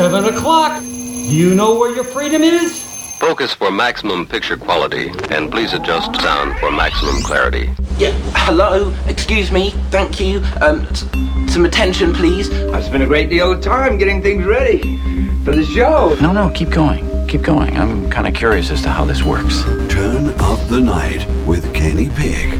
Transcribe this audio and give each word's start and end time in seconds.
7 0.00 0.24
o'clock. 0.34 0.80
Do 0.80 0.86
You 0.88 1.54
know 1.54 1.78
where 1.78 1.94
your 1.94 2.04
freedom 2.04 2.42
is? 2.42 2.72
Focus 3.18 3.52
for 3.52 3.70
maximum 3.70 4.26
picture 4.26 4.56
quality, 4.56 5.10
and 5.28 5.50
please 5.52 5.74
adjust 5.74 6.16
sound 6.22 6.58
for 6.58 6.70
maximum 6.70 7.16
clarity. 7.20 7.68
Yeah, 7.98 8.12
hello, 8.34 8.94
excuse 9.08 9.52
me, 9.52 9.72
thank 9.90 10.18
you. 10.18 10.38
Um, 10.62 10.86
s- 10.86 11.04
some 11.52 11.66
attention, 11.66 12.14
please. 12.14 12.50
I've 12.72 12.84
spent 12.84 13.02
a 13.02 13.06
great 13.06 13.28
deal 13.28 13.52
of 13.52 13.60
time 13.60 13.98
getting 13.98 14.22
things 14.22 14.46
ready 14.46 14.96
for 15.44 15.54
the 15.54 15.66
show. 15.66 16.16
No, 16.22 16.32
no, 16.32 16.48
keep 16.48 16.70
going. 16.70 17.04
Keep 17.28 17.42
going. 17.42 17.76
I'm 17.76 18.08
kind 18.08 18.26
of 18.26 18.32
curious 18.32 18.70
as 18.70 18.80
to 18.84 18.88
how 18.88 19.04
this 19.04 19.22
works. 19.22 19.64
Turn 19.90 20.28
up 20.40 20.66
the 20.68 20.80
night 20.80 21.26
with 21.46 21.74
Kenny 21.74 22.08
Pig. 22.08 22.58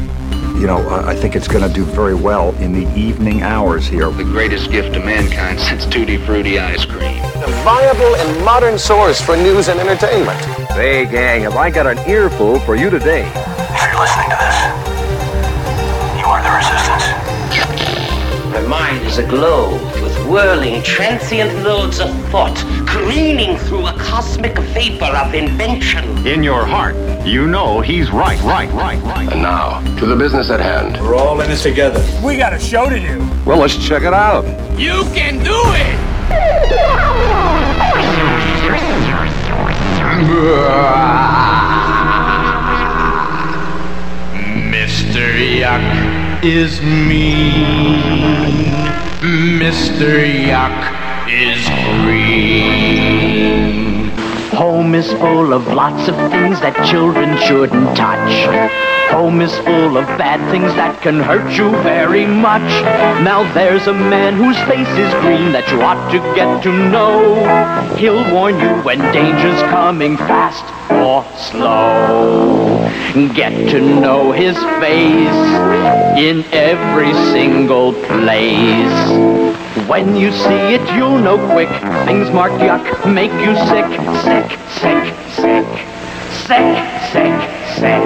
You 0.59 0.67
know, 0.67 0.77
I 0.89 1.11
I 1.11 1.15
think 1.15 1.35
it's 1.35 1.47
going 1.47 1.67
to 1.67 1.73
do 1.73 1.83
very 1.83 2.13
well 2.15 2.55
in 2.57 2.71
the 2.71 2.87
evening 2.97 3.41
hours 3.41 3.85
here. 3.87 4.09
The 4.11 4.23
greatest 4.23 4.71
gift 4.71 4.93
to 4.93 4.99
mankind 4.99 5.59
since 5.59 5.85
Tutti 5.85 6.17
Frutti 6.17 6.57
ice 6.59 6.85
cream. 6.85 7.19
A 7.43 7.51
viable 7.63 8.15
and 8.15 8.45
modern 8.45 8.77
source 8.79 9.19
for 9.19 9.35
news 9.35 9.67
and 9.67 9.79
entertainment. 9.79 10.39
Hey, 10.71 11.05
gang, 11.05 11.41
have 11.41 11.55
I 11.55 11.69
got 11.69 11.85
an 11.87 11.97
earful 12.09 12.59
for 12.61 12.75
you 12.75 12.89
today? 12.89 13.23
If 13.25 13.81
you're 13.83 13.99
listening 13.99 14.29
to 14.29 14.37
this, 14.39 14.57
you 16.19 16.25
are 16.25 16.41
the 16.41 16.53
resistance. 16.55 17.05
My 18.51 18.61
mind 18.67 19.05
is 19.07 19.17
aglow 19.17 19.73
with 20.01 20.15
whirling, 20.27 20.81
transient 20.83 21.63
loads 21.63 21.99
of 21.99 22.09
thought, 22.29 22.57
careening 22.87 23.57
through 23.57 23.87
a 23.87 23.93
cosmic 23.93 24.57
vapor 24.75 25.05
of 25.05 25.33
invention. 25.33 26.27
In 26.27 26.43
your 26.43 26.65
heart, 26.65 26.95
you 27.25 27.47
know 27.47 27.81
he's 27.81 28.09
right, 28.11 28.41
right, 28.41 28.71
right, 28.71 29.01
right. 29.03 29.31
And 29.31 29.41
now, 29.41 29.79
to 29.97 30.05
the 30.05 30.15
business 30.15 30.49
at 30.49 30.59
hand. 30.59 30.97
We're 31.01 31.15
all 31.15 31.39
in 31.41 31.49
this 31.49 31.63
together. 31.63 32.03
We 32.23 32.37
got 32.37 32.53
a 32.53 32.59
show 32.59 32.89
to 32.89 32.99
do. 32.99 33.19
Well, 33.45 33.59
let's 33.59 33.77
check 33.77 34.03
it 34.03 34.13
out. 34.13 34.45
You 34.79 35.03
can 35.13 35.43
do 35.43 35.61
it! 35.75 36.01
Mr. 44.71 45.27
Yuck 45.59 46.43
is 46.43 46.81
mean. 46.81 48.01
Mr. 49.59 50.25
Yuck 50.25 51.01
is 51.29 51.65
green. 52.03 53.90
Home 54.53 54.95
is 54.95 55.11
full 55.13 55.53
of 55.53 55.65
lots 55.67 56.09
of 56.09 56.15
things 56.29 56.59
that 56.59 56.75
children 56.85 57.37
shouldn't 57.39 57.95
touch. 57.95 58.31
Home 59.11 59.41
is 59.41 59.57
full 59.59 59.97
of 59.97 60.05
bad 60.17 60.39
things 60.51 60.73
that 60.75 61.01
can 61.01 61.19
hurt 61.19 61.57
you 61.57 61.71
very 61.83 62.27
much. 62.27 62.61
Now 63.23 63.43
there's 63.53 63.87
a 63.87 63.93
man 63.93 64.35
whose 64.35 64.57
face 64.67 64.87
is 64.89 65.13
green 65.21 65.53
that 65.53 65.69
you 65.71 65.81
ought 65.81 66.11
to 66.11 66.19
get 66.35 66.63
to 66.63 66.71
know. 66.91 67.95
He'll 67.95 68.33
warn 68.33 68.59
you 68.59 68.83
when 68.83 68.99
danger's 69.13 69.61
coming 69.71 70.17
fast 70.17 70.65
or 70.91 71.23
slow. 71.37 72.89
Get 73.33 73.69
to 73.71 73.79
know 73.79 74.31
his 74.33 74.57
face 74.79 76.19
in 76.19 76.43
every 76.51 77.13
single 77.31 77.93
place. 77.93 79.60
When 79.87 80.17
you 80.17 80.33
see 80.33 80.75
it, 80.75 80.81
you'll 80.97 81.17
know 81.17 81.37
quick. 81.53 81.69
Things 82.05 82.29
marked 82.29 82.55
yuck 82.55 82.83
make 83.13 83.31
you 83.31 83.55
sick, 83.55 83.85
sick, 84.21 84.59
sick, 84.67 85.15
sick, 85.31 85.65
sick, 86.45 86.75
sick, 87.13 87.37
sick. 87.77 88.03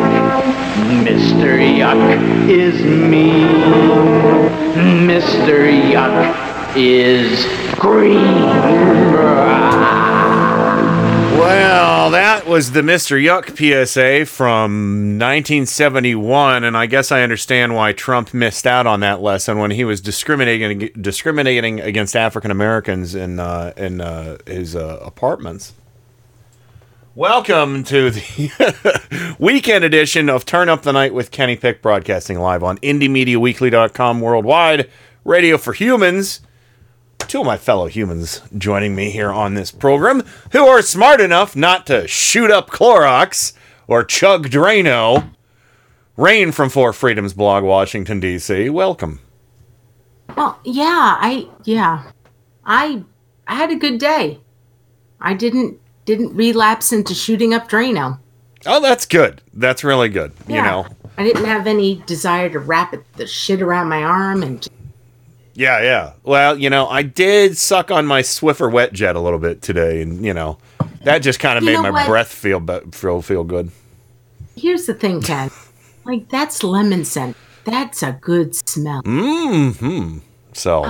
Mr. 1.02 1.58
Yuck 1.58 2.48
is 2.48 2.84
me. 2.84 3.32
Mr. 5.08 5.66
Yuck 5.92 6.78
is 6.78 7.48
green. 7.80 8.46
Well, 11.38 12.12
that 12.12 12.48
was 12.48 12.72
the 12.72 12.82
Mr. 12.82 13.22
Yuck 13.22 13.58
PSA 13.58 14.26
from 14.26 15.20
1971, 15.20 16.64
and 16.64 16.78
I 16.78 16.86
guess 16.86 17.12
I 17.12 17.24
understand 17.24 17.76
why 17.76 17.92
Trump 17.92 18.34
missed 18.34 18.66
out 18.66 18.88
on 18.88 19.02
that 19.02 19.22
lesson 19.22 19.58
when 19.58 19.72
he 19.72 19.84
was 19.84 20.00
discriminating 20.00 20.92
discriminating 21.02 21.82
against 21.82 22.16
African 22.16 22.52
Americans 22.52 23.16
in 23.16 23.42
uh, 23.42 23.74
in 23.76 24.00
uh, 24.00 24.38
his 24.48 24.78
uh, 24.78 25.00
apartments. 25.02 25.74
Welcome 27.16 27.84
to 27.84 28.12
the 28.12 29.36
weekend 29.38 29.84
edition 29.84 30.30
of 30.30 30.46
Turn 30.46 30.70
Up 30.70 30.84
the 30.84 30.94
Night 30.94 31.14
with 31.14 31.32
Kenny 31.32 31.58
Pick, 31.58 31.82
broadcasting 31.82 32.40
live 32.40 32.64
on 32.64 32.78
IndieMediaWeekly.com 32.78 34.22
worldwide, 34.22 34.90
radio 35.26 35.58
for 35.58 35.74
humans 35.74 36.40
two 37.28 37.42
of 37.42 37.46
my 37.46 37.58
fellow 37.58 37.88
humans 37.88 38.42
joining 38.58 38.96
me 38.96 39.10
here 39.10 39.32
on 39.32 39.54
this 39.54 39.72
program 39.72 40.24
who 40.52 40.66
are 40.66 40.82
smart 40.82 41.22
enough 41.22 41.56
not 41.56 41.86
to 41.88 42.08
shoot 42.08 42.52
up 42.52 42.70
Clorox 42.70 43.54
or 43.88 44.04
chug 44.04 44.50
Drano. 44.50 45.30
Rain 46.18 46.52
from 46.52 46.70
Four 46.70 46.94
Freedoms 46.94 47.34
blog, 47.34 47.64
Washington, 47.64 48.20
D.C. 48.20 48.70
Welcome. 48.70 49.20
Well, 50.36 50.60
yeah, 50.64 51.18
I 51.20 51.48
yeah. 51.66 52.12
I 52.66 53.04
I 53.48 53.56
had 53.56 53.72
a 53.72 53.76
good 53.76 54.00
day. 54.00 54.40
I 55.20 55.34
didn't 55.34 55.80
didn't 56.06 56.36
relapse 56.36 56.94
into 56.94 57.14
shooting 57.14 57.54
up 57.54 57.70
Drano. 57.70 58.20
Oh, 58.66 58.82
that's 58.82 59.06
good. 59.06 59.42
That's 59.54 59.84
really 59.84 60.10
good. 60.10 60.34
Yeah. 60.48 60.56
You 60.56 60.62
know. 60.62 60.88
I 61.18 61.24
didn't 61.24 61.46
have 61.46 61.68
any 61.68 62.04
desire 62.06 62.50
to 62.50 62.60
wrap 62.60 62.94
it, 62.94 63.04
the 63.14 63.28
shit 63.28 63.62
around 63.62 63.90
my 63.90 64.04
arm 64.04 64.44
and 64.44 64.68
Yeah, 65.56 65.82
yeah. 65.82 66.14
Well, 66.24 66.60
you 66.60 66.70
know, 66.70 66.88
I 66.88 67.02
did 67.02 67.58
suck 67.58 67.90
on 67.90 68.06
my 68.06 68.22
Swiffer 68.22 68.70
wet 68.72 68.92
jet 68.92 69.16
a 69.16 69.22
little 69.22 69.40
bit 69.40 69.62
today, 69.62 70.02
and 70.02 70.24
you 70.24 70.34
know, 70.34 70.58
that 71.04 71.20
just 71.20 71.40
kind 71.40 71.58
of 71.58 71.64
made 71.64 71.80
my 71.80 71.90
what? 71.90 72.08
breath 72.08 72.28
feel 72.28 72.60
be- 72.60 72.82
feel 72.92 73.22
feel 73.22 73.44
good. 73.46 73.72
here's 74.56 74.86
the 74.86 74.94
thing, 74.94 75.22
Ken. 75.22 75.50
like 76.04 76.30
that's 76.30 76.62
lemon 76.64 77.06
scent. 77.06 77.38
That's 77.64 78.04
a 78.04 78.18
good 78.22 78.54
smell. 78.56 79.02
Mm 79.04 79.76
hmm. 79.78 80.18
So, 80.54 80.86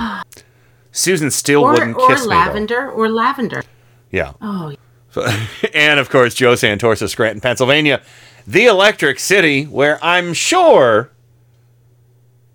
Susan 0.92 1.30
still 1.30 1.64
or 1.64 1.72
wouldn't 1.72 1.96
or 1.96 2.08
kiss 2.08 2.20
me. 2.22 2.26
though. 2.26 2.30
lavender 2.30 2.90
or 2.90 3.08
lavender. 3.08 3.62
Yeah. 4.10 4.32
Oh, 4.40 4.74
So, 5.10 5.26
and 5.74 5.98
of 5.98 6.10
course, 6.10 6.34
Joe 6.34 6.52
Santorsa, 6.52 7.08
Scranton, 7.08 7.40
Pennsylvania, 7.40 8.02
the 8.46 8.66
electric 8.66 9.18
city, 9.18 9.64
where 9.64 9.98
I'm 10.04 10.34
sure 10.34 11.10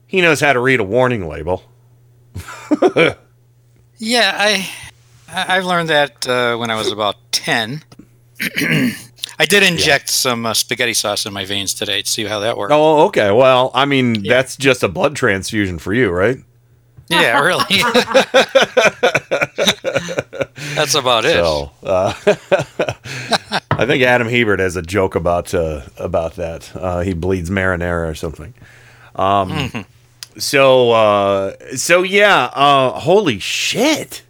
he 0.08 0.22
knows 0.22 0.40
how 0.42 0.54
to 0.54 0.60
read 0.60 0.80
a 0.80 0.84
warning 0.84 1.28
label. 1.28 1.64
Yeah, 3.97 4.34
I 4.36 4.69
I 5.30 5.58
I 5.58 5.59
learned 5.59 5.90
that 5.90 6.28
uh, 6.28 6.56
when 6.58 6.69
I 6.72 6.75
was 6.75 6.92
about 6.92 7.16
ten. 7.31 7.84
I 9.40 9.46
did 9.46 9.64
inject 9.64 10.09
some 10.09 10.46
uh, 10.46 10.53
spaghetti 10.53 10.94
sauce 10.94 11.25
in 11.25 11.34
my 11.34 11.46
veins 11.46 11.74
today 11.74 12.02
to 12.03 12.08
see 12.09 12.25
how 12.25 12.40
that 12.42 12.58
worked. 12.58 12.74
Oh, 12.74 13.06
okay. 13.08 13.31
Well, 13.31 13.72
I 13.74 13.86
mean, 13.86 14.24
that's 14.24 14.56
just 14.58 14.84
a 14.84 14.88
blood 14.88 15.16
transfusion 15.16 15.80
for 15.80 15.94
you, 15.94 16.09
right? 16.12 16.38
Yeah, 17.09 17.40
really. 17.46 17.66
That's 20.75 20.96
about 20.96 21.25
it. 21.25 21.34
So, 21.34 21.72
uh, 21.84 22.13
I 23.72 23.86
think 23.86 24.03
Adam 24.03 24.28
Hebert 24.30 24.59
has 24.59 24.75
a 24.75 24.81
joke 24.81 25.16
about 25.16 25.53
uh, 25.53 25.81
about 25.98 26.36
that. 26.36 26.74
Uh, 26.75 27.02
he 27.02 27.13
bleeds 27.13 27.50
marinara 27.50 28.09
or 28.09 28.16
something. 28.16 28.53
Um, 29.16 29.50
Mhm. 29.52 29.86
So, 30.38 30.92
uh, 30.92 31.75
so 31.75 32.03
yeah. 32.03 32.46
Uh, 32.53 33.00
holy 33.00 33.40
shit! 33.40 34.24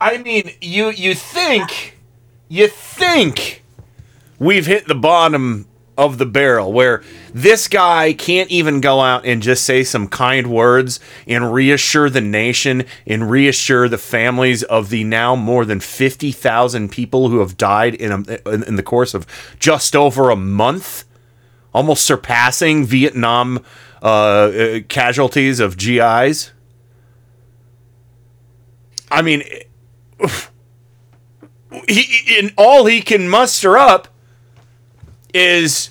I 0.00 0.18
mean, 0.18 0.50
you 0.60 0.90
you 0.90 1.14
think 1.14 1.98
you 2.48 2.68
think 2.68 3.62
we've 4.38 4.66
hit 4.66 4.86
the 4.86 4.94
bottom 4.94 5.66
of 5.96 6.18
the 6.18 6.26
barrel 6.26 6.72
where 6.72 7.02
this 7.32 7.68
guy 7.68 8.12
can't 8.12 8.50
even 8.50 8.80
go 8.80 9.00
out 9.00 9.24
and 9.24 9.40
just 9.40 9.64
say 9.64 9.84
some 9.84 10.08
kind 10.08 10.48
words 10.48 10.98
and 11.26 11.54
reassure 11.54 12.10
the 12.10 12.20
nation 12.20 12.84
and 13.06 13.30
reassure 13.30 13.88
the 13.88 13.98
families 13.98 14.64
of 14.64 14.90
the 14.90 15.04
now 15.04 15.36
more 15.36 15.64
than 15.64 15.78
50,000 15.78 16.90
people 16.90 17.28
who 17.28 17.38
have 17.38 17.56
died 17.56 17.94
in, 17.94 18.10
a, 18.10 18.50
in 18.52 18.64
in 18.64 18.76
the 18.76 18.82
course 18.82 19.14
of 19.14 19.26
just 19.60 19.94
over 19.94 20.30
a 20.30 20.36
month 20.36 21.04
almost 21.72 22.04
surpassing 22.04 22.84
Vietnam 22.84 23.64
uh, 24.04 24.06
uh, 24.06 24.80
casualties 24.88 25.60
of 25.60 25.76
GIs 25.76 26.52
I 29.10 29.22
mean 29.22 29.42
he, 31.88 32.38
in 32.38 32.52
all 32.56 32.86
he 32.86 33.00
can 33.02 33.28
muster 33.28 33.76
up 33.78 34.08
is 35.32 35.90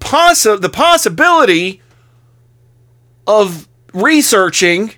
possi- 0.00 0.60
the 0.60 0.70
possibility 0.70 1.82
of 3.26 3.68
researching 3.92 4.92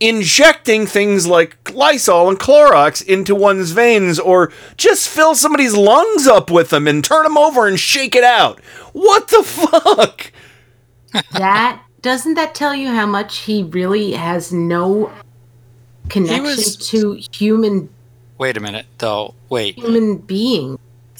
injecting 0.00 0.86
things 0.86 1.26
like 1.26 1.72
Lysol 1.72 2.28
and 2.28 2.38
Clorox 2.38 3.04
into 3.04 3.34
one's 3.34 3.70
veins 3.70 4.18
or 4.18 4.52
just 4.76 5.08
fill 5.08 5.34
somebody's 5.34 5.74
lungs 5.74 6.26
up 6.26 6.50
with 6.50 6.70
them 6.70 6.86
and 6.86 7.02
turn 7.02 7.22
them 7.22 7.38
over 7.38 7.66
and 7.66 7.78
shake 7.78 8.14
it 8.14 8.24
out. 8.24 8.60
What 8.92 9.28
the 9.28 9.42
fuck? 9.44 10.32
That 11.32 11.80
doesn't 12.02 12.34
that 12.34 12.54
tell 12.54 12.74
you 12.74 12.88
how 12.88 13.06
much 13.06 13.38
he 13.38 13.62
really 13.64 14.12
has 14.12 14.52
no 14.52 15.10
connection 16.08 16.42
was- 16.44 16.76
to 16.88 17.14
human 17.32 17.88
Wait 18.36 18.56
a 18.56 18.60
minute, 18.60 18.86
though. 18.98 19.32
Wait. 19.48 19.76
human 19.76 20.16
being. 20.16 20.76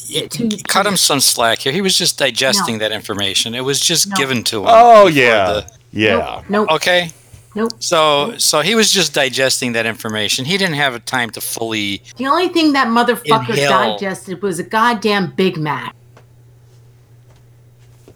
To, 0.08 0.58
Cut 0.66 0.84
him 0.84 0.96
some 0.96 1.20
slack 1.20 1.60
here. 1.60 1.72
He 1.72 1.80
was 1.80 1.96
just 1.96 2.18
digesting 2.18 2.74
No. 2.74 2.78
that 2.80 2.92
information. 2.92 3.54
It 3.54 3.60
was 3.60 3.78
just 3.80 4.08
No. 4.08 4.16
given 4.16 4.42
to 4.44 4.60
him. 4.62 4.66
Oh 4.68 5.06
yeah, 5.06 5.44
the- 5.52 5.70
yeah. 5.92 6.42
Nope. 6.48 6.68
Okay. 6.72 7.12
Nope. 7.54 7.70
So 7.78 8.34
so 8.38 8.60
he 8.62 8.74
was 8.74 8.90
just 8.90 9.14
digesting 9.14 9.72
that 9.74 9.86
information. 9.86 10.44
He 10.44 10.58
didn't 10.58 10.74
have 10.74 10.94
a 10.96 10.98
time 10.98 11.30
to 11.30 11.40
fully 11.40 12.02
The 12.16 12.26
only 12.26 12.48
thing 12.48 12.72
that 12.72 12.88
motherfucker 12.88 13.50
Inhale. 13.50 13.92
digested 13.92 14.42
was 14.42 14.58
a 14.58 14.64
goddamn 14.64 15.30
Big 15.36 15.56
Mac. 15.56 15.94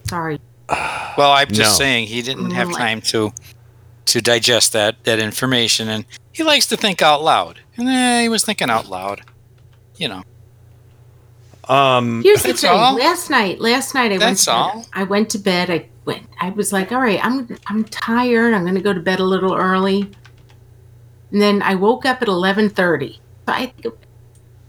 Sorry. 0.09 0.41
Well, 0.69 1.33
I'm 1.33 1.49
just 1.49 1.73
No. 1.73 1.79
saying 1.79 2.07
he 2.09 2.23
didn't 2.23 2.51
have 2.51 2.69
Mm, 2.69 2.77
time 2.77 3.01
to 3.03 3.33
to 4.07 4.21
digest 4.23 4.73
that 4.73 5.03
that 5.05 5.19
information, 5.19 5.89
and 5.89 6.07
he 6.33 6.43
likes 6.43 6.67
to 6.69 6.77
think 6.77 7.03
out 7.03 7.23
loud. 7.23 7.61
And 7.77 7.89
eh, 7.89 8.23
he 8.23 8.29
was 8.29 8.45
thinking 8.45 8.71
out 8.71 8.87
loud. 8.89 9.23
You 9.97 10.09
know. 10.09 10.23
Um, 11.69 12.23
Here's 12.23 12.43
the 12.43 12.55
thing. 12.55 12.71
all? 12.71 12.95
Last 12.97 13.29
night, 13.31 13.61
last 13.61 13.95
night 13.95 14.13
I 14.13 14.19
went. 14.19 14.21
That's 14.21 14.45
To 14.45 14.51
bed. 14.51 14.57
all? 14.57 14.87
I 14.95 15.03
went 15.05 15.31
to 15.31 15.39
bed. 15.39 15.71
I 15.71 15.89
went. 16.07 16.29
I 16.41 16.51
was 16.51 16.73
like, 16.73 16.93
all 16.93 17.01
right, 17.01 17.21
I'm 17.25 17.49
I'm 17.67 17.85
tired. 17.85 18.55
I'm 18.55 18.65
gonna 18.65 18.81
go 18.81 18.93
to 18.95 19.01
bed 19.01 19.21
a 19.21 19.25
little 19.25 19.55
early. 19.55 20.15
And 21.31 21.43
then 21.43 21.61
I 21.63 21.75
woke 21.75 22.07
up 22.07 22.23
at 22.23 22.29
eleven 22.29 22.71
thirty. 22.71 23.21
So 23.47 23.55
I, 23.55 23.73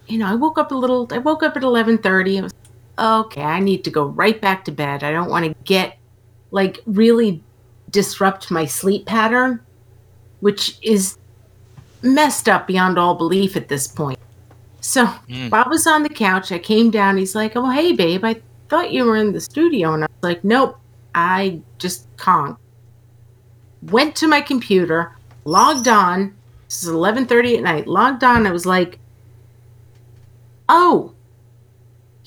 you 0.07 0.18
know, 0.18 0.25
I 0.28 0.36
woke 0.36 0.57
up 0.57 0.72
a 0.72 0.75
little. 0.75 1.07
I 1.12 1.19
woke 1.19 1.44
up 1.44 1.56
at 1.56 1.63
eleven 1.63 1.98
thirty. 1.98 2.38
I 2.40 2.42
was 2.42 2.52
okay. 3.00 3.42
I 3.42 3.60
need 3.60 3.84
to 3.86 3.92
go 3.92 4.06
right 4.06 4.40
back 4.40 4.66
to 4.66 4.72
bed. 4.72 5.04
I 5.04 5.12
don't 5.12 5.30
want 5.30 5.46
to 5.46 5.56
get 5.63 5.98
like 6.51 6.80
really 6.86 7.44
disrupt 7.90 8.51
my 8.51 8.66
sleep 8.66 9.06
pattern, 9.06 9.60
which 10.40 10.78
is 10.81 11.18
messed 12.01 12.48
up 12.48 12.68
beyond 12.68 12.98
all 12.98 13.16
belief 13.16 13.56
at 13.56 13.68
this 13.68 13.88
point. 13.88 14.19
So 14.81 15.06
hmm. 15.06 15.50
Bob 15.50 15.68
was 15.69 15.86
on 15.88 16.04
the 16.04 16.10
couch. 16.10 16.51
I 16.51 16.60
came 16.60 16.90
down. 16.92 17.18
He's 17.18 17.36
like, 17.36 17.56
"Oh, 17.56 17.69
hey, 17.69 17.94
babe. 17.94 18.24
I 18.24 18.42
thought 18.69 18.92
you 18.92 19.06
were 19.06 19.18
in 19.18 19.34
the 19.34 19.42
studio." 19.42 19.94
And 19.94 20.04
I 20.04 20.07
was 20.07 20.24
like, 20.24 20.44
"Nope. 20.44 20.78
I 21.13 21.62
just 21.78 22.07
conked." 22.18 22.62
Went 23.84 24.16
to 24.18 24.28
my 24.28 24.42
computer, 24.42 25.16
logged 25.45 25.88
on. 25.88 26.36
This 26.68 26.84
is 26.84 26.90
eleven 26.90 27.25
thirty 27.25 27.57
at 27.57 27.63
night. 27.63 27.88
Logged 27.88 28.24
on. 28.24 28.48
I 28.48 28.52
was 28.52 28.66
like, 28.66 29.00
"Oh, 30.69 31.13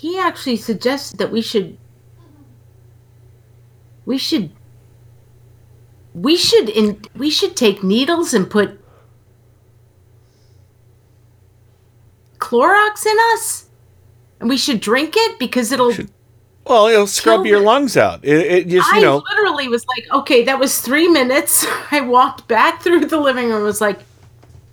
he 0.03 0.19
actually 0.19 0.57
suggested 0.57 1.17
that 1.19 1.31
we 1.31 1.41
should, 1.41 1.79
we 4.05 4.19
should, 4.19 4.51
we 6.13 6.37
should, 6.37 6.69
in, 6.69 7.01
we 7.15 7.31
should 7.31 7.55
take 7.57 7.85
needles 7.85 8.35
and 8.35 8.51
put 8.51 8.81
Clorox 12.41 13.07
in 13.07 13.17
us, 13.33 13.69
and 14.41 14.49
we 14.49 14.57
should 14.57 14.81
drink 14.81 15.15
it 15.17 15.39
because 15.39 15.71
it'll." 15.71 15.93
Well, 16.67 16.89
it'll 16.89 17.07
scrub 17.07 17.47
your 17.47 17.61
me. 17.61 17.67
lungs 17.67 17.97
out. 17.97 18.25
It, 18.25 18.47
it 18.47 18.69
just 18.69 18.91
you 18.91 18.99
I 18.99 19.01
know. 19.01 19.23
literally 19.31 19.69
was 19.69 19.87
like, 19.87 20.05
okay, 20.13 20.43
that 20.47 20.59
was 20.59 20.81
three 20.81 21.07
minutes. 21.07 21.65
I 21.93 22.01
walked 22.01 22.49
back 22.49 22.83
through 22.83 23.07
the 23.07 23.21
living 23.21 23.47
room. 23.47 23.59
and 23.59 23.65
Was 23.65 23.81
like, 23.81 24.01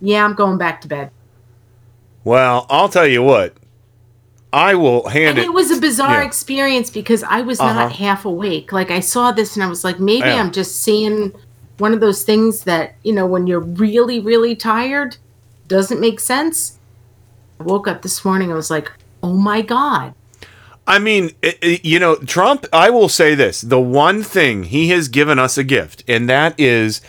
yeah, 0.01 0.25
I'm 0.25 0.33
going 0.33 0.57
back 0.57 0.81
to 0.81 0.87
bed. 0.87 1.11
Well, 2.23 2.65
I'll 2.67 2.89
tell 2.89 3.07
you 3.07 3.21
what. 3.21 3.58
I 4.51 4.73
will 4.75 5.07
hand 5.09 5.29
And 5.31 5.39
it. 5.39 5.45
it 5.45 5.53
was 5.53 5.69
a 5.69 5.79
bizarre 5.79 6.21
yeah. 6.21 6.27
experience 6.27 6.89
because 6.89 7.23
I 7.23 7.41
was 7.41 7.59
Uh-huh. 7.59 7.73
not 7.73 7.91
half 7.93 8.25
awake. 8.25 8.71
Like 8.71 8.89
I 8.91 8.99
saw 8.99 9.31
this 9.31 9.55
and 9.55 9.63
I 9.63 9.67
was 9.67 9.83
like, 9.83 9.99
maybe 9.99 10.27
Yeah. 10.27 10.35
I'm 10.41 10.51
just 10.51 10.81
seeing 10.81 11.33
one 11.77 11.93
of 11.93 11.99
those 11.99 12.23
things 12.23 12.63
that 12.63 12.95
you 13.03 13.13
know 13.13 13.25
when 13.27 13.45
you're 13.47 13.59
really, 13.59 14.19
really 14.19 14.55
tired, 14.55 15.17
doesn't 15.67 15.99
make 16.01 16.19
sense. 16.19 16.77
I 17.59 17.63
woke 17.63 17.87
up 17.87 18.01
this 18.01 18.25
morning. 18.25 18.51
I 18.51 18.55
was 18.55 18.71
like, 18.71 18.91
oh 19.21 19.33
my 19.37 19.61
god. 19.61 20.13
I 20.87 20.97
mean, 20.97 21.31
it, 21.43 21.59
it- 21.61 21.85
you 21.85 21.99
know, 21.99 22.15
Trump, 22.15 22.65
I 22.73 22.89
will 22.89 23.09
say 23.09 23.35
this 23.35 23.61
the 23.61 23.79
one 23.79 24.23
thing 24.23 24.63
he 24.63 24.89
has 24.89 25.07
given 25.09 25.37
us 25.37 25.57
a 25.59 25.63
gift, 25.63 26.03
and 26.07 26.27
that 26.27 26.59
is 26.59 27.01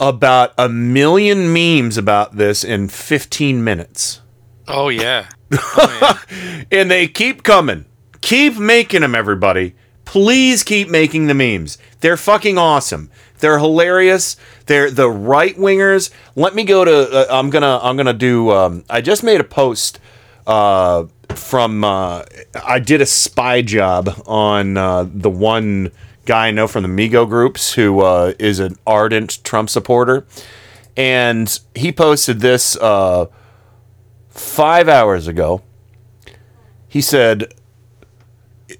about 0.00 0.52
a 0.58 0.68
million 0.68 1.52
memes 1.52 1.96
about 1.96 2.36
this 2.36 2.64
in 2.64 2.88
15 2.88 3.62
minutes. 3.62 4.20
Oh 4.66 4.88
yeah. 4.88 5.26
And 6.70 6.90
they 6.90 7.06
keep 7.06 7.42
coming. 7.42 7.84
Keep 8.20 8.58
making 8.58 9.02
them, 9.02 9.14
everybody. 9.14 9.74
Please 10.04 10.62
keep 10.62 10.88
making 10.88 11.26
the 11.26 11.34
memes. 11.34 11.78
They're 12.00 12.16
fucking 12.16 12.58
awesome. 12.58 13.10
They're 13.38 13.58
hilarious. 13.58 14.36
They're 14.66 14.90
the 14.90 15.08
right 15.10 15.56
wingers. 15.56 16.10
Let 16.34 16.54
me 16.54 16.64
go 16.64 16.84
to. 16.84 17.10
Uh, 17.10 17.26
I'm 17.30 17.50
gonna. 17.50 17.78
I'm 17.82 17.96
gonna 17.96 18.12
do. 18.12 18.50
Um, 18.50 18.84
I 18.88 19.00
just 19.00 19.22
made 19.22 19.40
a 19.40 19.44
post 19.44 20.00
uh, 20.46 21.04
from. 21.30 21.84
Uh, 21.84 22.24
I 22.66 22.78
did 22.78 23.00
a 23.00 23.06
spy 23.06 23.62
job 23.62 24.22
on 24.26 24.76
uh, 24.76 25.06
the 25.12 25.30
one 25.30 25.92
guy 26.24 26.48
I 26.48 26.50
know 26.50 26.66
from 26.66 26.82
the 26.82 26.88
Migo 26.88 27.28
groups 27.28 27.74
who 27.74 28.00
uh, 28.00 28.32
is 28.38 28.58
an 28.58 28.76
ardent 28.86 29.44
Trump 29.44 29.68
supporter, 29.68 30.26
and 30.96 31.58
he 31.74 31.92
posted 31.92 32.40
this 32.40 32.76
uh, 32.76 33.26
five 34.34 34.88
hours 34.88 35.26
ago. 35.26 35.62
He 36.88 37.00
said, 37.00 37.54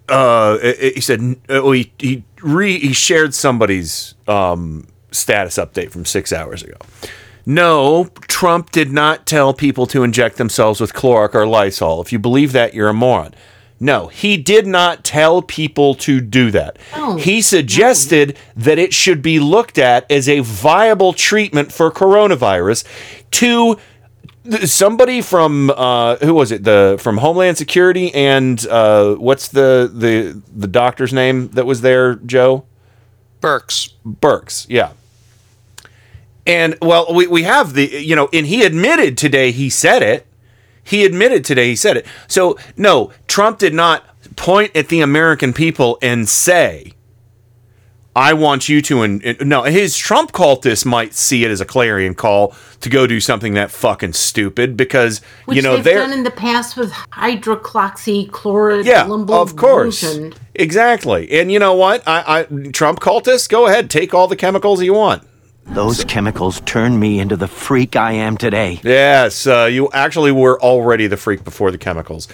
uh, 0.09 0.59
he 0.59 1.01
said, 1.01 1.37
oh, 1.49 1.73
he 1.73 1.93
he 1.99 2.25
re 2.43 2.79
he 2.79 2.93
shared 2.93 3.35
somebody's 3.35 4.15
um 4.29 4.87
status 5.11 5.57
update 5.57 5.91
from 5.91 6.05
six 6.05 6.33
hours 6.33 6.63
ago. 6.63 6.77
No, 7.47 8.07
Trump 8.29 8.71
did 8.71 8.91
not 8.91 9.27
tell 9.27 9.53
people 9.53 9.87
to 9.89 10.03
inject 10.03 10.37
themselves 10.37 10.81
with 10.81 10.95
Clorox 10.95 11.35
or 11.35 11.47
Lysol. 11.47 12.01
If 12.01 12.13
you 12.13 12.19
believe 12.19 12.53
that, 12.53 12.73
you're 12.75 12.89
a 12.89 12.95
moron. 12.95 13.35
No, 13.81 14.07
he 14.07 14.37
did 14.37 14.67
not 14.67 15.05
tell 15.05 15.43
people 15.43 15.95
to 15.97 16.21
do 16.21 16.51
that. 16.53 16.79
No, 16.97 17.17
he 17.17 17.43
suggested 17.43 18.39
that 18.57 18.79
it 18.79 18.95
should 18.95 19.21
be 19.21 19.41
looked 19.41 19.79
at 19.79 20.11
as 20.11 20.29
a 20.29 20.41
viable 20.41 21.13
treatment 21.13 21.71
for 21.73 21.91
coronavirus 21.91 22.85
to 23.33 23.79
somebody 24.65 25.21
from 25.23 25.71
uh, 25.71 26.17
who 26.17 26.35
was 26.35 26.53
it? 26.53 26.65
The 26.65 26.97
from 27.01 27.19
Homeland 27.19 27.59
Security 27.59 28.13
and 28.15 28.65
uh, 28.67 29.15
what's 29.15 29.49
the 29.49 29.91
the 29.93 30.41
the 30.55 30.67
doctor's 30.67 31.13
name 31.13 31.49
that 31.51 31.67
was 31.67 31.81
there 31.81 32.17
Joe? 32.17 32.65
Birx. 33.41 33.93
Birx 34.07 34.67
yeah. 34.69 34.93
And 36.47 36.77
well 36.83 37.13
we, 37.15 37.27
we 37.27 37.45
have 37.45 37.75
the 37.75 37.87
you 37.87 38.17
know 38.17 38.29
and 38.33 38.47
he 38.47 38.65
admitted 38.65 39.17
today 39.17 39.51
he 39.51 39.71
said 39.71 40.03
it. 40.03 40.27
He 40.83 41.05
admitted 41.05 41.45
today 41.45 41.69
he 41.69 41.77
said 41.77 41.97
it. 41.97 42.07
So 42.29 42.59
no 42.77 43.13
Trump 43.27 43.59
did 43.59 43.75
not 43.75 44.05
point 44.37 44.75
at 44.77 44.89
the 44.89 45.01
American 45.01 45.53
people 45.53 45.99
and 46.03 46.29
say 46.29 46.93
I 48.17 48.33
want 48.35 48.69
you 48.69 48.81
to 48.83 49.03
in, 49.03 49.21
in- 49.23 49.49
no 49.49 49.63
his 49.65 49.97
Trump 49.97 50.33
cultists 50.33 50.85
might 50.87 51.15
see 51.15 51.45
it 51.45 51.51
as 51.51 51.61
a 51.61 51.65
clarion 51.65 52.15
call 52.15 52.55
to 52.81 52.89
go 52.89 53.07
do 53.07 53.19
something 53.21 53.55
that 53.55 53.71
fucking 53.71 54.13
stupid 54.13 54.77
because 54.77 55.21
Which 55.47 55.57
you 55.57 55.63
know 55.63 55.75
they've 55.77 55.85
they're 55.85 55.99
done 55.99 56.13
in 56.13 56.23
the 56.23 56.31
past 56.31 56.77
with 56.77 56.93
hydroxychloroquine. 56.93 58.85
yeah 58.85 59.09
of 59.35 59.57
course 59.57 60.05
exactly 60.55 61.31
and 61.33 61.51
you 61.51 61.59
know 61.59 61.75
what 61.75 62.03
I, 62.07 62.41
I 62.41 62.69
Trump 62.71 63.01
cultists 63.01 63.49
go 63.49 63.67
ahead 63.67 63.91
take 63.91 64.15
all 64.15 64.29
the 64.29 64.37
chemicals 64.37 64.83
you 64.83 64.95
want 64.95 65.23
Those 65.67 66.05
chemicals 66.05 66.61
turned 66.67 67.01
me 67.01 67.19
into 67.21 67.37
the 67.37 67.49
freak 67.49 67.97
I 67.97 68.13
am 68.13 68.37
today. 68.37 68.81
Yes, 68.85 69.47
uh, 69.47 69.65
you 69.65 69.89
actually 69.95 70.31
were 70.31 70.61
already 70.61 71.07
the 71.07 71.17
freak 71.17 71.43
before 71.43 71.71
the 71.71 71.79
chemicals. 71.79 72.29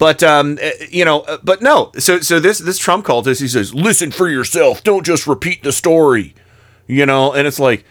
But 0.00 0.22
um, 0.24 0.58
eh, 0.60 0.72
you 0.90 1.04
know, 1.04 1.20
uh, 1.20 1.38
but 1.44 1.62
no. 1.62 1.92
So 1.98 2.20
so 2.20 2.40
this 2.40 2.58
this 2.58 2.78
Trump 2.78 3.04
cultist, 3.06 3.40
he 3.40 3.48
says, 3.48 3.74
"Listen 3.74 4.10
for 4.10 4.28
yourself. 4.28 4.82
Don't 4.82 5.04
just 5.06 5.26
repeat 5.28 5.62
the 5.62 5.72
story." 5.72 6.34
You 6.88 7.06
know, 7.06 7.32
and 7.32 7.46
it's 7.46 7.60
like, 7.60 7.84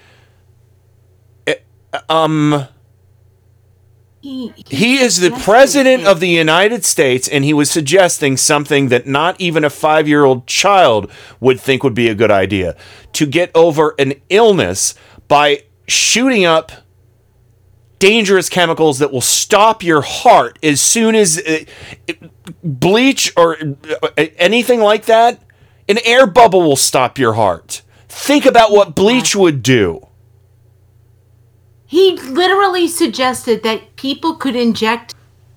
eh, 1.48 1.56
um, 2.10 2.68
He, 4.22 4.54
he 4.68 4.98
is 4.98 5.20
the 5.22 5.32
president 5.32 6.06
of 6.06 6.20
the 6.20 6.28
United 6.28 6.84
States, 6.84 7.28
and 7.28 7.46
he 7.46 7.54
was 7.54 7.72
suggesting 7.72 8.36
something 8.36 8.90
that 8.90 9.08
not 9.08 9.40
even 9.40 9.64
a 9.64 9.70
five 9.70 10.08
year 10.10 10.26
old 10.26 10.46
child 10.46 11.10
would 11.40 11.60
think 11.62 11.84
would 11.84 11.94
be 11.94 12.10
a 12.10 12.16
good 12.16 12.32
idea 12.32 12.76
to 13.14 13.26
get 13.26 13.50
over 13.56 13.96
an 13.98 14.16
illness 14.30 14.94
by 15.30 15.64
shooting 15.88 16.44
up 16.44 16.72
dangerous 18.00 18.50
chemicals 18.50 19.00
that 19.00 19.12
will 19.12 19.22
stop 19.22 19.84
your 19.84 20.02
heart 20.02 20.58
as 20.64 20.82
soon 20.82 21.16
as 21.16 21.38
uh, 21.38 22.14
bleach 22.64 23.32
or 23.38 23.58
uh, 24.02 24.08
anything 24.38 24.80
like 24.80 25.06
that. 25.06 25.42
An 25.88 25.98
air 26.06 26.26
bubble 26.28 26.62
will 26.62 26.76
stop 26.76 27.18
your 27.18 27.34
heart. 27.34 27.82
Think 28.08 28.46
about 28.46 28.72
what 28.72 28.96
bleach 28.96 29.36
would 29.36 29.62
do. 29.64 30.06
He 31.86 32.16
literally 32.18 32.88
suggested 32.88 33.64
that 33.64 33.96
people 33.96 34.36
could 34.36 34.56
inject 34.56 35.16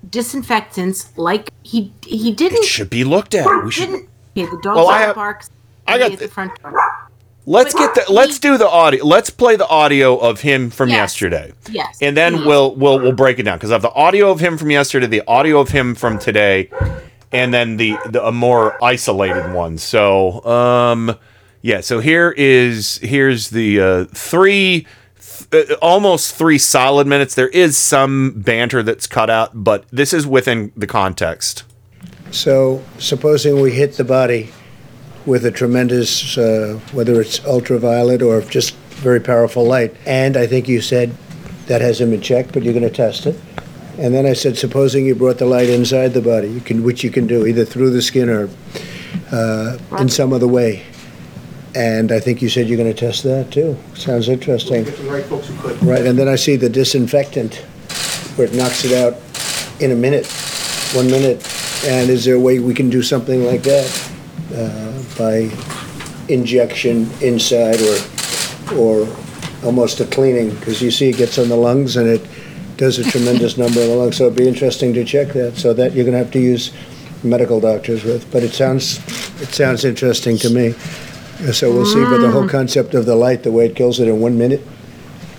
disinfectants 0.08 1.16
like 1.18 1.50
he 1.62 1.92
he 2.04 2.32
didn't. 2.32 2.58
It 2.60 2.64
should 2.64 2.88
be 2.90 3.04
looked 3.04 3.34
at. 3.34 3.46
We 3.64 3.70
should. 3.70 3.90
okay, 3.90 4.06
the 4.34 4.58
dog 4.62 4.76
Well, 4.76 4.88
I 4.88 5.00
have- 5.02 5.14
barks. 5.14 5.50
I 5.86 5.98
got 5.98 6.12
the- 6.12 6.16
the 6.16 6.28
front 6.28 6.52
door. 6.62 6.72
Let's 7.44 7.74
get 7.74 7.94
the 7.94 8.04
let's 8.08 8.38
do 8.38 8.56
the 8.56 8.68
audio. 8.68 9.04
Let's 9.04 9.30
play 9.30 9.56
the 9.56 9.66
audio 9.68 10.16
of 10.16 10.40
him 10.42 10.70
from 10.70 10.88
Yes. 10.90 10.96
yesterday. 10.98 11.52
Yes. 11.70 11.98
And 12.00 12.16
then 12.16 12.44
we'll 12.44 12.74
we'll 12.76 13.00
we'll 13.00 13.12
break 13.12 13.38
it 13.40 13.42
down 13.44 13.58
because 13.58 13.70
I 13.72 13.74
have 13.74 13.82
the 13.82 13.92
audio 13.92 14.30
of 14.30 14.38
him 14.40 14.56
from 14.56 14.70
yesterday, 14.70 15.06
the 15.06 15.24
audio 15.26 15.58
of 15.58 15.70
him 15.70 15.94
from 15.96 16.18
today, 16.20 16.70
and 17.32 17.52
then 17.52 17.78
the 17.78 17.96
the 18.08 18.24
a 18.24 18.30
more 18.30 18.82
isolated 18.82 19.52
one. 19.52 19.76
So 19.78 20.44
um 20.44 21.16
yeah, 21.62 21.80
so 21.80 21.98
here 22.00 22.32
is 22.36 22.98
here's 22.98 23.50
the 23.50 23.80
uh, 23.80 24.04
three 24.12 24.86
th- 25.50 25.70
uh, 25.70 25.74
almost 25.82 26.34
three 26.34 26.58
solid 26.58 27.06
minutes. 27.06 27.34
There 27.34 27.48
is 27.48 27.76
some 27.76 28.34
banter 28.36 28.82
that's 28.82 29.06
cut 29.06 29.30
out, 29.30 29.50
but 29.54 29.84
this 29.92 30.12
is 30.12 30.26
within 30.26 30.72
the 30.76 30.86
context. 30.88 31.62
So, 32.32 32.82
supposing 32.98 33.60
we 33.60 33.72
hit 33.72 33.92
the 33.98 34.04
body 34.04 34.50
with 35.26 35.44
a 35.44 35.50
tremendous, 35.50 36.36
uh, 36.36 36.78
whether 36.92 37.20
it's 37.20 37.44
ultraviolet 37.44 38.22
or 38.22 38.40
just 38.42 38.74
very 39.02 39.20
powerful 39.20 39.64
light, 39.64 39.94
and 40.06 40.36
I 40.36 40.46
think 40.46 40.68
you 40.68 40.80
said 40.80 41.14
that 41.66 41.80
hasn't 41.80 42.10
been 42.10 42.20
checked, 42.20 42.52
but 42.52 42.62
you're 42.62 42.72
going 42.72 42.88
to 42.88 42.90
test 42.90 43.26
it. 43.26 43.38
And 43.98 44.14
then 44.14 44.26
I 44.26 44.32
said, 44.32 44.56
supposing 44.56 45.04
you 45.04 45.14
brought 45.14 45.38
the 45.38 45.46
light 45.46 45.68
inside 45.68 46.08
the 46.08 46.22
body, 46.22 46.48
you 46.48 46.60
can, 46.60 46.82
which 46.82 47.04
you 47.04 47.10
can 47.10 47.26
do 47.26 47.46
either 47.46 47.64
through 47.64 47.90
the 47.90 48.02
skin 48.02 48.28
or 48.28 48.48
uh, 49.30 49.78
in 49.98 50.08
some 50.08 50.32
other 50.32 50.48
way. 50.48 50.84
And 51.74 52.12
I 52.12 52.20
think 52.20 52.42
you 52.42 52.48
said 52.48 52.68
you're 52.68 52.78
going 52.78 52.92
to 52.92 52.98
test 52.98 53.22
that 53.24 53.50
too. 53.50 53.76
Sounds 53.94 54.28
interesting. 54.28 54.84
the 54.84 54.92
right 55.10 55.24
folks 55.24 55.48
who 55.48 55.56
could. 55.58 55.82
Right, 55.82 56.04
and 56.04 56.18
then 56.18 56.28
I 56.28 56.36
see 56.36 56.56
the 56.56 56.68
disinfectant 56.68 57.56
where 58.36 58.46
it 58.46 58.54
knocks 58.54 58.84
it 58.84 58.92
out 58.92 59.20
in 59.80 59.90
a 59.92 59.94
minute, 59.94 60.26
one 60.94 61.06
minute. 61.10 61.46
And 61.84 62.10
is 62.10 62.24
there 62.24 62.36
a 62.36 62.40
way 62.40 62.58
we 62.58 62.74
can 62.74 62.90
do 62.90 63.02
something 63.02 63.44
like 63.44 63.62
that 63.62 64.12
uh, 64.54 64.91
by 65.16 65.50
injection 66.28 67.10
inside 67.20 67.80
or 67.80 67.98
or 68.76 69.16
almost 69.64 70.00
a 70.00 70.06
cleaning? 70.06 70.50
Because 70.50 70.80
you 70.82 70.90
see, 70.90 71.10
it 71.10 71.16
gets 71.16 71.38
on 71.38 71.48
the 71.48 71.56
lungs 71.56 71.96
and 71.96 72.08
it 72.08 72.26
does 72.76 72.98
a 72.98 73.04
tremendous 73.04 73.56
number 73.56 73.80
of 73.80 73.88
the 73.88 73.94
lungs. 73.94 74.16
So 74.16 74.26
it'd 74.26 74.38
be 74.38 74.48
interesting 74.48 74.94
to 74.94 75.04
check 75.04 75.28
that. 75.34 75.56
So 75.56 75.72
that 75.74 75.92
you're 75.92 76.04
going 76.04 76.12
to 76.12 76.18
have 76.18 76.32
to 76.32 76.40
use 76.40 76.72
medical 77.22 77.60
doctors 77.60 78.04
with. 78.04 78.30
But 78.32 78.42
it 78.42 78.52
sounds 78.52 78.98
it 79.40 79.48
sounds 79.48 79.84
interesting 79.84 80.36
to 80.38 80.50
me. 80.50 80.72
So 81.52 81.72
we'll 81.72 81.86
see. 81.86 82.02
But 82.04 82.18
the 82.18 82.30
whole 82.30 82.48
concept 82.48 82.94
of 82.94 83.06
the 83.06 83.16
light, 83.16 83.42
the 83.42 83.52
way 83.52 83.66
it 83.66 83.76
kills 83.76 84.00
it 84.00 84.08
in 84.08 84.20
one 84.20 84.38
minute, 84.38 84.62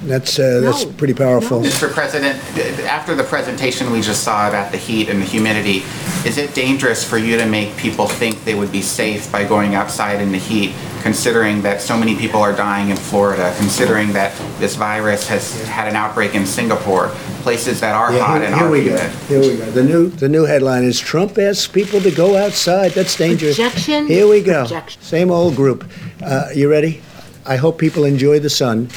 that's 0.05 0.39
uh, 0.39 0.59
that's 0.61 0.85
pretty 0.85 1.13
powerful. 1.13 1.61
Mr. 1.61 1.91
President, 1.91 2.37
after 2.85 3.15
the 3.15 3.23
presentation 3.23 3.91
we 3.91 4.01
just 4.01 4.23
saw 4.23 4.47
about 4.49 4.71
the 4.71 4.77
heat 4.77 5.09
and 5.09 5.21
the 5.21 5.25
humidity, 5.25 5.83
is 6.27 6.37
it 6.37 6.53
dangerous 6.53 7.03
for 7.07 7.17
you 7.17 7.37
to 7.37 7.45
make 7.45 7.75
people 7.77 8.07
think 8.07 8.43
they 8.43 8.55
would 8.55 8.71
be 8.71 8.81
safe 8.81 9.31
by 9.31 9.43
going 9.45 9.75
outside 9.75 10.21
in 10.21 10.31
the 10.31 10.37
heat, 10.37 10.73
considering 11.01 11.61
that 11.61 11.81
so 11.81 11.97
many 11.97 12.15
people 12.15 12.41
are 12.41 12.53
dying 12.53 12.89
in 12.89 12.97
Florida, 12.97 13.53
considering 13.57 14.13
that 14.13 14.35
this 14.59 14.75
virus 14.75 15.27
has 15.27 15.65
had 15.67 15.87
an 15.87 15.95
outbreak 15.95 16.35
in 16.35 16.45
Singapore, 16.45 17.07
places 17.43 17.79
that 17.79 17.95
are 17.95 18.13
Yeah, 18.13 18.23
hot 18.23 18.37
here, 18.41 18.45
and 18.47 18.55
here 18.55 18.65
are 18.65 18.71
we 18.71 18.83
go. 18.85 18.97
humid? 18.97 19.11
Here 19.27 19.39
we 19.41 19.57
go. 19.57 19.71
The 19.71 19.83
new 19.83 20.09
the 20.09 20.29
new 20.29 20.45
headline 20.45 20.83
is 20.83 20.99
Trump 20.99 21.37
asks 21.37 21.67
people 21.67 22.01
to 22.01 22.11
go 22.11 22.35
outside. 22.37 22.91
That's 22.91 23.15
dangerous. 23.15 23.55
Projection. 23.57 24.07
Here 24.07 24.27
we 24.27 24.41
go. 24.41 24.63
Projection. 24.63 25.01
Same 25.01 25.31
old 25.31 25.55
group. 25.55 25.89
Uh, 26.21 26.49
you 26.53 26.69
ready? 26.69 27.01
I 27.45 27.57
hope 27.57 27.77
people 27.77 28.05
enjoy 28.05 28.39
the 28.39 28.49
sun, 28.49 28.87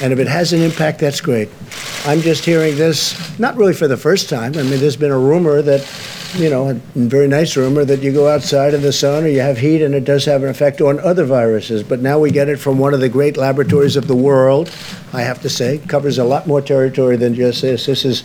and 0.00 0.12
if 0.12 0.18
it 0.18 0.28
has 0.28 0.52
an 0.52 0.60
impact, 0.60 0.98
that's 0.98 1.20
great. 1.20 1.48
I'm 2.04 2.20
just 2.20 2.44
hearing 2.44 2.76
this 2.76 3.38
not 3.38 3.56
really 3.56 3.72
for 3.72 3.88
the 3.88 3.96
first 3.96 4.28
time. 4.28 4.54
I 4.56 4.62
mean, 4.62 4.78
there's 4.78 4.96
been 4.96 5.10
a 5.10 5.18
rumor 5.18 5.62
that, 5.62 5.88
you 6.36 6.50
know, 6.50 6.68
a 6.70 6.74
very 6.94 7.26
nice 7.26 7.56
rumor 7.56 7.84
that 7.84 8.02
you 8.02 8.12
go 8.12 8.28
outside 8.28 8.74
in 8.74 8.82
the 8.82 8.92
sun 8.92 9.24
or 9.24 9.28
you 9.28 9.40
have 9.40 9.58
heat, 9.58 9.82
and 9.82 9.94
it 9.94 10.04
does 10.04 10.26
have 10.26 10.42
an 10.42 10.50
effect 10.50 10.80
on 10.82 11.00
other 11.00 11.24
viruses. 11.24 11.82
But 11.82 12.00
now 12.00 12.18
we 12.18 12.30
get 12.30 12.48
it 12.48 12.58
from 12.58 12.78
one 12.78 12.92
of 12.92 13.00
the 13.00 13.08
great 13.08 13.36
laboratories 13.38 13.96
of 13.96 14.06
the 14.06 14.16
world. 14.16 14.70
I 15.12 15.22
have 15.22 15.40
to 15.42 15.48
say, 15.48 15.78
covers 15.78 16.18
a 16.18 16.24
lot 16.24 16.46
more 16.46 16.60
territory 16.60 17.16
than 17.16 17.34
just 17.34 17.62
this. 17.62 17.86
This 17.86 18.04
is 18.04 18.22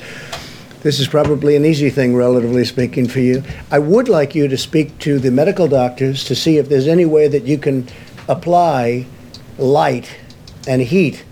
this 0.82 1.00
is 1.00 1.08
probably 1.08 1.56
an 1.56 1.64
easy 1.64 1.92
thing, 1.92 2.16
relatively 2.16 2.66
speaking, 2.66 3.08
for 3.08 3.20
you. 3.20 3.44
I 3.70 3.78
would 3.78 4.10
like 4.10 4.34
you 4.34 4.48
to 4.48 4.58
speak 4.58 4.98
to 5.00 5.20
the 5.20 5.30
medical 5.30 5.68
doctors 5.68 6.24
to 6.24 6.36
see 6.36 6.58
if 6.58 6.70
there's 6.70 6.88
any 6.88 7.06
way 7.06 7.28
that 7.28 7.44
you 7.44 7.60
can 7.60 7.88
apply 8.28 9.06
light 9.60 10.10
and 10.68 10.82
heat 10.82 11.24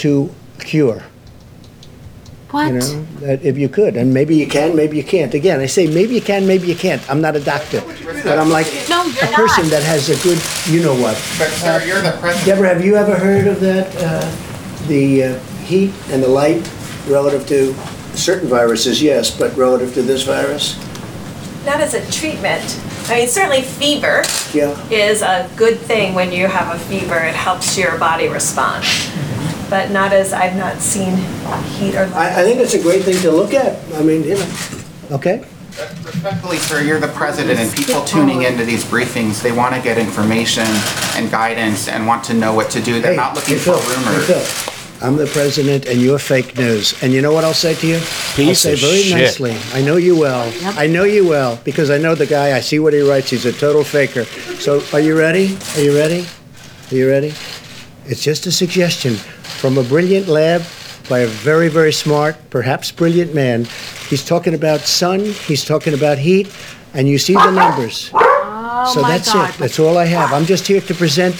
to 0.00 0.32
cure. 0.58 1.02
What? 2.50 2.66
You 2.66 2.78
know, 2.80 3.02
that 3.20 3.44
if 3.44 3.56
you 3.56 3.68
could, 3.68 3.96
and 3.96 4.12
maybe 4.12 4.34
you 4.34 4.46
can, 4.46 4.74
maybe 4.74 4.96
you 4.96 5.04
can't. 5.04 5.32
Again, 5.34 5.60
I 5.60 5.66
say 5.66 5.86
maybe 5.86 6.14
you 6.14 6.20
can, 6.20 6.46
maybe 6.48 6.66
you 6.66 6.74
can't. 6.74 7.00
I'm 7.08 7.20
not 7.20 7.36
a 7.36 7.40
doctor, 7.40 7.80
but 8.24 8.38
I'm 8.38 8.50
like 8.50 8.66
No, 8.88 9.04
you're 9.04 9.24
a 9.24 9.28
person 9.28 9.64
not. 9.64 9.70
that 9.70 9.82
has 9.84 10.08
a 10.08 10.20
good, 10.24 10.38
you 10.66 10.82
know 10.82 10.94
what. 10.94 11.14
But 11.38 11.50
sir, 11.50 11.84
you're 11.86 12.02
the 12.02 12.10
president. 12.18 12.46
Deborah, 12.46 12.68
have 12.74 12.84
you 12.84 12.96
ever 12.96 13.16
heard 13.16 13.46
of 13.46 13.60
that? 13.60 13.86
Uh, 13.96 14.86
the 14.88 15.22
uh, 15.24 15.38
heat 15.64 15.92
and 16.10 16.22
the 16.22 16.28
light 16.28 16.68
relative 17.06 17.46
to 17.46 17.74
certain 18.16 18.48
viruses, 18.48 19.00
yes, 19.00 19.30
but 19.30 19.54
relative 19.56 19.94
to 19.94 20.02
this 20.02 20.24
virus? 20.24 20.74
Not 21.64 21.80
as 21.80 21.94
a 21.94 22.02
treatment. 22.10 22.80
I 23.08 23.20
mean, 23.20 23.28
certainly 23.28 23.62
fever 23.62 24.22
Yeah. 24.52 24.74
is 24.90 25.22
a 25.22 25.48
good 25.56 25.78
thing 25.78 26.14
when 26.14 26.32
you 26.32 26.48
have 26.48 26.74
a 26.74 26.78
fever. 26.78 27.18
It 27.18 27.34
helps 27.34 27.76
your 27.78 27.96
body 27.98 28.26
respond. 28.28 28.84
But 29.70 29.90
not 29.92 30.12
as, 30.12 30.32
I've 30.32 30.56
not 30.56 30.78
seen 30.80 31.14
heat 31.78 31.94
or 31.94 32.06
light. 32.08 32.32
I, 32.36 32.40
I 32.40 32.44
think 32.44 32.58
it's 32.60 32.74
a 32.74 32.82
great 32.82 33.04
thing 33.04 33.16
to 33.22 33.30
look 33.30 33.54
at. 33.54 33.78
I 33.94 34.02
mean, 34.02 34.24
you 34.24 34.34
know, 34.34 34.52
okay? 35.12 35.44
Respectfully, 36.04 36.56
sir, 36.58 36.82
you're 36.82 36.98
the 36.98 37.06
president, 37.08 37.58
and 37.60 37.72
people 37.72 38.02
tuning 38.04 38.42
into 38.42 38.64
these 38.64 38.84
briefings, 38.84 39.40
they 39.40 39.52
want 39.52 39.74
to 39.74 39.80
get 39.80 39.96
information 39.96 40.66
and 41.14 41.30
guidance 41.30 41.86
and 41.88 42.06
want 42.06 42.24
to 42.24 42.34
know 42.34 42.52
what 42.52 42.68
to 42.72 42.82
do. 42.82 43.00
They're 43.00 43.12
Hey, 43.12 43.16
not 43.16 43.34
looking 43.36 43.54
hey, 43.54 43.60
for 43.60 43.78
Phil, 43.78 44.02
hey, 44.02 44.10
rumors. 44.10 44.26
Phil, 44.26 45.06
I'm 45.08 45.16
the 45.16 45.26
president 45.26 45.86
and 45.86 46.02
you're 46.02 46.18
fake 46.18 46.58
news. 46.58 47.00
And 47.02 47.12
you 47.12 47.22
know 47.22 47.32
what 47.32 47.44
I'll 47.44 47.54
say 47.54 47.74
to 47.74 47.86
you? 47.86 47.94
I'll 47.94 48.34
Piece 48.34 48.60
say 48.60 48.74
of 48.74 48.80
very 48.80 48.98
shit. 49.02 49.16
nicely. 49.16 49.56
I 49.72 49.80
know 49.80 49.96
you 49.96 50.18
well. 50.18 50.52
I 50.76 50.88
know 50.88 51.04
you 51.04 51.26
well 51.26 51.58
because 51.64 51.88
I 51.90 51.96
know 51.96 52.14
the 52.14 52.26
guy. 52.26 52.54
I 52.54 52.60
see 52.60 52.80
what 52.80 52.92
he 52.92 53.00
writes. 53.00 53.30
He's 53.30 53.46
a 53.46 53.52
total 53.52 53.82
faker. 53.84 54.24
So 54.60 54.82
are 54.92 55.00
you 55.00 55.16
ready? 55.16 55.56
Are 55.76 55.80
you 55.80 55.96
ready? 55.96 56.26
Are 56.90 56.94
you 56.94 57.08
ready? 57.08 57.32
It's 58.10 58.24
just 58.24 58.44
a 58.46 58.50
suggestion 58.50 59.14
from 59.14 59.78
a 59.78 59.84
brilliant 59.84 60.26
lab 60.26 60.62
by 61.08 61.20
a 61.20 61.28
very, 61.28 61.68
very 61.68 61.92
smart, 61.92 62.34
perhaps 62.50 62.90
brilliant 62.90 63.36
man. 63.36 63.66
He's 64.08 64.24
talking 64.24 64.52
about 64.52 64.80
sun, 64.80 65.20
he's 65.20 65.64
talking 65.64 65.94
about 65.94 66.18
heat, 66.18 66.52
and 66.92 67.08
you 67.08 67.18
see 67.18 67.34
the 67.34 67.50
numbers. 67.52 68.10
Oh 68.12 68.90
so 68.94 69.02
that's 69.02 69.32
God. 69.32 69.50
it. 69.50 69.58
That's 69.58 69.78
all 69.78 69.96
I 69.96 70.06
have. 70.06 70.32
I'm 70.32 70.44
just 70.44 70.66
here 70.66 70.80
to 70.80 70.94
present 70.94 71.36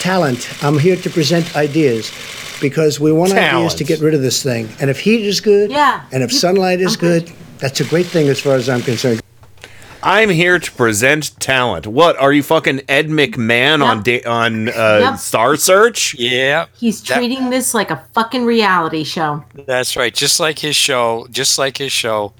talent. 0.00 0.62
I'm 0.62 0.78
here 0.78 0.96
to 0.96 1.08
present 1.08 1.56
ideas 1.56 2.12
because 2.60 3.00
we 3.00 3.10
want 3.10 3.32
ideas 3.32 3.74
to 3.76 3.84
get 3.84 4.00
rid 4.00 4.12
of 4.12 4.20
this 4.20 4.42
thing. 4.42 4.68
And 4.80 4.90
if 4.90 5.00
heat 5.00 5.24
is 5.24 5.40
good, 5.40 5.70
Yeah. 5.70 6.02
and 6.12 6.22
if 6.22 6.30
sunlight 6.32 6.80
is 6.82 6.98
good, 6.98 7.32
that's 7.60 7.80
a 7.80 7.84
great 7.84 8.06
thing 8.06 8.28
as 8.28 8.38
far 8.38 8.56
as 8.56 8.68
I'm 8.68 8.82
concerned. 8.82 9.22
I'm 10.02 10.30
here 10.30 10.58
to 10.58 10.72
present 10.72 11.38
talent. 11.40 11.86
What 11.86 12.16
are 12.18 12.32
you 12.32 12.42
fucking 12.42 12.82
Ed 12.88 13.08
McMahon 13.08 13.84
on 13.84 14.02
da- 14.02 14.24
on 14.24 14.68
uh, 14.68 14.98
Yep. 15.10 15.18
Star 15.18 15.56
Search? 15.56 16.14
Yeah, 16.18 16.66
He's 16.78 17.02
That- 17.02 17.16
treating 17.16 17.50
this 17.50 17.74
like 17.74 17.90
a 17.90 18.02
fucking 18.14 18.44
reality 18.44 19.02
show. 19.04 19.44
that's 19.66 19.96
right. 19.96 20.14
Just 20.14 20.38
like 20.40 20.58
his 20.60 20.76
show, 20.76 21.26
just 21.30 21.58
like 21.58 21.76
his 21.78 21.90
show. 21.92 22.32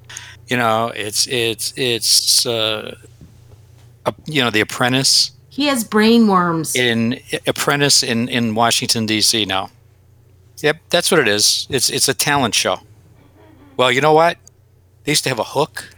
You 0.47 0.57
know, 0.57 0.89
it's 0.95 1.27
it's 1.27 1.73
it's 1.77 2.47
uh, 2.47 2.95
a, 4.07 4.15
you 4.27 4.43
know, 4.43 4.51
The 4.51 4.61
Apprentice 4.61 5.33
He 5.51 5.67
has 5.67 5.85
brain 5.85 6.29
worms. 6.29 6.75
in 6.77 7.21
Apprentice 7.47 8.03
in 8.03 8.29
in 8.29 8.55
Washington 8.55 9.05
D.C. 9.05 9.45
now. 9.45 9.71
Yep, 10.61 10.79
that's 10.91 11.11
what 11.11 11.21
it 11.21 11.29
is. 11.29 11.67
It's 11.71 11.91
it's 11.91 12.09
a 12.09 12.15
talent 12.15 12.55
show. 12.55 12.81
Well, 13.77 13.91
you 13.93 14.01
know 14.01 14.13
what? 14.13 14.39
They 15.05 15.13
used 15.13 15.25
to 15.25 15.29
have 15.31 15.39
a 15.39 15.45
hook. 15.45 15.91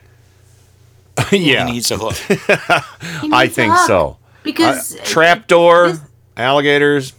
yeah, 1.33 1.67
He 1.67 1.73
needs 1.73 1.91
a 1.91 1.97
hook. 1.99 2.15
I 2.29 3.45
needs 3.45 3.53
a 3.53 3.55
think 3.55 3.73
hook, 3.75 3.87
so. 3.87 4.19
because 4.43 4.97
Uh, 4.97 5.05
trapdoor, 5.05 5.99
alligators. 6.37 7.13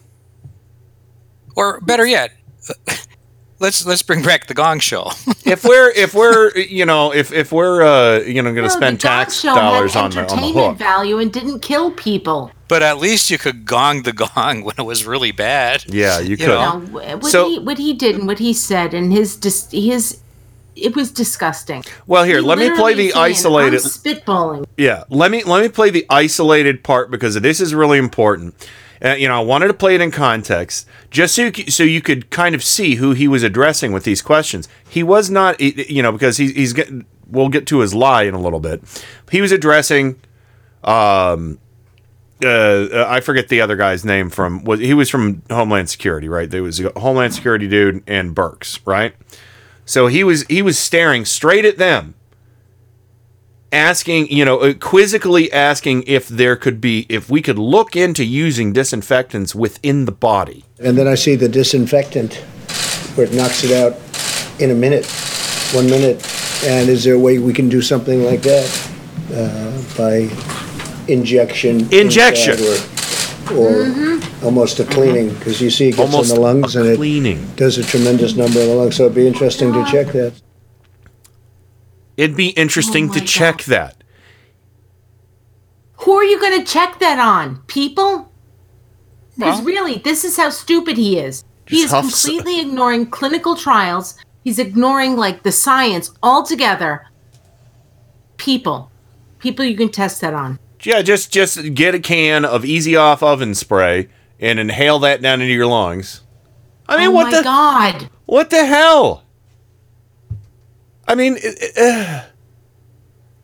or 1.55 1.79
better 1.81 2.05
yet, 2.05 2.31
let's 3.59 3.85
let's 3.85 4.01
bring 4.01 4.23
back 4.23 4.47
the 4.47 4.53
Gong 4.53 4.79
Show. 4.79 5.11
if 5.45 5.63
we're 5.63 5.89
if 5.91 6.13
we're 6.13 6.51
you 6.57 6.85
know 6.85 7.13
if 7.13 7.31
if 7.31 7.51
we're 7.51 7.81
uh 7.83 8.19
you 8.19 8.41
know 8.41 8.51
going 8.53 8.55
to 8.67 8.73
No, 8.73 8.79
spend 8.81 8.99
tax 9.01 9.41
dollars 9.41 9.95
on 9.95 10.11
the 10.11 10.19
on 10.21 10.25
the 10.27 10.33
entertainment 10.33 10.67
hook. 10.67 10.77
value 10.77 11.17
and 11.19 11.31
didn't 11.31 11.59
kill 11.61 11.91
people. 11.91 12.51
but 12.67 12.81
at 12.81 12.97
least 12.99 13.29
you 13.29 13.37
could 13.37 13.65
gong 13.65 14.03
the 14.03 14.13
gong 14.13 14.63
when 14.63 14.75
it 14.77 14.83
was 14.85 15.05
really 15.05 15.31
bad. 15.33 15.83
Yeah, 15.87 16.19
you 16.19 16.37
could. 16.37 16.47
know? 16.47 16.79
No, 16.79 16.87
what 17.19 17.25
So- 17.25 17.49
he 17.49 17.59
what 17.59 17.77
he 17.77 17.93
did 17.93 18.15
and 18.15 18.27
what 18.27 18.39
he 18.39 18.53
said 18.53 18.93
and 18.93 19.11
his 19.11 19.35
dis- 19.35 19.69
his 19.71 20.19
it 20.75 20.95
was 20.95 21.11
disgusting. 21.11 21.83
Well, 22.07 22.23
here, 22.23 22.37
He 22.37 22.41
let 22.43 22.57
me 22.57 22.69
play 22.75 22.93
the 22.93 23.11
saying, 23.11 23.23
isolated. 23.23 23.81
"I'm 23.81 23.89
spitballing. 23.89 24.65
Yeah, 24.77 25.03
let 25.09 25.31
me 25.31 25.43
let 25.43 25.61
me 25.61 25.69
play 25.69 25.89
the 25.89 26.05
isolated 26.09 26.83
part 26.83 27.11
because 27.11 27.35
this 27.35 27.59
is 27.59 27.73
really 27.75 27.97
important. 27.97 28.55
Uh, 29.03 29.15
you 29.15 29.27
know, 29.27 29.35
I 29.35 29.43
wanted 29.43 29.67
to 29.67 29.73
play 29.73 29.95
it 29.95 30.01
in 30.01 30.11
context 30.11 30.87
just 31.09 31.33
so 31.33 31.45
you, 31.45 31.51
so 31.71 31.83
you 31.83 32.01
could 32.01 32.29
kind 32.29 32.53
of 32.53 32.63
see 32.63 32.95
who 32.95 33.13
he 33.13 33.27
was 33.27 33.41
addressing 33.41 33.91
with 33.93 34.03
these 34.03 34.21
questions. 34.21 34.69
He 34.87 35.01
was 35.01 35.29
not, 35.29 35.59
you 35.59 36.03
know, 36.03 36.11
because 36.11 36.37
he's 36.37 36.51
he's 36.51 36.73
getting. 36.73 37.05
We'll 37.27 37.49
get 37.49 37.65
to 37.67 37.79
his 37.79 37.93
lie 37.93 38.23
in 38.23 38.33
a 38.33 38.39
little 38.39 38.59
bit. 38.59 38.83
He 39.31 39.39
was 39.39 39.53
addressing, 39.53 40.19
um, 40.83 41.59
uh, 42.43 42.47
uh, 42.47 43.05
I 43.07 43.21
forget 43.21 43.47
the 43.47 43.61
other 43.61 43.75
guy's 43.77 44.03
name 44.03 44.29
from 44.29 44.63
was 44.65 44.79
he 44.79 44.93
was 44.93 45.09
from 45.09 45.41
Homeland 45.49 45.89
Security, 45.89 46.27
right? 46.27 46.49
There 46.49 46.61
was 46.63 46.79
a 46.79 46.91
Homeland 46.99 47.33
Security 47.33 47.67
dude 47.67 48.03
and 48.05 48.35
Birx, 48.35 48.79
right? 48.85 49.15
So 49.85 50.07
he 50.07 50.23
was 50.23 50.43
he 50.43 50.61
was 50.61 50.77
staring 50.77 51.25
straight 51.25 51.65
at 51.65 51.77
them, 51.77 52.15
asking, 53.71 54.27
you 54.29 54.45
know, 54.45 54.59
uh, 54.59 54.73
quizzically 54.73 55.51
asking 55.51 56.03
if 56.07 56.27
there 56.27 56.55
could 56.55 56.79
be 56.79 57.05
if 57.09 57.29
we 57.29 57.41
could 57.41 57.59
look 57.59 57.95
into 57.95 58.23
using 58.23 58.73
disinfectants 58.73 59.55
within 59.55 60.05
the 60.05 60.11
body. 60.11 60.65
And 60.79 60.97
then 60.97 61.07
I 61.07 61.15
see 61.15 61.35
the 61.35 61.49
disinfectant 61.49 62.35
where 63.15 63.27
it 63.27 63.33
knocks 63.33 63.63
it 63.63 63.71
out 63.71 63.99
in 64.61 64.71
a 64.71 64.75
minute, 64.75 65.05
one 65.73 65.87
minute. 65.89 66.25
And 66.63 66.89
is 66.89 67.03
there 67.03 67.15
a 67.15 67.19
way 67.19 67.39
we 67.39 67.53
can 67.53 67.69
do 67.69 67.81
something 67.81 68.23
like 68.23 68.43
that 68.43 68.91
uh, 69.33 69.97
by 69.97 70.29
injection? 71.11 71.91
Injection. 71.91 72.53
Or, 72.59 73.00
or 73.51 73.85
mm-hmm. 73.85 74.45
almost 74.45 74.79
a 74.79 74.85
cleaning, 74.85 75.29
mm-hmm. 75.29 75.39
because 75.39 75.61
you 75.61 75.69
see 75.69 75.89
it 75.89 75.97
gets 75.97 76.13
Almost 76.13 76.31
in 76.31 76.35
the 76.35 76.41
lungs 76.41 76.75
and 76.75 76.87
it 76.87 76.97
cleaning. 76.97 77.45
does 77.55 77.77
a 77.77 77.83
tremendous 77.83 78.35
number 78.35 78.59
in 78.59 78.67
the 78.67 78.75
lungs. 78.75 78.95
So 78.95 79.05
it'd 79.05 79.15
be 79.15 79.27
interesting 79.27 79.73
to 79.73 79.85
check 79.85 80.07
that. 80.13 80.33
It'd 82.17 82.37
be 82.37 82.49
interesting 82.49 83.09
Oh 83.09 83.13
to 83.13 83.19
my 83.19 83.25
check 83.25 83.63
that. 83.63 84.03
Who 86.01 86.13
are 86.13 86.23
you 86.23 86.39
going 86.39 86.59
to 86.59 86.65
check 86.65 86.99
that 86.99 87.19
on? 87.19 87.61
People? 87.67 88.31
Because 89.37 89.61
really, 89.63 89.97
this 89.97 90.23
is 90.23 90.37
how 90.37 90.49
stupid 90.49 90.97
he 90.97 91.19
is. 91.19 91.43
He 91.67 91.77
Just 91.77 91.85
is 91.85 91.91
huffs- 91.91 92.25
completely 92.25 92.59
ignoring 92.59 93.09
clinical 93.09 93.55
trials. 93.55 94.17
He's 94.43 94.59
ignoring 94.59 95.15
like 95.15 95.43
the 95.43 95.51
science 95.51 96.11
altogether. 96.21 97.07
People, 98.37 98.91
people, 99.39 99.63
you 99.63 99.77
can 99.77 99.89
test 99.89 100.21
that 100.21 100.33
on. 100.33 100.59
Yeah, 100.83 101.01
just 101.01 101.31
just 101.31 101.73
get 101.73 101.93
a 101.95 101.99
can 101.99 102.43
of 102.45 102.65
Easy 102.65 102.95
Off 102.95 103.21
oven 103.23 103.53
spray 103.55 104.09
and 104.39 104.59
inhale 104.59 104.99
that 104.99 105.21
down 105.21 105.41
into 105.41 105.53
your 105.53 105.67
lungs. 105.67 106.21
I 106.87 106.97
mean, 106.97 107.07
oh 107.07 107.11
what 107.11 107.31
my 107.31 107.37
the 107.37 107.43
god! 107.43 108.09
what 108.25 108.49
the 108.49 108.65
hell? 108.65 109.23
I 111.07 111.15
mean, 111.15 111.37
uh, 111.37 111.81
uh, 111.81 112.23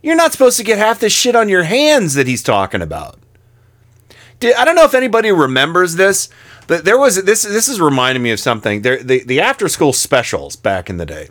you're 0.01 0.15
not 0.15 0.31
supposed 0.31 0.57
to 0.57 0.63
get 0.63 0.77
half 0.77 0.99
this 0.99 1.13
shit 1.13 1.35
on 1.35 1.49
your 1.49 1.63
hands 1.63 2.13
that 2.13 2.27
he's 2.27 2.43
talking 2.43 2.81
about. 2.81 3.19
Did, 4.39 4.55
I 4.55 4.65
don't 4.65 4.75
know 4.75 4.85
if 4.85 4.93
anybody 4.93 5.31
remembers 5.31 5.95
this, 5.95 6.29
but 6.67 6.85
there 6.85 6.97
was 6.97 7.23
this. 7.23 7.43
This 7.43 7.67
is 7.67 7.79
reminding 7.81 8.23
me 8.23 8.31
of 8.31 8.39
something. 8.39 8.81
There, 8.81 9.01
the 9.03 9.23
the 9.23 9.41
after 9.41 9.67
school 9.67 9.93
specials 9.93 10.55
back 10.55 10.89
in 10.89 10.97
the 10.97 11.05
day. 11.05 11.29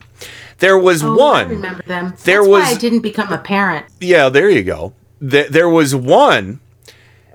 There 0.58 0.78
was 0.78 1.02
Oh, 1.02 1.12
I 1.12 1.16
one. 1.16 1.48
remember 1.50 1.82
them. 1.86 2.14
There 2.24 2.38
That's 2.40 2.48
was 2.48 2.62
why 2.64 2.70
I 2.70 2.74
didn't 2.76 3.00
become 3.00 3.30
a 3.32 3.38
parent. 3.38 3.86
yeah, 4.00 4.28
there 4.28 4.48
you 4.50 4.62
go. 4.64 4.94
Th- 5.20 5.48
there 5.48 5.68
was 5.68 5.94
one 5.94 6.60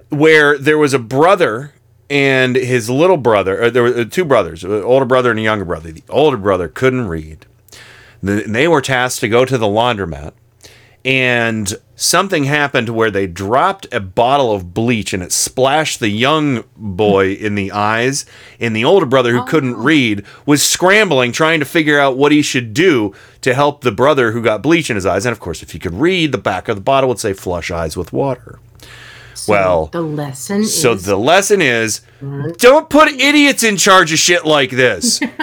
where 0.09 0.57
there 0.57 0.77
was 0.77 0.93
a 0.93 0.99
brother 0.99 1.73
and 2.09 2.55
his 2.55 2.89
little 2.89 3.17
brother. 3.17 3.63
Or 3.63 3.69
there 3.71 3.83
were 3.83 3.99
uh, 3.99 4.05
two 4.05 4.25
brothers, 4.25 4.63
an 4.63 4.71
older 4.83 5.05
brother 5.05 5.29
and 5.31 5.39
a 5.39 5.43
younger 5.43 5.65
brother. 5.65 5.91
The 5.91 6.03
older 6.09 6.37
brother 6.37 6.67
couldn't 6.67 7.07
read. 7.07 7.45
The- 8.21 8.43
They 8.47 8.67
were 8.67 8.81
tasked 8.81 9.21
to 9.21 9.29
go 9.29 9.45
to 9.45 9.57
the 9.57 9.65
laundromat, 9.67 10.33
and 11.03 11.73
something 11.95 12.43
happened 12.43 12.89
where 12.89 13.11
they 13.11 13.27
dropped 13.27 13.91
a 13.91 13.99
bottle 13.99 14.51
of 14.51 14.73
bleach 14.73 15.13
and 15.13 15.23
it 15.23 15.31
splashed 15.31 15.99
the 15.99 16.09
young 16.09 16.63
boy 16.75 17.33
in 17.33 17.55
the 17.55 17.71
eyes. 17.71 18.25
And 18.59 18.75
the 18.75 18.85
older 18.85 19.05
brother, 19.05 19.31
who 19.31 19.45
couldn't 19.45 19.75
oh. 19.75 19.83
read, 19.83 20.23
was 20.45 20.67
scrambling, 20.67 21.31
trying 21.31 21.59
to 21.59 21.65
figure 21.65 21.99
out 21.99 22.17
what 22.17 22.31
he 22.31 22.41
should 22.41 22.73
do 22.73 23.13
to 23.41 23.53
help 23.53 23.81
the 23.81 23.91
brother 23.91 24.31
who 24.31 24.41
got 24.41 24.63
bleach 24.63 24.89
in 24.89 24.95
his 24.95 25.05
eyes. 25.05 25.25
And 25.25 25.31
of 25.31 25.39
course, 25.39 25.63
if 25.63 25.71
he 25.71 25.79
could 25.79 25.93
read, 25.93 26.31
the 26.31 26.37
back 26.37 26.67
of 26.67 26.75
the 26.75 26.81
bottle 26.81 27.09
would 27.09 27.19
say 27.19 27.33
"flush 27.33 27.71
eyes 27.71 27.97
with 27.97 28.13
water." 28.13 28.59
Well, 29.47 29.87
The 29.87 30.01
lesson 30.01 30.65
so 30.65 30.93
is 30.93 31.03
the 31.05 31.17
lesson 31.17 31.61
is 31.61 32.01
don't 32.57 32.89
put 32.89 33.09
idiots 33.09 33.63
in 33.63 33.77
charge 33.77 34.11
of 34.13 34.19
shit 34.19 34.45
like 34.45 34.69
this. 34.71 35.19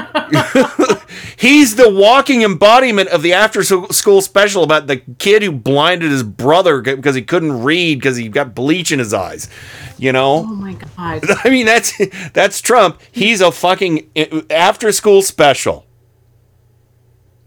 He's 1.36 1.76
the 1.76 1.88
walking 1.90 2.42
embodiment 2.42 3.08
of 3.10 3.22
the 3.22 3.32
after 3.32 3.62
school 3.62 4.20
special 4.22 4.62
about 4.64 4.86
the 4.86 4.98
kid 5.18 5.42
who 5.42 5.52
blinded 5.52 6.10
his 6.10 6.22
brother 6.22 6.80
because 6.80 7.14
he 7.14 7.22
couldn't 7.22 7.62
read 7.62 7.98
because 7.98 8.16
he 8.16 8.28
got 8.28 8.54
bleach 8.54 8.92
in 8.92 8.98
his 8.98 9.14
eyes. 9.14 9.48
You 9.98 10.12
know? 10.12 10.38
Oh 10.38 10.54
my 10.54 10.74
god! 10.74 11.24
I 11.44 11.50
mean 11.50 11.66
that's 11.66 11.92
that's 12.32 12.60
Trump. 12.60 13.00
He's 13.10 13.40
a 13.40 13.50
fucking 13.52 14.10
eh, 14.16 14.42
after 14.50 14.92
school 14.92 15.22
special. 15.22 15.86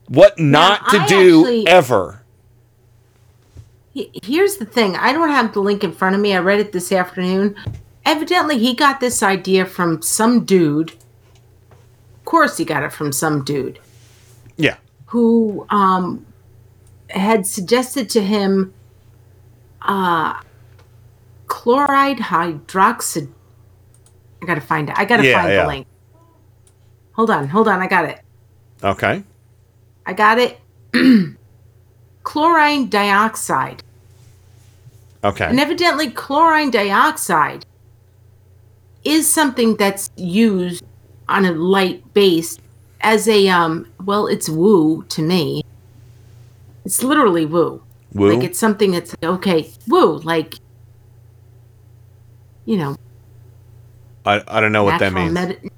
What 0.08 0.38
not 0.40 0.90
to 0.90 0.98
I 0.98 1.08
do 1.08 1.42
actually- 1.42 1.68
ever. 1.68 2.21
He- 3.94 4.12
Here's 4.24 4.58
the 4.58 4.66
thing. 4.66 4.96
I 4.96 5.12
don't 5.14 5.30
have 5.30 5.54
the 5.54 5.60
link 5.62 5.84
in 5.84 5.92
front 5.92 6.16
of 6.16 6.22
me. 6.22 6.34
I 6.34 6.40
read 6.40 6.60
it 6.60 6.72
this 6.72 6.92
afternoon. 6.92 7.56
Evidently, 8.06 8.58
he 8.58 8.74
got 8.74 9.00
this 9.00 9.22
idea 9.22 9.66
from 9.66 10.02
some 10.02 10.44
dude. 10.46 10.92
Of 10.92 12.26
course, 12.26 12.58
he 12.58 12.66
got 12.66 12.84
it 12.84 12.92
from 12.94 13.12
some 13.12 13.44
dude 13.44 13.80
Yeah. 14.58 14.78
who 15.08 15.66
um, 15.70 16.26
had 17.10 17.46
suggested 17.46 18.10
to 18.12 18.22
him 18.24 18.74
uh, 19.82 20.40
chloride 21.48 22.18
hydroxide. 22.18 23.30
I 24.42 24.46
gotta 24.46 24.62
find 24.62 24.90
it. 24.90 24.98
I 24.98 25.06
gotta 25.06 25.26
Yeah, 25.28 25.42
find 25.42 25.54
yeah. 25.54 25.62
the 25.64 25.68
link. 25.68 25.88
Hold 27.14 27.30
on, 27.30 27.48
hold 27.50 27.68
on. 27.68 27.82
I 27.82 27.88
got 27.88 28.06
it. 28.06 28.22
Okay. 28.84 29.24
I 30.06 30.14
got 30.14 30.40
it. 30.40 30.60
Chlorine 32.24 32.90
dioxide. 32.90 33.84
Okay. 35.24 35.46
And 35.46 35.60
evidently, 35.60 36.10
chlorine 36.10 36.72
dioxide 36.72 37.66
is 39.04 39.32
something 39.32 39.76
that's 39.76 40.10
used 40.16 40.84
on 41.30 41.46
a 41.46 41.52
light 41.52 42.14
base 42.14 42.58
as 43.02 43.28
a 43.28 43.48
um. 43.50 43.88
Well, 44.04 44.28
it's 44.28 44.50
woo 44.50 45.04
to 45.10 45.22
me. 45.22 45.64
It's 46.86 47.04
literally 47.04 47.46
woo. 47.46 47.84
Woo? 48.14 48.34
Like 48.34 48.44
it's 48.44 48.60
something 48.60 48.92
that's 48.92 49.16
okay. 49.24 49.72
Woo, 49.88 50.18
like 50.18 50.56
you 52.66 52.78
know, 52.78 52.96
I, 54.26 54.44
I 54.48 54.60
don't 54.60 54.72
know 54.72 54.84
what 54.84 55.00
that 55.00 55.14
means. 55.14 55.34
medi- 55.34 55.70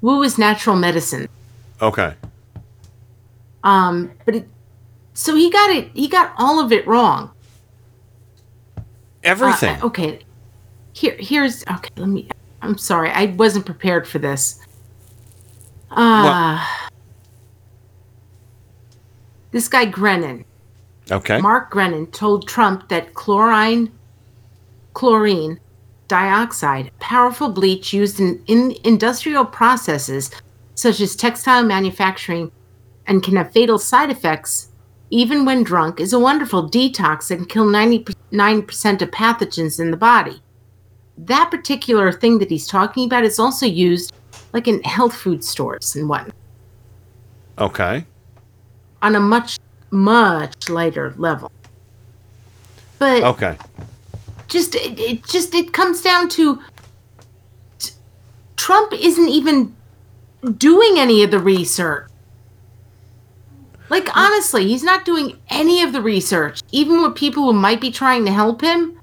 woo 0.00 0.22
is 0.22 0.38
natural 0.38 0.76
medicine. 0.76 1.28
okay. 1.80 2.14
Um, 3.62 4.12
but 4.24 4.36
it, 4.36 4.48
so 5.14 5.34
he 5.34 5.50
got 5.50 5.70
it. 5.70 5.90
He 5.94 6.08
got 6.08 6.32
all 6.38 6.60
of 6.60 6.72
it 6.72 6.86
wrong. 6.86 7.30
Everything. 9.22 9.80
Uh, 9.82 9.86
okay. 9.86 10.20
Here, 10.92 11.16
here's 11.18 11.64
okay. 11.66 11.90
Let 11.96 12.08
me. 12.08 12.28
I'm 12.62 12.78
sorry. 12.78 13.10
I 13.10 13.26
wasn't 13.26 13.66
prepared 13.66 14.06
for 14.06 14.18
this. 14.18 14.60
Uh 15.90 16.64
This 19.52 19.66
guy 19.66 19.84
Grenon, 19.84 20.44
okay. 21.10 21.40
Mark 21.40 21.72
Grenon, 21.72 22.12
told 22.12 22.46
Trump 22.46 22.88
that 22.88 23.14
chlorine, 23.14 23.90
chlorine 24.94 25.58
dioxide, 26.06 26.92
powerful 27.00 27.48
bleach 27.48 27.92
used 27.92 28.20
in, 28.20 28.42
in 28.46 28.76
industrial 28.84 29.44
processes 29.44 30.30
such 30.76 31.00
as 31.00 31.16
textile 31.16 31.64
manufacturing, 31.64 32.52
and 33.06 33.22
can 33.24 33.36
have 33.36 33.52
fatal 33.52 33.78
side 33.78 34.10
effects 34.10 34.69
even 35.10 35.44
when 35.44 35.62
drunk, 35.64 36.00
is 36.00 36.12
a 36.12 36.18
wonderful 36.18 36.68
detox 36.70 37.30
and 37.30 37.40
can 37.40 37.46
kill 37.48 37.66
99% 37.66 39.02
of 39.02 39.10
pathogens 39.10 39.80
in 39.80 39.90
the 39.90 39.96
body. 39.96 40.40
That 41.18 41.50
particular 41.50 42.12
thing 42.12 42.38
that 42.38 42.48
he's 42.50 42.66
talking 42.66 43.06
about 43.06 43.24
is 43.24 43.38
also 43.38 43.66
used 43.66 44.12
like 44.52 44.66
in 44.68 44.82
health 44.82 45.14
food 45.14 45.44
stores 45.44 45.94
and 45.96 46.08
whatnot 46.08 46.34
Okay. 47.58 48.06
on 49.02 49.14
a 49.16 49.20
much, 49.20 49.58
much 49.90 50.68
lighter 50.68 51.12
level. 51.18 51.50
But 52.98 53.22
Okay. 53.22 53.58
just 54.48 54.74
it, 54.74 54.98
it 54.98 55.26
just 55.26 55.54
it 55.54 55.72
comes 55.72 56.02
down 56.02 56.28
to 56.30 56.60
t- 57.78 57.92
Trump 58.56 58.92
isn't 58.92 59.28
even 59.28 59.74
doing 60.56 60.98
any 60.98 61.22
of 61.22 61.30
the 61.30 61.38
research. 61.38 62.09
Like 63.90 64.16
honestly, 64.16 64.66
he's 64.66 64.84
not 64.84 65.04
doing 65.04 65.38
any 65.48 65.82
of 65.82 65.92
the 65.92 66.00
research, 66.00 66.62
even 66.70 67.02
with 67.02 67.16
people 67.16 67.42
who 67.44 67.52
might 67.52 67.80
be 67.80 67.90
trying 67.90 68.24
to 68.24 68.32
help 68.32 68.62
him. 68.62 68.98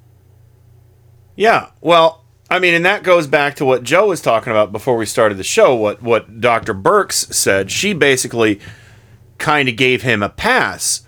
Yeah. 1.35 1.69
Well, 1.81 2.23
I 2.49 2.59
mean, 2.59 2.73
and 2.73 2.85
that 2.85 3.03
goes 3.03 3.27
back 3.27 3.55
to 3.57 3.65
what 3.65 3.83
Joe 3.83 4.07
was 4.07 4.21
talking 4.21 4.51
about 4.51 4.71
before 4.71 4.95
we 4.95 5.05
started 5.05 5.37
the 5.37 5.43
show. 5.43 5.75
What 5.75 6.01
what 6.01 6.39
Dr. 6.39 6.73
Birx 6.73 7.33
said. 7.33 7.69
She 7.69 7.93
basically 7.93 8.59
kind 9.37 9.67
of 9.67 9.75
gave 9.75 10.01
him 10.01 10.23
a 10.23 10.29
pass 10.29 11.05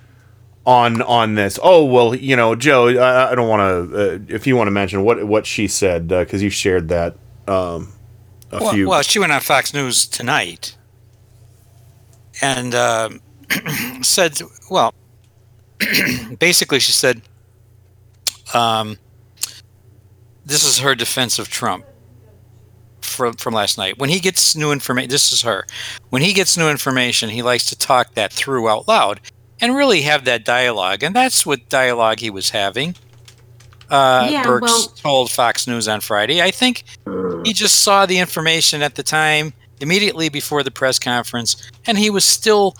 on 0.66 1.02
on 1.02 1.36
this. 1.36 1.58
Oh 1.64 1.86
well, 1.86 2.14
you 2.14 2.36
know, 2.36 2.56
Joe. 2.56 2.90
I, 2.90 3.32
I 3.32 3.36
don't 3.36 3.48
want 3.48 3.92
to. 3.92 4.16
Uh, 4.16 4.20
if 4.28 4.46
you 4.46 4.58
want 4.58 4.68
to 4.68 4.72
mention 4.72 5.04
what 5.04 5.24
what 5.24 5.46
she 5.46 5.68
said, 5.68 6.10
because 6.10 6.44
you 6.44 6.50
shared 6.50 6.90
that 6.90 7.16
um, 7.48 7.94
a 8.52 8.60
well, 8.60 8.74
few. 8.74 8.90
well, 8.90 9.02
she 9.02 9.20
went 9.20 9.32
on 9.32 9.40
Fox 9.40 9.74
News 9.74 10.06
tonight 10.06 10.76
and 12.42 12.76
uh, 12.76 13.10
said, 14.02 14.40
well, 14.70 14.94
basically, 16.40 16.80
she 16.80 16.92
said 16.92 17.22
um, 18.54 18.98
this 20.46 20.64
is 20.66 20.80
her 20.80 20.96
defense 20.96 21.40
of 21.40 21.50
Trump 21.50 21.86
from 23.02 23.34
from 23.34 23.54
last 23.54 23.78
night. 23.78 23.98
When 23.98 24.10
he 24.10 24.20
gets 24.20 24.56
new 24.56 24.72
information, 24.72 25.10
this 25.10 25.32
is 25.32 25.42
her. 25.44 25.66
When 26.10 26.22
he 26.22 26.34
gets 26.34 26.58
new 26.58 26.70
information, 26.70 27.30
he 27.30 27.42
likes 27.42 27.66
to 27.70 27.78
talk 27.78 28.14
that 28.16 28.32
through 28.34 28.70
out 28.70 28.88
loud 28.88 29.20
and 29.62 29.76
really 29.76 30.02
have 30.04 30.26
that 30.26 30.46
dialogue. 30.46 31.04
And 31.04 31.16
that's 31.16 31.46
what 31.46 31.68
dialogue 31.70 32.20
he 32.20 32.30
was 32.30 32.52
having. 32.52 32.96
Uh, 33.90 34.28
Yeah, 34.32 34.44
Birx 34.44 34.62
well- 34.62 34.88
told 34.96 35.32
Fox 35.32 35.66
News 35.68 35.88
on 35.88 36.02
Friday. 36.02 36.42
I 36.42 36.52
think 36.52 36.84
he 37.44 37.54
just 37.54 37.80
saw 37.80 38.06
the 38.06 38.20
information 38.20 38.82
at 38.82 38.96
the 38.96 39.04
time, 39.04 39.54
immediately 39.82 40.30
before 40.30 40.62
the 40.64 40.72
press 40.72 41.00
conference, 41.00 41.56
and 41.88 41.98
he 41.98 42.10
was 42.10 42.24
still 42.24 42.76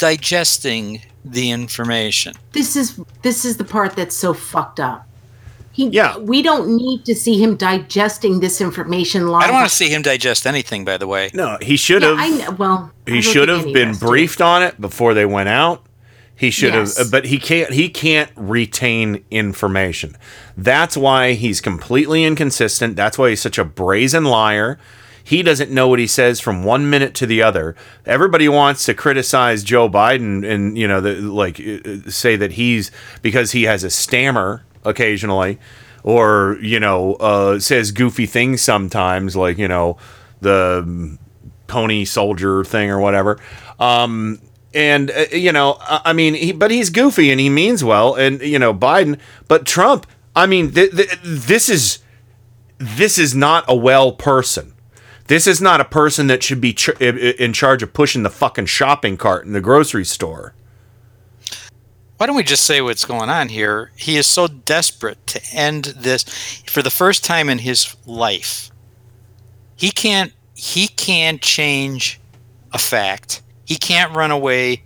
digesting 0.00 1.02
the 1.24 1.50
information. 1.50 2.34
This 2.52 2.74
is 2.76 2.98
this 3.22 3.44
is 3.44 3.56
the 3.58 3.64
part 3.64 3.94
that's 3.94 4.16
so 4.16 4.34
fucked 4.34 4.80
up. 4.80 5.06
He, 5.72 5.88
yeah. 5.88 6.16
We 6.18 6.42
don't 6.42 6.76
need 6.76 7.04
to 7.04 7.14
see 7.14 7.40
him 7.40 7.56
digesting 7.56 8.40
this 8.40 8.60
information 8.60 9.28
live. 9.28 9.42
I 9.44 9.46
don't 9.46 9.54
want 9.54 9.68
to 9.70 9.74
see 9.74 9.88
him 9.88 10.02
digest 10.02 10.44
anything, 10.46 10.84
by 10.84 10.96
the 10.98 11.06
way. 11.06 11.30
No, 11.32 11.58
he 11.62 11.76
should 11.76 12.02
have. 12.02 12.18
I 12.18 12.28
know. 12.28 12.50
Well, 12.50 12.92
he 13.06 13.22
should 13.22 13.48
have 13.48 13.64
been 13.72 13.90
of 13.90 13.94
us 13.94 14.00
do. 14.00 14.06
briefed 14.06 14.40
on 14.40 14.64
it 14.64 14.80
before 14.80 15.14
they 15.14 15.24
went 15.26 15.48
out. 15.48 15.86
He 16.34 16.50
should 16.50 16.72
Yes. 16.72 16.96
have, 16.98 17.10
but 17.10 17.26
he 17.26 17.38
can't. 17.38 17.72
He 17.72 17.88
can't 17.88 18.30
retain 18.34 19.24
information. 19.30 20.16
That's 20.56 20.96
why 20.96 21.34
he's 21.34 21.60
completely 21.60 22.24
inconsistent. 22.24 22.96
That's 22.96 23.16
why 23.18 23.28
he's 23.30 23.42
such 23.42 23.58
a 23.58 23.64
brazen 23.64 24.24
liar. 24.24 24.78
He 25.22 25.42
doesn't 25.42 25.70
know 25.70 25.88
what 25.88 25.98
he 25.98 26.06
says 26.06 26.40
from 26.40 26.64
one 26.64 26.88
minute 26.90 27.14
to 27.16 27.26
the 27.26 27.42
other. 27.42 27.76
Everybody 28.06 28.48
wants 28.48 28.84
to 28.86 28.94
criticize 28.94 29.62
Joe 29.62 29.88
Biden 29.88 30.48
and 30.48 30.76
you 30.76 30.88
know, 30.88 31.00
the, 31.00 31.14
like 31.16 31.60
uh, 31.60 32.10
say 32.10 32.36
that 32.36 32.52
he's 32.52 32.90
because 33.22 33.52
he 33.52 33.64
has 33.64 33.84
a 33.84 33.90
stammer 33.90 34.64
occasionally, 34.84 35.58
or 36.02 36.58
you 36.60 36.80
know, 36.80 37.14
uh, 37.14 37.58
says 37.58 37.92
goofy 37.92 38.26
things 38.26 38.62
sometimes, 38.62 39.36
like 39.36 39.58
you 39.58 39.68
know, 39.68 39.98
the 40.40 41.18
pony 41.66 42.04
soldier 42.04 42.64
thing 42.64 42.90
or 42.90 43.00
whatever. 43.00 43.38
Um, 43.78 44.40
and 44.74 45.10
uh, 45.10 45.26
you 45.32 45.52
know, 45.52 45.76
I 45.80 46.00
I 46.06 46.12
mean, 46.12 46.34
he, 46.34 46.52
but 46.52 46.70
he's 46.70 46.90
goofy 46.90 47.30
and 47.30 47.40
he 47.40 47.50
means 47.50 47.84
well, 47.84 48.14
and 48.14 48.40
you 48.40 48.58
know, 48.58 48.74
Biden, 48.74 49.18
but 49.48 49.66
Trump. 49.66 50.06
I 50.34 50.46
mean, 50.46 50.70
th- 50.70 50.92
th- 50.92 51.18
this 51.24 51.68
is 51.68 51.98
this 52.78 53.18
is 53.18 53.34
not 53.34 53.64
a 53.68 53.74
well 53.74 54.12
person. 54.12 54.72
This 55.30 55.46
is 55.46 55.60
not 55.62 55.80
a 55.80 55.84
person 55.84 56.26
that 56.26 56.42
should 56.42 56.60
be 56.60 56.72
ch- 56.74 56.88
i- 56.88 57.04
i- 57.04 57.36
in 57.38 57.52
charge 57.52 57.84
of 57.84 57.92
pushing 57.92 58.24
the 58.24 58.30
fucking 58.30 58.66
shopping 58.66 59.16
cart 59.16 59.46
in 59.46 59.52
the 59.52 59.60
grocery 59.60 60.04
store. 60.04 60.54
Why 62.16 62.26
don't 62.26 62.34
we 62.34 62.42
just 62.42 62.66
say 62.66 62.80
what's 62.80 63.04
going 63.04 63.30
on 63.30 63.48
here? 63.48 63.92
He 63.94 64.16
is 64.16 64.26
so 64.26 64.48
desperate 64.48 65.24
to 65.28 65.40
end 65.52 65.94
this 65.96 66.24
for 66.66 66.82
the 66.82 66.90
first 66.90 67.22
time 67.24 67.48
in 67.48 67.58
his 67.58 67.94
life. 68.06 68.72
He 69.76 69.92
can't 69.92 70.32
he 70.56 70.88
can't 70.88 71.40
change 71.40 72.18
a 72.72 72.78
fact. 72.78 73.40
He 73.64 73.76
can't 73.76 74.12
run 74.16 74.32
away 74.32 74.82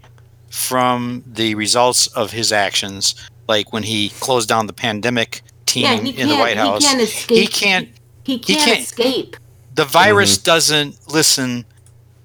from 0.51 1.25
the 1.27 1.55
results 1.55 2.07
of 2.09 2.33
his 2.33 2.53
actions 2.53 3.15
like 3.49 3.73
when 3.73 3.85
he 3.85 4.11
closed 4.21 4.49
down 4.51 4.67
the 4.67 4.75
pandemic 4.75 5.41
team 5.65 5.85
Yeah, 5.85 5.95
in 5.95 6.05
the 6.05 6.13
can't- 6.13 6.39
White 6.39 6.51
he 6.59 6.59
House. 6.59 6.85
can't 6.85 7.01
escape- 7.01 7.39
He 7.39 7.47
can't 7.47 7.89
He 8.25 8.39
can't, 8.39 8.61
can't- 8.61 8.81
escape. 8.81 9.37
The 9.75 9.85
virus 9.85 10.37
Mm-hmm. 10.39 10.45
doesn't 10.45 11.09
listen 11.13 11.65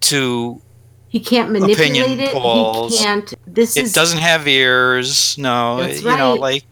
to 0.01 0.61
He 1.09 1.19
can't 1.19 1.51
manipulate 1.51 1.79
opinion 2.05 2.19
it. 2.19 2.31
polls. 2.33 2.97
He 2.97 3.03
can't. 3.03 3.33
This 3.47 3.75
it 3.77 3.85
is 3.85 3.93
doesn't 3.93 4.19
have 4.19 4.47
ears 4.47 5.37
no 5.37 5.77
That's 5.83 6.01
you 6.01 6.15
know 6.17 6.35
like 6.35 6.63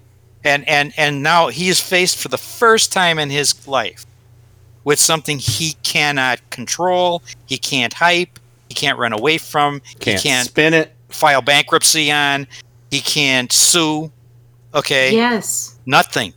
and 0.44 0.68
and 0.68 0.94
and 0.98 1.22
now 1.24 1.48
he 1.50 1.68
is 1.70 1.80
faced 1.82 2.18
for 2.18 2.28
the 2.30 2.38
first 2.38 2.92
time 2.92 3.20
in 3.20 3.30
his 3.30 3.68
life 3.68 4.06
with 4.84 5.00
something 5.00 5.40
he 5.40 5.74
cannot 5.84 6.40
control 6.52 7.22
he 7.48 7.58
can't 7.58 7.92
hype 7.94 8.40
he 8.70 8.74
can't 8.76 8.98
run 9.00 9.12
away 9.14 9.38
from 9.38 9.82
Can't 10.00 10.20
he 10.22 10.30
can't 10.30 10.48
spin 10.48 10.74
it. 10.74 10.94
file 11.10 11.42
bankruptcy 11.42 12.12
on 12.12 12.48
he 12.92 13.02
can't 13.02 13.52
sue 13.52 14.10
okay 14.74 15.12
Yes. 15.14 15.78
nothing 15.86 16.34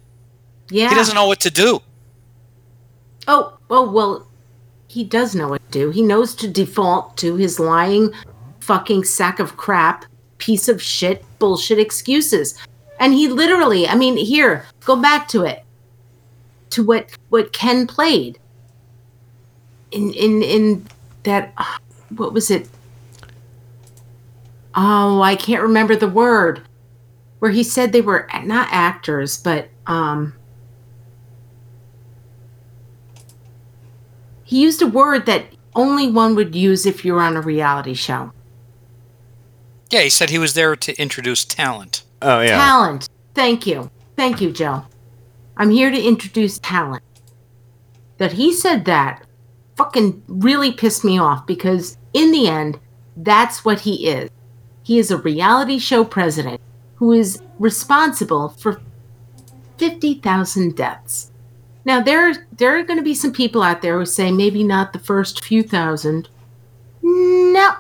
Yeah. 0.71 0.89
he 0.89 0.95
doesn't 0.95 1.15
know 1.15 1.27
what 1.29 1.41
to 1.41 1.51
do 1.51 1.81
Oh, 3.29 3.59
oh, 3.69 3.89
well, 3.93 4.27
he 4.91 5.05
does 5.05 5.37
know 5.37 5.47
what 5.47 5.65
to 5.71 5.79
do. 5.79 5.91
He 5.91 6.03
knows 6.03 6.35
to 6.35 6.49
default 6.49 7.17
to 7.19 7.37
his 7.37 7.61
lying 7.61 8.13
fucking 8.59 9.05
sack 9.05 9.39
of 9.39 9.57
crap, 9.57 10.05
piece 10.39 10.69
of 10.69 10.83
shit, 10.83 11.25
bullshit 11.39 11.79
excuses. 11.79 12.59
And 12.99 13.15
he 13.15 13.29
literally, 13.29 13.87
I 13.87 13.95
mean, 13.95 14.17
here, 14.17 14.67
go 14.85 14.97
back 14.97 15.29
to 15.29 15.45
it. 15.45 15.65
To 16.71 16.83
what 16.83 17.17
what 17.29 17.53
Ken 17.53 17.87
played. 17.87 18.41
In 19.93 20.13
in 20.13 20.43
in 20.43 20.87
that 21.23 21.55
what 22.17 22.33
was 22.33 22.51
it? 22.51 22.69
Oh, 24.75 25.23
I 25.23 25.37
can't 25.37 25.63
remember 25.63 25.95
the 25.95 26.09
word. 26.09 26.63
Where 27.39 27.53
he 27.53 27.63
said 27.63 27.93
they 27.93 28.01
were 28.01 28.29
not 28.43 28.67
actors, 28.73 29.39
but 29.39 29.69
um 29.87 30.35
He 34.51 34.61
used 34.61 34.83
a 34.83 34.87
word 34.87 35.27
that 35.27 35.47
only 35.75 36.11
one 36.11 36.35
would 36.35 36.55
use 36.55 36.85
if 36.85 37.05
you're 37.05 37.21
on 37.21 37.37
a 37.37 37.41
reality 37.41 37.95
show. 37.95 38.33
yeah 39.91 40.03
he 40.03 40.11
said 40.11 40.31
he 40.31 40.39
was 40.39 40.55
there 40.55 40.77
to 40.77 41.01
introduce 41.01 41.45
talent 41.45 42.03
Oh 42.23 42.41
yeah. 42.41 42.59
Talent. 42.59 43.09
Thank 43.35 43.67
you. 43.67 43.91
Thank 44.17 44.41
you, 44.41 44.53
Joe. 44.53 44.85
I'm 45.57 45.71
here 45.71 45.91
to 45.91 46.03
introduce 46.03 46.59
talent. 46.59 47.03
That 48.19 48.33
he 48.33 48.53
said 48.53 48.85
that 48.85 49.27
fucking 49.77 50.23
really 50.29 50.73
pissed 50.73 51.05
me 51.05 51.19
off 51.19 51.47
because 51.47 51.97
in 52.13 52.31
the 52.33 52.49
end, 52.49 52.79
that's 53.17 53.65
what 53.65 53.81
he 53.81 54.09
is. 54.09 54.29
He 54.83 54.99
is 54.99 55.11
a 55.11 55.17
reality 55.17 55.79
show 55.79 56.05
president 56.05 56.61
who 56.97 57.13
is 57.13 57.43
responsible 57.59 58.51
for 58.51 58.81
50,000 59.79 60.77
deaths. 60.77 61.30
Now 61.85 62.01
there 62.03 62.35
there 62.57 62.79
are 62.79 62.83
going 62.83 62.99
to 62.99 63.05
be 63.05 63.15
some 63.15 63.33
people 63.33 63.63
out 63.63 63.83
there 63.83 63.99
who 63.99 64.07
say 64.07 64.31
maybe 64.31 64.63
not 64.63 64.93
the 64.93 64.99
first 64.99 65.45
few 65.45 65.63
thousand. 65.63 66.29
No. 67.03 67.73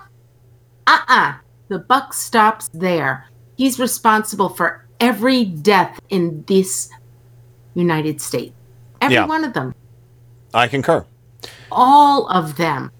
Uh-uh. 0.86 1.34
The 1.68 1.78
buck 1.78 2.14
stops 2.14 2.68
there. 2.72 3.26
He's 3.56 3.78
responsible 3.78 4.48
for 4.48 4.86
every 4.98 5.44
death 5.44 6.00
in 6.08 6.44
this 6.46 6.90
United 7.74 8.20
States. 8.20 8.52
Every 9.00 9.14
Yeah. 9.14 9.26
one 9.26 9.44
of 9.44 9.52
them. 9.52 9.74
I 10.52 10.66
concur. 10.66 11.04
All 11.70 12.26
of 12.28 12.56
them. 12.56 12.90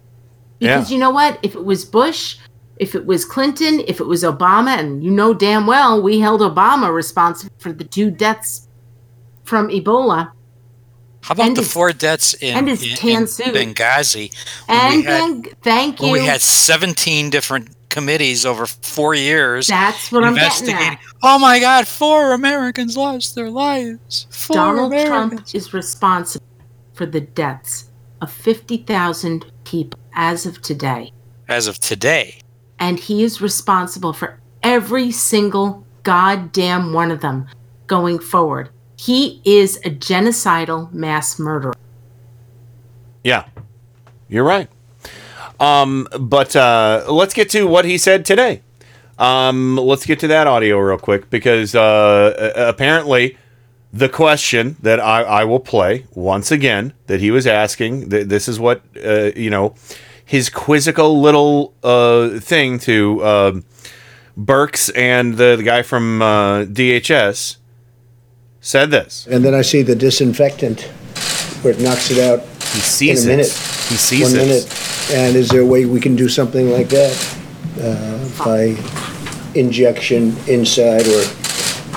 Because 0.58 0.90
Yeah. 0.90 0.94
you 0.94 1.00
know 1.00 1.10
what? 1.10 1.38
If 1.42 1.54
it 1.54 1.64
was 1.64 1.84
Bush, 1.84 2.36
if 2.76 2.94
it 2.94 3.06
was 3.06 3.24
Clinton, 3.24 3.80
if 3.88 4.00
it 4.00 4.06
was 4.06 4.22
Obama, 4.22 4.78
and 4.78 5.02
you 5.02 5.10
know 5.10 5.34
damn 5.34 5.66
well 5.66 6.00
we 6.00 6.20
held 6.20 6.40
Obama 6.42 6.92
responsible 6.92 7.52
for 7.58 7.72
the 7.72 7.84
two 7.84 8.10
deaths 8.10 8.68
from 9.44 9.68
Ebola. 9.68 10.30
How 11.22 11.32
about 11.34 11.46
And 11.48 11.56
the 11.56 11.62
his- 11.62 11.72
four 11.72 11.92
deaths 11.92 12.34
in, 12.34 12.56
and 12.56 12.68
his 12.68 12.82
in- 12.82 12.96
tan 12.96 13.22
in 13.22 13.26
suit. 13.28 13.54
benghazi 13.54 14.32
And 14.68 15.04
had- 15.04 15.04
then, 15.04 15.42
thank 15.62 16.00
you. 16.00 16.10
we 16.10 16.24
had 16.26 16.40
17 16.40 17.30
different 17.30 17.68
committees 17.90 18.46
over 18.46 18.66
four 18.66 19.14
years. 19.14 19.66
That's 19.66 20.10
what 20.12 20.24
I'm 20.24 20.34
getting 20.34 20.74
at. 20.74 20.98
Oh 21.22 21.38
my 21.38 21.58
God, 21.58 21.86
four 21.88 22.32
Americans 22.32 22.96
lost 22.96 23.34
their 23.34 23.50
lives. 23.50 24.26
Four 24.30 24.54
Donald 24.56 24.92
Americans. 24.92 25.30
Trump 25.40 25.54
is 25.54 25.74
responsible 25.74 26.46
for 26.94 27.04
the 27.06 27.20
deaths 27.20 27.84
of 28.22 28.30
50,000 28.30 29.44
people 29.64 29.98
as 30.14 30.46
of 30.46 30.62
today. 30.62 31.12
As 31.48 31.66
of 31.66 31.78
today. 31.80 32.38
And 32.78 32.98
he 32.98 33.22
is 33.24 33.40
responsible 33.42 34.12
for 34.12 34.38
every 34.62 35.10
single 35.10 35.84
goddamn 36.02 36.92
one 36.92 37.10
of 37.10 37.20
them 37.20 37.46
going 37.86 38.18
forward. 38.18 38.70
He 39.00 39.40
is 39.46 39.78
a 39.78 39.88
genocidal 39.88 40.92
mass 40.92 41.38
murderer. 41.38 41.72
Yeah, 43.24 43.46
you're 44.28 44.44
right. 44.44 44.68
Um, 45.58 46.06
but 46.20 46.54
uh, 46.54 47.06
let's 47.08 47.32
get 47.32 47.48
to 47.50 47.66
what 47.66 47.86
he 47.86 47.96
said 47.96 48.26
today. 48.26 48.60
Um, 49.18 49.76
let's 49.78 50.04
get 50.04 50.20
to 50.20 50.26
that 50.28 50.46
audio 50.46 50.78
real 50.78 50.98
quick 50.98 51.30
because 51.30 51.74
uh, 51.74 52.52
apparently 52.54 53.38
the 53.90 54.10
question 54.10 54.76
that 54.82 55.00
I, 55.00 55.22
I 55.22 55.44
will 55.44 55.60
play 55.60 56.04
once 56.12 56.52
again 56.52 56.92
that 57.06 57.20
he 57.20 57.30
was 57.30 57.46
asking. 57.46 58.10
Th- 58.10 58.26
this 58.26 58.48
is 58.48 58.60
what 58.60 58.82
uh, 59.02 59.30
you 59.34 59.48
know 59.48 59.74
his 60.26 60.50
quizzical 60.50 61.22
little 61.22 61.72
uh, 61.82 62.38
thing 62.38 62.78
to 62.80 63.24
um 63.24 63.64
Birx 64.38 64.90
and 64.94 65.38
the, 65.38 65.56
the 65.56 65.62
guy 65.62 65.82
from 65.82 66.22
uh, 66.22 66.64
DHS 66.64 67.56
said 68.60 68.90
this. 68.90 69.26
And 69.30 69.44
then 69.44 69.54
I 69.54 69.62
see 69.62 69.82
the 69.82 69.94
disinfectant 69.96 70.82
where 71.62 71.74
it 71.74 71.80
knocks 71.80 72.10
it 72.10 72.18
out 72.18 72.40
He 72.72 72.80
sees 72.80 73.24
in 73.24 73.30
a 73.30 73.32
it. 73.32 73.36
minute. 73.36 73.52
He 73.52 73.96
sees 73.96 74.22
One 74.22 74.32
it. 74.40 74.46
minute. 74.46 75.10
And 75.12 75.36
is 75.36 75.48
there 75.48 75.60
a 75.62 75.66
way 75.66 75.84
we 75.86 76.00
can 76.00 76.14
do 76.16 76.28
something 76.28 76.70
like 76.70 76.88
that 76.90 77.38
uh, 77.80 78.44
by 78.44 78.76
injection 79.58 80.36
inside 80.46 81.06
or 81.08 81.24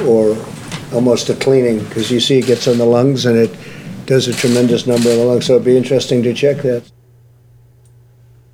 or 0.08 0.46
almost 0.94 1.30
a 1.30 1.36
cleaning? 1.36 1.80
Because 1.84 2.10
you 2.12 2.20
see 2.20 2.40
it 2.40 2.46
gets 2.48 2.68
on 2.68 2.78
the 2.78 2.86
lungs 2.86 3.26
and 3.26 3.38
it 3.38 3.56
does 4.06 4.28
a 4.28 4.34
tremendous 4.34 4.88
number 4.88 5.10
of 5.12 5.18
the 5.18 5.26
lungs. 5.26 5.46
So 5.46 5.54
it'd 5.54 5.66
be 5.66 5.78
interesting 5.78 6.24
to 6.24 6.34
check 6.34 6.58
that. 6.64 6.84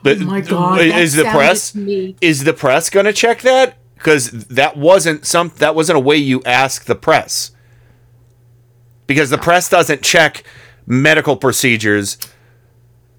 But 0.04 0.18
Oh 0.18 0.26
my 0.26 0.42
God, 0.42 0.82
is 0.82 1.16
that 1.16 1.24
the 1.24 1.30
press 1.32 1.72
to 1.72 1.78
me- 1.78 2.16
is 2.22 2.44
the 2.44 2.54
press 2.54 2.90
going 2.90 3.06
to 3.06 3.14
check 3.14 3.42
that? 3.42 3.78
Because 3.96 4.32
that 4.32 4.78
wasn't 4.78 5.26
some 5.26 5.52
that 5.58 5.76
wasn't 5.76 5.98
a 5.98 6.00
way 6.00 6.16
you 6.18 6.42
ask 6.46 6.86
the 6.86 6.96
press. 6.96 7.52
Because 9.10 9.32
the 9.32 9.40
press 9.40 9.68
doesn't 9.68 10.04
check 10.04 10.44
medical 10.86 11.36
procedures. 11.36 12.20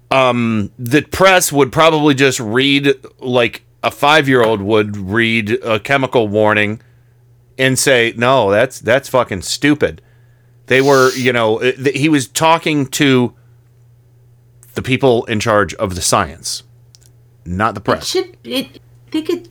Um, 0.09 0.71
the 0.79 1.01
press 1.01 1.51
would 1.51 1.73
probably 1.73 2.15
just 2.15 2.39
read 2.39 2.95
like 3.19 3.63
a 3.83 3.91
five 3.91 4.29
year 4.29 4.41
old 4.41 4.61
would 4.61 4.95
read 4.95 5.51
a 5.63 5.81
chemical 5.81 6.29
warning 6.29 6.81
and 7.57 7.77
say, 7.77 8.13
"No, 8.15 8.49
that's 8.49 8.79
that's 8.79 9.09
fucking 9.09 9.41
stupid." 9.41 10.01
They 10.67 10.79
were, 10.81 11.11
you 11.13 11.33
know, 11.33 11.57
uh, 11.59 11.73
th- 11.73 11.97
he 11.97 12.07
was 12.07 12.29
talking 12.29 12.85
to 12.87 13.33
the 14.75 14.81
people 14.81 15.25
in 15.25 15.41
charge 15.41 15.73
of 15.73 15.95
the 15.95 16.01
science, 16.01 16.63
not 17.43 17.75
the 17.75 17.81
It 17.81 17.83
press. 17.83 18.07
should. 18.07 18.37
It. 18.45 18.79
I 19.07 19.11
think 19.11 19.29
it. 19.29 19.49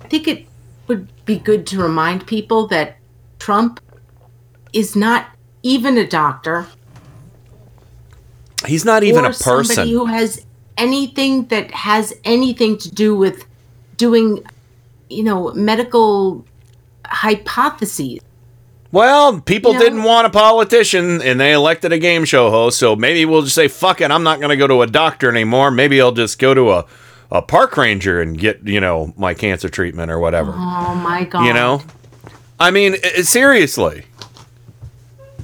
I 0.00 0.06
think 0.06 0.28
it 0.28 0.46
would 0.86 1.08
be 1.26 1.38
good 1.38 1.66
to 1.68 1.82
remind 1.82 2.28
people 2.28 2.68
that 2.68 2.98
Trump 3.40 3.80
is 4.72 4.94
not 4.94 5.26
even 5.62 5.96
a 5.98 6.06
doctor. 6.06 6.66
He's 8.66 8.84
not 8.84 9.02
even 9.02 9.24
a 9.24 9.28
person. 9.30 9.64
Somebody 9.74 9.92
who 9.92 10.06
has 10.06 10.44
anything 10.76 11.46
that 11.46 11.70
has 11.72 12.14
anything 12.24 12.78
to 12.78 12.90
do 12.94 13.16
with 13.16 13.44
doing, 13.96 14.44
you 15.10 15.24
know, 15.24 15.52
medical 15.54 16.44
hypotheses. 17.04 18.20
Well, 18.92 19.40
people 19.40 19.72
You 19.72 19.78
know- 19.78 19.84
didn't 19.84 20.02
want 20.02 20.26
a 20.26 20.30
politician 20.30 21.22
and 21.22 21.40
they 21.40 21.52
elected 21.52 21.92
a 21.92 21.98
game 21.98 22.24
show 22.24 22.50
host, 22.50 22.78
so 22.78 22.94
maybe 22.94 23.24
we'll 23.24 23.42
just 23.42 23.54
say, 23.54 23.66
fuck 23.68 24.00
it, 24.00 24.10
I'm 24.10 24.22
not 24.22 24.38
going 24.38 24.50
to 24.50 24.56
go 24.56 24.66
to 24.66 24.82
a 24.82 24.86
doctor 24.86 25.30
anymore. 25.30 25.70
Maybe 25.70 26.00
I'll 26.00 26.12
just 26.12 26.38
go 26.38 26.52
to 26.52 26.72
a, 26.72 26.84
a 27.30 27.40
park 27.42 27.76
ranger 27.78 28.20
and 28.20 28.38
get, 28.38 28.66
you 28.66 28.80
know, 28.80 29.14
my 29.16 29.32
cancer 29.34 29.70
treatment 29.70 30.10
or 30.10 30.18
whatever. 30.18 30.52
Oh 30.54 30.94
my 30.94 31.24
god! 31.24 31.46
You 31.46 31.54
know? 31.54 31.82
I 32.60 32.70
mean, 32.70 32.96
seriously. 33.22 34.04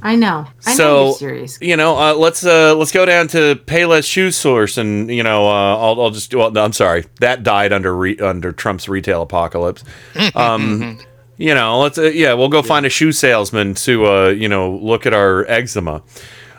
I 0.02 0.16
know. 0.16 0.46
I 0.66 0.70
know 0.70 0.76
so 0.76 1.04
you're 1.04 1.14
serious. 1.14 1.58
you 1.60 1.76
know, 1.76 1.96
uh, 1.98 2.14
let's 2.14 2.44
uh, 2.44 2.74
let's 2.76 2.92
go 2.92 3.04
down 3.04 3.28
to 3.28 3.56
Payless 3.66 4.04
Shoe 4.04 4.30
Source, 4.30 4.78
and 4.78 5.10
you 5.10 5.22
know, 5.22 5.48
uh, 5.48 5.76
I'll, 5.76 6.00
I'll 6.00 6.10
just 6.10 6.34
well, 6.34 6.50
no, 6.50 6.64
I'm 6.64 6.72
sorry, 6.72 7.04
that 7.20 7.42
died 7.42 7.72
under 7.72 7.94
re- 7.96 8.18
under 8.18 8.52
Trump's 8.52 8.88
retail 8.88 9.22
apocalypse. 9.22 9.84
Um, 10.34 10.98
you 11.36 11.54
know, 11.54 11.78
let's 11.80 11.98
uh, 11.98 12.02
yeah, 12.02 12.34
we'll 12.34 12.48
go 12.48 12.62
find 12.62 12.84
a 12.84 12.88
shoe 12.90 13.12
salesman 13.12 13.74
to 13.74 14.06
uh, 14.06 14.28
you 14.28 14.48
know 14.48 14.72
look 14.76 15.06
at 15.06 15.12
our 15.14 15.44
eczema. 15.48 16.02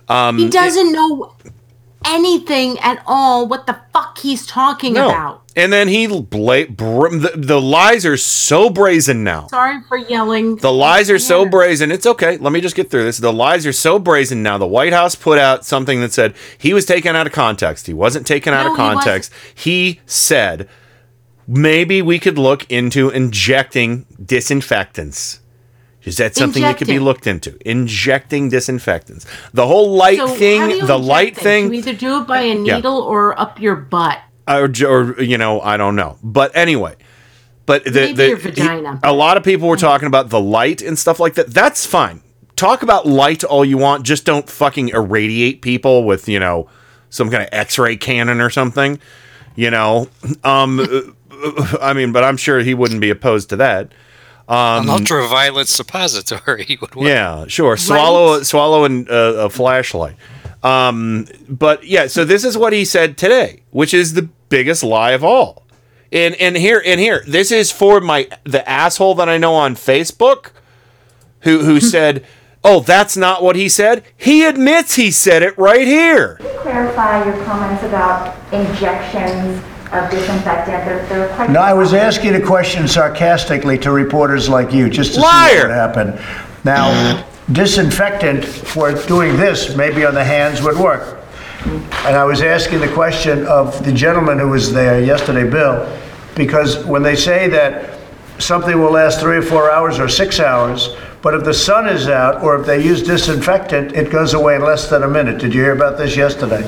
Um, 0.07 0.37
He 0.37 0.49
doesn't 0.49 0.91
know 0.91 1.33
anything 2.05 2.79
at 2.79 3.03
all. 3.05 3.47
What 3.47 3.67
the 3.67 3.79
fuck 3.93 4.17
he's 4.17 4.45
talking 4.45 4.93
no. 4.93 5.09
about? 5.09 5.43
And 5.55 5.73
then 5.73 5.87
he 5.87 6.07
bla- 6.07 6.67
br- 6.67 7.09
the, 7.09 7.33
the 7.35 7.59
lies 7.59 8.05
are 8.05 8.17
so 8.17 8.69
brazen 8.69 9.23
now. 9.23 9.47
Sorry 9.47 9.81
for 9.87 9.97
yelling. 9.97 10.55
The 10.55 10.71
lies 10.71 11.09
are 11.09 11.19
so 11.19 11.45
brazen. 11.45 11.91
It's 11.91 12.05
okay. 12.05 12.37
Let 12.37 12.53
me 12.53 12.61
just 12.61 12.75
get 12.75 12.89
through 12.89 13.03
this. 13.03 13.17
The 13.17 13.33
lies 13.33 13.65
are 13.65 13.73
so 13.73 13.99
brazen 13.99 14.41
now. 14.41 14.57
The 14.57 14.67
White 14.67 14.93
House 14.93 15.15
put 15.15 15.37
out 15.37 15.65
something 15.65 15.99
that 16.01 16.13
said 16.13 16.35
he 16.57 16.73
was 16.73 16.85
taken 16.85 17.15
out 17.15 17.27
of 17.27 17.33
context. 17.33 17.87
He 17.87 17.93
wasn't 17.93 18.25
taken 18.25 18.53
out 18.53 18.63
No, 18.65 18.71
of 18.71 18.77
he 18.77 18.81
context. 18.81 19.33
He, 19.53 19.99
said 20.05 20.69
maybe 21.47 22.01
we 22.01 22.19
could 22.19 22.37
look 22.37 22.69
into 22.71 23.09
injecting 23.09 24.05
disinfectants. 24.23 25.41
Is 26.05 26.17
that 26.17 26.35
something 26.35 26.61
that 26.63 26.77
could 26.77 26.87
be 26.87 26.99
looked 26.99 27.27
into? 27.27 27.57
Injecting 27.69 28.49
disinfectants. 28.49 29.25
The 29.53 29.67
whole 29.67 29.91
light 29.95 30.17
So 30.17 30.27
thing, 30.27 30.85
the 30.85 30.97
light 30.97 31.35
things? 31.35 31.43
thing, 31.43 31.65
You 31.65 31.79
either 31.79 31.93
do 31.93 32.21
it 32.21 32.27
by 32.27 32.41
a 32.41 32.55
Yeah. 32.55 32.75
needle 32.77 32.99
or 33.01 33.39
up 33.39 33.59
your 33.59 33.75
butt. 33.75 34.17
or, 34.47 34.71
or 34.87 35.21
you 35.21 35.37
know, 35.37 35.59
I 35.61 35.77
don't 35.77 35.95
know. 35.95 36.17
But 36.23 36.55
anyway, 36.55 36.95
but 37.65 37.83
the, 37.83 37.91
Maybe 37.91 38.13
the 38.13 38.27
your 38.29 38.37
vagina. 38.37 38.99
a 39.03 39.13
lot 39.13 39.37
of 39.37 39.43
people 39.43 39.67
were 39.67 39.77
talking 39.77 40.07
about 40.07 40.29
the 40.29 40.39
light 40.39 40.81
and 40.81 40.97
stuff 40.97 41.19
like 41.19 41.35
that. 41.35 41.53
That's 41.53 41.85
fine. 41.85 42.21
Talk 42.55 42.81
about 42.81 43.05
light 43.05 43.43
all 43.43 43.63
you 43.63 43.77
want. 43.77 44.03
Just 44.03 44.25
don't 44.25 44.49
fucking 44.49 44.89
irradiate 44.89 45.61
people 45.61 46.03
with 46.03 46.27
you 46.27 46.39
know 46.39 46.67
some 47.09 47.29
kind 47.29 47.43
of 47.43 47.49
X-ray 47.51 47.97
cannon 47.97 48.41
or 48.41 48.49
something. 48.49 48.99
You 49.55 49.69
know, 49.69 50.07
um, 50.43 50.79
I 51.81 51.93
mean, 51.93 52.11
but 52.11 52.23
I'm 52.23 52.37
sure 52.37 52.59
he 52.61 52.73
wouldn't 52.73 53.01
be 53.01 53.09
opposed 53.09 53.49
to 53.49 53.55
that. 53.57 53.91
Um, 54.49 54.83
An 54.83 54.89
ultraviolet 54.89 55.67
suppository 55.67 56.77
would 56.81 56.95
work. 56.95 57.07
yeah, 57.07 57.45
sure. 57.47 57.77
Swallow 57.77 58.41
swallow 58.43 58.83
an, 58.83 59.07
uh, 59.09 59.13
a 59.45 59.49
flashlight. 59.49 60.15
Um, 60.63 61.27
but 61.47 61.83
yeah, 61.85 62.07
so 62.07 62.25
this 62.25 62.43
is 62.43 62.57
what 62.57 62.73
he 62.73 62.83
said 62.83 63.15
today, 63.15 63.61
which 63.69 63.93
is 63.93 64.15
the 64.15 64.23
biggest 64.49 64.83
lie 64.83 65.11
of 65.11 65.23
all. 65.23 65.63
And 66.11 66.33
and 66.35 66.57
here 66.57 66.81
and 66.83 66.99
here, 66.99 67.23
this 67.27 67.51
is 67.51 67.71
for 67.71 68.01
my 68.01 68.27
the 68.43 68.67
asshole 68.67 69.13
that 69.15 69.29
I 69.29 69.37
know 69.37 69.53
on 69.53 69.75
Facebook, 69.75 70.49
who 71.41 71.59
who 71.59 71.79
said, 71.95 72.25
"Oh, 72.63 72.79
that's 72.79 73.15
not 73.15 73.43
what 73.43 73.55
he 73.55 73.69
said." 73.69 74.03
He 74.17 74.43
admits 74.45 74.95
he 74.95 75.11
said 75.11 75.43
it 75.43 75.55
right 75.59 75.85
here. 75.85 76.37
clarify 76.63 77.23
your 77.23 77.45
comments 77.45 77.83
about 77.83 78.35
injections 78.51 79.61
of 79.91 80.09
disinfectant? 80.11 80.85
There, 80.85 81.05
there 81.07 81.29
are 81.29 81.35
quite. 81.35 81.49
No, 81.49 81.59
I 81.59 81.73
was 81.73 81.93
asking 81.93 82.35
a 82.35 82.41
question 82.41 82.87
sarcastically 82.87 83.77
to 83.79 83.91
reporters 83.91 84.49
like 84.49 84.71
you, 84.71 84.89
just 84.89 85.11
to 85.11 85.15
see 85.15 85.21
Liar! 85.21 85.67
what 85.67 85.71
happened. 85.71 86.19
Now, 86.63 87.25
disinfectant 87.51 88.45
for 88.45 88.93
doing 89.07 89.37
this, 89.37 89.75
maybe 89.75 90.05
on 90.05 90.13
the 90.13 90.23
hands, 90.23 90.61
would 90.61 90.77
work. 90.77 91.17
And 91.65 92.15
I 92.15 92.23
was 92.23 92.41
asking 92.41 92.79
the 92.79 92.93
question 92.93 93.45
of 93.45 93.83
the 93.83 93.91
gentleman 93.91 94.39
who 94.39 94.49
was 94.49 94.71
there 94.71 95.03
yesterday, 95.03 95.49
Bill, 95.49 95.99
because 96.35 96.85
when 96.85 97.03
they 97.03 97.15
say 97.15 97.49
that 97.49 97.99
something 98.37 98.79
will 98.79 98.91
last 98.91 99.19
three 99.19 99.37
or 99.37 99.41
four 99.41 99.69
hours 99.69 99.99
or 99.99 100.07
six 100.07 100.39
hours, 100.39 100.95
but 101.21 101.33
if 101.33 101.43
the 101.43 101.53
sun 101.53 101.89
is 101.89 102.07
out 102.07 102.41
or 102.41 102.59
if 102.59 102.65
they 102.65 102.83
use 102.83 103.03
disinfectant, 103.03 103.91
it 103.93 104.09
goes 104.09 104.33
away 104.33 104.55
in 104.55 104.61
less 104.61 104.89
than 104.89 105.03
a 105.03 105.07
minute. 105.07 105.39
Did 105.39 105.53
you 105.53 105.61
hear 105.61 105.73
about 105.73 105.97
this 105.97 106.15
yesterday? 106.15 106.63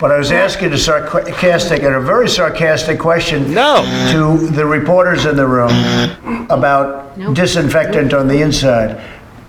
But 0.00 0.12
I 0.12 0.16
was 0.16 0.32
asking 0.32 0.72
a 0.72 0.78
sarcastic 0.78 1.82
and 1.82 1.94
a 1.94 2.00
very 2.00 2.26
sarcastic 2.26 2.98
question 2.98 3.52
no. 3.52 3.82
to 4.12 4.46
the 4.46 4.64
reporters 4.64 5.26
in 5.26 5.36
the 5.36 5.46
room 5.46 6.46
about 6.48 7.18
disinfectant 7.34 8.14
on 8.14 8.26
the 8.26 8.40
inside. 8.40 8.98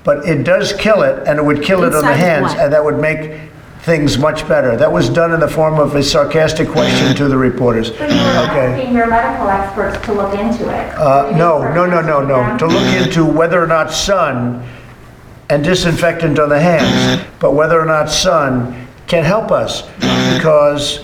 But 0.03 0.27
it 0.27 0.43
does 0.43 0.73
kill 0.73 1.03
it, 1.03 1.25
and 1.25 1.39
it 1.39 1.45
would 1.45 1.63
kill 1.63 1.85
it 1.85 1.95
on 1.95 2.03
the 2.03 2.13
hands, 2.13 2.47
what? 2.47 2.59
and 2.59 2.73
that 2.73 2.83
would 2.83 2.99
make 2.99 3.39
things 3.83 4.17
much 4.17 4.45
better. 4.45 4.75
That 4.75 4.91
was 4.91 5.09
done 5.09 5.31
in 5.31 5.39
the 5.39 5.47
form 5.47 5.79
of 5.79 5.95
a 5.95 6.03
sarcastic 6.03 6.67
question 6.67 7.15
to 7.15 7.29
the 7.29 7.37
reporters. 7.37 7.87
So 7.97 8.05
you 8.05 8.09
were 8.09 8.49
Okay. 8.49 8.73
asking 8.73 8.93
your 8.93 9.07
medical 9.07 9.47
experts 9.47 10.05
to 10.05 10.13
look 10.13 10.37
into 10.37 10.69
it. 10.69 10.97
Uh, 10.97 11.31
no, 11.33 11.71
no, 11.73 11.85
no, 11.85 12.01
no, 12.01 12.21
no. 12.21 12.57
To 12.57 12.67
look 12.67 12.93
into 13.01 13.23
whether 13.23 13.63
or 13.63 13.67
not 13.67 13.93
sun 13.93 14.67
and 15.49 15.63
disinfectant 15.63 16.39
on 16.39 16.49
the 16.49 16.59
hands, 16.59 17.23
but 17.39 17.53
whether 17.53 17.79
or 17.79 17.85
not 17.85 18.09
sun 18.09 18.87
can 19.11 19.23
help 19.25 19.51
us. 19.51 19.83
Mm. 19.83 20.37
Because, 20.37 21.03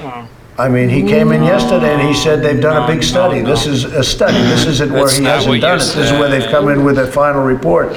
I 0.58 0.70
mean, 0.70 0.88
he 0.90 1.02
came 1.04 1.32
in 1.34 1.42
mm. 1.42 1.48
yesterday 1.48 1.94
and 1.94 2.08
he 2.08 2.14
said 2.14 2.42
they've 2.42 2.62
done 2.62 2.82
a 2.82 2.88
big 2.88 3.02
mm. 3.02 3.04
study. 3.04 3.42
This 3.42 3.68
is 3.68 3.84
a 3.84 4.04
study. 4.04 4.40
This 4.54 4.66
isn't 4.66 4.92
where 4.92 5.04
That's 5.04 5.18
he 5.18 5.24
not 5.24 5.36
hasn't 5.36 5.50
what 5.50 5.62
done 5.62 5.80
you 5.80 5.84
it. 5.84 5.96
This 5.96 5.96
is 5.98 6.12
where 6.14 6.30
they've 6.30 6.50
come 6.50 6.70
in 6.70 6.86
with 6.86 6.98
a 6.98 7.08
final 7.12 7.44
report. 7.44 7.90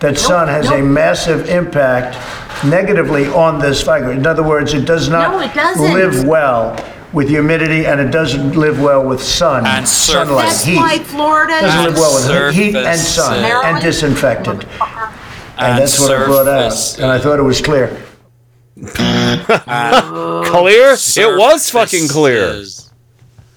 That 0.00 0.18
sun 0.18 0.48
has 0.48 0.68
a 0.70 0.82
massive 0.82 1.48
impact 1.48 2.18
negatively 2.64 3.28
on 3.28 3.60
this 3.60 3.82
fiber. 3.82 4.10
In 4.12 4.26
other 4.26 4.42
words, 4.42 4.74
it 4.74 4.84
does 4.84 5.08
not 5.08 5.30
No, 5.30 5.40
it 5.40 5.54
doesn't. 5.54 5.94
live 5.94 6.26
well 6.26 6.76
with 7.12 7.28
humidity 7.28 7.86
and 7.86 8.00
it 8.00 8.10
doesn't 8.10 8.56
live 8.56 8.80
well 8.80 9.04
with 9.04 9.22
sun, 9.22 9.66
On 9.66 9.86
sunlight, 9.86 10.46
That's 10.46 10.64
heat. 10.64 10.76
why 10.76 10.98
Florida. 10.98 11.60
Doesn't 11.60 11.84
live 11.84 11.94
well 11.96 12.14
with 12.14 12.54
heat 12.54 12.74
and 12.74 12.98
surfaces. 12.98 13.14
sun 13.14 13.34
and 13.34 13.42
Maryland? 13.42 13.82
disinfectant. 13.82 14.64
And 15.58 15.72
On 15.74 15.78
that's 15.78 16.00
what 16.00 16.10
I 16.10 16.24
brought 16.24 16.48
out, 16.48 16.72
surfaces. 16.72 16.98
and 17.00 17.12
I 17.12 17.18
thought 17.18 17.38
it 17.38 17.42
was 17.42 17.60
clear. 17.60 17.96
clear? 20.52 20.92
It 20.92 21.38
was 21.38 21.70
fucking 21.70 22.08
clear. 22.08 22.46
Surfaces. 22.48 22.90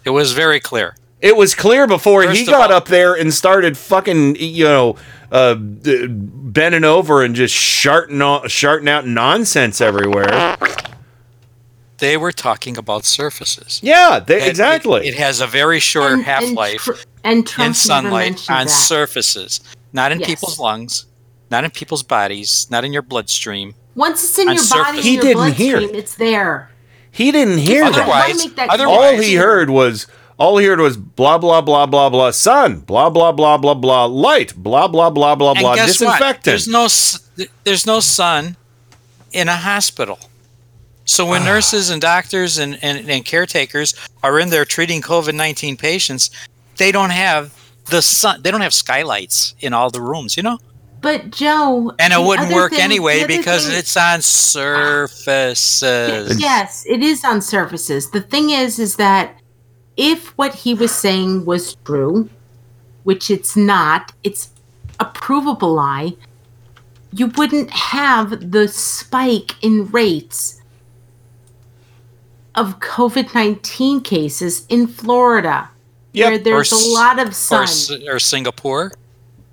It 0.03 0.09
was 0.11 0.33
very 0.33 0.59
clear. 0.59 0.95
It 1.21 1.35
was 1.35 1.55
clear 1.55 1.87
before 1.87 2.21
he 2.23 2.27
First 2.27 2.41
of 2.43 2.47
got 2.47 2.71
all- 2.71 2.77
up 2.77 2.87
there 2.87 3.13
and 3.15 3.33
started 3.33 3.77
fucking, 3.77 4.35
you 4.35 4.65
know, 4.65 4.95
uh, 5.31 5.55
bending 5.55 6.83
over 6.83 7.23
and 7.23 7.35
just 7.35 7.53
sharting, 7.55 8.21
o- 8.21 8.45
sharting 8.47 8.87
out 8.87 9.07
nonsense 9.07 9.81
everywhere. 9.81 10.55
They 11.97 12.17
were 12.17 12.31
talking 12.33 12.77
about 12.77 13.05
surfaces. 13.05 13.79
Yeah, 13.81 14.19
they, 14.19 14.47
exactly. 14.47 15.07
It, 15.07 15.15
it 15.15 15.17
has 15.17 15.39
a 15.41 15.47
very 15.47 15.79
short 15.79 16.11
And- 16.11 16.15
and 16.19 16.23
half 16.25 16.51
life 16.51 16.81
Tr- 16.81 16.91
and 17.23 17.51
in 17.57 17.73
sunlight 17.73 18.47
on 18.49 18.65
that. 18.67 18.69
surfaces, 18.69 19.61
not 19.93 20.11
in 20.11 20.19
Yes. 20.19 20.29
people's 20.29 20.59
lungs, 20.59 21.05
not 21.49 21.63
in 21.63 21.71
people's 21.71 22.03
bodies, 22.03 22.67
not 22.69 22.83
in 22.85 22.93
your 22.93 23.01
bloodstream. 23.01 23.73
Once 23.95 24.23
it's 24.23 24.37
in 24.37 24.47
your 24.47 24.57
surface. 24.57 24.85
body, 24.87 25.01
He 25.01 25.09
in 25.09 25.13
your 25.15 25.23
didn't 25.23 25.53
hear 25.53 25.77
bloodstream, 25.77 25.99
it's 25.99 26.15
there. 26.15 26.69
he 27.11 27.31
didn't 27.31 27.57
hear 27.59 27.83
Just 27.85 27.95
that. 27.95 28.01
Otherwise- 28.03 28.53
that 28.55 28.69
otherwise- 28.69 28.97
All 29.15 29.21
he 29.21 29.35
heard 29.35 29.69
was 29.69 30.07
all 30.37 30.57
he 30.57 30.65
heard 30.65 30.81
was 30.81 30.97
blah 30.97 31.37
blah 31.37 31.61
blah 31.61 31.85
blah 31.85 32.09
blah 32.09 32.31
sun 32.31 32.79
blah 32.81 33.09
blah 33.09 33.31
blah 33.31 33.55
blah 33.57 33.73
blah 33.73 34.03
light 34.05 34.53
blah 34.55 34.87
blah 34.87 35.09
blah 35.09 35.33
blah 35.35 35.51
And 35.51 35.59
blah 35.61 35.75
guess 35.75 36.01
what? 36.01 36.19
disinfectant. 36.19 36.43
There's 36.43 36.67
no 36.67 37.45
there's 37.63 37.85
no 37.85 38.01
sun 38.01 38.57
in 39.31 39.47
a 39.47 39.55
hospital. 39.55 40.19
So 41.05 41.25
when 41.25 41.45
nurses 41.45 41.89
and 41.91 42.01
doctors 42.01 42.57
and, 42.57 42.79
and, 42.81 43.07
and 43.09 43.23
caretakers 43.23 43.93
are 44.23 44.39
in 44.39 44.49
there 44.49 44.65
treating 44.65 45.01
COVID 45.01 45.35
nineteen 45.35 45.77
patients, 45.77 46.31
they 46.77 46.91
don't 46.91 47.11
have 47.11 47.53
the 47.91 48.01
sun. 48.01 48.41
They 48.41 48.51
don't 48.51 48.61
have 48.61 48.73
skylights 48.73 49.53
in 49.61 49.71
all 49.73 49.89
the 49.89 50.01
rooms. 50.01 50.35
You 50.35 50.43
know. 50.43 50.57
But 51.05 51.29
Joe, 51.29 51.93
And 51.99 52.11
it 52.13 52.19
wouldn't 52.19 52.51
work 52.51 52.71
thing- 52.71 52.81
anyway 52.81 53.27
because 53.27 53.67
thing- 53.67 53.77
it's 53.77 53.95
on 53.95 54.23
surfaces. 54.23 56.39
Yes, 56.39 56.83
it 56.89 57.03
is 57.03 57.23
on 57.23 57.43
surfaces. 57.43 58.09
The 58.09 58.21
thing 58.21 58.49
is, 58.49 58.79
is 58.79 58.95
that 58.95 59.37
if 59.97 60.29
what 60.29 60.55
he 60.55 60.73
was 60.73 60.91
saying 60.91 61.45
was 61.45 61.75
true, 61.85 62.27
which 63.03 63.29
it's 63.29 63.55
not, 63.55 64.13
it's 64.23 64.49
a 64.99 65.05
provable 65.05 65.75
lie, 65.75 66.15
you 67.13 67.27
wouldn't 67.37 67.69
have 67.69 68.49
the 68.51 68.67
spike 68.67 69.51
in 69.61 69.85
rates 69.91 70.59
of 72.55 72.79
COVID 72.79 73.35
19 73.35 74.01
cases 74.01 74.65
in 74.69 74.87
Florida, 74.87 75.69
where 76.15 76.39
there's 76.39 76.73
Or 76.73 76.77
a 76.77 76.79
lot 76.93 77.19
of 77.19 77.35
sun. 77.35 77.61
S- 77.63 77.91
or 78.07 78.17
Singapore 78.17 78.91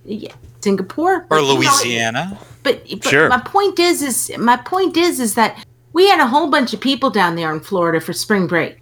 Yeah, 0.07 0.33
Singapore 0.63 1.17
or 1.17 1.27
but, 1.29 1.37
you 1.43 1.49
know, 1.49 1.55
Louisiana. 1.55 2.39
but, 2.63 2.83
but 2.89 3.05
Sure. 3.05 3.29
my 3.29 3.41
point 3.41 3.79
is, 3.79 4.03
is 4.03 4.33
my 4.39 4.57
point 4.57 4.97
is, 4.97 5.21
is 5.21 5.35
that 5.35 5.65
we 5.93 6.09
had 6.09 6.21
a 6.21 6.27
whole 6.27 6.49
bunch 6.51 6.73
of 6.73 6.81
people 6.81 7.11
down 7.11 7.37
there 7.37 7.53
in 7.53 7.61
Florida 7.61 8.01
for 8.01 8.13
spring 8.13 8.47
break. 8.47 8.79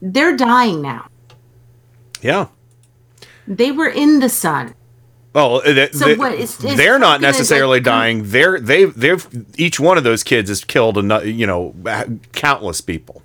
They're 0.00 0.36
dying 0.36 0.82
now. 0.82 1.06
Yeah. 2.22 2.48
They 3.46 3.72
were 3.72 3.88
in 3.88 4.20
the 4.20 4.28
sun. 4.28 4.74
Oh, 5.34 5.60
they, 5.60 5.90
So 5.90 6.06
they, 6.06 6.14
what, 6.16 6.32
is- 6.34 6.62
is 6.62 6.76
they're 6.76 6.98
not 6.98 7.20
necessarily 7.20 7.78
like, 7.78 7.84
come- 7.84 7.92
dying. 7.98 8.22
They're 8.30 8.60
they 8.60 8.84
they've 8.84 9.26
each 9.58 9.80
one 9.80 9.98
of 9.98 10.04
those 10.04 10.22
kids 10.22 10.48
has 10.48 10.64
killed 10.64 10.96
a 10.96 11.28
you 11.30 11.46
know 11.46 11.74
countless 12.32 12.80
people. 12.80 13.22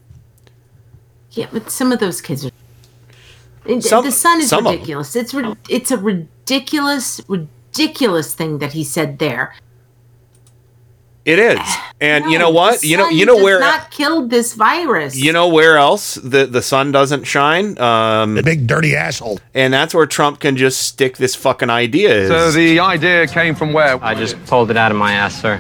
Yeah, 1.31 1.47
but 1.53 1.69
some 1.69 1.91
of 1.91 1.99
those 1.99 2.19
kids 2.21 2.45
are. 2.45 2.48
It- 3.69 3.83
Some- 3.83 4.03
the 4.03 4.11
sun 4.11 4.41
is 4.41 4.49
some 4.49 4.65
ridiculous. 4.65 5.15
It's 5.15 5.33
ri- 5.33 5.55
it's 5.69 5.91
a 5.91 5.97
ridiculous, 5.97 7.21
ridiculous 7.27 8.33
thing 8.33 8.57
that 8.59 8.73
he 8.73 8.83
said 8.83 9.19
there. 9.19 9.53
It 11.25 11.37
is, 11.37 11.59
and 12.01 12.31
you 12.31 12.39
know 12.39 12.49
what? 12.49 12.81
You 12.81 12.97
know 12.97 13.09
you 13.09 13.25
know 13.25 13.35
where 13.43 13.59
not 13.59 13.91
killed 13.91 14.29
this 14.31 14.53
virus. 14.55 15.15
you 15.15 15.31
know 15.33 15.47
where 15.49 15.77
else 15.77 16.15
the 16.15 16.45
the 16.47 16.61
sun 16.61 16.91
doesn't 16.91 17.25
shine. 17.25 17.77
Um, 17.79 18.35
the 18.35 18.41
big 18.43 18.65
dirty 18.65 18.95
asshole, 18.95 19.39
and 19.53 19.71
that's 19.73 19.93
where 19.93 20.07
Trump 20.07 20.39
can 20.39 20.55
just 20.57 20.79
stick 20.81 21.17
this 21.17 21.35
fucking 21.35 21.69
idea. 21.69 22.09
Is. 22.23 22.29
So 22.29 22.51
the 22.51 22.79
idea 22.79 23.27
came 23.27 23.53
from 23.53 23.73
where? 23.73 24.03
I 24.03 24.15
just 24.15 24.43
pulled 24.45 24.71
it 24.71 24.77
out 24.77 24.91
of 24.91 24.97
my 24.97 25.13
ass, 25.13 25.39
sir. 25.39 25.59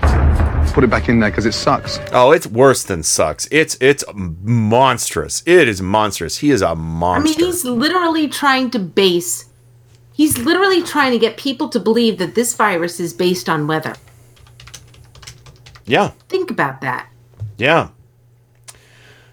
Put 0.79 0.85
it 0.85 0.91
back 0.91 1.09
in 1.09 1.19
there 1.19 1.29
because 1.29 1.45
it 1.45 1.51
sucks. 1.51 1.99
Oh, 2.13 2.31
it's 2.31 2.47
worse 2.47 2.83
than 2.83 3.03
sucks. 3.03 3.49
It's 3.51 3.75
it's 3.81 4.01
monstrous. 4.13 5.43
It 5.45 5.67
is 5.67 5.81
monstrous. 5.81 6.37
He 6.37 6.51
is 6.51 6.61
a 6.61 6.73
monster. 6.73 7.37
I 7.37 7.41
mean, 7.41 7.51
he's 7.51 7.65
literally 7.65 8.29
trying 8.29 8.71
to 8.71 8.79
base. 8.79 9.49
He's 10.13 10.37
literally 10.37 10.81
trying 10.81 11.11
to 11.11 11.19
get 11.19 11.35
people 11.35 11.67
to 11.67 11.81
believe 11.81 12.17
that 12.19 12.33
this 12.33 12.53
virus 12.53 13.01
is 13.01 13.11
based 13.13 13.49
on 13.49 13.67
weather. 13.67 13.95
yeah, 15.85 16.11
Think 16.29 16.49
about 16.49 16.79
that. 16.79 17.09
yeah. 17.57 17.89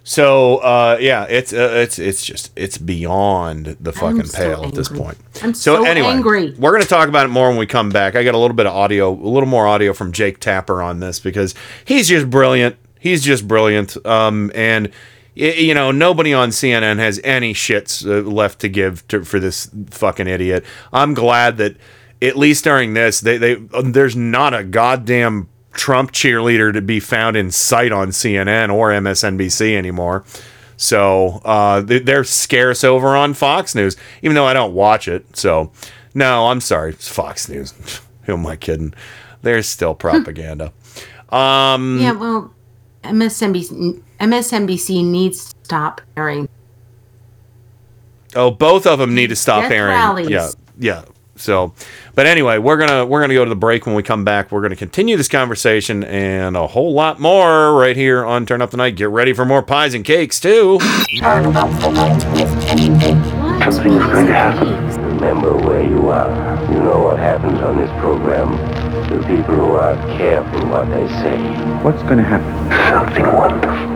So 0.09 0.59
uh, 0.59 0.99
yeah, 1.01 1.25
it's 1.25 1.53
uh, 1.53 1.73
it's 1.75 1.99
it's 1.99 2.25
just 2.25 2.53
it's 2.55 2.79
beyond 2.79 3.77
the 3.81 3.93
fucking 3.93 4.27
so 4.27 4.39
pale 4.39 4.65
at 4.65 4.73
this 4.73 4.89
point. 4.89 5.19
I'm 5.43 5.53
so 5.53 5.85
anyway, 5.85 6.07
angry. 6.07 6.53
we're 6.53 6.71
gonna 6.71 6.85
talk 6.85 7.09
about 7.09 7.27
it 7.27 7.31
more 7.31 7.49
when 7.49 7.59
we 7.59 7.67
come 7.67 7.91
back. 7.91 8.15
I 8.15 8.23
got 8.23 8.37
a 8.37 8.39
little 8.39 8.55
bit 8.55 8.67
of 8.67 8.73
audio, 8.73 9.11
a 9.11 9.29
little 9.29 9.49
more 9.49 9.67
audio 9.67 9.93
from 9.93 10.13
Jake 10.13 10.39
Tapper 10.39 10.81
on 10.81 11.01
this 11.01 11.19
because 11.19 11.57
he's 11.85 12.07
just 12.07 12.31
brilliant. 12.31 12.77
He's 13.01 13.21
just 13.25 13.49
brilliant. 13.49 13.97
Um, 14.07 14.53
and 14.55 14.93
you 15.35 15.75
know 15.75 15.91
nobody 15.91 16.33
on 16.33 16.51
CNN 16.51 16.99
has 16.99 17.21
any 17.25 17.53
shits 17.53 18.07
uh, 18.07 18.23
left 18.31 18.61
to 18.61 18.69
give 18.69 19.07
to, 19.09 19.25
for 19.25 19.41
this 19.41 19.69
fucking 19.91 20.29
idiot. 20.29 20.65
I'm 20.93 21.15
glad 21.15 21.57
that 21.57 21.79
at 22.23 22.37
least 22.37 22.63
during 22.63 22.95
this, 22.95 23.19
they 23.19 23.39
they 23.39 23.55
there's 23.83 24.15
not 24.15 24.55
a 24.55 24.63
goddamn 24.63 25.49
Trump 25.77 26.13
cheerleader 26.13 26.73
to 26.73 26.81
be 26.83 26.99
found 27.01 27.37
in 27.37 27.51
sight 27.51 27.93
on 27.93 28.09
CNN 28.09 28.73
or 28.75 28.91
MSNBC 28.91 29.77
anymore. 29.77 30.25
So 30.77 31.41
uh, 31.45 31.81
they- 31.81 32.01
they're 32.01 32.25
scarce 32.25 32.83
over 32.85 33.17
on 33.17 33.35
Fox 33.35 33.75
News, 33.75 33.97
even 34.23 34.35
though 34.35 34.45
I 34.47 34.53
don't 34.53 34.75
watch 34.75 35.09
it. 35.09 35.37
So 35.37 35.71
no, 36.15 36.49
I'm 36.49 36.61
sorry, 36.61 36.91
it's 36.93 37.09
Fox 37.09 37.49
News. 37.49 37.73
Who 38.25 38.33
am 38.35 38.47
I 38.47 38.57
kidding? 38.57 38.93
There's 39.43 39.69
still 39.69 39.95
propaganda. 39.95 40.73
um, 41.31 41.99
Yeah, 42.01 42.13
well, 42.13 42.53
MSNBC 43.05 44.03
MSNBC 44.21 45.05
needs 45.05 45.53
to 45.53 45.55
stop 45.65 46.01
airing. 46.17 46.49
Oh, 48.35 48.51
both 48.51 48.87
of 48.87 48.99
them 48.99 49.15
need 49.15 49.29
to 49.29 49.37
stop 49.37 49.63
Death 49.63 49.73
airing. 49.73 49.95
rallies. 49.95 50.29
Yeah, 50.31 50.51
yeah. 50.79 51.05
So, 51.37 51.73
but 52.15 52.27
anyway, 52.27 52.59
we're 52.59 52.77
gonna 52.77 53.05
we're 53.05 53.21
gonna 53.21 53.35
go 53.35 53.45
to 53.45 53.49
the 53.49 53.57
break. 53.57 53.87
When 53.87 53.95
we 53.95 54.03
come 54.03 54.25
back, 54.25 54.51
we're 54.51 54.63
gonna 54.63 54.77
continue 54.77 55.17
this 55.17 55.29
conversation 55.29 56.03
and 56.05 56.57
a 56.57 56.67
whole 56.67 56.93
lot 56.93 57.21
more 57.21 57.75
right 57.75 57.97
here 57.97 58.25
on 58.25 58.47
Turn 58.47 58.63
Up 58.63 58.71
the 58.71 58.77
Night. 58.77 58.97
Get 58.97 59.11
ready 59.11 59.33
for 59.33 59.45
more 59.45 59.63
pies 59.63 59.95
and 59.95 60.05
cakes 60.05 60.41
too. 60.41 60.79
Something's 63.73 64.05
going 64.07 64.27
to 64.27 64.33
happen. 64.33 64.69
Remember 65.17 65.57
where 65.57 65.83
you 65.83 66.09
are. 66.11 66.29
You 66.73 66.79
know 66.79 67.01
what 67.03 67.19
happens 67.19 67.61
on 67.63 67.79
this 67.79 67.91
program. 68.01 68.53
The 69.11 69.19
people 69.27 69.55
who 69.55 69.73
aren't 69.73 70.01
careful 70.19 70.69
what 70.69 70.89
they 70.89 71.09
say. 71.09 71.39
What's 71.83 72.03
going 72.03 72.19
to 72.19 72.25
happen? 72.25 72.53
Something 72.93 73.33
wonderful. 73.35 73.96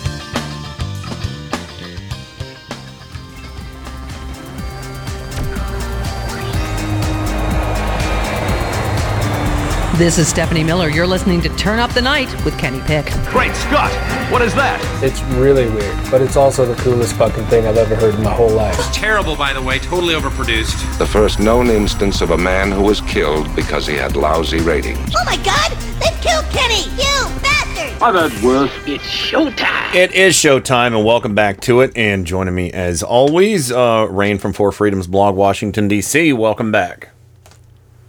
This 10.01 10.17
is 10.17 10.27
Stephanie 10.27 10.63
Miller. 10.63 10.89
You're 10.89 11.05
listening 11.05 11.41
to 11.41 11.49
Turn 11.57 11.77
Up 11.77 11.91
the 11.91 12.01
Night 12.01 12.27
with 12.43 12.57
Kenny 12.57 12.79
Pick. 12.81 13.05
Great 13.25 13.55
Scott! 13.55 13.91
What 14.31 14.41
is 14.41 14.51
that? 14.55 14.81
It's 15.03 15.21
really 15.37 15.69
weird, 15.69 15.95
but 16.09 16.23
it's 16.23 16.35
also 16.35 16.65
the 16.65 16.73
coolest 16.81 17.15
fucking 17.17 17.45
thing 17.45 17.67
I've 17.67 17.77
ever 17.77 17.95
heard 17.95 18.15
in 18.15 18.23
my 18.23 18.33
whole 18.33 18.49
life. 18.49 18.73
It's 18.79 18.97
terrible, 18.97 19.35
by 19.35 19.53
the 19.53 19.61
way, 19.61 19.77
totally 19.77 20.15
overproduced. 20.15 20.97
The 20.97 21.05
first 21.05 21.39
known 21.39 21.67
instance 21.67 22.21
of 22.21 22.31
a 22.31 22.37
man 22.37 22.71
who 22.71 22.81
was 22.81 23.01
killed 23.01 23.55
because 23.55 23.85
he 23.85 23.93
had 23.93 24.15
lousy 24.15 24.57
ratings. 24.57 25.13
Oh 25.15 25.23
my 25.23 25.37
god! 25.43 25.71
They've 26.01 26.19
killed 26.19 26.45
Kenny! 26.45 26.85
You 26.97 27.29
bastard! 27.43 28.01
I've 28.01 28.31
had 28.31 28.43
worse. 28.43 28.71
It's 28.87 29.03
showtime! 29.03 29.93
It 29.93 30.13
is 30.13 30.33
showtime, 30.33 30.95
and 30.95 31.05
welcome 31.05 31.35
back 31.35 31.61
to 31.61 31.81
it. 31.81 31.95
And 31.95 32.25
joining 32.25 32.55
me, 32.55 32.71
as 32.71 33.03
always, 33.03 33.71
uh, 33.71 34.07
Rain 34.09 34.39
from 34.39 34.53
Four 34.53 34.71
Freedoms 34.71 35.05
blog, 35.05 35.35
Washington, 35.35 35.87
D.C. 35.87 36.33
Welcome 36.33 36.71
back. 36.71 37.11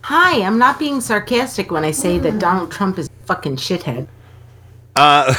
Hi, 0.05 0.43
I'm 0.43 0.59
not 0.59 0.81
being 0.81 1.01
sarcastic 1.01 1.71
when 1.71 1.85
I 1.85 1.93
say 1.93 2.19
that 2.19 2.41
Donald 2.41 2.73
Trump 2.73 2.99
is 2.99 3.07
a 3.09 3.27
fucking 3.27 3.55
shithead. 3.55 4.09
Uh, 4.97 5.33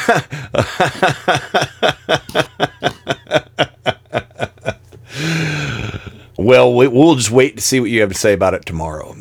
well, 6.37 6.73
we, 6.73 6.87
we'll 6.87 7.15
just 7.15 7.29
wait 7.29 7.57
to 7.57 7.61
see 7.61 7.81
what 7.81 7.89
you 7.89 7.99
have 7.99 8.13
to 8.13 8.17
say 8.17 8.31
about 8.31 8.53
it 8.53 8.65
tomorrow. 8.65 9.11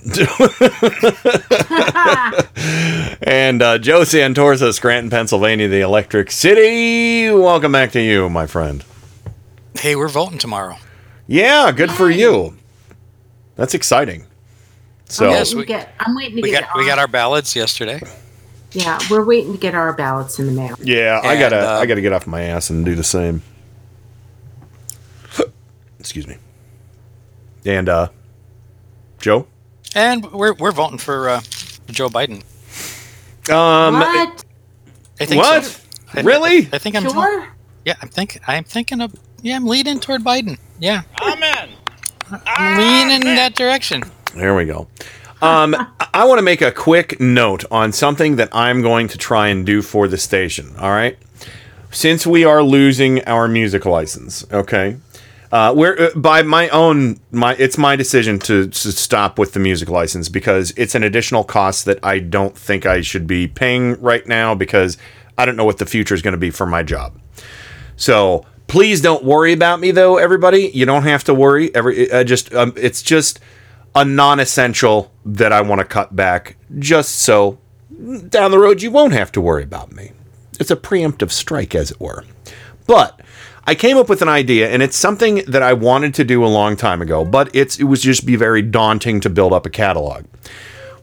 and 3.22 3.60
uh, 3.62 3.78
Joe 3.78 4.02
Santorsa, 4.02 4.72
Scranton, 4.72 5.10
Pennsylvania, 5.10 5.66
the 5.66 5.80
Electric 5.80 6.30
City. 6.30 7.30
Welcome 7.30 7.72
back 7.72 7.90
to 7.92 8.00
you, 8.00 8.30
my 8.30 8.46
friend. 8.46 8.84
Hey, 9.74 9.96
we're 9.96 10.06
voting 10.06 10.38
tomorrow. 10.38 10.76
Yeah, 11.26 11.72
good 11.72 11.90
for 11.90 12.08
you. 12.08 12.56
That's 13.56 13.74
exciting. 13.74 14.26
So 15.06 15.26
I'm 15.26 15.32
waiting 15.32 15.58
to 15.58 15.64
get, 15.66 15.94
I'm 16.00 16.14
waiting 16.16 16.36
to 16.36 16.42
we 16.42 16.50
get 16.50 16.62
got 16.68 16.76
we 16.76 16.86
got 16.86 16.98
our 16.98 17.08
ballots 17.08 17.54
yesterday. 17.54 18.00
Yeah, 18.72 18.98
we're 19.10 19.24
waiting 19.24 19.52
to 19.52 19.58
get 19.58 19.74
our 19.74 19.92
ballots 19.92 20.38
in 20.38 20.46
the 20.46 20.52
mail. 20.52 20.76
Yeah, 20.82 21.20
I 21.22 21.38
gotta 21.38 21.58
uh, 21.72 21.78
I 21.80 21.86
gotta 21.86 22.00
get 22.00 22.12
off 22.12 22.26
my 22.26 22.42
ass 22.42 22.70
and 22.70 22.84
do 22.84 22.94
the 22.94 23.04
same. 23.04 23.42
Excuse 26.00 26.26
me. 26.26 26.36
And 27.66 27.88
uh 27.88 28.08
Joe? 29.20 29.46
And 29.94 30.30
we're 30.32 30.54
we're 30.54 30.72
voting 30.72 30.98
for 30.98 31.28
uh, 31.28 31.40
Joe 31.90 32.08
Biden. 32.08 32.42
Um 33.52 33.94
what? 34.00 34.44
I 35.20 35.24
think 35.26 35.42
What? 35.42 35.64
so. 35.64 35.78
I- 36.14 36.20
Really? 36.22 36.68
I 36.72 36.78
think 36.78 36.96
I'm 36.96 37.02
Sure? 37.08 37.48
Yeah, 37.84 37.94
I'm 38.02 38.08
think 38.08 38.38
I'm 38.46 38.64
thinking 38.64 39.00
of 39.00 39.14
yeah, 39.42 39.56
I'm 39.56 39.66
leaning 39.66 39.98
toward 40.00 40.22
Biden. 40.22 40.58
Yeah. 40.78 41.02
Amen. 41.20 41.70
I'm 42.46 42.78
leaning 42.78 43.28
in 43.28 43.36
that 43.36 43.54
direction. 43.54 44.02
There 44.34 44.54
we 44.54 44.64
go. 44.66 44.88
Um, 45.40 45.74
I 46.14 46.24
want 46.24 46.38
to 46.38 46.42
make 46.42 46.62
a 46.62 46.72
quick 46.72 47.20
note 47.20 47.64
on 47.70 47.92
something 47.92 48.36
that 48.36 48.48
I'm 48.52 48.82
going 48.82 49.08
to 49.08 49.18
try 49.18 49.48
and 49.48 49.66
do 49.66 49.82
for 49.82 50.08
the 50.08 50.18
station. 50.18 50.74
All 50.78 50.90
right. 50.90 51.18
Since 51.90 52.26
we 52.26 52.44
are 52.44 52.62
losing 52.62 53.22
our 53.24 53.48
music 53.48 53.84
license, 53.84 54.46
okay, 54.50 54.96
uh, 55.50 55.74
we're 55.76 55.98
uh, 55.98 56.18
by 56.18 56.42
my 56.42 56.70
own 56.70 57.20
my 57.30 57.54
it's 57.56 57.76
my 57.76 57.94
decision 57.96 58.38
to, 58.38 58.66
to 58.68 58.92
stop 58.92 59.38
with 59.38 59.52
the 59.52 59.60
music 59.60 59.90
license 59.90 60.30
because 60.30 60.72
it's 60.78 60.94
an 60.94 61.02
additional 61.02 61.44
cost 61.44 61.84
that 61.84 61.98
I 62.02 62.18
don't 62.20 62.56
think 62.56 62.86
I 62.86 63.02
should 63.02 63.26
be 63.26 63.46
paying 63.46 64.00
right 64.00 64.26
now 64.26 64.54
because 64.54 64.96
I 65.36 65.44
don't 65.44 65.56
know 65.56 65.66
what 65.66 65.76
the 65.76 65.84
future 65.84 66.14
is 66.14 66.22
going 66.22 66.32
to 66.32 66.38
be 66.38 66.50
for 66.50 66.64
my 66.64 66.82
job. 66.82 67.20
So 67.96 68.46
please 68.66 69.02
don't 69.02 69.22
worry 69.22 69.52
about 69.52 69.80
me, 69.80 69.90
though, 69.90 70.16
everybody. 70.16 70.70
You 70.72 70.86
don't 70.86 71.02
have 71.02 71.24
to 71.24 71.34
worry. 71.34 71.74
Every 71.74 72.10
uh, 72.10 72.24
just 72.24 72.54
um, 72.54 72.72
it's 72.76 73.02
just 73.02 73.38
a 73.94 74.04
non-essential 74.04 75.12
that 75.24 75.52
I 75.52 75.60
want 75.60 75.80
to 75.80 75.84
cut 75.84 76.14
back, 76.16 76.56
just 76.78 77.16
so 77.16 77.58
down 78.28 78.50
the 78.50 78.58
road 78.58 78.82
you 78.82 78.90
won't 78.90 79.12
have 79.12 79.30
to 79.32 79.40
worry 79.40 79.62
about 79.62 79.92
me. 79.92 80.12
It's 80.58 80.70
a 80.70 80.76
preemptive 80.76 81.30
strike, 81.30 81.74
as 81.74 81.90
it 81.90 82.00
were. 82.00 82.24
But 82.86 83.20
I 83.64 83.74
came 83.74 83.96
up 83.96 84.08
with 84.08 84.22
an 84.22 84.28
idea, 84.28 84.70
and 84.70 84.82
it's 84.82 84.96
something 84.96 85.42
that 85.46 85.62
I 85.62 85.72
wanted 85.72 86.14
to 86.14 86.24
do 86.24 86.44
a 86.44 86.48
long 86.48 86.76
time 86.76 87.00
ago, 87.00 87.24
but 87.24 87.54
it's 87.54 87.78
it 87.78 87.84
was 87.84 88.02
just 88.02 88.26
be 88.26 88.36
very 88.36 88.62
daunting 88.62 89.20
to 89.20 89.30
build 89.30 89.52
up 89.52 89.66
a 89.66 89.70
catalog. 89.70 90.24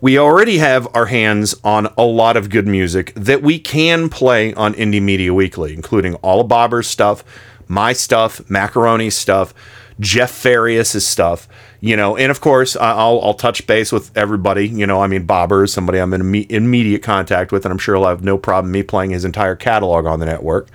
We 0.01 0.17
already 0.17 0.59
have 0.59 0.87
our 0.95 1.07
hands 1.07 1.55
on 1.63 1.87
a 1.97 2.03
lot 2.03 2.37
of 2.37 2.49
good 2.49 2.67
music 2.67 3.13
that 3.15 3.41
we 3.41 3.59
can 3.59 4.09
play 4.09 4.53
on 4.53 4.73
Indie 4.73 5.01
Media 5.01 5.33
Weekly, 5.33 5.73
including 5.73 6.15
all 6.15 6.41
of 6.41 6.47
Bobber's 6.47 6.87
stuff, 6.87 7.23
my 7.67 7.93
stuff, 7.93 8.39
Macaroni's 8.49 9.15
stuff, 9.15 9.53
Jeff 9.99 10.31
Farias' 10.31 11.05
stuff, 11.05 11.47
you 11.81 11.95
know, 11.95 12.17
and 12.17 12.31
of 12.31 12.41
course 12.41 12.75
I'll 12.75 13.21
I'll 13.21 13.33
touch 13.33 13.65
base 13.65 13.91
with 13.91 14.15
everybody. 14.17 14.67
You 14.67 14.85
know, 14.85 15.01
I 15.01 15.07
mean 15.07 15.25
Bobber 15.25 15.63
is 15.63 15.73
somebody 15.73 15.99
I'm 15.99 16.13
in 16.13 16.21
imme- 16.21 16.51
immediate 16.51 17.03
contact 17.03 17.51
with, 17.51 17.65
and 17.65 17.71
I'm 17.71 17.77
sure 17.77 17.95
he'll 17.95 18.07
have 18.07 18.23
no 18.23 18.37
problem 18.37 18.71
me 18.71 18.83
playing 18.83 19.11
his 19.11 19.25
entire 19.25 19.55
catalog 19.55 20.05
on 20.05 20.19
the 20.19 20.25
network. 20.25 20.67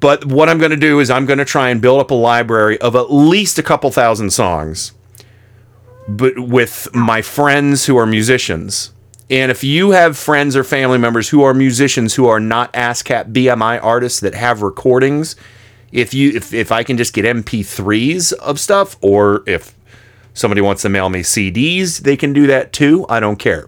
But 0.00 0.24
what 0.24 0.48
I'm 0.48 0.58
going 0.58 0.70
to 0.70 0.76
do 0.76 1.00
is 1.00 1.10
I'm 1.10 1.26
going 1.26 1.38
to 1.38 1.44
try 1.44 1.70
and 1.70 1.80
build 1.80 2.00
up 2.00 2.10
a 2.10 2.14
library 2.14 2.80
of 2.80 2.94
at 2.94 3.12
least 3.12 3.58
a 3.58 3.62
couple 3.62 3.90
thousand 3.90 4.30
songs, 4.30 4.92
but 6.06 6.38
with 6.38 6.88
my 6.94 7.22
friends 7.22 7.86
who 7.86 7.96
are 7.96 8.06
musicians. 8.06 8.92
And 9.30 9.50
if 9.50 9.62
you 9.62 9.90
have 9.90 10.16
friends 10.16 10.56
or 10.56 10.64
family 10.64 10.98
members 10.98 11.28
who 11.28 11.42
are 11.42 11.52
musicians 11.52 12.14
who 12.14 12.26
are 12.28 12.40
not 12.40 12.72
ASCAP 12.72 13.32
BMI 13.32 13.82
artists 13.82 14.20
that 14.20 14.34
have 14.34 14.62
recordings, 14.62 15.36
if 15.92 16.14
you 16.14 16.30
if, 16.30 16.54
if 16.54 16.70
I 16.72 16.82
can 16.82 16.96
just 16.96 17.12
get 17.12 17.24
MP3s 17.24 18.32
of 18.34 18.60
stuff, 18.60 18.96
or 19.00 19.42
if 19.46 19.74
somebody 20.38 20.60
wants 20.60 20.82
to 20.82 20.88
mail 20.88 21.08
me 21.08 21.20
CDs, 21.20 22.00
they 22.00 22.16
can 22.16 22.32
do 22.32 22.46
that 22.46 22.72
too. 22.72 23.04
I 23.08 23.20
don't 23.20 23.38
care. 23.38 23.66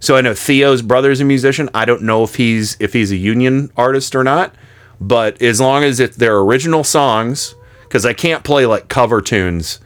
So 0.00 0.16
I 0.16 0.20
know 0.20 0.34
Theo's 0.34 0.82
brother's 0.82 1.20
a 1.20 1.24
musician. 1.24 1.68
I 1.74 1.84
don't 1.84 2.02
know 2.02 2.22
if 2.22 2.36
he's 2.36 2.76
if 2.80 2.92
he's 2.92 3.10
a 3.10 3.16
union 3.16 3.70
artist 3.76 4.14
or 4.14 4.24
not, 4.24 4.54
but 5.00 5.40
as 5.42 5.60
long 5.60 5.84
as 5.84 6.00
it's 6.00 6.16
their 6.16 6.38
original 6.38 6.84
songs, 6.84 7.54
because 7.82 8.06
I 8.06 8.12
can't 8.12 8.44
play 8.44 8.66
like 8.66 8.88
cover 8.88 9.20
tunes 9.20 9.80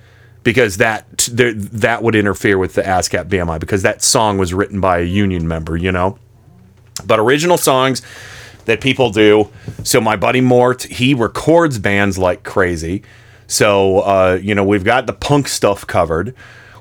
because 0.44 0.76
that 0.76 1.06
that 1.32 2.02
would 2.02 2.14
interfere 2.14 2.58
with 2.58 2.74
the 2.74 2.82
ASCAP 2.82 3.28
BMI 3.28 3.58
because 3.58 3.82
that 3.82 4.02
song 4.02 4.38
was 4.38 4.54
written 4.54 4.80
by 4.80 4.98
a 4.98 5.04
union 5.04 5.48
member, 5.48 5.76
you 5.76 5.90
know. 5.90 6.18
But 7.04 7.18
original 7.18 7.56
songs 7.56 8.02
that 8.66 8.80
people 8.80 9.10
do. 9.10 9.50
So 9.82 10.00
my 10.00 10.16
buddy 10.16 10.40
Mort, 10.40 10.84
he 10.84 11.14
records 11.14 11.78
bands 11.78 12.18
like 12.18 12.44
crazy. 12.44 13.02
So 13.46 14.00
uh, 14.00 14.38
you 14.42 14.54
know 14.54 14.64
we've 14.64 14.84
got 14.84 15.06
the 15.06 15.12
punk 15.12 15.48
stuff 15.48 15.86
covered. 15.86 16.34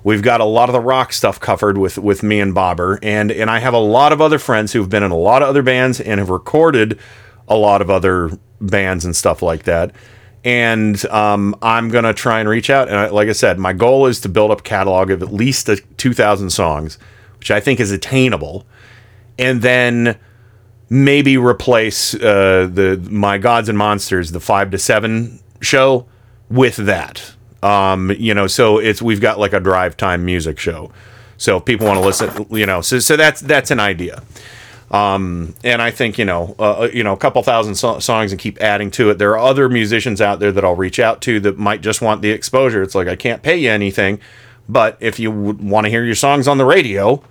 We've 0.03 0.22
got 0.22 0.41
a 0.41 0.45
lot 0.45 0.68
of 0.68 0.74
the 0.74 0.82
rock 0.82 1.14
stuff 1.14 1.39
covered 1.39 1.78
with 1.78 1.97
with 1.97 2.24
me 2.24 2.39
and 2.39 2.53
Bobber, 2.53 2.99
and 3.01 3.32
and 3.32 3.49
I 3.49 3.59
have 3.59 3.74
a 3.74 3.80
lot 3.80 4.11
of 4.11 4.22
other 4.22 4.39
friends 4.39 4.74
who've 4.74 4.89
been 4.89 5.03
in 5.03 5.11
a 5.11 5.18
lot 5.18 5.41
of 5.41 5.49
other 5.49 5.64
bands 5.64 5.99
and 6.01 6.20
have 6.20 6.30
recorded 6.30 6.99
a 7.47 7.55
lot 7.55 7.82
of 7.82 7.89
other 7.89 8.32
bands 8.59 9.05
and 9.05 9.16
stuff 9.16 9.41
like 9.41 9.64
that. 9.64 9.93
And 10.45 11.03
um, 11.05 11.55
I'm 11.61 11.89
gonna 11.89 12.14
try 12.14 12.39
and 12.39 12.49
reach 12.49 12.70
out. 12.70 12.89
And 12.89 12.97
I, 12.97 13.07
like 13.09 13.30
I 13.30 13.34
said, 13.34 13.59
my 13.59 13.72
goal 13.72 14.07
is 14.07 14.20
to 14.22 14.30
build 14.30 14.51
up 14.51 14.59
a 14.59 14.64
catalog 14.64 15.09
of 15.09 15.22
at 15.24 15.32
least 15.32 15.70
a 15.70 15.78
2,000 15.78 16.49
songs, 16.49 16.97
which 17.39 17.49
I 17.49 17.61
think 17.61 17.80
is 17.80 17.91
attainable. 17.91 18.66
And 19.39 19.61
then 19.61 20.20
maybe 20.89 21.38
replace 21.38 22.14
uh, 22.14 22.70
the 22.72 23.07
my 23.09 23.38
gods 23.38 23.70
and 23.70 23.78
monsters 23.78 24.32
the 24.32 24.39
five 24.39 24.70
to 24.72 24.78
seven 24.78 25.39
show 25.61 26.05
with 26.53 26.77
that. 26.77 27.33
Um 27.61 28.11
you 28.11 28.33
know 28.33 28.47
so 28.47 28.77
it's 28.77 29.01
we've 29.01 29.21
got 29.21 29.39
like 29.39 29.53
a 29.53 29.59
drive 29.59 29.97
time 29.97 30.25
music 30.25 30.59
show. 30.59 30.91
So 31.37 31.57
if 31.57 31.65
people 31.65 31.87
want 31.87 31.99
to 31.99 32.05
listen 32.05 32.45
you 32.51 32.65
know 32.65 32.81
so 32.81 32.99
so 32.99 33.15
that's 33.17 33.41
that's 33.41 33.71
an 33.71 33.79
idea. 33.79 34.23
Um 34.91 35.55
and 35.63 35.81
i 35.81 35.89
think 35.89 36.17
you 36.19 36.25
know 36.25 36.55
uh, 36.59 36.87
you 36.93 37.03
know 37.03 37.13
a 37.13 37.17
couple 37.17 37.41
thousand 37.41 37.75
so- 37.75 37.99
songs 37.99 38.31
and 38.31 38.39
keep 38.39 38.61
adding 38.61 38.91
to 38.91 39.09
it. 39.09 39.17
There 39.17 39.31
are 39.31 39.39
other 39.39 39.67
musicians 39.69 40.21
out 40.21 40.39
there 40.39 40.51
that 40.51 40.63
i'll 40.63 40.75
reach 40.75 40.99
out 40.99 41.21
to 41.21 41.39
that 41.39 41.57
might 41.57 41.81
just 41.81 42.01
want 42.01 42.21
the 42.21 42.29
exposure. 42.29 42.83
It's 42.83 42.93
like 42.95 43.07
i 43.07 43.15
can't 43.15 43.41
pay 43.41 43.57
you 43.57 43.71
anything 43.71 44.19
but 44.69 44.97
if 44.99 45.19
you 45.19 45.31
would 45.31 45.61
want 45.61 45.85
to 45.85 45.89
hear 45.89 46.03
your 46.05 46.15
songs 46.15 46.47
on 46.47 46.57
the 46.57 46.65
radio 46.65 47.21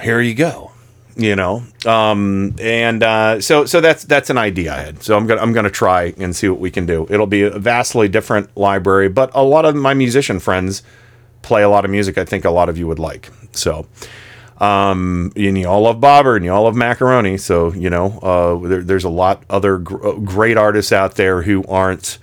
here 0.00 0.20
you 0.20 0.34
go 0.34 0.72
you 1.16 1.34
know? 1.34 1.62
Um 1.86 2.54
and 2.60 3.02
uh 3.02 3.40
so 3.40 3.64
so 3.64 3.80
that's 3.80 4.04
that's 4.04 4.28
an 4.30 4.38
idea 4.38 4.74
i 4.74 4.78
had. 4.80 5.02
So 5.02 5.16
i'm 5.16 5.26
gonna 5.26 5.40
i'm 5.40 5.52
gonna 5.52 5.70
try 5.70 6.12
and 6.18 6.36
see 6.36 6.48
what 6.48 6.60
we 6.60 6.70
can 6.70 6.84
do. 6.86 7.06
It'll 7.08 7.26
be 7.26 7.42
a 7.42 7.58
vastly 7.58 8.08
different 8.08 8.54
library 8.56 9.08
but 9.08 9.30
a 9.34 9.42
lot 9.42 9.64
of 9.64 9.74
my 9.74 9.94
musician 9.94 10.38
friends 10.40 10.82
play 11.42 11.62
a 11.62 11.68
lot 11.68 11.84
of 11.84 11.90
music 11.90 12.18
i 12.18 12.24
think 12.24 12.44
a 12.44 12.50
lot 12.50 12.68
of 12.68 12.76
you 12.78 12.86
would 12.86 12.98
like. 12.98 13.30
So 13.52 13.86
um 14.58 15.32
and 15.36 15.58
you 15.58 15.68
all 15.68 15.82
love 15.82 16.00
bobber 16.00 16.36
and 16.36 16.44
you 16.44 16.52
all 16.52 16.64
love 16.64 16.74
macaroni. 16.76 17.36
So 17.38 17.72
you 17.72 17.90
know 17.90 18.18
uh 18.20 18.68
there, 18.68 18.82
there's 18.82 19.04
a 19.04 19.10
lot 19.10 19.42
other 19.50 19.78
gr- 19.78 20.06
uh, 20.06 20.12
great 20.14 20.56
artists 20.56 20.92
out 20.92 21.14
there 21.16 21.42
who 21.42 21.64
aren't 21.64 22.18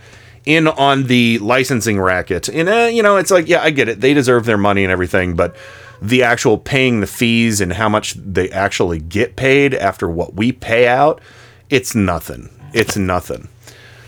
in 0.45 0.67
on 0.67 1.03
the 1.03 1.39
licensing 1.39 1.99
racket. 1.99 2.49
And 2.49 2.67
uh, 2.69 2.89
you 2.91 3.01
know 3.01 3.17
it's 3.17 3.31
like 3.31 3.47
yeah 3.47 3.61
i 3.63 3.69
get 3.69 3.87
it. 3.87 4.01
They 4.01 4.13
deserve 4.13 4.45
their 4.45 4.57
money 4.57 4.83
and 4.83 4.91
everything 4.91 5.35
but 5.35 5.55
the 6.04 6.22
actual 6.22 6.58
paying 6.58 6.99
the 6.99 7.08
fees 7.08 7.62
and 7.62 7.74
how 7.74 7.88
much 7.88 8.14
they 8.16 8.49
actually 8.51 8.99
get 8.99 9.38
paid 9.38 9.74
after 9.74 10.10
what 10.10 10.36
we 10.36 10.51
pay 10.51 10.88
out 10.88 11.22
it's 11.70 11.95
nothing 11.95 12.49
it's 12.74 12.97
nothing 12.97 13.47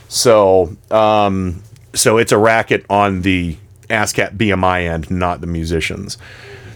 so 0.09 0.75
um 0.91 1.63
so 1.93 2.17
it's 2.17 2.33
a 2.33 2.37
racket 2.37 2.85
on 2.89 3.21
the 3.21 3.57
ASCAP 3.89 4.35
BMI 4.35 4.81
end 4.81 5.09
not 5.09 5.39
the 5.39 5.47
musicians 5.47 6.17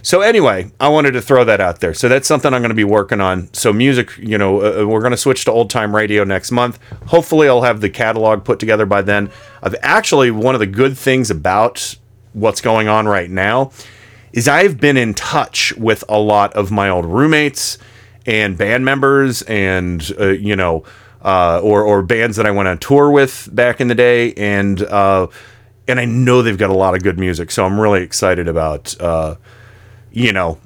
so 0.02 0.22
anyway, 0.22 0.70
I 0.80 0.88
wanted 0.88 1.10
to 1.12 1.20
throw 1.20 1.44
that 1.44 1.60
out 1.60 1.80
there. 1.80 1.92
So 1.92 2.08
that's 2.08 2.26
something 2.26 2.54
I'm 2.54 2.62
going 2.62 2.70
to 2.70 2.74
be 2.74 2.84
working 2.84 3.20
on. 3.20 3.52
So 3.52 3.70
music, 3.72 4.16
you 4.16 4.38
know, 4.38 4.62
uh, 4.62 4.86
we're 4.86 5.00
going 5.00 5.10
to 5.10 5.16
switch 5.16 5.44
to 5.44 5.52
old 5.52 5.68
time 5.68 5.94
radio 5.94 6.24
next 6.24 6.50
month. 6.50 6.78
Hopefully, 7.08 7.48
I'll 7.48 7.62
have 7.62 7.80
the 7.80 7.90
catalog 7.90 8.44
put 8.44 8.58
together 8.58 8.86
by 8.86 9.02
then. 9.02 9.30
I've 9.62 9.76
actually 9.82 10.30
one 10.30 10.54
of 10.54 10.60
the 10.60 10.66
good 10.66 10.96
things 10.96 11.30
about 11.30 11.96
what's 12.32 12.60
going 12.60 12.88
on 12.88 13.06
right 13.08 13.28
now 13.28 13.72
is 14.32 14.48
I've 14.48 14.78
been 14.78 14.96
in 14.96 15.14
touch 15.14 15.72
with 15.76 16.04
a 16.08 16.18
lot 16.18 16.52
of 16.54 16.70
my 16.70 16.88
old 16.88 17.06
roommates 17.06 17.78
and 18.26 18.56
band 18.56 18.84
members 18.84 19.42
and 19.42 20.10
uh, 20.18 20.28
you 20.28 20.56
know 20.56 20.84
uh, 21.22 21.60
or 21.62 21.82
or 21.82 22.02
bands 22.02 22.36
that 22.36 22.46
I 22.46 22.50
went 22.50 22.68
on 22.68 22.78
tour 22.78 23.10
with 23.10 23.48
back 23.52 23.80
in 23.80 23.88
the 23.88 23.94
day 23.94 24.32
and 24.34 24.82
uh, 24.82 25.26
and 25.88 25.98
I 25.98 26.04
know 26.04 26.42
they've 26.42 26.56
got 26.58 26.70
a 26.70 26.74
lot 26.74 26.94
of 26.94 27.02
good 27.02 27.18
music. 27.18 27.50
So 27.50 27.64
I'm 27.64 27.80
really 27.80 28.02
excited 28.02 28.48
about 28.48 28.98
uh, 29.00 29.36
you 30.12 30.32
know, 30.32 30.58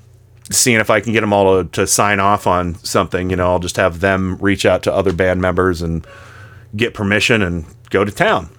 seeing 0.51 0.81
if 0.81 0.91
I 0.91 1.01
can 1.01 1.13
get 1.13 1.21
them 1.21 1.33
all 1.33 1.63
to, 1.63 1.69
to 1.71 1.87
sign 1.87 2.21
off 2.21 2.47
on 2.47 2.75
something. 2.77 3.31
You 3.31 3.37
know, 3.37 3.51
I'll 3.51 3.59
just 3.59 3.77
have 3.77 4.01
them 4.01 4.37
reach 4.39 4.67
out 4.67 4.83
to 4.85 4.93
other 4.93 5.13
band 5.13 5.41
members 5.41 5.83
and 5.83 6.07
get 6.77 6.95
permission 6.95 7.43
and 7.43 7.65
go 7.91 8.05
to 8.05 8.13
town. 8.13 8.51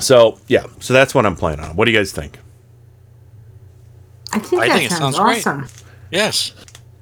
So 0.00 0.38
yeah, 0.48 0.66
so 0.80 0.92
that's 0.92 1.14
what 1.14 1.26
I'm 1.26 1.36
planning 1.36 1.64
on. 1.64 1.76
What 1.76 1.84
do 1.84 1.92
you 1.92 1.98
guys 1.98 2.12
think? 2.12 2.38
I 4.34 4.38
think 4.40 4.62
I 4.62 4.68
that 4.68 4.74
think 4.78 4.90
it 4.90 4.94
sounds, 4.94 5.16
sounds 5.16 5.18
great. 5.18 5.38
awesome. 5.46 5.66
Yes. 6.10 6.52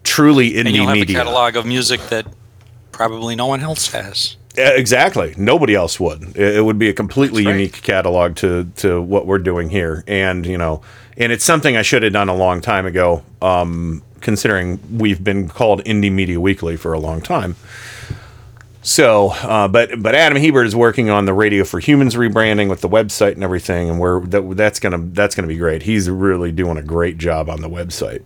Truly 0.04 0.52
indie 0.52 0.66
and 0.66 0.70
you'll 0.70 0.86
have 0.86 0.96
media. 0.96 1.16
a 1.16 1.20
catalog 1.24 1.56
of 1.56 1.66
music 1.66 2.00
that 2.10 2.26
probably 2.92 3.34
no 3.36 3.46
one 3.46 3.60
else 3.60 3.90
has. 3.92 4.36
Yeah, 4.56 4.70
exactly. 4.70 5.34
Nobody 5.38 5.74
else 5.74 5.98
would. 5.98 6.36
It, 6.36 6.56
it 6.56 6.64
would 6.64 6.78
be 6.78 6.88
a 6.90 6.92
completely 6.92 7.42
unique 7.44 7.82
catalog 7.82 8.36
to 8.36 8.64
to 8.76 9.00
what 9.00 9.26
we're 9.26 9.38
doing 9.38 9.70
here, 9.70 10.04
and 10.06 10.44
you 10.44 10.58
know, 10.58 10.82
and 11.16 11.32
it's 11.32 11.44
something 11.44 11.76
I 11.76 11.82
should 11.82 12.02
have 12.02 12.12
done 12.12 12.28
a 12.28 12.34
long 12.34 12.60
time 12.60 12.84
ago. 12.84 13.22
Um, 13.40 14.02
considering 14.20 14.78
we've 14.98 15.24
been 15.24 15.48
called 15.48 15.82
Indie 15.84 16.12
Media 16.12 16.38
Weekly 16.40 16.76
for 16.76 16.92
a 16.92 16.98
long 17.00 17.20
time. 17.20 17.56
So, 18.84 19.30
uh, 19.30 19.68
but 19.68 20.02
but 20.02 20.14
Adam 20.16 20.36
Hebert 20.36 20.66
is 20.66 20.74
working 20.74 21.08
on 21.08 21.24
the 21.24 21.32
Radio 21.32 21.62
for 21.64 21.78
Humans 21.78 22.16
rebranding 22.16 22.68
with 22.68 22.80
the 22.80 22.88
website 22.88 23.32
and 23.32 23.44
everything, 23.44 23.88
and 23.88 24.00
we're 24.00 24.20
that, 24.26 24.56
that's 24.56 24.80
gonna 24.80 24.98
that's 25.12 25.34
gonna 25.36 25.46
be 25.48 25.56
great. 25.56 25.82
He's 25.84 26.10
really 26.10 26.50
doing 26.50 26.76
a 26.76 26.82
great 26.82 27.16
job 27.16 27.48
on 27.48 27.60
the 27.60 27.68
website. 27.70 28.22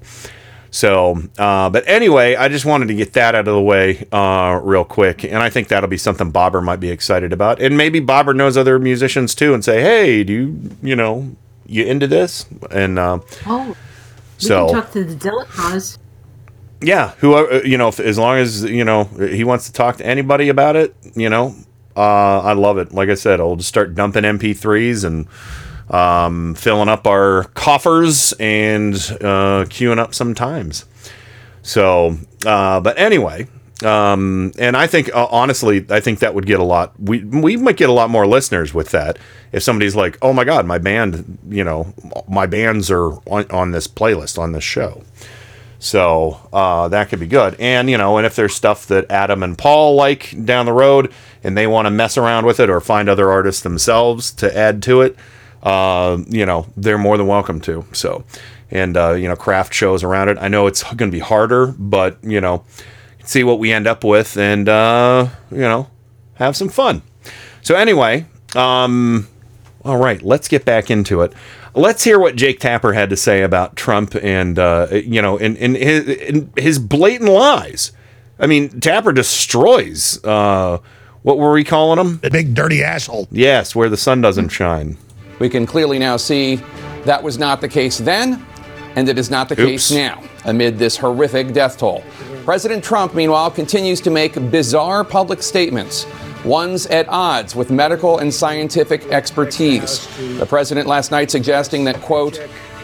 So, 0.71 1.23
uh, 1.39 1.71
but 1.71 1.85
anyway, 1.87 2.37
I 2.37 2.49
just 2.49 2.65
wanted 2.65 2.89
to 2.89 2.95
get 2.95 3.13
that 3.15 3.35
out 3.35 3.47
of 3.49 3.55
the 3.55 3.61
way 3.63 4.07
uh, 4.13 4.61
real 4.63 4.85
quick, 4.85 5.25
and 5.25 5.37
I 5.37 5.49
think 5.51 5.69
that'll 5.69 5.89
be 5.89 5.97
something 5.99 6.31
Bobber 6.31 6.61
might 6.61 6.81
be 6.81 6.91
excited 6.91 7.33
about, 7.33 7.61
and 7.61 7.77
maybe 7.77 8.01
Bobber 8.01 8.33
knows 8.35 8.57
other 8.57 8.79
musicians 8.79 9.35
too, 9.35 9.53
and 9.55 9.65
say, 9.65 9.81
hey, 9.83 10.25
do 10.25 10.33
you 10.33 10.71
you 10.83 10.97
know 10.97 11.37
you 11.67 11.85
into 11.85 12.07
this? 12.07 12.47
And 12.71 12.99
uh, 12.99 13.19
Oh, 13.47 13.69
we 13.69 13.75
So- 14.39 14.67
can 14.69 14.75
talk 14.83 14.93
to 14.93 15.05
the 15.05 15.15
Delacours. 15.15 15.99
Yeah, 16.81 17.11
whoever 17.19 17.67
you 17.67 17.79
know, 17.79 17.89
as 17.89 18.19
long 18.19 18.39
as 18.39 18.65
you 18.65 18.85
know 18.85 19.05
he 19.05 19.45
wants 19.45 19.67
to 19.67 19.73
talk 19.73 19.97
to 19.99 20.07
anybody 20.07 20.49
about 20.49 20.77
it, 20.77 20.95
you 21.15 21.29
know, 21.29 21.55
uh, 21.97 22.41
I 22.41 22.53
love 22.53 22.79
it. 22.79 22.93
Like 22.93 23.09
I 23.09 23.15
said, 23.15 23.41
I'll 23.41 23.57
just 23.57 23.69
start 23.69 23.95
dumping 23.95 24.25
MP3s 24.25 25.05
and 25.05 25.27
um, 25.95 26.55
filling 26.55 26.89
up 26.89 27.07
our 27.07 27.45
coffers 27.55 28.35
and 28.35 28.95
uh, 28.95 29.65
queuing 29.69 29.99
up 29.99 30.15
sometimes. 30.15 30.85
So, 31.63 32.17
uh, 32.45 32.81
but 32.81 32.99
anyway, 32.99 33.49
um, 33.85 34.53
and 34.59 34.77
I 34.77 34.87
think 34.87 35.15
uh, 35.15 35.27
honestly, 35.31 35.85
I 35.91 36.01
think 36.01 36.19
that 36.21 36.35
would 36.35 36.47
get 36.47 36.61
a 36.61 36.65
lot. 36.65 36.93
We 37.01 37.25
we 37.25 37.57
might 37.57 37.77
get 37.77 37.89
a 37.89 37.93
lot 37.93 38.11
more 38.11 38.27
listeners 38.27 38.73
with 38.75 38.91
that 38.91 39.19
if 39.53 39.63
somebody's 39.63 39.97
like, 39.97 40.19
"Oh 40.23 40.33
my 40.33 40.45
God, 40.45 40.67
my 40.67 40.79
band, 40.79 41.39
you 41.49 41.65
know, 41.65 41.93
my 42.29 42.47
bands 42.47 42.91
are 42.91 43.13
on, 43.27 43.51
on 43.51 43.71
this 43.73 43.89
playlist 43.89 44.39
on 44.39 44.53
this 44.53 44.65
show." 44.65 45.03
So 45.79 46.49
uh, 46.53 46.89
that 46.89 47.09
could 47.11 47.21
be 47.21 47.27
good. 47.27 47.55
And, 47.61 47.91
you 47.91 47.99
know, 47.99 48.17
and 48.17 48.27
if 48.27 48.35
there's 48.35 48.55
stuff 48.55 48.87
that 48.87 49.11
Adam 49.11 49.43
and 49.43 49.59
Paul 49.59 49.95
like 49.95 50.35
down 50.45 50.67
the 50.67 50.73
road 50.73 51.13
and 51.45 51.57
they 51.57 51.67
want 51.67 51.87
to 51.87 51.91
mess 51.91 52.17
around 52.17 52.47
with 52.47 52.61
it 52.61 52.71
or 52.71 52.81
find 52.81 53.09
other 53.09 53.31
artists 53.31 53.63
themselves 53.63 54.31
to 54.33 54.57
add 54.57 54.83
to 54.85 55.03
it, 55.03 55.17
uh, 55.63 56.19
you 56.29 56.47
know, 56.47 56.67
they're 56.77 56.99
more 56.99 57.17
than 57.19 57.27
welcome 57.27 57.61
to. 57.61 57.85
So, 57.93 58.25
and, 58.71 58.97
uh, 58.97 59.13
you 59.13 59.29
know, 59.29 59.37
craft 59.37 59.75
shows 59.75 60.03
around 60.03 60.29
it. 60.29 60.39
I 60.41 60.49
know 60.49 60.67
it's 60.67 60.83
going 60.83 61.11
to 61.11 61.17
be 61.17 61.21
harder, 61.21 61.75
but, 61.79 62.19
you 62.23 62.41
know, 62.41 62.65
see 63.23 63.45
what 63.45 63.59
we 63.59 63.73
end 63.73 63.87
up 63.87 64.03
with 64.03 64.37
and, 64.37 64.69
uh, 64.69 65.29
you 65.51 65.59
know, 65.59 65.89
have 66.35 66.57
some 66.57 66.69
fun. 66.69 67.03
So, 67.63 67.75
anyway, 67.75 68.27
um, 68.55 69.29
All 69.87 69.99
right, 69.99 70.21
let's 70.21 70.49
get 70.49 70.65
back 70.65 70.91
into 70.91 71.21
it. 71.23 71.33
Let's 71.77 72.03
hear 72.03 72.19
what 72.19 72.37
Jake 72.37 72.59
Tapper 72.59 72.95
had 72.95 73.11
to 73.11 73.17
say 73.19 73.43
about 73.43 73.77
Trump 73.77 74.15
and 74.23 74.59
uh, 74.59 74.89
you 74.91 75.21
know, 75.21 75.39
and, 75.39 75.59
and 75.59 75.77
his, 75.77 76.09
and 76.29 76.51
his 76.57 76.79
blatant 76.79 77.29
lies. 77.29 77.93
I 78.39 78.47
mean, 78.47 78.81
Tapper 78.81 79.13
destroys. 79.13 80.25
Uh, 80.25 80.79
what 81.23 81.39
were 81.39 81.53
we 81.53 81.65
calling 81.65 81.99
him? 81.99 82.19
The 82.21 82.31
big 82.31 82.55
dirty 82.55 82.83
asshole. 82.83 83.29
Yes, 83.31 83.77
where 83.77 83.91
the 83.91 83.97
sun 83.99 84.23
doesn't 84.23 84.49
shine. 84.49 84.97
We 85.39 85.51
can 85.51 85.67
clearly 85.67 85.99
now 85.99 86.17
see 86.17 86.63
that 87.05 87.23
was 87.23 87.39
not 87.39 87.61
the 87.61 87.69
case 87.69 87.99
then, 87.99 88.45
and 88.95 89.07
it 89.09 89.19
is 89.19 89.31
not 89.31 89.51
the 89.51 89.57
case 89.57 89.91
now 89.91 90.23
amid 90.47 90.79
this 90.79 90.97
horrific 90.97 91.53
death 91.53 91.77
toll. 91.77 92.03
President 92.45 92.83
Trump, 92.83 93.15
meanwhile, 93.15 93.51
continues 93.51 94.01
to 94.01 94.11
make 94.11 94.35
bizarre 94.51 95.05
public 95.05 95.43
statements, 95.43 96.07
ones 96.47 96.87
at 96.87 97.09
odds 97.09 97.55
with 97.55 97.71
medical 97.71 98.19
and 98.19 98.33
scientific 98.33 99.05
expertise. 99.07 100.07
The 100.39 100.47
president 100.47 100.87
last 100.87 101.11
night 101.11 101.31
suggesting 101.31 101.85
that, 101.85 102.01
quote, 102.01 102.41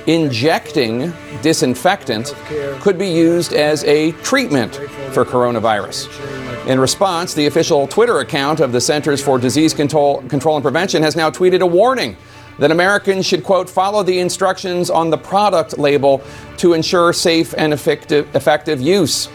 injecting 0.06 1.12
disinfectant 1.42 2.34
could 2.80 2.98
be 2.98 3.08
used 3.08 3.52
as 3.52 3.84
a 3.84 4.12
treatment 4.22 4.74
for 5.12 5.24
coronavirus. 5.24 6.66
In 6.66 6.80
response, 6.80 7.34
the 7.34 7.46
official 7.46 7.86
Twitter 7.86 8.18
account 8.18 8.60
of 8.60 8.72
the 8.72 8.80
Centers 8.80 9.22
for 9.22 9.38
Disease 9.38 9.72
Control, 9.72 10.22
Control 10.22 10.56
and 10.56 10.62
Prevention 10.62 11.02
has 11.02 11.16
now 11.16 11.30
tweeted 11.30 11.60
a 11.60 11.66
warning 11.66 12.16
that 12.58 12.70
Americans 12.70 13.26
should, 13.26 13.42
quote, 13.44 13.68
follow 13.68 14.02
the 14.02 14.18
instructions 14.18 14.90
on 14.90 15.10
the 15.10 15.18
product 15.18 15.78
label 15.78 16.22
to 16.58 16.74
ensure 16.74 17.12
safe 17.12 17.54
and 17.56 17.72
effective, 17.72 18.34
effective 18.36 18.80
use. 18.80 19.28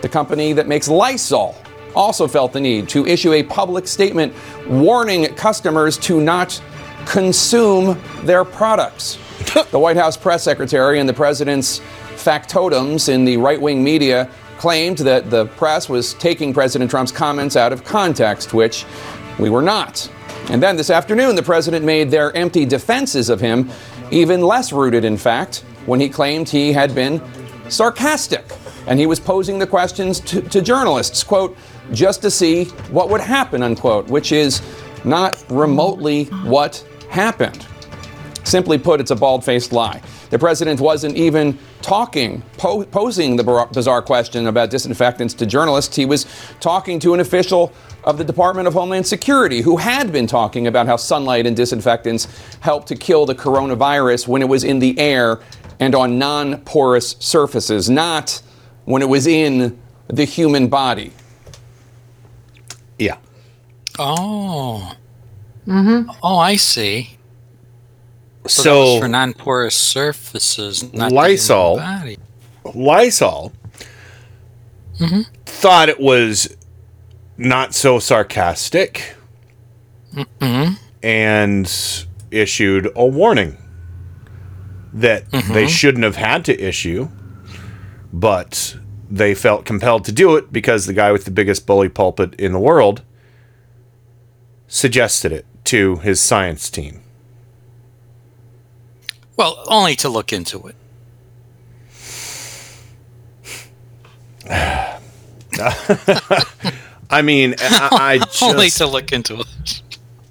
The 0.00 0.08
company 0.08 0.52
that 0.52 0.66
makes 0.66 0.88
Lysol 0.88 1.56
also 1.94 2.26
felt 2.26 2.52
the 2.52 2.60
need 2.60 2.88
to 2.90 3.06
issue 3.06 3.32
a 3.32 3.42
public 3.42 3.86
statement 3.86 4.32
warning 4.66 5.26
customers 5.34 5.98
to 5.98 6.20
not 6.20 6.60
consume 7.06 8.00
their 8.22 8.44
products. 8.44 9.18
the 9.70 9.78
White 9.78 9.96
House 9.96 10.16
press 10.16 10.42
secretary 10.42 11.00
and 11.00 11.08
the 11.08 11.14
president's 11.14 11.80
factotums 12.16 13.08
in 13.08 13.24
the 13.24 13.36
right 13.36 13.60
wing 13.60 13.82
media 13.82 14.30
claimed 14.58 14.98
that 14.98 15.30
the 15.30 15.46
press 15.46 15.88
was 15.88 16.14
taking 16.14 16.54
President 16.54 16.90
Trump's 16.90 17.12
comments 17.12 17.56
out 17.56 17.72
of 17.72 17.84
context, 17.84 18.54
which 18.54 18.86
we 19.38 19.50
were 19.50 19.62
not. 19.62 20.10
And 20.48 20.62
then 20.62 20.76
this 20.76 20.90
afternoon, 20.90 21.36
the 21.36 21.42
president 21.42 21.84
made 21.84 22.10
their 22.10 22.34
empty 22.36 22.64
defenses 22.64 23.28
of 23.28 23.40
him 23.40 23.70
even 24.10 24.42
less 24.42 24.72
rooted 24.72 25.04
in 25.04 25.16
fact 25.16 25.64
when 25.86 26.00
he 26.00 26.08
claimed 26.08 26.48
he 26.48 26.72
had 26.72 26.94
been 26.94 27.20
sarcastic 27.68 28.44
and 28.86 28.98
he 28.98 29.06
was 29.06 29.18
posing 29.18 29.58
the 29.58 29.66
questions 29.66 30.20
to, 30.20 30.42
to 30.42 30.60
journalists, 30.60 31.24
quote, 31.24 31.56
just 31.92 32.22
to 32.22 32.30
see 32.30 32.64
what 32.90 33.10
would 33.10 33.20
happen, 33.20 33.62
unquote, 33.62 34.08
which 34.08 34.32
is 34.32 34.62
not 35.04 35.42
remotely 35.50 36.24
what 36.44 36.86
happened. 37.10 37.66
Simply 38.44 38.76
put, 38.78 39.00
it's 39.00 39.10
a 39.10 39.16
bald 39.16 39.44
faced 39.44 39.72
lie. 39.72 40.02
The 40.30 40.38
president 40.38 40.80
wasn't 40.80 41.16
even 41.16 41.58
talking, 41.80 42.42
po- 42.56 42.84
posing 42.84 43.36
the 43.36 43.68
bizarre 43.72 44.02
question 44.02 44.46
about 44.46 44.70
disinfectants 44.70 45.34
to 45.34 45.46
journalists. 45.46 45.96
He 45.96 46.06
was 46.06 46.26
talking 46.60 46.98
to 47.00 47.14
an 47.14 47.20
official 47.20 47.72
of 48.04 48.18
the 48.18 48.24
Department 48.24 48.68
of 48.68 48.74
Homeland 48.74 49.06
Security 49.06 49.60
who 49.60 49.76
had 49.76 50.12
been 50.12 50.26
talking 50.26 50.66
about 50.66 50.86
how 50.86 50.96
sunlight 50.96 51.46
and 51.46 51.56
disinfectants 51.56 52.26
help 52.60 52.86
to 52.86 52.96
kill 52.96 53.26
the 53.26 53.34
coronavirus 53.34 54.28
when 54.28 54.42
it 54.42 54.48
was 54.48 54.64
in 54.64 54.78
the 54.78 54.98
air 54.98 55.40
and 55.80 55.94
on 55.94 56.18
non 56.18 56.60
porous 56.62 57.16
surfaces, 57.18 57.88
not 57.88 58.42
when 58.84 59.02
it 59.02 59.08
was 59.08 59.26
in 59.26 59.78
the 60.08 60.24
human 60.24 60.68
body. 60.68 61.12
Yeah. 63.98 64.04
Oh. 64.06 64.92
Mm-hmm. 65.66 66.10
Oh, 66.22 66.38
I 66.38 66.56
see. 66.56 67.16
So, 68.46 68.62
So- 68.62 69.00
for 69.00 69.08
non-porous 69.08 69.74
surfaces, 69.76 70.92
not 70.92 71.08
the 71.10 71.14
Lysol. 71.14 71.78
human 71.78 71.98
body. 72.00 72.18
Lysol 72.74 73.52
Mhm. 74.98 75.26
thought 75.46 75.88
it 75.88 76.00
was 76.00 76.48
not 77.36 77.74
so 77.74 77.98
sarcastic 77.98 79.14
Mhm. 80.14 80.76
and 81.02 82.06
issued 82.30 82.90
a 82.94 83.04
warning 83.06 83.56
that 84.92 85.30
they 85.30 85.64
Mhm. 85.64 85.68
shouldn't 85.68 86.04
have 86.04 86.16
had 86.16 86.44
to 86.46 86.58
issue, 86.62 87.08
but 88.12 88.76
they 89.10 89.34
felt 89.34 89.64
compelled 89.64 90.04
to 90.04 90.12
do 90.12 90.36
it 90.36 90.52
because 90.52 90.86
the 90.86 90.92
guy 90.92 91.10
with 91.12 91.24
the 91.24 91.30
biggest 91.30 91.66
bully 91.66 91.88
pulpit 91.88 92.34
in 92.38 92.52
the 92.52 92.58
world 92.60 93.02
suggested 94.74 95.30
it 95.30 95.46
to 95.62 95.96
his 95.98 96.20
science 96.20 96.68
team. 96.68 97.00
Well, 99.36 99.62
only 99.68 99.94
to 99.96 100.08
look 100.08 100.32
into 100.32 100.66
it. 100.66 100.74
I 107.10 107.22
mean, 107.22 107.54
I, 107.60 107.88
I 107.92 108.18
just 108.18 108.42
only 108.42 108.68
to 108.70 108.86
look 108.88 109.12
into 109.12 109.40
it. 109.40 109.82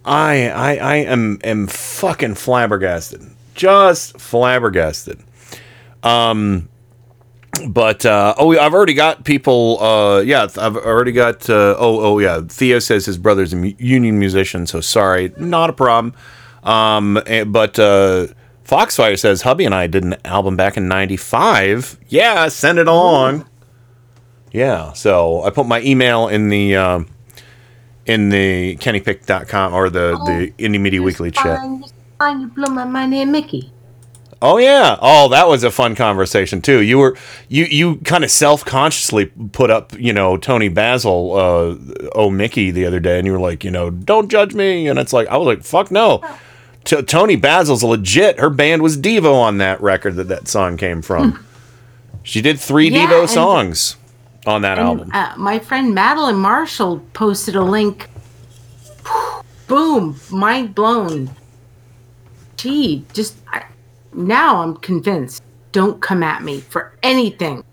I 0.04 0.50
I 0.50 0.76
I 0.76 0.96
am 0.98 1.40
am 1.46 1.68
fucking 1.68 2.36
flabbergasted. 2.36 3.22
Just 3.56 4.20
flabbergasted. 4.20 5.24
Um 6.04 6.68
but 7.68 8.06
uh 8.06 8.34
oh 8.38 8.58
I've 8.58 8.74
already 8.74 8.94
got 8.94 9.24
people 9.24 9.82
uh 9.82 10.22
yeah, 10.22 10.48
I've 10.58 10.78
already 10.78 11.12
got 11.12 11.50
uh 11.50 11.76
oh 11.78 12.00
oh 12.02 12.20
yeah, 12.20 12.42
Theo 12.48 12.80
says 12.80 13.06
his 13.06 13.18
brother's 13.18 13.54
a 13.54 13.56
mu- 13.56 13.74
union 13.78 14.20
musician, 14.20 14.66
so 14.68 14.82
sorry, 14.82 15.34
not 15.38 15.70
a 15.70 15.74
problem. 15.74 16.14
Um 16.64 17.22
eh, 17.26 17.44
but 17.44 17.78
uh 17.80 18.28
Foxfire 18.66 19.18
says 19.18 19.42
hubby 19.42 19.66
and 19.66 19.76
I 19.76 19.88
did 19.88 20.04
an 20.04 20.16
album 20.26 20.56
back 20.56 20.78
in 20.78 20.88
95. 20.88 22.00
Yeah, 22.08 22.48
send 22.48 22.80
it 22.80 22.88
along. 22.88 23.46
Yeah, 24.52 24.94
so 24.94 25.44
I 25.44 25.50
put 25.50 25.68
my 25.68 25.82
email 25.82 26.28
in 26.28 26.50
the 26.50 26.76
um 26.76 27.08
in 28.06 28.30
the 28.30 28.76
kennypick.com 28.78 29.74
or 29.74 29.90
the 29.90 30.12
the 30.26 30.54
Indie 30.64 30.80
Media 30.80 31.02
Weekly 31.02 31.32
chat. 31.32 31.60
Fine, 31.60 31.84
fine, 32.20 32.42
you 32.42 32.48
blew 32.48 32.74
my 32.74 33.08
here, 33.08 33.26
Mickey. 33.26 33.72
Oh 34.46 34.58
yeah. 34.58 34.98
Oh, 35.02 35.30
that 35.30 35.48
was 35.48 35.64
a 35.64 35.72
fun 35.72 35.96
conversation 35.96 36.62
too. 36.62 36.82
You 36.82 36.98
were 36.98 37.16
you 37.48 37.64
you 37.64 37.96
kind 38.00 38.26
of 38.26 38.30
self-consciously 38.30 39.28
put 39.54 39.72
up, 39.72 39.98
you 39.98 40.12
know, 40.12 40.36
Toni 40.36 40.68
Basil 40.68 41.34
uh 41.34 41.76
oh 42.14 42.30
Mickey 42.30 42.70
the 42.70 42.86
other 42.86 43.00
day 43.00 43.18
and 43.18 43.26
you 43.26 43.32
were 43.32 43.40
like, 43.40 43.64
you 43.64 43.72
know, 43.72 43.90
don't 43.90 44.30
judge 44.30 44.54
me 44.54 44.88
and 44.90 45.00
it's 45.00 45.14
like 45.14 45.30
I 45.30 45.38
was 45.38 45.46
like, 45.48 45.64
fuck 45.64 45.92
no. 45.92 46.22
T- 46.84 47.02
Toni 47.04 47.38
Basil's 47.38 47.86
legit. 47.86 48.38
Her 48.38 48.50
band 48.50 48.82
was 48.82 48.98
Devo 48.98 49.34
on 49.34 49.60
that 49.60 49.82
record 49.82 50.16
that 50.18 50.28
that 50.28 50.50
song 50.50 50.76
came 50.76 51.02
from. 51.02 51.46
she 52.24 52.42
did 52.42 52.60
3 52.60 52.90
Yeah, 52.90 53.08
Devo 53.08 53.30
songs 53.30 53.96
on 54.46 54.62
that 54.64 54.78
And, 54.78 54.88
album. 54.88 55.10
Uh, 55.14 55.34
my 55.38 55.58
friend 55.60 55.96
Madeline 55.96 56.36
Marshall 56.36 57.00
posted 57.14 57.56
a 57.56 57.64
link. 57.64 58.10
Boom! 59.68 60.20
Mind 60.30 60.76
blown. 60.76 61.30
Gee, 62.58 63.06
just 63.14 63.38
I, 63.48 63.64
now 64.16 64.62
I'm 64.62 64.76
convinced. 64.78 65.42
Don't 65.72 66.02
come 66.02 66.22
at 66.24 66.44
me 66.44 66.60
for 66.62 66.94
anything 67.04 67.64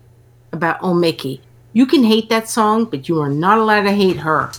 about 0.51 0.77
Oh 0.81 0.93
Mickey. 0.93 1.41
You 1.73 1.85
can 1.85 2.03
hate 2.03 2.29
that 2.29 2.49
song, 2.49 2.85
but 2.85 3.07
you 3.07 3.19
are 3.21 3.29
not 3.29 3.57
allowed 3.57 3.83
to 3.83 3.91
hate 3.91 4.17
her. 4.17 4.51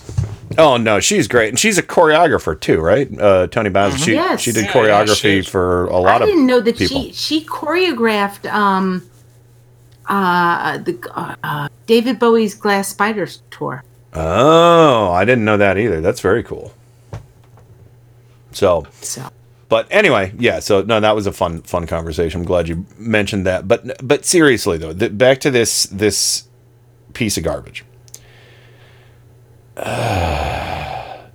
Oh 0.58 0.76
no, 0.76 1.00
she's 1.00 1.28
great, 1.28 1.48
and 1.48 1.58
she's 1.58 1.78
a 1.78 1.82
choreographer 1.82 2.58
too, 2.58 2.80
right? 2.80 3.08
Uh, 3.18 3.46
Toni 3.48 3.70
Basil. 3.70 3.98
She 3.98 4.12
Yes. 4.12 4.40
she 4.40 4.52
did 4.52 4.64
Yeah, 4.66 4.84
yeah, 4.84 5.04
choreography 5.04 5.42
she 5.44 5.50
for 5.50 5.86
a 5.86 5.98
lot 5.98 6.22
of. 6.22 6.28
I 6.28 6.30
didn't 6.30 6.46
know 6.46 6.60
that 6.60 6.76
people. 6.76 7.02
she 7.02 7.12
she 7.12 7.44
choreographed 7.44 8.50
um 8.52 9.02
uh 10.08 10.78
the 10.78 10.98
uh, 11.14 11.36
uh, 11.42 11.68
David 11.86 12.18
Bowie's 12.18 12.54
Glass 12.54 12.88
Spiders 12.88 13.42
tour. 13.50 13.82
Oh, 14.14 15.10
I 15.12 15.24
didn't 15.24 15.44
know 15.44 15.56
that 15.56 15.78
either. 15.78 16.00
That's 16.02 16.20
very 16.20 16.42
cool. 16.42 16.72
So, 18.52 18.86
So. 19.00 19.28
But 19.72 19.88
anyway, 19.90 20.34
yeah. 20.38 20.60
So 20.60 20.82
no, 20.82 21.00
that 21.00 21.14
was 21.14 21.26
a 21.26 21.32
fun 21.32 21.62
fun 21.62 21.86
conversation. 21.86 22.42
I'm 22.42 22.46
glad 22.46 22.68
you 22.68 22.84
mentioned 22.98 23.46
that. 23.46 23.66
But 23.66 24.06
but 24.06 24.26
seriously 24.26 24.76
though, 24.76 24.92
th- 24.92 25.16
back 25.16 25.40
to 25.40 25.50
this 25.50 25.84
this 25.84 26.46
piece 27.14 27.38
of 27.38 27.44
garbage. 27.44 27.82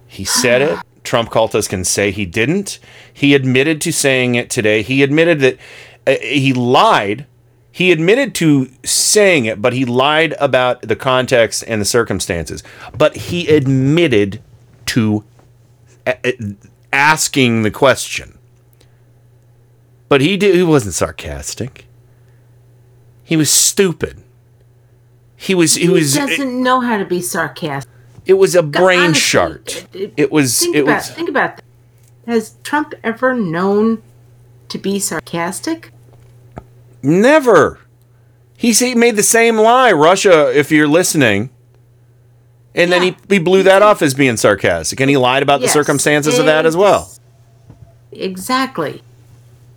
he 0.07 0.23
said 0.23 0.61
it. 0.61 0.77
Trump 1.03 1.31
cultists 1.31 1.67
can 1.67 1.83
say 1.83 2.11
he 2.11 2.27
didn't. 2.27 2.77
He 3.11 3.33
admitted 3.33 3.81
to 3.81 3.91
saying 3.91 4.35
it 4.35 4.51
today. 4.51 4.83
He 4.83 5.01
admitted 5.01 5.39
that 5.39 5.57
uh, 6.05 6.17
he 6.21 6.53
lied. 6.53 7.25
He 7.71 7.91
admitted 7.91 8.35
to 8.35 8.69
saying 8.85 9.45
it, 9.45 9.63
but 9.63 9.73
he 9.73 9.83
lied 9.83 10.35
about 10.39 10.83
the 10.83 10.95
context 10.95 11.63
and 11.67 11.81
the 11.81 11.85
circumstances. 11.85 12.61
But 12.95 13.15
he 13.15 13.47
admitted 13.47 14.43
to 14.88 15.23
a- 16.05 16.19
a- 16.23 16.55
asking 16.97 17.61
the 17.61 17.69
question. 17.71 18.37
But 20.09 20.21
he 20.21 20.35
did, 20.35 20.55
he 20.55 20.63
wasn't 20.63 20.95
sarcastic. 20.95 21.85
He 23.23 23.37
was 23.37 23.51
stupid. 23.51 24.23
He 25.35 25.53
was 25.53 25.75
he, 25.75 25.83
He 25.83 25.89
was 25.89 26.15
doesn't 26.15 26.63
know 26.63 26.81
how 26.81 26.97
to 26.97 27.05
be 27.05 27.21
sarcastic. 27.21 27.91
it 28.25 28.33
was 28.33 28.55
a 28.55 28.63
brain 28.63 28.99
honestly, 28.99 29.19
shart. 29.21 29.87
It 29.93 30.31
was 30.31 30.59
Think 30.59 30.75
it 30.75 30.83
about 30.83 30.95
was 30.95 31.09
think 31.11 31.29
about 31.29 31.57
that. 31.57 31.63
has 32.25 32.55
Trump 32.63 32.95
ever 33.03 33.35
known 33.35 34.01
to 34.69 34.77
be 34.79 34.99
sarcastic? 34.99 35.91
Never. 37.03 37.79
He 38.57 38.73
made 38.95 39.15
the 39.17 39.23
same 39.23 39.57
lie, 39.57 39.91
Russia, 39.91 40.51
if 40.57 40.71
you're 40.71 40.87
listening. 40.87 41.51
And 42.78 42.91
then 42.91 43.01
he, 43.01 43.17
he 43.28 43.39
blew 43.39 43.63
that 43.63 43.82
off 43.82 44.01
as 44.01 44.13
being 44.13 44.38
sarcastic. 44.38 44.99
And 45.01 45.09
he 45.09 45.17
lied 45.17 45.43
about 45.43 45.59
the 45.59 45.65
Yes. 45.65 45.73
circumstances 45.73 46.38
of 46.39 46.45
that 46.45 46.65
as 46.65 46.78
well. 46.78 47.11
Exactly. 48.11 49.01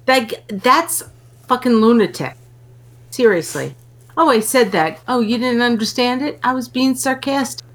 Like 0.07 0.47
that's 0.49 1.03
fucking 1.49 1.77
lunatic. 1.77 2.37
Seriously. 3.11 3.75
Oh, 4.17 4.29
I 4.29 4.41
said 4.41 4.71
that. 4.73 5.01
Oh, 5.09 5.21
you 5.21 5.39
didn't 5.39 5.63
understand 5.63 6.21
it? 6.23 6.39
I 6.45 6.53
was 6.53 6.69
being 6.69 6.95
sarcastic. 6.95 7.67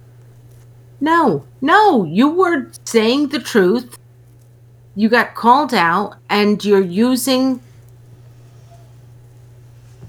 No, 1.02 1.44
no, 1.60 2.06
you 2.06 2.30
were 2.30 2.72
saying 2.86 3.30
the 3.30 3.40
truth. 3.40 3.98
You 4.96 5.10
got 5.10 5.36
called 5.36 5.74
out 5.74 6.16
and 6.30 6.64
you're 6.64 6.80
using 6.82 7.62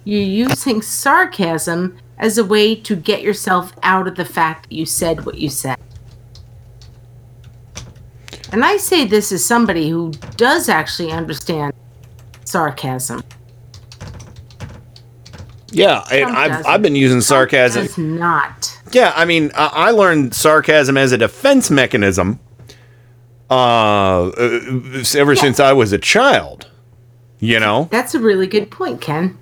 you're 0.04 0.20
using 0.48 0.82
sarcasm 0.82 1.98
as 2.18 2.38
a 2.38 2.44
way 2.44 2.74
to 2.74 2.96
get 2.96 3.22
yourself 3.22 3.72
out 3.82 4.08
of 4.08 4.16
the 4.16 4.24
fact 4.24 4.68
that 4.68 4.74
you 4.74 4.86
said 4.86 5.26
what 5.26 5.38
you 5.38 5.48
said. 5.48 5.78
And 8.52 8.64
I 8.64 8.76
say 8.76 9.04
this 9.04 9.32
as 9.32 9.44
somebody 9.44 9.90
who 9.90 10.12
does 10.36 10.68
actually 10.68 11.10
understand 11.10 11.74
sarcasm. 12.44 13.22
Yeah, 15.72 16.04
and 16.10 16.36
I've. 16.36 16.64
I've 16.64 16.82
been 16.82 16.96
using 16.96 17.20
sarcasm. 17.20 17.86
Does 17.86 17.98
not. 17.98 18.80
Yeah, 18.92 19.12
I 19.16 19.24
mean, 19.24 19.50
I, 19.54 19.90
learned 19.90 20.32
sarcasm 20.32 20.96
as 20.96 21.12
a 21.12 21.18
defense 21.18 21.70
mechanism 21.70 22.38
uh, 23.50 24.28
uh, 24.28 25.04
ever 25.16 25.34
since 25.34 25.60
I 25.60 25.72
was 25.72 25.92
a 25.92 25.98
child. 25.98 26.70
You 27.40 27.60
know, 27.60 27.88
That's 27.90 28.14
a 28.14 28.20
really 28.20 28.46
good 28.46 28.70
point, 28.70 29.00
Ken. 29.00 29.36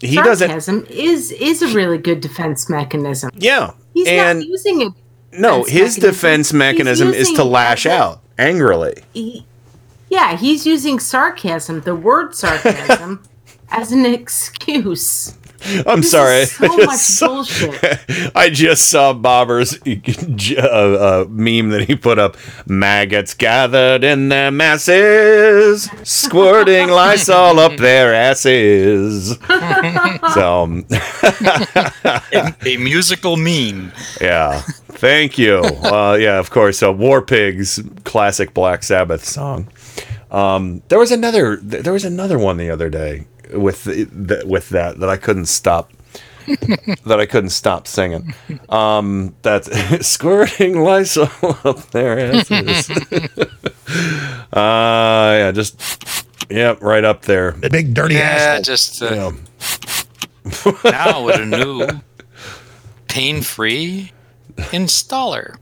He 0.00 0.16
doesn't. 0.16 0.48
Sarcasm 0.48 0.86
is 0.90 1.30
is 1.32 1.62
a 1.62 1.68
really 1.74 1.98
good 1.98 2.20
defense 2.20 2.68
mechanism. 2.70 3.30
Yeah, 3.34 3.72
He's 3.94 4.06
and 4.08 4.38
not 4.40 4.46
using 4.48 4.80
it. 4.82 4.92
no, 5.32 5.64
his 5.64 5.72
mechanism. 5.98 6.02
defense 6.02 6.52
mechanism 6.52 7.08
is 7.14 7.32
to 7.32 7.44
lash 7.44 7.86
as 7.86 7.92
a- 7.92 7.96
out 7.96 8.20
angrily. 8.38 8.94
he- 9.12 9.44
yeah, 10.10 10.36
he's 10.36 10.64
using 10.66 10.98
sarcasm, 10.98 11.82
the 11.82 11.94
word 11.94 12.34
sarcasm, 12.34 13.22
as 13.70 13.92
an 13.92 14.06
excuse. 14.06 15.34
I'm 15.86 16.00
This 16.02 16.10
sorry. 16.10 16.36
is 16.42 16.52
so 16.52 16.64
I 16.64 16.76
just 16.76 16.86
much 16.86 16.98
saw- 16.98 17.26
bullshit. 17.28 18.32
I 18.36 18.50
just 18.50 18.88
saw 18.88 19.12
Bobber's 19.14 19.74
uh, 20.56 20.62
uh, 20.62 21.24
meme 21.28 21.70
that 21.70 21.86
he 21.88 21.96
put 21.96 22.18
up. 22.18 22.36
Maggots 22.66 23.34
gathered 23.34 24.04
in 24.04 24.28
their 24.28 24.50
masses, 24.50 25.90
squirting 26.04 26.88
Lysol 26.88 27.58
up 27.58 27.76
their 27.76 28.14
asses. 28.14 29.36
so, 30.34 30.62
um, 30.62 30.86
a, 30.90 32.54
a 32.66 32.76
musical 32.78 33.36
meme. 33.36 33.92
yeah. 34.20 34.60
Thank 34.92 35.38
you. 35.38 35.58
Uh, 35.58 36.16
yeah, 36.20 36.38
of 36.38 36.50
course. 36.50 36.82
Uh, 36.82 36.92
War 36.92 37.22
Pigs, 37.22 37.80
classic 38.04 38.52
Black 38.54 38.82
Sabbath 38.82 39.24
song. 39.24 39.68
Um, 40.30 40.82
there 40.88 40.98
was 40.98 41.12
another. 41.12 41.56
There 41.56 41.92
was 41.92 42.04
another 42.04 42.38
one 42.38 42.56
the 42.56 42.70
other 42.70 42.90
day 42.90 43.26
with 43.52 43.84
the, 43.84 44.04
the, 44.04 44.46
with 44.46 44.68
that 44.70 44.98
that 45.00 45.08
I 45.08 45.16
couldn't 45.16 45.46
stop. 45.46 45.92
that 47.04 47.18
I 47.20 47.26
couldn't 47.26 47.50
stop 47.50 47.86
singing. 47.86 48.32
Um, 48.70 49.34
that's 49.42 49.68
squirting 50.06 50.80
Lysol 50.80 51.28
up 51.62 51.90
their 51.90 52.18
asses. 52.18 52.88
uh, 54.50 54.52
yeah, 54.54 55.52
just 55.52 56.14
yep, 56.48 56.80
right 56.80 57.04
up 57.04 57.22
there. 57.22 57.52
The 57.52 57.68
big 57.68 57.92
dirty 57.92 58.16
ass. 58.16 58.40
Yeah, 58.40 58.60
just 58.62 59.02
uh, 59.02 59.32
now 60.84 61.24
with 61.24 61.40
a 61.40 61.44
new 61.44 61.86
pain-free 63.08 64.12
installer. 64.56 65.56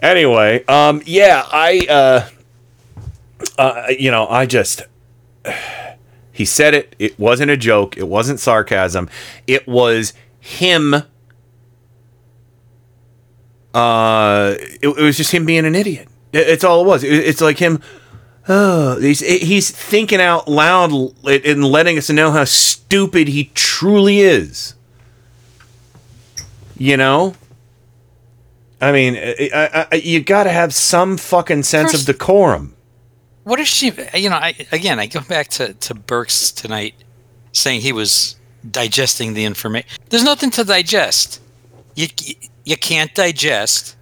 anyway, 0.00 0.64
um, 0.66 1.02
yeah, 1.04 1.44
I, 1.52 1.86
uh, 1.88 2.28
uh, 3.58 3.86
you 3.98 4.10
know, 4.10 4.26
I 4.28 4.46
just, 4.46 4.82
he 6.32 6.44
said 6.44 6.74
it. 6.74 6.94
It 6.98 7.18
wasn't 7.18 7.50
a 7.50 7.56
joke. 7.56 7.96
It 7.96 8.08
wasn't 8.08 8.40
sarcasm. 8.40 9.08
It 9.46 9.66
was 9.66 10.12
him. 10.40 10.94
Uh, 13.72 14.54
it, 14.58 14.84
it 14.84 15.02
was 15.02 15.16
just 15.16 15.32
him 15.32 15.44
being 15.44 15.64
an 15.66 15.74
idiot. 15.74 16.08
It- 16.32 16.48
it's 16.48 16.64
all 16.64 16.82
it 16.82 16.86
was. 16.86 17.02
It- 17.04 17.12
it's 17.12 17.40
like 17.40 17.58
him. 17.58 17.80
Oh, 18.46 19.00
he's 19.00 19.20
he's 19.20 19.70
thinking 19.70 20.20
out 20.20 20.46
loud 20.48 20.90
and 21.26 21.64
letting 21.64 21.96
us 21.96 22.10
know 22.10 22.30
how 22.30 22.44
stupid 22.44 23.26
he 23.28 23.50
truly 23.54 24.18
is. 24.20 24.74
You 26.76 26.96
know. 26.98 27.34
I 28.82 28.92
mean, 28.92 29.16
I, 29.16 29.86
I, 29.90 29.94
you 29.96 30.20
got 30.22 30.44
to 30.44 30.50
have 30.50 30.74
some 30.74 31.16
fucking 31.16 31.62
sense 31.62 31.94
of 31.94 32.04
decorum. 32.06 32.73
What 33.44 33.60
is 33.60 33.68
she? 33.68 33.92
You 34.14 34.30
know, 34.30 34.36
I, 34.36 34.54
again, 34.72 34.98
I 34.98 35.06
go 35.06 35.20
back 35.20 35.48
to 35.48 35.74
to 35.74 35.94
Birx 35.94 36.54
tonight, 36.54 36.94
saying 37.52 37.82
he 37.82 37.92
was 37.92 38.36
digesting 38.70 39.34
the 39.34 39.44
information. 39.44 39.88
There's 40.08 40.24
nothing 40.24 40.50
to 40.52 40.64
digest. 40.64 41.40
You 41.94 42.08
you 42.64 42.76
can't 42.76 43.14
digest 43.14 43.96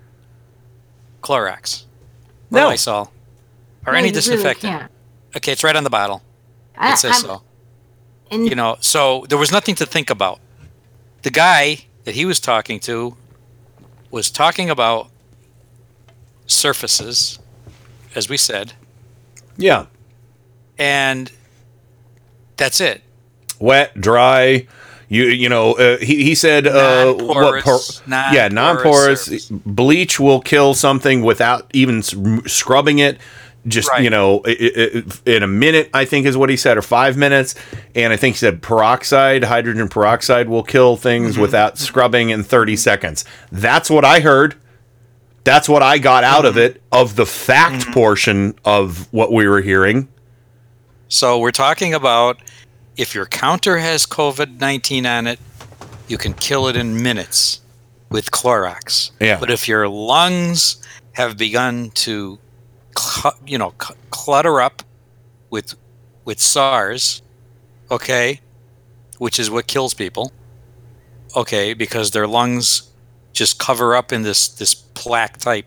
Clorox, 1.23 1.85
or 2.51 2.61
No. 2.61 2.67
Lysol, 2.69 3.13
or 3.87 3.93
No, 3.93 3.99
any 3.99 4.09
you 4.09 4.13
really 4.13 4.13
disinfectant. 4.13 4.91
okay, 5.37 5.53
it's 5.53 5.65
right 5.65 5.75
on 5.77 5.85
the 5.85 5.91
bottle. 5.91 6.23
I- 6.77 6.93
It 6.93 6.99
says 6.99 7.13
I'm- 7.13 7.21
so. 7.23 7.43
And 8.31 8.49
You 8.49 8.55
know, 8.55 8.77
so 8.81 9.27
there 9.29 9.37
was 9.39 9.51
nothing 9.53 9.75
to 9.77 9.85
think 9.87 10.09
about. 10.09 10.41
The 11.23 11.31
guy 11.31 11.85
that 12.05 12.15
he 12.15 12.25
was 12.25 12.41
talking 12.41 12.81
to 12.81 13.17
was 14.11 14.31
talking 14.31 14.71
about 14.71 15.11
surfaces, 16.47 17.39
as 18.15 18.29
we 18.29 18.37
said, 18.37 18.73
Yeah, 19.57 19.87
and 20.79 21.31
that's 22.57 22.81
it. 22.81 23.03
wet, 23.61 23.99
dry. 24.01 24.67
You 25.09 25.25
you 25.25 25.49
know 25.51 25.75
uh, 25.75 25.99
he 25.99 26.25
he 26.25 26.35
said 26.35 26.67
uh, 26.67 27.13
what 27.13 27.53
Non-porous, 27.53 28.03
yeah 28.07 28.49
non-porous 28.49 29.51
bleach 29.51 30.19
will 30.19 30.41
kill 30.41 30.73
something 30.73 31.23
without 31.23 31.71
even 31.75 32.03
scrubbing 32.03 32.99
it. 32.99 33.19
Just 33.69 33.89
Right. 33.91 34.03
you 34.03 34.11
know, 34.11 34.41
in 34.41 35.43
a 35.45 35.47
minute, 35.47 35.89
I 35.95 36.05
think 36.05 36.27
is 36.27 36.37
what 36.37 36.51
he 36.51 36.57
said, 36.57 36.77
or 36.77 36.83
five 36.83 37.17
minutes, 37.17 37.55
and 37.95 38.13
I 38.13 38.17
think 38.17 38.35
he 38.35 38.39
said 38.39 38.61
peroxide, 38.61 39.45
hydrogen 39.45 39.89
peroxide 39.89 40.49
will 40.49 40.65
kill 40.65 40.97
things 40.97 41.35
Mm-hmm. 41.35 41.43
without 41.43 41.79
scrubbing 41.79 42.31
in 42.31 42.43
thirty 42.43 42.75
seconds. 42.75 43.25
That's 43.53 43.89
what 43.89 44.05
I 44.05 44.19
heard. 44.21 44.57
That's 45.45 45.69
what 45.69 45.83
I 45.83 45.99
got 45.99 46.25
out 46.25 46.45
of 46.45 46.55
Mm-hmm. 46.55 46.77
it 46.77 46.83
of 46.93 47.17
the 47.17 47.27
fact 47.27 47.87
portion 47.93 48.55
of 48.65 49.13
what 49.13 49.33
we 49.33 49.49
were 49.49 49.61
hearing. 49.61 50.09
So 51.09 51.39
we're 51.39 51.51
talking 51.51 51.95
about 51.95 52.39
if 52.97 53.15
your 53.15 53.27
counter 53.27 53.79
has 53.79 54.07
COVID 54.07 54.61
19 54.61 55.05
on 55.07 55.27
it, 55.27 55.39
you 56.09 56.19
can 56.19 56.35
kill 56.35 56.69
it 56.69 56.77
in 56.77 57.03
minutes 57.03 57.61
with 58.11 58.31
Clorox. 58.31 59.11
Yeah. 59.21 59.39
But 59.41 59.51
if 59.51 59.67
your 59.67 59.89
lungs 59.89 60.77
have 61.13 61.37
begun 61.37 61.91
to, 61.91 62.39
cl- 62.97 63.37
you 63.47 63.59
know, 63.59 63.75
c- 63.83 63.95
clutter 64.11 64.61
up 64.61 64.83
with 65.51 65.75
with 66.25 66.41
SARS, 66.41 67.23
okay, 67.91 68.41
which 69.19 69.39
is 69.41 69.51
what 69.51 69.67
kills 69.67 69.93
people, 69.95 70.33
okay, 71.37 71.75
because 71.75 72.13
their 72.13 72.27
lungs 72.27 72.91
just 73.33 73.59
cover 73.59 73.95
up 73.97 74.13
in 74.13 74.23
this 74.23 74.49
this 74.49 74.75
plaque 75.03 75.39
type 75.39 75.67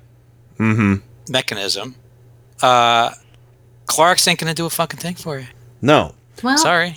Mm-hmm. 0.58 0.96
mechanism. 1.30 1.96
Uh, 2.62 3.10
Clorox 3.88 4.26
ain't 4.28 4.40
gonna 4.40 4.54
do 4.54 4.66
a 4.66 4.70
fucking 4.70 5.00
thing 5.02 5.16
for 5.16 5.38
you. 5.40 5.48
No. 5.82 6.16
Well, 6.42 6.58
Sorry. 6.58 6.96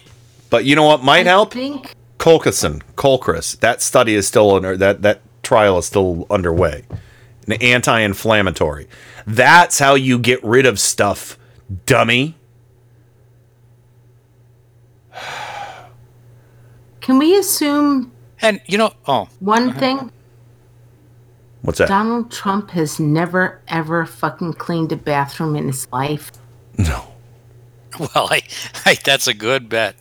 But 0.48 0.64
you 0.64 0.76
know 0.76 0.84
what 0.84 1.02
might 1.02 1.26
help? 1.26 1.52
think 1.52 1.94
Colchicine, 2.18 2.82
Colcrys. 2.96 3.58
That 3.58 3.82
study 3.82 4.14
is 4.14 4.28
still 4.28 4.52
under 4.54 4.76
that 4.76 5.02
that 5.02 5.20
trial 5.42 5.78
is 5.78 5.86
still 5.86 6.26
underway. 6.30 6.84
An 7.48 7.54
anti-inflammatory. 7.54 8.86
That's 9.26 9.78
how 9.80 9.94
you 9.96 10.18
get 10.18 10.42
rid 10.44 10.64
of 10.66 10.78
stuff, 10.78 11.36
dummy. 11.86 12.36
can 17.00 17.18
we 17.18 17.36
assume 17.36 18.12
And 18.40 18.60
you 18.66 18.78
know, 18.78 18.92
oh, 19.06 19.28
one 19.40 19.74
thing? 19.74 20.12
What's 21.62 21.78
that? 21.78 21.88
Donald 21.88 22.30
Trump 22.30 22.70
has 22.70 23.00
never 23.00 23.60
ever 23.68 24.06
fucking 24.06 24.54
cleaned 24.54 24.92
a 24.92 24.96
bathroom 24.96 25.56
in 25.56 25.66
his 25.66 25.90
life. 25.92 26.32
No. 26.76 27.04
Well, 27.98 28.28
I, 28.30 28.42
I 28.84 28.96
that's 29.02 29.26
a 29.26 29.34
good 29.34 29.68
bet. 29.68 29.96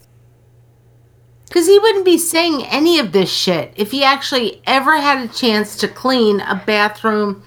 Because 1.48 1.66
he 1.66 1.80
wouldn't 1.80 2.06
be 2.06 2.18
saying 2.18 2.66
any 2.66 3.00
of 3.00 3.12
this 3.12 3.32
shit 3.32 3.74
if 3.76 3.92
he 3.92 4.04
actually 4.04 4.62
ever 4.68 4.98
had 5.00 5.28
a 5.28 5.34
chance 5.34 5.78
to 5.78 5.88
clean 5.88 6.42
a 6.42 6.62
bathroom, 6.66 7.44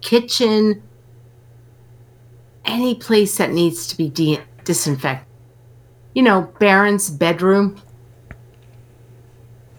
kitchen, 0.00 0.82
any 2.64 2.94
place 2.94 3.36
that 3.38 3.50
needs 3.50 3.86
to 3.88 3.96
be 3.96 4.08
de- 4.08 4.40
disinfected. 4.64 5.26
You 6.14 6.22
know, 6.22 6.42
Barron's 6.58 7.10
bedroom. 7.10 7.80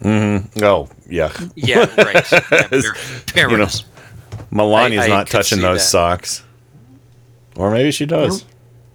Mm-hmm. 0.01 0.63
Oh, 0.63 0.89
yeah. 1.13 1.31
Yeah, 1.55 1.85
right. 2.03 2.31
Yeah, 2.31 2.67
Bar- 2.67 2.69
you 2.71 2.81
know, 2.81 2.93
Barron's. 3.35 3.85
Melania's 4.51 4.99
I- 5.01 5.05
I 5.05 5.07
not 5.07 5.27
touching 5.27 5.61
those 5.61 5.79
that. 5.79 5.85
socks. 5.85 6.43
Or 7.55 7.69
maybe 7.71 7.91
she 7.91 8.05
does. 8.05 8.45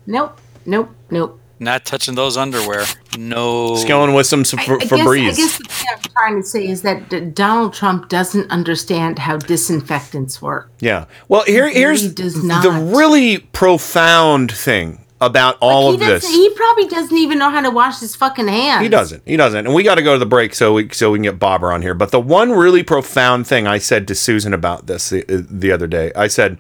Nope, 0.07 0.39
nope, 0.67 0.91
nope. 1.11 1.41
Not 1.61 1.85
touching 1.85 2.15
those 2.15 2.37
underwear. 2.37 2.85
No. 3.19 3.75
Just 3.75 3.89
going 3.89 4.15
with 4.15 4.27
some 4.27 4.41
I, 4.41 4.45
Fe- 4.45 4.75
I 4.75 4.79
guess, 4.79 4.93
I 4.93 5.17
guess 5.33 5.59
the 5.59 5.65
thing 5.65 5.87
I'm 5.93 6.01
trying 6.13 6.37
to 6.43 6.47
say 6.47 6.67
is 6.69 6.83
that 6.83 7.09
D- 7.11 7.21
Donald 7.21 7.75
Trump 7.75 8.09
doesn't 8.09 8.49
understand 8.51 9.19
how 9.19 9.39
disinfectants 9.39 10.41
work. 10.41 10.71
Yeah. 10.81 11.07
Well, 11.29 11.43
here, 11.47 11.69
He 11.69 11.75
here's 11.75 12.03
really 12.03 12.15
does 12.15 12.35
the 12.35 12.71
really 12.95 13.39
profound 13.39 14.53
thing 14.53 15.05
about 15.21 15.57
all 15.61 15.93
of 15.93 16.01
this. 16.01 16.29
He 16.29 16.51
probably 16.51 16.87
doesn't 16.87 17.17
even 17.17 17.39
know 17.39 17.51
how 17.51 17.61
to 17.61 17.71
wash 17.71 18.01
his 18.01 18.15
fucking 18.15 18.49
hands. 18.49 18.83
He 18.83 18.89
doesn't. 18.89 19.23
He 19.27 19.37
doesn't. 19.37 19.67
And 19.67 19.75
we 19.75 19.83
got 19.83 19.97
to 19.97 20.03
go 20.03 20.13
to 20.13 20.19
the 20.19 20.27
break 20.27 20.55
so 20.55 20.75
we 20.75 20.89
so 20.91 21.11
we 21.11 21.19
can 21.19 21.25
get 21.25 21.39
Bobber 21.39 21.73
on 21.73 21.83
here. 21.83 21.95
But 21.95 22.11
the 22.11 22.21
one 22.21 22.53
really 22.53 22.83
profound 22.83 23.47
thing 23.47 23.67
I 23.67 23.79
said 23.79 24.07
to 24.09 24.15
Susan 24.15 24.55
about 24.55 24.87
this 24.87 25.11
the, 25.11 25.25
uh, 25.25 25.43
the 25.49 25.73
other 25.73 25.87
day, 25.87 26.13
I 26.15 26.29
said, 26.29 26.59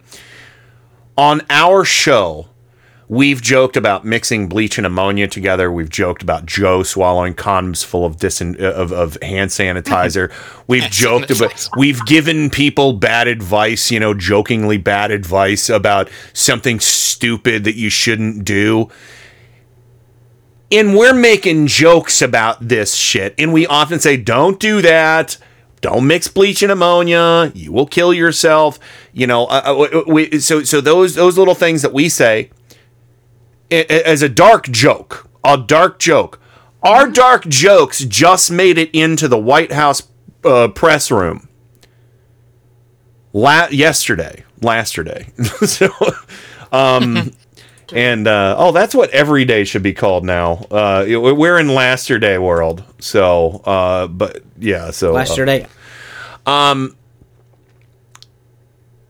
on 1.16 1.42
our 1.50 1.84
show, 1.84 2.47
we've 3.08 3.40
joked 3.40 3.76
about 3.76 4.04
mixing 4.04 4.48
bleach 4.48 4.76
and 4.78 4.86
ammonia 4.86 5.26
together. 5.26 5.72
We've 5.72 5.88
joked 5.88 6.22
about 6.22 6.46
Joe 6.46 6.82
swallowing 6.82 7.34
condoms 7.34 7.84
full 7.84 8.04
of 8.04 8.18
disin- 8.18 8.60
of, 8.60 8.92
of 8.92 9.16
hand 9.22 9.50
sanitizer. 9.50 10.32
We've 10.66 10.90
joked 10.90 11.30
about 11.30 11.66
we've 11.78 12.04
given 12.04 12.50
people 12.50 12.92
bad 12.92 13.26
advice, 13.26 13.90
you 13.90 13.98
know, 13.98 14.12
jokingly 14.12 14.76
bad 14.76 15.10
advice 15.10 15.70
about 15.70 16.10
something 16.34 16.78
stupid 16.78 17.64
that 17.64 17.74
you 17.74 17.88
shouldn't 17.88 18.44
do. 18.44 18.90
And 20.70 20.94
we're 20.94 21.14
making 21.14 21.68
jokes 21.68 22.20
about 22.20 22.68
this 22.68 22.94
shit 22.94 23.34
and 23.38 23.54
we 23.54 23.66
often 23.66 23.98
say 23.98 24.18
don't 24.18 24.60
do 24.60 24.82
that. 24.82 25.38
Don't 25.80 26.06
mix 26.06 26.28
bleach 26.28 26.62
and 26.62 26.70
ammonia. 26.70 27.50
You 27.54 27.72
will 27.72 27.86
kill 27.86 28.12
yourself. 28.12 28.78
You 29.14 29.26
know 29.26 29.46
uh, 29.46 29.88
uh, 29.94 30.02
we, 30.06 30.38
so 30.40 30.64
so 30.64 30.82
those 30.82 31.14
those 31.14 31.38
little 31.38 31.54
things 31.54 31.80
that 31.80 31.94
we 31.94 32.10
say 32.10 32.50
as 33.70 34.22
a 34.22 34.28
dark 34.28 34.68
joke 34.68 35.28
a 35.44 35.56
dark 35.56 35.98
joke. 35.98 36.40
Our 36.82 37.08
dark 37.08 37.46
jokes 37.48 38.04
just 38.04 38.50
made 38.50 38.78
it 38.78 38.90
into 38.92 39.28
the 39.28 39.38
white 39.38 39.72
house 39.72 40.02
uh, 40.44 40.68
press 40.68 41.10
room. 41.10 41.48
La- 43.32 43.68
yesterday 43.68 44.44
yesterday. 44.62 45.28
So 45.66 45.88
um 46.72 47.32
and 47.92 48.28
uh, 48.28 48.54
oh, 48.58 48.72
that's 48.72 48.94
what 48.94 49.10
every 49.10 49.44
day 49.46 49.64
should 49.64 49.82
be 49.82 49.94
called 49.94 50.24
now. 50.24 50.66
Uh, 50.70 51.04
we're 51.08 51.58
in 51.58 51.74
Laster 51.74 52.18
Day 52.18 52.36
world, 52.36 52.84
so 52.98 53.62
uh, 53.64 54.06
but 54.06 54.42
yeah, 54.58 54.90
so 54.90 55.10
uh, 55.10 55.14
Laster 55.14 55.46
Day. 55.46 55.66
Um, 56.44 56.96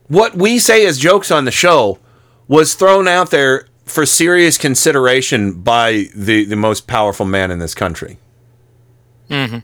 what 0.07 0.37
we 0.37 0.61
say 0.61 0.87
as 0.87 0.99
jokes 0.99 1.33
on 1.33 1.45
the 1.45 1.51
show 1.51 1.99
was 2.47 2.75
thrown 2.75 3.09
out 3.09 3.31
there 3.31 3.67
for 3.89 4.07
serious 4.07 4.59
consideration 4.59 5.53
by 5.53 6.07
the 6.15 6.45
the 6.45 6.57
most 6.57 6.87
powerful 6.87 7.27
man 7.27 7.51
in 7.51 7.59
this 7.59 7.75
country. 7.75 8.19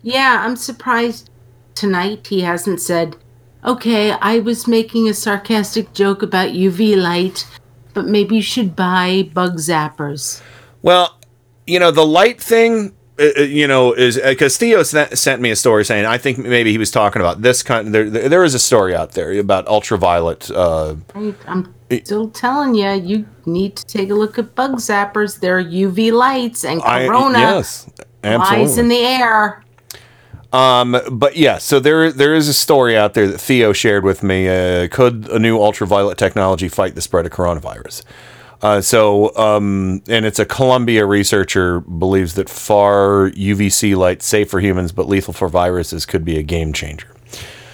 Yeah, 0.03 0.43
I'm 0.45 0.57
surprised 0.57 1.31
tonight 1.75 2.27
he 2.27 2.43
hasn't 2.43 2.81
said, 2.81 3.16
okay, 3.64 4.12
I 4.12 4.39
was 4.41 4.68
making 4.68 5.09
a 5.09 5.14
sarcastic 5.14 5.93
joke 5.95 6.22
about 6.22 6.51
UV 6.51 7.01
light, 7.01 7.47
but 7.95 8.07
maybe 8.07 8.37
you 8.37 8.43
should 8.43 8.77
buy 8.77 9.31
bug 9.33 9.57
zappers. 9.57 10.43
Well, 10.83 11.18
you 11.66 11.79
know, 11.79 11.91
the 11.91 12.05
light 12.05 12.41
thing, 12.41 12.95
uh, 13.18 13.29
uh, 13.39 13.43
you 13.43 13.66
know, 13.66 13.93
is 13.93 14.18
because 14.18 14.57
Theo 14.59 14.83
sent 14.83 15.16
sent 15.18 15.41
me 15.41 15.51
a 15.51 15.57
story 15.57 15.85
saying 15.85 16.05
I 16.05 16.18
think 16.18 16.39
maybe 16.39 16.72
he 16.72 16.79
was 16.79 16.91
talking 16.91 17.20
about 17.20 17.43
this 17.43 17.62
kind. 17.62 17.95
There, 17.95 18.11
there 18.11 18.29
there 18.29 18.45
is 18.45 18.55
a 18.55 18.59
story 18.59 18.95
out 18.95 19.12
there 19.12 19.33
about 19.39 19.66
ultraviolet. 19.66 20.51
Uh, 20.51 20.97
I'm 21.14 21.74
still 22.03 22.30
telling 22.30 22.74
you, 22.74 22.90
you 22.92 23.26
need 23.47 23.76
to 23.76 23.86
take 23.86 24.11
a 24.11 24.14
look 24.14 24.38
at 24.38 24.55
bug 24.55 24.76
zappers. 24.76 25.40
They're 25.40 25.62
UV 25.62 26.12
lights 26.12 26.64
and 26.64 26.80
I- 26.82 27.07
corona 27.07 27.38
yes, 27.38 27.88
lies 28.22 28.40
absolutely. 28.40 28.80
in 28.80 28.88
the 28.88 29.07
air. 29.07 29.64
Um, 30.53 31.01
but 31.11 31.36
yeah, 31.36 31.59
so 31.59 31.80
there 31.80 32.12
there 32.12 32.32
is 32.32 32.49
a 32.49 32.55
story 32.55 32.97
out 32.97 33.14
there 33.14 33.26
that 33.26 33.40
Theo 33.40 33.72
shared 33.72 34.05
with 34.05 34.22
me. 34.22 34.49
Uh, 34.49 34.86
could 34.88 35.28
a 35.30 35.40
new 35.40 35.61
ultraviolet 35.61 36.16
technology 36.16 36.68
fight 36.68 36.95
the 36.95 37.01
spread 37.01 37.26
of 37.26 37.32
coronavirus? 37.32 38.05
Uh, 38.62 38.80
so, 38.80 39.36
um, 39.36 40.01
and 40.09 40.24
it's 40.24 40.38
a 40.38 40.47
Columbia 40.47 41.05
researcher 41.05 41.80
believes 41.80 42.34
that 42.34 42.49
far 42.49 43.30
UVC 43.32 43.97
light, 43.97 44.22
safe 44.22 44.49
for 44.49 44.61
humans 44.61 44.92
but 44.92 45.09
lethal 45.09 45.34
for 45.34 45.49
viruses, 45.49 46.07
could 46.07 46.24
be 46.24 46.38
a 46.38 46.42
game 46.42 46.72
changer. 46.72 47.09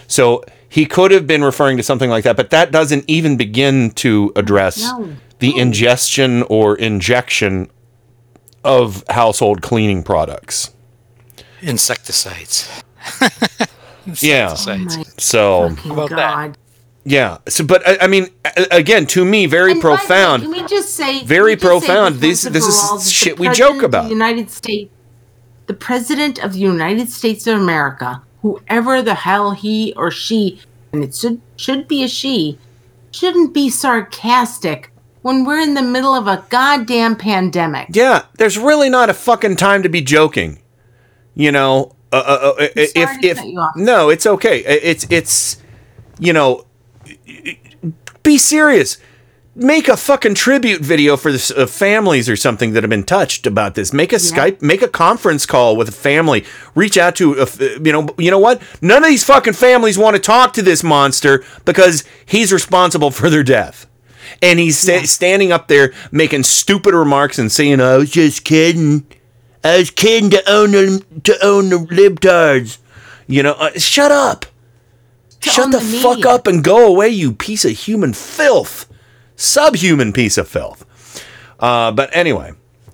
So 0.07 0.43
he 0.71 0.87
could 0.87 1.11
have 1.11 1.27
been 1.27 1.43
referring 1.45 1.77
to 1.77 1.83
something 1.83 2.09
like 2.09 2.25
that, 2.25 2.37
but 2.37 2.49
that 2.51 2.71
doesn't 2.71 3.05
even 3.09 3.37
begin 3.37 3.91
to 3.97 4.33
address 4.37 4.79
No. 4.81 5.17
the 5.41 5.55
ingestion 5.59 6.43
or 6.45 6.77
injection 6.77 7.69
of 8.65 9.05
household 9.11 9.61
cleaning 9.63 10.03
products. 10.03 10.71
Insecticides. 11.61 12.69
Yeah. 14.23 14.51
Insecticides. 14.53 14.97
Oh 14.97 15.13
so 15.19 15.69
Fucking 15.77 16.17
God. 16.17 16.59
yeah. 17.05 17.39
So, 17.49 17.65
but 17.65 17.87
I, 17.87 17.99
I 18.03 18.07
mean, 18.07 18.29
again, 18.71 19.07
to 19.09 19.25
me, 19.27 19.45
very 19.47 19.73
And 19.73 19.83
by 19.83 19.89
the 19.89 19.93
way, 19.93 19.97
profound. 19.99 20.43
Can 20.43 20.51
we 20.53 20.63
just 20.67 20.95
say 20.95 21.23
Very 21.25 21.55
can 21.57 21.69
we 21.69 21.75
just 21.75 21.87
say 21.87 21.93
profound. 21.93 22.15
this 22.17 22.21
These- 22.23 22.45
once 22.45 22.47
and 22.47 22.55
this 22.55 22.67
is 22.67 22.79
all 22.81 22.97
that 22.99 23.05
the 23.05 23.11
shit 23.11 23.39
we 23.39 23.49
joke 23.51 23.83
about. 23.83 24.05
The 24.05 24.11
United 24.11 24.51
States, 24.51 24.91
the 25.67 25.75
president 25.75 26.43
of 26.43 26.55
the 26.55 26.61
United 26.61 27.11
States 27.11 27.47
of 27.47 27.59
America, 27.59 28.23
whoever 28.43 29.03
the 29.03 29.15
hell 29.15 29.53
he 29.53 29.93
or 29.97 30.11
she, 30.11 30.61
and 30.93 31.05
it 31.05 31.15
should 31.15 31.41
should 31.57 31.89
be 31.89 32.03
a 32.03 32.09
she, 32.09 32.59
shouldn't 33.11 33.55
be 33.55 33.71
sarcastic 33.71 34.91
when 35.23 35.45
we're 35.45 35.61
in 35.61 35.75
the 35.75 35.83
middle 35.83 36.15
of 36.15 36.27
a 36.27 36.45
goddamn 36.49 37.17
pandemic. 37.17 37.89
Yeah, 37.93 38.25
there's 38.39 38.59
really 38.59 38.89
not 38.89 39.11
a 39.11 39.15
fucking 39.15 39.57
time 39.57 39.83
to 39.83 39.89
be 39.89 40.01
joking. 40.01 40.61
You 41.35 41.53
know, 41.53 41.95
uh, 42.13 42.17
uh, 42.17 42.55
uh, 42.59 42.69
if 42.77 42.97
if 43.23 43.37
cut 43.37 43.47
you 43.47 43.59
off. 43.59 43.77
no, 43.77 44.09
it's 44.09 44.27
okay. 44.27 44.59
It's 44.65 45.07
it's 45.11 45.63
you 46.19 46.33
know, 46.33 46.67
be 48.23 48.39
serious. 48.39 48.99
Make 49.57 49.89
a 49.89 49.97
fucking 49.97 50.37
tribute 50.37 50.81
video 50.81 51.17
for 51.17 51.33
the 51.33 51.55
uh, 51.57 51.67
families 51.67 52.29
or 52.29 52.37
something 52.37 52.73
that 52.73 52.85
have 52.85 52.91
been 52.91 53.03
touched 53.03 53.49
about 53.49 53.75
this. 53.75 53.93
Make 53.93 54.13
a 54.13 54.17
Skype, 54.17 54.63
make 54.63 54.81
a 54.81 54.89
conference 54.89 55.45
call 55.45 55.77
with 55.77 55.89
a 55.89 55.93
family. 55.93 56.45
Reach 56.77 56.97
out 56.97 57.17
to, 57.17 57.35
a 57.35 57.43
f- 57.43 57.61
you 57.61 57.93
know, 57.93 58.09
you 58.17 58.31
know 58.31 58.39
what? 58.39 58.63
None 58.81 59.03
of 59.03 59.09
these 59.09 59.25
fucking 59.25 59.55
families 59.55 59.99
want 59.99 60.15
to 60.15 60.23
talk 60.23 60.53
to 60.53 60.63
this 60.63 60.85
monster 60.85 61.45
because 61.65 62.05
he's 62.25 62.53
responsible 62.53 63.11
for 63.11 63.29
their 63.29 63.43
death. 63.43 63.87
And 64.41 64.61
he's 64.61 64.79
sta- 64.79 65.07
standing 65.07 65.51
up 65.51 65.67
there 65.67 65.93
making 66.13 66.45
stupid 66.45 66.95
remarks 66.95 67.37
and 67.37 67.51
saying, 67.51 67.81
"I 67.81 67.97
was 67.97 68.11
just 68.11 68.45
kidding. 68.45 69.05
I 69.65 69.79
was 69.79 69.91
kidding 69.91 70.31
to 70.31 70.49
own 70.49 70.71
the, 70.71 71.05
to 71.25 71.45
own 71.45 71.71
the 71.71 71.79
libtards." 71.79 72.79
You 73.27 73.43
know, 73.43 73.55
uh, 73.55 73.73
shut 73.77 74.13
up. 74.13 74.47
Shut 75.41 75.73
the, 75.73 75.79
the 75.79 75.85
fuck 75.85 76.25
up 76.25 76.47
and 76.47 76.63
go 76.63 76.87
away, 76.87 77.09
you 77.09 77.33
piece 77.33 77.65
of 77.65 77.73
human 77.73 78.13
filth, 78.13 78.87
subhuman 79.41 80.13
piece 80.13 80.39
of 80.39 80.49
filth. 80.49 80.85
Uh, 81.59 81.93
but 81.93 82.15
anyway, 82.15 82.53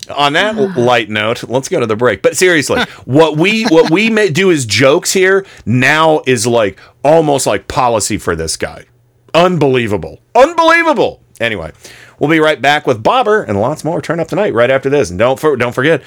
on 0.09 0.33
that 0.33 0.55
light 0.77 1.09
note, 1.09 1.43
let's 1.43 1.69
go 1.69 1.79
to 1.79 1.85
the 1.85 1.95
break. 1.95 2.21
But 2.21 2.37
seriously, 2.37 2.81
what 3.05 3.37
we 3.37 3.65
what 3.65 3.91
we 3.91 4.09
may 4.09 4.29
do 4.29 4.51
as 4.51 4.65
jokes 4.65 5.13
here 5.13 5.45
now 5.65 6.21
is 6.25 6.47
like 6.47 6.79
almost 7.03 7.47
like 7.47 7.67
policy 7.67 8.17
for 8.17 8.35
this 8.35 8.57
guy. 8.57 8.85
Unbelievable, 9.33 10.19
unbelievable. 10.35 11.21
Anyway, 11.39 11.71
we'll 12.19 12.29
be 12.29 12.39
right 12.39 12.61
back 12.61 12.87
with 12.87 13.03
Bobber 13.03 13.43
and 13.43 13.59
lots 13.59 13.83
more. 13.83 14.01
Turn 14.01 14.19
up 14.19 14.27
tonight 14.27 14.53
right 14.53 14.71
after 14.71 14.89
this, 14.89 15.09
and 15.09 15.19
don't 15.19 15.39
for, 15.39 15.55
don't 15.55 15.73
forget 15.73 16.01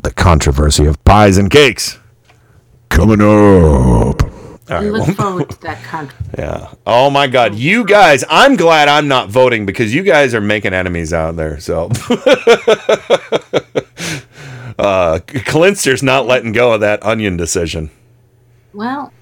the 0.00 0.12
controversy 0.12 0.86
of 0.86 1.02
pies 1.04 1.38
and 1.38 1.50
cakes 1.50 1.98
coming 2.88 3.20
up. 3.20 4.23
All 4.70 4.76
right, 4.76 4.84
look 4.90 5.06
well- 5.06 5.14
forward 5.16 5.50
to 5.50 5.60
that 5.62 5.82
contract. 5.84 6.22
yeah. 6.38 6.72
Oh 6.86 7.10
my 7.10 7.26
God, 7.26 7.54
you 7.54 7.84
guys! 7.84 8.24
I'm 8.30 8.56
glad 8.56 8.88
I'm 8.88 9.08
not 9.08 9.28
voting 9.28 9.66
because 9.66 9.94
you 9.94 10.02
guys 10.02 10.34
are 10.34 10.40
making 10.40 10.72
enemies 10.72 11.12
out 11.12 11.36
there. 11.36 11.60
So, 11.60 11.86
uh, 14.78 15.20
Klinster's 15.26 16.02
not 16.02 16.26
letting 16.26 16.52
go 16.52 16.72
of 16.72 16.80
that 16.80 17.04
onion 17.04 17.36
decision. 17.36 17.90
Well, 18.72 19.12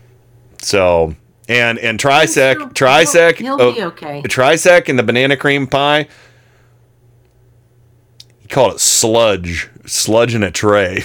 So, 0.58 1.16
and 1.48 1.78
and 1.78 1.98
Trisec, 1.98 2.54
Trisec, 2.72 3.36
he'll 3.36 3.60
oh, 3.60 3.72
be 3.74 3.82
okay. 3.82 4.22
Trisec 4.22 4.88
and 4.88 4.98
the 4.98 5.02
banana 5.02 5.36
cream 5.36 5.66
pie. 5.66 6.06
Call 8.52 8.70
it 8.72 8.80
sludge, 8.80 9.68
sludge 9.86 10.34
in 10.34 10.42
a 10.42 10.50
tray. 10.50 11.02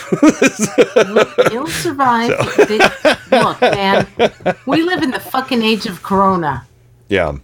You'll 1.52 1.68
survive. 1.68 2.32
They- 2.68 2.78
Look, 3.32 3.62
man, 3.62 4.08
we 4.66 4.82
live 4.84 5.02
in 5.04 5.12
the 5.12 5.20
fucking 5.20 5.62
age 5.62 5.86
of 5.86 6.04
Corona. 6.04 6.66
yeah. 7.10 7.38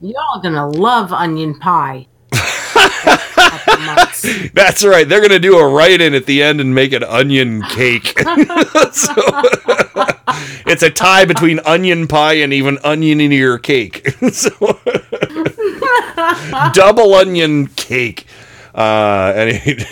Y'all 0.00 0.40
gonna 0.42 0.68
love 0.68 1.10
onion 1.10 1.58
pie. 1.58 2.06
That's 4.52 4.84
right. 4.84 5.08
They're 5.08 5.22
gonna 5.22 5.38
do 5.38 5.56
a 5.58 5.66
write-in 5.66 6.12
at 6.14 6.26
the 6.26 6.42
end 6.42 6.60
and 6.60 6.74
make 6.74 6.92
an 6.92 7.02
onion 7.02 7.62
cake. 7.62 8.14
So, 8.92 9.12
it's 10.66 10.82
a 10.82 10.90
tie 10.90 11.24
between 11.24 11.60
onion 11.64 12.06
pie 12.08 12.34
and 12.34 12.52
even 12.52 12.76
onionier 12.78 13.60
cake. 13.62 14.06
so, 14.32 14.50
double 16.72 17.14
onion 17.14 17.66
cake. 17.68 18.26
Uh, 18.76 19.32
any, 19.34 19.54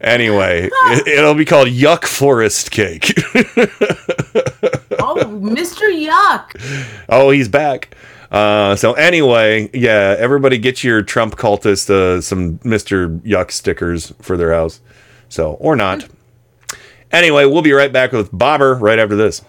anyway, 0.00 0.68
it, 0.70 1.06
it'll 1.08 1.34
be 1.34 1.44
called 1.44 1.68
Yuck 1.68 2.04
Forest 2.04 2.70
Cake. 2.70 3.12
Oh, 5.04 5.16
Mr. 5.16 5.82
Yuck. 5.92 7.02
oh, 7.08 7.30
he's 7.30 7.48
back. 7.48 7.94
Uh, 8.30 8.76
so 8.76 8.92
anyway, 8.94 9.68
yeah, 9.74 10.14
everybody 10.16 10.58
get 10.58 10.84
your 10.84 11.02
Trump 11.02 11.36
cultist 11.36 11.90
uh, 11.90 12.20
some 12.20 12.58
Mr. 12.58 13.20
Yuck 13.20 13.50
stickers 13.50 14.12
for 14.22 14.36
their 14.36 14.52
house. 14.52 14.80
So, 15.28 15.54
or 15.54 15.74
not. 15.76 16.06
Anyway, 17.10 17.44
we'll 17.46 17.62
be 17.62 17.72
right 17.72 17.92
back 17.92 18.12
with 18.12 18.30
Bobber 18.32 18.74
right 18.76 18.98
after 18.98 19.16
this. 19.16 19.42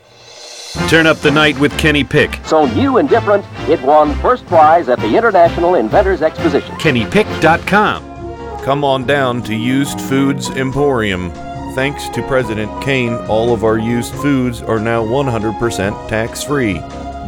Turn 0.89 1.05
up 1.05 1.17
the 1.17 1.29
night 1.29 1.59
with 1.59 1.77
Kenny 1.77 2.03
Pick. 2.03 2.39
So 2.45 2.65
new 2.65 2.97
and 2.97 3.07
different, 3.07 3.45
it 3.69 3.79
won 3.83 4.15
first 4.15 4.45
prize 4.47 4.89
at 4.89 4.99
the 4.99 5.15
International 5.15 5.75
Inventors 5.75 6.23
Exposition. 6.23 6.75
KennyPick.com. 6.77 8.61
Come 8.63 8.83
on 8.83 9.05
down 9.05 9.43
to 9.43 9.53
Used 9.53 10.01
Foods 10.01 10.49
Emporium. 10.49 11.31
Thanks 11.75 12.09
to 12.09 12.25
President 12.27 12.83
Kane, 12.83 13.13
all 13.27 13.53
of 13.53 13.63
our 13.63 13.77
used 13.77 14.13
foods 14.15 14.61
are 14.63 14.79
now 14.79 15.03
100% 15.03 16.09
tax 16.09 16.43
free. 16.43 16.79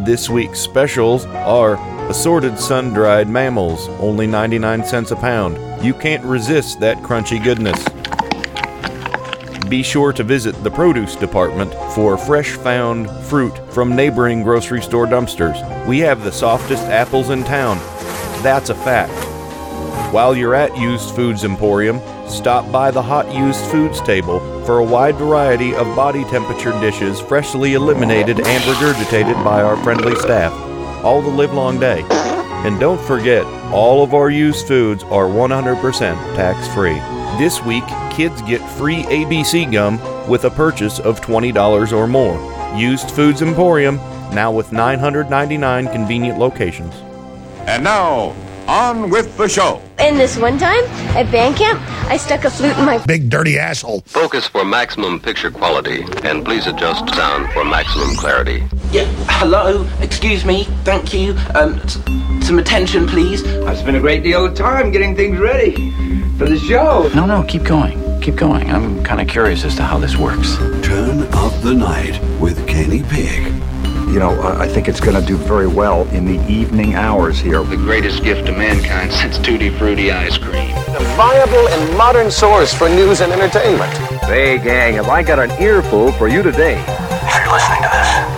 This 0.05 0.27
week's 0.27 0.59
specials 0.59 1.25
are 1.25 1.75
assorted 2.09 2.57
sun 2.57 2.93
dried 2.93 3.27
mammals, 3.27 3.87
only 3.99 4.25
99 4.25 4.85
cents 4.85 5.11
a 5.11 5.15
pound. 5.15 5.57
You 5.85 5.93
can't 5.93 6.23
resist 6.23 6.79
that 6.79 6.97
crunchy 6.97 7.43
goodness. 7.43 7.83
Be 9.75 9.83
sure 9.83 10.13
to 10.13 10.23
visit 10.23 10.55
the 10.63 10.71
produce 10.71 11.17
department 11.17 11.73
for 11.93 12.17
fresh 12.17 12.51
found 12.51 13.11
fruit 13.25 13.51
from 13.73 13.93
neighboring 13.93 14.41
grocery 14.41 14.81
store 14.81 15.05
dumpsters. 15.05 15.85
We 15.85 15.99
have 15.99 16.23
the 16.23 16.31
softest 16.31 16.83
apples 16.83 17.29
in 17.29 17.43
town. 17.43 17.77
That's 18.41 18.69
a 18.69 18.73
fact. 18.73 19.11
While 20.13 20.33
you're 20.33 20.55
at 20.55 20.77
Used 20.77 21.13
Foods 21.13 21.43
Emporium, 21.43 21.99
stop 22.25 22.71
by 22.71 22.89
the 22.89 23.01
Hot 23.01 23.29
Used 23.35 23.59
Foods 23.65 23.99
table 23.99 24.39
for 24.63 24.79
a 24.79 24.85
wide 24.85 25.15
variety 25.15 25.75
of 25.75 25.93
body 25.93 26.23
temperature 26.23 26.71
dishes 26.79 27.19
freshly 27.19 27.73
eliminated 27.73 28.39
and 28.47 28.63
regurgitated 28.63 29.43
by 29.43 29.61
our 29.61 29.75
friendly 29.83 30.15
staff, 30.15 30.53
all 31.03 31.21
the 31.21 31.27
livelong 31.27 31.81
day. 31.81 32.01
And 32.65 32.79
don't 32.79 33.01
forget, 33.01 33.43
all 33.73 34.05
of 34.05 34.13
our 34.13 34.29
used 34.29 34.69
foods 34.69 35.03
are 35.03 35.25
100% 35.25 35.81
tax 36.37 36.65
free. 36.73 37.14
This 37.37 37.61
week, 37.63 37.83
kids 38.11 38.41
get 38.43 38.61
free 38.77 39.03
ABC 39.03 39.69
gum 39.69 39.99
with 40.29 40.45
a 40.45 40.49
purchase 40.49 40.99
of 40.99 41.19
$20 41.19 41.91
or 41.91 42.07
more. 42.07 42.37
Used 42.77 43.11
Foods 43.11 43.41
Emporium, 43.41 43.97
now 44.33 44.51
with 44.53 44.71
999 44.71 45.87
convenient 45.89 46.39
locations. 46.39 46.93
And 47.67 47.83
now, 47.83 48.33
on 48.69 49.09
with 49.09 49.35
the 49.37 49.49
show. 49.49 49.81
And 49.97 50.17
this 50.17 50.37
one 50.37 50.57
time 50.57 50.83
at 51.15 51.29
band 51.31 51.57
camp, 51.57 51.81
I 52.09 52.15
stuck 52.17 52.45
a 52.45 52.49
flute 52.49 52.77
in 52.77 52.85
my 52.85 52.99
Big 53.05 53.29
dirty 53.29 53.59
asshole. 53.59 54.01
Focus 54.05 54.47
for 54.47 54.63
maximum 54.63 55.19
picture 55.19 55.51
quality, 55.51 56.03
and 56.23 56.43
please 56.45 56.67
adjust 56.67 57.07
sound 57.15 57.51
for 57.51 57.65
maximum 57.65 58.15
clarity. 58.15 58.63
Yeah, 58.91 59.05
hello, 59.27 59.85
excuse 59.99 60.45
me, 60.45 60.63
thank 60.85 61.13
you. 61.13 61.31
Um, 61.53 61.75
s- 61.81 61.97
some 62.45 62.59
attention, 62.59 63.07
please. 63.07 63.43
I've 63.43 63.79
spent 63.79 63.97
a 63.97 63.99
great 63.99 64.21
deal 64.21 64.45
of 64.45 64.53
time 64.53 64.91
getting 64.91 65.15
things 65.15 65.39
ready 65.39 65.91
for 66.37 66.45
the 66.45 66.59
show. 66.59 67.09
No, 67.15 67.25
no, 67.25 67.43
keep 67.43 67.63
going. 67.63 68.21
Keep 68.21 68.35
going. 68.35 68.69
I'm 68.69 69.03
kind 69.03 69.19
of 69.19 69.27
curious 69.27 69.65
as 69.65 69.75
to 69.77 69.83
how 69.83 69.97
this 69.97 70.15
works. 70.15 70.57
Turn 70.85 71.23
up 71.33 71.53
the 71.61 71.73
night 71.73 72.19
with 72.39 72.67
Kenny 72.67 73.01
Pig. 73.03 73.51
You 74.07 74.19
know, 74.19 74.39
I 74.41 74.65
I 74.65 74.67
think 74.67 74.87
it's 74.87 74.99
going 74.99 75.19
to 75.19 75.25
do 75.25 75.37
very 75.37 75.67
well 75.67 76.07
in 76.09 76.25
the 76.25 76.39
evening 76.51 76.93
hours 76.93 77.39
here. 77.39 77.63
The 77.63 77.77
greatest 77.77 78.23
gift 78.23 78.45
to 78.45 78.51
mankind 78.51 79.11
since 79.11 79.37
Tutti 79.39 79.69
Frutti 79.71 80.11
ice 80.11 80.37
cream. 80.37 80.71
A 80.71 80.99
viable 81.17 81.67
and 81.67 81.97
modern 81.97 82.29
source 82.29 82.73
for 82.73 82.87
news 82.89 83.21
and 83.21 83.31
entertainment. 83.31 83.91
Hey, 84.23 84.59
gang, 84.59 84.93
have 84.93 85.07
I 85.07 85.23
got 85.23 85.39
an 85.39 85.51
earful 85.61 86.11
for 86.13 86.27
you 86.27 86.43
today? 86.43 86.79
If 86.87 87.35
you're 87.35 87.51
listening 87.51 87.81
to 87.81 87.89
this, 87.91 88.34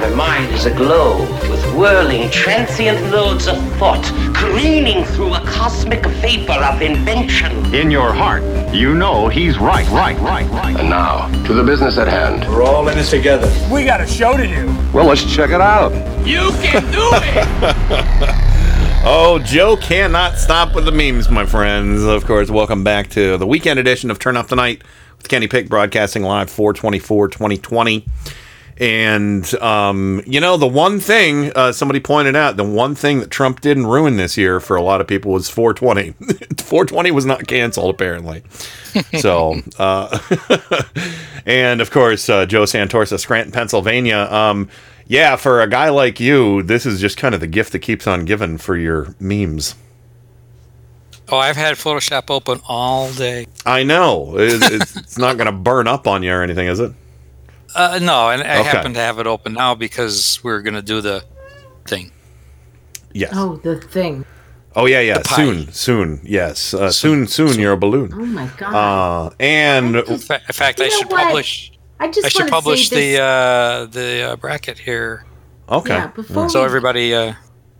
My 0.00 0.08
mind 0.08 0.54
is 0.54 0.64
aglow 0.64 1.20
with 1.50 1.62
whirling, 1.74 2.30
transient 2.30 3.12
loads 3.12 3.46
of 3.46 3.58
thought, 3.74 4.02
careening 4.34 5.04
through 5.04 5.34
a 5.34 5.40
cosmic 5.40 6.06
vapor 6.06 6.52
of 6.52 6.80
invention. 6.80 7.74
In 7.74 7.90
your 7.90 8.10
heart, 8.10 8.42
you 8.74 8.94
know 8.94 9.28
he's 9.28 9.58
right, 9.58 9.86
right, 9.90 10.18
right, 10.20 10.48
right. 10.52 10.74
And 10.74 10.88
now, 10.88 11.28
to 11.44 11.52
the 11.52 11.62
business 11.62 11.98
at 11.98 12.08
hand. 12.08 12.48
We're 12.48 12.62
all 12.62 12.88
in 12.88 12.96
this 12.96 13.10
together. 13.10 13.52
We 13.70 13.84
got 13.84 14.00
a 14.00 14.06
show 14.06 14.38
to 14.38 14.46
do. 14.46 14.74
Well, 14.90 15.04
let's 15.04 15.22
check 15.22 15.50
it 15.50 15.60
out. 15.60 15.92
You 16.26 16.50
can 16.62 16.82
do 16.90 17.10
it! 17.12 18.46
Oh, 19.02 19.38
Joe 19.38 19.78
cannot 19.78 20.36
stop 20.36 20.74
with 20.74 20.84
the 20.84 20.92
memes, 20.92 21.30
my 21.30 21.46
friends. 21.46 22.02
Of 22.02 22.26
course, 22.26 22.50
welcome 22.50 22.84
back 22.84 23.08
to 23.10 23.38
the 23.38 23.46
weekend 23.46 23.78
edition 23.78 24.10
of 24.10 24.18
Turn 24.18 24.36
Up 24.36 24.48
Tonight 24.48 24.82
with 25.16 25.26
Kenny 25.26 25.48
Pick 25.48 25.70
broadcasting 25.70 26.22
live 26.22 26.50
424 26.50 27.28
2020. 27.28 28.04
And, 28.80 29.54
um, 29.56 30.22
you 30.26 30.40
know, 30.40 30.56
the 30.56 30.66
one 30.66 31.00
thing 31.00 31.52
uh, 31.54 31.70
somebody 31.70 32.00
pointed 32.00 32.34
out, 32.34 32.56
the 32.56 32.64
one 32.64 32.94
thing 32.94 33.20
that 33.20 33.30
Trump 33.30 33.60
didn't 33.60 33.86
ruin 33.86 34.16
this 34.16 34.38
year 34.38 34.58
for 34.58 34.74
a 34.74 34.80
lot 34.80 35.02
of 35.02 35.06
people 35.06 35.32
was 35.32 35.50
420. 35.50 36.12
420 36.62 37.10
was 37.10 37.26
not 37.26 37.46
canceled, 37.46 37.94
apparently. 37.94 38.42
So, 39.20 39.60
uh, 39.78 40.18
and 41.46 41.80
of 41.80 41.92
course, 41.92 42.28
uh, 42.28 42.44
Joe 42.44 42.64
Santorsa, 42.64 43.20
Scranton, 43.20 43.52
Pennsylvania. 43.52 44.26
Um, 44.28 44.68
yeah, 45.06 45.36
for 45.36 45.60
a 45.60 45.68
guy 45.68 45.90
like 45.90 46.18
you, 46.18 46.64
this 46.64 46.86
is 46.86 47.00
just 47.00 47.16
kind 47.16 47.32
of 47.32 47.40
the 47.40 47.46
gift 47.46 47.70
that 47.70 47.80
keeps 47.80 48.08
on 48.08 48.24
giving 48.24 48.58
for 48.58 48.76
your 48.76 49.14
memes. 49.20 49.76
Oh, 51.28 51.38
I've 51.38 51.54
had 51.56 51.76
Photoshop 51.76 52.30
open 52.30 52.60
all 52.66 53.12
day. 53.12 53.46
I 53.64 53.84
know. 53.84 54.36
It's, 54.36 54.96
it's 54.96 55.18
not 55.18 55.36
going 55.36 55.46
to 55.46 55.52
burn 55.52 55.86
up 55.86 56.08
on 56.08 56.24
you 56.24 56.32
or 56.32 56.42
anything, 56.42 56.66
is 56.66 56.80
it? 56.80 56.92
Uh, 57.74 57.98
no, 58.02 58.30
and 58.30 58.42
I 58.42 58.60
Okay. 58.60 58.68
happen 58.68 58.94
to 58.94 59.00
have 59.00 59.18
it 59.18 59.26
open 59.26 59.52
now 59.54 59.74
because 59.74 60.40
we're 60.42 60.60
going 60.62 60.74
to 60.74 60.82
do 60.82 61.00
the 61.00 61.24
thing. 61.86 62.10
Yes. 63.12 63.32
Oh, 63.34 63.56
the 63.62 63.76
thing. 63.76 64.24
Oh, 64.76 64.86
yeah, 64.86 65.00
yeah. 65.00 65.18
Pie. 65.24 65.36
Soon, 65.36 65.72
soon. 65.72 66.20
Yes. 66.22 66.74
Uh, 66.74 66.90
soon, 66.90 67.26
soon, 67.26 67.58
you're 67.58 67.72
a 67.72 67.76
balloon. 67.76 68.12
Oh 68.14 68.24
my 68.24 68.48
god. 68.56 68.74
Uh, 68.74 69.30
and 69.40 69.96
In 69.96 70.18
fa- 70.18 70.40
in 70.46 70.52
fact, 70.52 70.78
You 70.78 70.84
I 70.86 70.88
know 70.88 70.96
should 70.98 71.10
what? 71.10 71.24
publish. 71.24 71.72
I 71.98 72.08
just 72.08 72.26
I 72.26 72.28
should 72.28 72.40
wanna 72.42 72.50
publish 72.52 72.88
say 72.88 72.96
the 72.96 73.00
this- 73.12 73.20
uh, 73.20 73.86
the 73.90 74.22
uh, 74.32 74.36
bracket 74.36 74.78
here. 74.78 75.24
Okay. 75.68 75.94
Yeah, 75.94 76.06
before 76.08 76.48
So 76.48 76.60
we- 76.60 76.66
everybody, 76.66 77.14
uh, 77.14 77.34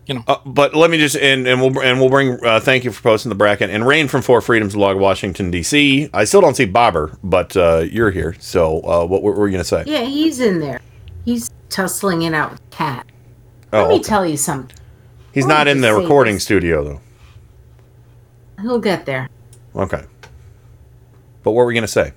you 0.06 0.14
know. 0.14 0.24
Uh, 0.26 0.38
but 0.44 0.74
let 0.74 0.90
me 0.90 0.98
just 0.98 1.16
and 1.16 1.46
and 1.46 1.60
we'll 1.60 1.80
and 1.80 2.00
we'll 2.00 2.08
bring. 2.10 2.44
Uh, 2.44 2.60
thank 2.60 2.84
you 2.84 2.92
for 2.92 3.02
posting 3.02 3.28
the 3.28 3.34
bracket 3.34 3.70
and 3.70 3.86
Rain 3.86 4.08
from 4.08 4.22
Four 4.22 4.40
Freedoms 4.40 4.74
Log 4.76 4.98
Washington 4.98 5.50
D.C. 5.50 6.10
I 6.12 6.24
still 6.24 6.40
don't 6.40 6.54
see 6.56 6.64
Bobber, 6.66 7.16
but 7.22 7.56
uh, 7.56 7.78
you're 7.90 8.10
here. 8.10 8.34
So 8.40 8.80
uh, 8.80 9.06
what, 9.06 9.22
what 9.22 9.36
were 9.36 9.46
you 9.48 9.52
gonna 9.52 9.64
say? 9.64 9.84
Yeah, 9.86 10.02
he's 10.02 10.40
in 10.40 10.60
there. 10.60 10.80
He's 11.24 11.50
tussling 11.68 12.22
it 12.22 12.34
out 12.34 12.50
with 12.52 12.70
Cat. 12.70 13.06
Oh, 13.72 13.82
Let 13.82 13.88
me 13.88 13.94
okay. 13.96 14.02
tell 14.04 14.26
you 14.26 14.36
something. 14.36 14.76
he's 15.32 15.46
not 15.46 15.68
in 15.68 15.80
the 15.80 15.94
recording 15.94 16.34
this. 16.34 16.44
studio 16.44 16.82
though. 16.84 17.00
He'll 18.62 18.80
get 18.80 19.06
there. 19.06 19.28
Okay. 19.76 20.04
But 21.42 21.52
what 21.52 21.54
were 21.54 21.66
we 21.66 21.74
gonna 21.74 21.86
say? 21.86 22.12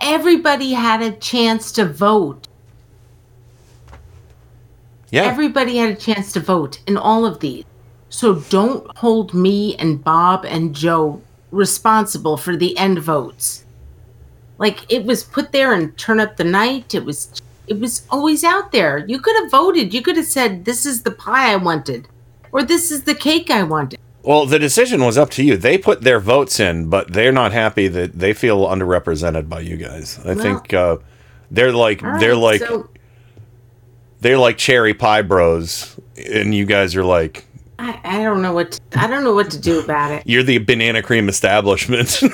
Everybody 0.00 0.72
had 0.72 1.02
a 1.02 1.12
chance 1.12 1.72
to 1.72 1.84
vote. 1.84 2.46
Yeah. 5.14 5.26
Everybody 5.26 5.76
had 5.76 5.90
a 5.90 5.94
chance 5.94 6.32
to 6.32 6.40
vote 6.40 6.80
in 6.88 6.96
all 6.96 7.24
of 7.24 7.38
these. 7.38 7.64
So 8.08 8.34
don't 8.50 8.84
hold 8.96 9.32
me 9.32 9.76
and 9.76 10.02
Bob 10.02 10.44
and 10.44 10.74
Joe 10.74 11.22
responsible 11.52 12.36
for 12.36 12.56
the 12.56 12.76
end 12.76 12.98
votes. 12.98 13.64
Like 14.58 14.80
it 14.92 15.04
was 15.04 15.22
put 15.22 15.52
there 15.52 15.72
and 15.72 15.96
turn 15.96 16.18
up 16.18 16.36
the 16.36 16.42
night. 16.42 16.96
It 16.96 17.04
was 17.04 17.40
it 17.68 17.78
was 17.78 18.04
always 18.10 18.42
out 18.42 18.72
there. 18.72 19.04
You 19.06 19.20
could 19.20 19.36
have 19.36 19.52
voted. 19.52 19.94
You 19.94 20.02
could 20.02 20.16
have 20.16 20.26
said 20.26 20.64
this 20.64 20.84
is 20.84 21.02
the 21.02 21.12
pie 21.12 21.52
I 21.52 21.56
wanted 21.56 22.08
or 22.50 22.64
this 22.64 22.90
is 22.90 23.04
the 23.04 23.14
cake 23.14 23.50
I 23.52 23.62
wanted. 23.62 24.00
Well, 24.22 24.46
the 24.46 24.58
decision 24.58 25.04
was 25.04 25.16
up 25.16 25.30
to 25.30 25.44
you. 25.44 25.56
They 25.56 25.78
put 25.78 26.00
their 26.00 26.18
votes 26.18 26.58
in, 26.58 26.88
but 26.90 27.12
they're 27.12 27.30
not 27.30 27.52
happy 27.52 27.86
that 27.88 28.18
they 28.18 28.32
feel 28.32 28.66
underrepresented 28.66 29.48
by 29.48 29.60
you 29.60 29.76
guys. 29.76 30.18
I 30.24 30.34
Well- 30.34 30.42
think 30.42 30.74
uh, 30.74 30.96
they're 31.52 31.72
like 31.72 32.02
All 32.02 32.18
they're 32.18 32.34
like 32.34 32.62
so 32.62 32.88
they're 34.24 34.38
like 34.38 34.56
cherry 34.56 34.94
pie 34.94 35.20
bros, 35.20 36.00
and 36.16 36.54
you 36.54 36.64
guys 36.64 36.96
are 36.96 37.04
like 37.04 37.44
I, 37.78 38.00
I 38.02 38.22
don't 38.22 38.40
know 38.40 38.54
what 38.54 38.72
to, 38.72 38.80
I 38.98 39.06
don't 39.06 39.22
know 39.22 39.34
what 39.34 39.50
to 39.50 39.60
do 39.60 39.80
about 39.80 40.12
it. 40.12 40.22
You're 40.24 40.42
the 40.42 40.56
banana 40.58 41.02
cream 41.02 41.28
establishment. 41.28 42.22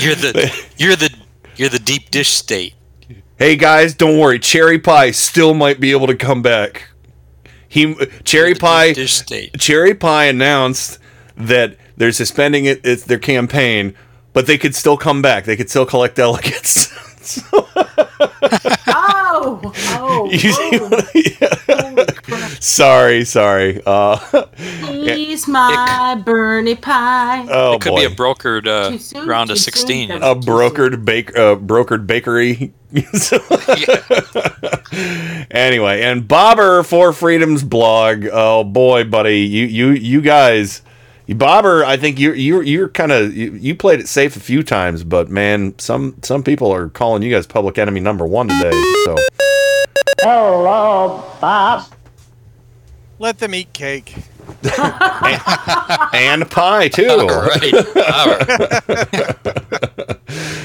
You're 0.00 0.14
the 0.14 0.66
you're 0.76 0.96
the 0.96 1.12
you're 1.56 1.68
the 1.68 1.80
deep 1.80 2.10
dish 2.10 2.30
state. 2.30 2.74
hey 3.36 3.56
guys, 3.56 3.94
don't 3.94 4.18
worry. 4.18 4.38
Cherry 4.38 4.78
Pie 4.78 5.10
still 5.10 5.52
might 5.52 5.80
be 5.80 5.90
able 5.90 6.06
to 6.06 6.14
come 6.14 6.42
back. 6.42 6.90
He 7.68 7.94
Cherry 8.22 8.54
Pie 8.54 8.92
Dish 8.92 9.14
state. 9.14 9.58
Cherry 9.58 9.94
Pie 9.94 10.26
announced 10.26 11.00
that 11.36 11.76
they're 11.96 12.12
suspending 12.12 12.66
it, 12.66 12.80
it's 12.84 13.04
their 13.04 13.18
campaign, 13.18 13.94
but 14.34 14.46
they 14.46 14.58
could 14.58 14.74
still 14.74 14.98
come 14.98 15.22
back. 15.22 15.46
They 15.46 15.56
could 15.56 15.70
still 15.70 15.86
collect 15.86 16.16
delegates. 16.16 16.92
Oh, 18.86 19.72
oh, 19.96 20.28
You 20.30 20.38
see 20.52 20.78
what 20.78 21.08
I- 21.14 22.54
sorry, 22.60 23.24
sorry. 23.24 23.80
Uh, 23.86 24.18
he's 24.86 25.46
my 25.48 26.20
Bernie 26.24 26.74
pie. 26.74 27.46
oh 27.50 27.74
it 27.74 27.80
could 27.80 27.90
boy. 27.90 28.00
be 28.00 28.04
a 28.12 28.16
brokered 28.16 28.66
uh, 28.66 28.98
soon, 28.98 29.26
round 29.26 29.50
of 29.50 29.56
too 29.56 29.60
soon, 29.60 29.72
sixteen. 29.72 30.10
a 30.10 30.34
brokered 30.34 31.04
bake 31.04 31.36
uh, 31.36 31.56
brokered 31.56 32.06
bakery. 32.06 32.72
anyway, 35.50 36.02
and 36.02 36.26
Bobber 36.28 36.82
for 36.82 37.12
Freedom's 37.12 37.62
blog. 37.62 38.26
Oh 38.32 38.64
boy, 38.64 39.04
buddy, 39.04 39.40
you 39.40 39.66
you 39.66 39.90
you 39.90 40.20
guys, 40.20 40.82
Bobber. 41.28 41.84
I 41.84 41.96
think 41.96 42.18
you 42.18 42.32
you 42.32 42.60
you're 42.60 42.88
kind 42.88 43.12
of 43.12 43.34
you, 43.36 43.52
you 43.52 43.74
played 43.74 44.00
it 44.00 44.08
safe 44.08 44.36
a 44.36 44.40
few 44.40 44.62
times, 44.62 45.04
but 45.04 45.28
man, 45.30 45.78
some 45.78 46.16
some 46.22 46.42
people 46.42 46.72
are 46.72 46.88
calling 46.88 47.22
you 47.22 47.30
guys 47.30 47.46
public 47.46 47.78
enemy 47.78 48.00
number 48.00 48.26
one 48.26 48.48
today. 48.48 48.72
So 49.04 49.16
Hello, 50.20 51.24
Bob. 51.40 51.86
Let 53.18 53.38
them 53.38 53.54
eat 53.54 53.72
cake. 53.72 54.14
and 56.12 56.50
pie 56.50 56.88
too. 56.88 57.08
All 57.08 57.48
right. 57.48 57.74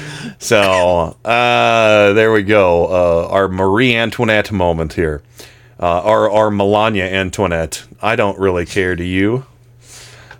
So 0.42 1.16
uh, 1.24 2.14
there 2.14 2.32
we 2.32 2.42
go. 2.42 2.86
Uh, 2.86 3.28
our 3.28 3.46
Marie 3.46 3.94
Antoinette 3.94 4.50
moment 4.50 4.94
here. 4.94 5.22
Uh, 5.78 6.00
our 6.02 6.30
our 6.30 6.50
Melania 6.50 7.04
Antoinette. 7.04 7.84
I 8.00 8.16
don't 8.16 8.38
really 8.38 8.64
care. 8.64 8.96
Do 8.96 9.04
you? 9.04 9.44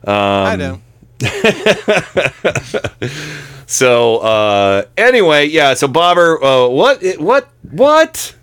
Um, 0.06 0.14
I 0.14 0.56
don't. 0.56 0.82
So 3.70 4.18
uh, 4.18 4.82
anyway, 4.96 5.46
yeah. 5.46 5.74
So 5.74 5.86
Bobber, 5.86 6.42
uh, 6.42 6.66
what 6.66 7.00
what 7.18 7.48
what 7.70 8.34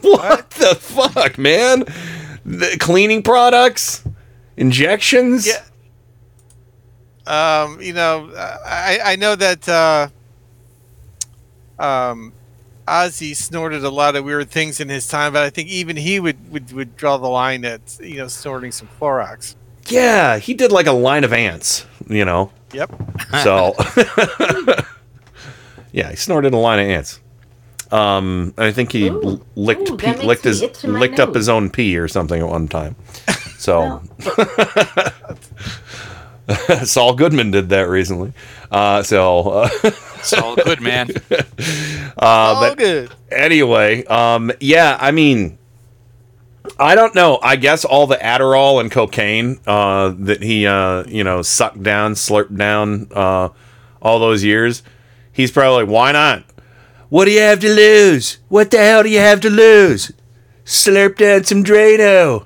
what 0.00 0.50
the 0.50 0.76
fuck, 0.76 1.36
man? 1.38 1.80
The 2.46 2.76
cleaning 2.78 3.24
products, 3.24 4.04
injections. 4.56 5.44
Yeah. 5.44 5.64
Um, 7.26 7.82
you 7.82 7.92
know, 7.92 8.30
I 8.36 9.00
I 9.02 9.16
know 9.16 9.34
that 9.34 9.68
uh, 9.68 10.08
um, 11.82 12.32
Ozzy 12.86 13.34
snorted 13.34 13.82
a 13.82 13.90
lot 13.90 14.14
of 14.14 14.24
weird 14.24 14.52
things 14.52 14.78
in 14.78 14.88
his 14.88 15.08
time, 15.08 15.32
but 15.32 15.42
I 15.42 15.50
think 15.50 15.68
even 15.68 15.96
he 15.96 16.20
would 16.20 16.52
would, 16.52 16.70
would 16.70 16.96
draw 16.96 17.16
the 17.16 17.26
line 17.26 17.64
at 17.64 17.98
you 18.00 18.18
know 18.18 18.28
snorting 18.28 18.70
some 18.70 18.88
Clorox. 19.00 19.56
Yeah, 19.90 20.38
he 20.38 20.54
did 20.54 20.72
like 20.72 20.86
a 20.86 20.92
line 20.92 21.24
of 21.24 21.32
ants, 21.32 21.86
you 22.08 22.24
know. 22.24 22.50
Yep. 22.72 22.92
So, 23.42 23.74
yeah, 25.92 26.10
he 26.10 26.16
snorted 26.16 26.52
a 26.54 26.56
line 26.58 26.78
of 26.80 26.86
ants. 26.86 27.20
Um, 27.90 28.52
I 28.58 28.70
think 28.72 28.92
he 28.92 29.08
l- 29.08 29.40
licked 29.56 29.88
ooh, 29.90 29.96
pee, 29.96 30.12
licked 30.12 30.44
his 30.44 30.60
itch 30.60 30.84
in 30.84 30.92
my 30.92 30.98
licked 30.98 31.18
up 31.20 31.34
his 31.34 31.48
own 31.48 31.70
pee 31.70 31.96
or 31.96 32.06
something 32.08 32.40
at 32.40 32.48
one 32.48 32.68
time. 32.68 32.96
So, 33.58 34.00
Saul 36.84 37.14
Goodman 37.14 37.50
did 37.50 37.70
that 37.70 37.88
recently. 37.88 38.32
Uh, 38.70 39.02
so, 39.02 39.48
uh, 39.48 39.68
It's 39.82 40.32
all 40.32 40.54
uh, 41.32 41.34
All 42.18 42.60
but 42.60 42.78
good. 42.78 43.10
anyway, 43.32 44.04
um, 44.04 44.52
yeah, 44.60 44.96
I 45.00 45.10
mean, 45.10 45.58
I 46.78 46.94
don't 46.94 47.14
know. 47.14 47.38
I 47.42 47.56
guess 47.56 47.84
all 47.84 48.06
the 48.06 48.16
Adderall 48.16 48.80
and 48.80 48.90
cocaine 48.90 49.58
uh, 49.66 50.14
that 50.18 50.42
he, 50.42 50.66
uh, 50.66 51.04
you 51.06 51.24
know, 51.24 51.42
sucked 51.42 51.82
down, 51.82 52.14
slurped 52.14 52.56
down 52.56 53.08
uh, 53.12 53.48
all 54.02 54.18
those 54.18 54.44
years, 54.44 54.82
he's 55.32 55.50
probably 55.50 55.84
like, 55.84 55.92
why 55.92 56.12
not? 56.12 56.44
What 57.08 57.24
do 57.24 57.30
you 57.30 57.40
have 57.40 57.60
to 57.60 57.68
lose? 57.72 58.38
What 58.48 58.70
the 58.70 58.78
hell 58.78 59.02
do 59.02 59.08
you 59.08 59.18
have 59.18 59.40
to 59.40 59.50
lose? 59.50 60.12
Slurp 60.64 61.16
down 61.16 61.44
some 61.44 61.64
Drano. 61.64 62.44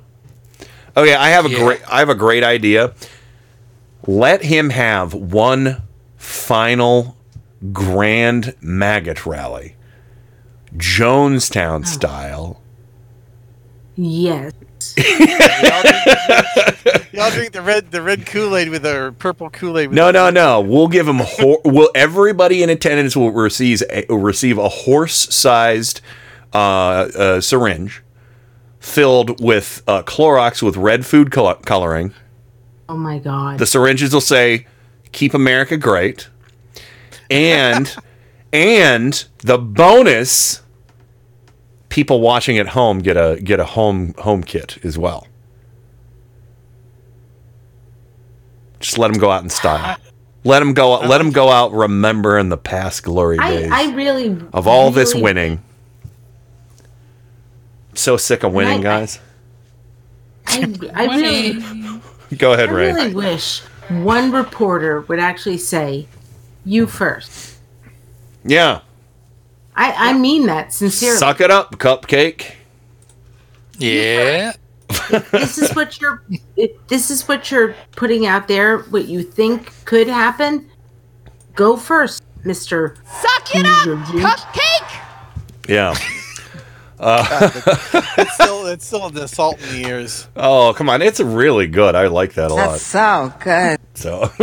Okay, 0.97 1.15
I 1.15 1.31
have 1.31 1.47
a 1.47 1.51
Yeah. 1.51 1.59
great, 1.59 1.81
I 1.91 1.99
have 1.99 2.09
a 2.09 2.15
great 2.15 2.45
idea. 2.45 2.93
Let 4.07 4.45
him 4.45 4.71
have 4.71 5.13
one 5.15 5.83
final 6.17 7.17
grand 7.73 8.55
maggot 8.61 9.27
rally, 9.27 9.75
Jonestown 10.77 11.87
style. 11.87 12.62
Yes. 13.97 14.53
Y'all 17.13 17.31
drink 17.31 17.53
the 17.53 17.63
red 17.63 17.91
the 17.91 18.03
red 18.03 18.27
Kool 18.27 18.57
Aid 18.57 18.71
with 18.71 18.83
the 18.83 19.15
purple 19.19 19.51
Kool 19.51 19.79
Aid. 19.79 19.93
No, 19.93 20.11
no, 20.11 20.31
no. 20.31 20.61
We'll 20.61 20.89
give 20.89 21.07
him. 21.07 21.21
Hor- 21.23 21.61
will 21.65 21.91
everybody 21.95 22.63
in 22.63 22.71
attendance 22.71 23.15
will 23.15 23.31
receive 23.31 23.83
a, 23.91 24.05
receive 24.09 24.59
a 24.59 24.69
horse-sized 24.69 26.01
uh, 26.53 26.57
uh, 26.57 27.41
syringe 27.41 28.03
filled 28.81 29.41
with 29.41 29.83
uh, 29.87 30.03
Clorox 30.03 30.63
with 30.63 30.77
red 30.77 31.07
food 31.07 31.31
col- 31.31 31.55
coloring. 31.57 32.13
Oh 32.89 32.97
my 32.97 33.19
God. 33.19 33.59
The 33.59 33.67
syringes 33.67 34.13
will 34.13 34.21
say 34.21 34.67
"Keep 35.13 35.35
America 35.35 35.77
Great," 35.77 36.29
and 37.31 37.95
and 38.53 39.25
the 39.39 39.59
bonus 39.59 40.62
people 41.93 42.23
watching 42.23 42.57
at 42.59 42.69
home 42.69 43.01
get 43.01 43.19
a 43.19 43.39
get 43.45 43.61
a 43.61 43.65
home 43.67 44.15
home 44.19 44.43
kit 44.43 44.79
as 44.83 44.97
well. 44.99 45.27
Just 48.81 48.99
let 48.99 49.13
them 49.13 49.21
go 49.21 49.31
out 49.31 49.43
in 49.43 49.51
style. 49.51 49.97
Let 50.45 50.59
them 50.61 50.73
go. 50.75 50.99
Let 51.01 51.19
them 51.19 51.31
go 51.31 51.51
out 51.51 51.73
remembering 51.73 52.49
the 52.49 52.57
past 52.57 53.05
glory 53.05 53.39
days 53.39 53.71
I 53.73 53.93
really 53.95 54.37
of 54.53 54.67
all 54.67 54.91
this 54.91 55.15
winning. 55.15 55.63
So 57.95 58.17
sick 58.17 58.43
of 58.43 58.53
winning, 58.53 58.75
I- 58.87 58.97
I- 58.97 59.01
guys. 59.01 59.19
I, 60.47 60.75
I 60.95 61.05
really, 61.17 62.01
Go 62.37 62.55
ahead, 62.55 62.71
I 62.71 62.73
Ray. 62.73 62.93
really 62.93 63.15
wish 63.15 63.61
one 63.89 64.33
reporter 64.33 65.03
would 65.03 65.21
actually 65.21 65.59
say, 65.59 66.09
"You 66.65 66.87
first. 66.89 67.59
Yeah, 68.45 68.81
I, 69.75 70.11
I 70.11 70.13
mean 70.13 70.47
that 70.47 70.73
sincerely. 70.73 71.19
suck 71.19 71.41
it 71.41 71.51
up, 71.51 71.79
cupcake. 71.79 72.53
Yeah. 73.79 74.53
this 75.31 75.59
is 75.59 75.75
what 75.75 76.01
you're. 76.01 76.23
This 76.89 77.11
is 77.11 77.27
what 77.27 77.51
you're 77.51 77.75
putting 77.97 78.27
out 78.27 78.49
there. 78.49 78.79
What 78.79 79.07
you 79.07 79.23
think 79.23 79.73
could 79.85 80.07
happen. 80.07 80.71
Go 81.55 81.77
first, 81.77 82.23
Mister. 82.45 82.97
Suck 83.07 83.55
it 83.55 83.67
up, 83.67 83.89
cupcake! 84.09 85.01
Yeah. 85.69 85.95
Uh, 87.05 87.51
it's 88.19 88.35
still 88.35 88.67
it's 88.67 88.87
still 88.87 89.11
the 89.11 89.27
salt 89.27 89.61
in 89.61 89.83
the 89.83 89.89
ears. 89.89 90.29
oh, 90.37 90.73
come 90.77 90.89
on. 90.89 91.03
It's 91.03 91.19
really 91.21 91.67
good. 91.67 91.95
I 91.97 92.07
like 92.07 92.35
that 92.35 92.51
a 92.51 92.55
lot. 92.55 92.79
so 92.79 93.33
good. 93.41 93.81
So, 93.95 94.31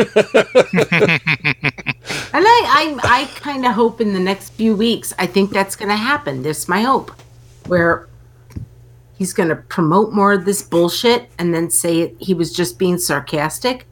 And 2.31 2.45
I, 2.45 2.61
I, 2.67 2.99
I 3.03 3.25
kind 3.39 3.65
of 3.65 3.71
hope 3.73 4.01
in 4.01 4.13
the 4.13 4.19
next 4.19 4.49
few 4.51 4.75
weeks, 4.75 5.13
I 5.17 5.25
think 5.25 5.51
that's 5.51 5.75
going 5.75 5.89
to 5.89 5.95
happen. 5.95 6.43
That's 6.43 6.67
my 6.67 6.81
hope, 6.81 7.11
where 7.67 8.07
he's 9.17 9.33
going 9.33 9.49
to 9.49 9.55
promote 9.55 10.13
more 10.13 10.33
of 10.33 10.45
this 10.45 10.61
bullshit 10.61 11.29
and 11.39 11.53
then 11.53 11.69
say 11.69 12.01
it, 12.01 12.15
he 12.19 12.33
was 12.33 12.53
just 12.53 12.77
being 12.77 12.97
sarcastic. 12.97 13.85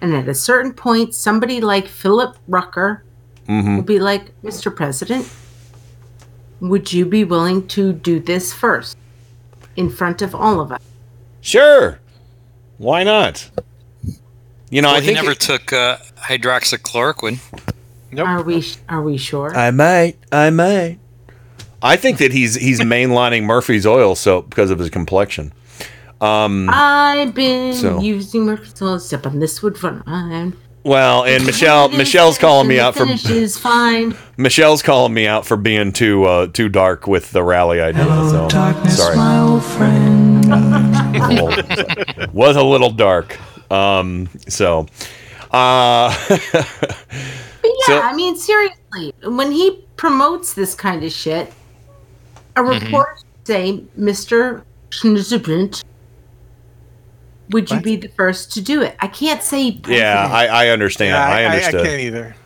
And 0.00 0.14
at 0.14 0.28
a 0.28 0.34
certain 0.34 0.72
point, 0.72 1.14
somebody 1.14 1.60
like 1.60 1.86
Philip 1.86 2.36
Rucker 2.48 3.04
Mhm. 3.48 3.76
will 3.76 3.82
be 3.82 3.98
like, 4.00 4.32
Mr. 4.42 4.74
President, 4.74 5.28
would 6.62 6.92
you 6.92 7.04
be 7.04 7.24
willing 7.24 7.66
to 7.68 7.92
do 7.92 8.20
this 8.20 8.52
first 8.52 8.96
in 9.76 9.90
front 9.90 10.22
of 10.22 10.34
all 10.34 10.60
of 10.60 10.72
us? 10.72 10.80
sure. 11.40 11.98
Why 12.78 13.04
not? 13.04 13.48
You 14.70 14.80
know, 14.82 14.88
well, 14.88 14.96
I 14.96 15.00
he 15.02 15.12
never 15.12 15.32
it- 15.32 15.40
took 15.40 15.72
uh, 15.72 15.98
hydroxychloroquine. 16.16 17.38
Are 18.18 18.42
we 18.42 18.64
are 18.88 19.02
we 19.02 19.16
sure? 19.18 19.54
I 19.56 19.70
might. 19.70 20.16
I 20.32 20.50
might. 20.50 20.98
I 21.82 21.96
think 21.96 22.18
that 22.18 22.32
he's 22.32 22.54
he's 22.56 22.80
mainlining 22.80 23.44
Murphy's 23.44 23.86
oil 23.86 24.14
soap 24.14 24.50
because 24.50 24.70
of 24.70 24.78
his 24.78 24.90
complexion. 24.90 25.52
Um, 26.20 26.68
I've 26.70 27.34
been 27.34 27.72
So- 27.74 28.00
using 28.00 28.46
Murphy's 28.46 28.80
Oil 28.82 28.94
except 28.96 29.26
on 29.26 29.38
this 29.40 29.62
would 29.62 29.80
run. 29.82 30.02
Well, 30.84 31.24
and 31.24 31.46
Michelle 31.46 31.88
Michelle's 31.90 32.38
calling 32.38 32.66
me 32.66 32.80
out 32.80 32.94
for 32.96 33.06
Finish 33.06 33.28
is 33.30 33.56
fine. 33.56 34.16
Michelle's 34.36 34.82
calling 34.82 35.14
me 35.14 35.26
out 35.28 35.46
for 35.46 35.56
being 35.56 35.92
too 35.92 36.24
uh, 36.24 36.46
too 36.48 36.68
dark 36.68 37.06
with 37.06 37.30
the 37.30 37.42
rally 37.44 37.80
idea. 37.80 38.04
so 38.04 38.48
sorry. 38.88 39.16
my 39.16 39.38
old 39.38 39.64
friend. 39.64 40.32
was 42.32 42.56
a 42.56 42.62
little 42.64 42.90
dark. 42.90 43.38
Um, 43.70 44.28
so, 44.48 44.86
uh, 45.52 46.14
But 47.62 47.70
yeah, 47.70 47.86
So- 47.86 48.00
I 48.00 48.12
mean, 48.14 48.36
seriously, 48.36 49.14
when 49.24 49.52
he 49.52 49.84
promotes 49.96 50.54
this 50.54 50.74
kind 50.74 51.04
of 51.04 51.12
shit, 51.12 51.52
a 52.56 52.62
report 52.62 53.18
should 53.18 53.46
say, 53.46 53.84
Mr. 53.98 54.62
Schnitzebent, 54.90 55.84
would 57.52 57.70
you 57.70 57.80
be 57.80 57.96
the 57.96 58.08
first 58.08 58.52
to 58.52 58.60
do 58.60 58.82
it? 58.82 58.96
I 59.00 59.06
can't 59.06 59.42
say 59.42 59.80
yeah. 59.86 60.28
I, 60.30 60.46
I 60.46 60.68
understand. 60.68 61.10
Yeah, 61.10 61.24
I, 61.24 61.30
I, 61.30 61.42
I 61.42 61.46
understood. 61.46 61.86
can't 61.86 62.00
either. 62.00 62.36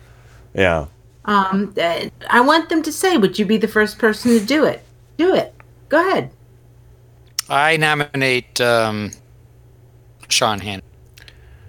Yeah. 0.53 0.85
Um, 1.25 1.73
uh, 1.79 2.05
I 2.29 2.41
want 2.41 2.69
them 2.69 2.81
to 2.83 2.91
say, 2.91 3.17
would 3.17 3.37
you 3.37 3.45
be 3.45 3.57
the 3.57 3.67
first 3.67 3.97
person 3.99 4.31
to 4.31 4.45
do 4.45 4.63
it? 4.65 4.83
Do 5.17 5.35
it. 5.35 5.53
Go 5.89 6.07
ahead. 6.07 6.31
I 7.49 7.77
nominate 7.77 8.59
um, 8.61 9.11
Sean 10.29 10.59
Hannon 10.59 10.83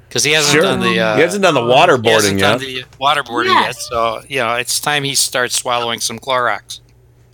because 0.09 0.25
he 0.25 0.33
hasn't 0.33 0.53
Sure. 0.53 0.63
done 0.63 0.81
the 0.81 0.99
uh, 0.99 1.17
He 1.17 1.23
hasn't 1.23 1.43
done 1.43 1.55
the 1.55 1.61
he 1.63 1.67
waterboarding 1.67 2.09
hasn't 2.11 2.41
done 2.41 2.61
yet. 2.63 2.91
the 2.91 2.97
waterboarding 2.99 3.47
Yes. 3.47 3.67
yet. 3.67 3.77
So 3.77 4.23
you 4.29 4.39
know, 4.39 4.55
it's 4.55 4.81
time 4.81 5.05
he 5.05 5.15
starts 5.15 5.55
swallowing 5.57 6.01
some 6.01 6.19
Clorox. 6.19 6.81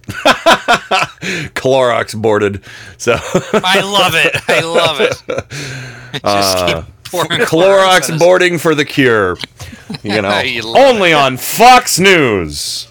Clorox 1.54 2.20
boarded. 2.20 2.62
So 2.98 3.12
I 3.18 3.80
love 3.80 4.14
it. 4.14 4.36
I 4.48 4.60
love 4.60 5.00
it. 5.00 5.22
Just 6.22 6.24
Uh, 6.24 6.82
keep 6.82 7.10
pouring 7.10 7.40
Clorox 7.42 8.12
on 8.12 8.18
boarding 8.18 8.58
for 8.58 8.74
the 8.74 8.84
cure. 8.84 9.36
You 10.02 10.20
know, 10.22 10.40
You 10.40 10.62
love 10.62 10.94
only 10.94 11.12
on 11.12 11.36
Fox 11.36 11.98
News. 11.98 12.88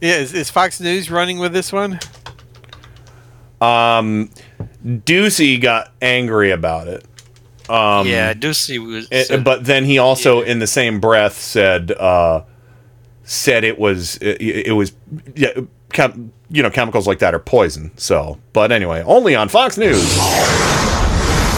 Yeah, 0.00 0.16
is, 0.16 0.34
is 0.34 0.50
Fox 0.50 0.80
News 0.80 1.10
running 1.10 1.38
with 1.38 1.52
this 1.52 1.72
one? 1.72 1.98
Um, 3.60 4.28
Doocy 4.84 5.60
got 5.60 5.92
angry 6.02 6.50
about 6.50 6.88
it. 6.88 7.04
Um, 7.70 8.06
yeah, 8.06 8.34
Doocy 8.34 8.78
was. 8.84 9.08
it- 9.10 9.28
said- 9.28 9.44
but 9.44 9.64
then 9.64 9.84
he 9.84 9.98
also, 9.98 10.42
in 10.42 10.58
the 10.58 10.66
same 10.66 11.00
breath, 11.00 11.38
said 11.38 11.90
uh, 11.92 12.42
said 13.24 13.64
it 13.64 13.78
was 13.78 14.16
uh, 14.22 14.36
it, 14.40 14.68
it 14.68 14.72
was 14.72 14.92
yeah, 15.34 15.48
chem, 15.92 16.32
you 16.50 16.62
know 16.62 16.70
chemicals 16.70 17.06
like 17.06 17.18
that 17.20 17.34
are 17.34 17.38
poison. 17.40 17.90
So, 17.96 18.38
but 18.52 18.70
anyway, 18.72 19.02
only 19.02 19.34
on 19.34 19.48
Fox 19.48 19.76
News. 19.76 20.02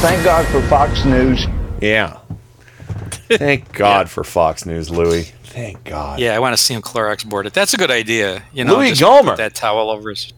Thank 0.00 0.22
God 0.24 0.46
for 0.48 0.60
Fox 0.68 1.04
News. 1.04 1.46
Yeah. 1.80 2.18
Thank 3.28 3.72
God 3.72 4.08
for 4.08 4.22
Fox 4.24 4.66
News, 4.66 4.90
Louis. 4.90 5.32
Thank 5.44 5.84
God. 5.84 6.20
yeah, 6.20 6.36
I 6.36 6.38
want 6.38 6.52
to 6.56 6.62
see 6.62 6.74
him 6.74 6.82
Clorox 6.82 7.24
boarded. 7.26 7.54
That's 7.54 7.72
a 7.72 7.76
good 7.78 7.90
idea. 7.90 8.42
You 8.52 8.64
know, 8.64 8.76
Louis 8.76 8.90
just 8.90 9.02
Gohmert. 9.02 9.24
put 9.30 9.36
that 9.38 9.54
towel 9.54 9.90
over 9.90 10.10
his. 10.10 10.32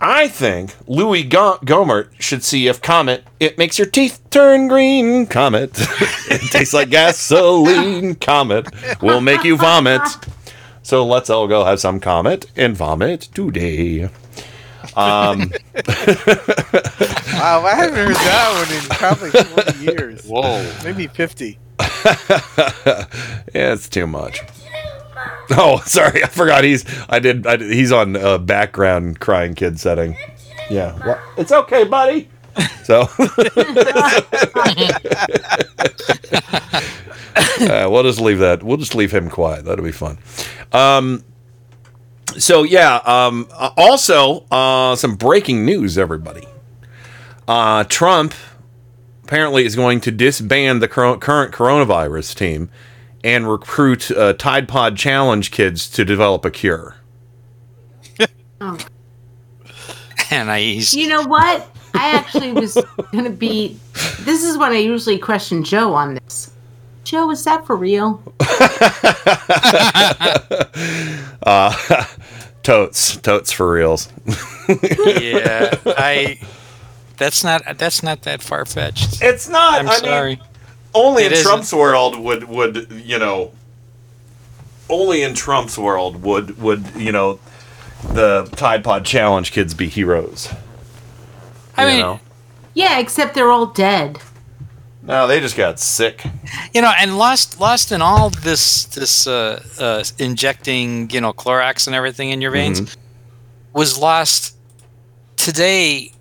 I 0.00 0.28
think 0.28 0.74
Louis 0.86 1.22
Go- 1.24 1.58
Gohmert 1.64 2.08
should 2.20 2.42
see 2.44 2.68
if 2.68 2.80
Comet 2.82 3.24
it 3.40 3.56
makes 3.58 3.78
your 3.78 3.86
teeth 3.88 4.20
turn 4.30 4.68
green. 4.68 5.26
Comet, 5.26 5.70
it 5.76 6.50
tastes 6.52 6.74
like 6.74 6.90
gasoline. 6.90 8.14
Comet 8.16 8.68
will 9.00 9.20
make 9.20 9.44
you 9.44 9.56
vomit. 9.56 10.02
So 10.88 11.04
let's 11.04 11.28
all 11.28 11.46
go 11.48 11.66
have 11.66 11.80
some 11.80 12.00
Comet 12.00 12.46
and 12.56 12.74
vomit 12.74 13.28
today. 13.34 14.04
Um, 14.96 15.52
Wow, 17.34 17.62
I 17.66 17.74
haven't 17.76 17.94
heard 17.94 18.16
that 18.16 18.66
one 18.66 18.74
in 18.74 18.82
probably 18.96 19.30
20 19.30 19.84
years. 19.84 20.24
Whoa. 20.24 20.66
Maybe 20.84 21.06
50. 21.06 21.58
yeah, 21.78 23.04
it's 23.52 23.90
too 23.90 24.06
much. 24.06 24.40
Oh, 25.50 25.82
sorry, 25.84 26.24
I 26.24 26.28
forgot 26.28 26.64
he's. 26.64 26.86
I 27.10 27.18
did. 27.18 27.46
I 27.46 27.56
did 27.56 27.70
he's 27.70 27.92
on 27.92 28.16
uh, 28.16 28.38
background 28.38 29.20
crying 29.20 29.54
kid 29.54 29.78
setting. 29.78 30.16
Yeah, 30.70 30.98
well, 31.04 31.20
it's 31.36 31.52
okay, 31.52 31.84
buddy. 31.84 32.30
So 32.84 33.02
uh, 37.60 37.88
we'll 37.90 38.02
just 38.02 38.20
leave 38.20 38.38
that. 38.38 38.62
We'll 38.62 38.76
just 38.78 38.94
leave 38.94 39.12
him 39.12 39.28
quiet. 39.30 39.64
That'll 39.64 39.84
be 39.84 39.92
fun. 39.92 40.18
Um, 40.72 41.24
so 42.36 42.62
yeah. 42.62 42.96
Um, 43.04 43.48
uh, 43.52 43.70
also, 43.76 44.44
uh, 44.50 44.96
some 44.96 45.16
breaking 45.16 45.64
news, 45.64 45.98
everybody. 45.98 46.46
Uh, 47.46 47.84
Trump 47.84 48.34
apparently 49.24 49.64
is 49.64 49.76
going 49.76 50.00
to 50.00 50.10
disband 50.10 50.82
the 50.82 50.88
current 50.88 51.20
coronavirus 51.20 52.34
team 52.34 52.70
and 53.24 53.50
recruit 53.50 54.10
uh, 54.10 54.32
Tide 54.34 54.68
Pod 54.68 54.96
Challenge 54.96 55.50
kids 55.50 55.88
to 55.90 56.04
develop 56.04 56.44
a 56.44 56.50
cure. 56.50 56.96
Oh. 58.60 58.76
And 60.32 60.50
I, 60.50 60.58
You 60.58 61.08
know 61.08 61.22
what? 61.22 61.70
I 61.94 62.10
actually 62.12 62.52
was 62.52 62.74
going 63.12 63.24
to 63.24 63.30
be. 63.30 63.78
This 64.20 64.44
is 64.44 64.58
when 64.58 64.72
I 64.72 64.78
usually 64.78 65.18
question 65.18 65.64
Joe 65.64 65.94
on 65.94 66.14
this. 66.14 66.52
Joe, 67.04 67.30
is 67.30 67.44
that 67.44 67.66
for 67.66 67.76
real? 67.76 68.22
Uh, 71.42 72.04
totes, 72.62 73.16
totes 73.16 73.50
for 73.52 73.72
reals. 73.72 74.08
yeah, 74.68 75.74
I. 75.86 76.38
That's 77.16 77.42
not. 77.42 77.62
That's 77.78 78.02
not 78.02 78.22
that 78.22 78.42
far 78.42 78.66
fetched. 78.66 79.22
It's 79.22 79.48
not. 79.48 79.80
I'm 79.80 79.88
I 79.88 79.92
mean, 79.92 80.00
sorry. 80.00 80.42
only 80.94 81.22
It 81.22 81.26
in 81.28 81.32
isn't. 81.32 81.46
Trump's 81.46 81.72
world 81.72 82.18
would 82.18 82.44
would 82.44 82.92
you 82.92 83.18
know. 83.18 83.52
Only 84.90 85.22
in 85.22 85.34
Trump's 85.34 85.78
world 85.78 86.22
would 86.22 86.58
would 86.58 86.84
you 86.94 87.12
know 87.12 87.40
the 88.12 88.44
Tide 88.56 88.84
Pod 88.84 89.06
Challenge 89.06 89.50
kids 89.50 89.72
be 89.72 89.88
heroes. 89.88 90.52
I 91.78 91.82
You 91.84 91.88
mean, 91.92 92.00
know? 92.00 92.20
Yeah, 92.74 92.98
except 92.98 93.34
they're 93.34 93.50
all 93.50 93.66
dead. 93.66 94.18
no, 95.02 95.26
they 95.26 95.40
just 95.40 95.56
got 95.56 95.78
sick. 95.80 96.24
you 96.74 96.82
know, 96.82 96.92
and 97.00 97.16
lost 97.16 97.58
lost 97.60 97.92
in 97.92 98.02
all 98.02 98.30
this 98.30 98.84
this 98.86 99.26
uh, 99.26 99.62
uh, 99.80 100.04
injecting 100.18 101.08
you 101.10 101.20
know 101.20 101.32
Clorox 101.32 101.86
and 101.86 101.96
everything 101.96 102.30
in 102.30 102.40
your 102.42 102.50
veins 102.50 102.80
Mhm. 102.80 102.96
was 103.72 103.98
lost 103.98 104.56
today. 105.36 106.12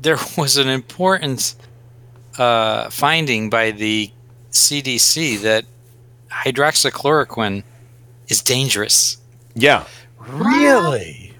There 0.00 0.18
was 0.36 0.56
an 0.56 0.68
important 0.68 1.54
uh, 2.38 2.88
finding 2.90 3.50
by 3.50 3.70
the 3.72 4.10
CDC 4.52 5.40
that 5.42 5.64
hydroxychloroquine 6.44 7.62
is 8.28 8.42
dangerous. 8.42 9.18
Yeah, 9.54 9.84
Really? 10.18 11.34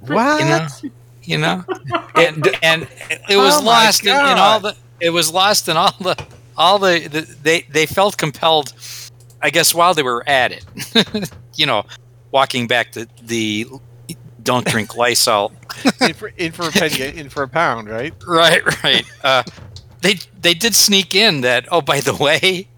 What? 0.00 0.40
You 0.40 0.46
know, 0.48 0.66
you 1.28 1.36
know, 1.36 1.62
and 2.14 2.48
and 2.62 2.88
it 3.28 3.36
was 3.36 3.60
Oh 3.60 3.64
lost 3.64 4.04
in, 4.04 4.08
in 4.08 4.38
all 4.38 4.60
the. 4.60 4.74
It 5.00 5.10
was 5.10 5.32
lost 5.32 5.68
in 5.68 5.76
all 5.76 5.94
the 6.00 6.16
all 6.56 6.78
the, 6.78 7.06
the 7.06 7.20
they 7.42 7.62
they 7.70 7.84
felt 7.84 8.16
compelled, 8.16 8.72
I 9.42 9.50
guess, 9.50 9.74
while 9.74 9.92
they 9.92 10.02
were 10.02 10.26
at 10.26 10.52
it. 10.52 11.30
you 11.54 11.66
know, 11.66 11.84
walking 12.30 12.66
back 12.66 12.92
to 12.92 13.06
the 13.22 13.66
don't 14.42 14.64
drink 14.66 14.96
Lysol. 14.96 15.52
in, 16.00 16.14
for, 16.14 16.28
in 16.38 16.52
for 16.52 16.68
a 16.68 16.72
penny, 16.72 17.18
in 17.18 17.28
for 17.28 17.42
a 17.42 17.48
pound, 17.48 17.90
right? 17.90 18.14
right, 18.26 18.82
right. 18.82 19.04
Uh, 19.22 19.42
they 20.00 20.14
they 20.40 20.54
did 20.54 20.74
sneak 20.74 21.14
in 21.14 21.42
that. 21.42 21.68
Oh, 21.70 21.82
by 21.82 22.00
the 22.00 22.14
way, 22.14 22.68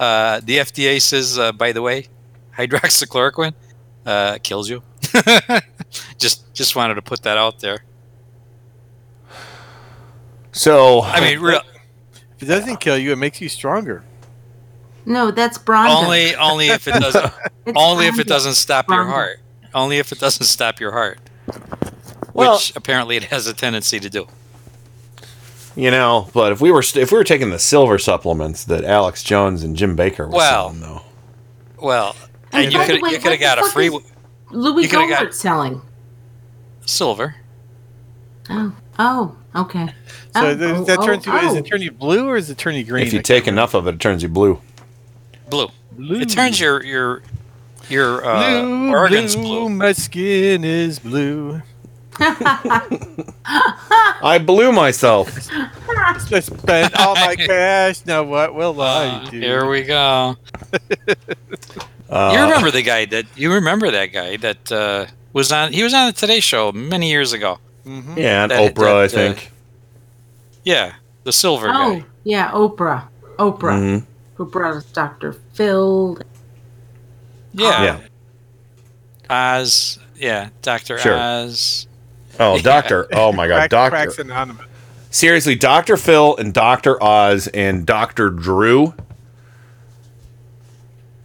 uh, 0.00 0.40
the 0.42 0.58
FDA 0.58 1.02
says, 1.02 1.38
uh, 1.38 1.52
by 1.52 1.72
the 1.72 1.82
way, 1.82 2.08
hydroxychloroquine 2.56 3.52
uh, 4.06 4.38
kills 4.42 4.70
you. 4.70 4.82
just 6.18 6.52
just 6.54 6.76
wanted 6.76 6.94
to 6.94 7.02
put 7.02 7.22
that 7.22 7.36
out 7.38 7.60
there. 7.60 7.82
So 10.52 11.02
I 11.02 11.20
mean, 11.20 11.40
real, 11.40 11.60
If 12.36 12.42
it 12.42 12.46
doesn't 12.46 12.78
kill 12.78 12.96
you, 12.98 13.12
it 13.12 13.16
makes 13.16 13.40
you 13.40 13.48
stronger. 13.48 14.04
No, 15.06 15.30
that's 15.30 15.58
Bronda. 15.58 15.92
only 15.92 16.34
only 16.36 16.68
if 16.68 16.88
it 16.88 16.92
doesn't 16.94 17.32
It's 17.66 17.76
only 17.76 18.06
if 18.06 18.18
it 18.18 18.26
doesn't 18.26 18.54
stop 18.54 18.88
your 18.88 19.04
heart. 19.04 19.40
Only 19.74 19.98
if 19.98 20.12
it 20.12 20.18
doesn't 20.20 20.46
stop 20.46 20.80
your 20.80 20.92
heart. 20.92 21.18
Well- 22.32 22.54
which 22.54 22.74
apparently 22.76 23.16
it 23.16 23.24
has 23.24 23.46
a 23.46 23.54
tendency 23.54 23.98
to 24.00 24.08
do. 24.10 24.26
you 25.76 25.90
know, 25.90 26.28
but 26.32 26.52
if 26.52 26.60
we 26.60 26.70
were 26.70 26.82
st- 26.82 27.02
if 27.02 27.10
we 27.12 27.18
were 27.18 27.24
taking 27.24 27.50
the 27.50 27.58
silver 27.58 27.98
supplements 27.98 28.64
that 28.64 28.84
Alex 28.84 29.22
Jones 29.22 29.62
and 29.62 29.74
Jim 29.76 29.96
Bakker 29.96 30.20
were 30.26 30.28
Well, 30.36 30.68
selling, 30.70 30.80
though, 30.80 31.02
Well, 31.80 32.16
And 32.52 32.64
and 32.64 32.72
you 32.72 32.78
could 32.80 33.12
you 33.12 33.18
could 33.18 33.32
have 33.32 33.40
got 33.40 33.58
a 33.58 33.64
free 33.70 33.88
is 33.88 34.02
Louis 34.50 34.84
you 34.84 34.88
Goldberg 34.88 35.32
selling. 35.32 35.82
silver. 36.86 37.34
Oh, 38.50 38.74
oh, 38.98 39.36
okay. 39.56 39.88
So 40.34 40.46
oh, 40.46 40.54
does 40.54 40.86
that 40.86 41.02
turn 41.02 41.18
oh, 41.18 41.20
to 41.20 41.30
does 41.30 41.54
oh. 41.54 41.56
it 41.56 41.66
turn 41.66 41.82
you 41.82 41.92
blue 41.92 42.28
or 42.28 42.36
is 42.36 42.50
it 42.50 42.58
turn 42.58 42.74
you 42.74 42.84
green? 42.84 43.06
if 43.06 43.12
you 43.12 43.22
take 43.22 43.44
can't 43.44 43.54
enough 43.54 43.74
of 43.74 43.86
it, 43.86 43.94
it 43.94 44.00
turns 44.00 44.22
you 44.22 44.28
blue. 44.28 44.60
Blue. 45.48 45.68
Blue. 45.92 46.20
It 46.20 46.28
turns 46.28 46.60
your 46.60 46.82
your 46.82 47.22
your 47.88 48.24
uh, 48.24 48.62
blue, 48.62 48.90
organs 48.90 49.36
blue, 49.36 49.44
blue. 49.44 49.68
My 49.70 49.92
skin 49.92 50.64
is 50.64 50.98
blue. 50.98 51.62
I 52.20 53.20
blew 54.44 54.72
myself. 54.72 55.48
I 55.88 56.40
spent 56.40 56.98
all 56.98 57.14
my 57.14 57.36
cash. 57.36 58.04
Now 58.06 58.22
what 58.22 58.54
will 58.54 58.80
I 58.80 59.28
do? 59.30 59.40
Here 59.40 59.68
we 59.68 59.82
go. 59.82 60.36
Uh, 62.10 62.32
you 62.34 62.42
remember 62.42 62.70
the 62.70 62.82
guy 62.82 63.06
that 63.06 63.26
you 63.36 63.52
remember 63.52 63.90
that 63.90 64.06
guy 64.12 64.36
that 64.38 64.70
uh, 64.70 65.06
was 65.32 65.50
on 65.52 65.72
he 65.72 65.82
was 65.82 65.94
on 65.94 66.06
the 66.08 66.12
Today 66.12 66.40
Show 66.40 66.70
many 66.72 67.10
years 67.10 67.32
ago. 67.32 67.58
Mm-hmm. 67.86 68.18
Yeah, 68.18 68.42
and 68.44 68.50
That- 68.50 68.74
Oprah, 68.74 68.94
I 69.04 69.06
that, 69.06 69.14
uh, 69.14 69.16
think. 69.34 69.50
Yeah, 70.64 70.92
the 71.24 71.32
silver 71.32 71.68
Oh, 71.68 71.96
guy. 72.00 72.04
yeah, 72.24 72.50
Oprah. 72.52 73.04
Oprah. 73.38 73.78
Mhm. 73.78 74.04
Who 74.34 74.46
brought 74.46 74.74
us 74.76 74.84
Dr. 74.84 75.32
Phil. 75.54 76.18
Yeah. 77.52 77.82
Yeah. 77.84 77.98
Oz. 79.30 79.98
Yeah, 80.16 80.48
Doctor 80.62 80.98
Sure. 80.98 81.16
Oz. 81.18 81.86
Oh, 82.40 82.56
Yeah. 82.56 82.62
Doctor. 82.62 83.06
Oh 83.12 83.32
my 83.32 83.46
God, 83.48 83.70
Doctor. 83.70 84.20
Anonymous. 84.20 84.66
Seriously, 85.10 85.54
Doctor 85.54 85.96
Phil 85.96 86.36
and 86.36 86.52
Doctor 86.52 87.00
Oz 87.02 87.46
and 87.48 87.86
Doctor 87.86 88.30
Drew. 88.30 88.94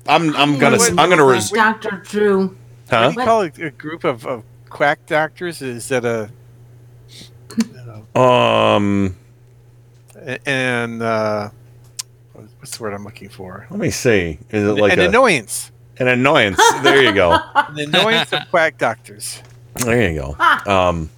I'm 0.10 0.36
I'm 0.36 0.58
gonna 0.58 0.78
Wait, 0.78 0.92
wait, 0.92 1.00
I'm 1.00 1.10
gonna 1.10 1.26
wait, 1.26 1.34
res- 1.36 1.52
Dr. 1.52 2.02
Drew. 2.06 2.58
huh? 2.90 3.12
What 3.12 3.14
do 3.16 3.20
you 3.22 3.26
call 3.26 3.42
a, 3.44 3.68
a 3.68 3.72
group 3.72 4.04
of, 4.04 4.26
of 4.26 4.44
quack 4.70 5.06
doctors? 5.06 5.62
Is 5.62 5.88
that 5.90 6.04
a 6.06 6.30
Um, 8.20 9.16
and 10.46 11.02
uh, 11.02 11.50
what's 12.34 12.78
the 12.78 12.84
word 12.84 12.94
I'm 12.94 13.04
looking 13.04 13.30
for? 13.30 13.68
let 13.70 13.80
me 13.80 13.90
see. 13.92 14.40
Is 14.50 14.64
it 14.68 14.74
like 14.74 14.94
an 14.94 15.00
a, 15.00 15.06
annoyance. 15.08 15.72
an 16.00 16.08
annoyance? 16.08 16.60
There 16.82 17.02
you 17.04 17.14
go. 17.14 17.32
An 17.56 17.80
annoyance 17.80 18.34
of 18.34 18.42
quack 18.50 18.78
doctors. 18.78 19.42
There 19.76 20.12
you 20.12 20.20
go. 20.20 20.36
Um, 20.72 21.10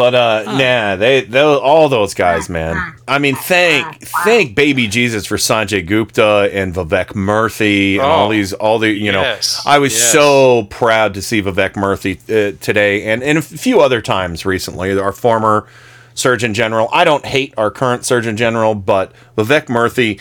but 0.00 0.14
uh, 0.14 0.42
nah, 0.56 0.96
they, 0.96 1.20
they 1.20 1.40
all 1.42 1.90
those 1.90 2.14
guys, 2.14 2.48
man. 2.48 2.94
I 3.06 3.18
mean, 3.18 3.36
thank 3.36 4.00
thank 4.24 4.54
baby 4.54 4.88
Jesus 4.88 5.26
for 5.26 5.36
Sanjay 5.36 5.86
Gupta 5.86 6.48
and 6.54 6.74
Vivek 6.74 7.08
Murthy 7.08 7.92
and 7.96 8.00
all 8.02 8.28
Oh, 8.28 8.32
these 8.32 8.54
all 8.54 8.78
the 8.78 8.88
you 8.88 9.12
know. 9.12 9.20
yes, 9.20 9.62
I 9.66 9.78
was 9.78 9.92
yes. 9.92 10.10
so 10.10 10.62
proud 10.70 11.12
to 11.14 11.20
see 11.20 11.42
Vivek 11.42 11.74
Murthy 11.74 12.16
uh, 12.30 12.56
today 12.62 13.04
and 13.12 13.22
and 13.22 13.36
a 13.36 13.42
few 13.42 13.82
other 13.82 14.00
times 14.00 14.46
recently. 14.46 14.98
Our 14.98 15.12
former 15.12 15.68
Surgeon 16.14 16.54
General. 16.54 16.88
I 16.94 17.04
don't 17.04 17.26
hate 17.26 17.52
our 17.58 17.70
current 17.70 18.06
Surgeon 18.06 18.38
General, 18.38 18.74
but 18.74 19.12
Vivek 19.36 19.66
Murthy. 19.66 20.18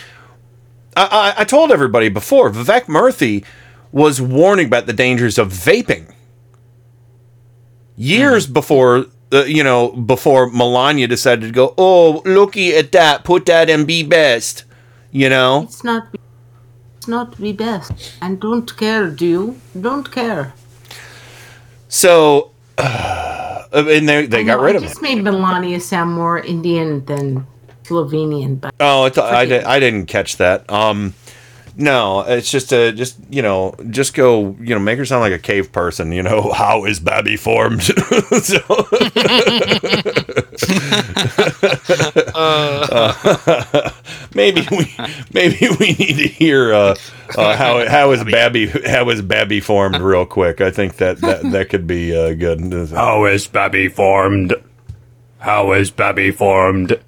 I, 0.97 1.33
I, 1.37 1.41
I 1.41 1.43
told 1.45 1.71
everybody 1.71 2.09
before 2.09 2.49
Vivek 2.51 2.87
Murthy 2.87 3.45
was 3.93 4.21
warning 4.21 4.65
about 4.67 4.87
the 4.87 4.93
dangers 4.93 5.37
of 5.37 5.53
vaping 5.53 6.13
years 7.95 8.45
before 8.45 9.05
uh, 9.31 9.43
you 9.43 9.63
know 9.63 9.89
before 9.91 10.49
Melania 10.49 11.07
decided 11.07 11.45
to 11.47 11.51
go. 11.51 11.73
Oh, 11.77 12.21
looky 12.25 12.75
at 12.75 12.91
that! 12.93 13.23
Put 13.23 13.45
that 13.47 13.69
in 13.69 13.85
be 13.85 14.03
best. 14.03 14.63
You 15.11 15.29
know. 15.29 15.63
It's 15.63 15.83
not. 15.83 16.07
It's 16.97 17.07
not 17.07 17.37
the 17.37 17.53
best. 17.53 17.91
And 18.21 18.39
don't 18.39 18.75
care, 18.77 19.09
do 19.09 19.25
you? 19.25 19.59
Don't 19.79 20.11
care. 20.11 20.53
So, 21.87 22.51
uh, 22.77 23.63
and 23.73 24.07
they 24.07 24.25
they 24.27 24.39
I 24.41 24.43
got 24.43 24.57
know, 24.57 24.63
rid 24.63 24.75
I 24.75 24.77
of 24.77 24.83
him. 24.83 24.89
just 24.89 25.01
made 25.01 25.23
Melania 25.23 25.79
sound 25.79 26.11
more 26.13 26.39
Indian 26.39 27.05
than 27.05 27.47
Slovenian, 27.83 28.59
but 28.61 28.73
Oh, 28.79 29.05
it's, 29.05 29.17
I, 29.17 29.45
di- 29.45 29.63
I 29.63 29.79
didn't 29.79 30.05
catch 30.05 30.37
that. 30.37 30.69
Um, 30.69 31.13
no, 31.79 32.21
it's 32.27 32.51
just 32.51 32.73
a 32.73 32.91
just 32.91 33.17
you 33.29 33.41
know 33.41 33.73
just 33.89 34.13
go 34.13 34.55
you 34.59 34.75
know 34.75 34.79
make 34.79 34.97
her 34.97 35.05
sound 35.05 35.21
like 35.21 35.31
a 35.31 35.39
cave 35.39 35.71
person. 35.71 36.11
You 36.11 36.21
know 36.21 36.51
how 36.55 36.83
is 36.83 36.99
Babby 36.99 37.37
formed? 37.37 37.83
so, 38.41 38.59
Uh, 42.35 43.91
maybe 44.33 44.65
we 44.71 44.95
maybe 45.33 45.67
we 45.79 45.93
need 45.93 46.17
to 46.17 46.27
hear 46.27 46.73
uh, 46.73 46.95
uh, 47.37 47.55
how 47.55 47.87
how 47.87 48.11
is 48.11 48.23
Babby 48.23 48.67
how 48.67 49.09
is 49.09 49.21
Babby 49.21 49.59
formed 49.59 49.97
real 49.97 50.25
quick. 50.25 50.61
I 50.61 50.71
think 50.71 50.97
that 50.97 51.19
that, 51.21 51.51
that 51.51 51.69
could 51.69 51.87
be 51.87 52.15
uh, 52.15 52.33
good. 52.33 52.89
How 52.89 53.25
is 53.25 53.47
Babby 53.47 53.87
formed? 53.89 54.53
How 55.39 55.73
is 55.73 55.91
Babby 55.91 56.31
formed? 56.31 56.99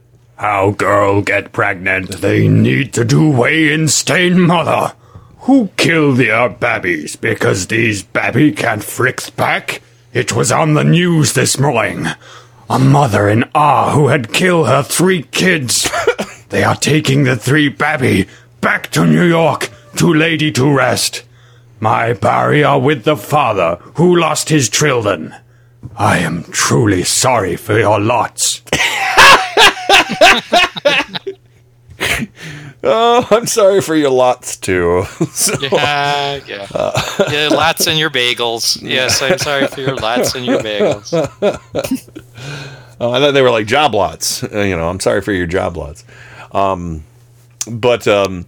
How 0.42 0.72
girl 0.72 1.22
get 1.22 1.52
pregnant? 1.52 2.14
They 2.14 2.48
need 2.48 2.94
to 2.94 3.06
do 3.06 3.30
way 3.30 3.72
in 3.72 3.88
stain 3.88 4.42
mother. 4.42 4.96
Who 5.42 5.70
kill 5.78 6.14
their 6.14 6.50
babbies 6.50 7.16
because 7.16 7.68
these 7.68 8.02
babby 8.02 8.52
can't 8.52 8.82
fricks 8.82 9.30
back? 9.36 9.84
It 10.14 10.36
was 10.36 10.52
on 10.52 10.74
the 10.74 10.84
news 10.84 11.34
this 11.34 11.60
morning. 11.60 12.08
A 12.72 12.80
mother 12.80 13.30
in 13.30 13.44
Ah 13.54 13.94
who 13.94 14.08
had 14.08 14.34
killed 14.34 14.66
her 14.66 14.82
three 14.82 15.22
kids. 15.22 15.88
they 16.50 16.64
are 16.64 16.76
taking 16.76 17.24
the 17.24 17.36
three 17.36 17.70
babby 17.70 18.28
back 18.62 18.90
to 18.94 19.06
New 19.06 19.28
York 19.28 19.70
to 19.98 20.12
lady 20.12 20.52
to 20.54 20.76
rest. 20.76 21.22
My 21.80 22.14
barrier 22.14 22.80
with 22.80 23.04
the 23.04 23.16
father 23.16 23.76
who 23.94 24.20
lost 24.20 24.50
his 24.50 24.70
children. 24.70 25.36
I 25.96 26.18
am 26.18 26.46
truly 26.46 27.04
sorry 27.04 27.58
for 27.58 27.78
your 27.78 28.00
lots. 28.00 28.64
Oh, 32.84 33.28
I'm 33.30 33.46
sorry 33.46 33.80
for 33.80 33.96
your 33.96 34.10
lots 34.10 34.58
too. 34.58 35.04
So, 35.34 35.54
Yeah, 35.62 36.40
yeah. 36.48 36.68
uh, 36.74 37.28
yeah. 37.32 37.48
Lots 37.50 37.86
in 37.86 37.96
your 37.98 38.10
bagels. 38.10 38.82
Yes, 38.82 39.22
I'm 39.22 39.38
sorry 39.38 39.68
for 39.68 39.82
your 39.82 39.96
lots 39.96 40.34
in 40.34 40.44
your 40.44 40.58
bagels. 40.60 41.14
Oh, 43.00 43.12
I 43.12 43.20
thought 43.20 43.32
they 43.34 43.44
were 43.44 43.52
like 43.52 43.68
job 43.68 43.94
lots. 43.94 44.44
Uh, 44.44 44.62
you 44.62 44.76
know, 44.76 44.90
I'm 44.90 45.00
sorry 45.00 45.22
for 45.22 45.32
your 45.32 45.46
job 45.46 45.78
lots. 45.78 46.04
Um, 46.54 47.04
but 47.70 48.08
um, 48.08 48.48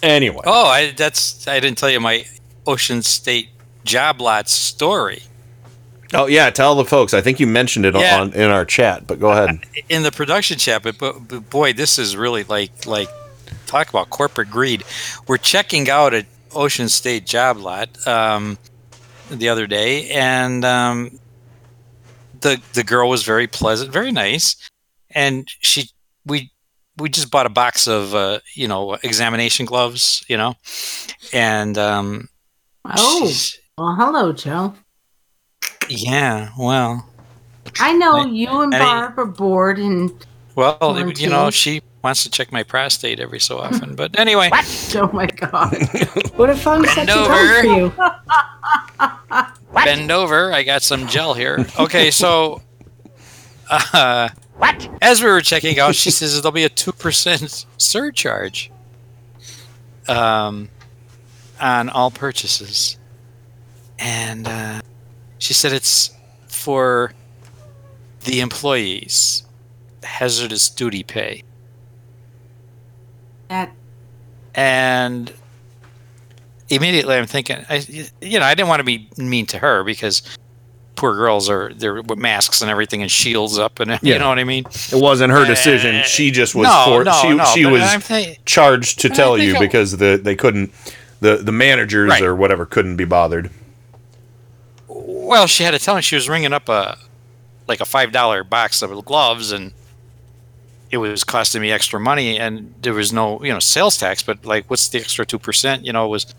anyway, 0.00 0.42
Oh, 0.44 0.66
I 0.66 0.92
that's 0.92 1.48
I 1.48 1.58
didn't 1.58 1.78
tell 1.78 1.90
you 1.90 1.98
my 1.98 2.24
Ocean 2.68 3.02
State 3.02 3.48
job 3.84 4.20
lots 4.20 4.52
story. 4.52 5.22
Oh 6.14 6.26
yeah, 6.26 6.50
tell 6.50 6.74
the 6.74 6.84
folks. 6.84 7.14
I 7.14 7.20
think 7.20 7.40
you 7.40 7.46
mentioned 7.46 7.86
it 7.86 7.94
Yeah. 7.94 8.20
on 8.20 8.32
in 8.32 8.50
our 8.50 8.64
chat, 8.64 9.06
but 9.06 9.20
go 9.20 9.30
ahead. 9.30 9.60
in 9.88 10.02
the 10.02 10.12
production 10.12 10.58
chat, 10.58 10.82
but, 10.82 10.98
but, 10.98 11.28
but 11.28 11.50
boy, 11.50 11.72
this 11.72 11.98
is 11.98 12.16
really 12.16 12.44
like 12.44 12.86
like 12.86 13.08
talk 13.66 13.88
about 13.88 14.10
corporate 14.10 14.50
greed. 14.50 14.84
We're 15.26 15.36
checking 15.38 15.88
out 15.88 16.14
at 16.14 16.26
Ocean 16.54 16.88
State 16.88 17.26
job 17.26 17.56
lot 17.58 18.06
um, 18.06 18.58
the 19.30 19.48
other 19.48 19.66
day, 19.66 20.10
and 20.10 20.64
um, 20.64 21.18
the 22.40 22.60
the 22.72 22.84
girl 22.84 23.08
was 23.08 23.22
very 23.22 23.46
pleasant, 23.46 23.92
very 23.92 24.12
nice, 24.12 24.56
and 25.10 25.48
she 25.60 25.90
we 26.26 26.50
we 26.96 27.08
just 27.08 27.30
bought 27.30 27.46
a 27.46 27.50
box 27.50 27.86
of 27.86 28.14
uh, 28.14 28.40
you 28.54 28.66
know 28.68 28.94
examination 29.02 29.66
gloves, 29.66 30.24
you 30.28 30.36
know, 30.36 30.54
and 31.32 31.78
um, 31.78 32.28
oh, 32.84 33.30
well, 33.78 33.94
hello, 33.94 34.32
Joe. 34.32 34.74
Yeah, 35.90 36.50
well, 36.58 37.08
I 37.78 37.92
know 37.94 38.24
you 38.26 38.48
and 38.62 38.74
I- 38.74 38.78
Barb 38.78 39.18
are 39.18 39.24
bored, 39.26 39.78
and 39.78 40.10
well, 40.54 40.76
Quarantine. 40.76 41.24
you 41.24 41.30
know, 41.30 41.50
she 41.50 41.82
wants 42.02 42.22
to 42.22 42.30
check 42.30 42.50
my 42.52 42.62
prostate 42.62 43.20
every 43.20 43.40
so 43.40 43.58
often, 43.62 43.94
but 43.94 44.18
anyway. 44.18 44.50
oh 44.52 45.10
my 45.12 45.26
god, 45.26 45.76
What 46.36 46.50
a 46.50 46.54
fun 46.56 46.82
Bend 46.82 46.94
sexy 47.08 47.12
over. 47.12 47.34
time 47.34 47.60
for 47.60 47.66
you. 48.98 49.44
bend 49.84 50.10
over. 50.10 50.52
I 50.52 50.62
got 50.62 50.82
some 50.82 51.06
gel 51.06 51.34
here. 51.34 51.66
Okay, 51.78 52.10
so 52.10 52.62
uh, 53.70 54.28
what? 54.56 54.88
As 55.02 55.22
we 55.22 55.28
were 55.30 55.40
checking 55.40 55.78
out, 55.78 55.94
she 55.94 56.10
says 56.10 56.34
there'll 56.40 56.52
be 56.52 56.64
a 56.64 56.68
two 56.68 56.92
percent 56.92 57.66
surcharge 57.78 58.70
um, 60.08 60.68
on 61.60 61.88
all 61.90 62.10
purchases, 62.10 62.98
and 63.98 64.46
uh, 64.48 64.80
she 65.40 65.52
said 65.52 65.72
it's 65.72 66.10
for 66.46 67.12
the 68.24 68.40
employees 68.40 69.42
hazardous 70.04 70.70
duty 70.70 71.02
pay. 71.02 71.42
that 73.48 73.70
and 74.54 75.32
immediately 76.68 77.16
I'm 77.16 77.26
thinking, 77.26 77.64
I, 77.68 77.84
you 78.20 78.38
know, 78.38 78.44
I 78.46 78.54
didn't 78.54 78.68
want 78.68 78.80
to 78.80 78.84
be 78.84 79.08
mean 79.16 79.46
to 79.46 79.58
her 79.58 79.82
because 79.84 80.22
poor 80.96 81.14
girls 81.14 81.48
are 81.48 81.72
they're 81.74 82.02
with 82.02 82.18
masks 82.18 82.60
and 82.60 82.70
everything 82.70 83.00
and 83.02 83.10
shields 83.10 83.58
up 83.58 83.80
and 83.80 83.90
Yeah. 84.02 84.14
you 84.14 84.18
know 84.18 84.28
what 84.28 84.38
I 84.38 84.44
mean. 84.44 84.64
It 84.66 85.00
wasn't 85.00 85.32
her 85.32 85.44
decision. 85.46 85.96
Eh, 85.96 86.02
she 86.02 86.30
just 86.30 86.54
was 86.54 86.66
no, 86.68 86.84
for 86.86 87.04
no, 87.04 87.12
she 87.22 87.34
no, 87.34 87.44
she 87.46 87.64
was 87.66 87.82
I'm 87.82 88.02
charged 88.44 89.00
to 89.00 89.08
tell 89.08 89.36
think 89.36 89.48
you 89.48 89.56
it- 89.56 89.60
because 89.60 89.96
the 89.96 90.20
they 90.22 90.36
couldn't 90.36 90.72
the 91.20 91.36
the 91.36 91.52
managers 91.52 92.10
Right. 92.10 92.22
or 92.22 92.34
whatever 92.36 92.66
couldn't 92.66 92.96
be 92.96 93.04
bothered. 93.04 93.50
Well, 94.92 95.46
she 95.46 95.62
had 95.64 95.70
to 95.72 95.78
tell 95.78 95.94
me 95.94 96.02
she 96.02 96.16
was 96.16 96.28
ringing 96.28 96.52
up 96.52 96.68
a 96.68 96.98
like 97.68 97.80
a 97.80 97.84
five 97.84 98.10
dollar 98.12 98.42
box 98.42 98.82
of 98.82 99.04
gloves 99.04 99.52
and 99.52 99.72
it 100.90 100.96
was 100.96 101.22
costing 101.22 101.62
me 101.62 101.70
extra 101.70 102.00
money 102.00 102.36
and 102.38 102.74
there 102.82 102.92
was 102.92 103.12
no 103.12 103.40
you 103.44 103.52
know 103.52 103.60
sales 103.60 103.96
tax 103.96 104.24
but 104.24 104.44
like 104.44 104.68
what's 104.68 104.88
the 104.88 104.98
extra 104.98 105.24
two 105.24 105.38
percent 105.38 105.84
you 105.86 105.92
know 105.92 106.04
it 106.06 106.08
was 106.08 106.34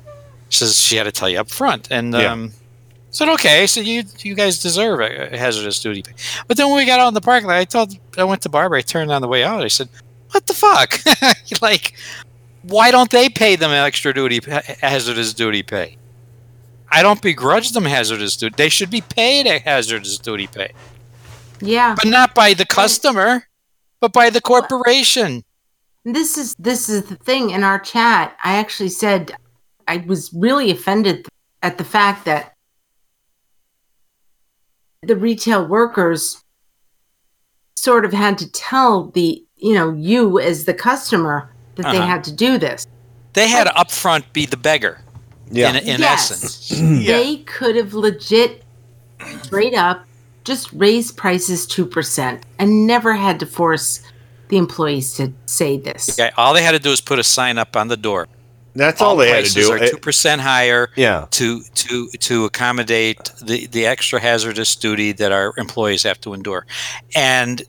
she 0.50 0.58
says 0.58 0.76
she 0.82 0.98
had 0.98 1.04
to 1.04 1.12
tell 1.12 1.30
you 1.30 1.40
up 1.40 1.50
front 1.50 1.88
and 1.90 2.14
Yeah. 2.14 2.34
um 2.34 2.52
said, 3.14 3.28
okay, 3.28 3.68
so 3.68 3.82
you 3.82 4.04
you 4.20 4.36
guys 4.36 4.62
deserve 4.62 5.02
a, 5.02 5.34
a 5.34 5.38
hazardous 5.38 5.82
duty 5.82 6.02
pay. 6.02 6.14
But 6.48 6.56
then 6.58 6.68
when 6.70 6.78
we 6.78 6.86
got 6.86 7.00
out 7.02 7.10
in 7.10 7.14
the 7.14 7.20
parking 7.20 7.48
lot, 7.48 7.58
I 7.58 7.66
told 7.66 7.94
I 8.18 8.24
went 8.24 8.42
to 8.44 8.50
Barbara. 8.50 8.80
I 8.80 8.82
turned 8.82 9.12
on 9.12 9.22
the 9.22 9.28
way 9.28 9.44
out. 9.44 9.64
I 9.64 9.68
said, 9.68 9.90
"What 10.32 10.48
the 10.48 10.54
fuck? 10.54 10.98
like, 11.62 11.94
why 12.62 12.90
don't 12.90 13.12
they 13.12 13.28
pay 13.28 13.58
them 13.58 13.72
extra 13.72 14.14
duty 14.14 14.40
hazardous 14.82 15.34
duty 15.34 15.62
pay? 15.62 15.98
I 16.92 17.02
don't 17.02 17.22
begrudge 17.22 17.72
them 17.72 17.86
hazardous 17.86 18.36
duty. 18.36 18.56
They 18.58 18.70
should 18.70 18.90
be 18.90 19.02
paid 19.02 19.48
a 19.48 19.60
hazardous 19.60 20.18
duty 20.18 20.48
pay, 20.48 20.74
Yeah. 21.62 21.96
but 21.96 22.08
not 22.08 22.36
by 22.36 22.54
the 22.54 22.66
customer, 22.66 23.48
but 24.00 24.12
by 24.12 24.30
the 24.30 24.42
corporation." 24.42 25.44
This 26.04 26.38
is 26.38 26.56
this 26.60 26.90
is 26.90 27.04
the 27.04 27.16
thing 27.16 27.52
in 27.52 27.64
our 27.64 27.80
chat. 27.80 28.36
I 28.44 28.58
actually 28.58 28.90
said 28.90 29.34
I 29.88 29.98
was 29.98 30.32
really 30.34 30.72
offended 30.72 31.28
at 31.62 31.78
the 31.78 31.84
fact 31.84 32.26
that 32.26 32.54
the 35.04 35.16
retail 35.16 35.66
workers 35.66 36.44
sort 37.76 38.06
of 38.06 38.14
had 38.14 38.38
to 38.40 38.52
tell 38.52 39.10
the 39.12 39.44
you 39.56 39.74
know 39.74 39.94
you 39.94 40.40
as 40.40 40.66
the 40.66 40.74
customer 40.74 41.52
that 41.76 41.84
they 41.92 41.98
Uh-huh. 42.00 42.08
had 42.08 42.24
to 42.26 42.32
do 42.32 42.58
this. 42.58 42.86
They 43.34 43.48
had 43.48 43.66
to 43.66 43.72
upfront 43.74 44.34
be 44.34 44.46
the 44.46 44.58
beggar. 44.58 45.01
Yeah. 45.52 45.70
In, 45.72 45.76
in 45.78 46.00
Yes. 46.00 46.32
essence. 46.32 46.82
They 47.06 47.38
could 47.38 47.76
have 47.76 47.94
legit 47.94 48.64
straight 49.44 49.74
up 49.76 50.06
just 50.44 50.72
raised 50.74 51.18
prices 51.18 51.68
two 51.68 51.86
percent 51.86 52.44
and 52.58 52.88
never 52.88 53.14
had 53.14 53.40
to 53.42 53.46
force 53.46 54.02
the 54.48 54.58
employees 54.58 55.14
to 55.16 55.32
say 55.46 55.78
this. 55.78 56.10
Okay, 56.20 56.32
all 56.38 56.54
they 56.54 56.64
had 56.64 56.72
to 56.72 56.80
do 56.80 56.92
is 56.92 57.00
put 57.02 57.20
a 57.20 57.24
sign 57.24 57.58
up 57.58 57.76
on 57.76 57.88
the 57.88 57.98
door. 57.98 58.28
That's 58.74 59.02
all 59.02 59.18
they 59.18 59.28
had 59.28 59.46
to 59.46 59.54
prices 59.54 59.68
do. 59.68 59.72
Are 59.74 59.80
two 59.88 59.98
percent 59.98 60.42
higher. 60.42 60.90
Yeah. 60.96 61.28
To 61.32 61.62
to 61.62 62.08
to 62.10 62.46
accommodate 62.46 63.32
the 63.42 63.68
the 63.68 63.86
extra 63.86 64.20
hazardous 64.20 64.76
duty 64.76 65.12
that 65.14 65.32
our 65.32 65.54
employees 65.58 66.04
have 66.04 66.20
to 66.22 66.34
endure, 66.34 66.66
and 67.16 67.62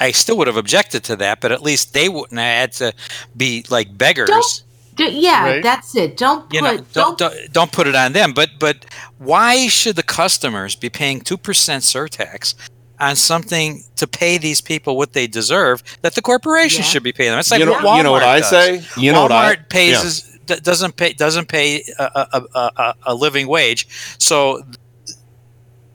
I 0.00 0.10
still 0.10 0.36
would 0.38 0.46
have 0.48 0.56
objected 0.56 1.04
to 1.04 1.16
that, 1.16 1.40
but 1.40 1.52
at 1.52 1.62
least 1.62 1.92
they 1.94 2.08
wouldn't 2.08 2.38
have 2.40 2.60
had 2.60 2.72
to 2.72 2.92
be 3.36 3.64
like 3.70 3.96
beggars. 3.96 4.64
D- 4.96 5.08
yeah, 5.20 5.44
Right. 5.44 5.62
that's 5.62 5.94
it. 5.96 6.16
Don't 6.16 6.44
put 6.44 6.54
you 6.54 6.62
know, 6.62 6.76
don't, 6.76 6.92
don't, 6.92 7.18
don't 7.18 7.52
don't 7.52 7.72
put 7.72 7.86
it 7.86 7.94
on 7.94 8.12
them. 8.12 8.32
But 8.32 8.50
but 8.60 8.84
why 9.18 9.66
should 9.68 9.96
the 9.96 10.02
customers 10.02 10.76
be 10.76 10.88
paying 10.90 11.20
two 11.20 11.36
percent 11.38 11.82
surtax 11.84 12.54
on 13.00 13.16
something 13.16 13.82
to 13.96 14.06
pay 14.06 14.38
these 14.38 14.60
people 14.60 14.96
what 14.96 15.12
they 15.14 15.26
deserve 15.26 15.82
that 16.02 16.14
the 16.14 16.22
corporation 16.22 16.82
Yeah. 16.82 16.88
should 16.88 17.02
be 17.02 17.12
paying 17.12 17.30
them? 17.30 17.40
It's 17.40 17.50
like 17.50 17.60
You 17.60 17.66
know- 17.66 17.72
what 17.82 17.96
you 17.96 18.02
know 18.04 18.12
what 18.12 18.22
Walmart 18.22 18.26
I 18.26 18.40
does. 18.40 18.50
say? 18.50 18.82
You 18.96 19.12
know 19.12 19.22
what 19.22 19.32
I- 19.32 19.56
Walmart 19.56 19.68
pays 19.68 19.92
yeah. 19.92 20.04
is- 20.06 20.38
d- 20.46 20.60
doesn't 20.60 20.96
pay 20.96 21.12
doesn't 21.12 21.48
pay 21.48 21.82
a, 21.98 22.02
a, 22.04 22.42
a, 22.54 22.70
a, 22.76 22.94
a 23.06 23.14
living 23.14 23.48
wage, 23.48 23.88
so 24.18 24.62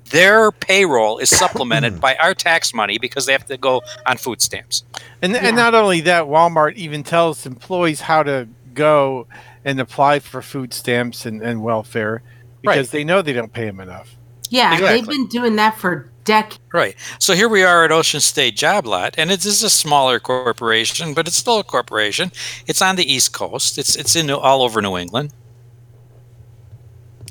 their 0.09 0.51
payroll 0.51 1.19
is 1.19 1.29
supplemented 1.29 2.01
by 2.01 2.15
our 2.15 2.33
tax 2.33 2.73
money 2.73 2.97
because 2.97 3.25
they 3.27 3.31
have 3.31 3.45
to 3.45 3.57
go 3.57 3.81
on 4.07 4.17
food 4.17 4.41
stamps. 4.41 4.83
And 5.21 5.35
and 5.35 5.55
not 5.55 5.75
only 5.75 6.01
that, 6.01 6.23
Walmart 6.25 6.75
even 6.75 7.03
tells 7.03 7.45
employees 7.45 8.01
how 8.01 8.23
to 8.23 8.47
go 8.73 9.27
and 9.65 9.79
apply 9.79 10.19
for 10.19 10.41
food 10.41 10.73
stamps 10.73 11.25
and, 11.25 11.41
and 11.41 11.63
welfare 11.63 12.21
because 12.61 12.91
they 12.91 13.03
know 13.03 13.21
they 13.21 13.33
don't 13.33 13.53
pay 13.53 13.65
them 13.65 13.79
enough. 13.79 14.15
yeah, 14.49 14.73
Exactly. 14.73 14.99
they've 14.99 15.07
been 15.09 15.27
doing 15.27 15.55
that 15.57 15.77
for 15.77 16.09
decades. 16.25 16.59
Right. 16.73 16.95
So 17.19 17.33
here 17.33 17.49
we 17.49 17.63
are 17.63 17.85
at 17.85 17.91
Ocean 17.91 18.19
State 18.19 18.55
Job 18.55 18.85
Lot, 18.85 19.15
and 19.17 19.31
it 19.31 19.45
is 19.45 19.63
a 19.63 19.69
smaller 19.69 20.19
corporation, 20.19 21.13
but 21.13 21.27
it's 21.27 21.37
still 21.37 21.59
a 21.59 21.63
corporation. 21.63 22.31
It's 22.67 22.81
on 22.81 22.95
the 22.95 23.11
East 23.11 23.33
Coast. 23.33 23.77
It's 23.77 23.95
it's 23.95 24.15
in 24.15 24.29
all 24.29 24.61
over 24.61 24.81
New 24.81 24.97
England. 24.97 25.33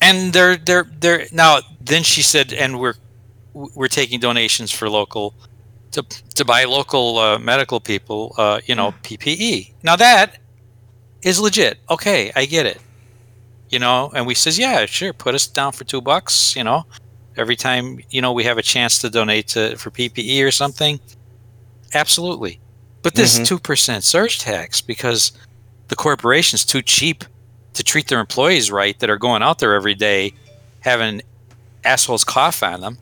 And 0.01 0.33
they're 0.33 0.57
they're 0.57 0.85
they're 1.01 1.27
now. 1.33 1.59
Then 1.81 2.03
she 2.05 2.23
said, 2.23 2.53
and 2.53 2.79
we're 2.79 2.95
we're 3.53 3.89
taking 3.89 4.21
donations 4.21 4.71
for 4.71 4.89
local 4.89 5.35
to 5.93 6.03
to 6.35 6.45
buy 6.45 6.65
local 6.65 7.19
uh, 7.19 7.39
medical 7.39 7.81
people, 7.81 8.35
uh, 8.39 8.61
you 8.67 8.75
know, 8.77 8.93
PPE. 9.03 9.73
Now 9.83 9.97
that 9.97 10.39
is 11.23 11.41
legit. 11.41 11.79
Okay, 11.91 12.33
I 12.37 12.45
get 12.47 12.67
it. 12.67 12.81
You 13.71 13.79
know, 13.79 14.11
and 14.15 14.27
we 14.27 14.35
says, 14.35 14.59
yeah, 14.59 14.87
sure, 14.87 15.13
put 15.13 15.35
us 15.35 15.47
down 15.47 15.73
for 15.73 15.85
two 15.85 16.01
bucks. 16.01 16.57
You 16.57 16.65
know, 16.65 16.87
every 17.37 17.57
time 17.57 18.01
you 18.11 18.23
know 18.23 18.33
we 18.33 18.45
have 18.45 18.59
a 18.59 18.63
chance 18.63 18.99
to 19.01 19.11
donate 19.11 19.49
to 19.49 19.77
for 19.77 19.91
PPE 19.91 20.43
or 20.47 20.51
something. 20.51 20.99
Absolutely, 21.95 22.61
but 23.03 23.15
this 23.15 23.39
Mhm. 23.39 23.47
2 23.47 23.59
percent 23.59 24.05
surge 24.05 24.39
tax 24.39 24.81
because 24.81 25.33
the 25.89 25.97
corporation's 25.97 26.65
too 26.65 26.83
cheap 26.83 27.25
to 27.75 27.83
treat 27.83 28.09
their 28.09 28.21
employees 28.21 28.71
right 28.71 28.99
that 28.99 29.09
are 29.11 29.19
going 29.19 29.43
out 29.43 29.59
there 29.59 29.75
every 29.75 29.95
day 29.95 30.33
having 30.81 31.23
assholes 31.85 32.25
cough 32.25 32.63
on 32.63 32.81
them. 32.81 32.99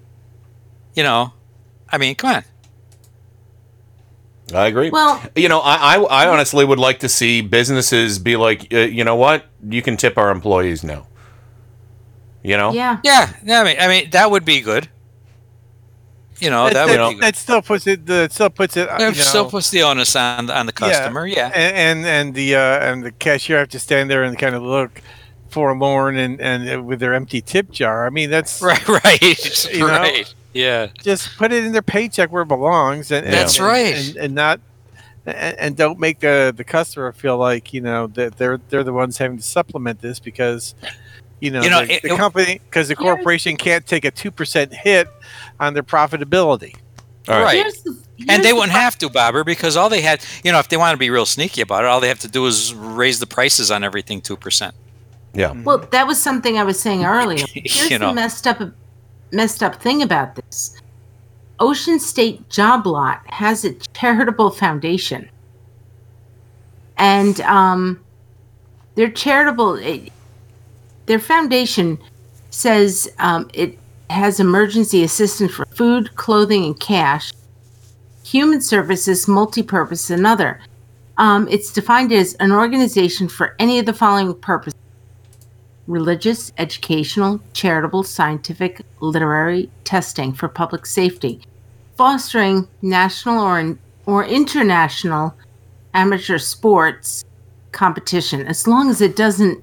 You 0.94 1.02
know, 1.02 1.32
I 1.90 1.98
mean, 1.98 2.14
come 2.14 2.30
on. 2.36 2.44
I 4.54 4.66
agree. 4.66 4.90
Well- 4.90 5.22
you 5.34 5.48
know, 5.48 5.60
I, 5.60 5.96
I, 5.96 6.02
I 6.02 6.28
honestly 6.28 6.64
would 6.64 6.78
like 6.78 7.00
to 7.00 7.08
see 7.08 7.40
businesses 7.40 8.18
be 8.18 8.36
like, 8.36 8.72
uh, 8.72 8.78
you 8.78 9.04
know 9.04 9.16
what, 9.16 9.46
you 9.68 9.82
can 9.82 9.96
tip 9.96 10.16
our 10.16 10.30
employees 10.30 10.84
now. 10.84 11.06
You 12.42 12.56
know, 12.56 12.72
Yeah. 12.72 13.00
Yeah, 13.02 13.32
yeah, 13.44 13.60
I 13.60 13.64
mean, 13.64 13.76
I 13.80 13.88
mean 13.88 14.10
that 14.10 14.30
would 14.30 14.44
be 14.44 14.60
good. 14.60 14.88
You 16.38 16.50
know, 16.50 16.66
that, 16.66 16.74
that, 16.74 16.86
would 16.86 17.08
be 17.08 17.14
good. 17.14 17.22
that 17.22 17.36
still 17.36 17.62
puts 17.62 17.86
it. 17.86 18.06
That 18.06 18.30
still 18.30 18.50
puts 18.50 18.76
it. 18.76 18.88
You 18.98 19.06
It 19.06 19.16
still 19.16 19.48
puts 19.48 19.70
the 19.70 19.82
onus 19.82 20.14
on 20.14 20.50
on 20.50 20.66
the 20.66 20.72
customer. 20.72 21.26
Yeah, 21.26 21.50
and 21.54 21.76
and, 21.76 22.06
and 22.06 22.34
the 22.34 22.56
uh, 22.56 22.60
and 22.60 23.02
the 23.02 23.10
cashier 23.10 23.58
have 23.58 23.68
to 23.70 23.78
stand 23.78 24.10
there 24.10 24.22
and 24.22 24.38
kind 24.38 24.54
of 24.54 24.62
look 24.62 25.00
forlorn 25.48 26.18
and 26.18 26.38
and 26.40 26.68
uh, 26.68 26.82
with 26.82 27.00
their 27.00 27.14
empty 27.14 27.40
tip 27.40 27.70
jar. 27.70 28.06
I 28.06 28.10
mean, 28.10 28.28
that's 28.28 28.60
right, 28.70 28.86
right, 28.86 29.68
You 29.72 29.78
know? 29.80 29.86
right. 29.86 30.34
Yeah, 30.56 30.88
Just 31.02 31.36
put 31.36 31.52
it 31.52 31.64
in 31.64 31.72
their 31.72 31.82
paycheck 31.82 32.30
where 32.32 32.42
it 32.42 32.48
belongs, 32.48 33.10
and, 33.10 33.24
and- 33.24 33.34
That's 33.34 33.58
and- 33.58 33.66
right. 33.66 33.94
and, 34.08 34.16
and 34.16 34.34
not. 34.34 34.60
And, 35.26 35.58
and 35.58 35.76
don't 35.76 35.98
make 35.98 36.20
the, 36.20 36.54
the 36.56 36.62
customer 36.62 37.10
feel 37.12 37.36
like 37.36 37.74
you 37.74 37.80
know 37.80 38.06
that 38.08 38.38
they're 38.38 38.60
they're 38.68 38.84
the 38.84 38.92
ones 38.92 39.18
having 39.18 39.36
to 39.38 39.42
supplement 39.42 40.00
this 40.00 40.20
because 40.20 40.74
you 41.40 41.50
know, 41.50 41.62
You 41.62 41.68
know, 41.70 41.84
the, 41.84 41.94
it- 41.94 42.02
the 42.02 42.14
it- 42.14 42.16
company 42.16 42.60
because 42.64 42.86
the 42.88 42.94
corporation 42.96 43.56
can't 43.56 43.84
take 43.84 44.04
a 44.04 44.10
two 44.12 44.30
percent 44.30 44.72
hit 44.72 45.08
on 45.58 45.74
their 45.74 45.82
profitability. 45.82 46.76
right. 47.28 47.56
Here's 47.56 47.82
the- 47.82 47.96
and 48.28 48.42
they 48.44 48.50
the 48.50 48.54
wouldn't 48.54 48.72
have 48.72 48.96
to, 48.98 49.10
Bobber, 49.10 49.44
because 49.44 49.76
all 49.76 49.88
they 49.90 50.00
had, 50.00 50.24
you 50.44 50.50
know, 50.52 50.58
if 50.60 50.68
they 50.70 50.76
want 50.78 50.94
to 50.94 50.96
be 50.96 51.10
real 51.10 51.26
sneaky 51.26 51.60
about 51.60 51.82
it, 51.84 51.88
all 51.88 52.00
they 52.00 52.08
have 52.08 52.20
to 52.20 52.28
do 52.28 52.46
is 52.46 52.72
raise 52.72 53.18
the 53.20 53.26
prices 53.26 53.70
on 53.70 53.82
everything 53.84 54.20
two 54.22 54.36
percent. 54.36 54.74
Yeah. 55.34 55.52
Well, 55.64 55.78
that 55.90 56.06
was 56.06 56.22
something 56.22 56.56
I 56.56 56.62
was 56.62 56.78
saying 56.80 57.04
earlier. 57.04 57.44
Here's 57.52 57.90
You 57.90 57.98
know. 57.98 58.08
the 58.08 58.14
messed 58.14 58.46
up, 58.46 58.62
messed 59.32 59.62
up 59.62 59.76
thing 59.76 60.02
about 60.02 60.34
this: 60.34 60.80
Ocean 61.58 61.98
State 61.98 62.48
Job 62.48 62.86
Lot 62.86 63.22
has 63.26 63.64
a 63.64 63.74
charitable 63.94 64.50
foundation, 64.50 65.28
and 66.96 67.40
um, 67.42 68.00
their 68.94 69.10
charitable, 69.10 69.74
it, 69.74 70.12
their 71.06 71.18
foundation 71.18 71.98
says 72.50 73.12
um, 73.18 73.48
it 73.54 73.78
has 74.10 74.40
emergency 74.40 75.02
assistance 75.02 75.52
for 75.52 75.66
food, 75.66 76.14
clothing, 76.16 76.64
and 76.64 76.80
cash, 76.80 77.32
human 78.24 78.60
services, 78.60 79.28
multi-purpose, 79.28 80.10
and 80.10 80.26
other. 80.26 80.60
Um, 81.18 81.48
it's 81.50 81.72
defined 81.72 82.12
as 82.12 82.34
an 82.34 82.52
organization 82.52 83.28
for 83.28 83.54
any 83.58 83.78
of 83.78 83.86
the 83.86 83.92
following 83.92 84.34
purposes 84.34 84.78
religious, 85.86 86.52
educational, 86.58 87.40
charitable, 87.52 88.02
scientific, 88.02 88.82
literary, 89.00 89.70
testing 89.84 90.32
for 90.32 90.48
public 90.48 90.86
safety, 90.86 91.40
fostering 91.96 92.66
national 92.82 93.42
or, 93.42 93.78
or 94.06 94.24
international 94.24 95.34
amateur 95.94 96.38
sports 96.38 97.24
competition, 97.72 98.46
as 98.46 98.66
long 98.66 98.90
as 98.90 99.00
it 99.00 99.16
doesn't 99.16 99.62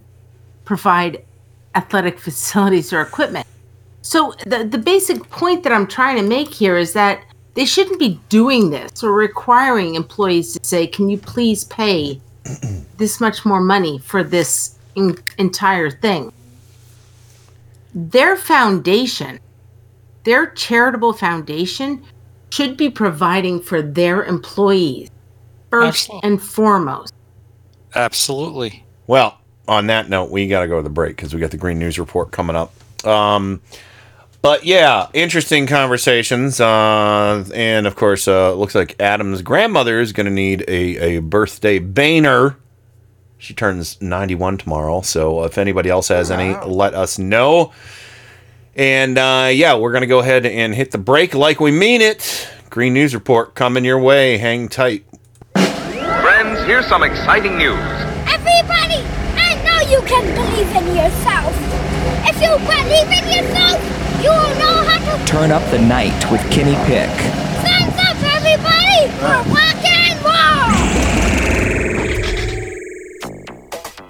provide 0.65 1.23
athletic 1.75 2.19
facilities 2.27 2.93
or 2.93 3.01
equipment. 3.01 3.45
So, 4.01 4.33
the, 4.45 4.65
the 4.65 4.77
basic 4.77 5.29
point 5.29 5.63
that 5.63 5.71
I'm 5.71 5.87
trying 5.87 6.17
to 6.17 6.23
make 6.23 6.53
here 6.53 6.77
is 6.77 6.91
that 6.93 7.23
they 7.53 7.65
shouldn't 7.65 7.99
be 7.99 8.19
doing 8.29 8.69
this 8.69 9.03
or 9.03 9.13
requiring 9.13 9.95
employees 9.95 10.53
to 10.53 10.59
say, 10.65 10.87
Can 10.87 11.07
you 11.07 11.17
please 11.17 11.63
pay 11.65 12.19
this 12.97 13.21
much 13.21 13.45
more 13.45 13.61
money 13.61 13.99
for 13.99 14.23
this 14.23 14.72
in- 14.95 15.17
entire 15.37 15.89
thing? 15.89 16.31
Their 17.93 18.35
foundation, 18.35 19.39
their 20.23 20.47
charitable 20.47 21.13
foundation, 21.13 22.03
should 22.49 22.77
be 22.77 22.89
providing 22.89 23.61
for 23.61 23.81
their 23.81 24.23
employees 24.23 25.09
first 25.69 26.09
and 26.21 26.41
foremost. 26.41 27.13
Absolutely. 27.95 28.83
Well, 29.07 29.39
on 29.67 29.87
that 29.87 30.09
note, 30.09 30.29
we 30.29 30.47
got 30.47 30.61
to 30.61 30.67
go 30.67 30.77
to 30.77 30.83
the 30.83 30.89
break 30.89 31.15
because 31.15 31.33
we 31.33 31.39
got 31.39 31.51
the 31.51 31.57
Green 31.57 31.79
News 31.79 31.97
Report 31.97 32.31
coming 32.31 32.55
up. 32.55 32.73
Um, 33.05 33.61
but 34.41 34.65
yeah, 34.65 35.07
interesting 35.13 35.67
conversations. 35.67 36.59
Uh, 36.59 37.45
and 37.53 37.87
of 37.87 37.95
course, 37.95 38.27
uh, 38.27 38.53
looks 38.53 38.75
like 38.75 38.99
Adam's 38.99 39.41
grandmother 39.41 39.99
is 39.99 40.11
going 40.11 40.25
to 40.25 40.31
need 40.31 40.63
a, 40.67 41.17
a 41.17 41.19
birthday 41.21 41.79
banner. 41.79 42.57
She 43.43 43.53
turns 43.53 44.01
91 44.01 44.59
tomorrow. 44.59 45.01
So 45.01 45.43
if 45.43 45.57
anybody 45.57 45.89
else 45.89 46.07
has 46.07 46.31
any, 46.31 46.55
let 46.65 46.93
us 46.93 47.19
know. 47.19 47.73
And 48.73 49.17
uh, 49.17 49.49
yeah, 49.51 49.75
we're 49.75 49.91
going 49.91 49.99
to 49.99 50.07
go 50.07 50.19
ahead 50.19 50.45
and 50.45 50.73
hit 50.73 50.91
the 50.91 50.97
break 50.97 51.33
like 51.35 51.59
we 51.59 51.69
mean 51.69 51.99
it. 51.99 52.47
Green 52.69 52.93
News 52.93 53.13
Report 53.13 53.53
coming 53.53 53.83
your 53.83 53.99
way. 53.99 54.37
Hang 54.37 54.69
tight. 54.69 55.03
Friends, 55.55 56.63
here's 56.65 56.87
some 56.87 57.03
exciting 57.03 57.57
news. 57.57 57.77
Everybody, 58.31 59.03
I 59.35 59.59
know 59.65 59.91
you 59.91 59.99
can 60.07 60.23
believe 60.33 60.71
in 60.77 60.95
yourself. 60.95 61.51
If 62.23 62.39
you 62.39 62.55
believe 62.63 63.11
in 63.11 63.27
yourself, 63.27 64.23
you 64.23 64.29
will 64.31 64.55
know 64.57 64.87
how 64.87 65.17
to 65.17 65.25
Turn 65.27 65.51
up 65.51 65.69
the 65.69 65.79
night 65.79 66.15
with 66.31 66.39
Kenny 66.49 66.75
Pick. 66.87 67.11
stand 67.59 67.91
up, 67.99 68.15
everybody, 68.23 69.11
for 69.19 69.51
rock 69.51 69.92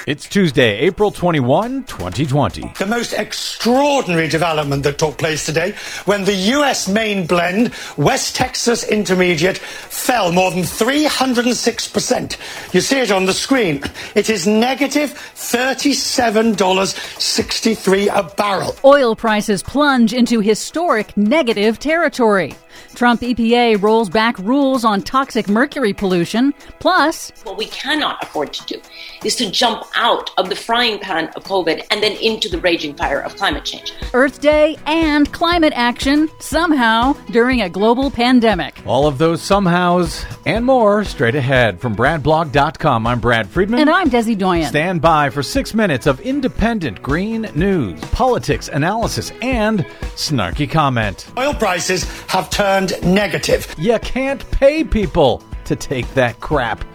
It's 0.06 0.28
Tuesday, 0.28 0.80
April 0.80 1.12
21, 1.12 1.86
2020. 1.86 2.74
The 2.78 2.86
most 2.86 3.14
extraordinary 3.14 4.28
development 4.28 4.84
that 4.84 4.98
took 4.98 5.18
place 5.18 5.46
today 5.46 5.76
when 6.04 6.26
the 6.26 6.34
US 6.34 6.90
main 6.90 7.26
blend, 7.26 7.74
West 7.96 8.36
Texas 8.36 8.84
Intermediate, 8.84 9.58
fell 9.58 10.34
more 10.34 10.52
than 10.52 10.64
306%. 10.64 12.74
You 12.74 12.82
see 12.82 13.00
it 13.00 13.12
on 13.12 13.26
the 13.26 13.34
screen. 13.34 13.82
It 14.14 14.30
is 14.30 14.46
negative 14.46 15.14
$37.63 15.36 18.08
a 18.14 18.24
barrel. 18.36 18.76
Oil 18.84 19.16
prices 19.16 19.64
plunge 19.64 20.14
into 20.14 20.42
historic 20.42 21.16
negative 21.16 21.80
territory. 21.80 22.58
Trump 22.96 23.22
EPA 23.22 23.82
rolls 23.82 24.10
back 24.10 24.38
rules 24.40 24.84
on 24.86 25.02
toxic 25.02 25.48
mercury 25.48 25.94
pollution. 25.94 26.54
Plus, 26.80 27.32
What 27.44 27.58
we 27.58 27.66
cannot 27.68 28.22
afford 28.24 28.54
to 28.54 28.66
do 28.66 28.82
is 29.24 29.36
to 29.38 29.50
jump 29.50 29.84
out 29.96 30.32
of 30.38 30.50
the 30.50 30.56
frying 30.56 31.00
pan 31.00 31.28
of 31.36 31.44
COVID 31.44 31.86
and 31.92 32.02
then 32.02 32.14
into 32.18 32.50
the 32.50 32.60
raging 32.60 32.96
fire 32.96 33.20
of 33.22 33.36
climate 33.36 33.64
change. 33.66 33.94
Earth 34.14 34.42
Day 34.42 34.78
and 34.86 35.32
climate 35.32 35.74
action 35.76 36.30
somehow 36.40 37.14
during 37.32 37.62
a 37.62 37.70
global 37.70 38.10
pandemic. 38.12 38.82
All 38.86 39.08
of 39.08 39.18
those 39.18 39.42
somehows 39.42 40.26
and 40.46 40.66
more 40.66 41.04
straight 41.04 41.36
ahead 41.36 41.80
from 41.80 41.96
BradBlog.com. 41.96 43.08
I'm 43.08 43.20
Brad 43.20 43.48
Friedman. 43.48 43.80
And 43.80 43.90
I'm 43.90 44.10
Desi 44.10 44.38
Doyen. 44.38 44.68
Stand 44.68 45.02
by 45.02 45.30
for 45.30 45.44
six 45.44 45.74
minutes 45.74 46.08
of 46.08 46.20
independent 46.22 47.02
green 47.02 47.44
news, 47.56 48.00
politics, 48.12 48.68
analysis, 48.70 49.32
and 49.42 49.86
snarky 50.16 50.70
comment. 50.70 51.28
Oil 51.38 51.54
prices 51.54 52.04
have 52.28 52.50
turned 52.50 52.63
negative. 53.04 53.74
You 53.78 54.00
can't 54.00 54.50
pay 54.52 54.84
people 54.84 55.44
to 55.66 55.76
take 55.76 56.12
that 56.14 56.40
crap. 56.40 56.86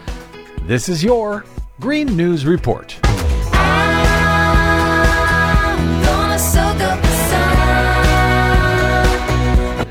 This 0.62 0.88
is 0.88 1.04
your 1.04 1.44
Green 1.80 2.16
News 2.16 2.46
Report. 2.46 2.98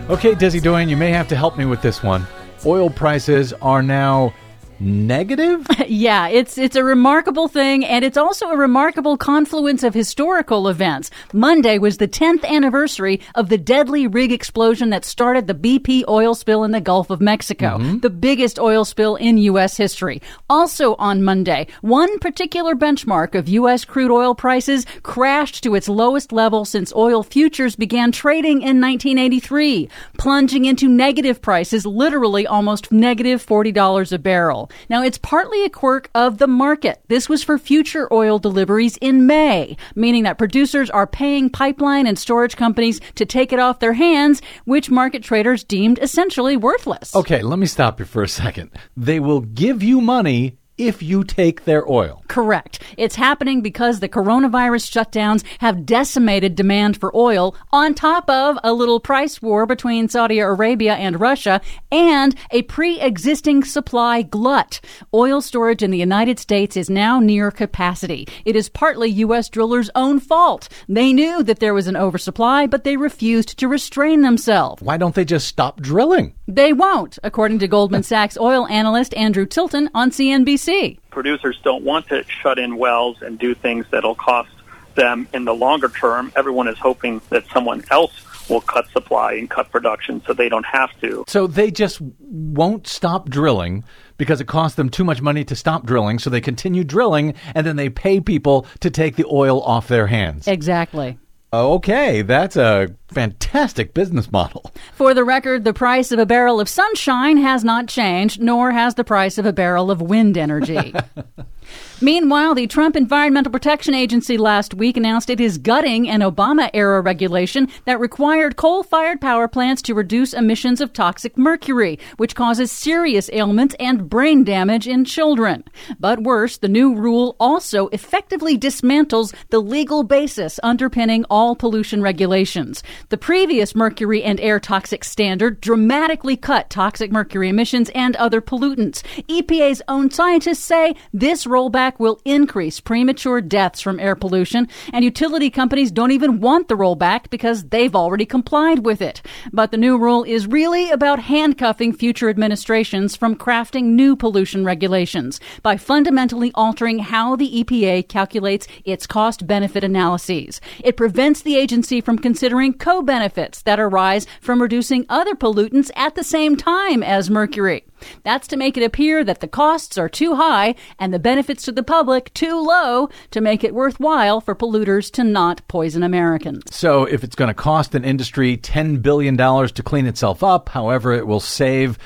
Okay, 0.10 0.34
Desi 0.36 0.62
Doyen, 0.62 0.90
you 0.90 0.98
may 0.98 1.12
have 1.12 1.28
to 1.28 1.36
help 1.36 1.58
me 1.58 1.66
with 1.66 1.82
this 1.82 2.02
one. 2.02 2.26
Oil 2.66 2.90
prices 2.90 3.54
are 3.54 3.84
now 3.84 4.34
negative? 4.80 5.66
yeah, 5.88 6.28
it's 6.28 6.58
it's 6.58 6.76
a 6.76 6.84
remarkable 6.84 7.48
thing 7.48 7.86
and 7.86 8.04
it's 8.04 8.18
also 8.18 8.48
a 8.49 8.58
remarkable 8.58 9.18
confluence 9.18 9.84
of 9.84 9.94
historical 9.94 10.68
events. 10.68 11.10
Monday 11.34 11.78
was 11.78 11.98
the 11.98 12.08
10th 12.08 12.45
anniversary 12.45 13.22
of 13.36 13.49
the 13.49 13.58
deadly 13.58 14.08
rig 14.08 14.32
explosion 14.32 14.90
that 14.90 15.06
started 15.06 15.48
the 15.48 15.54
BP 15.54 16.04
oil 16.08 16.36
spill 16.36 16.64
in 16.64 16.72
the 16.72 16.82
Gulf 16.82 17.10
of 17.10 17.22
Mexico, 17.22 17.78
mm-hmm. 17.78 17.99
the 17.99 18.10
biggest 18.10 18.60
oil 18.60 18.86
spill 18.86 19.16
in 19.16 19.38
US 19.38 19.78
history. 19.78 20.22
Also 20.49 20.95
on 20.95 21.24
Monday, 21.24 21.68
one 21.82 22.20
particular 22.20 22.76
benchmark 22.76 23.36
of 23.36 23.49
US 23.49 23.86
crude 23.86 24.12
oil 24.12 24.36
prices 24.36 24.86
crashed 25.04 25.64
to 25.64 25.76
its 25.76 25.90
lowest 25.90 26.32
level 26.32 26.66
since 26.66 26.94
oil 26.95 27.24
futures 27.24 27.76
began 27.76 28.12
trading 28.12 28.62
in 28.62 28.82
1983, 28.82 29.90
plunging 30.18 30.66
into 30.66 30.88
negative 30.88 31.41
prices, 31.41 31.86
literally 31.86 32.45
almost 32.45 32.91
negative 32.91 33.45
$40 33.45 34.12
a 34.12 34.18
barrel. 34.18 34.66
Now, 34.89 35.03
it's 35.03 35.18
partly 35.18 35.65
a 35.65 35.69
quirk 35.69 36.10
of 36.15 36.38
the 36.38 36.48
market. 36.48 37.02
This 37.07 37.30
was 37.30 37.44
for 37.44 37.57
future 37.57 38.11
oil 38.14 38.39
deliveries 38.39 38.98
in 38.98 39.27
May, 39.27 39.77
meaning 39.95 40.23
that 40.23 40.38
producers 40.38 40.89
are 40.89 41.07
paying 41.07 41.49
pipeline 41.49 42.07
and 42.07 42.18
storage 42.18 42.56
companies 42.56 42.99
to 43.15 43.26
take 43.26 43.53
it 43.53 43.60
off 43.60 43.80
their 43.80 43.94
hands, 43.94 44.41
which 44.65 44.89
market 44.89 45.23
traders 45.23 45.64
deemed 45.64 45.99
essentially 45.99 46.57
worthless. 46.57 47.15
Okay, 47.15 47.41
let 47.41 47.60
me 47.60 47.65
stop 47.65 47.99
you 47.99 48.06
for 48.06 48.23
a 48.23 48.27
second. 48.27 48.72
They 48.95 49.19
will 49.19 49.41
give 49.41 49.84
you 49.84 50.02
money 50.02 50.57
if 50.78 51.02
you 51.02 51.24
take 51.24 51.66
their 51.66 51.90
oil. 51.90 52.24
Correct. 52.28 52.82
It's 52.98 53.16
happening 53.16 53.62
because 53.62 53.99
the 53.99 54.10
coronavirus 54.10 54.91
shutdowns 54.91 55.44
have 55.60 55.86
decimated 55.86 56.56
demand 56.56 56.99
for 56.99 57.16
oil, 57.16 57.56
on 57.72 57.94
top 57.94 58.30
of 58.30 58.58
a 58.64 58.74
little 58.74 58.99
price 58.99 59.41
war 59.41 59.66
between 59.66 60.10
Saudi 60.10 60.40
Arabia 60.40 60.94
and 60.95 61.20
Russia, 61.20 61.62
and 61.91 62.36
a 62.52 62.62
pre 62.64 62.99
existing 63.02 63.64
supply 63.64 64.22
glut. 64.22 64.80
Oil 65.14 65.41
storage 65.41 65.82
in 65.82 65.91
the 65.91 65.98
United 65.98 66.40
States 66.40 66.78
is 66.78 66.90
now 66.90 67.20
near 67.20 67.49
capacity. 67.49 68.28
It 68.45 68.56
is 68.56 68.70
partly 68.70 69.10
U.S. 69.10 69.49
drillers' 69.49 69.90
own 69.95 70.20
fault. 70.20 70.70
They 70.88 71.14
knew 71.14 71.44
that 71.44 71.60
there 71.60 71.74
was 71.74 71.88
an 71.88 71.98
oversupply, 71.98 72.68
but 72.68 72.84
they 72.84 72.98
refused 72.98 73.58
to 73.60 73.68
restrain 73.68 74.22
themselves. 74.22 74.82
Why 74.84 74.98
don't 74.98 75.16
they 75.16 75.26
just 75.26 75.48
stop 75.48 75.82
drilling? 75.82 76.36
They 76.48 76.74
won't, 76.74 77.18
according 77.24 77.60
to 77.60 77.68
Goldman 77.68 78.04
Sachs 78.08 78.38
oil 78.38 78.68
analyst 78.68 79.14
Andrew 79.16 79.45
Tilton 79.45 79.90
on 79.94 80.12
CNBC. 80.12 80.66
Producers 81.10 81.60
don't 81.64 81.84
want 81.84 82.07
to 82.10 82.23
shut 82.27 82.60
in 82.60 82.77
wells 82.77 83.22
and 83.22 83.39
do 83.39 83.56
things 83.56 83.85
that'll 83.91 84.15
cost 84.15 84.49
them 84.95 85.27
in 85.34 85.45
the 85.45 85.53
longer 85.53 85.89
term. 85.89 86.31
Everyone 86.35 86.68
is 86.68 86.77
hoping 86.77 87.22
that 87.30 87.45
someone 87.48 87.84
else 87.89 88.11
will 88.49 88.61
cut 88.61 88.89
supply 88.89 89.34
and 89.34 89.49
cut 89.49 89.72
production 89.72 90.22
so 90.26 90.34
they 90.34 90.49
don't 90.49 90.65
have 90.65 90.89
to. 91.02 91.23
So 91.27 91.48
they 91.48 91.72
just 91.72 91.99
won't 92.19 92.88
stop 92.88 93.30
drilling 93.30 93.84
because 94.18 94.41
it 94.41 94.48
costs 94.48 94.76
them 94.76 94.89
too 94.89 95.03
much 95.03 95.22
money 95.22 95.44
to 95.45 95.56
stop 95.56 95.85
drilling. 95.85 96.19
So 96.19 96.30
they 96.30 96.41
continue 96.41 96.84
drilling 96.84 97.35
and 97.56 97.65
then 97.65 97.76
they 97.76 97.89
pay 97.89 98.19
people 98.19 98.65
to 98.80 98.89
take 98.89 99.15
the 99.15 99.26
oil 99.26 99.61
off 99.61 99.88
their 99.88 100.07
hands. 100.07 100.48
Exactly. 100.48 101.18
Okay, 101.53 102.24
that's 102.24 102.57
a 102.57 102.90
fantastic 103.07 103.94
business 103.94 104.32
model. 104.32 104.69
For 104.94 105.14
the 105.14 105.24
record, 105.24 105.64
the 105.64 105.74
price 105.74 106.11
of 106.11 106.19
a 106.19 106.26
barrel 106.26 106.60
of 106.60 106.68
sunshine 106.68 107.38
has 107.38 107.64
not 107.64 107.88
changed, 107.88 108.41
nor 108.41 108.72
has 108.72 108.95
the 108.95 109.06
price 109.06 109.38
of 109.38 109.45
a 109.45 109.53
barrel 109.53 109.90
of 109.90 110.02
wind 110.02 110.38
energy. 110.38 110.94
Meanwhile, 111.99 112.53
the 112.53 112.68
Trump 112.68 112.95
Environmental 112.95 113.52
Protection 113.52 113.95
Agency 113.95 114.38
last 114.38 114.76
week 114.76 114.98
announced 114.98 115.31
it 115.31 115.41
is 115.41 115.57
gutting 115.57 116.07
an 116.07 116.22
Obama 116.22 116.69
era 116.73 117.02
regulation 117.02 117.68
that 117.85 117.99
required 117.99 118.56
coal 118.56 118.84
fired 118.84 119.19
power 119.19 119.48
plants 119.48 119.81
to 119.84 119.95
reduce 119.95 120.34
emissions 120.34 120.80
of 120.80 120.94
toxic 120.94 121.38
mercury, 121.38 121.98
which 122.18 122.35
causes 122.35 122.72
serious 122.72 123.31
ailments 123.34 123.76
and 123.80 124.10
brain 124.10 124.44
damage 124.44 124.88
in 124.88 125.06
children. 125.06 125.64
But 125.99 126.22
worse, 126.22 126.57
the 126.57 126.68
new 126.68 126.94
rule 126.94 127.35
also 127.39 127.88
effectively 127.88 128.57
dismantles 128.57 129.34
the 129.49 129.60
legal 129.60 130.03
basis 130.03 130.60
underpinning 130.61 131.26
all 131.31 131.56
pollution 131.56 132.03
regulations. 132.03 132.84
The 133.10 133.18
previous 133.18 133.73
mercury 133.73 134.22
and 134.22 134.39
air 134.39 134.60
toxic 134.60 135.03
standard 135.03 135.61
dramatically 135.61 136.38
cut 136.38 136.69
toxic 136.69 137.11
mercury 137.11 137.49
emissions 137.49 137.89
and 137.95 138.15
other 138.18 138.41
pollutants. 138.41 139.02
EPA's 139.27 139.81
own 139.88 140.11
scientists 140.11 140.64
say 140.64 140.95
this 141.11 141.48
rollback 141.57 141.97
will 141.97 142.19
increase 142.23 142.79
premature 142.79 143.41
deaths 143.41 143.81
from 143.81 143.99
air 143.99 144.15
pollution, 144.15 144.67
and 144.93 145.03
utility 145.03 145.49
companies 145.49 145.91
don't 145.91 146.11
even 146.11 146.39
want 146.39 146.67
the 146.67 146.75
rollback 146.75 147.31
because 147.31 147.69
they've 147.69 147.95
already 147.95 148.27
complied 148.27 148.85
with 148.85 149.01
it. 149.01 149.23
But 149.51 149.71
the 149.71 149.77
new 149.77 149.97
rule 149.97 150.23
is 150.23 150.45
really 150.45 150.91
about 150.91 151.19
handcuffing 151.19 151.93
future 151.93 152.29
administrations 152.29 153.15
from 153.15 153.35
crafting 153.35 153.85
new 154.01 154.15
pollution 154.15 154.63
regulations 154.65 155.39
by 155.63 155.77
fundamentally 155.77 156.51
altering 156.53 156.99
how 156.99 157.35
the 157.35 157.63
EPA 157.63 158.07
calculates 158.07 158.67
its 158.85 159.07
cost 159.07 159.47
benefit 159.47 159.84
analyses. 159.84 160.61
It 160.84 160.95
prevents 160.95 161.41
the 161.41 161.57
agency 161.57 162.01
from 162.01 162.19
considering 162.19 162.73
co 162.73 163.01
benefits 163.01 163.63
that 163.63 163.79
arise 163.79 164.27
from 164.41 164.61
reducing 164.61 165.07
other 165.09 165.34
pollutants 165.34 165.89
at 165.95 166.13
the 166.13 166.23
same 166.23 166.55
time 166.55 167.01
as 167.01 167.31
mercury. 167.31 167.84
That's 168.24 168.48
to 168.48 168.57
make 168.57 168.78
it 168.78 168.84
appear 168.84 169.24
that 169.24 169.40
the 169.40 169.48
costs 169.48 169.98
are 169.98 170.10
too 170.10 170.36
high 170.36 170.76
and 170.99 171.14
the 171.14 171.19
benefits 171.19 171.64
to 171.64 171.72
the 171.72 171.84
public 171.84 172.34
too 172.34 172.60
low 172.60 173.10
to 173.32 173.41
make 173.41 173.64
it 173.64 173.74
worthwhile 173.74 174.41
for 174.41 174.56
polluters 174.56 175.11
to 175.14 175.24
not 175.24 175.68
poison 175.68 176.03
Americans. 176.03 176.64
So, 176.76 177.06
if 177.06 177.24
it's 177.24 177.36
going 177.36 177.49
to 177.49 177.53
cost 177.53 177.95
an 177.95 178.03
industry 178.03 178.57
$10 178.57 179.02
billion 179.02 179.38
to 179.38 179.84
clean 179.84 180.06
itself 180.06 180.44
up, 180.44 180.69
however, 180.69 181.14
it 181.14 181.28
will 181.28 181.40
save 181.40 181.98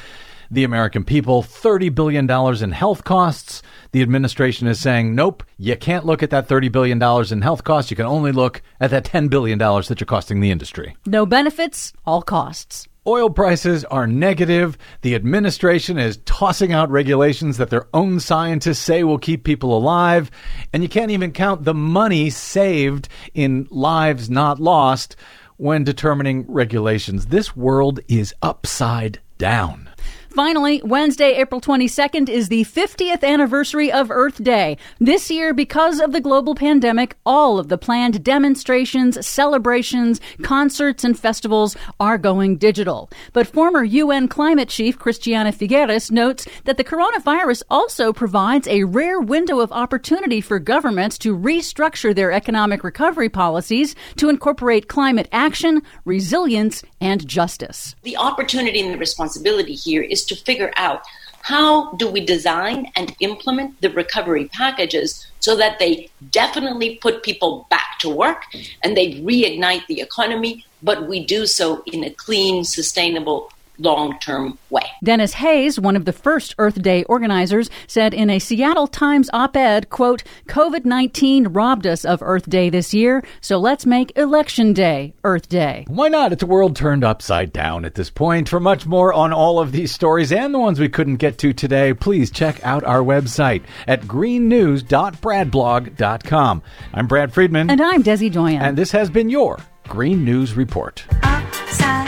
the 0.51 0.65
American 0.65 1.05
people 1.05 1.41
$30 1.41 1.95
billion 1.95 2.30
in 2.61 2.72
health 2.72 3.05
costs. 3.05 3.63
The 3.93 4.01
administration 4.01 4.68
is 4.68 4.80
saying, 4.80 5.15
nope, 5.15 5.43
you 5.57 5.77
can't 5.77 6.05
look 6.05 6.22
at 6.22 6.30
that 6.31 6.49
$30 6.49 6.72
billion 6.72 7.01
in 7.31 7.41
health 7.41 7.63
costs. 7.63 7.89
You 7.89 7.97
can 7.97 8.05
only 8.05 8.34
look 8.34 8.61
at 8.80 8.91
that 8.91 9.05
$10 9.05 9.30
billion 9.30 9.57
that 9.57 9.95
you're 9.99 10.05
costing 10.05 10.41
the 10.41 10.51
industry. 10.51 10.95
No 11.05 11.26
benefits, 11.26 11.93
all 12.05 12.22
costs. 12.22 12.88
Oil 13.07 13.31
prices 13.31 13.83
are 13.85 14.05
negative. 14.05 14.77
The 15.01 15.15
administration 15.15 15.97
is 15.97 16.17
tossing 16.17 16.71
out 16.71 16.91
regulations 16.91 17.57
that 17.57 17.71
their 17.71 17.87
own 17.95 18.19
scientists 18.19 18.77
say 18.77 19.03
will 19.03 19.17
keep 19.17 19.43
people 19.43 19.75
alive. 19.75 20.29
And 20.71 20.83
you 20.83 20.89
can't 20.89 21.09
even 21.09 21.31
count 21.31 21.63
the 21.63 21.73
money 21.73 22.29
saved 22.29 23.09
in 23.33 23.67
lives 23.71 24.29
not 24.29 24.59
lost 24.59 25.15
when 25.57 25.83
determining 25.83 26.45
regulations. 26.47 27.25
This 27.25 27.55
world 27.55 28.01
is 28.07 28.35
upside 28.43 29.19
down. 29.39 29.89
Finally, 30.33 30.81
Wednesday, 30.85 31.35
April 31.35 31.59
22nd 31.59 32.29
is 32.29 32.47
the 32.47 32.63
50th 32.63 33.21
anniversary 33.21 33.91
of 33.91 34.09
Earth 34.09 34.41
Day. 34.41 34.77
This 34.97 35.29
year, 35.29 35.53
because 35.53 35.99
of 35.99 36.13
the 36.13 36.21
global 36.21 36.55
pandemic, 36.55 37.17
all 37.25 37.59
of 37.59 37.67
the 37.67 37.77
planned 37.77 38.23
demonstrations, 38.23 39.25
celebrations, 39.27 40.21
concerts, 40.41 41.03
and 41.03 41.19
festivals 41.19 41.75
are 41.99 42.17
going 42.17 42.55
digital. 42.55 43.09
But 43.33 43.45
former 43.45 43.83
UN 43.83 44.29
climate 44.29 44.69
chief 44.69 44.97
Christiana 44.97 45.51
Figueres 45.51 46.09
notes 46.11 46.47
that 46.63 46.77
the 46.77 46.85
coronavirus 46.85 47.63
also 47.69 48.13
provides 48.13 48.69
a 48.69 48.85
rare 48.85 49.19
window 49.19 49.59
of 49.59 49.73
opportunity 49.73 50.39
for 50.39 50.59
governments 50.59 51.17
to 51.19 51.37
restructure 51.37 52.15
their 52.15 52.31
economic 52.31 52.85
recovery 52.85 53.29
policies 53.29 53.95
to 54.15 54.29
incorporate 54.29 54.87
climate 54.87 55.27
action, 55.33 55.81
resilience, 56.05 56.83
and 57.01 57.27
justice. 57.27 57.95
The 58.03 58.15
opportunity 58.15 58.79
and 58.79 58.93
the 58.93 58.97
responsibility 58.97 59.75
here 59.75 60.01
is 60.01 60.20
to 60.26 60.35
figure 60.35 60.72
out 60.76 61.03
how 61.43 61.91
do 61.93 62.07
we 62.07 62.23
design 62.23 62.91
and 62.95 63.15
implement 63.19 63.81
the 63.81 63.89
recovery 63.89 64.45
packages 64.45 65.26
so 65.39 65.56
that 65.56 65.80
they 65.80 66.10
definitely 66.30 66.98
put 66.98 67.23
people 67.23 67.65
back 67.69 67.98
to 67.99 68.10
work 68.10 68.43
and 68.84 68.95
they 68.95 69.14
reignite 69.22 69.85
the 69.88 70.02
economy, 70.02 70.64
but 70.84 71.07
we 71.07 71.26
do 71.26 71.45
so 71.45 71.81
in 71.88 72.03
a 72.03 72.11
clean, 72.11 72.64
sustainable, 72.64 73.52
long 73.77 74.18
term 74.19 74.57
way. 74.69 74.81
Denis 75.03 75.34
Hayes, 75.34 75.80
one 75.80 75.95
of 75.95 76.06
the 76.06 76.14
first 76.14 76.56
Earth 76.57 76.81
Day 76.81 77.03
organizers, 77.06 77.69
said 77.88 78.14
in 78.14 78.30
a 78.30 78.39
Seattle 78.39 78.88
Times 78.88 79.30
op-ed, 79.34 79.89
quote, 79.89 80.23
COVID-19 80.48 81.56
robbed 81.56 81.88
us 81.88 82.06
of 82.06 82.22
Earth 82.22 82.49
Day 82.49 82.69
this 82.69 82.93
year, 82.93 83.23
so 83.41 83.57
let's 83.57 83.85
make 83.85 84.18
Election 84.18 84.73
Day 84.73 85.14
Earth 85.23 85.49
Day. 85.49 85.85
Why 85.88 86.10
not? 86.10 86.31
It's 86.31 86.43
a 86.43 86.48
world 86.48 86.76
turned 86.76 87.03
upside 87.03 87.52
down 87.52 87.85
at 87.85 87.95
this 87.95 88.10
point. 88.10 88.49
For 88.49 88.60
much 88.60 88.85
more 88.85 89.14
on 89.14 89.34
all 89.34 89.60
of 89.60 89.72
these 89.72 89.93
stories 89.93 90.31
and 90.31 90.53
the 90.53 90.60
ones 90.60 90.80
we 90.80 90.89
couldn't 90.89 91.18
get 91.18 91.38
to 91.39 91.53
today, 91.53 91.93
please 91.93 92.31
check 92.31 92.64
out 92.65 92.84
our 92.84 93.02
website 93.02 93.64
at 93.88 94.03
greennews.bradblog.com. 94.03 96.64
I'm 96.93 97.07
Brad 97.07 97.34
Friedman. 97.34 97.69
And 97.69 97.81
I'm 97.81 98.03
Desi 98.03 98.31
Doyen. 98.31 98.61
And 98.61 98.77
this 98.77 98.91
has 98.91 99.10
been 99.10 99.30
your 99.30 99.57
Green 99.88 100.23
News 100.23 100.53
Report. 100.53 101.03
Upside 101.23 102.00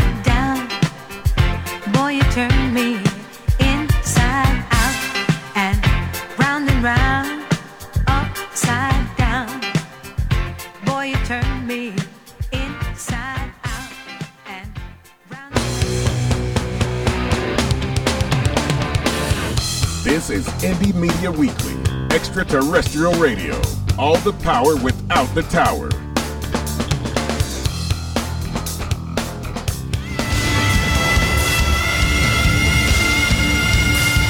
This 20.03 20.29
is 20.29 20.45
Indie 20.61 20.93
Media 20.93 21.31
Weekly, 21.31 21.77
extraterrestrial 22.13 23.13
radio. 23.13 23.55
All 23.97 24.17
the 24.17 24.33
power 24.33 24.75
without 24.75 25.33
the 25.33 25.43
tower. 25.43 25.87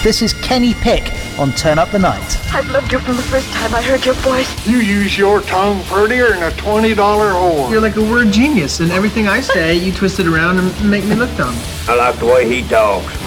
This 0.04 0.22
is 0.22 0.34
Kenny 0.44 0.76
Pick 0.76 1.23
on 1.40 1.52
Turn 1.54 1.80
Up 1.80 1.90
the 1.92 2.00
Night. 2.00 2.38
I've 2.54 2.70
loved 2.72 2.92
you 2.92 3.00
from 3.00 3.16
the 3.16 3.24
first 3.24 3.52
time 3.54 3.74
I 3.74 3.82
heard 3.82 4.06
your 4.06 4.16
voice. 4.16 4.68
You 4.68 4.78
use 4.78 5.18
your 5.18 5.42
tongue 5.42 5.84
prettier 5.84 6.30
than 6.30 6.44
a 6.44 6.52
$20 6.52 6.96
whore. 6.96 7.72
You're 7.72 7.82
like 7.82 7.96
a 7.96 8.02
word 8.02 8.32
genius, 8.32 8.80
and 8.80 8.92
everything 8.92 9.28
I 9.28 9.42
say, 9.42 9.76
you 9.76 9.92
twist 9.92 10.20
it 10.20 10.28
around 10.28 10.60
and 10.60 10.90
make 10.90 11.06
me 11.06 11.16
look 11.16 11.36
dumb. 11.38 11.56
I 11.88 11.96
like 11.96 12.18
the 12.18 12.26
way 12.26 12.48
he 12.48 12.68
talks. 12.68 13.18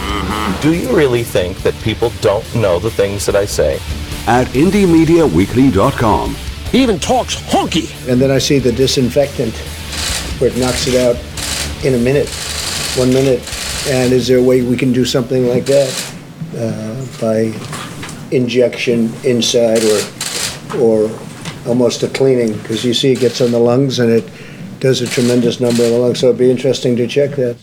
Do 0.63 0.75
you 0.75 0.97
really 0.97 1.23
think 1.23 1.59
that 1.59 1.75
people 1.83 2.11
don't 2.21 2.55
know 2.55 2.79
the 2.79 2.91
things 2.91 3.27
that 3.27 3.37
I 3.37 3.45
say? 3.45 3.77
At 4.27 4.47
IndieMediaWeekly.com. 4.49 6.35
He 6.71 6.83
even 6.83 6.99
talks 6.99 7.37
honky. 7.37 8.09
And 8.11 8.21
then 8.21 8.31
I 8.31 8.39
see 8.39 8.59
the 8.59 8.73
disinfectant 8.73 9.55
where 10.41 10.51
it 10.51 10.57
knocks 10.57 10.87
it 10.87 10.97
out 10.97 11.17
in 11.85 11.95
a 11.95 11.99
minute, 11.99 12.29
one 12.97 13.11
minute. 13.11 13.41
And 13.89 14.13
is 14.13 14.27
there 14.27 14.39
a 14.39 14.43
way 14.43 14.63
we 14.63 14.77
can 14.77 14.93
do 14.93 15.05
something 15.05 15.47
like 15.47 15.65
that 15.67 16.15
uh, 16.57 17.07
by 17.21 17.53
injection 18.33 19.13
inside 19.25 19.83
or 19.85 20.01
or 20.79 21.11
almost 21.67 22.03
a 22.03 22.09
cleaning? 22.09 22.53
Because 22.59 22.85
you 22.85 22.95
see 22.95 23.13
it 23.13 23.21
gets 23.21 23.41
on 23.41 23.51
the 23.51 23.59
lungs 23.59 23.99
and 23.99 24.11
it 24.11 24.29
does 24.81 25.01
a 25.01 25.07
tremendous 25.07 25.61
number 25.61 25.85
of 25.85 25.91
the 25.91 25.99
lungs. 25.99 26.21
So 26.21 26.29
it'd 26.29 26.39
be 26.39 26.51
interesting 26.51 26.97
to 26.97 27.07
check 27.07 27.33
that. 27.37 27.57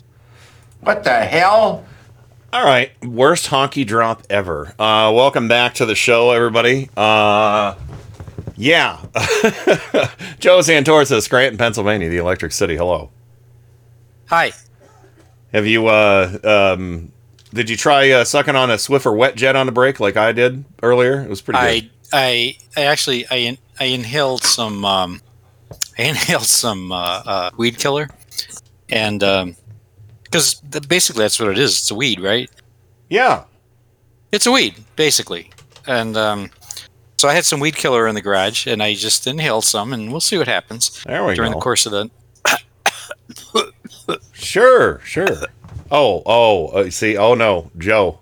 What 0.81 1.03
the 1.03 1.23
hell? 1.25 1.85
All 2.51 2.63
right, 2.63 2.91
worst 3.03 3.47
honky 3.47 3.85
drop 3.85 4.23
ever. 4.29 4.75
Uh, 4.77 5.11
welcome 5.15 5.47
back 5.47 5.73
to 5.75 5.87
the 5.87 5.95
show, 5.95 6.29
everybody. 6.31 6.87
Uh, 6.95 7.73
yeah, 8.55 8.97
Joe 10.39 10.59
Santorsa, 10.59 11.19
Scranton, 11.23 11.57
Pennsylvania, 11.57 12.09
the 12.09 12.17
Electric 12.17 12.51
City. 12.51 12.75
Hello. 12.75 13.09
Hi. 14.27 14.51
Have 15.51 15.65
you? 15.65 15.87
Uh, 15.87 16.37
um, 16.77 17.11
did 17.53 17.69
you 17.69 17.77
try 17.77 18.09
uh, 18.11 18.23
sucking 18.25 18.55
on 18.55 18.71
a 18.71 18.75
Swiffer 18.75 19.15
wet 19.15 19.35
jet 19.35 19.55
on 19.55 19.65
the 19.65 19.71
break 19.71 19.99
like 19.99 20.17
I 20.17 20.31
did 20.31 20.65
earlier? 20.81 21.21
It 21.21 21.29
was 21.29 21.41
pretty 21.41 21.59
good. 21.59 21.89
I, 22.11 22.57
I, 22.75 22.81
I 22.81 22.85
actually, 22.85 23.25
I, 23.29 23.35
in, 23.35 23.57
I 23.79 23.85
inhaled 23.85 24.43
some, 24.43 24.83
um, 24.85 25.21
I 25.97 26.03
inhaled 26.03 26.43
some 26.45 26.91
uh, 26.91 27.21
uh, 27.25 27.49
weed 27.57 27.77
killer, 27.77 28.09
and 28.89 29.19
because 30.23 30.55
basically 30.87 31.23
that's 31.23 31.39
what 31.39 31.49
it 31.49 31.57
is. 31.57 31.71
It's 31.79 31.91
a 31.91 31.95
weed, 31.95 32.19
right? 32.19 32.49
Yeah, 33.09 33.43
it's 34.31 34.47
a 34.47 34.51
weed 34.51 34.75
basically, 34.95 35.51
and 35.85 36.17
um, 36.17 36.49
so 37.17 37.29
I 37.29 37.33
had 37.33 37.45
some 37.45 37.59
weed 37.59 37.75
killer 37.75 38.07
in 38.07 38.15
the 38.15 38.21
garage, 38.21 38.65
and 38.67 38.81
I 38.81 38.95
just 38.95 39.27
inhaled 39.27 39.65
some, 39.65 39.93
and 39.93 40.11
we'll 40.11 40.19
see 40.21 40.37
what 40.37 40.47
happens 40.47 41.03
There 41.03 41.23
we 41.23 41.35
during 41.35 41.51
go. 41.51 41.59
the 41.59 41.61
course 41.63 41.85
of 41.85 41.91
the. 41.91 42.09
Sure, 44.33 44.99
sure. 45.03 45.27
Oh, 45.95 46.23
oh, 46.25 46.67
uh, 46.69 46.89
see, 46.89 47.15
oh 47.17 47.35
no, 47.35 47.69
Joe. 47.77 48.17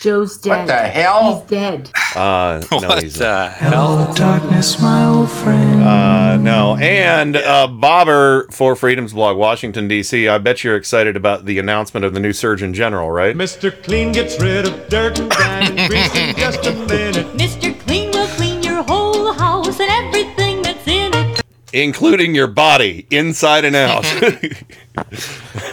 Joe's 0.00 0.38
dead. 0.38 0.58
What 0.60 0.66
the 0.68 0.74
hell? 0.76 1.40
He's 1.40 1.50
dead. 1.50 1.90
Uh, 2.16 2.62
no, 2.70 2.78
What 2.88 3.02
he's 3.02 3.16
the 3.16 3.48
hell? 3.50 4.12
Darkness, 4.14 4.80
my 4.80 5.04
old 5.04 5.30
friend. 5.30 5.82
Uh, 5.82 6.36
no, 6.38 6.76
and 6.76 7.36
uh, 7.36 7.66
Bobber 7.66 8.46
for 8.52 8.74
Freedom's 8.74 9.12
blog, 9.12 9.36
Washington 9.36 9.86
D.C. 9.86 10.28
I 10.28 10.38
bet 10.38 10.64
you're 10.64 10.76
excited 10.76 11.14
about 11.14 11.44
the 11.44 11.58
announcement 11.58 12.06
of 12.06 12.14
the 12.14 12.20
new 12.20 12.32
Surgeon 12.32 12.72
General, 12.72 13.10
right? 13.10 13.36
Mr. 13.36 13.82
Clean 13.82 14.10
gets 14.10 14.40
rid 14.40 14.66
of 14.66 14.88
dirt 14.88 15.18
and 15.18 15.30
grime 15.30 15.76
and 15.76 15.90
grease 15.90 16.14
in 16.14 16.36
just 16.36 16.64
a 16.66 16.72
minute. 16.72 17.26
Mr. 17.36 17.78
Clean 17.80 18.10
Including 21.72 22.34
your 22.34 22.46
body, 22.46 23.06
inside 23.10 23.64
and 23.66 23.76
out. 23.76 24.04
uh, 24.96 25.02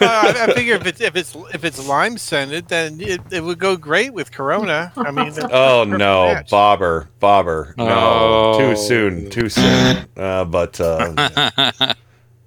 I, 0.01 0.45
I 0.49 0.53
figure 0.53 0.75
if 0.75 0.85
it's 0.85 0.99
if 0.99 1.15
it's 1.15 1.35
if 1.53 1.63
it's 1.63 1.87
lime 1.87 2.17
scented, 2.17 2.67
then 2.67 2.99
it, 2.99 3.21
it 3.31 3.41
would 3.41 3.59
go 3.59 3.77
great 3.77 4.13
with 4.13 4.31
Corona. 4.31 4.91
I 4.97 5.11
mean, 5.11 5.33
oh 5.51 5.85
no, 5.85 6.33
match. 6.33 6.49
Bobber, 6.49 7.07
Bobber, 7.21 7.73
no, 7.77 7.85
Oh. 7.87 8.57
too 8.59 8.75
soon, 8.75 9.29
too 9.29 9.47
soon. 9.49 10.05
Uh, 10.17 10.43
but 10.45 10.79
uh, 10.81 11.13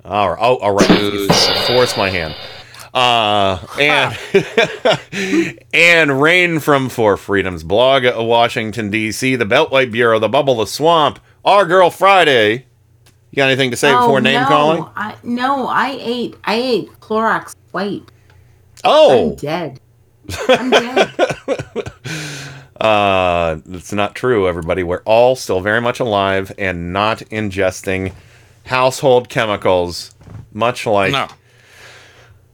all 0.04 0.30
right, 0.30 0.38
oh, 0.40 0.56
all 0.58 0.72
right, 0.72 1.66
force 1.66 1.96
my 1.96 2.10
hand. 2.10 2.34
Uh, 2.94 3.58
and 3.78 5.58
and 5.72 6.20
Rain 6.20 6.58
from 6.60 6.88
For 6.88 7.16
Freedom's 7.16 7.62
blog, 7.62 8.04
Washington 8.16 8.90
D.C., 8.90 9.36
the 9.36 9.44
Beltway 9.46 9.90
Bureau, 9.90 10.18
the 10.18 10.28
Bubble, 10.28 10.56
the 10.56 10.66
Swamp, 10.66 11.18
Our 11.44 11.64
Girl 11.66 11.90
Friday. 11.90 12.66
You 13.30 13.36
got 13.36 13.46
anything 13.48 13.70
to 13.72 13.76
say 13.76 13.92
Oh, 13.92 14.00
before 14.00 14.20
name 14.20 14.40
no, 14.42 14.46
calling? 14.48 14.84
I, 14.96 15.14
no, 15.22 15.66
I 15.66 15.96
ate. 16.00 16.36
I 16.44 16.54
ate 16.54 16.88
Clorox 17.00 17.54
White. 17.72 18.10
Oh, 18.84 19.30
I'm 19.30 19.36
dead. 19.36 19.80
I'm 20.48 20.70
dead. 20.70 21.10
Uh, 22.80 23.58
it's 23.70 23.92
not 23.92 24.14
true, 24.14 24.46
everybody. 24.46 24.84
We're 24.84 25.02
all 25.02 25.34
still 25.34 25.60
very 25.60 25.80
much 25.80 25.98
alive 25.98 26.52
and 26.58 26.92
not 26.92 27.18
ingesting 27.30 28.12
household 28.66 29.28
chemicals, 29.28 30.14
much 30.52 30.86
like 30.86 31.10
No. 31.10 31.26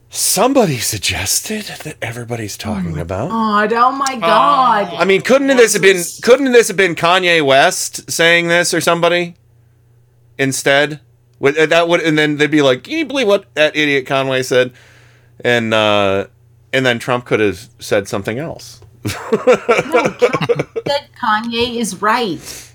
somebody 0.09 0.77
suggested 0.79 1.65
that 1.83 1.97
everybody's 2.01 2.57
talking 2.57 2.97
about. 2.97 3.29
God, 3.29 3.73
oh 3.73 3.91
my 3.91 4.15
God. 4.15 4.95
I 4.95 5.05
mean, 5.05 5.21
couldn't 5.21 5.55
this 5.55 5.73
have 5.73 5.83
been 5.83 6.01
couldn't 6.23 6.53
this 6.53 6.69
have 6.69 6.77
been 6.77 6.95
Kanye 6.95 7.45
West 7.45 8.09
saying 8.09 8.47
this 8.47 8.73
or 8.73 8.81
somebody 8.81 9.35
instead? 10.37 10.99
Uh, 11.41 11.65
that 11.65 11.87
would 11.87 12.01
and 12.01 12.17
then 12.17 12.37
they'd 12.37 12.51
be 12.51 12.61
like, 12.61 12.83
"Can 12.83 12.93
you 12.93 13.05
believe 13.05 13.27
what 13.27 13.53
that 13.55 13.75
idiot 13.75 14.05
Conway 14.07 14.43
said?" 14.43 14.73
And 15.43 15.73
uh, 15.73 16.27
and 16.73 16.85
then 16.85 16.99
Trump 16.99 17.25
could 17.25 17.39
have 17.39 17.69
said 17.79 18.07
something 18.07 18.39
else. 18.39 18.81
that 19.03 21.07
Kanye 21.21 21.77
is 21.77 22.01
right. 22.01 22.71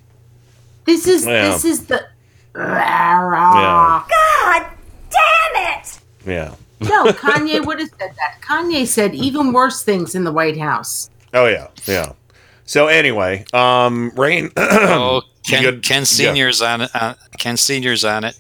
This 0.84 1.06
is 1.06 1.26
Yeah. 1.26 1.48
this 1.48 1.64
is 1.64 1.86
the. 1.86 2.04
Yeah. 2.54 4.04
God 4.08 4.66
damn 5.10 5.78
it! 5.78 6.00
Yeah. 6.26 6.54
No, 6.80 7.04
Kanye 7.12 7.64
would 7.64 7.80
have 7.80 7.90
said 7.98 8.12
that. 8.16 8.40
Kanye 8.42 8.86
said 8.86 9.14
even 9.14 9.52
worse 9.52 9.82
things 9.82 10.14
in 10.14 10.24
the 10.24 10.32
White 10.32 10.58
House. 10.58 11.10
Oh 11.32 11.46
yeah, 11.46 11.68
yeah. 11.86 12.12
So 12.70 12.86
anyway, 12.86 13.44
um, 13.52 14.12
Rain. 14.14 14.52
oh, 14.56 15.22
Ken, 15.44 15.60
good- 15.64 15.82
Ken 15.82 16.02
yeah. 16.02 16.04
Senior's 16.04 16.62
on 16.62 16.82
it. 16.82 16.90
Uh, 16.94 17.14
Ken 17.36 17.56
Senior's 17.56 18.04
on 18.04 18.22
it 18.22 18.38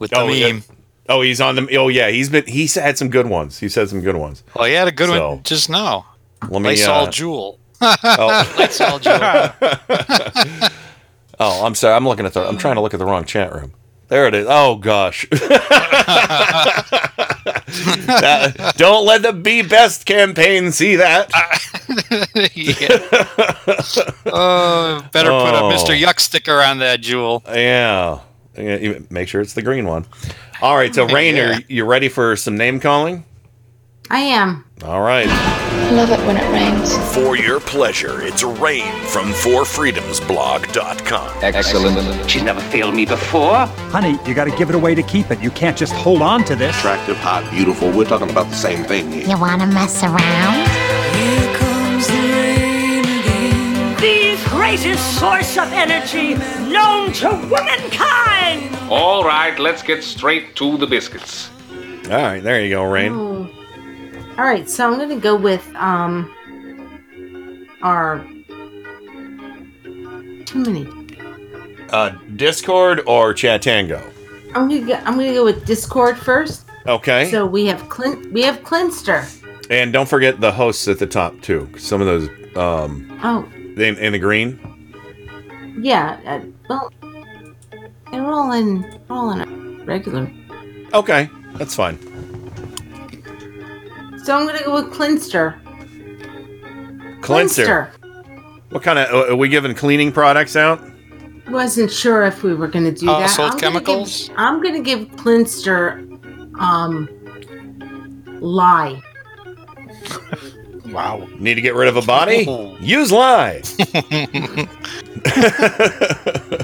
with 0.00 0.10
the 0.10 0.18
Oh, 0.18 0.26
yeah. 0.26 0.54
meme. 0.54 0.64
Oh, 1.08 1.20
he's 1.20 1.40
on 1.40 1.54
the. 1.54 1.76
Oh 1.76 1.86
yeah, 1.86 2.08
he's 2.10 2.28
been. 2.28 2.44
He's 2.46 2.74
had 2.74 2.98
some 2.98 3.10
good 3.10 3.28
ones. 3.28 3.60
He 3.60 3.68
said 3.68 3.88
some 3.88 4.00
good 4.00 4.16
ones. 4.16 4.42
Well, 4.56 4.64
he 4.64 4.72
had 4.72 4.88
a 4.88 4.90
good 4.90 5.08
So, 5.08 5.34
one 5.34 5.42
just 5.44 5.70
now. 5.70 6.04
Let 6.48 6.62
me. 6.62 6.70
Lysol 6.70 7.04
uh, 7.04 7.06
Juul. 7.06 7.58
Oh. 7.80 8.54
Lysol 8.58 8.98
Juul. 8.98 10.72
Oh, 11.40 11.64
I'm 11.66 11.74
sorry. 11.76 11.94
I'm 11.94 12.06
looking 12.08 12.26
at 12.26 12.32
the. 12.32 12.40
I'm 12.48 12.58
trying 12.58 12.74
to 12.74 12.80
look 12.80 12.94
at 12.94 12.98
the 12.98 13.06
wrong 13.06 13.24
chat 13.24 13.52
room. 13.54 13.72
There 14.08 14.26
it 14.28 14.34
is. 14.34 14.46
Oh 14.48 14.76
gosh. 14.76 15.26
That- 17.74 18.74
don't 18.76 19.04
let 19.04 19.22
the 19.22 19.32
Be 19.32 19.62
Best 19.62 20.06
campaign 20.06 20.70
see 20.72 20.96
that. 20.96 21.30
Oh, 24.26 25.06
better 25.12 25.28
put 25.30 25.54
a 25.54 25.60
Oh. 25.60 25.70
Mr. 25.72 25.98
Yuck 25.98 26.18
sticker 26.20 26.60
on 26.60 26.78
that 26.78 27.00
Juul. 27.00 27.42
Yeah. 27.54 28.20
Yeah, 28.56 28.98
Make 29.10 29.28
sure 29.28 29.40
it's 29.40 29.52
the 29.54 29.62
green 29.62 29.86
one. 29.86 30.06
All 30.62 30.76
right. 30.76 30.94
So, 30.94 31.06
Rainer, 31.12 31.52
Yeah. 31.52 31.58
you 31.68 31.84
ready 31.84 32.08
for 32.08 32.36
some 32.36 32.56
name 32.56 32.80
calling? 32.80 33.24
I 34.10 34.20
am. 34.20 34.64
All 34.84 35.00
right. 35.00 35.26
I 35.28 35.90
Love 35.92 36.10
it 36.10 36.18
when 36.26 36.36
it 36.36 36.46
rains. 36.52 36.94
For 37.14 37.36
your 37.36 37.58
pleasure, 37.60 38.20
it's 38.22 38.42
Rain 38.42 38.92
from 39.06 39.30
ForFreedomsBlog.com. 39.32 41.38
Excellent. 41.42 42.30
She's 42.30 42.42
never 42.42 42.60
failed 42.60 42.94
me 42.94 43.06
before. 43.06 43.66
Honey, 43.90 44.18
you 44.26 44.34
got 44.34 44.44
to 44.44 44.54
give 44.56 44.68
it 44.68 44.74
away 44.74 44.94
to 44.94 45.02
keep 45.02 45.30
it. 45.30 45.40
You 45.40 45.50
can't 45.50 45.74
just 45.76 45.92
hold 45.94 46.20
on 46.22 46.44
to 46.44 46.54
this. 46.54 46.76
Attractive, 46.78 47.16
hot, 47.16 47.50
beautiful. 47.50 47.90
We're 47.90 48.04
talking 48.04 48.28
about 48.30 48.48
the 48.50 48.56
same 48.56 48.84
thing 48.84 49.10
here. 49.10 49.26
You 49.26 49.38
wanna 49.38 49.66
mess 49.66 50.02
around? 50.02 50.68
Here 51.16 51.56
comes 51.56 52.06
the 52.06 52.14
rain 52.14 53.04
again. 53.04 53.96
The 54.00 54.36
greatest 54.50 55.18
source 55.18 55.56
of 55.56 55.72
energy 55.72 56.34
known 56.70 57.12
to 57.14 57.28
womankind! 57.50 58.76
All 58.90 59.24
right, 59.24 59.58
let's 59.58 59.82
get 59.82 60.04
straight 60.04 60.54
to 60.56 60.76
the 60.76 60.86
biscuits. 60.86 61.48
All 62.06 62.10
right. 62.18 62.42
There 62.42 62.60
you 62.62 62.68
go, 62.68 62.84
Rain. 62.84 63.12
Oh. 63.14 63.48
All 64.36 64.44
right, 64.44 64.68
so 64.68 64.90
I'm 64.90 64.98
gonna 64.98 65.16
go 65.20 65.36
with 65.36 65.64
um 65.76 66.30
our 67.82 68.24
too 70.44 70.58
many. 70.60 70.86
Uh, 71.90 72.10
Discord 72.36 73.02
or 73.06 73.32
Chatango? 73.34 74.02
I'm 74.54 74.68
gonna 74.68 74.80
go, 74.86 74.94
I'm 74.94 75.14
gonna 75.16 75.32
go 75.34 75.44
with 75.44 75.64
Discord 75.66 76.18
first. 76.18 76.66
Okay. 76.86 77.30
So 77.30 77.46
we 77.46 77.66
have 77.66 77.88
Clint. 77.88 78.32
We 78.32 78.42
have 78.42 78.62
Clinster. 78.64 79.24
and 79.70 79.92
don't 79.92 80.08
forget 80.08 80.40
the 80.40 80.50
hosts 80.52 80.88
at 80.88 80.98
the 80.98 81.06
top 81.06 81.40
too. 81.40 81.68
Some 81.78 82.00
of 82.00 82.06
those, 82.06 82.28
um, 82.56 83.18
Oh 83.22 83.48
in, 83.54 83.96
in 83.98 84.12
the 84.12 84.18
green. 84.18 84.58
yeah. 85.80 86.18
Uh, 86.26 86.40
well, 86.68 86.92
they're 88.10 88.24
all 88.26 88.52
in 88.52 89.00
all 89.08 89.30
in 89.30 89.40
a 89.40 89.84
regular. 89.84 90.30
Okay, 90.92 91.28
that's 91.54 91.74
fine. 91.74 91.98
So 94.24 94.34
I'm 94.36 94.46
gonna 94.46 94.64
go 94.64 94.72
with 94.74 94.92
Clinster. 94.92 95.60
Cleanser. 97.20 97.90
What 98.70 98.82
kind 98.82 98.98
of? 98.98 99.30
Are 99.30 99.36
we 99.36 99.48
giving 99.48 99.74
cleaning 99.74 100.12
products 100.12 100.56
out? 100.56 100.80
Wasn't 101.48 101.92
sure 101.92 102.22
if 102.24 102.42
we 102.42 102.54
were 102.54 102.68
gonna 102.68 102.90
do 102.90 103.04
that. 103.06 103.22
Household 103.22 103.52
I'm 103.52 103.58
gonna 103.58 103.72
chemicals? 103.84 104.28
give- 104.28 104.36
I'm 104.38 104.62
gonna 104.62 104.80
give 104.80 105.08
Clinster 105.16 105.98
um 106.58 107.08
lye. 108.40 109.00
Wow. 110.86 111.26
Need 111.38 111.54
to 111.54 111.60
get 111.60 111.74
rid 111.74 111.88
of 111.88 111.96
a 111.96 112.02
body? 112.02 112.44
Use 112.78 113.10
lye. 113.10 113.62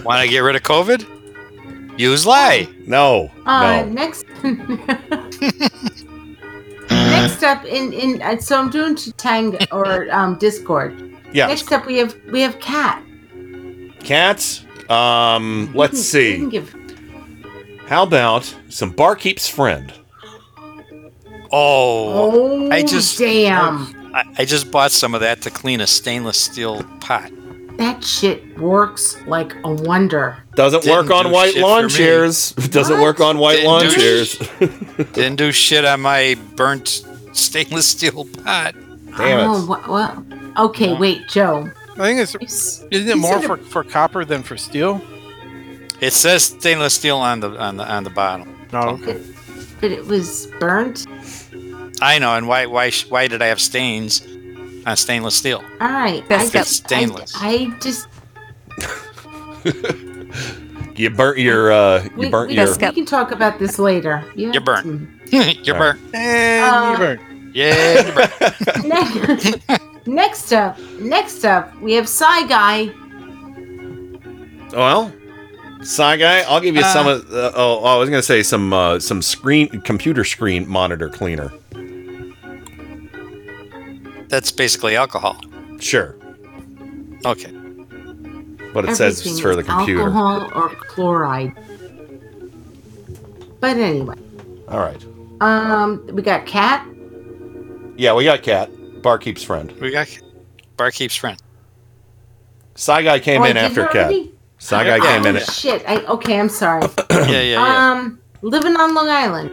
Want 0.04 0.22
to 0.22 0.28
get 0.28 0.40
rid 0.40 0.54
of 0.54 0.62
COVID? 0.62 1.98
Use 1.98 2.26
lye. 2.26 2.68
No. 2.86 3.30
Uh, 3.44 3.82
no. 3.82 3.88
next. 3.88 4.24
next 7.28 7.42
up 7.42 7.64
in 7.64 7.92
in 7.92 8.22
uh, 8.22 8.38
so 8.38 8.58
I'm 8.58 8.70
doing 8.70 8.94
Tang 9.16 9.56
or 9.72 10.10
um 10.12 10.36
Discord. 10.38 10.92
Yeah. 11.32 11.46
Next 11.46 11.70
up 11.72 11.86
we 11.86 11.98
have 11.98 12.14
we 12.32 12.40
have 12.42 12.58
Cat. 12.60 13.02
Cats. 14.04 14.64
Um. 14.88 15.70
Let's 15.74 15.94
You 15.94 16.02
see. 16.02 16.36
can 16.36 16.48
give 16.48 16.74
How 17.86 18.02
about 18.02 18.52
some 18.68 18.90
barkeep's 18.90 19.48
friend? 19.48 19.92
Oh, 21.52 22.30
Oh, 22.32 22.70
I 22.70 22.82
just 22.82 23.18
damn. 23.18 23.94
I, 24.14 24.24
I 24.38 24.44
just 24.44 24.70
bought 24.70 24.90
some 24.92 25.14
of 25.14 25.20
that 25.20 25.42
to 25.42 25.50
clean 25.50 25.80
a 25.80 25.86
stainless 25.86 26.38
steel 26.40 26.82
pot. 27.00 27.30
that 27.78 28.04
shit 28.04 28.58
works 28.58 29.16
like 29.26 29.54
a 29.64 29.72
wonder. 29.72 30.36
Doesn't 30.54 30.82
Didn't 30.82 30.96
work 31.08 31.10
on 31.10 31.26
do 31.26 31.32
white 31.32 31.56
lawn 31.56 31.88
chairs. 31.88 32.52
Doesn't 32.70 32.96
What? 32.98 33.02
work 33.02 33.20
on 33.20 33.38
white 33.38 33.56
Didn't 33.56 33.66
lawn 33.70 33.82
do 33.82 33.90
chairs. 33.90 34.38
Didn't 35.12 35.36
do 35.36 35.50
shit 35.52 35.84
on 35.84 36.00
my 36.00 36.36
burnt 36.56 37.02
stainless 37.40 37.86
steel 37.86 38.24
pot. 38.44 38.74
Damn 39.16 39.50
oh, 39.50 39.62
it. 39.62 39.66
wha- 39.68 39.88
well, 39.88 40.26
okay, 40.68 40.94
wait, 40.94 41.28
Joe. 41.28 41.70
I 41.92 42.14
think 42.14 42.20
it's 42.20 42.34
isn't 42.90 43.08
it 43.08 43.14
you 43.16 43.20
more 43.20 43.40
said 43.40 43.46
for, 43.46 43.56
for 43.58 43.84
copper 43.84 44.24
than 44.24 44.42
for 44.42 44.56
steel? 44.56 45.00
It 46.00 46.12
says 46.12 46.44
stainless 46.44 46.94
steel 46.94 47.18
on 47.18 47.40
the 47.40 47.50
on 47.58 47.76
the 47.76 47.84
on 47.90 48.04
the 48.04 48.10
bottom. 48.10 48.56
No. 48.72 48.80
Okay. 48.80 49.20
But 49.80 49.90
it 49.90 50.06
was 50.06 50.46
burnt. 50.58 51.06
I 52.00 52.18
know, 52.18 52.34
and 52.34 52.46
why 52.48 52.66
why 52.66 52.90
sh- 52.90 53.06
why 53.10 53.28
did 53.28 53.42
I 53.42 53.46
have 53.46 53.60
stains 53.60 54.22
on 54.86 54.96
stainless 54.96 55.34
steel? 55.34 55.62
All 55.80 55.88
right, 55.90 56.26
That's 56.28 56.54
I, 56.54 56.60
it's 56.60 56.70
stainless. 56.70 57.34
I, 57.36 57.48
I 57.48 57.78
just 57.80 58.08
You 60.96 61.08
burnt 61.10 61.38
your. 61.38 61.72
Uh, 61.72 62.02
you 62.04 62.10
we, 62.16 62.28
burnt 62.30 62.50
we, 62.50 62.56
your. 62.56 62.70
we 62.70 62.92
can 62.92 63.06
talk 63.06 63.30
about 63.30 63.58
this 63.58 63.78
later. 63.78 64.22
You 64.34 64.46
You're 64.46 64.54
have 64.54 64.64
burnt. 64.64 64.84
some- 64.86 65.20
You're 65.64 65.78
burnt. 65.78 66.00
And 66.14 66.64
Uh, 66.64 66.90
you 66.92 66.98
burn. 66.98 67.20
Yeah, 67.52 68.28
next, 68.84 69.58
next 70.06 70.52
up, 70.52 70.78
next 71.00 71.44
up, 71.44 71.74
we 71.80 71.92
have 71.94 72.08
Psy 72.08 72.46
Guy. 72.46 72.90
Well, 74.72 75.12
Sci 75.80 76.16
guy, 76.18 76.40
I'll 76.42 76.60
give 76.60 76.76
you 76.76 76.82
some 76.82 77.06
Uh, 77.06 77.10
of. 77.16 77.32
Uh, 77.32 77.52
oh, 77.56 77.82
I 77.84 77.96
was 77.96 78.08
gonna 78.10 78.22
say 78.22 78.42
some 78.42 78.72
uh, 78.72 79.00
some 79.00 79.20
screen 79.22 79.68
computer 79.80 80.24
screen 80.24 80.68
monitor 80.68 81.08
cleaner. 81.08 81.50
That's 84.28 84.52
basically 84.52 84.94
alcohol. 84.94 85.40
Sure, 85.80 86.14
Okay. 87.24 87.50
but 88.72 88.84
it 88.88 88.94
says 88.94 89.26
it's 89.26 89.40
for 89.40 89.56
the 89.56 89.62
computer. 89.64 90.02
Alcohol 90.02 90.50
or 90.54 90.68
chloride. 90.68 91.52
But 93.58 93.76
anyway, 93.76 94.14
All 94.68 94.78
right. 94.80 95.04
um, 95.40 96.06
we 96.12 96.22
got 96.22 96.46
Cat. 96.46 96.86
Yeah, 98.00 98.14
we 98.14 98.24
got 98.24 98.42
cat. 98.42 98.70
Barkeep's 99.02 99.42
friend. 99.44 99.70
We 99.72 99.90
got 99.90 100.08
barkeep's 100.78 101.16
friend. 101.16 101.38
Sci 102.74 103.02
guy 103.02 103.20
came 103.20 103.42
Oh, 103.42 103.44
in 103.44 103.58
after 103.58 103.84
cat. 103.88 103.96
already? 104.06 104.32
Sci 104.58 104.84
guy 104.84 105.00
came 105.00 105.26
in. 105.26 105.36
Oh, 105.36 105.40
shit. 105.40 105.84
I, 105.86 105.96
okay, 106.06 106.40
I'm 106.40 106.48
sorry. 106.48 106.82
Yeah, 107.10 107.26
yeah, 107.26 107.42
yeah. 107.42 107.90
Um, 107.92 108.18
living 108.40 108.74
on 108.76 108.94
Long 108.94 109.10
Island. 109.10 109.50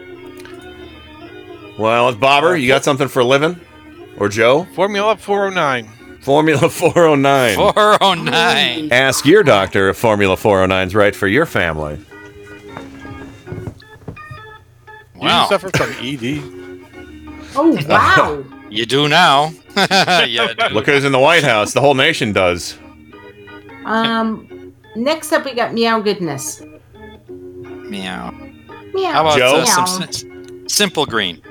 Well, 1.77 2.07
it's 2.07 2.17
Bobber. 2.17 2.55
You 2.55 2.69
got 2.69 2.85
something 2.85 3.09
for 3.09 3.19
a 3.19 3.25
living, 3.25 3.59
or 4.17 4.29
Joe? 4.29 4.63
Formula 4.75 5.17
409. 5.17 6.19
Formula 6.21 6.69
409. 6.69 7.55
409. 7.55 8.91
Ask 8.93 9.25
your 9.25 9.43
doctor 9.43 9.89
if 9.89 9.97
Formula 9.97 10.37
409 10.37 10.87
is 10.87 10.95
right 10.95 11.13
for 11.13 11.27
your 11.27 11.45
family. 11.45 11.99
Wow. 15.15 15.43
You 15.43 15.49
suffer 15.49 15.69
from 15.75 15.93
E 16.01 16.13
ED. 16.15 16.53
Oh 17.55 17.77
wow. 17.87 18.43
You 18.69 18.85
do 18.85 19.07
now. 19.07 19.53
yeah. 19.77 20.53
dude. 20.59 20.71
Look 20.73 20.87
who's 20.87 21.05
in 21.05 21.13
the 21.13 21.19
White 21.19 21.43
House. 21.45 21.71
The 21.71 21.79
whole 21.79 21.93
nation 21.93 22.33
does. 22.33 22.77
um, 23.85 24.73
next 24.95 25.31
up 25.31 25.45
we 25.45 25.53
got 25.53 25.73
Meow 25.73 26.01
Goodness. 26.01 26.61
Meow. 27.29 28.31
Meow. 28.93 29.11
How 29.13 29.21
about 29.21 29.37
Joe? 29.37 29.55
uh, 29.59 29.63
Meow. 29.63 29.85
some 29.85 30.11
sim- 30.11 30.67
simple 30.67 31.05
green? 31.05 31.41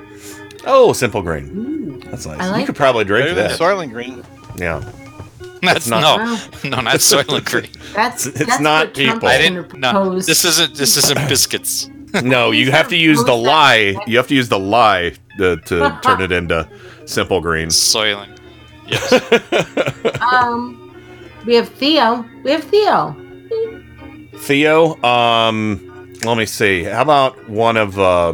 Oh, 0.65 0.93
Simple 0.93 1.21
Green. 1.21 2.01
That's 2.01 2.25
nice. 2.25 2.39
I 2.39 2.49
like 2.49 2.59
you 2.61 2.65
could 2.67 2.75
probably 2.75 3.05
drink 3.05 3.35
that. 3.35 3.57
Soylent 3.59 3.91
Green. 3.91 4.21
Yeah. 4.57 4.83
That's 5.61 5.87
not- 5.87 6.01
no, 6.63 6.69
no, 6.69 6.81
not 6.81 6.95
Soylent 6.97 7.45
Green. 7.45 7.69
That's 7.95 8.25
It's 8.27 8.37
that's 8.45 8.59
not 8.59 8.93
people. 8.93 9.27
I 9.27 9.37
didn't. 9.37 9.73
No, 9.73 10.19
this 10.19 10.43
isn't. 10.45 10.75
This 10.75 10.97
isn't 10.97 11.17
biscuits. 11.29 11.89
No, 12.21 12.51
you 12.51 12.69
have 12.71 12.89
to 12.89 12.97
use 12.97 13.23
the 13.23 13.35
lye. 13.35 13.95
You 14.05 14.17
have 14.17 14.27
to 14.27 14.35
use 14.35 14.49
the 14.49 14.59
lye 14.59 15.13
to, 15.37 15.57
to 15.57 15.99
turn 16.03 16.21
it 16.21 16.31
into 16.31 16.67
Simple 17.05 17.41
Green. 17.41 17.69
Soylent. 17.69 18.37
Yes. 18.87 20.21
um, 20.33 20.95
we 21.45 21.55
have 21.55 21.69
Theo. 21.69 22.25
We 22.43 22.51
have 22.51 22.63
Theo. 22.63 23.15
Theo, 24.37 25.01
um, 25.03 26.13
let 26.23 26.37
me 26.37 26.45
see. 26.45 26.83
How 26.83 27.01
about 27.01 27.49
one 27.49 27.75
of 27.75 27.99
uh, 27.99 28.33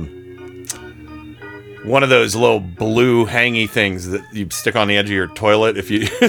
one 1.84 2.02
of 2.04 2.10
those 2.10 2.36
little 2.36 2.60
blue 2.60 3.26
hangy 3.26 3.70
things 3.70 4.08
that 4.10 4.22
you 4.34 4.50
stick 4.50 4.76
on 4.76 4.88
the 4.88 4.98
edge 4.98 5.06
of 5.06 5.12
your 5.12 5.28
toilet 5.28 5.78
if 5.78 5.92
you. 5.92 6.08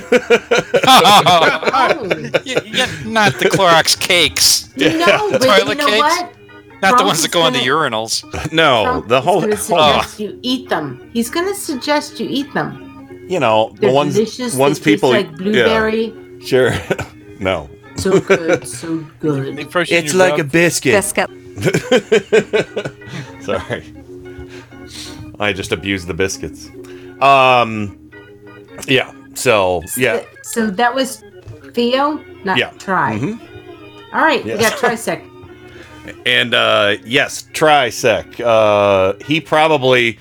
Yeah, 2.45 2.61
yeah, 2.65 2.87
not 3.05 3.39
the 3.39 3.47
Clorox 3.47 3.99
cakes. 3.99 4.75
No, 4.77 5.31
but 5.31 5.43
Toilet 5.43 5.69
you 5.69 5.75
know 5.77 5.87
cakes? 5.87 6.21
what? 6.21 6.35
Not 6.91 6.99
the 6.99 7.05
ones 7.05 7.23
that 7.23 7.31
go 7.33 7.47
in 7.47 7.53
the 7.53 7.59
gonna- 7.67 7.97
urinals. 7.97 8.25
no, 8.53 8.85
Trump 8.85 9.09
the 9.09 9.19
is 9.19 9.25
whole, 9.25 9.41
gonna 9.41 9.57
whole 9.57 9.65
suggest 10.03 10.21
you 10.21 10.39
eat 10.43 10.69
them. 10.69 11.11
He's 11.13 11.31
going 11.31 11.47
to 11.47 11.55
suggest 11.55 12.21
you 12.21 12.27
eat 12.29 12.53
them. 12.55 13.27
you 13.29 13.41
know, 13.41 13.71
the 13.75 13.81
They're 13.83 13.93
ones 13.95 14.15
delicious. 14.15 14.55
ones 14.57 14.79
they 14.79 14.93
people 14.93 15.11
like 15.11 15.31
blueberry. 15.37 16.13
Yeah, 16.41 16.47
sure. 16.47 16.73
no. 17.41 17.69
So 17.97 18.21
good, 18.21 18.67
so 18.67 19.07
good. 19.21 19.59
It's 19.59 20.15
like 20.15 20.39
a 20.39 20.45
biscuit. 20.45 20.95
Biscuit. 20.95 21.31
Sorry. 23.43 23.85
I 25.39 25.53
just 25.53 25.73
abused 25.73 26.07
the 26.09 26.15
biscuits. 26.15 26.69
Um 27.21 28.11
yeah. 28.89 29.13
So, 29.35 29.83
yeah. 29.97 30.25
So 30.43 30.71
that 30.71 30.95
was 30.95 31.23
Theo, 31.73 32.21
not 32.45 32.59
Yeah. 32.59 32.71
try. 32.79 33.19
Mhm. 33.19 33.39
All 34.13 34.21
right, 34.23 34.45
Yes. 34.45 34.59
we 34.59 34.63
got 34.65 34.73
Trisec. 34.79 35.23
And 36.27 36.55
uh 36.55 36.97
yes, 37.05 37.45
Trisec. 37.53 38.41
Uh 38.41 39.15
he 39.25 39.41
probably 39.41 40.19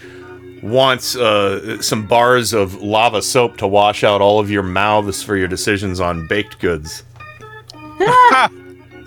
wants 0.62 1.16
uh 1.16 1.82
some 1.82 2.08
bars 2.08 2.54
of 2.54 2.82
lava 2.82 3.22
soap 3.22 3.58
to 3.58 3.68
wash 3.68 4.04
out 4.04 4.22
all 4.22 4.40
of 4.40 4.50
your 4.50 4.64
mouths 4.64 5.22
for 5.22 5.36
your 5.36 5.48
decisions 5.48 6.00
on 6.00 6.28
baked 6.28 6.60
goods. 6.60 7.04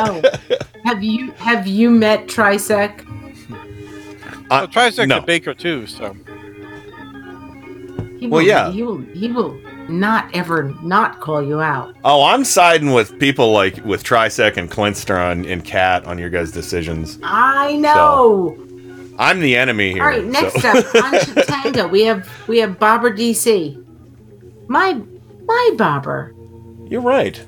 Oh, 0.00 0.22
have 0.84 1.02
you 1.02 1.32
have 1.32 1.66
you 1.66 1.90
met 1.90 2.28
Trisec? 2.28 3.00
Uh, 3.50 3.56
well, 4.48 4.68
Trisec's 4.68 5.08
no. 5.08 5.18
a 5.18 5.20
baker 5.20 5.52
too, 5.52 5.88
so 5.88 6.16
He 8.18 8.26
Well, 8.26 8.40
will, 8.42 8.48
yeah. 8.48 8.70
he 8.72 8.82
will 8.82 8.98
he 9.14 9.30
will 9.30 9.58
not 9.88 10.28
ever 10.34 10.74
not 10.82 11.20
call 11.20 11.42
you 11.42 11.60
out. 11.60 11.94
Oh, 12.04 12.24
I'm 12.24 12.44
siding 12.44 12.92
with 12.92 13.18
people 13.20 13.52
like 13.52 13.84
with 13.84 14.02
Trisec 14.02 14.56
and 14.56 14.70
Clinster 14.70 15.16
on 15.18 15.44
and 15.44 15.64
Cat 15.64 16.04
on 16.04 16.18
your 16.18 16.28
guys' 16.30 16.50
decisions. 16.52 17.18
I 17.22 17.76
know. 17.76 18.56
I'm 19.20 19.40
the 19.40 19.56
enemy 19.56 19.92
here. 19.92 20.02
All 20.02 20.08
right, 20.08 20.24
next 20.24 20.60
so- 20.60 20.68
up 20.68 20.76
on 20.94 21.12
Chatango, 21.14 21.90
we 21.90 22.02
have 22.04 22.28
we 22.48 22.58
have 22.58 22.78
Bobber 22.78 23.10
DC. 23.10 23.84
My 24.68 25.00
my 25.44 25.70
Bobber. 25.76 26.34
You're 26.90 27.00
right. 27.00 27.38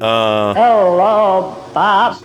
Uh, 0.00 0.52
Hello, 0.54 1.70
Bob. 1.72 2.16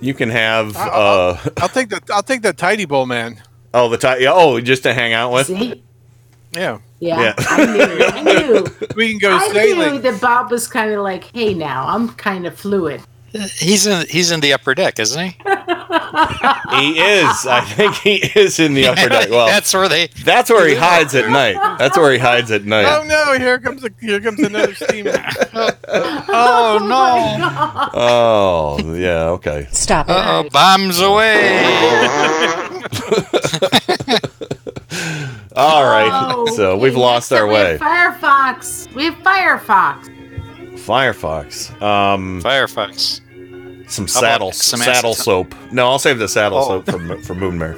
you 0.00 0.14
can 0.14 0.30
have 0.30 0.74
uh 0.76 1.36
I'll 1.58 1.68
take 1.68 1.88
the 1.90 2.00
I'll 2.10 2.22
take 2.22 2.42
the 2.42 2.52
tidy 2.52 2.84
bowl 2.86 3.06
man. 3.06 3.42
oh 3.74 3.88
the 3.88 3.98
tidy. 3.98 4.26
oh 4.26 4.60
just 4.60 4.82
to 4.84 4.94
hang 4.94 5.12
out 5.12 5.32
with. 5.32 5.46
See? 5.48 5.82
Yeah. 6.52 6.78
Yeah, 7.00 7.20
Yeah. 7.22 7.34
I 7.38 7.64
knew. 7.66 8.04
I 8.04 8.22
knew. 8.22 8.66
We 8.96 9.10
can 9.10 9.18
go 9.18 9.36
I 9.40 9.48
knew 9.52 9.98
that 10.00 10.20
Bob 10.20 10.50
was 10.50 10.66
kind 10.66 10.92
of 10.92 11.02
like, 11.02 11.24
"Hey, 11.32 11.54
now 11.54 11.86
I'm 11.86 12.08
kind 12.14 12.46
of 12.46 12.58
fluid." 12.58 13.00
He's 13.32 13.86
in 13.86 14.06
he's 14.08 14.30
in 14.32 14.40
the 14.40 14.52
upper 14.54 14.74
deck, 14.74 14.98
isn't 14.98 15.22
he? 15.22 15.36
He 16.78 16.98
is. 17.00 17.46
I 17.46 17.60
think 17.62 17.94
he 17.96 18.16
is 18.38 18.58
in 18.58 18.74
the 18.74 18.86
upper 18.88 19.08
deck. 19.08 19.30
Well, 19.30 19.46
That's 19.46 19.72
where 19.72 19.88
they 19.88 20.08
that's 20.24 20.50
where 20.50 20.66
he 20.68 20.74
hides 20.74 21.14
at 21.14 21.30
night. 21.30 21.56
That's 21.78 21.96
where 21.96 22.12
he 22.12 22.18
hides 22.18 22.50
at 22.50 22.64
night. 22.64 22.84
Oh 22.86 23.04
no! 23.04 23.38
Here 23.38 23.58
comes 23.58 23.84
a, 23.84 23.90
here 24.00 24.20
comes 24.20 24.40
another 24.40 24.74
steamer. 24.74 25.12
Oh, 25.90 26.78
oh 26.80 26.86
no. 26.86 27.88
Oh 27.94 28.94
yeah. 28.94 29.28
Okay. 29.30 29.66
Stop 29.72 30.08
it. 30.08 30.12
Uh-oh, 30.12 30.48
bombs 30.50 31.00
away. 31.00 31.64
All 35.58 35.84
right. 35.84 36.10
Oh, 36.34 36.46
so 36.56 36.76
we've 36.76 36.92
okay, 36.92 37.00
lost 37.00 37.32
our 37.32 37.46
we 37.46 37.54
way. 37.54 37.78
have 37.78 38.14
Firefox. 38.20 38.92
We 38.94 39.04
have 39.06 39.14
Firefox. 39.16 40.08
Firefox. 40.78 41.82
Um, 41.82 42.40
Firefox. 42.42 43.20
some 43.90 44.06
How 44.06 44.12
about 44.12 44.20
saddle 44.20 44.52
some 44.52 44.80
saddle 44.80 45.12
acetone? 45.12 45.16
soap. 45.16 45.54
No, 45.72 45.88
I'll 45.88 45.98
save 45.98 46.18
the 46.18 46.28
saddle 46.28 46.58
Oh. 46.58 46.68
soap 46.68 46.86
for 46.86 46.98
for 47.22 47.34
Moonmare. 47.34 47.76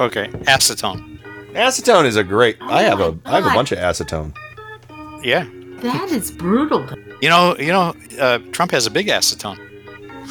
Okay, 0.00 0.28
acetone. 0.46 1.18
Acetone 1.52 2.06
is 2.06 2.16
a 2.16 2.24
great. 2.24 2.56
I 2.62 2.82
have 2.82 3.00
a 3.00 3.12
my 3.12 3.18
I 3.26 3.34
have 3.36 3.44
a 3.44 3.48
God. 3.48 3.54
bunch 3.54 3.72
of 3.72 3.78
acetone. 3.78 4.34
Yeah. 5.22 5.46
That 5.82 6.10
is 6.10 6.30
brutal. 6.30 6.88
You 7.20 7.28
know, 7.28 7.56
you 7.58 7.72
know, 7.72 7.94
uh, 8.20 8.38
Trump 8.52 8.70
has 8.70 8.86
a 8.86 8.90
big 8.90 9.08
acetone. 9.08 9.58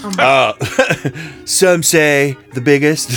Uh, 0.04 0.54
some 1.46 1.84
say 1.84 2.36
the 2.54 2.62
biggest. 2.62 3.10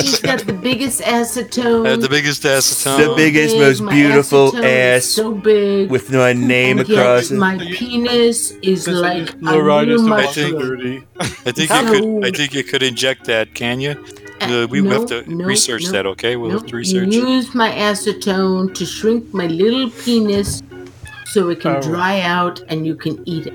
He's 0.00 0.20
got 0.20 0.40
the 0.46 0.52
biggest 0.60 1.00
acetone. 1.02 1.86
Uh, 1.86 1.96
the 1.96 2.08
biggest 2.08 2.42
acetone. 2.44 3.08
The 3.08 3.14
biggest, 3.14 3.54
big, 3.54 3.60
most 3.60 3.80
my 3.82 3.92
beautiful 3.92 4.56
ass 4.64 5.04
So 5.04 5.32
big. 5.34 5.90
with 5.90 6.10
my 6.10 6.32
name 6.32 6.78
and 6.78 6.88
across 6.88 7.30
it. 7.30 7.36
My 7.36 7.58
penis 7.58 8.52
is 8.62 8.88
like 8.88 9.30
a 9.30 9.32
Fluoride 9.36 9.88
is 9.94 10.00
new 10.02 10.06
about 10.06 10.24
mushroom. 10.24 10.60
thirty. 10.60 11.04
I 11.20 11.52
think 11.52 11.70
How- 11.70 11.82
you 11.92 12.00
could. 12.20 12.24
I 12.26 12.30
think 12.36 12.54
you 12.54 12.64
could 12.64 12.82
inject 12.82 13.24
that. 13.26 13.54
Can 13.54 13.80
you? 13.80 14.02
Uh, 14.40 14.66
we 14.68 14.80
no, 14.82 14.90
have 14.90 15.06
to 15.08 15.22
no, 15.30 15.44
research 15.44 15.84
no, 15.84 15.92
that. 15.92 16.06
Okay, 16.06 16.36
we'll 16.36 16.50
no. 16.50 16.58
have 16.58 16.66
to 16.66 16.76
research. 16.76 17.12
You 17.12 17.26
use 17.28 17.54
my 17.54 17.70
acetone 17.70 18.74
to 18.74 18.84
shrink 18.84 19.32
my 19.32 19.46
little 19.46 19.90
penis 19.90 20.62
so 21.26 21.48
it 21.50 21.60
can 21.60 21.76
Oh. 21.76 21.80
dry 21.82 22.20
out 22.20 22.60
and 22.68 22.86
you 22.86 22.94
can 22.96 23.22
eat 23.28 23.46
it. 23.46 23.54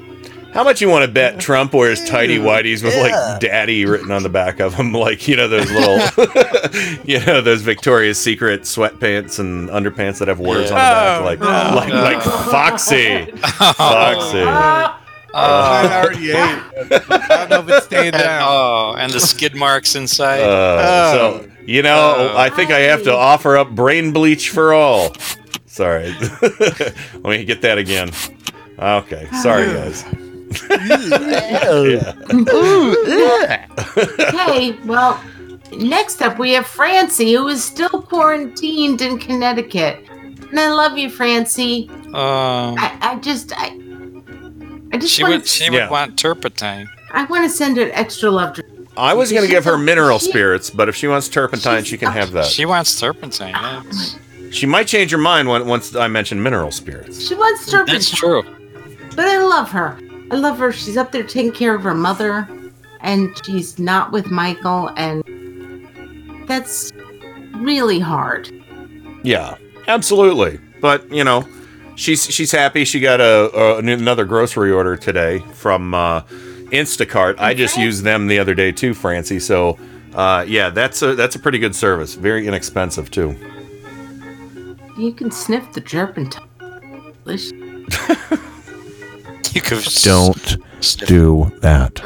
How 0.53 0.63
much 0.63 0.81
you 0.81 0.89
want 0.89 1.05
to 1.05 1.11
bet 1.11 1.39
Trump 1.39 1.73
wears 1.73 2.03
tidy 2.05 2.37
whities 2.37 2.83
with 2.83 2.95
like 2.97 3.39
"daddy" 3.39 3.85
written 3.85 4.11
on 4.11 4.23
the 4.23 4.29
back 4.29 4.59
of 4.59 4.75
them, 4.75 4.93
like 4.93 5.27
you 5.27 5.35
know 5.35 5.47
those 5.47 5.71
little, 5.71 5.97
you 7.05 7.23
know 7.25 7.39
those 7.41 7.61
Victoria's 7.61 8.17
Secret 8.19 8.61
sweatpants 8.63 9.37
and 9.39 9.69
underpants 9.69 10.17
that 10.19 10.27
have 10.27 10.39
words 10.39 10.71
on 10.71 10.75
the 10.75 10.75
back, 10.75 11.21
Oh, 11.21 11.25
like 11.25 11.39
no. 11.39 11.45
like 11.75 11.93
like 11.93 12.21
Foxy, 12.23 13.25
Foxy. 13.75 14.41
I 15.31 16.01
already 16.03 16.31
ate. 16.31 16.63
it. 16.91 17.03
I 17.11 17.45
don't 17.45 17.49
know 17.51 17.59
if 17.61 17.69
it's 17.69 17.85
staying 17.85 18.13
And, 18.15 18.23
down. 18.23 18.41
oh, 18.43 18.95
and 18.97 19.11
the 19.13 19.19
skid 19.19 19.55
marks 19.55 19.95
inside. 19.95 20.41
Uh, 20.41 21.11
so 21.13 21.49
you 21.67 21.83
know, 21.83 22.15
Oh. 22.17 22.37
I 22.37 22.49
think 22.49 22.71
I 22.71 22.79
have 22.79 23.03
to 23.03 23.13
offer 23.13 23.55
up 23.55 23.69
brain 23.75 24.11
bleach 24.13 24.49
for 24.49 24.73
all. 24.73 25.13
Sorry, 25.67 26.11
let 26.41 27.23
me 27.23 27.45
get 27.45 27.61
that 27.61 27.77
again. 27.77 28.09
Okay, 28.79 29.27
sorry 29.43 29.67
guys. 29.67 30.03
Yeah. 30.79 32.13
Okay, 33.97 34.71
well, 34.85 35.21
next 35.77 36.21
up 36.21 36.37
we 36.39 36.51
have 36.53 36.65
Francie, 36.65 37.33
who 37.33 37.47
is 37.47 37.63
still 37.63 37.89
quarantined 38.01 39.01
in 39.01 39.19
Connecticut. 39.19 40.05
And 40.49 40.59
I 40.59 40.69
love 40.71 40.97
you, 40.97 41.09
Francie. 41.09 41.89
Um, 42.07 42.75
I, 42.79 42.97
I 43.01 43.15
just, 43.21 43.53
I, 43.55 43.67
I 44.91 44.97
just 44.97 45.13
she 45.13 45.23
want 45.23 45.33
would. 45.35 45.47
She 45.47 45.65
Yeah. 45.65 45.71
would 45.85 45.91
want 45.91 46.17
turpentine. 46.17 46.89
I 47.11 47.25
want 47.25 47.43
to 47.43 47.49
send 47.49 47.77
her 47.77 47.89
extra 47.93 48.31
love. 48.31 48.55
To, 48.55 48.63
I 48.97 49.13
was 49.13 49.31
gonna 49.31 49.47
give 49.47 49.65
her 49.65 49.77
mineral 49.77 50.17
She- 50.19 50.29
spirits, 50.31 50.69
but 50.69 50.89
if 50.89 50.95
she 50.95 51.07
wants 51.07 51.27
turpentine, 51.29 51.83
she 51.83 51.97
can 51.97 52.11
have 52.11 52.31
that. 52.31 52.45
She 52.45 52.65
wants 52.65 52.99
turpentine. 52.99 53.53
That's, 53.53 54.17
She 54.51 54.65
might 54.65 54.87
change 54.87 55.11
her 55.11 55.17
mind 55.19 55.47
when, 55.47 55.67
once 55.67 55.95
I 55.95 56.07
mention 56.07 56.41
mineral 56.41 56.71
spirits. 56.71 57.27
she 57.27 57.35
wants 57.35 57.69
turpentine. 57.69 57.95
that's 57.95 58.09
true. 58.09 58.43
But 59.15 59.27
I 59.27 59.37
love 59.37 59.69
her. 59.71 59.99
I 60.31 60.35
love 60.35 60.59
her. 60.59 60.71
She's 60.71 60.97
up 60.97 61.11
there 61.11 61.23
taking 61.23 61.51
care 61.51 61.75
of 61.75 61.83
her 61.83 61.93
mother, 61.93 62.47
and 63.01 63.35
she's 63.45 63.79
not 63.79 64.11
with 64.11 64.29
Michael, 64.29 64.91
and 64.95 65.23
that's 66.47 66.91
really 67.55 67.99
hard. 67.99 68.51
Yeah, 69.23 69.57
absolutely. 69.87 70.59
But 70.81 71.11
you 71.11 71.23
know, 71.23 71.47
she's 71.95 72.25
she's 72.25 72.51
happy. 72.51 72.85
She 72.85 72.99
got 72.99 73.19
a, 73.19 73.51
a 73.55 73.77
another 73.77 74.25
grocery 74.25 74.71
order 74.71 74.95
today 74.95 75.39
from 75.53 75.93
uh, 75.93 76.21
Instacart. 76.71 77.39
I 77.39 77.53
just 77.53 77.77
used 77.77 78.03
them 78.03 78.27
the 78.27 78.39
other 78.39 78.53
day 78.53 78.71
too, 78.71 78.93
Francie. 78.93 79.39
So 79.39 79.77
uh, 80.13 80.45
yeah, 80.47 80.69
that's 80.69 81.01
a 81.01 81.15
that's 81.15 81.35
a 81.35 81.39
pretty 81.39 81.59
good 81.59 81.75
service. 81.75 82.15
Very 82.15 82.47
inexpensive 82.47 83.11
too. 83.11 83.35
You 84.97 85.13
can 85.13 85.31
sniff 85.31 85.71
the 85.71 85.81
turpentine. 85.81 86.45
Delicious. 89.53 89.55
You 89.55 89.61
could 89.61 89.83
Don't 90.03 90.57
sniff- 90.81 91.07
do 91.09 91.51
that. 91.61 91.99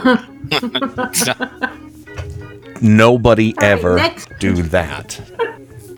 Nobody 2.81 3.53
All 3.57 3.61
right, 3.61 3.71
ever 3.71 3.95
next. 3.97 4.29
do 4.39 4.61
that. 4.63 5.19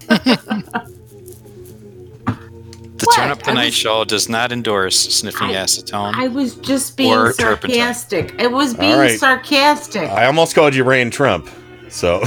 The 2.98 3.08
What? 3.08 3.16
Turn 3.18 3.30
Up 3.32 3.44
the 3.44 3.52
I 3.52 3.54
Night 3.56 3.66
was- 3.66 3.74
Show 3.74 4.06
does 4.06 4.30
not 4.30 4.52
endorse 4.54 4.98
sniffing 4.98 5.50
I- 5.50 5.56
acetone. 5.56 6.14
I 6.16 6.30
was 6.30 6.56
just 6.56 6.96
being 6.96 7.12
Or 7.14 7.34
turpentine. 7.34 7.78
sarcastic. 7.82 8.42
I 8.42 8.48
was 8.48 8.74
being 8.74 8.94
All 8.94 9.00
right. 9.00 9.20
sarcastic. 9.20 10.10
I 10.10 10.26
almost 10.28 10.56
called 10.56 10.74
you 10.74 10.86
Rain 10.86 11.12
Trump. 11.12 11.50
So 11.90 12.22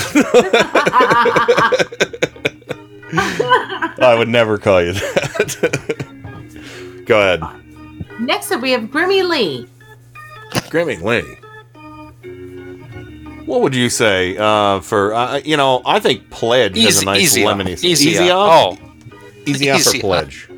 I 4.01 4.15
would 4.19 4.29
never 4.29 4.59
call 4.59 4.83
you 4.83 4.93
that. 4.93 5.63
Go 7.07 7.19
ahead. 7.19 7.43
Next 8.21 8.51
up, 8.51 8.61
we 8.61 8.71
have 8.73 8.83
Grimmy 8.85 9.29
Lee. 9.29 9.69
Grimmy 10.71 11.01
Lee. 11.03 11.37
What 13.47 13.63
would 13.63 13.75
you 13.75 13.89
say 13.89 14.37
uh, 14.37 14.81
for 14.81 15.15
uh, 15.15 15.39
you 15.39 15.57
know? 15.57 15.81
I 15.87 16.01
think 16.01 16.29
Pledge 16.31 16.77
has 16.79 17.03
a 17.03 17.05
nice 17.07 17.23
easy 17.23 17.45
on. 17.47 17.59
lemony. 17.59 17.83
Easy 17.83 18.31
on. 18.31 18.39
off? 18.39 18.79
Oh. 18.81 18.93
easy 19.47 19.71
off 19.71 19.81
Easy 19.81 20.01
for 20.01 20.07
on. 20.07 20.11
Pledge. 20.11 20.49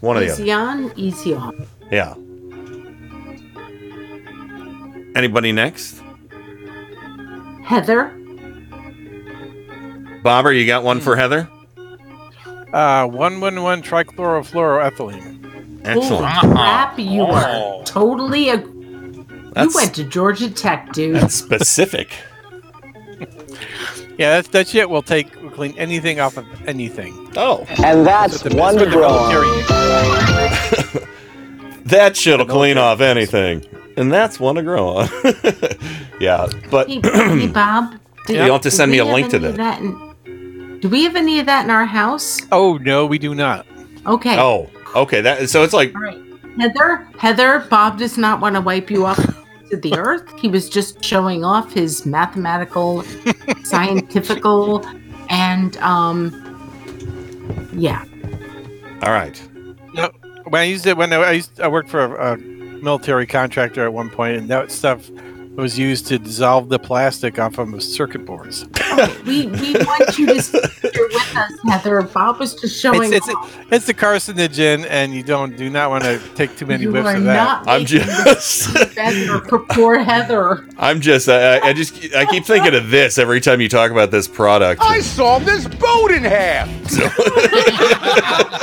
One 0.00 0.16
or 0.16 0.20
the 0.20 0.32
other. 0.32 0.42
Easy 0.42 0.52
on, 0.52 0.92
easy 0.96 1.34
off. 1.34 1.54
Yeah. 1.90 2.14
Anybody 5.14 5.52
next? 5.52 6.02
Heather. 7.64 8.12
Bobber, 10.22 10.52
you 10.52 10.66
got 10.66 10.82
one 10.84 11.00
for 11.00 11.16
Heather? 11.16 11.48
Uh, 12.72 13.06
one 13.06 13.40
one 13.40 13.62
one 13.62 13.82
trichlorofluoroethylene. 13.82 15.45
Excellent. 15.86 16.26
Holy 16.26 16.52
crap, 16.54 16.98
you 16.98 17.22
are 17.22 17.82
totally 17.84 18.50
a. 18.50 18.56
That's- 18.58 19.72
you 19.74 19.80
went 19.80 19.94
to 19.94 20.04
Georgia 20.04 20.50
Tech, 20.50 20.92
dude. 20.92 21.16
That's 21.16 21.34
specific. 21.34 22.10
Yeah, 24.18 24.30
that's 24.36 24.48
that's 24.48 24.74
it. 24.74 24.88
We'll 24.88 25.02
take 25.02 25.34
we'll 25.42 25.50
clean 25.50 25.74
anything 25.76 26.20
off 26.20 26.36
of 26.38 26.46
anything. 26.66 27.30
Oh. 27.36 27.66
And 27.82 28.06
that's 28.06 28.42
With 28.42 28.54
one 28.54 28.74
with 28.76 28.84
to 28.84 28.90
grow 28.90 29.08
on. 29.08 31.06
That 31.86 32.16
shit'll 32.16 32.46
clean 32.46 32.78
off 32.78 33.00
anything. 33.00 33.64
And 33.96 34.12
that's 34.12 34.40
one 34.40 34.56
to 34.56 34.62
grow 34.62 34.88
on. 34.88 35.08
yeah, 36.20 36.46
but 36.70 36.88
Hey, 36.88 37.00
hey, 37.02 37.46
Bob. 37.52 37.94
You 38.28 38.36
don't 38.36 38.50
have 38.50 38.60
to 38.62 38.70
send 38.70 38.90
me 38.90 38.98
a 38.98 39.04
link 39.04 39.30
to 39.30 39.38
that. 39.38 39.56
that 39.56 39.80
in- 39.80 40.80
do 40.80 40.88
we 40.90 41.04
have 41.04 41.16
any 41.16 41.38
of 41.40 41.46
that 41.46 41.64
in 41.64 41.70
our 41.70 41.86
house? 41.86 42.40
Oh 42.52 42.76
no, 42.78 43.06
we 43.06 43.18
do 43.18 43.34
not. 43.34 43.66
Okay. 44.06 44.38
Oh, 44.38 44.68
okay. 44.96 45.20
That 45.20 45.48
so 45.48 45.62
it's 45.62 45.72
like 45.72 45.94
All 45.94 46.02
right. 46.02 46.22
Heather, 46.58 47.08
Heather, 47.18 47.60
Bob 47.70 47.98
does 47.98 48.16
not 48.16 48.40
want 48.40 48.54
to 48.54 48.60
wipe 48.60 48.90
you 48.90 49.04
off 49.04 49.18
to 49.70 49.76
the 49.76 49.94
earth. 49.98 50.26
He 50.38 50.48
was 50.48 50.68
just 50.68 51.04
showing 51.04 51.44
off 51.44 51.72
his 51.72 52.06
mathematical, 52.06 53.04
scientifical, 53.62 54.86
and 55.28 55.76
um, 55.78 56.32
yeah. 57.74 58.04
all 59.02 59.12
right. 59.12 59.40
No, 59.94 60.10
when 60.44 60.62
I 60.62 60.64
used 60.64 60.86
it 60.86 60.96
when 60.96 61.12
I, 61.12 61.16
I 61.16 61.32
used 61.32 61.60
I 61.60 61.68
worked 61.68 61.90
for 61.90 62.16
a, 62.16 62.34
a 62.34 62.36
military 62.36 63.26
contractor 63.26 63.84
at 63.84 63.92
one 63.92 64.10
point, 64.10 64.36
and 64.36 64.48
that 64.48 64.70
stuff 64.70 65.10
was 65.56 65.78
used 65.78 66.06
to 66.08 66.18
dissolve 66.18 66.68
the 66.68 66.78
plastic 66.78 67.38
off 67.38 67.58
of 67.58 67.82
circuit 67.82 68.24
boards. 68.24 68.66
We 69.26 69.46
we 69.48 69.74
want 69.74 70.16
you 70.18 70.26
to 70.26 70.40
sit 70.40 70.70
here 70.80 71.06
with 71.12 71.36
us, 71.36 71.52
Heather. 71.68 72.00
Bob 72.00 72.38
was 72.38 72.54
just 72.54 72.80
showing 72.80 73.12
It's, 73.12 73.28
off. 73.28 73.54
it's, 73.60 73.72
it's 73.72 73.86
the 73.86 73.92
carcinogen, 73.92 74.86
and 74.88 75.12
you 75.12 75.22
don't 75.22 75.54
do 75.54 75.68
not 75.68 75.90
want 75.90 76.04
to 76.04 76.18
take 76.34 76.56
too 76.56 76.64
many 76.64 76.84
You 76.84 76.92
whiffs 76.92 77.06
are 77.08 77.16
of 77.16 77.24
that. 77.24 77.34
not 77.66 77.68
I'm 77.68 77.82
making 77.82 77.98
just 78.06 78.74
this 78.96 79.40
for 79.48 79.60
poor 79.60 79.98
Heather. 79.98 80.66
I'm 80.78 81.00
just 81.00 81.28
I, 81.28 81.60
I 81.60 81.72
just 81.72 82.12
I 82.14 82.24
keep 82.26 82.44
thinking 82.44 82.74
of 82.74 82.90
this 82.90 83.18
every 83.18 83.40
time 83.40 83.60
you 83.60 83.68
talk 83.68 83.92
about 83.92 84.10
this 84.10 84.26
product. 84.26 84.82
I 84.82 85.00
saw 85.00 85.38
this 85.38 85.68
boat 85.68 86.10
in 86.10 86.24
half. 86.24 86.68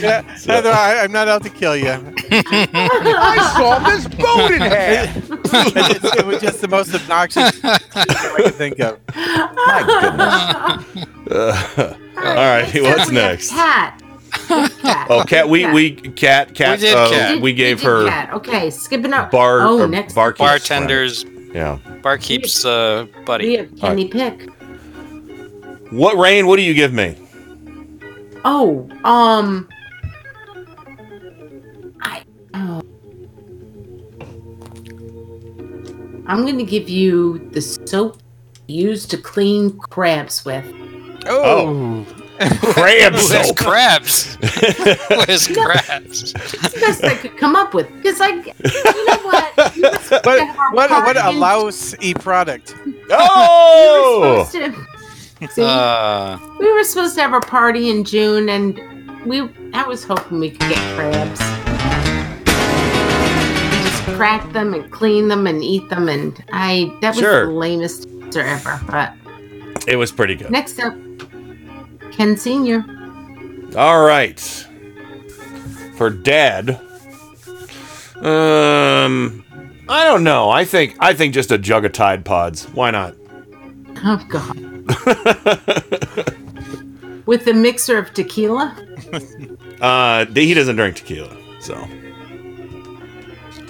Yeah, 0.00 0.22
Heather, 0.22 0.70
I, 0.70 1.00
I'm 1.02 1.12
not 1.12 1.28
out 1.28 1.42
to 1.44 1.50
kill 1.50 1.76
you. 1.76 1.90
I 2.30 3.54
saw 3.56 3.78
this 3.88 4.06
boat 4.08 4.50
in 4.52 4.60
half. 4.60 5.16
It's- 5.50 6.18
it 6.18 6.26
was 6.26 6.42
just 6.42 6.60
the 6.60 6.68
most 6.68 6.94
obnoxious 6.94 7.52
thing 7.52 7.70
I 7.94 8.34
could 8.36 8.54
think 8.54 8.78
of. 8.80 8.98
My 9.16 10.84
goodness. 10.84 11.06
Uh, 11.30 11.94
all 12.18 12.34
right, 12.34 12.70
what's 12.82 13.10
next? 13.10 13.48
Cat. 13.50 14.02
Cat. 14.32 15.06
Oh, 15.10 15.24
cat. 15.24 15.48
We 15.48 15.70
we 15.72 15.92
cat 15.92 16.54
cat. 16.54 16.78
We 16.78 16.86
did 16.86 16.96
uh, 16.96 17.10
Cat. 17.10 17.40
We 17.42 17.52
gave 17.52 17.78
did 17.78 17.86
her 17.86 18.08
Cat. 18.08 18.32
Okay, 18.34 18.70
skipping 18.70 19.12
up. 19.12 19.30
bar. 19.30 19.60
Oh, 19.62 19.82
or 19.82 19.88
next 19.88 20.14
barkeep's 20.14 20.38
Bartenders, 20.38 21.22
friend. 21.22 21.50
Yeah. 21.54 21.78
barkeep's 22.02 22.64
uh, 22.64 23.06
we 23.16 23.24
buddy. 23.24 23.56
have 23.56 23.76
Kenny 23.76 24.08
Pick. 24.08 24.48
What 25.90 26.16
rain? 26.16 26.46
What 26.46 26.56
do 26.56 26.62
you 26.62 26.74
give 26.74 26.92
me? 26.92 27.16
Oh, 28.44 28.88
um, 29.04 29.68
I. 32.00 32.22
Oh. 32.54 32.82
I'm 36.26 36.44
gonna 36.44 36.64
give 36.64 36.88
you 36.88 37.38
the 37.52 37.60
soap 37.62 38.22
used 38.66 39.10
to 39.10 39.16
clean 39.16 39.76
crabs 39.78 40.44
with. 40.44 40.64
Oh, 41.26 42.04
crab 42.38 43.12
Who 43.14 43.18
has 43.34 43.46
soap. 43.48 43.56
crabs? 43.56 44.34
Who 44.36 45.20
has 45.26 45.46
crabs? 45.56 46.32
It's 46.34 46.72
the 46.72 46.80
best 46.80 47.04
I 47.04 47.14
could 47.16 47.36
come 47.36 47.56
up 47.56 47.74
with 47.74 47.88
because 47.96 48.20
I, 48.20 48.28
you 48.28 48.44
know 49.06 49.18
what? 49.22 49.74
We 49.76 49.82
were 49.82 49.94
supposed 49.98 50.24
to 50.24 50.46
What, 50.72 50.90
what, 50.90 50.90
what 50.90 51.16
a 51.16 51.20
party 51.22 51.36
louse 51.36 51.94
e 52.00 52.14
product. 52.14 52.74
Oh. 53.10 54.20
we 54.22 54.28
were 54.38 54.44
supposed 54.44 54.74
to- 54.74 54.98
See, 55.54 55.62
Uh, 55.64 56.36
we 56.58 56.72
were 56.72 56.82
supposed 56.82 57.14
to 57.14 57.20
have 57.22 57.32
a 57.32 57.40
party 57.40 57.90
in 57.90 58.02
June, 58.02 58.48
and 58.48 58.76
we. 59.24 59.48
I 59.72 59.84
was 59.86 60.02
hoping 60.02 60.40
we 60.40 60.50
could 60.50 60.68
get 60.68 60.78
crabs. 60.96 61.38
We 63.70 63.84
just 63.88 64.02
crack 64.16 64.52
them 64.52 64.74
and 64.74 64.90
clean 64.90 65.28
them 65.28 65.46
and 65.46 65.62
eat 65.62 65.88
them, 65.90 66.08
and 66.08 66.42
I. 66.52 66.92
That 67.02 67.10
was 67.10 67.18
Sure. 67.20 67.46
the 67.46 67.52
lamest 67.52 68.08
answer 68.08 68.40
ever. 68.40 68.80
But 68.88 69.14
It 69.86 69.94
was 69.94 70.10
pretty 70.10 70.34
good. 70.34 70.50
next 70.50 70.80
up, 70.80 70.92
Ken 72.18 72.36
Senior. 72.36 72.84
All 73.76 74.04
right. 74.04 74.40
For 75.96 76.10
dad. 76.10 76.70
Um 78.16 79.44
I 79.88 80.04
don't 80.04 80.24
know. 80.24 80.50
I 80.50 80.64
think 80.64 80.96
I 80.98 81.14
think 81.14 81.32
just 81.32 81.52
a 81.52 81.58
jug 81.58 81.84
of 81.84 81.92
Tide 81.92 82.24
Pods. 82.24 82.64
Why 82.70 82.90
not? 82.90 83.14
Oh 84.04 84.20
God. 84.28 84.56
With 87.24 87.44
the 87.44 87.54
mixer 87.54 87.98
of 87.98 88.12
tequila. 88.12 88.76
Uh 89.80 90.24
he 90.34 90.54
doesn't 90.54 90.74
drink 90.74 90.96
tequila, 90.96 91.36
so. 91.60 91.74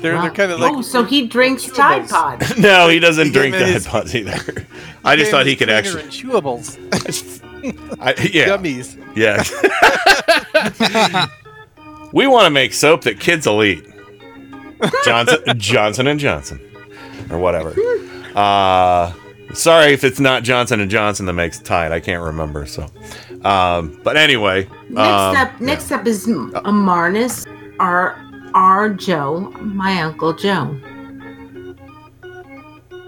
They're, 0.01 0.15
Wow. 0.15 0.23
they're 0.23 0.31
kind 0.31 0.51
of 0.53 0.59
like 0.59 0.73
oh, 0.73 0.81
so 0.81 1.05
he 1.05 1.27
drinks 1.27 1.66
Tide 1.77 2.09
Pods. 2.09 2.57
No, 2.59 2.89
he 2.89 2.99
doesn't 2.99 3.27
He 3.27 3.33
drink 3.33 3.53
gave 3.55 3.61
Tide 3.66 3.75
his- 3.75 3.87
Pods 3.87 4.15
either. 4.15 4.66
I 5.05 5.16
just 5.16 5.31
thought 5.31 5.45
he 5.45 5.55
could 5.55 5.69
actually 5.69 6.05
chewables, 6.05 6.79
I, 8.01 8.15
yeah. 8.33 8.49
gummies. 8.49 8.97
Yeah. 9.17 9.43
we 12.13 12.27
want 12.27 12.45
to 12.47 12.51
make 12.51 12.73
soap 12.73 13.03
that 13.03 13.21
kids 13.21 13.47
will 13.47 13.63
eat. 13.63 13.85
Johnson 15.05 15.39
Johnson 15.59 16.07
and 16.07 16.21
Johnson 16.21 16.61
or 17.31 17.39
whatever. 17.39 17.75
Uh 18.35 19.13
sorry 19.55 19.93
if 19.93 20.05
it's 20.05 20.21
not 20.21 20.43
Johnson 20.43 20.81
and 20.81 20.91
Johnson 20.91 21.27
that 21.27 21.33
makes 21.33 21.59
Tide. 21.59 21.93
I 21.93 22.01
can't 22.01 22.23
remember. 22.23 22.67
So, 22.67 22.87
um, 23.45 24.01
but 24.03 24.17
anyway. 24.17 24.69
Next 24.89 24.99
um, 24.99 25.37
up, 25.37 25.61
next 25.61 25.93
up 25.93 26.07
is 26.07 26.27
Amarnis, 26.27 27.47
our 27.79 28.23
our 28.55 28.91
Joe, 28.91 29.51
my 29.61 30.03
uncle 30.03 30.33
Joe. 30.33 30.79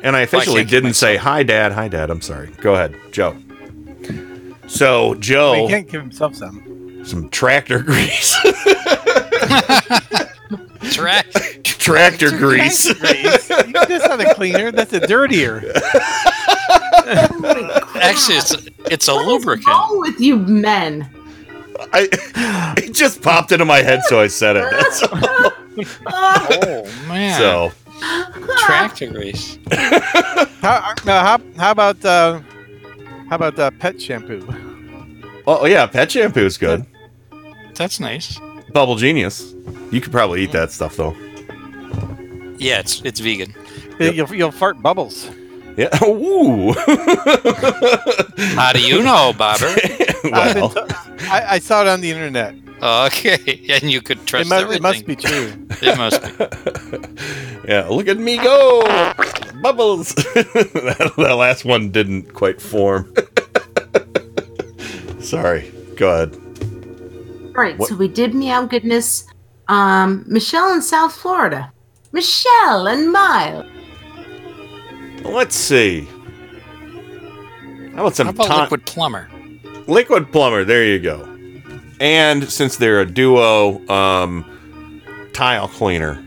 And 0.02 0.16
I 0.16 0.22
officially 0.22 0.64
didn't 0.64 0.94
say 0.94 1.16
hi, 1.16 1.42
Dad. 1.42 1.72
Hi, 1.72 1.88
Dad. 1.88 2.10
I'm 2.10 2.22
sorry. 2.22 2.48
Go 2.60 2.74
ahead, 2.74 2.96
Joe. 3.12 3.36
So 4.70 5.14
Joe. 5.16 5.66
He 5.66 5.68
can't 5.68 5.88
give 5.88 6.00
himself 6.00 6.36
some. 6.36 7.02
some 7.04 7.28
tractor 7.30 7.80
grease, 7.80 8.36
track. 10.92 11.26
tractor 11.64 12.30
grease. 12.30 12.92
Grease. 12.94 13.50
You- 13.50 13.72
That's 13.72 14.06
not 14.06 14.20
a 14.20 14.32
cleaner. 14.34 14.70
That's 14.70 14.92
a 14.92 15.00
dirtier. 15.00 15.72
Actually, 17.96 18.36
it's 18.36 18.54
it's 18.90 19.08
a 19.08 19.14
What's 19.14 19.26
lubricant. 19.26 19.66
wrong 19.66 19.98
with 20.00 20.20
you 20.20 20.36
men? 20.36 21.08
I 21.92 22.08
it 22.78 22.94
just 22.94 23.22
popped 23.22 23.50
into 23.52 23.64
my 23.64 23.82
head, 23.82 24.02
so 24.04 24.20
I 24.20 24.26
said 24.28 24.56
it. 24.56 24.70
That's 24.70 25.02
all. 25.02 25.52
Oh 26.06 26.84
man! 27.08 27.38
So 27.38 27.72
tractor 28.58 29.06
grease. 29.08 29.58
How, 29.72 30.94
uh, 31.06 31.06
how, 31.06 31.40
how 31.56 31.70
about 31.70 32.04
uh, 32.04 32.40
how 33.30 33.36
about 33.36 33.58
uh, 33.58 33.70
pet 33.70 34.00
shampoo? 34.00 34.46
Oh 35.46 35.64
yeah, 35.66 35.86
pet 35.86 36.12
shampoo 36.12 36.44
is 36.44 36.58
good. 36.58 36.84
That's 37.74 37.98
nice. 37.98 38.38
Bubble 38.74 38.96
Genius. 38.96 39.54
You 39.90 40.00
could 40.02 40.12
probably 40.12 40.42
eat 40.42 40.52
that 40.52 40.70
stuff 40.70 40.96
though. 40.96 41.16
Yeah, 42.58 42.78
it's 42.80 43.00
it's 43.04 43.20
vegan. 43.20 43.54
You'll, 43.98 44.32
you'll 44.34 44.50
fart 44.52 44.80
bubbles. 44.82 45.28
Yeah. 45.78 45.88
Ooh. 46.04 46.72
How 48.54 48.72
do 48.74 48.80
you 48.80 49.02
know, 49.02 49.32
Bobber? 49.36 49.74
Well, 50.24 50.68
to- 50.68 50.86
I, 51.30 51.54
I 51.54 51.58
saw 51.58 51.80
it 51.82 51.88
on 51.88 52.00
the 52.02 52.10
internet. 52.10 52.54
Okay, 52.82 53.66
and 53.70 53.90
you 53.90 54.00
could 54.00 54.18
It, 54.18 54.26
trust 54.26 54.50
everything. 54.52 54.76
it 54.78 54.82
must 54.82 55.06
be 55.06 55.16
true. 55.16 55.52
It 55.82 55.96
must 55.98 56.22
be. 56.22 57.68
yeah. 57.68 57.86
Look 57.88 58.08
at 58.08 58.18
me 58.18 58.36
go, 58.38 58.82
bubbles. 59.62 60.14
that, 60.34 61.12
that 61.16 61.34
last 61.34 61.64
one 61.64 61.90
didn't 61.90 62.32
quite 62.34 62.60
form. 62.60 63.12
Sorry. 65.20 65.70
Go 65.96 66.10
ahead. 66.10 66.34
All 67.56 67.62
right, 67.64 67.76
What- 67.78 67.88
so 67.88 67.96
we 67.96 68.08
did 68.08 68.34
meow 68.34 68.64
goodness. 68.64 69.26
Um, 69.68 70.24
Michelle 70.26 70.72
in 70.72 70.82
South 70.82 71.14
Florida. 71.14 71.72
Michelle 72.12 72.88
and 72.88 73.12
Miles. 73.12 73.66
Let's 75.22 75.54
see. 75.54 76.08
How 77.94 78.02
about 78.06 78.16
some 78.16 78.26
How 78.28 78.32
about 78.32 78.46
ti- 78.48 78.60
Liquid-Plumr? 78.62 79.86
Liquid 79.86 80.32
plumber. 80.32 80.64
There 80.64 80.84
you 80.84 80.98
go. 80.98 81.29
And 82.00 82.50
since 82.50 82.76
they're 82.78 83.00
a 83.00 83.06
duo, 83.06 83.86
um, 83.88 84.44
tile 85.32 85.68
cleaner. 85.68 86.24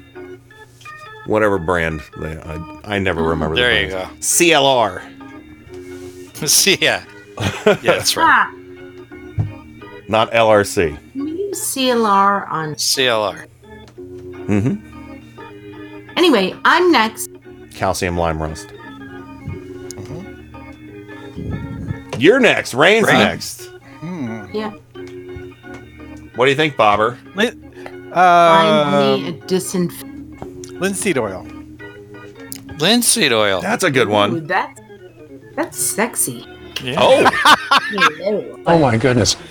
Whatever 1.25 1.57
brand 1.57 2.01
they, 2.19 2.37
I, 2.37 2.79
I 2.83 2.99
never 2.99 3.23
remember. 3.23 3.55
there 3.55 3.73
the 3.73 3.81
you 3.81 3.87
brand. 3.91 4.19
CLR. 4.19 5.01
See, 6.47 6.77
yeah, 6.81 7.03
yeah, 7.65 7.75
that's 7.81 8.17
right. 8.17 8.25
Ah, 8.27 8.51
Not 10.09 10.29
LRC. 10.31 10.97
we 11.15 11.31
use 11.31 11.59
CLR 11.61 12.45
on. 12.51 12.75
CLR. 12.75 13.47
Mm-hmm. 13.95 16.09
Anyway, 16.17 16.53
I'm 16.65 16.91
next. 16.91 17.29
Calcium 17.73 18.17
lime 18.17 18.41
rust. 18.41 18.69
You're 22.19 22.41
next. 22.41 22.73
Rain's 22.73 23.07
Rain. 23.07 23.17
next. 23.19 23.69
Yeah. 24.53 24.73
What 26.35 26.45
do 26.45 26.51
you 26.51 26.57
think, 26.57 26.75
Bobber? 26.77 27.17
Find 27.35 28.13
Uh, 28.13 29.17
me 29.17 29.27
a 29.29 29.31
disinfectant. 29.47 30.79
linseed 30.81 31.17
oil. 31.17 31.45
Linseed 32.79 33.31
oil. 33.31 33.61
That's 33.61 33.83
a 33.83 33.91
good 33.91 34.07
Ooh, 34.07 34.11
one. 34.11 34.47
that's 34.47 34.79
that's 35.55 35.77
sexy. 35.79 36.45
Yeah. 36.83 36.97
Oh, 36.99 38.53
Oh 38.65 38.79
my 38.79 38.97
goodness. 38.97 39.35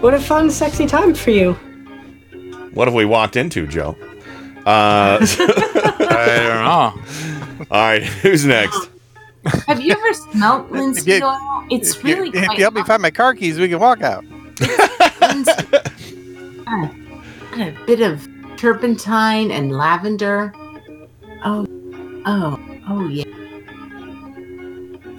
What 0.00 0.14
a 0.14 0.20
fun, 0.20 0.48
sexy 0.48 0.86
time 0.86 1.12
for 1.12 1.32
you. 1.32 1.54
what 2.72 2.86
have 2.86 2.94
we 2.94 3.04
walked 3.04 3.34
into, 3.34 3.66
Joe? 3.66 3.96
Uh, 4.64 5.18
I 5.20 6.36
don't 6.46 6.64
know. 6.64 7.66
all 7.70 7.82
right, 7.82 8.02
who's 8.04 8.44
next? 8.44 8.90
Have 9.66 9.80
you 9.80 9.92
ever 9.92 10.12
smelt 10.14 10.70
linseed 10.70 11.22
oil? 11.22 11.64
It's 11.70 11.96
if 11.96 12.04
really 12.04 12.26
you, 12.28 12.32
if 12.34 12.48
you 12.52 12.62
help 12.62 12.74
me 12.74 12.84
find 12.84 13.02
my 13.02 13.10
car 13.10 13.34
keys, 13.34 13.58
we 13.58 13.68
can 13.68 13.80
walk 13.80 14.02
out. 14.02 14.24
Linseed. 14.60 15.70
Got 16.64 17.60
a, 17.60 17.76
bit 17.86 18.00
of 18.00 18.28
turpentine 18.56 19.50
and 19.50 19.72
lavender. 19.72 20.52
Oh, 21.44 21.66
oh, 22.26 22.60
oh 22.88 23.08
yeah. 23.08 23.24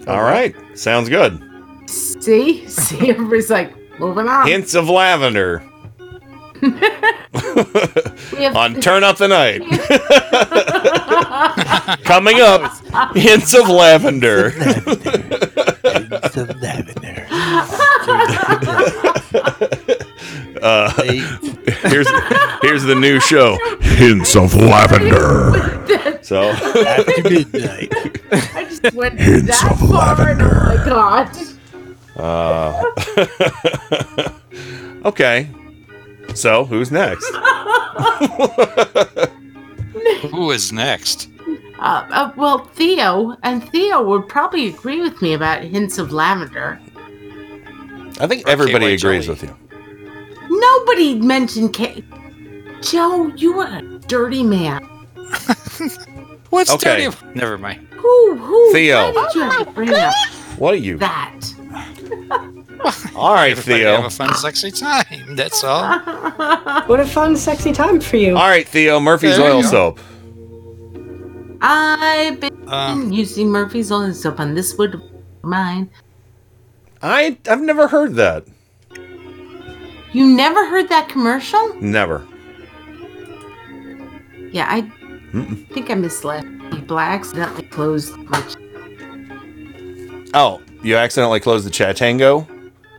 All 0.07 0.21
right, 0.21 0.55
sounds 0.77 1.09
good. 1.09 1.41
See, 1.87 2.67
see, 2.67 3.09
everybody's 3.09 3.49
like 3.49 3.73
moving 3.99 4.27
on. 4.27 4.47
Hints 4.47 4.73
of 4.75 4.89
lavender 4.89 5.63
have 6.61 7.33
on 8.55 8.81
Turn 8.81 9.03
Up 9.03 9.17
the 9.17 9.27
Night. 9.27 9.61
Coming 12.03 12.39
up, 12.41 13.15
hints 13.15 13.53
of 13.53 13.69
lavender. 13.69 14.51
Uh, 20.61 20.91
here's 21.03 22.07
here's 22.61 22.83
the 22.83 22.95
new 22.99 23.17
show, 23.19 23.57
Hints 23.79 24.35
of 24.35 24.53
Lavender. 24.55 26.19
So 26.21 26.41
After 26.49 27.23
midnight. 27.23 27.93
I 28.31 28.65
just 28.65 28.93
went 28.93 29.19
Hints 29.19 29.47
that 29.61 29.71
of 29.71 29.79
far. 29.89 30.29
and 30.29 30.41
Oh 30.41 30.65
my 30.65 30.75
god. 30.85 31.29
Uh, 32.17 32.83
okay. 35.07 35.47
So 36.33 36.65
who's 36.65 36.91
next? 36.91 37.25
Who 40.31 40.51
is 40.51 40.71
next? 40.73 41.29
Uh, 41.79 42.05
uh, 42.11 42.31
well, 42.35 42.65
Theo 42.65 43.37
and 43.43 43.63
Theo 43.71 44.03
would 44.03 44.27
probably 44.27 44.67
agree 44.67 44.99
with 45.01 45.21
me 45.21 45.33
about 45.33 45.63
hints 45.63 45.97
of 45.97 46.11
lavender. 46.11 46.79
I 48.19 48.27
think 48.27 48.43
Okay, 48.43 48.51
everybody 48.51 48.85
white 48.85 49.03
agrees 49.03 49.25
jelly. 49.25 49.29
with 49.29 49.43
you. 49.43 49.55
Nobody 50.49 51.15
mentioned 51.15 51.73
K. 51.73 52.03
Joe, 52.81 53.27
you 53.35 53.59
are 53.59 53.77
a 53.77 53.81
dirty 54.07 54.43
man. 54.43 54.83
What's 56.49 56.71
Okay. 56.71 57.05
dirty? 57.09 57.17
Never 57.35 57.57
mind. 57.57 57.87
Who? 57.91 58.35
Who? 58.35 58.73
Theo. 58.73 59.11
Why 59.13 59.23
did 59.25 59.35
you 59.35 59.41
have 59.41 59.65
to 59.67 59.71
bring 59.71 59.93
up 59.93 60.13
What 60.57 60.73
are 60.73 60.77
you? 60.77 60.97
that? 60.97 61.39
All 63.15 63.33
right, 63.33 63.51
Everybody 63.51 63.83
Theo. 63.83 63.95
have 63.97 64.05
a 64.05 64.09
fun, 64.09 64.33
sexy 64.35 64.71
time. 64.71 65.35
That's 65.35 65.63
all. 65.65 65.99
What 66.87 66.99
a 67.01 67.05
fun, 67.05 67.35
sexy 67.35 67.73
time 67.73 67.99
for 67.99 68.15
you. 68.17 68.37
All 68.37 68.47
right, 68.47 68.67
Theo. 68.67 68.99
Murphy's 69.01 69.35
There 69.37 69.51
oil 69.51 69.63
soap. 69.63 69.99
I've 71.61 72.39
been 72.39 72.69
Um, 72.69 73.11
using 73.11 73.49
Murphy's 73.49 73.91
oil 73.91 74.13
soap 74.13 74.39
on 74.39 74.55
this 74.55 74.75
wood 74.77 74.95
of 74.95 75.01
mine. 75.43 75.89
I 77.01 77.37
I've 77.47 77.61
never 77.61 77.87
heard 77.87 78.15
that. 78.15 78.45
You 80.11 80.25
never 80.25 80.65
heard 80.67 80.89
that 80.89 81.07
commercial? 81.09 81.75
Never. 81.81 82.25
Yeah, 84.51 84.65
I 84.67 84.81
Mm-mm. 85.31 85.67
think 85.71 85.91
I 85.91 85.93
misled 85.95 86.43
people. 86.71 86.97
I 86.97 87.05
accidentally 87.05 87.63
closed 87.67 88.15
my. 88.17 88.43
Oh, 90.33 90.61
you 90.83 90.95
accidentally 90.95 91.39
closed 91.39 91.65
the 91.67 91.71
Chatango. 91.71 92.47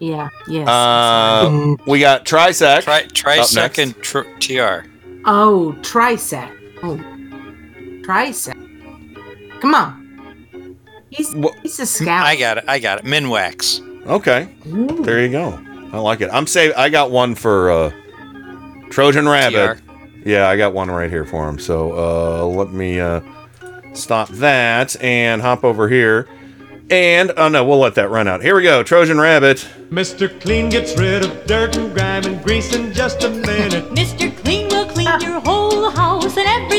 Yeah, 0.01 0.29
yes. 0.49 0.67
Uh, 0.69 1.77
we 1.87 1.99
got 2.01 2.25
Trisec. 2.25 2.83
Try 2.83 3.03
try 3.07 3.39
Up 3.41 3.47
second 3.47 3.97
tr- 4.01 4.21
TR. 4.39 4.87
oh, 5.27 5.75
Trisec. 5.81 6.51
Oh, 6.83 6.97
Trisec. 8.07 9.61
Come 9.61 9.75
on. 9.75 10.77
He's 11.11 11.35
Wha- 11.35 11.53
he's 11.63 11.79
a 11.81 11.87
scout. 11.87 12.25
I 12.25 12.37
got 12.37 12.59
it. 12.59 12.65
I 12.69 12.79
got 12.79 13.01
it. 13.01 13.05
Minwax. 13.05 13.81
Okay, 14.11 14.49
there 14.65 15.25
you 15.25 15.31
go. 15.31 15.59
I 15.93 15.99
like 15.99 16.21
it. 16.21 16.31
I'm 16.33 16.49
say 16.49 16.73
I 16.73 16.89
got 16.89 17.13
one 17.13 17.37
for 17.37 17.71
uh, 17.71 17.91
Trojan 18.91 19.29
Rabbit. 19.29 19.79
TR. 19.79 20.29
Yeah, 20.29 20.49
I 20.49 20.57
got 20.57 20.75
one 20.75 20.91
right 20.91 21.09
here 21.09 21.25
for 21.25 21.49
him. 21.49 21.61
So 21.61 21.93
uh, 21.93 22.45
let 22.45 22.73
me 22.73 22.99
uh, 22.99 23.21
stop 23.95 24.29
that 24.31 25.01
and 25.01 25.41
hop 25.41 25.63
over 25.63 25.89
here. 25.89 26.29
And 26.91 27.33
oh 27.37 27.49
no, 27.49 27.65
we'll 27.65 27.79
let 27.79 27.95
that 27.95 28.11
run 28.11 28.27
out. 28.27 28.43
Here 28.43 28.57
we 28.57 28.65
go, 28.65 28.83
Trojan 28.83 29.21
Rabbit. 29.21 29.65
Mr. 29.91 30.41
Clean 30.41 30.69
gets 30.69 30.99
rid 30.99 31.25
of 31.25 31.47
dirt 31.47 31.77
and 31.77 31.95
grime 31.95 32.25
and 32.25 32.43
grease 32.43 32.75
in 32.75 32.93
just 32.93 33.23
a 33.23 33.31
minute. 33.31 33.85
Mr. 33.91 34.37
Clean 34.39 34.67
will 34.69 34.87
clean 34.87 35.21
your 35.21 35.41
whole 35.41 35.89
house 35.91 36.37
and 36.37 36.49
everything 36.49 36.69
that's 36.69 36.69
in 36.69 36.69
it. 36.69 36.70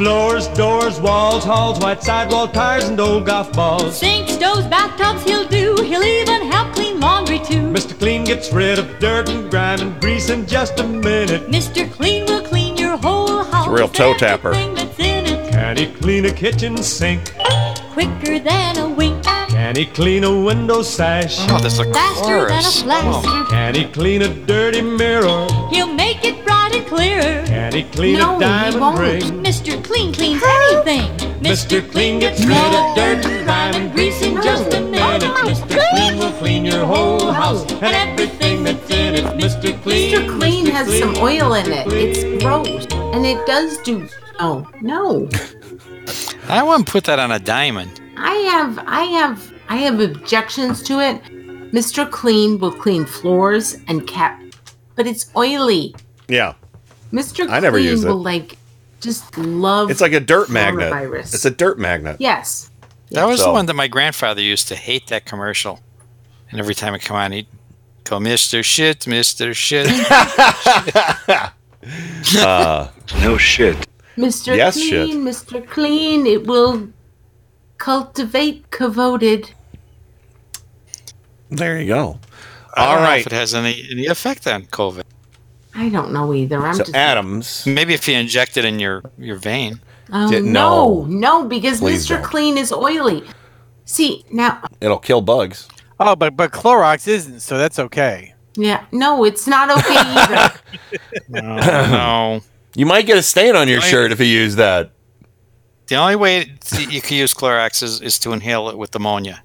Floors, 0.00 0.48
doors, 0.56 0.98
walls, 0.98 1.44
halls, 1.44 1.78
white 1.78 2.02
sidewall 2.02 2.48
tires, 2.48 2.84
and 2.84 2.98
old 2.98 3.26
golf 3.26 3.52
balls. 3.52 3.98
Sinks, 3.98 4.32
stoves, 4.32 4.66
bathtubs 4.66 5.22
he'll 5.24 5.46
do. 5.46 5.76
He'll 5.82 6.02
even 6.02 6.50
help 6.50 6.72
clean 6.74 6.98
laundry 6.98 7.38
too. 7.38 7.60
Mr. 7.68 7.98
Clean 7.98 8.24
gets 8.24 8.50
rid 8.50 8.78
of 8.78 8.98
dirt 8.98 9.28
and 9.28 9.50
grime 9.50 9.78
and 9.80 10.00
grease 10.00 10.30
in 10.30 10.46
just 10.46 10.80
a 10.80 10.84
minute. 10.84 11.48
Mr. 11.50 11.92
Clean 11.92 12.24
will 12.24 12.40
clean 12.40 12.78
your 12.78 12.96
whole 12.96 13.44
house. 13.44 13.68
real 13.68 13.88
toe 13.88 14.12
and 14.12 14.18
tapper. 14.18 14.52
everything 14.54 14.74
that's 14.74 14.98
in 14.98 15.26
it. 15.26 15.52
Can 15.52 15.76
he 15.76 15.86
clean 15.88 16.24
a 16.24 16.32
kitchen 16.32 16.78
sink? 16.78 17.34
Quicker 17.92 18.38
than 18.38 18.78
a 18.78 18.88
wink. 18.88 19.22
Can 19.50 19.76
he 19.76 19.84
clean 19.84 20.24
a 20.24 20.44
window 20.44 20.80
sash? 20.80 21.36
Oh, 21.50 21.58
there's 21.58 21.78
a 21.78 21.84
Faster 21.92 22.48
than 22.48 22.60
a 22.60 22.62
chorus. 22.62 22.82
flash. 22.82 23.50
Can 23.50 23.74
he 23.74 23.84
clean 23.84 24.22
a 24.22 24.28
dirty 24.46 24.80
mirror? 24.80 25.46
He'll 25.68 25.92
make 25.92 26.24
it 26.24 26.39
bright 26.90 27.02
and 27.08 27.46
clear. 27.46 27.46
Can 27.46 27.72
he 27.72 27.82
clean 27.84 28.18
No, 28.18 28.32
a 28.32 28.34
he 28.34 28.40
diamond 28.40 28.80
won't. 28.80 28.98
ring? 28.98 29.22
Mr. 29.44 29.82
Clean 29.84 30.12
cleans 30.12 30.42
anything. 30.44 31.10
Mr. 31.40 31.90
Clean 31.90 32.18
gets 32.18 32.40
rid 32.44 32.56
of 32.56 32.94
dirt 32.96 33.24
and 33.26 33.44
grime 33.46 33.74
and 33.74 33.92
grease 33.92 34.20
in 34.22 34.34
just 34.42 34.72
a 34.74 34.80
minute. 34.80 35.22
Mr. 35.22 35.88
Clean 35.90 36.18
will 36.18 36.32
clean 36.32 36.64
your 36.64 36.84
whole 36.84 37.32
house 37.32 37.70
and 37.72 37.82
everything 37.84 38.62
that's 38.64 38.90
in 38.90 39.14
it. 39.14 39.24
Mr. 39.24 39.80
Clean. 39.82 40.12
Mr. 40.14 40.38
Clean 40.38 40.66
has 40.66 40.98
some 40.98 41.16
oil 41.16 41.54
in 41.54 41.72
it. 41.72 41.86
It's 41.92 42.42
gross, 42.42 42.86
and 43.14 43.24
it 43.24 43.44
does 43.46 43.78
do. 43.78 44.06
Oh 44.38 44.66
no! 44.80 45.28
I 46.48 46.62
wouldn't 46.62 46.86
put 46.88 47.04
that 47.04 47.18
on 47.18 47.30
a 47.32 47.38
diamond. 47.38 48.00
I 48.16 48.34
have, 48.52 48.78
I 48.86 49.02
have, 49.04 49.52
I 49.68 49.76
have 49.76 50.00
objections 50.00 50.82
to 50.84 51.00
it. 51.00 51.22
Mr. 51.72 52.10
Clean 52.10 52.58
will 52.58 52.72
clean 52.72 53.06
floors 53.06 53.76
and 53.86 54.06
cap, 54.06 54.42
but 54.96 55.06
it's 55.06 55.30
oily. 55.36 55.94
Yeah, 56.28 56.54
Mr. 57.12 57.48
I 57.48 57.60
never 57.60 57.78
Clean 57.78 57.90
use 57.90 58.04
it. 58.04 58.08
will 58.08 58.22
like 58.22 58.56
just 59.00 59.36
love. 59.38 59.90
it's 59.90 60.00
like 60.00 60.12
a 60.12 60.20
dirt 60.20 60.48
magnet. 60.50 60.92
Coronavirus. 60.92 61.34
It's 61.34 61.44
a 61.44 61.50
dirt 61.50 61.78
magnet. 61.78 62.16
yes. 62.20 62.70
That 63.10 63.26
was 63.26 63.40
So- 63.40 63.46
the 63.46 63.52
one 63.52 63.66
that 63.66 63.74
my 63.74 63.88
grandfather 63.88 64.40
used 64.42 64.68
to 64.68 64.76
hate 64.76 65.08
that 65.08 65.24
commercial. 65.24 65.80
And 66.50 66.60
every 66.60 66.74
time 66.74 66.94
it 66.94 67.00
come 67.00 67.16
on, 67.16 67.32
he'd 67.32 67.46
go, 68.04 68.18
Mr. 68.18 68.62
Shit, 68.64 69.00
Mr. 69.00 69.54
Shit. 69.54 69.86
Uh, 72.38 72.88
No 73.22 73.38
shit. 73.38 73.74
Mr. 74.16 74.54
Yes, 74.54 74.78
shit. 74.78 75.06
Clean, 75.08 75.24
Mr. 75.24 75.66
Clean, 75.66 76.26
it 76.26 76.46
will 76.46 76.90
cultivate 77.78 78.70
covoted. 78.70 79.52
there 81.50 81.80
you 81.80 81.88
go. 81.88 82.18
I 82.74 82.84
All 82.86 82.94
don't 82.96 83.04
know 83.04 83.14
if 83.16 83.26
it 83.26 83.32
has 83.32 83.54
any, 83.54 83.88
any 83.90 84.06
effect 84.06 84.46
on 84.46 84.64
COVID. 84.66 85.04
I 85.74 85.88
don't 85.88 86.12
know 86.12 86.34
either. 86.34 86.58
I'm 86.66 86.74
so 86.74 86.84
just 86.84 86.94
Adams. 86.96 87.64
Maybe 87.66 87.94
if 87.94 88.06
you 88.08 88.14
inject 88.16 88.56
it 88.56 88.64
in 88.64 88.78
your 88.78 89.02
your 89.18 89.36
vein. 89.36 89.80
Oh 90.12 90.28
Didn't 90.28 90.52
no, 90.52 91.04
no, 91.08 91.44
because 91.44 91.78
Please 91.78 92.06
Mr. 92.06 92.16
don't. 92.16 92.24
Clean 92.24 92.58
is 92.58 92.72
oily. 92.72 93.22
See 93.84 94.24
now, 94.30 94.62
It'll 94.80 94.98
kill 94.98 95.20
bugs. 95.20 95.68
Oh, 96.00 96.16
but 96.16 96.36
but 96.36 96.50
Clorox 96.50 97.06
isn't, 97.06 97.40
so 97.40 97.58
that's 97.58 97.78
okay. 97.78 98.34
yeah, 98.54 98.84
no, 98.92 99.24
it's 99.24 99.46
not 99.46 99.70
okay 99.70 99.94
either. 99.96 100.52
no. 101.28 102.40
You 102.74 102.86
might 102.86 103.06
get 103.06 103.18
a 103.18 103.22
stain 103.22 103.56
on 103.56 103.68
your 103.68 103.80
shirt 103.80 104.12
if 104.12 104.20
you 104.20 104.26
use 104.26 104.56
that. 104.56 104.92
The 105.88 105.96
only 105.96 106.14
way 106.16 106.52
you 106.88 107.00
can 107.00 107.16
use 107.16 107.34
Clorox 107.34 107.82
is, 107.82 108.00
is 108.00 108.18
to 108.20 108.32
inhale 108.32 108.68
it 108.68 108.78
with 108.78 108.94
ammonia. 108.94 109.42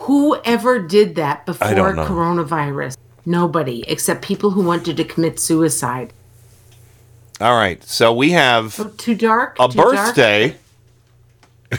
Whoever 0.00 0.80
did 0.80 1.14
that 1.14 1.46
before 1.46 1.68
I 1.68 1.74
coronavirus? 1.74 2.96
Nobody, 3.24 3.84
except 3.88 4.22
people 4.22 4.50
who 4.50 4.62
wanted 4.62 4.96
to 4.96 5.04
commit 5.04 5.38
suicide. 5.38 6.12
All 7.40 7.56
right. 7.56 7.82
So 7.84 8.12
we 8.12 8.30
have 8.32 8.96
Too 8.96 9.14
dark. 9.14 9.56
a 9.58 9.68
Too 9.68 9.76
dark? 9.76 9.94
birthday. 9.94 10.56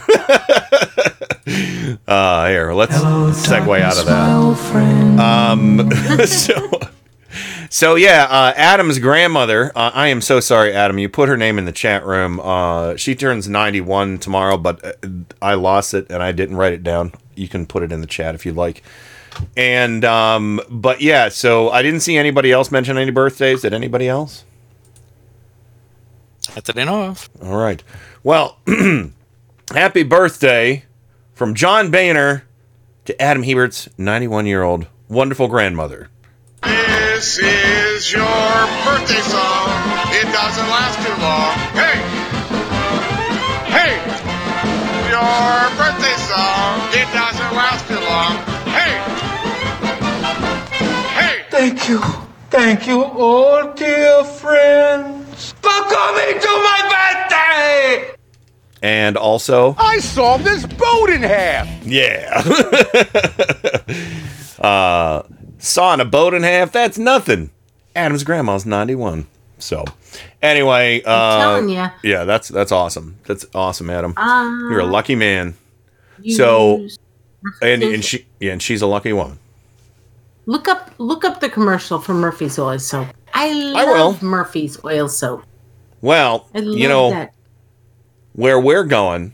uh 2.08 2.48
here, 2.48 2.74
let's 2.74 2.96
segue 2.96 3.80
out 3.82 4.00
of 4.00 4.06
that. 4.08 5.20
Um 5.22 5.92
so 6.26 6.80
so 7.70 7.96
yeah, 7.96 8.28
uh, 8.30 8.54
Adam's 8.56 9.00
grandmother. 9.00 9.72
Uh, 9.76 9.90
I 9.96 10.10
am 10.10 10.22
so 10.22 10.40
sorry, 10.40 10.74
Adam. 10.74 11.00
You 11.00 11.10
put 11.10 11.28
her 11.28 11.36
name 11.38 11.58
in 11.58 11.66
the 11.66 11.72
chat 11.72 12.06
room. 12.06 12.40
Uh, 12.40 12.96
she 12.98 13.16
turns 13.16 13.50
ninety-one 13.50 14.20
tomorrow, 14.20 14.58
but 14.58 14.86
uh, 14.86 14.94
I 15.42 15.56
lost 15.56 15.96
it 15.96 16.06
and 16.12 16.22
I 16.22 16.32
didn't 16.34 16.58
write 16.58 16.74
it 16.74 16.84
down. 16.84 17.14
You 17.34 17.48
can 17.48 17.66
put 17.66 17.82
it 17.82 17.92
in 17.92 18.02
the 18.02 18.06
chat 18.08 18.36
if 18.36 18.46
you'd 18.46 18.56
like. 18.56 18.84
And 19.56 20.04
um, 20.06 20.62
but 20.70 21.02
yeah, 21.02 21.30
so 21.30 21.70
I 21.70 21.82
didn't 21.82 22.02
see 22.02 22.18
anybody 22.18 22.52
else 22.52 22.72
mention 22.72 22.98
any 22.98 23.12
birthdays. 23.12 23.62
Did 23.62 23.74
anybody 23.74 24.08
else? 24.08 24.44
Not 26.56 26.66
that 26.66 26.78
I 26.78 26.84
know 26.84 27.04
of. 27.06 27.30
All 27.42 27.58
right. 27.58 27.84
Well, 28.24 28.58
happy 29.72 30.04
birthday 30.04 30.86
from 31.34 31.56
John 31.56 31.90
Boehner 31.92 32.44
to 33.06 33.22
Adam 33.22 33.44
Hebert's 33.44 33.90
91 33.98 34.46
year 34.46 34.64
old 34.64 34.88
wonderful 35.10 35.48
grandmother. 35.48 36.10
This 36.64 37.38
is 37.40 38.12
your 38.12 38.22
birthday 38.22 39.22
song. 39.22 39.70
It 40.12 40.28
doesn't 40.32 40.70
last 40.70 40.98
too 41.06 41.16
long. 41.22 41.54
Hey! 41.74 41.98
Hey! 43.72 43.94
Your 45.10 45.78
birthday 45.78 46.18
song. 46.28 46.80
It 46.92 47.08
doesn't 47.14 47.56
last 47.56 47.88
too 47.88 48.00
long. 48.00 48.53
Thank 51.64 51.88
you. 51.88 52.02
Thank 52.50 52.88
you, 52.88 53.02
all 53.02 53.72
dear 53.72 54.26
friends, 54.26 55.54
for 55.54 55.70
coming 55.70 56.38
to 56.38 56.48
my 56.48 57.24
birthday! 57.30 58.16
And 58.82 59.16
also, 59.16 59.74
I 59.80 60.00
saw 60.00 60.36
this 60.36 60.66
boat 60.66 61.10
in 61.10 61.24
half! 61.24 61.70
yeah. 61.86 62.44
uh, 64.60 65.24
sawing 65.58 66.02
a 66.02 66.06
boat 66.06 66.34
in 66.34 66.44
half, 66.44 66.74
that's 66.74 66.98
nothing. 66.98 67.50
Adam's 67.96 68.26
grandma's 68.26 68.66
91. 68.66 69.26
So, 69.58 69.86
anyway, 70.42 71.02
uh, 71.06 71.40
telling 71.40 71.70
ya. 71.70 71.92
yeah, 72.04 72.26
that's 72.26 72.50
that's 72.50 72.74
awesome. 72.74 73.20
That's 73.24 73.46
awesome, 73.56 73.90
Adam. 73.90 74.16
Uh, 74.18 74.50
You're 74.70 74.82
a 74.82 74.86
lucky 74.86 75.16
man. 75.16 75.56
you 76.22 76.36
So, 76.36 76.90
and 77.62 77.82
and 77.82 78.04
she 78.10 78.26
yeah, 78.42 78.52
and 78.52 78.62
she's 78.62 78.82
a 78.82 78.88
lucky 78.88 79.14
one. 79.14 79.40
Look 80.46 80.68
up 80.68 80.92
look 80.98 81.24
up 81.24 81.40
the 81.40 81.50
commercial 81.50 82.00
for 82.00 82.14
Murphy's 82.14 82.58
oil 82.60 82.80
soap. 82.80 83.08
I 83.34 83.52
love 83.54 84.22
will. 84.22 84.28
Murphy's 84.28 84.84
oil 84.84 85.08
soap. 85.08 85.44
Well, 86.02 86.50
I 86.54 86.60
you 86.60 86.88
know, 86.88 87.12
that. 87.12 87.34
where 88.34 88.60
we're 88.60 88.84
going, 88.84 89.34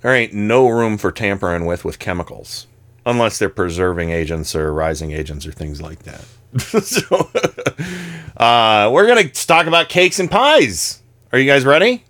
there 0.00 0.14
ain't 0.14 0.34
no 0.34 0.68
room 0.68 0.98
for 0.98 1.10
tampering 1.10 1.64
with 1.64 1.84
with 1.84 1.98
chemicals, 1.98 2.66
unless 3.06 3.38
they're 3.38 3.48
preserving 3.48 4.10
agents 4.10 4.54
or 4.54 4.72
rising 4.72 5.12
agents 5.12 5.46
or 5.46 5.52
things 5.52 5.80
like 5.80 6.02
that. 6.04 6.24
so, 6.82 7.30
uh, 8.36 8.90
we're 8.92 9.06
gonna 9.06 9.28
talk 9.28 9.66
about 9.66 9.88
cakes 9.88 10.18
and 10.18 10.30
pies. 10.30 11.02
Are 11.32 11.38
you 11.38 11.50
guys 11.50 11.64
ready? 11.64 12.04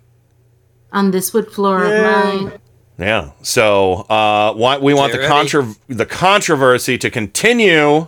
On 0.91 1.11
this 1.11 1.33
wood 1.33 1.51
floor 1.51 1.83
of 1.83 2.03
mine. 2.03 2.59
Yeah. 2.99 3.31
So, 3.41 4.01
uh, 4.09 4.53
why, 4.53 4.77
we 4.77 4.93
want 4.93 5.13
Get 5.13 5.17
the 5.17 5.21
ready. 5.21 5.31
contro- 5.31 5.75
the 5.87 6.05
controversy 6.05 6.97
to 6.97 7.09
continue 7.09 8.07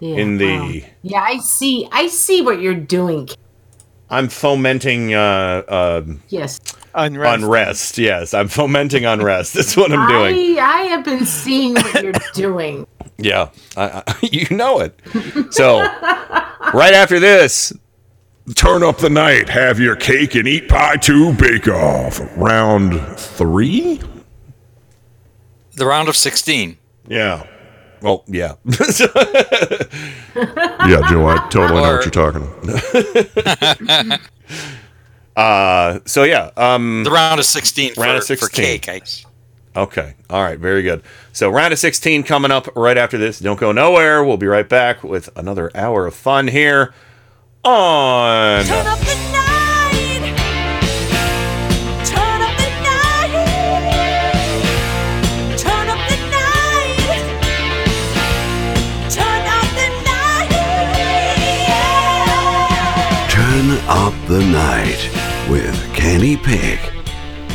Yeah, 0.00 0.16
in 0.16 0.38
the. 0.38 0.84
Yeah, 1.02 1.20
I 1.22 1.38
see. 1.38 1.86
I 1.92 2.06
see 2.08 2.40
what 2.40 2.60
you're 2.62 2.74
doing. 2.74 3.28
I'm 4.08 4.28
fomenting 4.28 5.14
uh, 5.14 5.18
uh, 5.68 6.02
Yes. 6.28 6.60
Unrest. 6.94 7.42
unrest. 7.44 7.98
Yes, 7.98 8.34
I'm 8.34 8.48
fomenting 8.48 9.04
unrest. 9.04 9.54
That's 9.54 9.76
what 9.76 9.92
I'm 9.92 10.08
doing. 10.08 10.58
I, 10.58 10.62
I 10.62 10.82
have 10.86 11.04
been 11.04 11.24
seeing 11.24 11.74
what 11.74 12.02
you're 12.02 12.12
doing. 12.34 12.86
Yeah, 13.18 13.50
I, 13.76 14.02
I, 14.06 14.14
you 14.32 14.46
know 14.56 14.80
it. 14.80 14.98
So, 15.52 15.78
right 16.74 16.94
after 16.94 17.20
this, 17.20 17.72
Turn 18.54 18.82
up 18.82 18.98
the 18.98 19.10
night, 19.10 19.48
have 19.48 19.78
your 19.78 19.96
cake 19.96 20.34
and 20.34 20.48
eat 20.48 20.68
pie 20.68 20.96
too. 20.96 21.34
Bake 21.34 21.68
off. 21.68 22.20
Round 22.36 23.00
three? 23.18 24.00
The 25.76 25.86
round 25.86 26.08
of 26.08 26.16
16. 26.16 26.76
yeah. 27.08 27.46
Well, 28.02 28.24
yeah. 28.26 28.54
Yeah, 30.34 31.02
Joe, 31.10 31.26
I 31.28 31.46
totally 31.50 31.82
know 31.82 31.96
what 31.96 32.04
you're 32.04 32.10
talking 32.10 32.48
about. 34.06 34.20
uh, 35.36 36.00
so 36.06 36.22
yeah. 36.24 36.50
Um, 36.56 37.04
The 37.04 37.10
round 37.10 37.38
of 37.38 37.44
16 37.44 37.94
for, 37.94 38.00
Round 38.00 38.16
of 38.16 38.26
for 38.26 38.36
16. 38.36 38.64
cake. 38.64 38.88
I, 38.88 39.00
Okay. 39.76 40.14
All 40.30 40.42
right. 40.42 40.58
Very 40.58 40.82
good. 40.82 41.02
So, 41.32 41.48
round 41.50 41.72
of 41.72 41.78
16 41.78 42.24
coming 42.24 42.50
up 42.50 42.74
right 42.74 42.98
after 42.98 43.18
this. 43.18 43.38
Don't 43.38 43.60
go 43.60 43.70
nowhere. 43.70 44.24
We'll 44.24 44.36
be 44.36 44.46
right 44.48 44.68
back 44.68 45.04
with 45.04 45.28
another 45.36 45.70
hour 45.76 46.06
of 46.06 46.14
fun 46.14 46.48
here 46.48 46.92
on. 47.64 48.64
Turn 48.64 48.86
up 48.86 48.98
the 49.00 49.14
night. 49.32 50.34
Turn 52.06 52.42
up 52.42 52.56
the 52.56 52.70
night. 52.86 53.32
Turn 55.58 55.88
up 55.88 55.98
the 56.08 56.16
night. 56.30 57.10
Turn 59.10 59.44
up 59.56 59.68
the 59.76 59.88
night. 60.08 60.52
Turn 63.30 63.66
up 63.88 64.14
the 64.26 64.40
night 64.46 65.00
with 65.50 65.76
Kenny 65.94 66.36
Pick. 66.36 66.80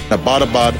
The 0.10 0.18
bada 0.18 0.46
bud. 0.52 0.76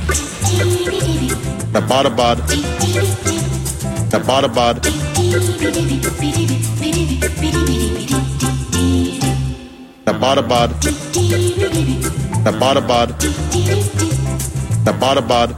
The 10.06 10.14
bada 10.14 10.48
bud. 15.28 15.56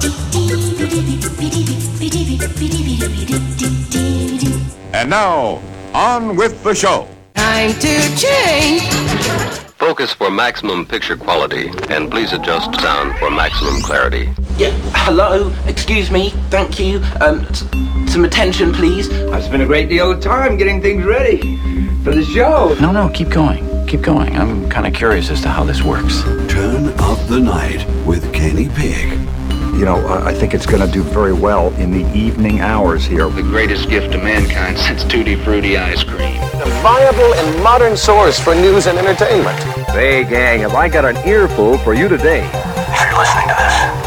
And 4.94 5.10
now, 5.10 5.62
on 5.94 6.38
with 6.38 6.64
the 6.64 6.74
show. 6.74 7.10
Time 7.34 7.74
to 7.74 8.16
change. 8.16 8.84
Focus 9.78 10.14
for 10.14 10.32
maximum 10.32 10.86
picture 10.86 11.18
quality, 11.18 11.70
and 11.90 12.10
please 12.10 12.32
adjust 12.32 12.74
sound 12.80 13.20
for 13.20 13.30
maximum 13.30 13.82
clarity. 13.82 14.30
Yeah, 14.58 14.72
hello, 15.06 15.54
excuse 15.68 16.10
me, 16.10 16.32
thank 16.50 16.80
you. 16.80 16.98
Um, 17.22 17.42
s- 17.46 17.64
some 18.12 18.26
attention, 18.26 18.74
please. 18.74 19.08
I've 19.30 19.44
spent 19.44 19.62
a 19.62 19.68
great 19.68 19.88
deal 19.88 20.12
of 20.12 20.20
time 20.20 20.58
getting 20.58 20.82
things 20.82 21.04
ready 21.06 21.58
for 22.04 22.12
the 22.16 22.24
show. 22.26 22.76
No, 22.82 22.92
no, 22.92 23.08
keep 23.10 23.30
going. 23.30 23.64
Keep 23.86 24.02
going. 24.02 24.36
I'm 24.36 24.68
kind 24.68 24.88
of 24.88 24.94
curious 24.94 25.30
as 25.30 25.42
to 25.42 25.50
how 25.50 25.64
this 25.64 25.84
works. 25.84 26.24
Turn 26.52 26.88
up 27.00 27.20
the 27.28 27.40
night 27.40 27.86
with 28.06 28.34
Kenny 28.34 28.68
Pick. 28.70 29.12
You 29.78 29.86
know, 29.86 30.04
I 30.08 30.30
I 30.30 30.34
think 30.34 30.56
it's 30.56 30.66
going 30.66 30.84
to 30.84 30.92
do 30.92 31.04
very 31.04 31.34
well 31.34 31.72
in 31.76 31.92
the 31.92 32.12
evening 32.18 32.60
hours 32.62 33.06
here. 33.06 33.30
The 33.30 33.44
greatest 33.44 33.90
gift 33.90 34.12
to 34.14 34.18
mankind 34.18 34.80
since 34.80 35.04
Tutti 35.04 35.36
Frutti 35.36 35.78
ice 35.78 36.04
cream. 36.04 36.38
A 36.42 36.66
viable 36.82 37.34
and 37.36 37.64
modern 37.64 37.96
source 37.96 38.40
for 38.40 38.56
news 38.56 38.88
and 38.88 38.98
entertainment. 38.98 39.60
Hey, 39.92 40.24
gang, 40.24 40.62
have 40.62 40.74
I 40.74 40.90
got 40.90 41.06
an 41.06 41.18
earful 41.28 41.78
for 41.80 41.94
you 41.94 42.08
today? 42.08 42.50
If 42.54 43.02
you're 43.12 43.20
listening 43.20 43.48
to 43.50 43.56
this, 43.60 44.07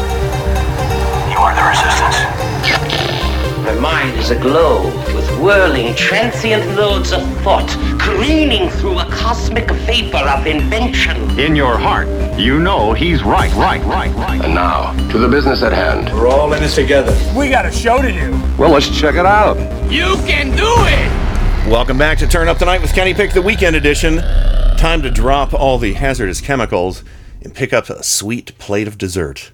My 3.61 3.75
mind 3.75 4.17
is 4.17 4.31
aglow 4.31 4.83
with 5.13 5.39
whirling, 5.39 5.93
transient 5.93 6.75
loads 6.75 7.11
of 7.11 7.21
thought, 7.43 7.69
careening 7.99 8.71
through 8.71 8.97
a 8.97 9.05
cosmic 9.05 9.69
vapor 9.69 10.17
of 10.17 10.47
invention. 10.47 11.39
In 11.39 11.55
your 11.55 11.77
heart, 11.77 12.07
you 12.39 12.57
know 12.57 12.93
he's 12.93 13.21
right, 13.21 13.53
right, 13.53 13.83
right, 13.83 14.11
right. 14.15 14.43
And 14.43 14.55
now, 14.55 14.93
to 15.11 15.19
the 15.19 15.27
business 15.27 15.61
at 15.61 15.73
hand. 15.73 16.11
We're 16.11 16.27
all 16.27 16.51
in 16.53 16.61
this 16.61 16.73
together. 16.73 17.15
We 17.37 17.51
got 17.51 17.67
a 17.67 17.71
show 17.71 18.01
to 18.01 18.11
do. 18.11 18.31
Well, 18.57 18.71
let's 18.71 18.89
check 18.99 19.13
it 19.13 19.27
out. 19.27 19.57
You 19.91 20.15
can 20.25 20.55
do 20.57 20.65
it! 20.65 21.69
Welcome 21.69 21.99
back 21.99 22.17
to 22.17 22.27
Turn 22.27 22.47
Up 22.47 22.57
Tonight 22.57 22.81
with 22.81 22.95
Kenny 22.95 23.13
Pick, 23.13 23.33
the 23.33 23.43
weekend 23.43 23.75
edition. 23.75 24.17
Time 24.77 25.03
to 25.03 25.11
drop 25.11 25.53
all 25.53 25.77
the 25.77 25.93
hazardous 25.93 26.41
chemicals 26.41 27.03
and 27.43 27.53
pick 27.53 27.73
up 27.73 27.91
a 27.91 28.01
sweet 28.01 28.57
plate 28.57 28.87
of 28.87 28.97
dessert. 28.97 29.51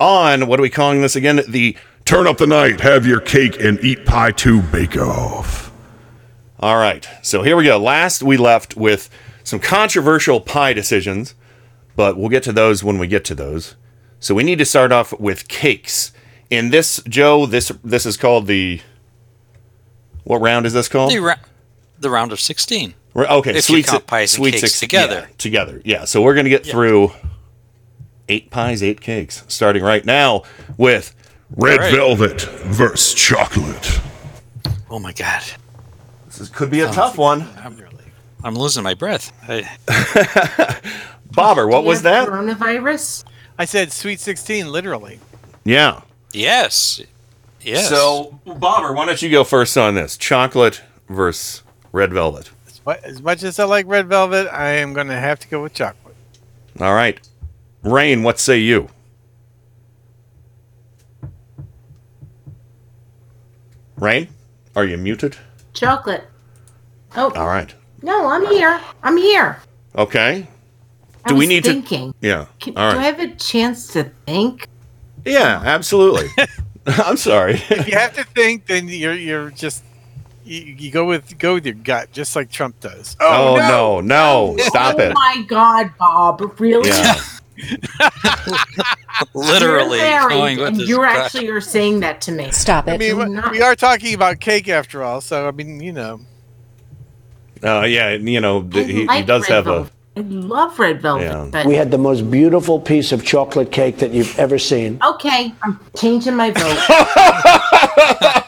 On, 0.00 0.48
what 0.48 0.58
are 0.58 0.62
we 0.62 0.68
calling 0.68 1.00
this 1.00 1.14
again? 1.14 1.42
The 1.46 1.76
Turn 2.06 2.26
up 2.28 2.38
the 2.38 2.46
night, 2.46 2.80
have 2.82 3.04
your 3.04 3.20
cake 3.20 3.60
and 3.60 3.82
eat 3.82 4.06
pie 4.06 4.30
too 4.30 4.62
bake 4.62 4.96
off. 4.96 5.72
All 6.60 6.76
right, 6.76 7.06
so 7.22 7.42
here 7.42 7.56
we 7.56 7.64
go. 7.64 7.78
Last 7.78 8.22
we 8.22 8.36
left 8.36 8.76
with 8.76 9.10
some 9.42 9.58
controversial 9.58 10.40
pie 10.40 10.72
decisions, 10.72 11.34
but 11.96 12.16
we'll 12.16 12.28
get 12.28 12.44
to 12.44 12.52
those 12.52 12.84
when 12.84 12.98
we 12.98 13.08
get 13.08 13.24
to 13.26 13.34
those. 13.34 13.74
So 14.20 14.34
we 14.36 14.44
need 14.44 14.58
to 14.58 14.64
start 14.64 14.92
off 14.92 15.18
with 15.18 15.48
cakes. 15.48 16.12
In 16.48 16.70
this, 16.70 17.02
Joe, 17.08 17.44
this 17.44 17.72
this 17.82 18.06
is 18.06 18.16
called 18.16 18.46
the 18.46 18.80
what 20.22 20.40
round 20.40 20.64
is 20.64 20.72
this 20.74 20.88
called? 20.88 21.10
The, 21.10 21.18
ra- 21.18 21.34
the 21.98 22.08
round 22.10 22.30
of 22.30 22.38
16. 22.40 22.94
Re- 23.14 23.26
Okay, 23.26 23.56
If 23.56 23.64
sweet 23.64 23.78
you 23.78 23.84
count 23.84 24.02
si- 24.02 24.06
pies 24.06 24.32
and 24.34 24.36
sweet 24.42 24.50
cakes 24.52 24.60
six- 24.60 24.78
together. 24.80 25.26
yeah, 25.28 25.34
together, 25.38 25.82
yeah. 25.84 26.04
So 26.04 26.22
we're 26.22 26.36
gonna 26.36 26.48
get 26.50 26.64
through 26.64 27.10
eight 28.28 28.50
pies, 28.50 28.80
eight 28.80 29.00
cakes, 29.00 29.42
starting 29.48 29.82
right 29.82 30.04
now 30.04 30.42
with 30.76 31.14
Red 31.50 31.78
All 31.78 31.84
right. 31.84 31.94
velvet 31.94 32.42
versus 32.64 33.14
chocolate. 33.14 34.00
Oh 34.90 34.98
my 34.98 35.12
God. 35.12 35.42
This 36.26 36.40
is- 36.40 36.48
could 36.48 36.70
be 36.70 36.80
a 36.80 36.90
tough 36.90 37.18
one. 37.18 37.48
I'm 38.44 38.54
losing 38.54 38.84
my 38.84 38.94
breath. 38.94 39.32
I, 39.48 39.66
Bobber, 41.32 41.66
what 41.66 41.84
was 41.84 42.02
that? 42.02 42.28
Coronavirus? 42.28 43.24
I 43.58 43.64
said 43.64 43.92
sweet 43.92 44.20
16, 44.20 44.70
literally. 44.70 45.18
Yeah. 45.64 46.02
yes. 46.32 47.00
Yes. 47.60 47.88
So, 47.88 48.38
Bobber, 48.44 48.92
why 48.92 49.06
don't 49.06 49.20
you 49.20 49.30
go 49.30 49.42
first 49.42 49.76
on 49.76 49.94
this? 49.96 50.16
Chocolate 50.16 50.82
versus 51.08 51.62
red 51.90 52.12
velvet. 52.12 52.50
As 53.02 53.20
much 53.20 53.42
as 53.42 53.58
I 53.58 53.64
like 53.64 53.86
red 53.88 54.06
velvet, 54.06 54.48
I 54.52 54.68
am 54.72 54.92
going 54.92 55.08
to 55.08 55.16
have 55.18 55.40
to 55.40 55.48
go 55.48 55.62
with 55.62 55.74
chocolate. 55.74 56.14
All 56.78 56.94
right. 56.94 57.18
Rain, 57.82 58.22
what 58.22 58.38
say 58.38 58.58
you? 58.58 58.88
Rain, 63.96 64.28
are 64.74 64.84
you 64.84 64.96
muted? 64.98 65.36
Chocolate. 65.72 66.24
Oh, 67.16 67.30
All 67.34 67.46
right. 67.46 67.74
no, 68.02 68.26
I'm 68.28 68.46
here. 68.46 68.80
I'm 69.02 69.16
here. 69.16 69.58
Okay. 69.96 70.46
I 71.24 71.28
Do 71.28 71.34
we 71.34 71.46
need 71.46 71.64
thinking. 71.64 72.12
to? 72.12 72.18
Yeah. 72.20 72.46
Can, 72.60 72.76
All 72.76 72.92
Do 72.92 72.98
I 72.98 73.04
have 73.04 73.20
a 73.20 73.34
chance 73.34 73.88
to 73.94 74.04
think? 74.26 74.68
Yeah, 75.24 75.62
absolutely. 75.64 76.28
I'm 76.86 77.16
sorry. 77.16 77.54
If 77.54 77.88
you 77.88 77.98
have 77.98 78.14
to 78.14 78.22
think, 78.22 78.66
then 78.66 78.86
you're 78.86 79.14
you're 79.14 79.50
just 79.50 79.82
you, 80.44 80.60
you 80.60 80.90
go 80.92 81.04
with 81.04 81.36
go 81.36 81.54
with 81.54 81.66
your 81.66 81.74
gut, 81.74 82.12
just 82.12 82.36
like 82.36 82.48
Trump 82.48 82.78
does. 82.78 83.16
Oh, 83.18 83.54
oh 83.54 83.56
no, 83.56 84.00
no, 84.00 84.56
stop 84.60 84.94
oh 84.96 85.02
it. 85.02 85.10
Oh 85.10 85.14
my 85.14 85.44
God, 85.48 85.90
Bob! 85.98 86.60
Really? 86.60 86.88
Yeah. 86.88 87.20
Literally 89.34 89.98
You're 90.00 90.28
going 90.28 90.58
with 90.58 90.68
and 90.68 90.76
this 90.76 90.88
you're 90.88 91.04
guy. 91.06 91.16
actually 91.24 91.46
you're 91.46 91.60
saying 91.60 92.00
that 92.00 92.20
to 92.22 92.32
me. 92.32 92.50
Stop 92.50 92.86
I 92.88 92.94
it. 92.94 92.98
mean, 93.00 93.32
not- 93.34 93.50
we 93.50 93.60
are 93.62 93.74
talking 93.74 94.14
about 94.14 94.40
cake 94.40 94.68
after 94.68 95.02
all, 95.02 95.20
so 95.20 95.48
I 95.48 95.50
mean, 95.52 95.80
you 95.80 95.92
know. 95.92 96.20
Uh, 97.64 97.82
yeah, 97.82 98.10
you 98.12 98.40
know, 98.40 98.60
I 98.60 98.68
th- 98.68 98.86
he, 98.86 99.06
he 99.06 99.22
does 99.22 99.42
red 99.48 99.54
have 99.56 99.64
velvet. 99.64 99.92
I 100.16 100.20
love 100.20 100.78
red 100.78 101.00
velvet, 101.02 101.24
Yeah. 101.24 101.48
but 101.50 101.66
We 101.66 101.74
had 101.74 101.90
the 101.90 101.98
most 101.98 102.30
beautiful 102.30 102.80
piece 102.80 103.12
of 103.12 103.24
chocolate 103.24 103.70
cake 103.72 103.98
that 103.98 104.12
you've 104.12 104.38
ever 104.38 104.58
seen. 104.58 104.98
okay, 105.04 105.52
I'm 105.62 105.78
changing 105.96 106.36
my 106.36 106.50
vote. 106.50 106.78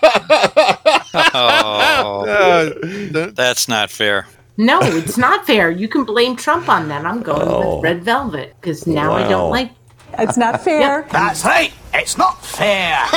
Oh, 1.34 2.72
that's 3.34 3.66
not 3.68 3.90
fair. 3.90 4.26
No, 4.58 4.80
it's 4.82 5.16
not 5.16 5.46
fair. 5.46 5.70
You 5.70 5.88
can 5.88 6.04
blame 6.04 6.36
Trump 6.36 6.68
on 6.68 6.88
that. 6.88 7.06
I'm 7.06 7.22
going 7.22 7.48
Oh. 7.48 7.76
with 7.76 7.84
red 7.84 8.02
velvet 8.04 8.54
because 8.60 8.86
now 8.86 9.12
I 9.12 9.26
don't 9.28 9.50
like. 9.50 9.70
It's 10.18 10.36
not 10.36 10.62
fair. 10.64 11.06
That's 11.10 11.44
right. 11.44 11.72
It's 11.94 12.16
not 12.18 12.44
fair. 12.44 12.98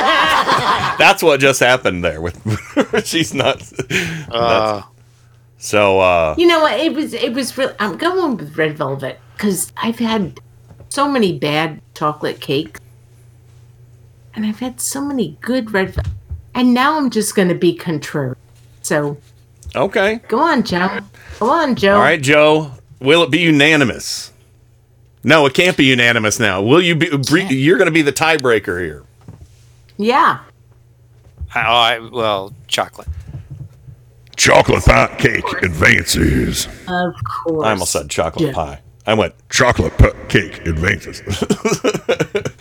That's 0.99 1.21
what 1.23 1.39
just 1.39 1.59
happened 1.59 2.03
there 2.03 2.21
with. 2.21 2.37
she's 3.05 3.33
not. 3.33 3.61
Uh, 4.31 4.83
So, 5.57 5.99
uh, 5.99 6.35
You 6.37 6.47
know 6.47 6.61
what? 6.61 6.79
It 6.79 6.93
was. 6.93 7.13
It 7.13 7.33
was. 7.33 7.57
Real, 7.57 7.73
I'm 7.79 7.97
going 7.97 8.37
with 8.37 8.57
red 8.57 8.77
velvet 8.77 9.19
because 9.35 9.71
I've 9.77 9.99
had 9.99 10.39
so 10.89 11.07
many 11.07 11.37
bad 11.37 11.81
chocolate 11.95 12.39
cakes, 12.41 12.79
and 14.33 14.45
I've 14.45 14.59
had 14.59 14.81
so 14.81 15.01
many 15.01 15.37
good 15.41 15.71
red. 15.71 15.91
Vel- 15.95 16.03
and 16.53 16.73
now 16.73 16.97
I'm 16.97 17.09
just 17.09 17.35
going 17.35 17.47
to 17.49 17.55
be 17.55 17.73
contrary. 17.75 18.35
So 18.81 19.17
okay. 19.75 20.15
go 20.27 20.39
on, 20.39 20.63
Joe. 20.63 20.99
Go 21.39 21.49
on, 21.49 21.75
Joe. 21.75 21.95
All 21.95 22.01
right, 22.01 22.21
Joe. 22.21 22.71
Will 22.99 23.23
it 23.23 23.31
be 23.31 23.39
unanimous? 23.39 24.31
No, 25.23 25.45
it 25.45 25.53
can't 25.53 25.77
be 25.77 25.85
unanimous 25.85 26.39
now. 26.39 26.61
Will 26.61 26.81
you 26.81 26.95
be? 26.95 27.09
bre- 27.15 27.39
You're 27.51 27.77
going 27.77 27.87
to 27.87 27.91
be 27.91 28.01
the 28.01 28.13
tiebreaker 28.13 28.79
here. 28.83 29.03
Yeah. 29.97 30.39
oh, 31.55 31.59
I, 31.59 31.99
well, 32.11 32.53
chocolate. 32.67 33.07
Chocolate 34.35 34.83
pie 34.83 35.15
cake 35.19 35.45
advances. 35.61 36.65
Of 36.87 37.13
course. 37.23 37.65
I 37.65 37.71
almost 37.71 37.91
said 37.91 38.09
chocolate 38.09 38.47
Yeah. 38.47 38.53
pie. 38.53 38.81
I 39.05 39.13
went. 39.13 39.33
Chocolate 39.49 39.95
pi- 39.97 40.13
cake 40.29 40.65
advances. 40.67 41.21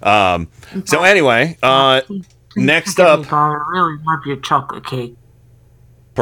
Um. 0.00 0.48
So 0.84 1.02
anyway, 1.02 1.58
uh, 1.60 2.02
next 2.56 3.00
up, 3.00 3.30
I 3.32 3.52
really 3.68 3.98
love 4.06 4.20
your 4.26 4.36
chocolate 4.36 4.86
cake. 4.86 5.16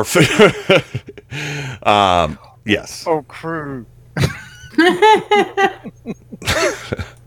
Perf- 0.04 1.82
um, 1.86 2.38
yes. 2.64 3.04
oh, 3.06 3.22
crew. 3.22 3.86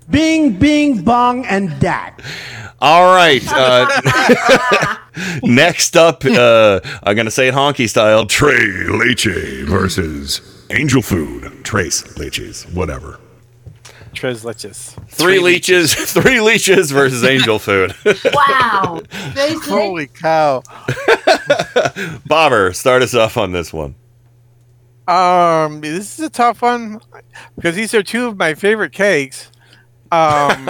Bing, 0.10 0.58
bing, 0.58 1.04
bong, 1.04 1.46
and 1.46 1.80
dat. 1.80 2.20
All 2.82 3.14
right. 3.16 3.44
Uh, 3.48 4.98
next 5.44 5.96
up, 5.96 6.26
uh, 6.26 6.80
I'm 7.04 7.16
going 7.16 7.26
to 7.26 7.32
say 7.32 7.48
it 7.48 7.54
honky 7.54 7.88
style. 7.88 8.26
Trey 8.26 8.88
Leche 8.88 9.66
versus 9.68 10.41
Angel 10.72 11.04
Food. 11.04 11.64
Trace 11.64 12.02
Leches, 12.18 12.66
whatever. 12.74 13.20
Tres 14.14 14.44
leches. 14.44 14.95
Three 15.10 15.40
leeches, 15.40 15.94
three 16.14 16.41
leeches 16.41 16.91
versus 16.91 17.23
angel 17.23 17.60
food. 17.60 17.95
Wow. 18.34 19.02
Holy 19.64 20.07
cow. 20.07 20.64
Bobber, 22.27 22.73
start 22.73 23.02
us 23.02 23.14
off 23.14 23.38
on 23.38 23.52
this 23.52 23.72
one. 23.73 23.95
Um, 25.07 25.81
this 25.81 26.19
is 26.19 26.26
a 26.26 26.30
tough 26.30 26.61
one 26.61 26.99
because 27.56 27.76
these 27.76 27.94
are 27.94 28.03
two 28.03 28.27
of 28.27 28.38
my 28.38 28.53
favorite 28.53 28.91
cakes. 28.91 29.52
Um, 30.11 30.65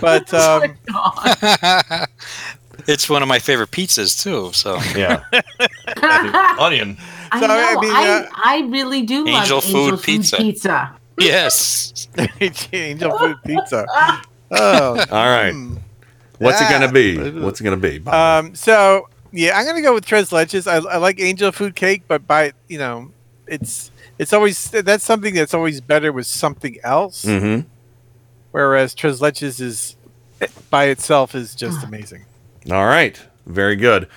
but 0.00 0.32
um, 0.34 0.76
it's 2.86 3.08
one 3.08 3.22
of 3.22 3.28
my 3.28 3.38
favorite 3.38 3.70
pizzas 3.70 4.22
too. 4.22 4.52
So 4.52 4.78
yeah, 4.96 5.22
onion. 6.58 6.96
I 7.32 7.40
know. 7.40 7.46
I 7.48 7.74
I, 7.76 7.80
mean, 7.80 8.28
I, 8.34 8.62
uh, 8.62 8.66
really 8.68 9.02
do 9.02 9.26
Angel 9.26 9.56
love 9.56 9.64
food 9.64 9.76
angel 9.76 9.96
food 9.96 10.02
pizza. 10.02 10.36
pizza. 10.36 10.96
yes, 11.18 12.08
angel 12.72 13.18
food 13.18 13.36
pizza. 13.44 13.86
Oh, 14.50 15.04
All 15.10 15.26
right. 15.26 15.54
What's 16.38 16.60
it 16.60 16.68
going 16.68 16.82
to 16.82 16.92
be? 16.92 17.40
What's 17.40 17.60
it 17.60 17.64
going 17.64 17.80
to 17.80 17.88
be? 17.88 17.98
Bobber? 17.98 18.48
Um, 18.48 18.54
so 18.54 19.08
yeah, 19.32 19.58
I'm 19.58 19.66
gonna 19.66 19.82
go 19.82 19.92
with 19.94 20.06
tres 20.06 20.30
leches. 20.30 20.66
I, 20.66 20.76
I 20.88 20.96
like 20.96 21.20
angel 21.20 21.52
food 21.52 21.74
cake, 21.74 22.04
but 22.08 22.26
by 22.26 22.52
you 22.68 22.78
know, 22.78 23.10
it's 23.46 23.90
it's 24.18 24.32
always 24.32 24.70
that's 24.70 25.04
something 25.04 25.34
that's 25.34 25.54
always 25.54 25.80
better 25.80 26.12
with 26.12 26.26
something 26.26 26.76
else. 26.82 27.24
Mhm. 27.24 27.66
Whereas 28.52 28.94
tres 28.94 29.20
leches 29.20 29.60
is 29.60 29.96
by 30.70 30.84
itself 30.86 31.34
is 31.34 31.54
just 31.54 31.84
amazing. 31.84 32.24
All 32.70 32.86
right. 32.86 33.20
Very 33.46 33.76
good. 33.76 34.08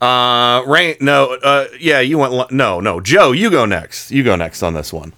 Uh, 0.00 0.62
Rain, 0.66 0.96
no, 1.00 1.34
uh, 1.42 1.66
yeah, 1.80 2.00
you 2.00 2.18
went, 2.18 2.50
no, 2.52 2.80
no. 2.80 3.00
Joe, 3.00 3.32
you 3.32 3.50
go 3.50 3.64
next. 3.64 4.10
You 4.10 4.22
go 4.22 4.36
next 4.36 4.62
on 4.62 4.74
this 4.74 4.92
one. 4.92 5.12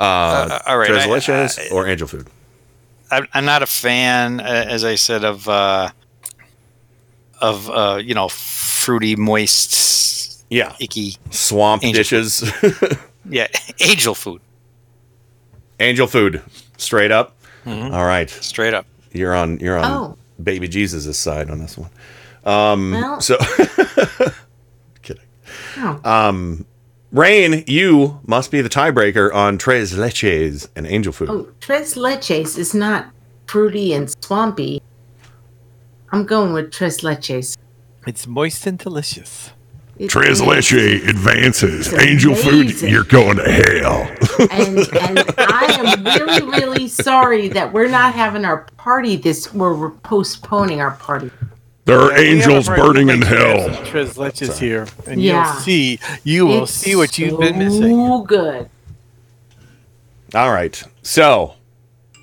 Uh, 0.00 0.04
Uh, 0.04 0.58
all 0.66 0.78
right, 0.78 0.86
Tres 0.88 1.28
I- 1.28 1.62
I- 1.64 1.68
or 1.70 1.86
angel 1.86 2.08
food? 2.08 2.28
I'm, 3.10 3.26
I'm 3.34 3.44
not 3.44 3.62
a 3.62 3.66
fan, 3.66 4.40
uh, 4.40 4.44
as 4.68 4.84
I 4.84 4.94
said, 4.94 5.22
of 5.24 5.46
uh, 5.48 5.90
of 7.40 7.68
uh, 7.70 8.00
you 8.02 8.14
know 8.14 8.28
fruity, 8.28 9.16
moist, 9.16 10.44
Yeah. 10.48 10.74
icky 10.80 11.16
Swamp 11.30 11.84
Angel 11.84 11.98
dishes. 12.00 12.50
Yeah, 13.28 13.46
angel 13.80 14.14
food. 14.16 14.40
angel 15.78 16.06
food. 16.08 16.42
Straight 16.76 17.10
up. 17.12 17.36
Mhm. 17.64 17.92
All 17.92 18.04
right. 18.04 18.28
Straight 18.28 18.74
up. 18.74 18.84
You're 19.12 19.34
on, 19.34 19.60
you're 19.60 19.78
on 19.78 19.84
Oh. 19.92 20.18
baby 20.42 20.66
Jesus' 20.66 21.16
side 21.18 21.48
on 21.50 21.58
this 21.60 21.78
one. 21.78 21.90
Um, 22.44 22.92
Well- 22.92 23.20
so 23.20 23.36
kidding. 25.02 25.22
Oh. 25.78 26.00
Um, 26.04 26.66
Rain, 27.12 27.62
you 27.66 28.20
must 28.26 28.50
be 28.50 28.62
the 28.62 28.70
tiebreaker 28.70 29.32
on 29.34 29.58
Tres 29.58 29.92
Leches 29.92 30.68
and 30.74 30.86
angel 30.86 31.12
food. 31.12 31.28
Oh, 31.28 31.48
tres 31.60 31.94
leches 31.94 32.56
is 32.56 32.74
not 32.74 33.10
fruity 33.46 33.92
and 33.92 34.08
swampy. 34.24 34.80
I'm 36.10 36.24
going 36.24 36.54
with 36.54 36.72
tres 36.72 37.00
leches. 37.02 37.56
It's 38.06 38.26
moist 38.26 38.66
and 38.66 38.78
delicious. 38.78 39.50
Translation 40.08 41.06
advances. 41.06 41.92
Angel 41.92 42.34
food, 42.34 42.80
you're 42.80 43.04
going 43.04 43.36
to 43.36 43.44
hell. 43.50 44.10
and 44.50 44.78
and 44.78 45.24
I 45.38 45.76
am 45.78 46.04
really 46.04 46.60
really 46.60 46.88
sorry 46.88 47.48
that 47.48 47.72
we're 47.74 47.88
not 47.90 48.14
having 48.14 48.44
our 48.46 48.64
party 48.78 49.16
this. 49.16 49.52
We're, 49.52 49.74
we're 49.76 49.90
postponing 49.90 50.80
our 50.80 50.92
party. 50.92 51.30
There 51.84 51.98
are 52.00 52.12
Yeah, 52.12 52.30
angels 52.30 52.68
burning 52.68 53.08
in 53.08 53.20
good 53.20 53.28
hell. 53.28 53.84
Tres 53.84 54.14
leches 54.14 54.58
here, 54.58 54.86
and 55.06 55.20
Yeah. 55.20 55.52
you'll 55.52 55.60
see. 55.62 55.98
You 56.22 56.46
will 56.46 56.62
It's 56.64 56.72
see 56.72 56.94
what 56.94 57.18
you've 57.18 57.40
been 57.40 57.58
missing. 57.58 57.96
So 58.06 58.22
good. 58.22 58.68
All 60.34 60.52
right. 60.52 60.82
So 61.02 61.54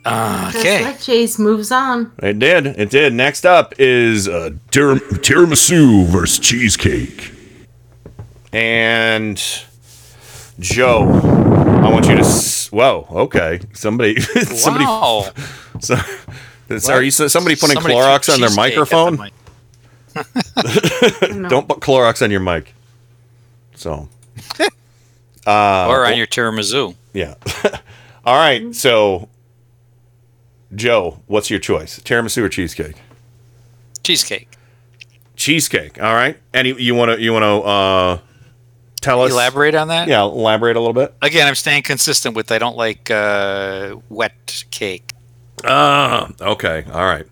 Okay. 0.05 0.83
Let 0.83 1.01
Chase 1.01 1.37
moves 1.37 1.71
on. 1.71 2.11
it 2.23 2.39
did. 2.39 2.65
It 2.67 2.89
did. 2.89 3.13
Next 3.13 3.45
up 3.45 3.73
is 3.77 4.27
uh, 4.29 4.51
Tir- 4.71 4.95
tiramisu 4.95 6.05
versus 6.05 6.39
cheesecake. 6.39 7.31
and 8.53 9.37
Joe. 10.59 11.03
I 11.83 11.89
want 11.91 12.07
you 12.07 12.15
to. 12.15 12.21
S- 12.21 12.71
Whoa. 12.71 13.07
Okay. 13.11 13.59
Somebody. 13.73 14.19
somebody. 14.21 14.85
Wow. 14.85 15.25
So, 15.81 15.95
sorry. 16.77 17.05
You 17.05 17.11
somebody 17.27 17.55
putting 17.55 17.75
Somebody 17.75 17.95
Clorox 17.95 18.31
on 18.33 18.41
their 18.41 18.49
cheesecake 18.49 18.77
at 18.77 18.89
the 18.89 18.95
microphone. 18.95 19.17
mic. 19.17 19.33
Don't 21.49 21.67
put 21.67 21.79
Clorox 21.79 22.21
on 22.21 22.31
your 22.31 22.39
mic. 22.41 22.73
So. 23.75 24.09
Uh, 25.47 25.87
or 25.89 26.05
on 26.05 26.15
your 26.15 26.27
tiramisu. 26.27 26.93
Yeah. 27.13 27.33
All 28.25 28.35
right. 28.35 28.75
So, 28.75 29.29
Joe, 30.75 31.21
what's 31.25 31.49
your 31.49 31.59
choice? 31.59 31.99
Tiramisu 32.01 32.43
or 32.43 32.49
cheesecake? 32.49 32.97
Cheesecake. 34.03 34.49
Cheesecake. 35.35 35.99
All 36.03 36.13
right. 36.13 36.37
And 36.53 36.67
you- 36.67 36.75
you 36.77 36.93
want 36.93 37.11
to 37.15 37.21
you 37.21 37.33
want 37.33 37.43
to 37.43 37.67
uh, 37.67 38.19
tell 39.01 39.21
us? 39.23 39.31
Elaborate 39.31 39.73
on 39.73 39.87
that? 39.87 40.07
Yeah, 40.07 40.21
elaborate 40.23 40.75
a 40.75 40.79
little 40.79 40.93
bit. 40.93 41.15
Again, 41.23 41.47
I'm 41.47 41.55
staying 41.55 41.81
consistent 41.83 42.35
with 42.35 42.51
I 42.51 42.59
don't 42.59 42.77
like 42.77 43.09
uh, 43.09 43.95
wet 44.09 44.65
cake. 44.69 45.13
Ah, 45.63 46.29
okay. 46.41 46.83
All 46.91 47.05
right. 47.05 47.25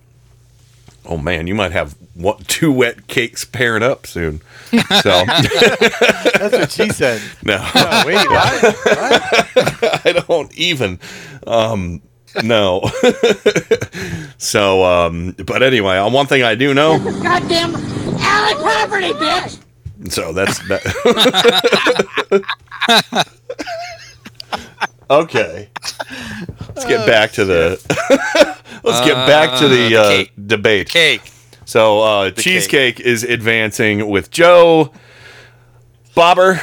Oh 1.06 1.18
man, 1.18 1.46
you 1.46 1.54
might 1.54 1.74
have 1.74 1.96
what 2.18 2.48
two 2.48 2.72
wet 2.72 3.08
cakes 3.08 3.46
pairing 3.46 3.84
up 3.84 4.06
soon. 4.08 4.42
So 5.02 5.24
That's 5.26 6.52
what 6.58 6.72
she 6.72 6.90
said. 6.90 7.22
no, 7.44 7.58
No, 7.76 8.04
wait, 8.06 8.16
what? 8.30 10.06
I 10.06 10.24
don't 10.28 10.54
even. 10.58 11.00
Um, 11.46 12.02
no. 12.44 12.82
so, 14.38 14.84
um, 14.84 15.36
but 15.46 15.64
anyway, 15.64 15.98
on 15.98 16.12
one 16.14 16.26
thing 16.28 16.44
I 16.44 16.56
do 16.56 16.74
know. 16.74 17.00
Goddamn 17.00 17.76
Alec 18.20 18.58
property, 18.58 19.14
bitch! 19.14 19.60
So 20.12 20.32
that's 20.34 20.60
that. 20.68 20.84
okay. 25.10 25.70
Let's 26.76 26.86
get 26.86 27.08
back 27.08 27.32
to 27.34 27.46
the. 27.46 27.80
let's 28.84 29.06
get 29.06 29.16
back 29.28 29.60
to 29.60 29.68
the 29.68 29.96
Uh, 29.96 30.02
uh, 30.02 30.26
debate. 30.46 30.90
Cake. 30.90 31.22
So 31.68 32.00
uh, 32.00 32.32
cheesecake 32.32 33.02
is 33.02 33.24
advancing 33.26 34.08
with 34.10 34.32
Joe. 34.32 34.94
Bobber, 36.16 36.62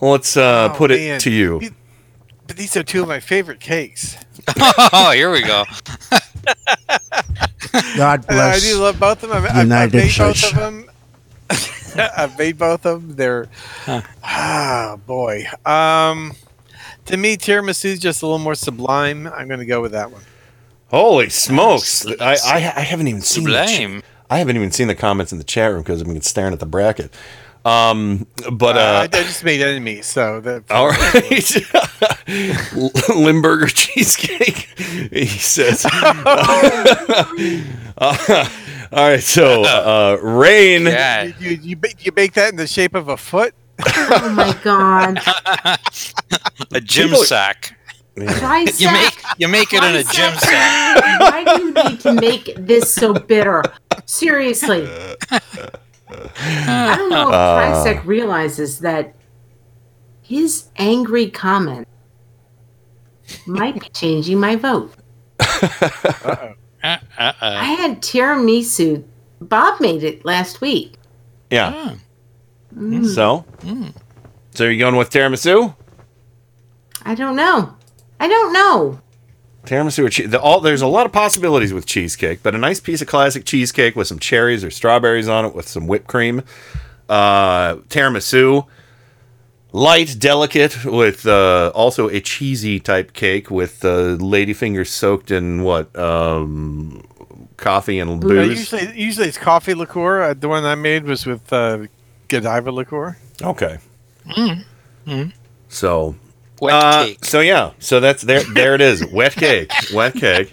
let's 0.00 0.36
uh, 0.36 0.70
Oh, 0.72 0.76
put 0.76 0.92
it 0.92 1.20
to 1.22 1.30
you. 1.30 1.60
But 2.46 2.56
these 2.56 2.76
are 2.76 2.84
two 2.84 3.02
of 3.02 3.08
my 3.08 3.18
favorite 3.18 3.58
cakes. 3.58 4.16
oh, 4.92 5.10
here 5.12 5.32
we 5.32 5.42
go. 5.42 5.64
God 7.96 8.24
And 8.28 8.38
I 8.38 8.52
bless 8.52 8.62
do 8.70 8.78
love 8.80 9.00
both 9.00 9.24
of 9.24 9.30
them. 9.30 9.44
I've, 9.44 9.50
I've 9.50 9.64
United 9.64 9.94
made 9.96 10.10
States. 10.10 10.52
both 10.52 10.52
of 10.52 10.58
them. 10.60 10.90
I've 12.16 12.38
made 12.38 12.56
both 12.58 12.86
of 12.86 13.02
them. 13.08 13.16
They're 13.16 13.48
ah 14.22 14.98
boy. 15.04 15.46
Um, 15.66 16.34
to 17.06 17.16
me, 17.16 17.36
tiramisu 17.36 17.86
is 17.86 17.98
just 17.98 18.22
a 18.22 18.26
little 18.26 18.38
more 18.38 18.54
sublime. 18.54 19.26
I'm 19.26 19.48
going 19.48 19.58
to 19.60 19.66
go 19.66 19.82
with 19.82 19.92
that 19.92 20.12
one. 20.12 20.22
Holy 20.90 21.28
smokes! 21.28 22.06
I, 22.20 22.36
I 22.44 22.54
I 22.76 22.80
haven't 22.82 23.08
even 23.08 23.22
seen 23.22 23.44
the 23.44 23.64
ch- 23.66 23.70
Sublime. 23.76 24.02
I 24.32 24.38
haven't 24.38 24.56
even 24.56 24.70
seen 24.70 24.88
the 24.88 24.94
comments 24.94 25.30
in 25.30 25.36
the 25.36 25.44
chat 25.44 25.70
room 25.72 25.82
because 25.82 26.00
I've 26.00 26.06
been 26.08 26.22
staring 26.22 26.54
at 26.54 26.58
the 26.58 26.64
bracket. 26.64 27.12
Um, 27.66 28.26
but 28.50 28.78
Uh, 28.78 28.80
I, 28.80 28.84
uh, 29.00 29.02
I 29.02 29.06
just 29.08 29.44
made 29.44 29.60
enemies, 29.60 30.06
so 30.06 30.40
that. 30.40 30.64
All 30.70 30.88
right. 30.88 31.54
Limburger 33.14 33.66
cheesecake. 33.66 34.70
He 35.12 35.26
says. 35.26 35.84
Uh, 37.98 38.48
all 38.90 39.10
right. 39.10 39.22
So, 39.22 39.62
uh, 39.64 40.16
Rain. 40.22 40.86
You, 40.86 41.34
you, 41.38 41.50
you, 41.62 41.76
bake, 41.76 42.04
you 42.04 42.10
bake 42.10 42.32
that 42.32 42.50
in 42.50 42.56
the 42.56 42.66
shape 42.66 42.94
of 42.96 43.08
a 43.08 43.16
foot. 43.18 43.54
Oh 43.86 44.32
my 44.34 44.58
god. 44.64 45.20
A 46.72 46.80
gym 46.80 47.10
People- 47.10 47.22
sack. 47.24 47.78
Dry 48.14 48.66
You 48.76 48.92
make 48.92 49.18
you 49.38 49.48
make 49.48 49.72
it 49.72 49.82
in 49.82 49.96
a 49.96 50.02
gym 50.04 50.34
sack. 50.34 51.20
Why 51.20 51.44
do 51.44 51.64
you 51.64 51.72
need 51.72 52.00
to 52.00 52.12
make 52.12 52.54
this 52.56 52.92
so 52.92 53.14
bitter? 53.14 53.62
Seriously. 54.04 54.86
I 55.30 56.94
don't 56.96 57.08
know 57.08 57.28
if 57.28 57.34
Uh. 57.34 57.84
Trisec 57.84 58.04
realizes 58.04 58.80
that 58.80 59.14
his 60.20 60.68
angry 60.76 61.30
comment 61.30 61.88
might 63.46 63.80
be 63.80 63.88
changing 63.94 64.38
my 64.38 64.56
vote. 64.56 64.94
Uh, 66.84 66.98
I 67.16 67.34
uh. 67.40 67.64
had 67.76 68.02
tiramisu. 68.02 69.04
Bob 69.40 69.80
made 69.80 70.02
it 70.02 70.24
last 70.24 70.60
week. 70.60 70.96
Yeah. 71.50 71.94
Mm. 72.74 73.06
So, 73.06 73.44
so 74.50 74.64
you're 74.64 74.78
going 74.78 74.96
with 74.96 75.10
tiramisu? 75.10 75.74
I 77.04 77.14
don't 77.14 77.36
know. 77.36 77.76
I 78.22 78.28
don't 78.28 78.52
know. 78.52 79.00
Tiramisu 79.64 80.04
or 80.04 80.08
cheese? 80.08 80.30
The, 80.30 80.40
all 80.40 80.60
there's 80.60 80.80
a 80.80 80.86
lot 80.86 81.06
of 81.06 81.12
possibilities 81.12 81.72
with 81.72 81.86
cheesecake, 81.86 82.40
but 82.44 82.54
a 82.54 82.58
nice 82.58 82.78
piece 82.78 83.02
of 83.02 83.08
classic 83.08 83.44
cheesecake 83.44 83.96
with 83.96 84.06
some 84.06 84.20
cherries 84.20 84.62
or 84.62 84.70
strawberries 84.70 85.26
on 85.26 85.44
it 85.44 85.56
with 85.56 85.66
some 85.66 85.88
whipped 85.88 86.06
cream. 86.06 86.44
Uh, 87.08 87.74
tiramisu, 87.88 88.64
light, 89.72 90.14
delicate, 90.20 90.84
with 90.84 91.26
uh, 91.26 91.72
also 91.74 92.08
a 92.08 92.20
cheesy 92.20 92.78
type 92.78 93.12
cake 93.12 93.50
with 93.50 93.84
uh, 93.84 94.16
ladyfingers 94.18 94.86
soaked 94.86 95.32
in 95.32 95.64
what 95.64 95.94
um, 95.98 97.02
coffee 97.56 97.98
and 97.98 98.20
booze. 98.20 98.56
usually, 98.72 98.96
usually 98.96 99.26
it's 99.26 99.38
coffee 99.38 99.74
liqueur. 99.74 100.22
Uh, 100.22 100.34
the 100.34 100.48
one 100.48 100.64
I 100.64 100.76
made 100.76 101.02
was 101.02 101.26
with 101.26 101.52
uh, 101.52 101.86
Godiva 102.28 102.70
liqueur. 102.70 103.16
Okay. 103.42 103.78
Mm. 104.28 104.64
Mm. 105.08 105.32
So 105.68 106.14
Wet 106.62 106.74
uh, 106.74 107.04
cake. 107.06 107.24
So 107.24 107.40
yeah, 107.40 107.72
so 107.80 107.98
that's 108.00 108.22
there. 108.22 108.42
There 108.44 108.74
it 108.74 108.80
is. 108.80 109.04
Wet 109.06 109.32
cake. 109.32 109.72
Wet 109.92 110.14
cake. 110.14 110.52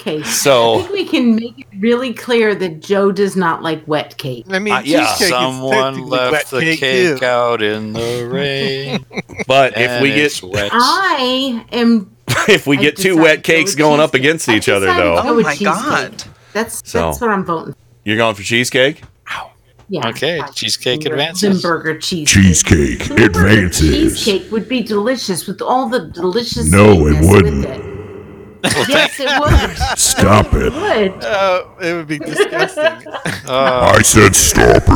Okay. 0.00 0.22
So 0.24 0.80
I 0.80 0.82
think 0.82 0.92
we 0.92 1.04
can 1.06 1.36
make 1.36 1.60
it 1.60 1.66
really 1.78 2.12
clear 2.12 2.54
that 2.56 2.80
Joe 2.80 3.12
does 3.12 3.36
not 3.36 3.62
like 3.62 3.86
wet 3.86 4.18
cake. 4.18 4.44
I 4.50 4.58
mean, 4.58 4.74
Uh, 4.74 4.82
yeah. 4.84 5.06
cheesecake 5.06 5.22
is 5.22 5.28
Someone 5.30 6.08
wet 6.08 6.32
left 6.32 6.50
the 6.50 6.60
cake, 6.60 6.80
cake 6.80 7.22
out 7.22 7.62
in 7.62 7.92
the 7.92 8.28
rain. 8.30 9.06
But 9.46 9.74
if 9.76 10.02
we 10.02 10.10
get 10.10 10.42
wet. 10.42 10.70
I 10.74 11.64
am. 11.72 12.14
if 12.48 12.66
we 12.66 12.76
get 12.76 12.96
two 12.96 13.16
wet 13.16 13.44
to 13.44 13.52
go 13.52 13.56
cakes 13.56 13.70
with 13.72 13.78
going 13.78 14.00
up 14.00 14.14
against 14.14 14.48
I 14.48 14.56
each 14.56 14.68
other, 14.68 14.86
though, 14.86 15.16
Oh 15.22 15.40
my 15.40 15.54
cheesecake. 15.54 15.66
God. 15.66 16.24
That's 16.52 16.82
So- 16.90 17.00
that's 17.06 17.20
what 17.20 17.30
I'm 17.30 17.44
voting. 17.44 17.74
you're 18.04 18.16
going 18.16 18.34
for 18.34 18.42
cheesecake. 18.42 19.02
Yeah. 19.92 20.08
Okay, 20.08 20.40
cheesecake 20.54 21.04
advances. 21.04 21.62
Limburger 21.62 21.98
cheesecake. 21.98 22.42
Cheesecake 22.42 23.10
Limburger 23.10 23.46
advances. 23.46 24.24
Cheesecake 24.24 24.50
would 24.50 24.66
be 24.66 24.82
delicious 24.82 25.46
with 25.46 25.60
all 25.60 25.90
the 25.90 26.06
delicious. 26.06 26.70
No, 26.70 27.06
it 27.06 27.20
wouldn't. 27.20 27.68
With 27.68 27.68
it. 27.68 27.82
yes, 28.88 29.20
it 29.20 29.28
would. 29.38 29.76
Stop 29.98 30.54
it. 30.54 30.62
It 30.62 30.72
would. 30.72 31.22
Uh, 31.22 31.64
it 31.82 31.92
would 31.92 32.08
be 32.08 32.18
disgusting. 32.18 32.84
Uh, 33.44 33.92
I 33.98 34.02
said 34.02 34.36
stop 34.36 34.84
it. 34.86 34.86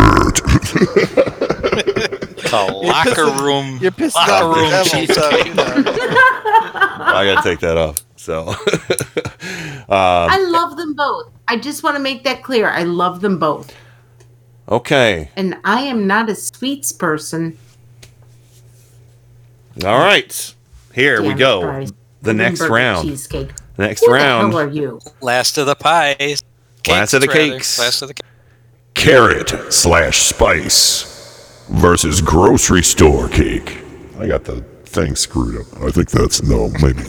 the 2.37 2.71
locker 2.73 3.27
room. 3.43 3.79
You're 3.83 3.91
pissing 3.91 4.15
locker 4.15 4.45
the 4.45 4.51
room 4.61 4.71
devil, 4.71 4.87
cheesecake. 4.87 5.53
I 5.59 7.25
gotta 7.35 7.43
take 7.47 7.59
that 7.61 7.77
off. 7.77 8.05
So, 8.15 8.55
uh, 9.89 9.89
I 9.89 10.39
love 10.49 10.77
them 10.77 10.95
both. 10.95 11.33
I 11.49 11.57
just 11.57 11.83
want 11.83 11.97
to 11.97 12.03
make 12.03 12.23
that 12.25 12.43
clear. 12.45 12.69
I 12.69 12.85
love 12.85 13.21
them 13.21 13.39
both, 13.39 13.75
okay, 14.69 15.31
and 15.37 15.57
I 15.65 15.83
am 15.83 16.07
not 16.07 16.29
a 16.31 16.35
sweets 16.35 16.93
person. 16.93 17.57
all 19.85 19.99
right. 19.99 20.55
Here 20.95 21.21
we 21.21 21.29
Damn 21.29 21.37
it, 21.37 21.39
go. 21.39 21.61
guys. 21.63 21.93
The 22.23 22.33
next 22.35 22.61
Limburger 22.61 22.75
round. 22.75 23.09
Cheesecake. 23.09 23.51
Next 23.79 24.05
Who 24.07 24.13
round. 24.13 24.53
the 24.53 24.57
hell 24.59 24.67
are 24.67 24.71
you? 24.71 25.01
Last 25.21 25.59
of 25.59 25.67
the 25.67 25.75
pies. 25.75 26.43
Last 26.89 27.13
of 27.13 27.21
the 27.21 27.27
rather. 27.29 27.51
cakes. 27.51 27.79
Last 27.79 28.01
of 28.03 28.09
the 28.09 28.15
cakes. 28.15 28.29
Carrot 28.95 29.73
slash 29.73 30.23
spice 30.23 31.65
versus 31.69 32.23
grocery 32.23 32.83
store 32.83 33.29
cake. 33.29 33.79
I 34.19 34.27
got 34.27 34.45
the 34.45 34.63
thing 34.87 35.15
screwed 35.15 35.61
up. 35.61 35.83
I 35.83 35.91
think 35.91 36.11
that's 36.11 36.43
no, 36.43 36.71
maybe. 36.81 37.03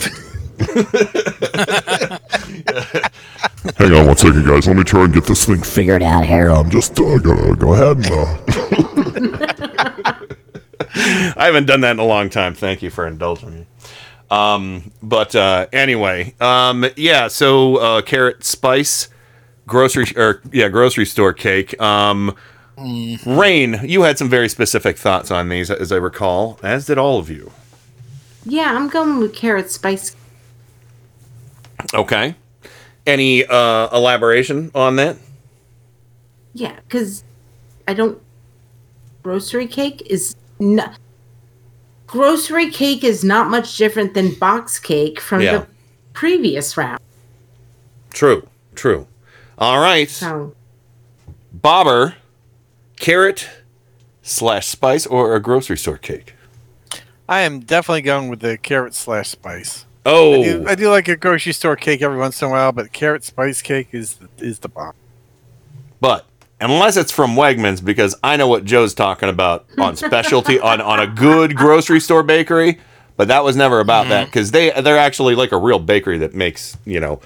Hang 3.77 3.93
on 3.93 4.07
one 4.07 4.17
second, 4.17 4.45
guys. 4.45 4.67
Let 4.67 4.77
me 4.77 4.83
try 4.83 5.03
and 5.03 5.13
get 5.13 5.25
this 5.25 5.45
thing 5.45 5.61
figured 5.61 6.03
out 6.03 6.25
here. 6.25 6.49
I'm 6.49 6.69
just 6.69 6.99
uh, 6.99 7.17
gonna 7.19 7.55
go 7.55 7.73
ahead 7.73 7.97
and. 7.97 8.11
Uh, 8.11 10.13
I 11.35 11.45
haven't 11.45 11.65
done 11.65 11.81
that 11.81 11.91
in 11.91 11.99
a 11.99 12.05
long 12.05 12.29
time. 12.29 12.53
Thank 12.53 12.81
you 12.81 12.89
for 12.89 13.05
indulging 13.05 13.53
me. 13.53 13.65
Um, 14.29 14.91
but 15.01 15.35
uh, 15.35 15.67
anyway, 15.71 16.33
um, 16.39 16.85
yeah. 16.95 17.27
So 17.27 17.77
uh, 17.77 18.01
carrot 18.01 18.43
spice, 18.43 19.09
grocery 19.67 20.05
or 20.15 20.41
yeah, 20.51 20.69
grocery 20.69 21.05
store 21.05 21.33
cake. 21.33 21.79
Um, 21.81 22.35
Rain, 23.25 23.79
you 23.83 24.03
had 24.03 24.17
some 24.17 24.29
very 24.29 24.49
specific 24.49 24.97
thoughts 24.97 25.31
on 25.31 25.49
these, 25.49 25.71
as 25.71 25.91
I 25.91 25.95
recall, 25.95 26.59
as 26.61 26.85
did 26.85 26.99
all 26.99 27.17
of 27.17 27.29
you. 27.29 27.51
Yeah, 28.45 28.75
I'm 28.75 28.87
going 28.87 29.17
with 29.17 29.33
carrot 29.33 29.71
spice. 29.71 30.15
Okay. 31.93 32.35
Any 33.05 33.45
uh, 33.45 33.95
elaboration 33.95 34.71
on 34.75 34.95
that? 34.97 35.17
Yeah, 36.53 36.75
because 36.87 37.23
I 37.87 37.93
don't. 37.93 38.21
Grocery 39.23 39.67
cake 39.67 40.01
is 40.09 40.35
not. 40.59 40.97
Grocery 42.07 42.69
cake 42.71 43.03
is 43.03 43.23
not 43.23 43.49
much 43.49 43.77
different 43.77 44.13
than 44.13 44.33
box 44.35 44.79
cake 44.79 45.19
from 45.19 45.41
Yeah. 45.41 45.57
the 45.59 45.67
previous 46.13 46.77
round. 46.77 46.99
True. 48.11 48.47
True. 48.75 49.07
All 49.57 49.79
right. 49.79 50.09
So 50.09 50.53
Bobber, 51.53 52.15
carrot 52.97 53.47
slash 54.21 54.67
spice 54.67 55.05
or 55.05 55.35
a 55.35 55.39
grocery 55.39 55.77
store 55.77 55.97
cake? 55.97 56.33
I 57.27 57.41
am 57.41 57.59
definitely 57.59 58.03
going 58.03 58.29
with 58.29 58.39
the 58.39 58.57
carrot 58.57 58.93
slash 58.93 59.29
spice. 59.29 59.85
Oh. 60.07 60.41
I 60.41 60.43
do, 60.43 60.67
I 60.67 60.75
do 60.75 60.89
like 60.89 61.07
a 61.09 61.17
grocery 61.17 61.51
store 61.51 61.75
cake 61.75 62.01
every 62.01 62.17
once 62.17 62.41
in 62.41 62.47
a 62.47 62.51
while, 62.51 62.71
but 62.71 62.93
carrot 62.93 63.25
spice 63.25 63.61
cake 63.61 63.89
is 63.91 64.17
is 64.37 64.59
the 64.59 64.69
bomb. 64.69 64.93
But 65.99 66.25
unless 66.61 66.95
it's 66.95 67.11
from 67.11 67.35
Wegmans, 67.35 67.83
because 67.83 68.15
I 68.23 68.37
know 68.37 68.47
what 68.47 68.63
Joe's 68.63 68.93
talking 68.93 69.27
about 69.27 69.65
on 69.77 69.97
specialty 69.97 70.59
on, 70.59 70.79
on 70.79 71.01
a 71.01 71.07
good 71.07 71.57
grocery 71.57 71.99
store 71.99 72.23
bakery, 72.23 72.79
but 73.17 73.27
that 73.27 73.43
was 73.43 73.57
never 73.57 73.81
about 73.81 74.07
that 74.07 74.27
because 74.27 74.51
they 74.51 74.71
they're 74.81 74.97
actually 74.97 75.35
like 75.35 75.51
a 75.51 75.57
real 75.57 75.79
bakery 75.79 76.19
that 76.19 76.33
makes 76.33 76.77
you 76.85 77.01
know 77.01 77.19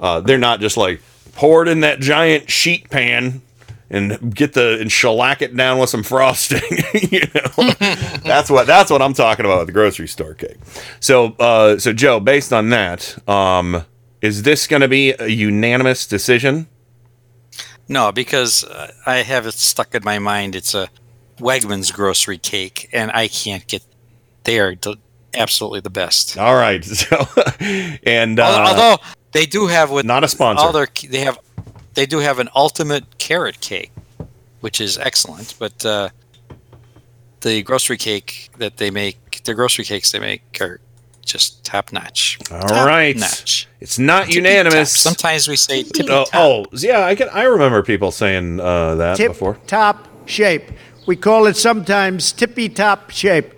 uh, 0.00 0.20
they're 0.20 0.38
not 0.38 0.60
just 0.60 0.78
like 0.78 1.02
poured 1.34 1.68
in 1.68 1.80
that 1.80 2.00
giant 2.00 2.50
sheet 2.50 2.88
pan 2.88 3.42
and 3.90 4.34
get 4.34 4.52
the 4.54 4.78
and 4.80 4.90
shellac 4.90 5.42
it 5.42 5.56
down 5.56 5.78
with 5.78 5.90
some 5.90 6.02
frosting. 6.02 6.62
you 7.10 7.20
know, 7.34 7.72
that's 8.24 8.50
what 8.50 8.66
that's 8.66 8.90
what 8.90 9.02
I'm 9.02 9.14
talking 9.14 9.44
about 9.44 9.58
with 9.60 9.66
the 9.68 9.72
grocery 9.72 10.08
store 10.08 10.34
cake. 10.34 10.58
So 11.00 11.34
uh, 11.38 11.78
so 11.78 11.92
Joe, 11.92 12.20
based 12.20 12.52
on 12.52 12.70
that, 12.70 13.16
um, 13.28 13.84
is 14.20 14.42
this 14.42 14.66
going 14.66 14.82
to 14.82 14.88
be 14.88 15.12
a 15.18 15.28
unanimous 15.28 16.06
decision? 16.06 16.66
No, 17.88 18.10
because 18.10 18.64
uh, 18.64 18.90
I 19.06 19.16
have 19.18 19.46
it 19.46 19.54
stuck 19.54 19.94
in 19.94 20.02
my 20.04 20.18
mind. 20.18 20.56
It's 20.56 20.74
a 20.74 20.88
Wegmans 21.38 21.92
grocery 21.92 22.38
cake, 22.38 22.88
and 22.92 23.10
I 23.12 23.28
can't 23.28 23.66
get. 23.66 23.84
They 24.42 24.58
are 24.58 24.74
absolutely 25.34 25.80
the 25.80 25.90
best. 25.90 26.36
All 26.38 26.54
right. 26.54 26.84
So, 26.96 27.26
and 28.04 28.40
uh, 28.40 28.64
Although 28.68 29.02
they 29.32 29.46
do 29.46 29.66
have 29.66 29.90
with 29.90 30.06
not 30.06 30.24
a 30.24 30.28
sponsor. 30.28 30.64
all 30.64 30.72
their 30.72 30.88
they 31.08 31.20
have 31.20 31.38
they 31.96 32.06
do 32.06 32.18
have 32.20 32.38
an 32.38 32.48
ultimate 32.54 33.18
carrot 33.18 33.60
cake, 33.60 33.90
which 34.60 34.80
is 34.80 34.96
excellent. 34.98 35.54
But 35.58 35.84
uh, 35.84 36.10
the 37.40 37.62
grocery 37.62 37.96
cake 37.96 38.50
that 38.58 38.76
they 38.76 38.90
make, 38.92 39.42
the 39.44 39.54
grocery 39.54 39.84
cakes 39.84 40.12
they 40.12 40.20
make 40.20 40.42
are 40.60 40.80
just 41.24 41.64
top 41.64 41.92
notch. 41.92 42.38
All 42.52 42.86
right, 42.86 43.16
notch. 43.16 43.66
it's 43.80 43.98
not 43.98 44.26
Tippy 44.26 44.36
unanimous. 44.36 44.92
top. 44.92 45.00
Sometimes 45.14 45.48
we 45.48 45.56
say 45.56 45.82
tippy 45.82 46.08
Oh, 46.10 46.24
top. 46.24 46.34
oh, 46.34 46.66
yeah, 46.72 47.00
I 47.04 47.16
can. 47.16 47.28
I 47.30 47.42
remember 47.44 47.82
people 47.82 48.12
saying 48.12 48.60
uh, 48.60 48.94
that 48.94 49.16
Tip 49.16 49.32
before. 49.32 49.58
top 49.66 50.06
shape. 50.26 50.70
We 51.06 51.16
call 51.16 51.46
it 51.46 51.56
sometimes 51.56 52.30
tippy 52.32 52.68
top 52.68 53.10
shape. 53.10 53.54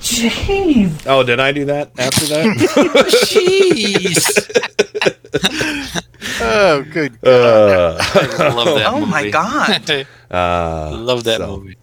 Jeez. 0.00 1.04
Oh, 1.06 1.22
did 1.24 1.40
I 1.40 1.50
do 1.52 1.64
that 1.66 1.90
after 1.98 2.26
that? 2.26 2.46
Jeez. 3.28 5.14
Oh, 6.40 6.82
good. 6.92 7.18
Uh, 7.24 7.96
I 8.00 8.52
love 8.54 8.78
that 8.78 8.86
Oh 8.92 9.06
my. 9.06 9.30
God. 9.30 9.90
uh, 10.30 10.96
love 10.96 11.24
that 11.24 11.38
so- 11.38 11.56
movie. 11.58 11.76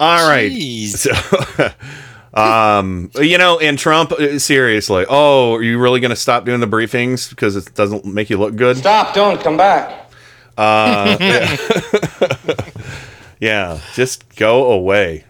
All 0.00 0.28
right. 0.28 0.50
Jeez. 0.50 0.96
So, 0.96 1.70
um, 2.40 3.10
you 3.14 3.38
know, 3.38 3.58
and 3.60 3.78
Trump, 3.78 4.12
uh, 4.12 4.38
seriously. 4.38 5.06
Oh, 5.08 5.54
are 5.54 5.62
you 5.62 5.78
really 5.78 6.00
going 6.00 6.10
to 6.10 6.16
stop 6.16 6.44
doing 6.44 6.60
the 6.60 6.66
briefings 6.66 7.30
because 7.30 7.56
it 7.56 7.72
doesn't 7.74 8.04
make 8.04 8.28
you 8.28 8.36
look 8.36 8.56
good? 8.56 8.76
Stop, 8.76 9.14
don't 9.14 9.40
come 9.40 9.56
back. 9.56 10.10
Uh, 10.58 11.16
yeah. 11.20 11.56
Yeah, 13.40 13.80
just 13.94 14.34
go 14.36 14.72
away. 14.72 15.24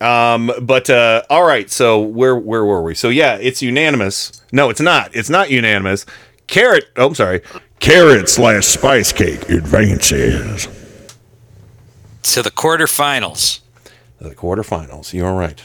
Um, 0.00 0.50
but 0.60 0.90
uh, 0.90 1.22
all 1.30 1.44
right, 1.44 1.70
so 1.70 2.00
where 2.00 2.36
where 2.36 2.64
were 2.64 2.82
we? 2.82 2.94
So 2.94 3.08
yeah, 3.08 3.36
it's 3.36 3.62
unanimous. 3.62 4.42
No, 4.50 4.68
it's 4.68 4.80
not. 4.80 5.14
It's 5.14 5.30
not 5.30 5.50
unanimous. 5.50 6.04
Carrot. 6.52 6.84
Oh, 6.96 7.08
I'm 7.08 7.14
sorry. 7.14 7.40
carrot 7.80 8.28
slash 8.28 8.66
spice 8.66 9.10
cake 9.12 9.48
advances. 9.48 10.68
To 12.24 12.42
the 12.42 12.50
quarterfinals. 12.50 13.60
The 14.20 14.34
quarterfinals. 14.34 15.12
You're 15.14 15.32
right. 15.32 15.60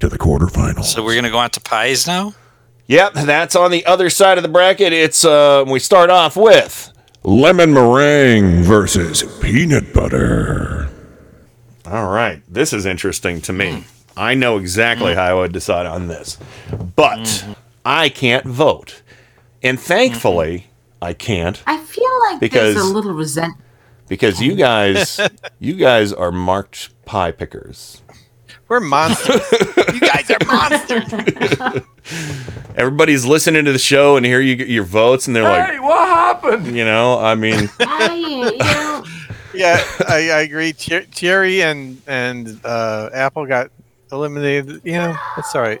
To 0.00 0.08
the 0.08 0.18
quarterfinals. 0.18 0.84
So 0.84 1.04
we're 1.04 1.14
gonna 1.14 1.30
go 1.30 1.38
on 1.38 1.50
to 1.50 1.60
pies 1.60 2.06
now. 2.06 2.34
Yep, 2.86 3.12
that's 3.12 3.54
on 3.54 3.70
the 3.70 3.84
other 3.86 4.08
side 4.10 4.38
of 4.38 4.42
the 4.42 4.48
bracket. 4.48 4.92
It's 4.92 5.24
uh, 5.24 5.64
we 5.68 5.78
start 5.78 6.08
off 6.10 6.36
with 6.36 6.90
Lemon 7.22 7.72
meringue 7.74 8.62
versus 8.62 9.22
peanut 9.40 9.92
butter. 9.92 10.88
All 11.86 12.08
right, 12.10 12.42
this 12.48 12.72
is 12.72 12.86
interesting 12.86 13.40
to 13.42 13.52
me. 13.52 13.84
I 14.16 14.34
know 14.34 14.56
exactly 14.56 15.14
how 15.14 15.24
I 15.24 15.34
would 15.34 15.52
decide 15.52 15.84
on 15.86 16.08
this, 16.08 16.38
but 16.96 17.18
Mm-hmm. 17.18 17.52
I 17.84 18.08
can't 18.10 18.44
vote, 18.44 19.02
and 19.62 19.78
thankfully 19.80 20.66
I 21.02 21.12
can't 21.14 21.62
I 21.66 21.78
feel 21.78 22.10
like 22.30 22.40
Because- 22.40 22.74
there's 22.74 22.86
a 22.86 22.92
little 22.92 23.12
resent. 23.12 23.54
because 24.08 24.40
you 24.40 24.54
guys, 24.54 25.20
you 25.58 25.74
guys 25.74 26.12
are 26.12 26.32
marked 26.32 26.90
pie 27.04 27.30
pickers. 27.32 28.02
We're 28.68 28.80
monsters. 28.80 29.40
you 29.92 30.00
guys 30.00 30.30
are 30.30 30.44
monsters. 30.46 31.82
Everybody's 32.76 33.24
listening 33.26 33.64
to 33.64 33.72
the 33.72 33.78
show 33.80 34.16
and 34.16 34.24
hear 34.24 34.40
you 34.40 34.54
get 34.56 34.68
your 34.68 34.84
votes, 34.84 35.26
and 35.26 35.34
they're 35.34 35.42
like, 35.42 35.82
what 35.82 36.08
happened? 36.08 36.76
you 36.76 36.84
know, 36.84 37.18
I 37.18 37.34
mean, 37.34 37.68
I, 37.80 38.14
you 38.14 38.56
know, 38.58 39.04
Yeah, 39.52 39.82
I, 40.08 40.30
I 40.30 40.40
agree. 40.42 40.72
Cher- 40.78 41.04
Cherry 41.10 41.62
and 41.62 42.00
and 42.06 42.60
uh, 42.64 43.10
Apple 43.12 43.44
got 43.46 43.70
eliminated. 44.12 44.80
You 44.84 44.92
know, 44.92 45.16
that's 45.36 45.52
all 45.54 45.62
right. 45.62 45.80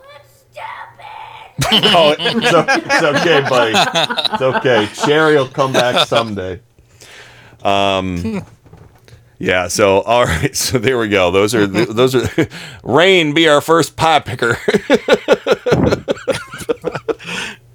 oh, 1.72 2.14
it's, 2.18 2.52
o- 2.52 2.64
it's 2.68 3.02
okay, 3.02 3.40
buddy. 3.48 3.74
It's 4.32 4.42
okay. 4.42 4.88
Cherry 5.06 5.36
will 5.36 5.48
come 5.48 5.72
back 5.72 6.06
someday. 6.06 6.60
Um, 7.62 8.44
yeah. 9.38 9.68
So 9.68 10.00
all 10.02 10.24
right. 10.24 10.54
So 10.56 10.78
there 10.78 10.98
we 10.98 11.08
go. 11.08 11.30
Those 11.30 11.54
are 11.54 11.66
the, 11.66 11.86
those 11.86 12.14
are. 12.14 12.48
Rain 12.82 13.34
be 13.34 13.48
our 13.48 13.60
first 13.60 13.96
pie 13.96 14.20
picker. 14.20 14.56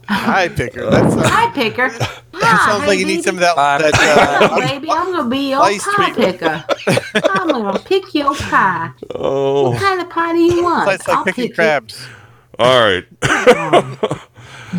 Pie 0.08 0.50
picker. 0.50 0.90
That's 0.90 1.16
uh, 1.16 1.24
pie 1.24 1.52
picker. 1.52 1.90
that 1.90 2.66
sounds 2.68 2.88
like 2.88 3.00
you 3.00 3.06
need 3.08 3.24
some 3.24 3.36
of 3.36 3.42
that. 3.42 3.56
that 3.56 3.92
Hello, 3.96 4.56
uh, 4.56 4.68
baby. 4.68 4.88
I'm 4.92 5.12
gonna 5.12 5.28
be 5.30 5.50
your 5.50 5.62
pie 5.62 5.78
treatment. 6.14 6.40
picker. 6.40 6.66
I'm 7.30 7.48
gonna 7.48 7.80
pick 7.80 8.14
your 8.14 8.36
pie. 8.36 8.92
Oh. 9.16 9.72
What 9.72 9.78
oh. 9.78 9.80
kind 9.80 10.02
of 10.02 10.10
pie 10.10 10.34
do 10.34 10.40
you 10.40 10.64
want? 10.64 10.92
it's 10.92 11.08
like 11.08 11.18
I'll 11.18 11.24
picking 11.24 11.50
pick 11.50 11.60
it. 11.60 12.08
All 12.58 12.80
right. 12.80 13.06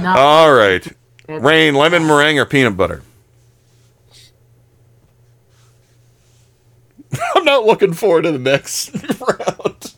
All 0.04 0.52
right. 0.52 0.86
Rain, 1.28 1.74
lemon 1.74 2.06
meringue, 2.06 2.38
or 2.38 2.44
peanut 2.46 2.76
butter. 2.76 3.02
I'm 7.34 7.44
not 7.44 7.64
looking 7.64 7.92
forward 7.92 8.22
to 8.22 8.32
the 8.32 8.38
next 8.38 8.90
round. 9.20 9.94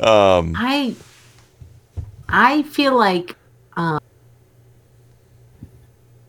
Um. 0.00 0.54
I 0.56 0.94
I 2.28 2.62
feel 2.64 2.96
like 2.96 3.36
um, 3.76 4.00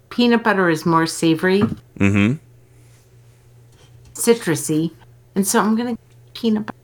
peanut 0.09 0.43
butter 0.43 0.69
is 0.69 0.85
more 0.85 1.05
savory, 1.07 1.61
Mm-hmm. 1.99 2.33
citrusy, 4.13 4.91
and 5.35 5.45
so 5.47 5.59
I'm 5.59 5.75
gonna 5.75 5.97
peanut 6.33 6.65
butter. 6.67 6.77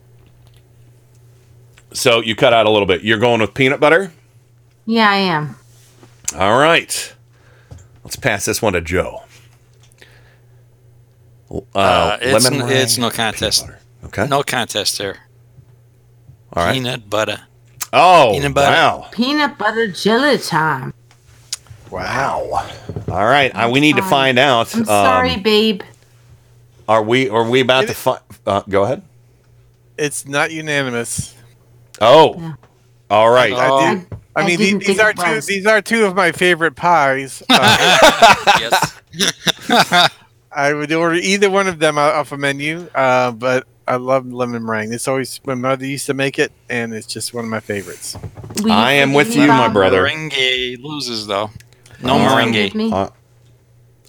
So 1.94 2.20
you 2.20 2.34
cut 2.34 2.52
out 2.52 2.66
a 2.66 2.70
little 2.70 2.86
bit. 2.86 3.02
You're 3.02 3.18
going 3.18 3.40
with 3.40 3.54
peanut 3.54 3.80
butter? 3.80 4.12
Yeah, 4.86 5.10
I 5.10 5.16
am. 5.16 5.56
All 6.38 6.58
right. 6.58 7.14
Let's 8.04 8.16
pass 8.16 8.44
this 8.44 8.60
one 8.62 8.72
to 8.72 8.80
Joe. 8.80 9.22
Uh, 11.50 11.60
Uh, 11.74 12.18
it's, 12.20 12.44
lemon 12.44 12.60
n- 12.60 12.66
meringue, 12.66 12.82
it's 12.82 12.98
no 12.98 13.10
contest. 13.10 13.66
Okay. 14.04 14.26
No 14.26 14.42
contest 14.42 14.98
there. 14.98 15.18
All 16.54 16.64
right. 16.64 16.72
Peanut 16.74 17.08
butter. 17.08 17.40
Oh, 17.92 18.30
Peanut 18.32 18.54
butter. 18.54 18.72
wow. 18.72 19.08
Peanut 19.12 19.58
butter 19.58 19.88
jelly 19.88 20.38
time. 20.38 20.94
Wow. 21.90 22.66
All 23.08 23.26
right, 23.26 23.50
uh, 23.54 23.68
we 23.70 23.80
need 23.80 23.96
to 23.96 24.02
find 24.02 24.38
out. 24.38 24.74
I'm 24.74 24.86
sorry, 24.86 25.34
um, 25.34 25.42
babe. 25.42 25.82
Are 26.88 27.02
we 27.02 27.28
are 27.28 27.48
we 27.48 27.60
about 27.60 27.86
to 27.88 27.94
find? 27.94 28.20
Uh, 28.46 28.62
go 28.68 28.84
ahead. 28.84 29.02
It's 29.98 30.26
not 30.26 30.50
unanimous. 30.50 31.36
Oh, 32.02 32.54
all 33.10 33.30
right. 33.30 33.52
I, 33.52 33.94
did, 33.94 34.06
I, 34.34 34.42
I 34.42 34.46
mean, 34.46 34.58
didn't 34.58 34.78
these, 34.80 34.86
these 34.88 34.96
think 34.96 35.00
are 35.00 35.10
it 35.10 35.16
two. 35.18 35.34
was. 35.36 35.46
These 35.46 35.66
are 35.66 35.80
two 35.80 36.04
of 36.04 36.14
my 36.16 36.32
favorite 36.32 36.74
pies. 36.76 37.42
Uh, 39.68 40.08
I 40.54 40.72
would 40.72 40.92
order 40.92 41.16
either 41.16 41.50
one 41.50 41.66
of 41.66 41.78
them 41.78 41.96
off 41.98 42.32
a 42.32 42.36
menu, 42.36 42.88
uh, 42.94 43.30
but 43.32 43.66
I 43.86 43.96
love 43.96 44.26
lemon 44.30 44.64
meringue. 44.64 44.92
It's 44.92 45.08
always 45.08 45.40
my 45.46 45.54
mother 45.54 45.86
used 45.86 46.06
to 46.06 46.14
make 46.14 46.38
it, 46.38 46.52
and 46.68 46.92
it's 46.94 47.06
just 47.06 47.32
one 47.34 47.44
of 47.44 47.50
my 47.50 47.60
favorites. 47.60 48.16
I 48.68 48.92
am 48.92 49.12
with 49.14 49.34
you, 49.34 49.46
my 49.48 49.68
brother. 49.68 50.02
Meringue 50.02 50.80
loses 50.82 51.26
though. 51.26 51.50
No 52.02 52.14
Um, 52.16 52.50
meringue. 52.52 52.92
uh, 52.92 53.10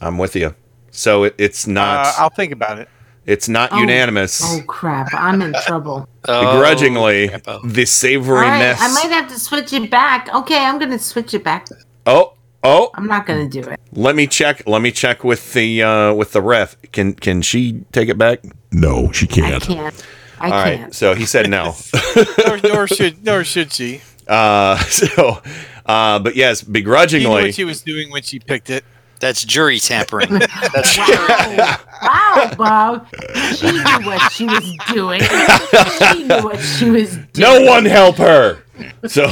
I'm 0.01 0.17
with 0.17 0.35
you. 0.35 0.53
So 0.91 1.23
it, 1.25 1.35
it's 1.37 1.65
not. 1.67 2.07
Uh, 2.07 2.13
I'll 2.19 2.29
think 2.29 2.51
about 2.51 2.79
it. 2.79 2.89
It's 3.25 3.47
not 3.49 3.71
Oh. 3.71 3.79
unanimous. 3.79 4.41
Oh 4.43 4.61
crap! 4.67 5.13
I'm 5.13 5.41
in 5.41 5.53
trouble. 5.65 6.07
Begrudgingly, 6.23 7.27
the 7.63 7.85
savory 7.85 8.37
All 8.37 8.43
right, 8.43 8.59
mess. 8.59 8.79
I 8.81 8.87
might 8.93 9.11
have 9.13 9.29
to 9.29 9.39
switch 9.39 9.73
it 9.73 9.89
back. 9.89 10.33
Okay, 10.33 10.57
I'm 10.57 10.79
gonna 10.79 10.99
switch 10.99 11.33
it 11.33 11.43
back. 11.43 11.67
oh, 12.05 12.33
oh. 12.63 12.89
I'm 12.95 13.07
not 13.07 13.25
gonna 13.25 13.47
do 13.49 13.61
it. 13.61 13.79
Let 13.93 14.15
me 14.15 14.27
check. 14.27 14.63
Let 14.67 14.81
me 14.81 14.91
check 14.91 15.23
with 15.23 15.53
the 15.53 15.83
uh, 15.83 16.13
with 16.13 16.31
the 16.33 16.41
ref. 16.41 16.75
Can 16.91 17.13
can 17.13 17.41
she 17.41 17.83
take 17.91 18.09
it 18.09 18.17
back? 18.17 18.39
No, 18.71 19.11
she 19.11 19.27
can't. 19.27 19.63
I 19.63 19.73
can't. 19.73 20.05
I 20.39 20.45
All 20.45 20.51
right. 20.51 20.77
can't. 20.79 20.95
So 20.95 21.13
he 21.13 21.25
said 21.25 21.49
no. 21.49 21.75
nor, 22.47 22.57
nor 22.63 22.87
should 22.87 23.23
nor 23.23 23.43
should 23.43 23.71
she. 23.71 24.01
uh, 24.27 24.77
so, 24.89 25.41
uh, 25.85 26.19
but 26.19 26.35
yes, 26.35 26.61
She 26.61 26.65
knew 26.67 26.73
begrudgingly. 26.73 27.27
what 27.43 27.53
she 27.55 27.63
was 27.63 27.81
doing 27.81 28.11
when 28.11 28.23
she 28.23 28.39
picked 28.39 28.69
it. 28.69 28.83
That's 29.23 29.45
jury 29.45 29.79
tampering. 29.79 30.27
That's 30.73 30.97
Wow, 30.97 32.51
Bob. 32.57 33.07
She 33.55 33.71
knew 33.71 34.05
what 34.05 34.29
she 34.33 34.43
was 34.43 34.77
doing. 34.91 35.21
She 35.21 36.23
knew 36.23 36.43
what 36.43 36.59
she 36.59 36.89
was 36.89 37.15
doing. 37.31 37.33
No 37.37 37.63
one 37.63 37.85
help 37.85 38.17
her. 38.17 38.61
So, 39.07 39.23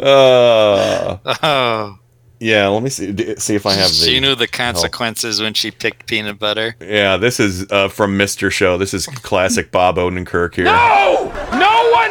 uh, 0.00 1.18
oh. 1.42 1.98
yeah. 2.40 2.68
Let 2.68 2.82
me 2.82 2.88
see 2.88 3.36
see 3.36 3.54
if 3.54 3.66
I 3.66 3.74
have 3.74 3.88
the. 3.88 3.94
She 3.94 4.18
knew 4.18 4.34
the 4.34 4.44
help. 4.44 4.52
consequences 4.52 5.42
when 5.42 5.52
she 5.52 5.70
picked 5.70 6.06
peanut 6.06 6.38
butter. 6.38 6.74
Yeah, 6.80 7.18
this 7.18 7.38
is 7.38 7.70
uh, 7.70 7.88
from 7.88 8.16
Mr. 8.16 8.50
Show. 8.50 8.78
This 8.78 8.94
is 8.94 9.04
classic 9.04 9.70
Bob 9.70 9.96
Odenkirk 9.96 10.54
here. 10.54 10.64
No! 10.64 11.33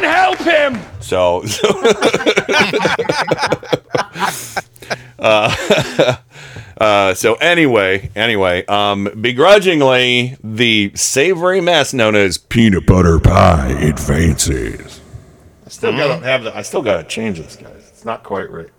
one 0.00 0.14
help 0.14 0.38
him! 0.38 0.78
So, 1.00 1.44
so 1.44 1.68
uh, 5.18 6.16
uh, 6.78 7.14
so 7.14 7.34
anyway, 7.34 8.10
anyway, 8.16 8.64
um, 8.66 9.08
begrudgingly, 9.20 10.36
the 10.42 10.92
savory 10.94 11.60
mess 11.60 11.92
known 11.92 12.16
as 12.16 12.38
Peanut 12.38 12.86
butter 12.86 13.18
pie 13.20 13.70
advances. 13.80 15.00
I 15.64 15.68
still 15.68 15.92
gotta 15.92 16.24
have 16.24 16.44
the. 16.44 16.56
I 16.56 16.62
still 16.62 16.82
gotta 16.82 17.04
change 17.04 17.38
this, 17.38 17.56
guys. 17.56 17.88
It's 17.90 18.04
not 18.04 18.22
quite 18.24 18.50
right. 18.50 18.70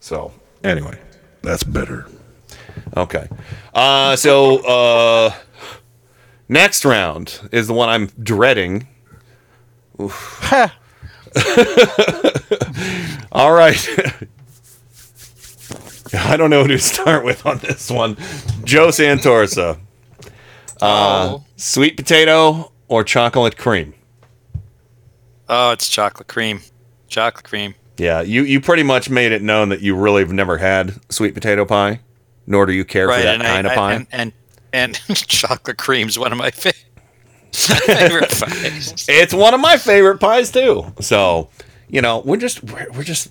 So 0.00 0.32
anyway, 0.64 0.98
That's 1.42 1.62
better. 1.62 2.06
okay. 2.96 3.28
Uh, 3.74 4.16
so 4.16 4.64
uh, 4.66 5.32
next 6.48 6.84
round 6.84 7.40
is 7.52 7.66
the 7.66 7.74
one 7.74 7.88
I'm 7.88 8.06
dreading. 8.22 8.86
Oof. 10.00 10.52
All 13.32 13.52
right. 13.52 13.88
I 16.14 16.36
don't 16.36 16.50
know 16.50 16.62
who 16.62 16.68
to 16.68 16.78
start 16.78 17.24
with 17.24 17.44
on 17.44 17.58
this 17.58 17.90
one. 17.90 18.16
Joe 18.64 18.88
Santorsa. 18.88 19.78
Uh, 20.80 21.38
Sweet 21.56 21.96
potato 21.96 22.72
or 22.86 23.04
chocolate 23.04 23.58
cream? 23.58 23.94
Oh, 25.48 25.72
it's 25.72 25.88
chocolate 25.88 26.28
cream. 26.28 26.60
Chocolate 27.08 27.44
cream. 27.44 27.74
Yeah, 27.98 28.20
you, 28.20 28.42
you 28.42 28.60
pretty 28.60 28.84
much 28.84 29.10
made 29.10 29.32
it 29.32 29.42
known 29.42 29.70
that 29.70 29.80
you 29.80 29.96
really 29.96 30.22
have 30.22 30.32
never 30.32 30.58
had 30.58 30.94
sweet 31.10 31.34
potato 31.34 31.64
pie, 31.64 32.00
nor 32.46 32.64
do 32.64 32.72
you 32.72 32.84
care 32.84 33.08
for 33.08 33.20
that 33.20 33.40
kind 33.40 33.66
I, 33.66 33.70
of 33.70 33.76
pie. 33.76 33.90
I, 33.90 33.94
and, 33.94 34.06
and 34.12 34.32
and 34.72 34.94
chocolate 35.14 35.78
cream's 35.78 36.18
one 36.18 36.32
of 36.32 36.38
my 36.38 36.50
fa- 36.50 36.72
favorite 37.52 38.30
pies. 38.30 39.06
it's 39.08 39.34
one 39.34 39.54
of 39.54 39.60
my 39.60 39.76
favorite 39.76 40.18
pies 40.18 40.50
too. 40.50 40.92
So, 41.00 41.48
you 41.88 42.00
know, 42.02 42.22
we're 42.24 42.36
just 42.36 42.62
we're, 42.64 42.90
we're 42.92 43.02
just 43.04 43.28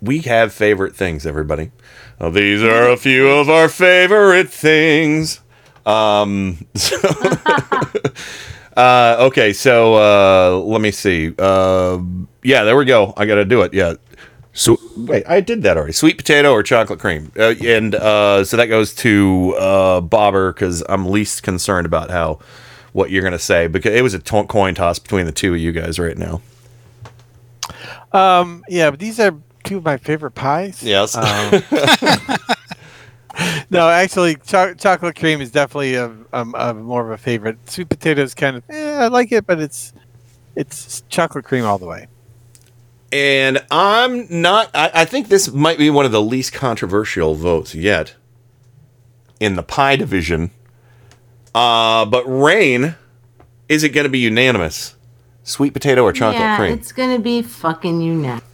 we 0.00 0.20
have 0.20 0.52
favorite 0.52 0.94
things, 0.94 1.26
everybody. 1.26 1.70
Uh, 2.20 2.30
these 2.30 2.62
are 2.62 2.90
a 2.90 2.96
few 2.96 3.28
of 3.28 3.48
our 3.48 3.68
favorite 3.68 4.50
things. 4.50 5.40
Um, 5.86 6.66
so- 6.74 6.98
uh, 8.76 9.16
okay, 9.20 9.52
so 9.52 9.94
uh, 9.94 10.58
let 10.58 10.80
me 10.80 10.90
see. 10.90 11.34
Uh, 11.38 12.00
yeah, 12.42 12.64
there 12.64 12.76
we 12.76 12.84
go. 12.84 13.12
I 13.16 13.26
got 13.26 13.36
to 13.36 13.44
do 13.44 13.62
it. 13.62 13.74
Yeah. 13.74 13.94
So 14.52 14.76
wait, 14.96 15.24
I 15.28 15.40
did 15.40 15.62
that 15.62 15.76
already. 15.76 15.92
Sweet 15.92 16.18
potato 16.18 16.50
or 16.50 16.64
chocolate 16.64 16.98
cream, 16.98 17.30
uh, 17.38 17.54
and 17.64 17.94
uh, 17.94 18.44
so 18.44 18.56
that 18.56 18.66
goes 18.66 18.92
to 18.96 19.54
uh, 19.56 20.00
Bobber 20.00 20.52
because 20.52 20.82
I'm 20.88 21.06
least 21.06 21.44
concerned 21.44 21.86
about 21.86 22.10
how 22.10 22.40
what 22.92 23.10
you're 23.10 23.22
gonna 23.22 23.38
say 23.38 23.66
because 23.66 23.94
it 23.94 24.02
was 24.02 24.14
a 24.14 24.20
coin 24.20 24.74
toss 24.74 24.98
between 24.98 25.26
the 25.26 25.32
two 25.32 25.54
of 25.54 25.60
you 25.60 25.72
guys 25.72 25.98
right 25.98 26.16
now. 26.16 26.40
Um, 28.12 28.64
yeah, 28.68 28.90
but 28.90 28.98
these 28.98 29.20
are 29.20 29.34
two 29.64 29.78
of 29.78 29.84
my 29.84 29.96
favorite 29.96 30.32
pies. 30.32 30.82
Yes. 30.82 31.14
Um, 31.14 31.62
no, 33.70 33.88
actually, 33.88 34.36
cho- 34.36 34.74
chocolate 34.74 35.16
cream 35.16 35.40
is 35.40 35.50
definitely 35.50 35.94
a, 35.94 36.10
a, 36.32 36.42
a 36.42 36.74
more 36.74 37.04
of 37.04 37.10
a 37.10 37.18
favorite. 37.18 37.58
Sweet 37.68 37.88
potatoes, 37.88 38.34
kind 38.34 38.56
of, 38.56 38.64
eh, 38.70 38.96
I 38.96 39.08
like 39.08 39.32
it, 39.32 39.46
but 39.46 39.60
it's 39.60 39.92
it's 40.56 41.02
chocolate 41.08 41.44
cream 41.44 41.64
all 41.64 41.78
the 41.78 41.86
way. 41.86 42.08
And 43.12 43.64
I'm 43.70 44.26
not. 44.42 44.70
I, 44.74 44.90
I 44.92 45.04
think 45.04 45.28
this 45.28 45.52
might 45.52 45.78
be 45.78 45.90
one 45.90 46.04
of 46.04 46.12
the 46.12 46.22
least 46.22 46.52
controversial 46.52 47.34
votes 47.34 47.74
yet 47.74 48.14
in 49.40 49.54
the 49.54 49.62
pie 49.62 49.96
division. 49.96 50.50
Uh, 51.58 52.04
but 52.06 52.24
Rain, 52.26 52.94
is 53.68 53.82
it 53.84 53.90
going 53.90 54.04
to 54.04 54.10
be 54.10 54.18
unanimous? 54.20 54.94
Sweet 55.42 55.72
potato 55.72 56.02
or 56.02 56.12
chocolate 56.12 56.40
yeah, 56.40 56.56
cream? 56.58 56.72
it's 56.74 56.92
gonna 56.92 57.18
be 57.18 57.40
fucking 57.40 58.00
unanimous. 58.02 58.44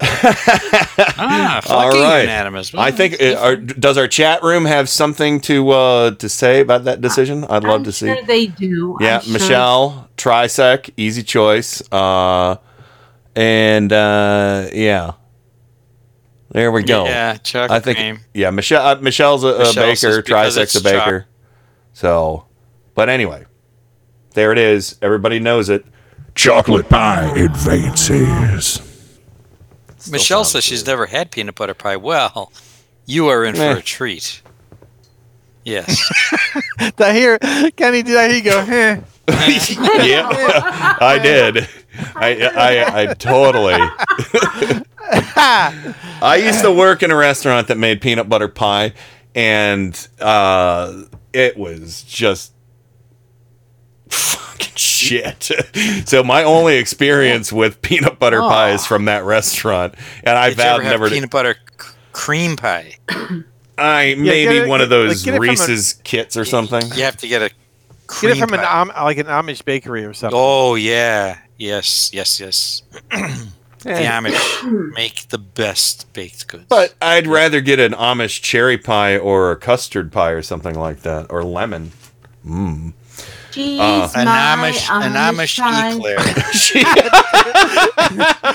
Ah, 0.00 1.60
fucking 1.62 2.00
right. 2.00 2.22
unanimous. 2.22 2.74
I 2.74 2.90
think. 2.90 3.20
uh, 3.22 3.34
Are, 3.40 3.56
does 3.56 3.96
our 3.96 4.08
chat 4.08 4.42
room 4.42 4.64
have 4.64 4.88
something 4.88 5.40
to 5.42 5.70
uh, 5.70 6.10
to 6.16 6.28
say 6.28 6.60
about 6.60 6.82
that 6.84 7.00
decision? 7.00 7.44
I'd 7.44 7.62
love 7.62 7.76
I'm 7.80 7.84
to 7.84 7.92
see. 7.92 8.06
sure 8.06 8.22
they 8.24 8.46
do. 8.48 8.96
I'm 8.98 9.04
Yeah, 9.04 9.20
sure- 9.20 9.32
Michelle, 9.34 10.08
Trisec, 10.16 10.90
easy 10.96 11.22
choice. 11.22 11.80
Uh, 11.92 12.56
and 13.36 13.92
uh, 13.92 14.68
yeah, 14.72 15.12
there 16.50 16.72
we 16.72 16.82
go. 16.82 17.04
Yeah, 17.04 17.36
chocolate 17.36 17.70
I 17.70 17.80
think. 17.80 17.98
cream. 17.98 18.18
Yeah, 18.34 18.50
Michelle. 18.50 18.84
Uh, 18.84 18.96
Michelle's 19.00 19.44
a, 19.44 19.48
a 19.48 19.58
Michelle 19.58 19.84
baker. 19.84 19.96
says 19.96 20.16
Trisec's 20.24 20.56
a 20.56 20.62
it's 20.62 20.72
choc- 20.74 20.82
baker. 20.82 21.26
So, 21.92 22.46
but 22.94 23.08
anyway, 23.08 23.44
there 24.34 24.52
it 24.52 24.58
is. 24.58 24.96
Everybody 25.02 25.38
knows 25.38 25.68
it. 25.68 25.84
Chocolate 26.34 26.88
pie 26.88 27.30
advances. 27.36 28.80
Michelle 30.10 30.44
says 30.44 30.64
she's 30.64 30.86
never 30.86 31.06
had 31.06 31.30
peanut 31.30 31.54
butter 31.54 31.74
pie. 31.74 31.96
Well, 31.96 32.52
you 33.06 33.28
are 33.28 33.44
in 33.44 33.54
for 33.54 33.76
a 33.76 33.82
treat. 33.82 34.42
Yes. 35.64 36.10
Did 36.78 37.00
I 37.00 37.12
hear, 37.14 37.38
Kenny, 37.76 38.02
did 38.02 38.16
I 38.16 38.28
hear 38.28 38.36
you 38.36 38.42
go, 38.42 38.58
eh? 38.58 39.00
yeah, 39.28 40.28
I 41.00 41.20
did. 41.22 41.68
I, 42.16 42.40
I, 42.42 43.02
I 43.02 43.14
totally. 43.14 43.74
I 46.20 46.42
used 46.44 46.62
to 46.62 46.72
work 46.72 47.04
in 47.04 47.12
a 47.12 47.16
restaurant 47.16 47.68
that 47.68 47.78
made 47.78 48.00
peanut 48.00 48.28
butter 48.28 48.48
pie, 48.48 48.94
and 49.36 50.08
uh, 50.20 51.04
it 51.32 51.56
was 51.56 52.02
just 52.02 52.52
fucking 54.08 54.72
shit. 54.76 55.50
so 56.06 56.22
my 56.22 56.44
only 56.44 56.76
experience 56.76 57.52
with 57.52 57.80
peanut 57.82 58.18
butter 58.18 58.40
pie 58.40 58.70
is 58.72 58.86
from 58.86 59.06
that 59.06 59.24
restaurant, 59.24 59.94
and 60.24 60.38
I 60.38 60.50
Did 60.50 60.58
vowed 60.58 60.74
ever 60.74 60.82
have 60.82 60.90
never 60.92 61.08
to. 61.08 61.14
peanut 61.14 61.30
butter 61.30 61.56
c- 61.80 61.88
cream 62.12 62.56
pie? 62.56 62.96
I 63.78 64.14
maybe 64.16 64.24
get 64.24 64.56
it- 64.56 64.68
one 64.68 64.80
of 64.80 64.90
get- 64.90 64.96
like, 64.98 65.08
those 65.08 65.22
get 65.22 65.34
it 65.34 65.36
from 65.38 65.44
a- 65.44 65.50
Reese's 65.50 65.94
kits 66.04 66.36
or 66.36 66.44
something. 66.44 66.82
You 66.94 67.04
have 67.04 67.16
to 67.18 67.28
get 67.28 67.42
a 67.42 67.50
Get 68.20 68.36
it 68.36 68.40
from 68.40 68.52
an 68.52 68.60
pie. 68.60 68.80
Am- 68.82 68.88
like 68.88 69.16
an 69.16 69.26
Amish 69.26 69.64
bakery 69.64 70.04
or 70.04 70.12
something. 70.12 70.38
Oh 70.38 70.74
yeah, 70.74 71.38
yes, 71.56 72.10
yes, 72.12 72.38
yes. 72.38 72.82
the 73.82 73.90
Amish 73.90 74.92
make 74.94 75.28
the 75.28 75.38
best 75.38 76.12
baked 76.12 76.46
goods. 76.48 76.64
But 76.68 76.94
I'd 77.02 77.26
rather 77.26 77.60
get 77.60 77.78
an 77.80 77.92
Amish 77.92 78.40
cherry 78.42 78.78
pie 78.78 79.16
or 79.18 79.50
a 79.52 79.56
custard 79.56 80.10
pie 80.12 80.30
or 80.30 80.42
something 80.42 80.74
like 80.78 81.00
that, 81.02 81.26
or 81.30 81.42
lemon. 81.44 81.92
Mmm. 82.46 82.92
Jeez, 83.52 83.78
uh, 83.78 84.08
An 84.16 84.26
Amish, 84.26 84.88
an 84.90 85.12
Amish 85.12 85.60
Amish 85.60 85.96
eclair. 85.96 86.18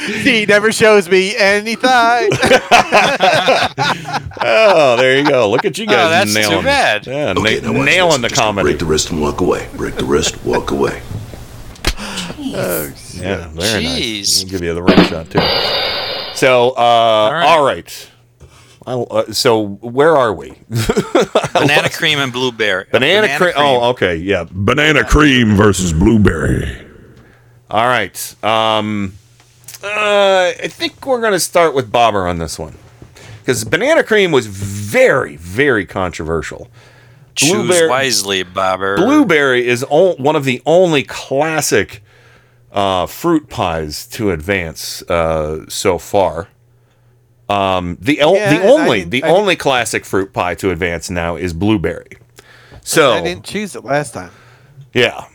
he 0.24 0.46
never 0.48 0.72
shows 0.72 1.08
me 1.08 1.36
any 1.38 1.76
thigh. 1.76 2.28
Oh, 4.40 4.96
there 4.98 5.18
you 5.18 5.26
go. 5.28 5.50
Look 5.50 5.66
at 5.66 5.78
you 5.80 5.86
Oh, 5.86 5.92
guys 5.92 6.32
that's 6.34 6.48
too 6.48 6.62
bad. 6.62 7.08
Yeah, 7.08 7.34
Okay, 7.36 7.60
na- 7.60 7.72
now 7.72 7.78
watch 7.80 7.86
nailing 7.86 8.22
the 8.22 8.28
this. 8.30 8.38
Comedy. 8.38 8.64
Break 8.70 8.80
the 8.80 8.86
wrist 8.86 9.10
and 9.10 9.20
walk 9.20 9.42
away. 9.42 9.68
Break 9.76 9.96
the 9.96 10.06
wrist, 10.06 10.44
walk 10.46 10.70
away. 10.72 11.02
Oh, 11.98 12.92
Yeah, 13.22 13.48
very 13.50 13.84
nice. 13.84 14.00
Jeez. 14.00 14.44
We'll 14.44 14.52
give 14.52 14.64
you 14.64 14.74
the 14.74 14.84
ring 14.84 15.04
shot 15.06 15.30
too. 15.30 15.40
So, 16.36 16.70
uh, 16.72 17.44
all 17.46 17.66
right. 17.66 18.10
I'll, 18.86 19.08
uh, 19.12 19.34
so 19.34 19.62
where 19.82 20.16
are 20.16 20.34
we? 20.34 20.54
Banana 21.54 21.90
cream 21.90 22.20
and 22.20 22.32
blueberry. 22.32 22.86
Banana, 22.92 23.28
cream. 23.38 23.54
Oh, 23.58 23.90
okay. 23.90 24.16
Yeah. 24.16 24.46
Banana 24.50 25.04
cream 25.04 25.56
versus 25.56 25.92
blueberry. 25.92 26.86
All 27.70 27.86
right. 27.86 28.44
Um, 28.46 29.14
uh, 29.84 30.54
I 30.64 30.68
think 30.70 31.06
we're 31.06 31.20
going 31.20 31.34
to 31.34 31.40
start 31.40 31.76
with 31.76 31.92
Bobber 31.92 32.26
on 32.28 32.38
this 32.38 32.58
one 32.58 32.76
because 33.40 33.64
banana 33.66 34.04
cream 34.04 34.32
was 34.32 34.48
very, 34.48 35.36
very 35.36 35.86
controversial. 35.86 36.70
Choose 37.36 37.82
wisely, 37.90 38.44
Bobber. 38.44 38.96
Blueberry 38.96 39.68
is 39.68 39.86
o- 39.92 40.16
one 40.16 40.36
of 40.36 40.46
the 40.46 40.62
only 40.66 41.04
classic 41.04 42.02
uh, 42.72 43.06
fruit 43.06 43.50
pies 43.50 44.06
to 44.08 44.32
advance 44.32 45.02
uh, 45.04 45.66
so 45.70 45.98
far. 45.98 46.48
Um, 47.50 47.98
the 48.02 48.20
el- 48.20 48.36
Yeah, 48.36 48.50
the 48.50 48.56
and 48.58 48.66
I 48.66 48.72
only 48.72 49.00
didn't- 49.00 49.12
the 49.12 49.24
I 49.24 49.30
only 49.30 49.56
classic 49.56 50.04
fruit 50.06 50.34
pie 50.34 50.56
to 50.56 50.70
advance 50.72 51.10
now 51.10 51.36
is 51.38 51.54
blueberry. 51.54 52.18
So 52.84 53.14
I 53.14 53.22
didn't 53.22 53.46
choose 53.46 53.76
it 53.76 53.84
last 53.86 54.14
time. 54.14 54.32
yeah, 54.94 55.26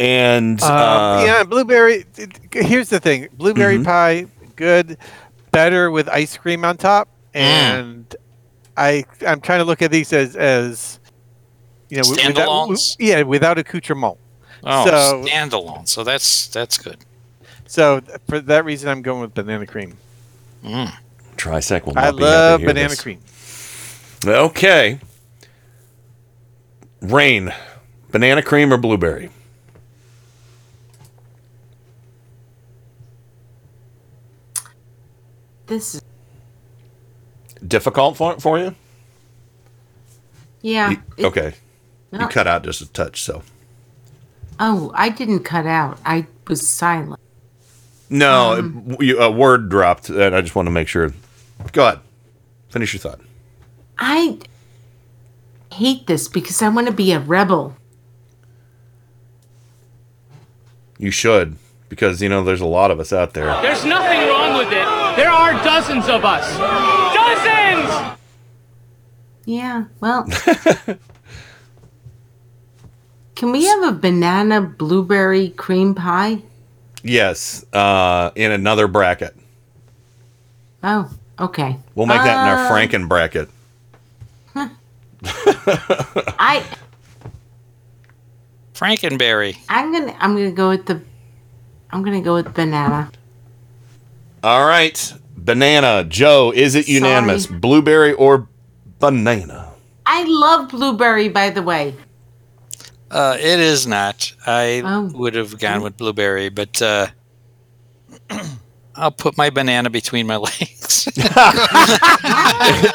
and 0.00 0.62
Um, 0.62 0.70
uh, 0.70 1.24
yeah, 1.24 1.44
blueberry. 1.44 2.04
Here's 2.52 2.88
the 2.90 3.00
thing: 3.00 3.28
blueberry 3.32 3.78
Mhm. 3.78 3.84
pie, 3.84 4.26
good, 4.56 4.98
better 5.50 5.90
with 5.90 6.08
ice 6.08 6.36
cream 6.36 6.64
on 6.64 6.76
top. 6.76 7.08
Mm. 7.34 7.40
And 7.40 8.16
I, 8.76 9.04
I'm 9.26 9.40
trying 9.40 9.60
to 9.60 9.64
look 9.64 9.80
at 9.82 9.90
these 9.90 10.12
as, 10.12 10.36
as 10.36 10.98
you 11.88 11.96
know, 11.98 12.02
wi- 12.04 12.26
without, 12.28 12.48
Standalones? 12.48 12.96
yeah, 12.98 13.22
without 13.22 13.58
accoutrement. 13.58 14.16
Oh, 14.64 14.86
so, 14.86 15.24
standalone. 15.24 15.88
So 15.88 16.04
that's 16.04 16.46
that's 16.48 16.78
good. 16.78 16.98
so 17.66 18.00
for 18.28 18.40
that 18.40 18.64
reason, 18.64 18.88
I'm 18.88 19.02
going 19.02 19.20
with 19.20 19.34
banana 19.34 19.66
cream. 19.66 19.96
Mm. 20.64 20.92
Trisec 21.36 21.84
will 21.86 21.94
not 21.94 22.04
I 22.04 22.10
be 22.12 22.16
happy 22.18 22.24
love 22.24 22.60
to 22.60 22.66
hear 22.66 22.74
banana 22.74 22.88
this. 22.90 23.00
cream. 23.00 23.18
Okay. 24.24 25.00
Rain, 27.00 27.52
banana 28.12 28.42
cream 28.42 28.72
or 28.72 28.76
blueberry? 28.76 29.30
This 35.66 35.94
is 35.96 36.02
Difficult 37.66 38.16
for, 38.16 38.38
for 38.40 38.58
you? 38.58 38.74
yeah. 40.62 40.90
You- 40.90 41.02
it- 41.16 41.24
okay. 41.26 41.54
You 42.12 42.26
cut 42.28 42.46
out 42.46 42.62
just 42.64 42.80
a 42.82 42.86
touch, 42.92 43.22
so. 43.22 43.42
Oh, 44.60 44.92
I 44.94 45.08
didn't 45.08 45.40
cut 45.40 45.66
out. 45.66 45.98
I 46.04 46.26
was 46.48 46.66
silent. 46.68 47.20
No, 48.10 48.58
Um, 48.58 48.96
it- 49.00 49.16
a 49.20 49.30
word 49.30 49.68
dropped, 49.70 50.08
and 50.10 50.34
I 50.34 50.40
just 50.42 50.54
want 50.54 50.66
to 50.66 50.70
make 50.70 50.88
sure. 50.88 51.12
Go 51.72 51.86
ahead. 51.86 52.00
Finish 52.68 52.92
your 52.92 53.00
thought. 53.00 53.20
I 53.98 54.38
hate 55.72 56.06
this 56.06 56.28
because 56.28 56.60
I 56.62 56.68
want 56.68 56.86
to 56.88 56.92
be 56.92 57.12
a 57.12 57.20
rebel. 57.20 57.76
You 60.98 61.10
should, 61.10 61.56
because, 61.88 62.22
you 62.22 62.28
know, 62.28 62.44
there's 62.44 62.60
a 62.60 62.66
lot 62.66 62.90
of 62.90 63.00
us 63.00 63.12
out 63.12 63.34
there. 63.34 63.46
There's 63.62 63.84
nothing 63.84 64.28
wrong 64.28 64.56
with 64.58 64.68
it. 64.68 65.16
There 65.16 65.30
are 65.30 65.52
dozens 65.64 66.08
of 66.08 66.24
us. 66.24 66.46
Dozens! 67.14 68.18
Yeah, 69.44 69.84
well. 70.00 70.26
Can 73.42 73.50
we 73.50 73.64
have 73.64 73.82
a 73.82 73.90
banana 73.90 74.60
blueberry 74.60 75.48
cream 75.48 75.96
pie? 75.96 76.42
Yes, 77.02 77.66
uh, 77.72 78.30
in 78.36 78.52
another 78.52 78.86
bracket. 78.86 79.34
Oh, 80.84 81.10
okay. 81.40 81.76
We'll 81.96 82.06
make 82.06 82.22
that 82.22 82.44
in 82.44 82.48
our 82.48 82.66
Uh, 82.66 82.70
Franken 82.70 83.08
bracket. 83.08 83.48
I 86.38 86.62
Frankenberry. 88.74 89.58
I'm 89.68 89.90
gonna 89.90 90.16
I'm 90.20 90.36
gonna 90.36 90.52
go 90.52 90.68
with 90.68 90.86
the 90.86 91.02
I'm 91.90 92.04
gonna 92.04 92.22
go 92.22 92.34
with 92.34 92.54
banana. 92.54 93.10
All 94.44 94.64
right. 94.64 95.14
Banana. 95.36 96.04
Joe, 96.04 96.52
is 96.54 96.76
it 96.76 96.86
unanimous? 96.86 97.46
Sorry. 97.46 97.58
Blueberry 97.58 98.12
or 98.12 98.46
banana? 99.00 99.72
I 100.06 100.22
love 100.28 100.68
blueberry, 100.68 101.28
by 101.28 101.50
the 101.50 101.62
way. 101.62 101.96
Uh, 103.12 103.36
it 103.38 103.60
is 103.60 103.86
not. 103.86 104.32
I 104.46 104.82
Oh. 104.84 105.10
would 105.14 105.34
have 105.34 105.58
gone 105.60 105.82
with 105.82 105.96
blueberry, 105.98 106.48
but 106.48 106.80
uh, 106.80 107.08
I'll 108.94 109.10
put 109.10 109.36
my 109.36 109.50
banana 109.50 109.90
between 109.90 110.26
my 110.26 110.36
legs. 110.48 111.08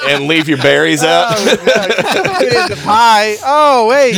and 0.07 0.27
leave 0.27 0.47
your 0.47 0.57
berries 0.59 1.03
out? 1.03 1.35
Put 1.37 1.47
it 1.61 2.53
in 2.53 2.69
the 2.77 2.81
pie. 2.83 3.35
Oh 3.43 3.87
wait. 3.87 4.15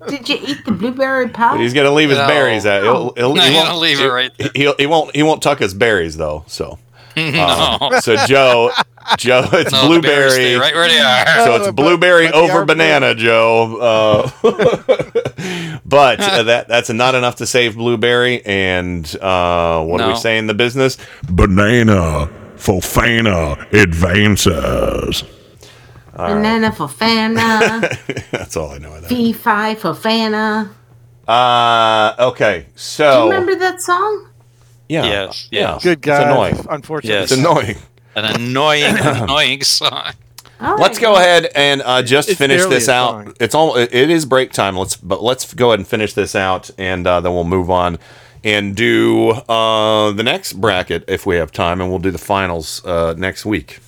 Did 0.08 0.28
you 0.28 0.38
eat 0.46 0.64
the 0.64 0.72
blueberry 0.72 1.28
pie? 1.28 1.58
He's 1.58 1.74
gonna 1.74 1.90
leave 1.92 2.08
his 2.10 2.18
No. 2.18 2.26
berries 2.26 2.64
out. 2.66 2.82
He'll, 2.82 3.12
he'll, 3.14 3.34
no, 3.34 3.42
he 3.42 3.54
won't, 3.54 3.78
leave 3.78 4.00
it 4.00 4.08
right 4.08 4.30
there. 4.38 4.50
He'll, 4.54 4.74
he 4.78 4.86
won't. 4.86 5.14
He 5.14 5.22
won't 5.22 5.42
tuck 5.42 5.58
his 5.58 5.74
berries 5.74 6.16
though. 6.16 6.44
So. 6.46 6.78
No. 7.16 7.78
Um, 7.80 8.00
so 8.00 8.16
Joe, 8.26 8.70
Joe, 9.18 9.44
it's 9.52 9.72
No, 9.72 9.82
the 9.82 9.86
blueberry. 9.88 10.30
stay 10.30 10.56
right 10.56 10.74
where 10.74 10.88
they 10.88 10.98
are. 10.98 11.44
So 11.44 11.56
it's 11.56 11.72
blueberry 11.72 12.26
but 12.26 12.32
they 12.32 12.38
over 12.50 12.58
are 12.60 12.64
banana, 12.64 13.14
Joe. 13.14 13.76
Uh, 13.78 14.30
but 15.84 16.20
uh, 16.20 16.42
that 16.44 16.66
that's 16.68 16.90
not 16.90 17.14
enough 17.14 17.36
to 17.36 17.46
save 17.46 17.76
blueberry. 17.76 18.44
And 18.46 19.04
uh, 19.16 19.84
what 19.84 19.98
do 20.00 20.08
we 20.08 20.16
say 20.16 20.38
in 20.38 20.46
The 20.46 20.54
business. 20.54 20.96
Banana 21.28 22.30
Fofana 22.56 23.72
advances. 23.72 25.24
banana 26.14 26.72
for 26.72 26.86
fana. 26.86 28.30
That's 28.30 28.56
all 28.56 28.70
I 28.70 28.78
know 28.78 28.94
of 28.94 29.02
that. 29.02 29.08
Fee 29.08 29.32
fi 29.32 29.74
for 29.74 29.92
fana. 29.92 30.70
Uh, 31.26 32.14
okay, 32.30 32.60
Do 32.60 32.66
you 32.66 32.72
so 32.76 33.24
remember 33.28 33.54
that 33.56 33.80
song? 33.82 34.28
yeah, 34.88 35.04
Yes, 35.04 35.48
yeah. 35.50 35.78
Good 35.82 36.00
God. 36.02 36.20
It's 36.20 36.30
annoying. 36.30 36.66
Unfortunately. 36.70 37.20
Yes. 37.20 37.32
It's 37.32 37.40
annoying. 37.40 37.76
An 38.16 38.24
annoying, 38.24 38.84
annoying 38.98 39.62
song. 39.62 40.12
All 40.60 40.76
Let's 40.78 40.98
right. 40.98 41.02
go 41.02 41.16
ahead 41.16 41.48
and 41.54 41.82
uh, 41.82 42.02
just 42.02 42.28
It's 42.28 42.38
finish 42.38 42.60
barely 42.60 42.74
this 42.76 42.88
a 42.88 42.92
out. 42.92 43.10
song. 43.24 43.34
It's 43.40 43.54
all. 43.54 43.76
It 43.76 43.92
it 43.92 44.10
is 44.10 44.24
break 44.24 44.52
time. 44.52 44.76
Let's 44.76 44.96
but 44.96 45.22
let's 45.22 45.52
go 45.52 45.68
ahead 45.70 45.80
and 45.80 45.86
finish 45.88 46.12
this 46.14 46.34
out, 46.34 46.70
and 46.78 47.06
uh, 47.06 47.20
then 47.20 47.32
we'll 47.34 47.44
move 47.44 47.70
on 47.70 47.98
and 48.44 48.76
do 48.76 49.30
uh, 49.30 50.12
the 50.12 50.22
next 50.22 50.54
bracket 50.54 51.04
if 51.08 51.26
we 51.26 51.36
have 51.36 51.50
time, 51.50 51.80
and 51.80 51.90
we'll 51.90 51.98
do 51.98 52.10
the 52.10 52.18
finals 52.18 52.84
uh, 52.84 53.14
next 53.16 53.44
week. 53.44 53.80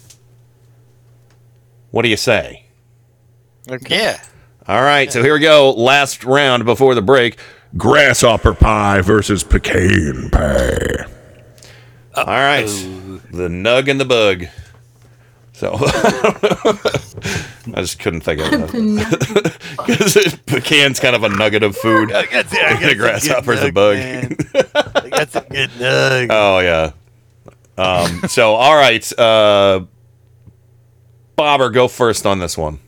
What 1.93 2.03
do 2.03 2.09
you 2.09 2.17
say? 2.17 2.65
Okay. 3.71 3.97
Yeah. 3.97 4.23
All 4.69 4.83
right, 4.83 5.13
so 5.13 5.23
here 5.23 5.35
we 5.35 5.41
go. 5.41 5.71
Last 5.73 6.25
round 6.25 6.65
before 6.65 6.95
the 6.97 7.03
break. 7.03 7.39
Grasshopper 7.77 8.55
pie 8.55 9.01
versus 9.01 9.45
pecan 9.45 10.29
pie. 10.31 11.05
All 12.17 12.25
right, 12.27 12.67
the 13.37 13.49
nug 13.49 13.89
and 13.91 14.01
the 14.01 14.05
bug. 14.05 14.47
So 15.53 15.75
I 17.75 17.81
just 17.81 17.99
couldn't 17.99 18.21
think 18.21 18.41
of 18.43 18.49
it 18.53 19.57
because 19.87 20.35
pecan's 20.47 21.01
kind 21.01 21.17
of 21.17 21.23
a 21.23 21.31
nugget 21.31 21.63
of 21.63 21.75
food. 21.77 22.13
I 22.13 22.27
got 22.27 22.47
some- 22.49 22.59
I 22.63 22.73
got 22.75 22.81
the 22.89 22.95
grasshopper's 22.95 23.63
a 23.63 23.71
bug. 23.73 23.97
nug, 23.97 24.55
man. 24.55 24.93
I 24.95 25.09
got 25.09 25.31
some 25.31 25.45
good 25.49 25.71
nugs. 25.71 26.29
Oh 26.31 26.59
yeah. 26.59 26.93
Um, 27.79 28.23
so 28.29 28.55
all 28.55 28.75
right, 28.77 29.19
uh, 29.19 29.85
Bobber, 31.37 31.71
go 31.71 31.89
first 31.89 32.27
on 32.27 32.39
this 32.39 32.57
one. 32.59 32.79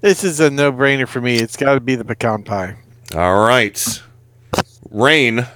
This 0.00 0.22
is 0.22 0.40
a 0.40 0.50
no-brainer 0.50 1.08
for 1.08 1.20
me. 1.20 1.36
It's 1.36 1.56
got 1.56 1.74
to 1.74 1.80
be 1.80 1.94
the 1.94 2.04
pecan 2.04 2.42
pie. 2.44 2.76
All 3.14 3.46
right, 3.46 4.02
Rain, 4.90 5.46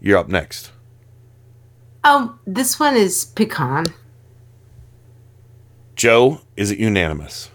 you're 0.00 0.18
up 0.18 0.28
next. 0.28 0.72
Oh, 2.08 2.38
this 2.46 2.78
one 2.78 2.96
is 2.96 3.24
pecan. 3.24 3.86
Joe, 5.96 6.40
is 6.56 6.70
it 6.70 6.78
unanimous? 6.78 7.50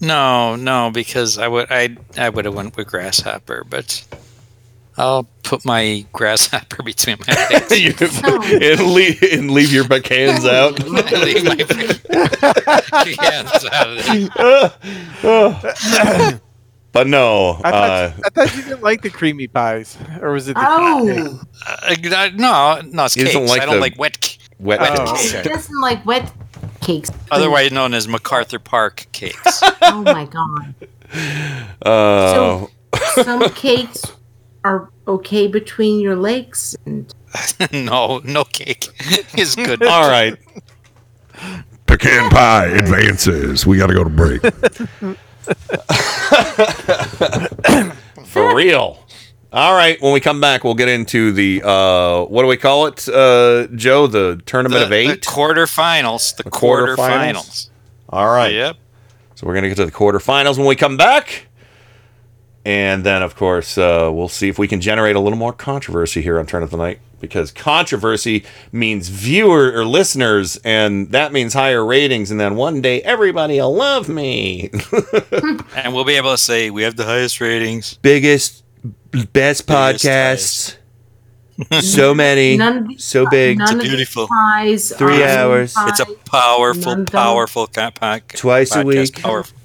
No, 0.00 0.56
no, 0.56 0.90
because 0.90 1.36
I 1.36 1.48
would 1.48 1.66
I 1.70 1.96
I 2.16 2.30
would 2.30 2.46
have 2.46 2.54
went 2.54 2.76
with 2.78 2.86
grasshopper, 2.86 3.64
but 3.68 4.06
I'll 4.96 5.24
put 5.42 5.66
my 5.66 6.06
grasshopper 6.14 6.82
between 6.82 7.18
my 7.26 7.34
legs. 7.50 7.78
You- 7.78 7.94
and, 8.72 8.94
leave, 8.94 9.22
and 9.22 9.50
leave 9.50 9.70
your 9.72 9.86
pecans 9.86 10.46
out. 10.46 10.78
Leave 10.86 11.44
my 11.44 11.56
pecans 13.04 13.64
out 13.70 13.88
of 13.88 14.06
there. 15.22 16.40
But 16.92 17.06
no, 17.06 17.60
I 17.62 17.70
thought, 17.70 17.90
uh, 17.90 18.12
I 18.24 18.28
thought 18.30 18.56
you 18.56 18.62
didn't 18.62 18.82
like 18.82 19.02
the 19.02 19.10
creamy 19.10 19.46
pies, 19.46 19.96
or 20.20 20.32
was 20.32 20.48
it? 20.48 20.54
The 20.54 20.64
Oh, 20.66 21.40
Uh, 21.66 22.30
no, 22.34 22.80
no, 22.90 23.04
it's 23.04 23.14
cakes. 23.14 23.34
like 23.34 23.60
I 23.60 23.66
don't 23.66 23.74
the- 23.76 23.80
like 23.80 23.98
wet, 23.98 24.16
c- 24.24 24.38
wet 24.58 24.80
Oh, 24.82 25.06
cakes. 25.12 25.30
he 25.30 25.38
okay. 25.38 25.48
doesn't 25.48 25.80
like 25.80 26.04
wet 26.06 26.32
cakes. 26.80 27.10
otherwise 27.30 27.72
known 27.72 27.92
as 27.94 28.08
MacArthur 28.08 28.58
Park 28.58 29.06
cakes. 29.12 29.62
Oh 29.82 30.02
my 30.02 30.24
god. 30.26 30.74
Uh, 31.82 32.66
Some 33.22 33.48
cakes 33.54 34.02
are 34.64 34.90
okay 35.06 35.46
between 35.46 36.00
your 36.00 36.16
legs, 36.16 36.74
and 36.86 37.12
no, 37.72 38.20
no 38.24 38.44
cake 38.44 38.88
is 39.36 39.54
good. 39.56 39.82
all 39.82 40.08
right. 40.08 40.36
Pecan 41.86 42.28
pie 42.30 42.66
advances. 42.66 43.66
We 43.66 43.76
got 43.78 43.86
to 43.88 43.94
go 43.94 44.04
to 44.04 44.10
break. 44.10 44.42
For 48.24 48.54
real. 48.54 49.04
All 49.52 49.72
right. 49.74 50.00
When 50.02 50.12
we 50.12 50.20
come 50.20 50.40
back, 50.40 50.62
we'll 50.64 50.74
get 50.74 50.88
into 50.88 51.32
the 51.32 51.62
uh, 51.64 52.24
what 52.24 52.42
do 52.42 52.48
we 52.48 52.56
call 52.56 52.86
it, 52.86 53.08
uh, 53.08 53.66
Joe? 53.74 54.06
The 54.06 54.40
tournament 54.44 54.78
The, 54.80 54.84
of 54.84 54.90
the 54.90 54.96
eight. 54.96 55.22
quarterfinals. 55.22 56.36
The, 56.36 56.44
quarterfinals? 56.44 56.96
quarterfinals. 56.96 57.70
All 58.10 58.26
right. 58.28 58.52
Yep. 58.52 58.76
So 59.36 59.46
we're 59.46 59.54
gonna 59.54 59.68
get 59.68 59.76
to 59.76 59.86
the 59.86 59.92
quarterfinals 59.92 60.58
when 60.58 60.66
we 60.66 60.76
come 60.76 60.96
back, 60.96 61.46
and 62.68 63.02
then 63.02 63.22
of 63.22 63.34
course 63.34 63.78
uh, 63.78 64.10
we'll 64.12 64.28
see 64.28 64.48
if 64.48 64.58
we 64.58 64.68
can 64.68 64.80
generate 64.80 65.16
a 65.16 65.20
little 65.20 65.38
more 65.38 65.52
controversy 65.54 66.20
here 66.20 66.38
on 66.38 66.44
Turn 66.46 66.62
of 66.62 66.70
the 66.70 66.76
Night 66.76 66.98
because 67.20 67.50
controversy 67.50 68.44
means 68.70 69.08
viewer 69.08 69.72
or 69.74 69.84
listeners, 69.84 70.56
and 70.64 71.10
that 71.10 71.32
means 71.32 71.52
higher 71.54 71.84
ratings, 71.84 72.30
and 72.30 72.38
then 72.38 72.54
one 72.54 72.80
day 72.80 73.00
everybody 73.02 73.58
will 73.60 73.74
love 73.74 74.08
me. 74.08 74.70
And 75.76 75.94
we'll 75.94 76.04
be 76.04 76.14
able 76.16 76.32
to 76.32 76.38
say 76.38 76.70
we 76.70 76.82
have 76.82 76.96
the 76.96 77.04
highest 77.04 77.40
ratings. 77.40 77.94
Biggest, 78.02 78.64
best 79.32 79.66
podcasts. 79.66 80.76
so 81.80 82.14
many, 82.24 82.56
none 82.56 82.86
these, 82.88 83.04
so 83.04 83.26
big, 83.30 83.58
none 83.58 83.76
of 83.76 83.80
beautiful. 83.82 84.26
Three 84.26 85.24
hours. 85.24 85.72
pies. 85.74 85.88
It's 85.90 86.00
a 86.00 86.14
powerful, 86.30 86.82
None 86.92 87.00
of 87.00 87.06
them- 87.06 87.20
powerful 87.22 87.66
ca- 87.66 87.90
pa- 87.92 88.20
Twice 88.28 88.74
a 88.76 88.82
week. 88.84 89.20
Powerful. 89.20 89.57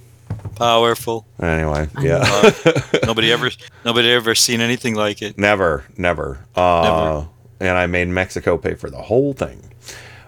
Powerful. 0.55 1.25
Anyway, 1.41 1.87
yeah. 2.01 2.51
nobody 3.05 3.31
ever, 3.31 3.49
nobody 3.83 4.11
ever 4.11 4.35
seen 4.35 4.61
anything 4.61 4.95
like 4.95 5.21
it. 5.21 5.37
Never, 5.37 5.83
never. 5.97 6.45
Uh, 6.55 7.25
And 7.59 7.77
I 7.77 7.87
made 7.87 8.07
Mexico 8.09 8.57
pay 8.57 8.75
for 8.75 8.89
the 8.89 9.01
whole 9.01 9.33
thing. 9.33 9.61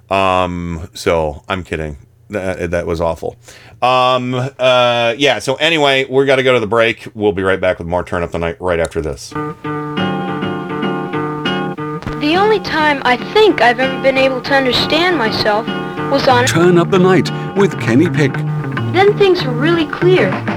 Um, 0.10 0.90
so 0.94 1.44
I'm 1.50 1.64
kidding. 1.64 1.98
That, 2.30 2.72
that 2.72 2.88
was 2.88 3.02
awful. 3.02 3.36
Um, 3.82 4.34
uh, 4.34 5.14
yeah. 5.18 5.40
So 5.40 5.56
anyway, 5.56 6.06
we 6.10 6.26
got 6.26 6.38
to 6.38 6.44
go 6.44 6.54
to 6.54 6.60
the 6.60 6.68
break. 6.68 7.08
We'll 7.14 7.34
be 7.34 7.44
right 7.44 7.60
back 7.62 7.78
with 7.78 7.88
more 7.88 8.04
Turn 8.04 8.24
Up 8.24 8.32
the 8.32 8.40
Night 8.40 8.60
right 8.60 8.80
after 8.80 9.02
this. 9.02 9.30
The 12.20 12.36
only 12.38 12.60
time 12.62 13.02
I 13.06 13.18
think 13.34 13.62
I've 13.62 13.80
ever 13.80 14.02
been 14.02 14.18
able 14.18 14.42
to 14.42 14.54
understand 14.56 15.18
myself 15.18 15.68
was 16.12 16.28
on. 16.28 16.46
Turn 16.48 16.78
up 16.80 16.90
the 16.90 16.98
night 17.00 17.30
with 17.58 17.80
Kenny 17.80 18.10
Pick. 18.10 18.32
Then 18.96 19.18
things 19.18 19.44
were 19.44 19.52
really 19.52 19.88
clear. 19.88 20.55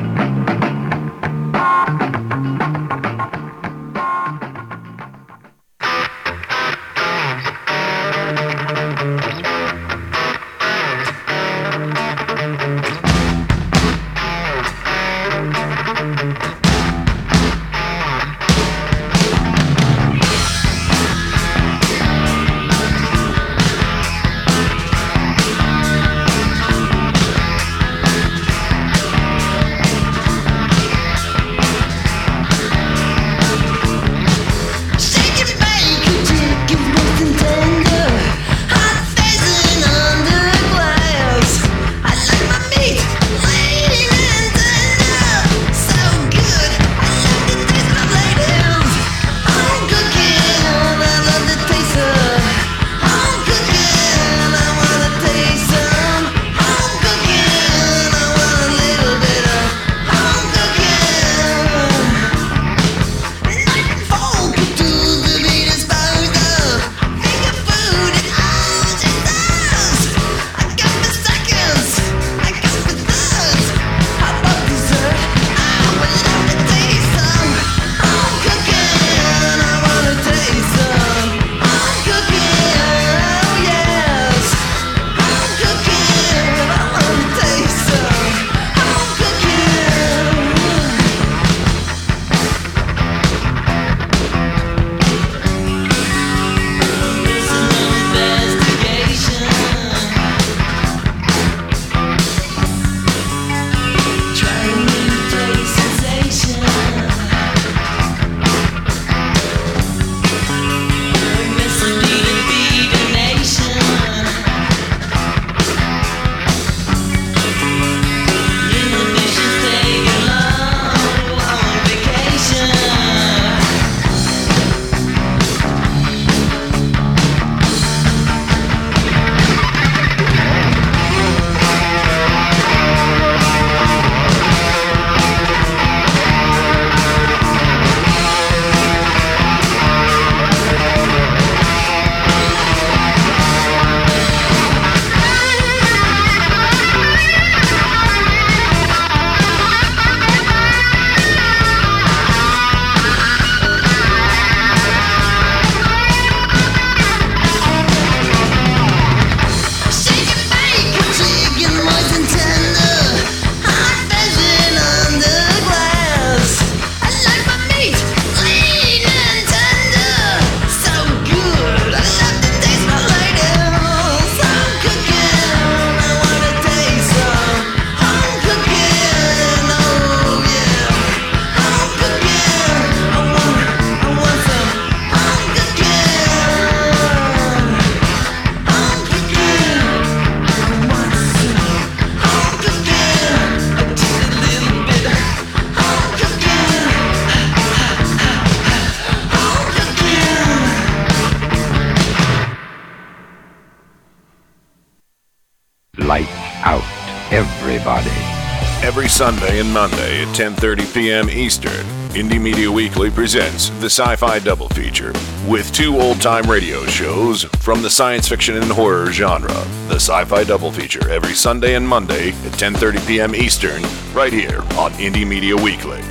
Sunday 209.19 209.59
and 209.59 209.75
Monday 209.75 210.23
at 210.23 210.29
10:30 210.29 210.95
p.m. 210.95 211.29
Eastern, 211.29 211.85
Indie 212.15 212.41
Media 212.41 212.71
Weekly 212.71 213.11
presents 213.11 213.71
the 213.81 213.91
Sci-Fi 213.91 214.39
Double 214.39 214.69
Feature 214.69 215.13
with 215.49 215.73
two 215.73 216.01
old-time 216.01 216.49
radio 216.49 216.87
shows 216.87 217.43
from 217.59 217.83
the 217.83 217.91
science 217.91 218.29
fiction 218.29 218.59
and 218.59 218.71
horror 218.71 219.11
genre. 219.11 219.53
The 219.89 219.97
Sci-Fi 219.97 220.45
Double 220.45 220.71
Feature 220.71 221.11
every 221.11 221.35
Sunday 221.35 221.75
and 221.75 221.89
Monday 221.89 222.29
at 222.29 222.53
10:30 222.53 223.09
p.m. 223.09 223.35
Eastern, 223.35 223.83
right 224.15 224.33
here 224.33 224.61
on 224.79 224.93
Indie 225.03 225.27
Media 225.27 225.57
Weekly. 225.57 225.99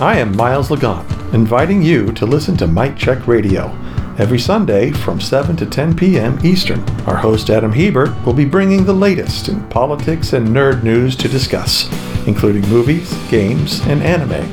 I 0.00 0.18
am 0.20 0.36
Miles 0.36 0.70
Lagon, 0.70 1.04
inviting 1.34 1.82
you 1.82 2.12
to 2.12 2.24
listen 2.24 2.56
to 2.58 2.68
Mic 2.68 2.96
Check 2.96 3.26
Radio. 3.26 3.76
Every 4.16 4.38
Sunday 4.38 4.92
from 4.92 5.20
7 5.20 5.56
to 5.56 5.66
10 5.66 5.96
p.m. 5.96 6.38
Eastern, 6.44 6.88
our 7.00 7.16
host 7.16 7.50
Adam 7.50 7.72
Hebert 7.72 8.14
will 8.24 8.32
be 8.32 8.44
bringing 8.44 8.84
the 8.84 8.92
latest 8.92 9.48
in 9.48 9.68
politics 9.70 10.34
and 10.34 10.46
nerd 10.46 10.84
news 10.84 11.16
to 11.16 11.28
discuss, 11.28 11.90
including 12.28 12.62
movies, 12.68 13.12
games, 13.28 13.80
and 13.86 14.00
anime. 14.04 14.48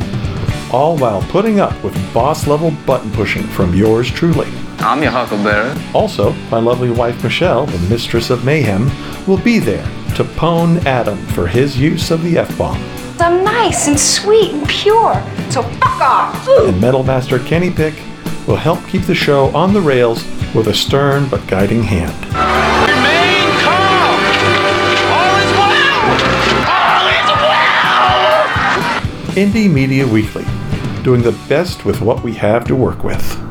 All 0.74 0.98
while 0.98 1.22
putting 1.30 1.60
up 1.60 1.84
with 1.84 1.94
boss 2.12 2.48
level 2.48 2.72
button 2.88 3.12
pushing 3.12 3.44
from 3.44 3.76
yours 3.76 4.10
truly. 4.10 4.48
I'm 4.80 5.04
your 5.04 5.12
Huckleberry. 5.12 5.80
Also, 5.94 6.32
my 6.50 6.58
lovely 6.58 6.90
wife 6.90 7.24
Michelle, 7.24 7.68
the 7.68 7.88
mistress 7.88 8.32
of 8.32 8.44
mayhem, 8.44 8.90
will 9.28 9.38
be 9.44 9.60
there 9.60 9.86
to 10.16 10.24
pwn 10.24 10.84
Adam 10.88 11.20
for 11.28 11.46
his 11.46 11.78
use 11.78 12.10
of 12.10 12.24
the 12.24 12.40
F 12.40 12.58
bomb. 12.58 12.82
I'm 13.20 13.44
nice 13.44 13.88
and 13.88 14.00
sweet 14.00 14.54
and 14.54 14.68
pure, 14.68 15.14
so 15.52 15.62
fuck 15.62 16.02
off! 16.02 16.48
And 16.48 16.82
Metal 16.82 17.04
Master 17.04 17.38
Kenny 17.38 17.70
Pick 17.70 17.94
will 18.52 18.58
help 18.58 18.86
keep 18.86 19.04
the 19.04 19.16
show 19.16 19.48
on 19.56 19.74
the 19.74 19.80
rails 19.80 20.26
with 20.54 20.68
a 20.68 20.74
stern 20.74 21.26
but 21.30 21.40
guiding 21.48 21.82
hand. 21.82 22.14
Remain 22.26 23.50
calm! 23.64 24.20
All 25.08 25.36
is 25.40 25.52
well! 25.56 26.10
All 26.68 27.08
is 27.16 27.30
well! 27.48 28.36
Indie 29.38 29.72
Media 29.72 30.06
Weekly, 30.06 30.44
doing 31.02 31.22
the 31.22 31.32
best 31.48 31.86
with 31.86 32.02
what 32.02 32.24
we 32.24 32.34
have 32.34 32.66
to 32.66 32.76
work 32.76 33.06
with. 33.06 33.51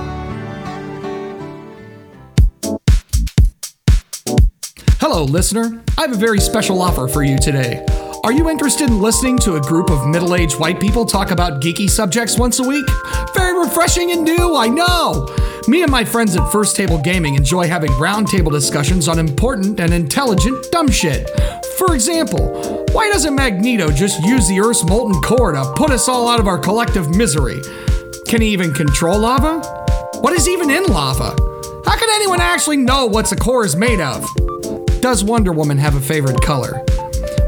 Hello, 5.13 5.25
listener. 5.25 5.83
I 5.97 6.03
have 6.03 6.13
a 6.13 6.15
very 6.15 6.39
special 6.39 6.81
offer 6.81 7.05
for 7.05 7.21
you 7.21 7.37
today. 7.37 7.85
Are 8.23 8.31
you 8.31 8.49
interested 8.49 8.89
in 8.89 9.01
listening 9.01 9.37
to 9.39 9.57
a 9.57 9.59
group 9.59 9.89
of 9.89 10.07
middle 10.07 10.35
aged 10.35 10.57
white 10.57 10.79
people 10.79 11.05
talk 11.05 11.31
about 11.31 11.61
geeky 11.61 11.89
subjects 11.89 12.39
once 12.39 12.59
a 12.59 12.63
week? 12.63 12.85
Very 13.35 13.59
refreshing 13.59 14.13
and 14.13 14.23
new, 14.23 14.55
I 14.55 14.69
know! 14.69 15.27
Me 15.67 15.81
and 15.83 15.91
my 15.91 16.05
friends 16.05 16.37
at 16.37 16.49
First 16.49 16.77
Table 16.77 16.97
Gaming 16.97 17.35
enjoy 17.35 17.67
having 17.67 17.91
roundtable 17.91 18.53
discussions 18.53 19.09
on 19.09 19.19
important 19.19 19.81
and 19.81 19.93
intelligent 19.93 20.71
dumb 20.71 20.89
shit. 20.89 21.29
For 21.77 21.93
example, 21.93 22.85
why 22.93 23.09
doesn't 23.09 23.35
Magneto 23.35 23.91
just 23.91 24.23
use 24.23 24.47
the 24.47 24.61
Earth's 24.61 24.85
molten 24.85 25.21
core 25.21 25.51
to 25.51 25.73
put 25.75 25.91
us 25.91 26.07
all 26.07 26.29
out 26.29 26.39
of 26.39 26.47
our 26.47 26.57
collective 26.57 27.13
misery? 27.13 27.59
Can 28.29 28.41
he 28.41 28.47
even 28.53 28.73
control 28.73 29.19
lava? 29.19 29.59
What 30.21 30.31
is 30.31 30.47
even 30.47 30.69
in 30.69 30.85
lava? 30.85 31.35
How 31.85 31.97
can 31.97 32.09
anyone 32.11 32.39
actually 32.39 32.77
know 32.77 33.07
what 33.07 33.29
a 33.33 33.35
core 33.35 33.65
is 33.65 33.75
made 33.75 33.99
of? 33.99 34.25
Does 35.01 35.23
Wonder 35.23 35.51
Woman 35.51 35.79
have 35.79 35.95
a 35.95 35.99
favorite 35.99 36.39
color? 36.41 36.85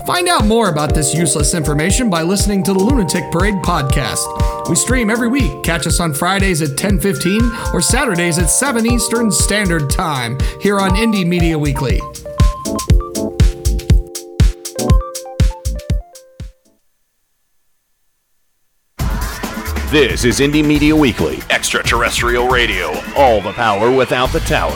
Find 0.08 0.28
out 0.28 0.46
more 0.46 0.70
about 0.70 0.96
this 0.96 1.14
useless 1.14 1.54
information 1.54 2.10
by 2.10 2.24
listening 2.24 2.64
to 2.64 2.74
the 2.74 2.80
Lunatic 2.80 3.32
Parade 3.32 3.62
podcast. 3.64 4.68
We 4.68 4.76
stream 4.76 5.12
every 5.12 5.28
week. 5.28 5.62
Catch 5.62 5.86
us 5.86 6.00
on 6.00 6.16
Fridays 6.16 6.64
at 6.64 6.76
10:15 6.78 7.42
or 7.72 7.80
Saturdays 7.80 8.40
at 8.40 8.50
7 8.50 8.88
Eastern 8.88 9.32
Standard 9.32 9.92
Time 9.92 10.40
here 10.62 10.80
on 10.80 10.96
Indie 10.96 11.28
Media 11.28 11.58
Weekly. 11.58 12.02
This 19.92 20.26
is 20.26 20.40
Indie 20.40 20.66
Media 20.66 20.96
Weekly, 20.96 21.38
extraterrestrial 21.52 22.48
radio, 22.48 23.00
all 23.16 23.42
the 23.42 23.54
power 23.54 23.96
without 23.96 24.32
the 24.32 24.40
tower. 24.40 24.76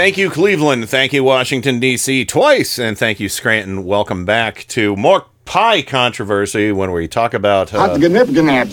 Thank 0.00 0.16
you, 0.16 0.30
Cleveland. 0.30 0.88
Thank 0.88 1.12
you, 1.12 1.22
Washington, 1.22 1.78
D.C. 1.78 2.24
twice. 2.24 2.78
And 2.78 2.96
thank 2.96 3.20
you, 3.20 3.28
Scranton. 3.28 3.84
Welcome 3.84 4.24
back 4.24 4.64
to 4.68 4.96
more 4.96 5.26
pie 5.44 5.82
controversy 5.82 6.72
when 6.72 6.90
we 6.92 7.06
talk 7.06 7.34
about. 7.34 7.74
Uh, 7.74 7.80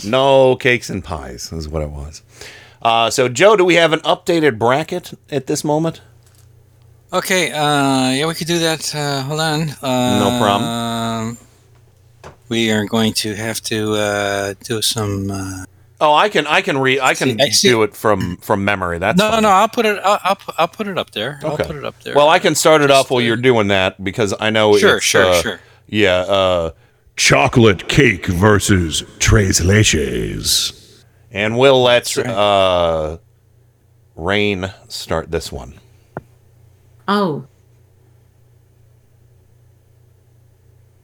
no, 0.06 0.56
cakes 0.56 0.90
and 0.90 1.04
pies 1.04 1.52
is 1.52 1.68
what 1.68 1.82
it 1.82 1.90
was. 1.90 2.22
Uh, 2.82 3.10
so, 3.10 3.28
Joe, 3.28 3.58
do 3.58 3.66
we 3.66 3.76
have 3.76 3.92
an 3.92 4.00
updated 4.06 4.58
bracket 4.58 5.16
at 5.30 5.48
this 5.48 5.66
moment? 5.66 6.00
Okay, 7.12 7.52
uh, 7.52 8.12
yeah, 8.12 8.26
we 8.26 8.34
could 8.34 8.48
do 8.48 8.60
that. 8.60 8.96
Uh, 8.96 9.24
hold 9.24 9.42
on. 9.42 9.70
Uh, 9.82 10.20
No 10.32 10.40
problem. 10.42 10.70
Um, 10.70 11.38
we 12.48 12.72
are 12.72 12.86
going 12.86 13.12
to 13.16 13.36
have 13.36 13.60
to 13.64 13.96
uh, 13.96 14.54
do 14.64 14.82
some. 14.82 15.30
Oh, 16.00 16.14
I 16.14 16.30
can, 16.30 16.46
I 16.46 16.62
can 16.62 16.78
read, 16.78 17.00
I 17.00 17.16
can 17.16 17.38
do 17.62 17.82
it 17.82 17.96
from 17.96 18.38
from 18.38 18.64
memory. 18.64 19.00
That's 19.00 19.18
no, 19.18 19.32
fine. 19.32 19.42
no, 19.44 19.50
I'll 19.50 19.68
put 19.68 19.86
it. 19.88 20.00
I'll, 20.04 20.20
I'll, 20.24 20.38
I'll 20.58 20.68
put 20.68 20.88
it 20.88 20.98
up 20.98 21.10
there. 21.12 21.40
Okay. 21.44 21.48
I'll 21.48 21.58
put 21.58 21.76
it 21.76 21.84
up 21.84 22.00
there. 22.04 22.14
Well, 22.16 22.30
I 22.30 22.38
can 22.38 22.54
start 22.54 22.82
it 22.82 22.92
off 22.92 23.10
while 23.10 23.20
you're 23.22 23.36
doing 23.36 23.70
that 23.70 24.04
because 24.04 24.34
I 24.40 24.52
know. 24.52 24.78
Sure, 24.78 24.98
it's, 24.98 25.06
sure, 25.06 25.26
uh, 25.26 25.42
sure. 25.42 25.60
Yeah. 25.88 26.20
Uh, 26.20 26.72
Chocolate 27.16 27.88
cake 27.90 28.28
versus 28.28 29.04
tres 29.18 29.60
leches. 29.60 31.04
and 31.32 31.58
we'll 31.58 31.82
let 31.82 32.16
uh, 32.16 33.18
Rain 34.16 34.72
start 34.88 35.32
this 35.32 35.52
one. 35.52 35.74
Oh. 37.08 37.48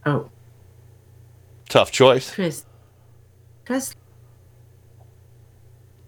Oh, 0.05 0.29
Tough 1.69 1.91
choice. 1.91 2.29
Chris. 2.31 2.65
Chris. 3.65 3.95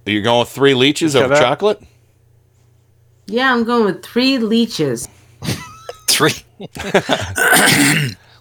You're 0.05 0.21
going 0.21 0.39
with 0.39 0.49
three 0.49 0.73
leeches 0.73 1.13
Shut 1.13 1.31
of 1.31 1.37
chocolate. 1.37 1.81
Yeah, 3.27 3.51
I'm 3.53 3.63
going 3.63 3.85
with 3.85 4.03
three 4.03 4.37
leeches. 4.37 5.07
Three. 6.07 6.31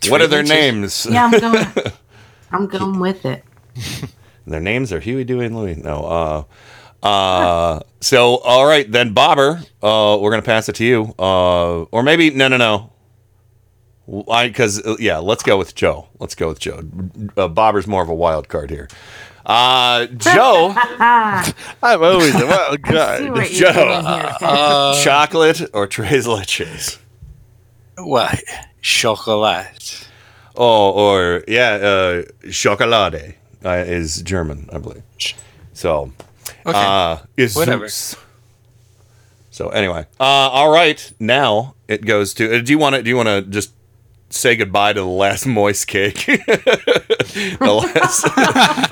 what 0.08 0.20
are 0.20 0.26
their 0.26 0.42
names? 0.42 1.06
Yeah, 1.10 1.24
I'm 1.24 1.40
going. 1.40 1.66
I'm 2.52 2.66
going 2.68 3.00
with 3.00 3.24
it. 3.24 3.42
Their 4.46 4.60
names 4.60 4.92
are 4.92 5.00
Huey, 5.00 5.24
Dewey, 5.24 5.46
and 5.46 5.56
Louie. 5.56 5.74
No. 5.74 6.46
Uh, 7.02 7.06
uh, 7.06 7.80
so, 8.00 8.36
all 8.38 8.66
right, 8.66 8.90
then, 8.90 9.12
Bobber, 9.12 9.60
uh, 9.82 10.18
we're 10.20 10.30
going 10.30 10.42
to 10.42 10.46
pass 10.46 10.68
it 10.68 10.74
to 10.76 10.84
you. 10.84 11.14
Uh, 11.18 11.82
or 11.84 12.02
maybe, 12.02 12.30
no, 12.30 12.48
no, 12.48 12.56
no. 12.56 12.92
I, 14.30 14.48
because, 14.48 14.84
uh, 14.84 14.96
yeah, 15.00 15.18
let's 15.18 15.42
go 15.42 15.56
with 15.56 15.74
Joe. 15.74 16.08
Let's 16.20 16.34
go 16.34 16.48
with 16.48 16.60
Joe. 16.60 16.78
Uh, 17.36 17.48
Bobber's 17.48 17.86
more 17.86 18.02
of 18.02 18.08
a 18.08 18.14
wild 18.14 18.48
card 18.48 18.70
here. 18.70 18.88
Uh, 19.46 20.06
Joe. 20.06 20.72
I'm 20.98 22.02
always 22.02 22.34
a 22.34 22.46
wild 22.46 22.82
card. 22.82 23.46
Joe. 23.50 23.68
uh, 24.40 25.02
chocolate 25.02 25.62
or 25.74 25.86
tres 25.86 26.26
leches? 26.26 26.98
What? 27.98 28.42
Chocolate. 28.80 30.08
Oh, 30.56 30.90
or, 30.92 31.42
yeah, 31.48 31.72
uh, 31.74 32.22
chocolate. 32.50 33.36
uh, 33.64 33.68
is 33.86 34.22
German, 34.22 34.68
I 34.72 34.78
believe. 34.78 35.02
So, 35.72 36.12
Okay. 36.66 36.78
uh, 36.78 37.18
is 37.36 37.54
Whatever. 37.56 37.88
Zeus. 37.88 38.16
So 39.50 39.68
anyway, 39.68 40.06
uh, 40.18 40.24
all 40.24 40.70
right. 40.70 41.12
Now 41.20 41.74
it 41.86 42.04
goes 42.04 42.34
to. 42.34 42.56
Uh, 42.56 42.60
do 42.60 42.72
you 42.72 42.78
want 42.78 42.96
to? 42.96 43.02
Do 43.04 43.08
you 43.10 43.16
want 43.16 43.28
to 43.28 43.42
just 43.42 43.70
say 44.34 44.56
goodbye 44.56 44.92
to 44.92 45.00
the 45.00 45.06
last 45.06 45.46
moist 45.46 45.86
cake, 45.86 46.26
the 46.26 47.58
last, 47.60 48.22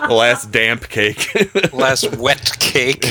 the 0.08 0.14
last 0.14 0.50
damp 0.50 0.88
cake, 0.88 1.34
Last 1.72 2.16
wet 2.16 2.56
cake. 2.60 3.06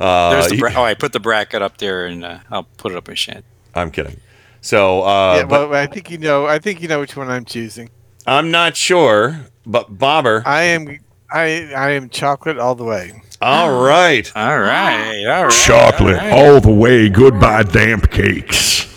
Uh, 0.00 0.30
There's 0.30 0.48
the 0.48 0.54
you- 0.56 0.60
bra- 0.60 0.72
oh, 0.76 0.84
I 0.84 0.94
put 0.94 1.12
the 1.12 1.20
bracket 1.20 1.62
up 1.62 1.78
there, 1.78 2.06
and 2.06 2.24
uh, 2.24 2.38
I'll 2.50 2.64
put 2.76 2.92
it 2.92 2.98
up 2.98 3.08
in 3.08 3.14
shed. 3.14 3.44
I'm 3.74 3.90
kidding. 3.90 4.20
So, 4.60 5.02
uh, 5.02 5.36
yeah, 5.38 5.44
but 5.44 5.70
well, 5.70 5.80
I 5.80 5.86
think 5.86 6.10
you 6.10 6.18
know. 6.18 6.46
I 6.46 6.58
think 6.58 6.80
you 6.82 6.88
know 6.88 7.00
which 7.00 7.16
one 7.16 7.28
I'm 7.30 7.44
choosing. 7.44 7.90
I'm 8.26 8.50
not 8.50 8.76
sure. 8.76 9.46
But 9.66 9.98
Bobber, 9.98 10.42
I 10.46 10.62
am. 10.64 10.98
I 11.30 11.72
I 11.74 11.90
am 11.90 12.08
chocolate 12.08 12.58
all 12.58 12.74
the 12.74 12.84
way. 12.84 13.22
all 13.42 13.82
right. 13.82 14.30
All 14.34 14.58
right, 14.58 15.24
all 15.26 15.44
right. 15.44 15.52
Chocolate 15.52 16.18
all 16.32 16.60
the 16.60 16.72
way. 16.72 17.08
Goodbye, 17.08 17.62
damp 17.64 18.10
cakes. 18.10 18.87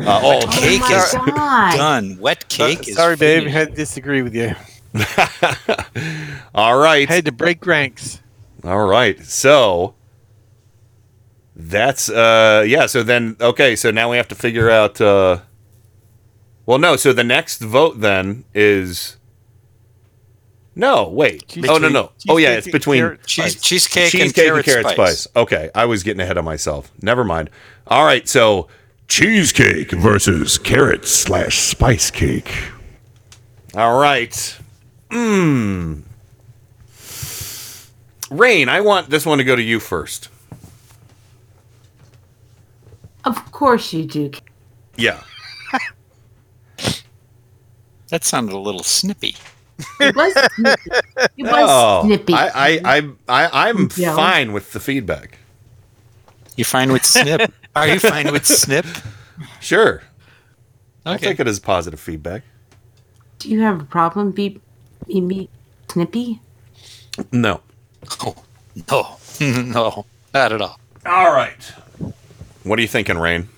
Uh, 0.00 0.20
oh, 0.22 0.40
Cake 0.52 0.80
my 0.80 0.96
is 0.96 1.12
God. 1.14 1.76
done. 1.76 2.18
Wet 2.18 2.48
cake 2.48 2.88
is 2.88 2.94
Sorry, 2.96 3.16
babe. 3.16 3.40
finished. 3.40 3.54
Had 3.56 3.68
to 3.70 3.74
disagree 3.74 4.22
with 4.22 4.34
you. 4.34 4.54
all 6.54 6.78
right. 6.78 7.08
Had 7.08 7.24
to 7.26 7.32
break 7.32 7.64
ranks. 7.66 8.20
All 8.64 8.86
right. 8.86 9.22
So 9.24 9.94
that's 11.56 12.08
uh 12.08 12.64
yeah, 12.66 12.86
so 12.86 13.02
then 13.02 13.36
okay, 13.40 13.74
so 13.76 13.90
now 13.90 14.10
we 14.10 14.16
have 14.16 14.28
to 14.28 14.34
figure 14.34 14.70
out 14.70 15.00
uh 15.00 15.40
Well, 16.66 16.78
no, 16.78 16.96
so 16.96 17.12
the 17.12 17.24
next 17.24 17.60
vote 17.60 18.00
then 18.00 18.44
is 18.54 19.16
No, 20.76 21.08
wait. 21.08 21.56
oh 21.68 21.78
no, 21.78 21.88
no. 21.88 22.12
Oh 22.28 22.36
yeah, 22.36 22.50
it's 22.50 22.70
between 22.70 23.18
Cheese, 23.26 23.60
cheesecake, 23.60 24.02
and 24.04 24.12
cheesecake 24.12 24.34
carrot, 24.34 24.56
and 24.58 24.64
carrot 24.64 24.86
spice. 24.94 25.20
spice. 25.20 25.26
Okay, 25.36 25.70
I 25.74 25.84
was 25.86 26.02
getting 26.04 26.20
ahead 26.20 26.36
of 26.38 26.44
myself. 26.44 26.92
Never 27.02 27.24
mind. 27.24 27.50
All 27.88 28.04
right, 28.04 28.28
so 28.28 28.68
Cheesecake 29.08 29.90
versus 29.92 30.58
carrot 30.58 31.06
slash 31.06 31.58
spice 31.58 32.10
cake. 32.10 32.52
all 33.74 33.98
right. 34.00 34.58
Mmm. 35.10 36.02
Rain, 38.30 38.68
I 38.68 38.80
want 38.82 39.08
this 39.08 39.24
one 39.24 39.38
to 39.38 39.44
go 39.44 39.56
to 39.56 39.62
you 39.62 39.80
first. 39.80 40.28
Of 43.24 43.50
course 43.52 43.92
you 43.92 44.04
do. 44.04 44.30
Yeah. 44.96 45.22
That 48.10 48.24
sounded 48.24 48.54
a 48.54 48.58
little 48.58 48.82
snippy. 48.82 49.36
It 50.00 50.16
was 50.16 50.32
snippy. 50.54 50.90
It 51.36 51.42
was 51.42 51.52
Oh, 51.68 52.02
snippy. 52.06 52.32
I, 52.32 52.48
I, 52.48 52.80
I, 52.96 53.10
I, 53.28 53.68
I'm 53.68 53.90
Yeah. 53.98 54.16
fine 54.16 54.54
with 54.54 54.72
the 54.72 54.80
feedback. 54.80 55.36
You're 56.56 56.64
fine 56.64 56.90
with 56.90 57.04
snip? 57.04 57.52
Are 57.76 57.86
you 57.88 57.98
fine 58.00 58.32
with 58.32 58.46
snip? 58.46 58.86
Sure. 59.60 60.02
I'll 61.06 61.14
Okay. 61.14 61.26
take 61.28 61.40
it 61.40 61.46
as 61.48 61.58
positive 61.60 62.00
feedback. 62.00 62.42
Do 63.38 63.48
you 63.48 63.60
have 63.62 63.80
a 63.80 63.84
problem, 63.84 64.32
be, 64.32 64.60
be, 65.06 65.20
be 65.20 65.48
snippy? 65.88 66.40
No. 67.32 67.60
Oh, 68.24 68.34
no, 68.90 69.16
no, 69.40 70.06
not 70.34 70.52
at 70.52 70.60
all. 70.60 70.78
All 71.06 71.32
right. 71.32 71.72
What 72.64 72.78
are 72.78 72.82
you 72.82 72.88
thinking, 72.88 73.16
Rain? 73.18 73.48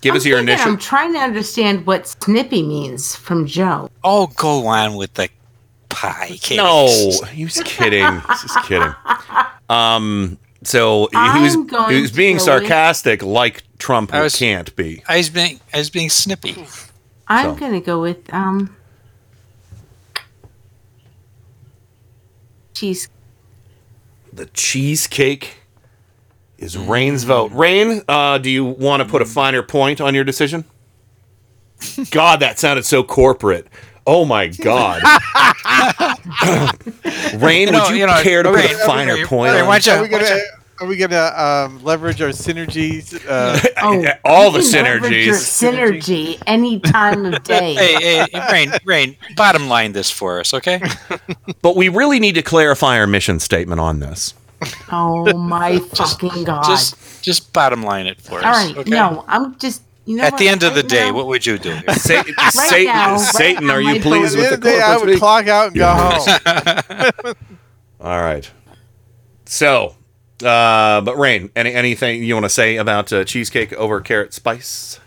Give 0.00 0.14
us 0.14 0.24
I'm 0.24 0.28
your 0.28 0.38
thinking- 0.38 0.54
initial. 0.54 0.72
I'm 0.72 0.78
trying 0.78 1.12
to 1.14 1.18
understand 1.18 1.86
what 1.86 2.06
snippy 2.06 2.62
means 2.62 3.16
from 3.16 3.46
Joe. 3.46 3.90
Oh, 4.04 4.28
go 4.28 4.66
on 4.68 4.94
with 4.94 5.14
the 5.14 5.28
pie 5.88 6.38
cake. 6.40 6.56
No, 6.56 6.86
he 7.32 7.44
was 7.44 7.60
kidding. 7.64 8.22
Just 8.42 8.62
kidding. 8.64 8.94
Um. 9.70 10.38
So 10.64 11.08
he 11.12 11.40
was, 11.40 11.54
he 11.90 12.00
was 12.00 12.10
being 12.10 12.36
go 12.36 12.38
with- 12.38 12.42
sarcastic, 12.42 13.22
like 13.22 13.62
Trump 13.78 14.12
I 14.12 14.22
was- 14.22 14.36
can't 14.36 14.74
be. 14.76 15.02
I 15.08 15.18
was 15.18 15.30
being, 15.30 15.60
I 15.72 15.78
was 15.78 15.90
being 15.90 16.10
snippy. 16.10 16.66
I'm 17.28 17.54
So. 17.54 17.60
gonna 17.60 17.80
go 17.80 18.00
with 18.00 18.32
um 18.34 18.74
cheese. 22.74 23.08
The 24.32 24.46
cheesecake 24.46 25.58
is 26.58 26.76
Rain's 26.76 27.24
vote. 27.24 27.52
Rain, 27.52 28.02
uh, 28.08 28.38
do 28.38 28.50
you 28.50 28.64
want 28.64 29.02
to 29.02 29.08
put 29.08 29.22
a 29.22 29.24
finer 29.26 29.62
point 29.62 30.00
on 30.00 30.14
your 30.14 30.24
decision? 30.24 30.64
God, 32.10 32.40
that 32.40 32.58
sounded 32.58 32.84
so 32.84 33.02
corporate. 33.02 33.68
Oh 34.10 34.24
my 34.24 34.46
God. 34.48 35.02
Rain, 37.36 37.68
You 37.68 37.72
know- 37.72 37.80
would 37.84 37.90
you, 37.90 37.96
you 37.96 38.06
know, 38.06 38.22
care 38.22 38.42
to 38.42 38.50
Rain, 38.50 38.68
put 38.68 38.76
a 38.76 38.86
finer 38.86 39.14
Rain, 39.14 39.26
point 39.26 39.52
Rain, 39.52 39.62
on 39.62 39.68
why 39.68 39.78
don't 39.80 39.98
Are 39.98 40.02
we 40.02 40.08
gonna 40.08 40.38
are 40.80 40.86
we 40.86 40.96
gonna 40.96 41.32
um, 41.36 41.82
leverage 41.82 42.22
our 42.22 42.28
synergies? 42.28 43.14
Uh, 43.28 43.58
Oh, 43.82 44.04
all 44.24 44.50
the 44.50 44.62
you 44.62 44.70
can 44.70 44.84
leverage 44.84 45.26
your 45.26 45.34
synergies? 45.34 46.36
synergy 46.36 46.42
any 46.46 46.80
time 46.80 47.26
of 47.26 47.42
day. 47.42 47.74
hey, 47.74 48.26
hey, 48.32 48.52
Rain, 48.52 48.72
Rain, 48.84 49.16
bottom 49.36 49.68
line 49.68 49.92
this 49.92 50.10
for 50.10 50.40
us, 50.40 50.54
okay? 50.54 50.80
But 51.62 51.76
we 51.76 51.88
really 51.88 52.20
need 52.20 52.36
to 52.36 52.42
clarify 52.42 52.98
our 52.98 53.06
mission 53.06 53.40
statement 53.40 53.80
on 53.80 54.00
this. 54.00 54.34
Oh 54.90 55.36
my 55.36 55.78
fucking 55.80 56.44
god! 56.44 56.64
Just, 56.64 57.22
just 57.22 57.52
bottom 57.52 57.82
line 57.82 58.06
it 58.06 58.20
for 58.20 58.38
us. 58.38 58.44
All 58.44 58.50
right, 58.52 58.76
okay? 58.76 58.90
no, 58.90 59.24
I'm 59.28 59.56
just. 59.58 59.82
You 60.08 60.16
know 60.16 60.22
At 60.22 60.32
what, 60.32 60.38
the 60.38 60.48
end 60.48 60.62
of 60.62 60.74
the 60.74 60.82
day, 60.82 61.10
now- 61.10 61.16
what 61.16 61.26
would 61.26 61.44
you 61.44 61.58
do? 61.58 61.70
Here? 61.70 61.82
Sa- 61.92 62.22
Satan, 62.50 62.86
now, 62.86 63.12
right 63.16 63.20
Satan, 63.20 63.66
now, 63.66 63.74
are 63.74 63.82
you 63.82 64.00
pleased 64.00 64.38
with 64.38 64.48
the 64.48 64.48
the 64.48 64.54
end 64.54 64.54
of 64.54 64.60
the 64.62 64.70
day, 64.70 64.80
I 64.80 64.96
would 64.96 65.08
speak? 65.10 65.18
clock 65.18 65.48
out 65.48 65.66
and 65.66 65.76
go 65.76 65.86
home. 65.86 67.34
All 68.00 68.18
right. 68.22 68.50
So, 69.44 69.96
uh, 70.42 71.02
but 71.02 71.18
Rain, 71.18 71.50
any 71.54 71.74
anything 71.74 72.24
you 72.24 72.32
want 72.32 72.44
to 72.46 72.48
say 72.48 72.76
about 72.76 73.12
uh, 73.12 73.24
cheesecake 73.24 73.74
over 73.74 74.00
carrot 74.00 74.32
spice? 74.32 74.98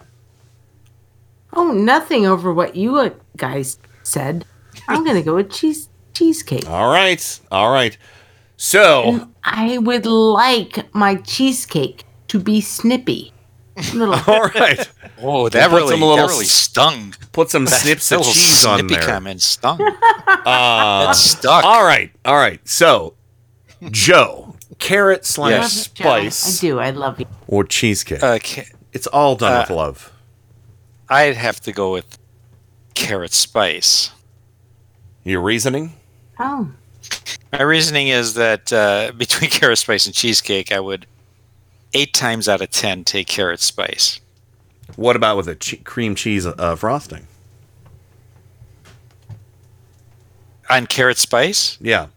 Oh, 1.51 1.71
nothing 1.71 2.27
over 2.27 2.53
what 2.53 2.75
you 2.75 2.97
uh, 2.97 3.09
guys 3.37 3.79
said. 4.03 4.45
I'm 4.87 5.03
gonna 5.03 5.23
go 5.23 5.33
with 5.33 5.49
cheese 5.49 5.89
cheesecake. 6.13 6.69
All 6.69 6.91
right, 6.91 7.39
all 7.51 7.71
right. 7.71 7.97
So, 8.55 9.31
I 9.43 9.79
would 9.79 10.05
like 10.05 10.93
my 10.93 11.15
cheesecake 11.15 12.05
to 12.27 12.39
be 12.39 12.61
snippy. 12.61 13.33
Little 13.93 14.13
all 14.27 14.43
right. 14.49 14.89
Oh, 15.21 15.47
that 15.49 15.69
Put 15.69 15.75
really, 15.77 15.91
some 15.91 16.01
little 16.01 16.15
that 16.17 16.27
really 16.29 16.45
stung. 16.45 17.13
Put 17.31 17.49
some 17.49 17.65
That 17.65 17.71
snips 17.81 18.11
of 18.11 18.23
cheese 18.23 18.65
on 18.65 18.79
snippy 18.79 18.95
there. 18.95 19.03
comment 19.07 19.41
stung. 19.41 19.79
Uh, 20.27 21.05
That 21.07 21.15
stuck. 21.15 21.63
All 21.63 21.83
right, 21.83 22.11
all 22.25 22.35
right. 22.35 22.65
So, 22.67 23.15
Joe, 23.89 24.55
carrot 24.79 25.21
I 25.21 25.23
slash 25.23 25.61
love 25.61 25.87
you, 25.97 26.03
Joe. 26.03 26.09
I 26.09 26.29
do. 26.59 26.79
I 26.79 26.89
love 26.91 27.19
you. 27.19 27.25
or 27.47 27.63
cheesecake? 27.63 28.23
Uh, 28.23 28.39
ca- 28.41 28.67
it's 28.93 29.07
all 29.07 29.35
done 29.35 29.53
uh, 29.53 29.59
with 29.61 29.69
love. 29.69 30.11
I'd 31.09 31.35
have 31.35 31.59
to 31.61 31.71
go 31.71 31.91
with 31.91 32.17
carrot 32.93 33.33
spice. 33.33 34.11
Your 35.23 35.41
reasoning? 35.41 35.93
Oh, 36.39 36.71
My 37.51 37.61
reasoning 37.61 38.07
is 38.07 38.33
that 38.35 38.71
uh, 38.73 39.11
between 39.17 39.49
carrot 39.51 39.77
spice 39.77 40.05
and 40.05 40.15
cheesecake, 40.15 40.71
I 40.71 40.79
would 40.79 41.05
eight 41.93 42.13
times 42.13 42.47
out 42.49 42.61
of 42.61 42.69
ten 42.71 43.03
take 43.03 43.27
carrot 43.27 43.59
spice. 43.59 44.19
What 44.95 45.15
about 45.15 45.37
with 45.37 45.47
a 45.47 45.55
che- 45.55 45.77
cream 45.77 46.15
cheese 46.15 46.45
uh, 46.45 46.75
frosting? 46.75 47.27
On 50.69 50.85
carrot 50.87 51.17
spice, 51.17 51.77
Yeah. 51.81 52.07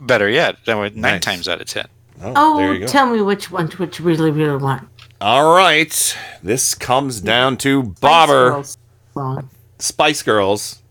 better 0.00 0.28
yet, 0.28 0.56
then 0.66 0.78
would 0.78 0.96
nine 0.96 1.14
Nice. 1.14 1.22
times 1.22 1.48
out 1.48 1.60
of 1.60 1.66
ten. 1.68 1.86
Oh, 2.20 2.32
oh 2.36 2.56
there 2.58 2.72
you 2.74 2.80
go. 2.80 2.86
tell 2.86 3.06
me 3.06 3.20
which 3.22 3.50
one 3.50 3.68
which 3.68 3.98
you 4.00 4.04
really 4.04 4.30
really 4.32 4.56
want. 4.56 4.88
All 5.20 5.54
right. 5.54 6.16
This 6.42 6.74
comes 6.74 7.20
down 7.20 7.56
to 7.58 7.82
Bobber. 8.00 8.50
Girls 8.50 8.76
song. 9.14 9.50
Spice 9.78 10.22
Girls. 10.22 10.82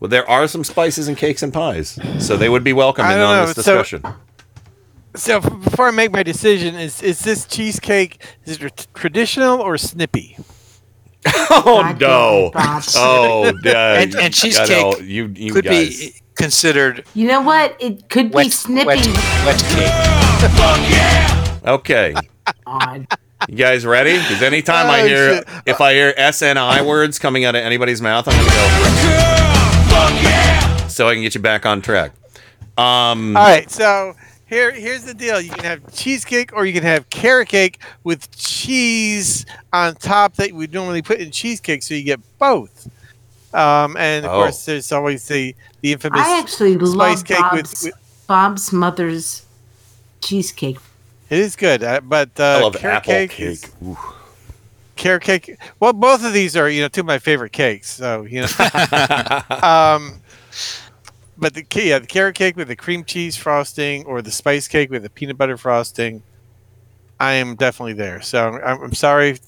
Well, 0.00 0.08
there 0.08 0.28
are 0.28 0.48
some 0.48 0.64
spices 0.64 1.06
in 1.06 1.14
cakes 1.14 1.42
and 1.44 1.52
pies, 1.52 1.98
so 2.18 2.36
they 2.36 2.48
would 2.48 2.64
be 2.64 2.72
welcome 2.72 3.04
I 3.06 3.12
in 3.12 3.18
don't 3.18 3.28
on 3.28 3.36
know, 3.36 3.46
this 3.52 3.64
so- 3.64 3.76
discussion. 3.78 4.02
So 5.14 5.36
f- 5.38 5.62
before 5.64 5.88
I 5.88 5.90
make 5.90 6.10
my 6.10 6.22
decision, 6.22 6.74
is 6.74 7.02
is 7.02 7.20
this 7.20 7.44
cheesecake 7.46 8.24
is 8.46 8.62
it 8.62 8.86
traditional 8.94 9.60
or 9.60 9.76
snippy? 9.76 10.38
oh 11.26 11.82
God 11.82 12.00
no! 12.00 12.50
Oh, 12.96 13.52
yeah, 13.64 14.00
And- 14.00 14.14
and 14.14 14.16
yeah, 14.22 14.28
cheesecake 14.30 14.80
no, 14.82 14.96
you, 14.98 15.26
you 15.36 15.52
Could 15.52 15.66
guys. 15.66 15.98
be 15.98 16.14
considered 16.34 17.04
You 17.14 17.26
know 17.28 17.42
what? 17.42 17.76
It 17.78 18.08
could 18.08 18.32
be 18.32 18.48
snippy. 18.48 18.86
wet, 18.86 19.06
wet 19.44 19.62
cake. 19.68 19.92
Okay, 21.68 22.14
you 23.48 23.56
guys 23.56 23.84
ready? 23.86 24.14
Because 24.18 24.42
anytime 24.42 24.88
I 24.90 25.02
Oh, 25.02 25.06
hear 25.06 25.34
shit. 25.36 25.46
if 25.66 25.80
I 25.80 25.92
hear 25.94 26.12
SNI 26.14 26.84
words 26.86 27.18
coming 27.20 27.44
out 27.44 27.54
of 27.54 27.62
anybody's 27.62 28.00
mouth, 28.02 28.26
I'm 28.26 28.34
gonna 28.34 28.50
go. 28.50 28.68
So 30.88 31.08
I 31.08 31.14
can 31.14 31.22
get 31.22 31.34
you 31.34 31.40
back 31.40 31.64
on 31.66 31.80
track. 31.82 32.12
Um, 32.76 33.36
All 33.36 33.44
right, 33.44 33.70
so 33.70 34.14
here 34.52 34.70
here's 34.72 35.04
the 35.04 35.14
deal: 35.14 35.40
you 35.40 35.50
can 35.50 35.64
have 35.64 35.92
cheesecake 35.94 36.52
or 36.52 36.64
you 36.66 36.72
can 36.72 36.82
have 36.82 37.08
carrot 37.10 37.48
cake 37.48 37.80
with 38.04 38.30
cheese 38.36 39.46
on 39.72 39.94
top 39.96 40.34
that 40.34 40.52
we 40.52 40.66
normally 40.66 41.02
put 41.02 41.18
in 41.20 41.30
cheesecake, 41.30 41.82
so 41.82 41.94
you 41.94 42.02
get 42.04 42.20
both. 42.38 42.88
Um, 43.54 43.96
and 43.96 44.24
of 44.24 44.30
Oh. 44.32 44.34
course, 44.42 44.64
there's 44.64 44.92
always 44.92 45.26
the 45.28 45.54
the 45.80 45.92
infamous 45.92 46.20
I 46.20 46.38
actually 46.38 46.74
spice 46.74 46.94
love 46.94 47.24
cake 47.24 47.38
Bob's, 47.38 47.54
with, 47.54 47.82
with. 47.84 48.26
Bob's 48.26 48.72
mother's 48.72 49.44
cheesecake. 50.20 50.78
It 51.30 51.38
is 51.38 51.56
good, 51.56 51.82
uh, 51.82 52.00
but 52.02 52.38
uh, 52.38 52.42
I 52.44 52.60
love 52.62 52.76
carrot 52.76 52.96
apple 52.98 53.12
cake. 53.12 53.30
cake. 53.30 53.46
is- 53.46 53.72
carrot 54.96 55.22
cake. 55.22 55.56
Well, 55.80 55.92
both 55.94 56.24
of 56.24 56.32
these 56.32 56.56
are 56.56 56.68
you 56.68 56.82
know 56.82 56.88
two 56.88 57.00
of 57.00 57.06
my 57.06 57.18
favorite 57.18 57.52
cakes. 57.52 57.90
So 57.90 58.22
you 58.24 58.42
know, 58.42 58.48
um, 59.62 60.20
but 61.42 61.52
the 61.54 61.66
yeah, 61.74 61.98
the 61.98 62.06
carrot 62.06 62.34
cake 62.36 62.56
with 62.56 62.68
the 62.68 62.76
cream 62.76 63.04
cheese 63.04 63.36
frosting 63.36 64.06
or 64.06 64.22
the 64.22 64.30
spice 64.30 64.66
cake 64.68 64.90
with 64.90 65.02
the 65.02 65.10
peanut 65.10 65.36
butter 65.36 65.58
frosting, 65.58 66.22
I 67.20 67.32
am 67.34 67.56
definitely 67.56 67.92
there. 67.94 68.22
So 68.22 68.52
I'm, 68.64 68.82
I'm 68.84 68.94
sorry, 68.94 69.38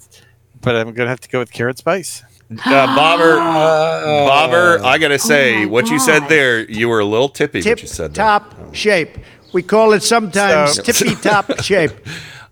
but 0.61 0.77
I'm 0.77 0.93
gonna 0.93 1.09
have 1.09 1.21
to 1.21 1.29
go 1.31 1.39
with 1.39 1.53
carrot 1.53 1.79
spice. 1.79 2.23
Uh, 2.51 2.87
Bobber, 2.95 3.37
Bobber, 3.39 4.85
I 4.85 4.99
gotta 4.99 5.19
say, 5.19 5.61
my 5.65 5.71
what 5.71 5.89
you 5.89 5.99
said 5.99 6.29
there, 6.29 6.69
you 6.71 6.89
were 6.89 7.01
a 7.01 7.05
little 7.05 7.29
tippy. 7.31 7.63
what 7.63 7.81
you 7.81 7.89
said 7.89 8.13
there. 8.15 8.25
top 8.25 8.75
shape. 8.75 9.17
We 9.55 9.63
call 9.63 9.93
it 9.93 10.03
sometimes 10.03 10.75
So- 10.75 10.83
tippy 10.83 11.15
top 11.23 11.63
shape. 11.63 11.93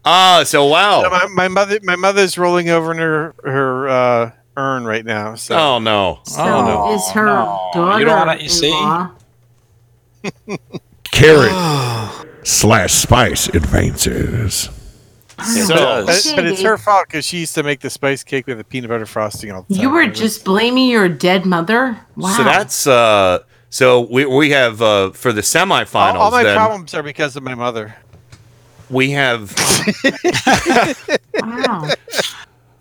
Ah, 0.04 0.42
so 0.46 0.64
wow. 0.66 1.02
So 1.02 1.10
my, 1.10 1.26
my 1.34 1.48
mother, 1.48 1.78
my 1.82 1.96
mother's 1.96 2.38
rolling 2.38 2.70
over 2.70 2.90
in 2.92 2.98
her 2.98 3.34
her 3.44 3.88
uh, 3.88 4.30
urn 4.56 4.84
right 4.84 5.04
now. 5.04 5.34
So 5.36 5.56
Oh 5.56 5.78
no! 5.78 6.20
So 6.24 6.42
oh 6.42 6.64
no! 6.64 6.94
is 6.94 7.08
her 7.10 7.26
daughter 7.26 7.98
You 8.00 8.04
don't 8.06 8.26
wanna- 8.26 8.48
see? 8.48 8.72
Carrot 11.10 11.52
slash 12.44 12.92
spice 12.92 13.48
advances. 13.48 14.68
So, 15.42 16.04
but, 16.06 16.32
but 16.36 16.46
it's 16.46 16.62
her 16.62 16.78
fault 16.78 17.06
because 17.08 17.24
she 17.24 17.40
used 17.40 17.54
to 17.56 17.62
make 17.62 17.80
the 17.80 17.90
spice 17.90 18.22
cake 18.22 18.46
with 18.46 18.58
the 18.58 18.64
peanut 18.64 18.90
butter 18.90 19.06
frosting 19.06 19.50
all 19.50 19.62
the 19.62 19.74
time. 19.74 19.82
You 19.82 19.90
were 19.90 20.06
just 20.06 20.44
blaming 20.44 20.88
your 20.88 21.08
dead 21.08 21.44
mother? 21.44 21.98
Wow. 22.16 22.36
So 22.36 22.44
that's 22.44 22.86
uh, 22.86 23.40
so 23.70 24.02
we 24.02 24.24
we 24.24 24.50
have 24.50 24.80
uh 24.82 25.10
for 25.10 25.32
the 25.32 25.40
semifinals. 25.40 25.94
all, 25.94 26.16
all 26.18 26.30
my 26.30 26.44
then 26.44 26.56
problems 26.56 26.94
are 26.94 27.02
because 27.02 27.34
of 27.36 27.42
my 27.42 27.54
mother. 27.54 27.96
we 28.88 29.10
have 29.12 29.52
wow. 31.34 31.88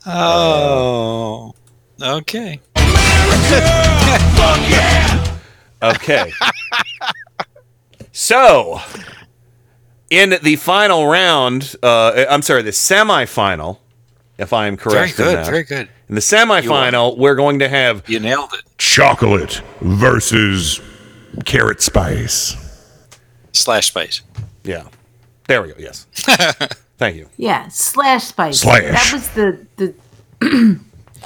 Oh. 0.05 1.55
Okay. 2.01 2.59
okay. 5.83 6.31
so 8.21 8.79
in 10.11 10.35
the 10.43 10.55
final 10.57 11.07
round, 11.07 11.75
uh, 11.81 12.25
I'm 12.29 12.41
sorry, 12.43 12.61
the 12.61 12.69
semifinal, 12.71 13.79
if 14.37 14.53
I 14.53 14.67
am 14.67 14.77
correct. 14.77 15.15
Very 15.15 15.29
in 15.29 15.35
good, 15.35 15.37
that. 15.37 15.49
very 15.49 15.63
good. 15.63 15.89
In 16.09 16.15
the 16.15 16.21
semifinal, 16.21 17.17
we're 17.17 17.35
going 17.35 17.59
to 17.59 17.67
have 17.69 18.07
You 18.07 18.19
nailed 18.19 18.53
it. 18.53 18.61
Chocolate 18.77 19.61
versus 19.81 20.81
carrot 21.45 21.81
spice. 21.81 22.55
Slash 23.53 23.87
spice. 23.87 24.21
Yeah. 24.63 24.83
There 25.47 25.61
we 25.63 25.69
go. 25.69 25.75
Yes. 25.79 26.05
Thank 26.97 27.15
you. 27.15 27.29
Yeah, 27.37 27.67
slash 27.69 28.25
spice. 28.25 28.59
Slash. 28.61 28.83
That 28.83 29.09
was 29.13 29.29
the 29.29 29.65
the 29.77 29.93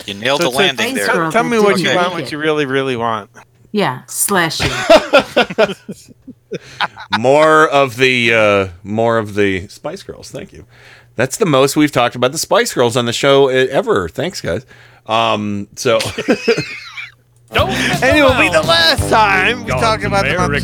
You 0.06 0.14
nailed 0.14 0.42
So- 0.42 0.50
the 0.50 0.56
landing 0.58 0.96
there. 0.96 1.08
girl. 1.08 1.32
Tell 1.32 1.44
me 1.44 1.60
what 1.60 1.80
you 1.80 1.88
Okay. 1.90 1.96
want, 1.98 2.14
what 2.14 2.32
you 2.32 2.38
really, 2.38 2.66
really 2.66 2.96
want. 2.96 3.30
yeah 3.72 4.04
slash 4.08 4.60
it. 4.64 5.78
more 7.20 7.68
of 7.68 7.98
the 7.98 8.34
uh, 8.34 8.68
more 8.84 9.18
of 9.18 9.36
the 9.36 9.68
Spice 9.68 10.04
Girls. 10.04 10.32
Thank 10.32 10.54
you. 10.54 10.66
That's 11.16 11.38
the 11.38 11.46
most 11.46 11.76
we've 11.76 11.92
talked 11.92 12.16
about 12.16 12.32
the 12.34 12.38
Spice 12.38 12.74
Girls 12.74 12.98
on 12.98 13.06
the 13.06 13.14
show 13.14 13.50
uh, 13.50 13.68
ever. 13.70 14.10
Thanks, 14.10 14.42
guys. 14.42 14.66
Um, 15.06 15.68
so 15.76 16.00
And 17.52 18.18
it 18.18 18.24
will 18.24 18.38
be 18.40 18.50
the 18.50 18.64
last 18.64 19.10
time 19.10 19.64
we 19.64 19.72
talk 19.72 20.04
about 20.04 20.26
them 20.26 20.42
on 20.42 20.52
the 20.52 20.60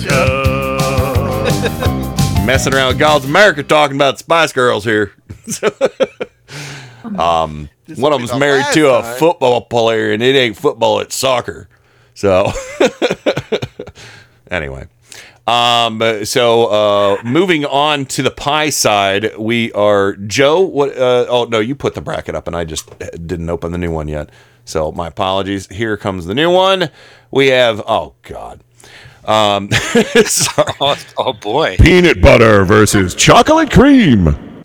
messing 2.45 2.73
around 2.73 2.89
with 2.89 2.99
God's 2.99 3.23
America 3.25 3.63
talking 3.63 3.95
about 3.95 4.19
Spice 4.19 4.51
Girls 4.51 4.83
here. 4.83 5.13
um, 7.17 7.69
one 7.95 8.11
of 8.13 8.19
them's 8.19 8.31
the 8.31 8.39
married 8.39 8.61
last 8.61 8.73
to 8.73 8.97
a 8.97 9.01
time. 9.01 9.17
football 9.17 9.61
player, 9.61 10.11
and 10.11 10.21
it 10.21 10.35
ain't 10.35 10.57
football; 10.57 10.99
it's 10.99 11.15
soccer. 11.15 11.69
So, 12.13 12.51
anyway, 14.49 14.87
um, 15.47 16.23
so 16.23 16.65
uh, 16.67 17.17
moving 17.23 17.65
on 17.65 18.05
to 18.05 18.21
the 18.21 18.31
pie 18.31 18.69
side, 18.69 19.35
we 19.37 19.71
are 19.73 20.15
Joe. 20.15 20.61
What? 20.61 20.95
Uh, 20.95 21.25
oh 21.29 21.45
no, 21.45 21.59
you 21.59 21.75
put 21.75 21.95
the 21.95 22.01
bracket 22.01 22.35
up, 22.35 22.47
and 22.47 22.55
I 22.55 22.63
just 22.63 22.97
didn't 22.99 23.49
open 23.49 23.71
the 23.71 23.77
new 23.77 23.91
one 23.91 24.07
yet. 24.07 24.29
So 24.65 24.91
my 24.91 25.07
apologies. 25.07 25.67
Here 25.67 25.97
comes 25.97 26.25
the 26.25 26.35
new 26.35 26.51
one. 26.51 26.89
We 27.31 27.47
have. 27.47 27.81
Oh 27.87 28.13
God. 28.23 28.61
Um. 29.25 29.69
Oh, 30.83 30.97
oh 31.17 31.33
boy. 31.33 31.77
Peanut 31.77 32.21
butter 32.21 32.65
versus 32.65 33.13
chocolate 33.13 33.71
cream. 33.71 34.63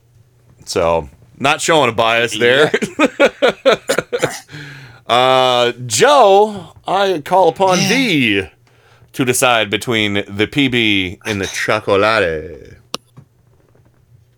So, 0.64 1.08
not 1.38 1.60
showing 1.60 1.90
a 1.90 1.92
bias 1.92 2.38
there. 2.38 2.66
uh, 5.06 5.72
Joe, 5.84 6.72
I 6.86 7.20
call 7.20 7.48
upon 7.48 7.78
thee 7.78 8.48
to 9.16 9.24
decide 9.24 9.70
between 9.70 10.12
the 10.14 10.46
PB 10.46 11.20
and 11.24 11.40
the 11.40 11.46
chocolate. 11.46 12.76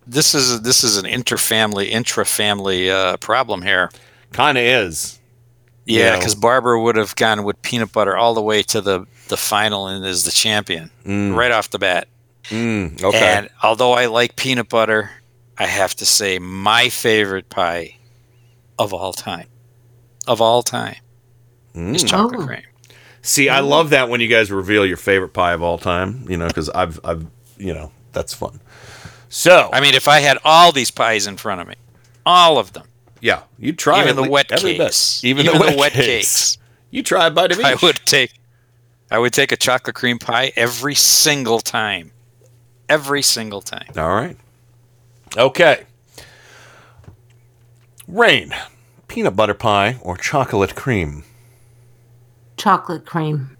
This 0.07 0.33
is 0.33 0.61
this 0.61 0.83
is 0.85 0.95
an 0.97 1.03
interfamily 1.05 1.89
intra-family 1.89 2.89
uh, 2.89 3.17
problem 3.17 3.61
here. 3.61 3.91
Kind 4.31 4.57
of 4.57 4.63
is. 4.63 5.19
Yeah, 5.85 5.97
You 5.97 6.11
know. 6.11 6.17
because 6.19 6.35
Barbara 6.35 6.81
would 6.81 6.95
have 6.95 7.13
gone 7.17 7.43
with 7.43 7.61
peanut 7.61 7.91
butter 7.91 8.15
all 8.15 8.33
the 8.33 8.41
way 8.41 8.63
to 8.63 8.79
the 8.79 9.05
the 9.27 9.35
final 9.37 9.87
and 9.87 10.05
is 10.05 10.23
the 10.23 10.31
champion 10.31 10.89
right 11.05 11.51
off 11.51 11.69
the 11.71 11.77
bat. 11.79 12.07
Mm, 12.45 13.03
okay. 13.03 13.19
And 13.19 13.49
although 13.61 13.91
I 13.93 14.05
like 14.05 14.35
peanut 14.37 14.69
butter, 14.69 15.11
I 15.57 15.65
have 15.65 15.93
to 15.97 16.05
say 16.05 16.39
my 16.39 16.87
favorite 16.89 17.49
pie 17.49 17.97
of 18.79 18.93
all 18.93 19.11
time, 19.13 19.47
of 20.25 20.41
all 20.41 20.63
time, 20.63 20.95
is 21.75 22.03
Mm. 22.03 22.07
chocolate 22.09 22.39
Oh. 22.41 22.45
cream. 22.47 22.63
See, 23.21 23.49
I 23.49 23.59
mm-hmm. 23.59 23.67
love 23.67 23.89
that 23.91 24.09
when 24.09 24.21
you 24.21 24.27
guys 24.27 24.51
reveal 24.51 24.85
your 24.85 24.97
favorite 24.97 25.33
pie 25.33 25.53
of 25.53 25.61
all 25.61 25.77
time. 25.77 26.25
You 26.29 26.37
know, 26.37 26.47
because 26.47 26.69
I've, 26.69 26.99
I've, 27.03 27.25
you 27.57 27.73
know, 27.73 27.91
that's 28.11 28.33
fun. 28.33 28.59
So, 29.29 29.69
I 29.71 29.79
mean, 29.81 29.93
if 29.93 30.07
I 30.07 30.19
had 30.19 30.37
all 30.43 30.71
these 30.71 30.89
pies 30.89 31.27
in 31.27 31.37
front 31.37 31.61
of 31.61 31.67
me, 31.67 31.75
all 32.25 32.57
of 32.57 32.73
them, 32.73 32.87
yeah, 33.21 33.43
you 33.57 33.73
try 33.73 34.03
even 34.03 34.15
the 34.15 34.29
wet 34.29 34.47
cakes, 34.47 35.23
even, 35.23 35.45
even 35.45 35.53
the 35.53 35.59
the 35.59 35.65
wet, 35.65 35.77
wet 35.77 35.91
cakes. 35.91 36.05
cakes. 36.05 36.57
You 36.89 37.03
try 37.03 37.27
a 37.27 37.31
bite 37.31 37.51
of 37.51 37.59
each. 37.59 37.65
I 37.65 37.75
would 37.75 37.97
take, 38.05 38.33
I 39.11 39.19
would 39.19 39.33
take 39.33 39.51
a 39.51 39.57
chocolate 39.57 39.95
cream 39.95 40.17
pie 40.17 40.51
every 40.55 40.95
single 40.95 41.59
time, 41.59 42.11
every 42.87 43.21
single 43.21 43.61
time. 43.61 43.87
All 43.97 44.15
right. 44.15 44.37
Okay. 45.37 45.85
Rain, 48.07 48.55
peanut 49.07 49.35
butter 49.35 49.53
pie 49.53 49.99
or 50.01 50.17
chocolate 50.17 50.75
cream? 50.75 51.23
Chocolate 52.59 53.05
cream. 53.05 53.57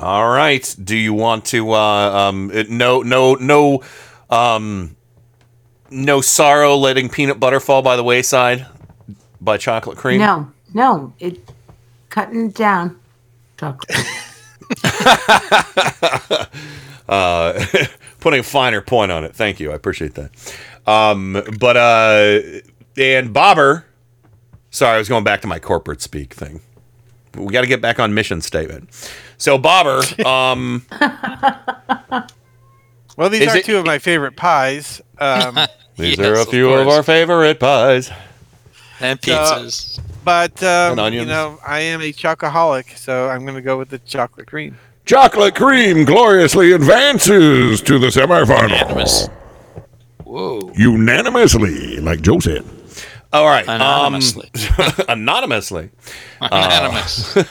All 0.00 0.28
right. 0.28 0.76
Do 0.82 0.96
you 0.96 1.14
want 1.14 1.46
to? 1.46 1.72
Uh, 1.72 2.28
um, 2.28 2.50
it- 2.52 2.68
no, 2.70 3.02
no, 3.02 3.34
no, 3.36 3.82
um, 4.28 4.96
no 5.90 6.20
sorrow 6.20 6.76
letting 6.76 7.08
peanut 7.08 7.40
butter 7.40 7.60
fall 7.60 7.82
by 7.82 7.96
the 7.96 8.02
wayside 8.04 8.66
by 9.40 9.56
chocolate 9.56 9.96
cream. 9.98 10.18
No, 10.20 10.50
no, 10.74 11.14
it 11.20 11.38
cutting 12.10 12.46
it 12.46 12.54
down. 12.54 12.98
Chocolate. 13.58 13.90
uh, 17.08 17.64
putting 18.20 18.40
a 18.40 18.44
finer 18.44 18.80
point 18.82 19.12
on 19.12 19.24
it. 19.24 19.34
Thank 19.34 19.60
you. 19.60 19.72
I 19.72 19.74
appreciate 19.74 20.14
that. 20.14 20.30
Um, 20.86 21.42
but 21.58 21.76
uh, 21.76 22.40
and 22.98 23.32
Bobber, 23.32 23.86
sorry, 24.70 24.96
I 24.96 24.98
was 24.98 25.08
going 25.08 25.24
back 25.24 25.40
to 25.42 25.46
my 25.46 25.58
corporate 25.60 26.02
speak 26.02 26.34
thing. 26.34 26.60
We 27.36 27.52
got 27.52 27.60
to 27.62 27.66
get 27.66 27.80
back 27.80 27.98
on 28.00 28.14
mission 28.14 28.40
statement. 28.40 28.88
So 29.38 29.58
Bobber, 29.58 30.02
um, 30.26 30.84
Well, 33.16 33.30
these 33.30 33.42
Is 33.42 33.48
are 33.54 33.56
it- 33.58 33.64
two 33.64 33.76
of 33.78 33.86
my 33.86 33.98
favorite 33.98 34.36
pies. 34.36 35.00
Um, 35.18 35.54
these 35.96 36.18
Yes, 36.18 36.26
are 36.26 36.34
a 36.34 36.42
of 36.42 36.48
few 36.48 36.68
of 36.72 36.84
course. 36.84 36.96
our 36.96 37.02
favorite 37.02 37.58
pies. 37.60 38.10
And 39.00 39.18
So- 39.22 39.32
pizzas. 39.32 40.00
but 40.24 40.62
um, 40.62 40.92
And 40.92 41.00
onions. 41.00 41.26
you 41.26 41.32
know, 41.32 41.58
I 41.66 41.80
am 41.80 42.00
a 42.02 42.12
chocoholic, 42.12 42.96
so 42.98 43.28
I'm 43.28 43.42
going 43.42 43.54
to 43.56 43.62
go 43.62 43.78
with 43.78 43.88
the 43.88 43.98
chocolate 44.00 44.46
cream. 44.46 44.78
Chocolate 45.06 45.54
cream 45.54 46.04
gloriously 46.04 46.72
advances 46.72 47.80
to 47.82 47.98
the 47.98 48.08
semifinal. 48.08 48.70
Unanimous. 48.70 49.28
Whoa. 50.24 50.72
Unanimously, 50.74 52.00
like 52.00 52.20
Joe 52.20 52.40
said. 52.40 52.64
All 53.36 53.46
right, 53.46 53.66
Anonymously. 53.68 54.50
um, 54.78 55.04
anonymously. 55.08 55.90
Anonymous. 56.40 57.36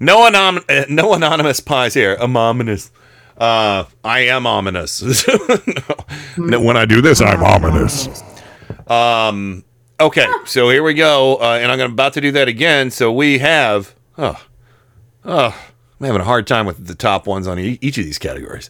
No 0.00 0.28
anom- 0.28 0.64
uh, 0.68 0.84
no 0.88 1.14
anonymous 1.14 1.60
pies 1.60 1.94
here. 1.94 2.16
I'm 2.20 2.36
ominous. 2.36 2.90
Uh, 3.38 3.84
I 4.02 4.20
am 4.26 4.44
ominous. 4.46 5.02
No, 6.36 6.60
when 6.60 6.76
I 6.76 6.84
do 6.84 7.00
this, 7.00 7.20
I'm 7.22 7.42
ominous. 7.42 8.08
Um. 8.88 9.64
Okay, 10.00 10.26
so 10.44 10.68
here 10.68 10.82
we 10.82 10.94
go, 10.94 11.36
uh, 11.36 11.58
and 11.62 11.70
I'm 11.70 11.80
about 11.80 12.12
to 12.14 12.20
do 12.20 12.32
that 12.32 12.48
again. 12.48 12.90
So 12.90 13.12
we 13.12 13.38
have 13.38 13.94
Oh, 14.18 14.44
oh, 15.24 15.56
I'm 16.00 16.06
having 16.06 16.20
a 16.20 16.24
hard 16.24 16.46
time 16.48 16.66
with 16.66 16.86
the 16.86 16.94
top 16.96 17.26
ones 17.28 17.46
on 17.46 17.58
e- 17.60 17.78
each 17.80 17.96
of 17.96 18.04
these 18.04 18.18
categories. 18.18 18.68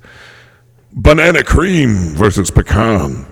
Banana 0.92 1.42
cream 1.42 2.14
versus 2.14 2.50
pecan. 2.50 3.26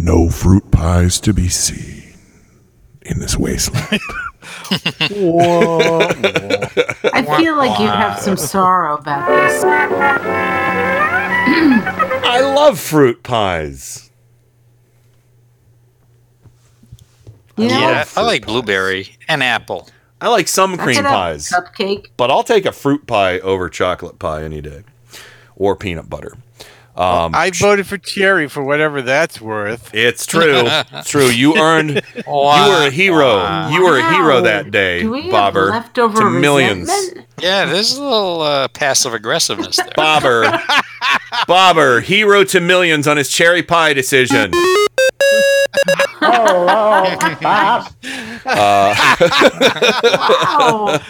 No 0.00 0.30
fruit 0.30 0.70
pies 0.70 1.18
to 1.20 1.34
be 1.34 1.48
seen 1.48 2.14
in 3.02 3.18
this 3.18 3.36
wasteland. 3.36 4.00
I 7.10 7.24
feel 7.36 7.56
like 7.56 7.80
you 7.80 7.88
have 7.88 8.20
some 8.20 8.36
sorrow 8.36 8.96
about 8.98 9.26
this. 9.26 9.64
I 12.24 12.40
love 12.54 12.78
fruit 12.78 13.24
pies. 13.24 14.10
You 17.56 17.66
know, 17.68 17.80
yeah, 17.80 18.04
I 18.16 18.22
like 18.22 18.46
blueberry 18.46 19.16
and 19.26 19.42
apple. 19.42 19.88
I 20.20 20.28
like 20.28 20.46
some 20.46 20.76
Back 20.76 20.84
cream 20.84 21.02
pies, 21.02 21.50
Cupcake. 21.50 22.06
but 22.16 22.30
I'll 22.30 22.44
take 22.44 22.66
a 22.66 22.72
fruit 22.72 23.08
pie 23.08 23.40
over 23.40 23.68
chocolate 23.68 24.20
pie 24.20 24.44
any 24.44 24.60
day, 24.60 24.84
or 25.56 25.74
peanut 25.74 26.08
butter. 26.08 26.36
Um, 26.98 27.32
I 27.34 27.50
voted 27.54 27.86
for 27.86 27.96
cherry 27.96 28.48
for 28.48 28.64
whatever 28.64 29.02
that's 29.02 29.40
worth. 29.40 29.94
It's 29.94 30.26
true. 30.26 30.66
It's 30.92 31.10
true. 31.10 31.26
You 31.28 31.56
earned. 31.56 32.02
You 32.16 32.22
were 32.26 32.86
a 32.86 32.90
hero. 32.90 33.68
You 33.68 33.84
were 33.84 33.98
a 33.98 34.12
hero 34.14 34.40
that 34.40 34.70
day, 34.72 35.02
Do 35.02 35.10
we 35.12 35.22
have 35.22 35.30
Bobber. 35.30 35.70
leftover 35.70 36.18
to 36.22 36.30
millions. 36.30 36.88
resentment? 36.88 37.26
Yeah, 37.40 37.66
there's 37.66 37.96
a 37.96 38.02
little 38.02 38.40
uh, 38.42 38.66
passive 38.68 39.14
aggressiveness 39.14 39.76
there. 39.76 39.92
Bobber. 39.94 40.60
Bobber, 41.46 42.00
hero 42.00 42.42
to 42.44 42.60
millions 42.60 43.06
on 43.06 43.16
his 43.16 43.28
cherry 43.30 43.62
pie 43.62 43.92
decision. 43.92 44.50
Uh, 46.20 47.84
Wow. 48.44 51.00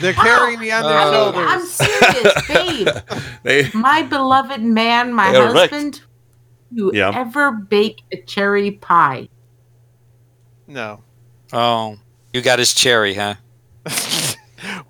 They're 0.00 0.12
carrying 0.12 0.60
me 0.60 0.70
on 0.70 0.82
their 0.82 0.98
I 0.98 1.10
shoulders. 1.12 1.46
I'm 1.48 1.66
serious, 1.66 2.46
babe. 2.48 2.88
they, 3.42 3.70
My 3.74 4.02
beloved 4.02 4.62
man, 4.62 5.12
my 5.12 5.32
Correct. 5.32 5.72
husband, 5.72 6.00
you 6.72 6.92
Yeah. 6.94 7.12
ever 7.14 7.50
bake 7.52 8.02
a 8.12 8.18
cherry 8.22 8.70
pie? 8.72 9.28
No. 10.66 11.02
Oh, 11.52 11.98
you 12.32 12.42
got 12.42 12.58
his 12.58 12.72
cherry, 12.74 13.14
huh? 13.14 13.34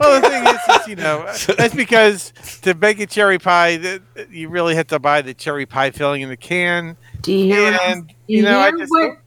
Well, 0.00 0.20
the 0.20 0.28
thing 0.28 0.44
is, 0.46 0.80
is, 0.80 0.88
you 0.88 0.96
know, 0.96 1.24
that's 1.56 1.74
because 1.74 2.32
to 2.62 2.74
bake 2.74 2.98
a 3.00 3.06
cherry 3.06 3.38
pie, 3.38 3.76
that 3.76 4.02
you 4.30 4.48
really 4.48 4.74
have 4.74 4.88
to 4.88 4.98
buy 4.98 5.22
the 5.22 5.32
cherry 5.32 5.64
pie 5.64 5.90
filling 5.92 6.22
in 6.22 6.28
the 6.28 6.36
can. 6.36 6.96
Do 7.20 7.32
you 7.32 7.54
hear? 7.54 7.78
And 7.82 8.08
do 8.08 8.14
you 8.26 8.42
know, 8.42 8.58
I 8.58 8.72
just, 8.72 8.90
what- 8.90 9.18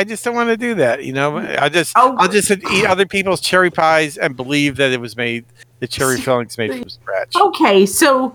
I 0.00 0.04
just 0.04 0.24
don't 0.24 0.34
want 0.34 0.48
to 0.48 0.56
do 0.56 0.76
that. 0.76 1.04
You 1.04 1.12
know, 1.12 1.36
I 1.36 1.68
just, 1.68 1.92
Oh. 1.94 2.16
I'll 2.18 2.26
just 2.28 2.50
eat 2.50 2.86
other 2.86 3.04
people's 3.04 3.42
cherry 3.42 3.70
pies 3.70 4.16
and 4.16 4.34
believe 4.34 4.76
that 4.76 4.92
it 4.92 5.00
was 5.00 5.14
made, 5.14 5.44
the 5.80 5.86
cherry 5.86 6.18
filling's 6.18 6.56
made 6.56 6.72
from 6.72 6.88
scratch. 6.88 7.36
Okay, 7.36 7.84
so 7.84 8.34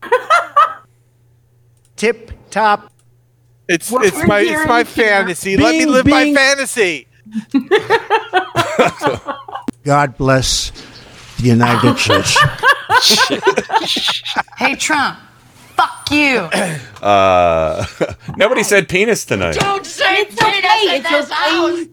Tip 1.96 2.30
top. 2.50 2.92
It's, 3.68 3.90
What 3.90 4.04
it's 4.06 4.24
my, 4.26 4.40
it's 4.42 4.68
my 4.68 4.84
here- 4.84 5.06
fantasy. 5.06 5.56
Let 5.56 5.72
me 5.74 5.86
live 5.86 6.04
bing. 6.04 6.34
my 6.34 6.40
fantasy. 6.40 7.08
God 9.84 10.16
bless 10.16 10.70
the 11.38 11.48
United 11.48 11.98
States. 11.98 12.38
Hey, 14.56 14.76
Trump. 14.76 15.18
Fuck 15.82 16.10
you. 16.10 16.38
uh, 17.02 17.84
nobody 18.36 18.62
said 18.62 18.88
penis 18.88 19.24
tonight. 19.24 19.54
Don't 19.56 19.84
say 19.86 20.20
It's 20.22 20.40
okay, 20.40 20.52
penis 20.60 20.82
in 20.84 21.00
it's 21.00 21.10
this 21.10 21.30
house. 21.30 21.86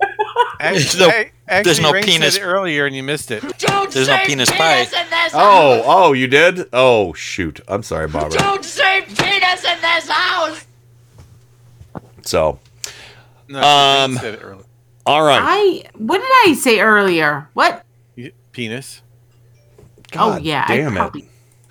Actually, 0.60 1.00
no- 1.06 1.08
I- 1.08 1.30
actually, 1.48 1.62
there's 1.64 1.80
no 1.80 1.92
Ray 1.92 2.02
said 2.02 2.08
penis- 2.08 2.36
it 2.36 2.42
earlier 2.42 2.86
and 2.86 2.94
you 2.96 3.02
missed 3.02 3.30
it. 3.30 3.42
Don't 3.58 3.90
There's 3.92 4.08
no 4.08 4.16
say 4.16 4.26
penis 4.26 4.50
penis, 4.50 4.58
pie. 4.58 4.80
in 5.02 5.10
this 5.10 5.32
Oh, 5.34 5.38
house. 5.76 5.84
oh, 5.86 6.12
you 6.12 6.26
did? 6.28 6.68
Oh, 6.72 7.12
shoot. 7.14 7.60
I'm 7.68 7.82
sorry, 7.82 8.06
Bobber. 8.08 8.36
Don't 8.36 8.64
say 8.64 9.02
penis 9.02 9.64
in 9.64 9.80
this 9.80 10.08
house. 10.08 10.64
So, 12.22 12.58
No, 13.48 13.60
Um, 13.62 14.16
said 14.18 14.34
it 14.34 14.40
earlier. 14.42 14.64
all 15.06 15.22
right. 15.22 15.40
I 15.42 15.84
what 15.96 16.18
did 16.18 16.30
I 16.52 16.54
say 16.54 16.80
earlier? 16.80 17.48
What? 17.54 17.84
Y- 18.16 18.32
Penis. 18.52 19.00
oh 19.80 19.84
God 20.10 20.42
yeah, 20.42 20.64
I 20.68 20.76
damn 20.76 20.96
it. 20.96 21.24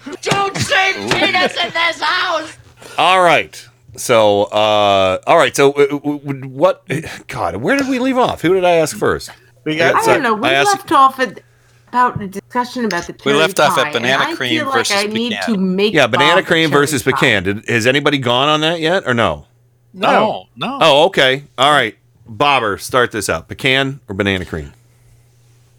Probably 0.07 0.29
Don't 0.29 0.57
say 0.57 0.93
penis 0.93 1.55
in 1.57 1.71
this 1.73 2.01
house. 2.01 2.57
All 2.97 3.21
right. 3.21 3.67
So, 3.95 4.43
uh, 4.45 5.19
all 5.25 5.37
right. 5.37 5.55
So, 5.55 5.71
uh, 5.71 5.87
w- 5.87 6.19
w- 6.19 6.47
what? 6.49 6.83
God, 7.27 7.57
where 7.57 7.77
did 7.77 7.87
we 7.89 7.99
leave 7.99 8.17
off? 8.17 8.41
Who 8.41 8.53
did 8.53 8.63
I 8.65 8.71
ask 8.73 8.95
first? 8.95 9.31
We 9.65 9.81
I 9.81 9.91
got 9.91 10.03
So, 10.03 10.13
don't 10.13 10.23
know. 10.23 10.33
We 10.35 10.47
I 10.49 10.53
asked- 10.53 10.67
left 10.75 10.91
off 10.91 11.19
at 11.19 11.41
about 11.89 12.21
a 12.21 12.27
discussion 12.27 12.85
about 12.85 13.07
the 13.07 13.13
We 13.13 13.17
cherry 13.31 13.35
left 13.37 13.59
off 13.59 13.77
at 13.77 13.83
pie, 13.85 13.89
and 13.89 13.93
banana 13.93 14.23
I 14.25 14.35
cream 14.35 14.49
feel 14.61 14.71
versus 14.71 14.95
like 14.95 15.05
I 15.09 15.11
need 15.11 15.31
pecan. 15.33 15.53
to 15.55 15.59
make 15.59 15.93
Yeah, 15.93 16.07
banana 16.07 16.35
Bob 16.35 16.43
a 16.43 16.47
cream 16.47 16.69
versus 16.69 17.01
pie. 17.01 17.11
pecan. 17.11 17.43
Did, 17.43 17.69
has 17.69 17.87
anybody 17.87 18.17
gone 18.19 18.49
on 18.49 18.61
that 18.61 18.79
yet, 18.79 19.03
or 19.07 19.13
no? 19.13 19.45
No, 19.93 20.45
no. 20.55 20.77
Oh, 20.81 21.05
okay. 21.05 21.43
All 21.57 21.71
right. 21.71 21.97
Bobber, 22.27 22.77
start 22.77 23.11
this 23.11 23.29
out. 23.29 23.47
Pecan 23.47 23.99
or 24.07 24.13
banana 24.15 24.45
cream? 24.45 24.73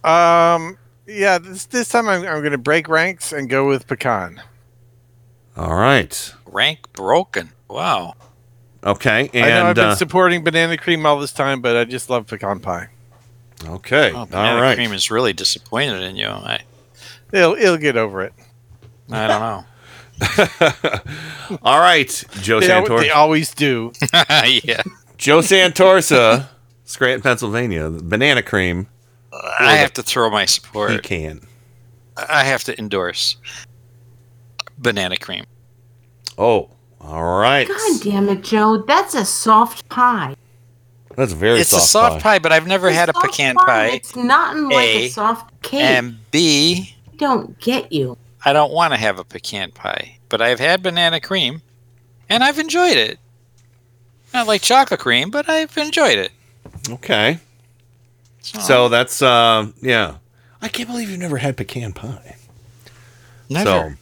Um, 0.03 0.79
yeah, 1.09 1.39
this 1.39 1.65
this 1.67 1.89
time 1.89 2.09
I'm, 2.09 2.21
I'm 2.23 2.41
going 2.41 2.53
to 2.53 2.59
break 2.59 2.89
ranks 2.89 3.33
and 3.33 3.49
go 3.49 3.67
with 3.67 3.87
pecan. 3.87 4.43
All 5.57 5.75
right. 5.75 6.33
Rank 6.47 6.93
broken. 6.93 7.51
Wow. 7.69 8.15
Okay. 8.85 9.29
I 9.35 9.41
know 9.41 9.61
I've 9.61 9.67
And 9.67 9.75
been 9.75 9.85
uh, 9.87 9.95
supporting 9.97 10.45
banana 10.45 10.77
cream 10.77 11.05
all 11.05 11.19
this 11.19 11.33
time, 11.33 11.61
but 11.61 11.77
I 11.77 11.85
just 11.85 12.09
love 12.09 12.27
pecan 12.29 12.61
pie. 12.61 12.89
okay. 13.67 14.13
Oh, 14.15 14.27
banana 14.27 14.61
right. 14.63 14.77
cream 14.77 14.93
is 14.93 15.11
really 15.11 15.33
disappointed 15.33 16.03
in 16.03 16.15
you. 16.17 16.29
I, 16.29 16.61
It'll 17.33 17.55
it'll 17.57 17.77
get 17.77 17.97
over 17.97 18.23
it. 18.23 18.33
I 19.11 19.27
don't 19.27 19.41
know. 19.41 19.65
All 21.63 21.79
right. 21.81 22.25
Joe 22.41 22.61
They, 22.61 22.71
al- 22.71 22.85
Santor. 22.87 23.01
they 23.01 23.11
always 23.11 23.53
do. 23.55 23.93
yeah. 24.13 24.83
Joe 25.19 25.41
Santorsa, 25.41 26.47
Scranton, 26.85 27.21
Pennsylvania. 27.23 27.91
Banana 27.91 28.43
cream. 28.43 28.87
I 29.33 29.77
have 29.77 29.93
to 29.95 30.03
throw 30.03 30.31
my 30.31 30.47
support. 30.47 30.91
Pecan. 30.91 31.41
I 32.17 32.45
have 32.45 32.65
to 32.65 32.79
endorse 32.79 33.37
banana 34.79 35.17
cream. 35.17 35.45
Oh, 36.37 36.71
all 37.01 37.39
right. 37.39 37.69
God 37.69 38.01
damn 38.03 38.29
it, 38.29 38.43
Joe! 38.43 38.79
That's 38.79 39.15
a 39.15 39.25
soft 39.25 39.89
pie. 39.89 40.35
That's 41.17 41.33
very 41.33 41.61
it's 41.61 41.71
soft. 41.71 41.85
a 41.85 41.89
soft 41.89 42.23
pie. 42.23 42.39
but 42.39 42.53
I've 42.53 42.67
never 42.67 42.91
had 42.91 43.09
a 43.09 43.13
pecan 43.13 43.57
pie, 43.57 43.65
pie. 43.65 43.87
It's 43.89 44.15
not 44.15 44.57
like 44.57 44.87
a, 44.87 45.05
A, 45.05 45.09
soft 45.09 45.63
cake. 45.63 45.81
And 45.81 46.19
B, 46.31 46.95
I 47.13 47.17
don't 47.17 47.59
get 47.59 47.93
you. 47.93 48.17
I 48.45 48.53
don't 48.53 48.73
want 48.73 48.93
to 48.93 48.97
have 48.97 49.19
a 49.19 49.25
pecan 49.25 49.73
pie, 49.73 50.17
but 50.29 50.41
I've 50.41 50.61
had 50.61 50.83
banana 50.83 51.21
cream, 51.21 51.61
and 52.29 52.45
I've 52.45 52.59
enjoyed 52.59 52.97
it. 52.97 53.19
Not 54.33 54.47
like 54.47 54.63
chocolate 54.63 55.01
cream, 55.01 55.31
but 55.31 55.49
I've 55.49 55.77
enjoyed 55.77 56.19
it. 56.19 56.31
Okay. 56.89 57.41
So 58.61 58.89
that's 58.89 59.23
uh 59.23 59.69
yeah. 59.83 60.17
I 60.61 60.69
can't 60.69 60.89
believe 60.89 61.09
you've 61.11 61.21
never 61.21 61.37
had 61.39 61.57
pecan 61.57 61.93
pie. 61.93 62.37
Never, 63.51 63.97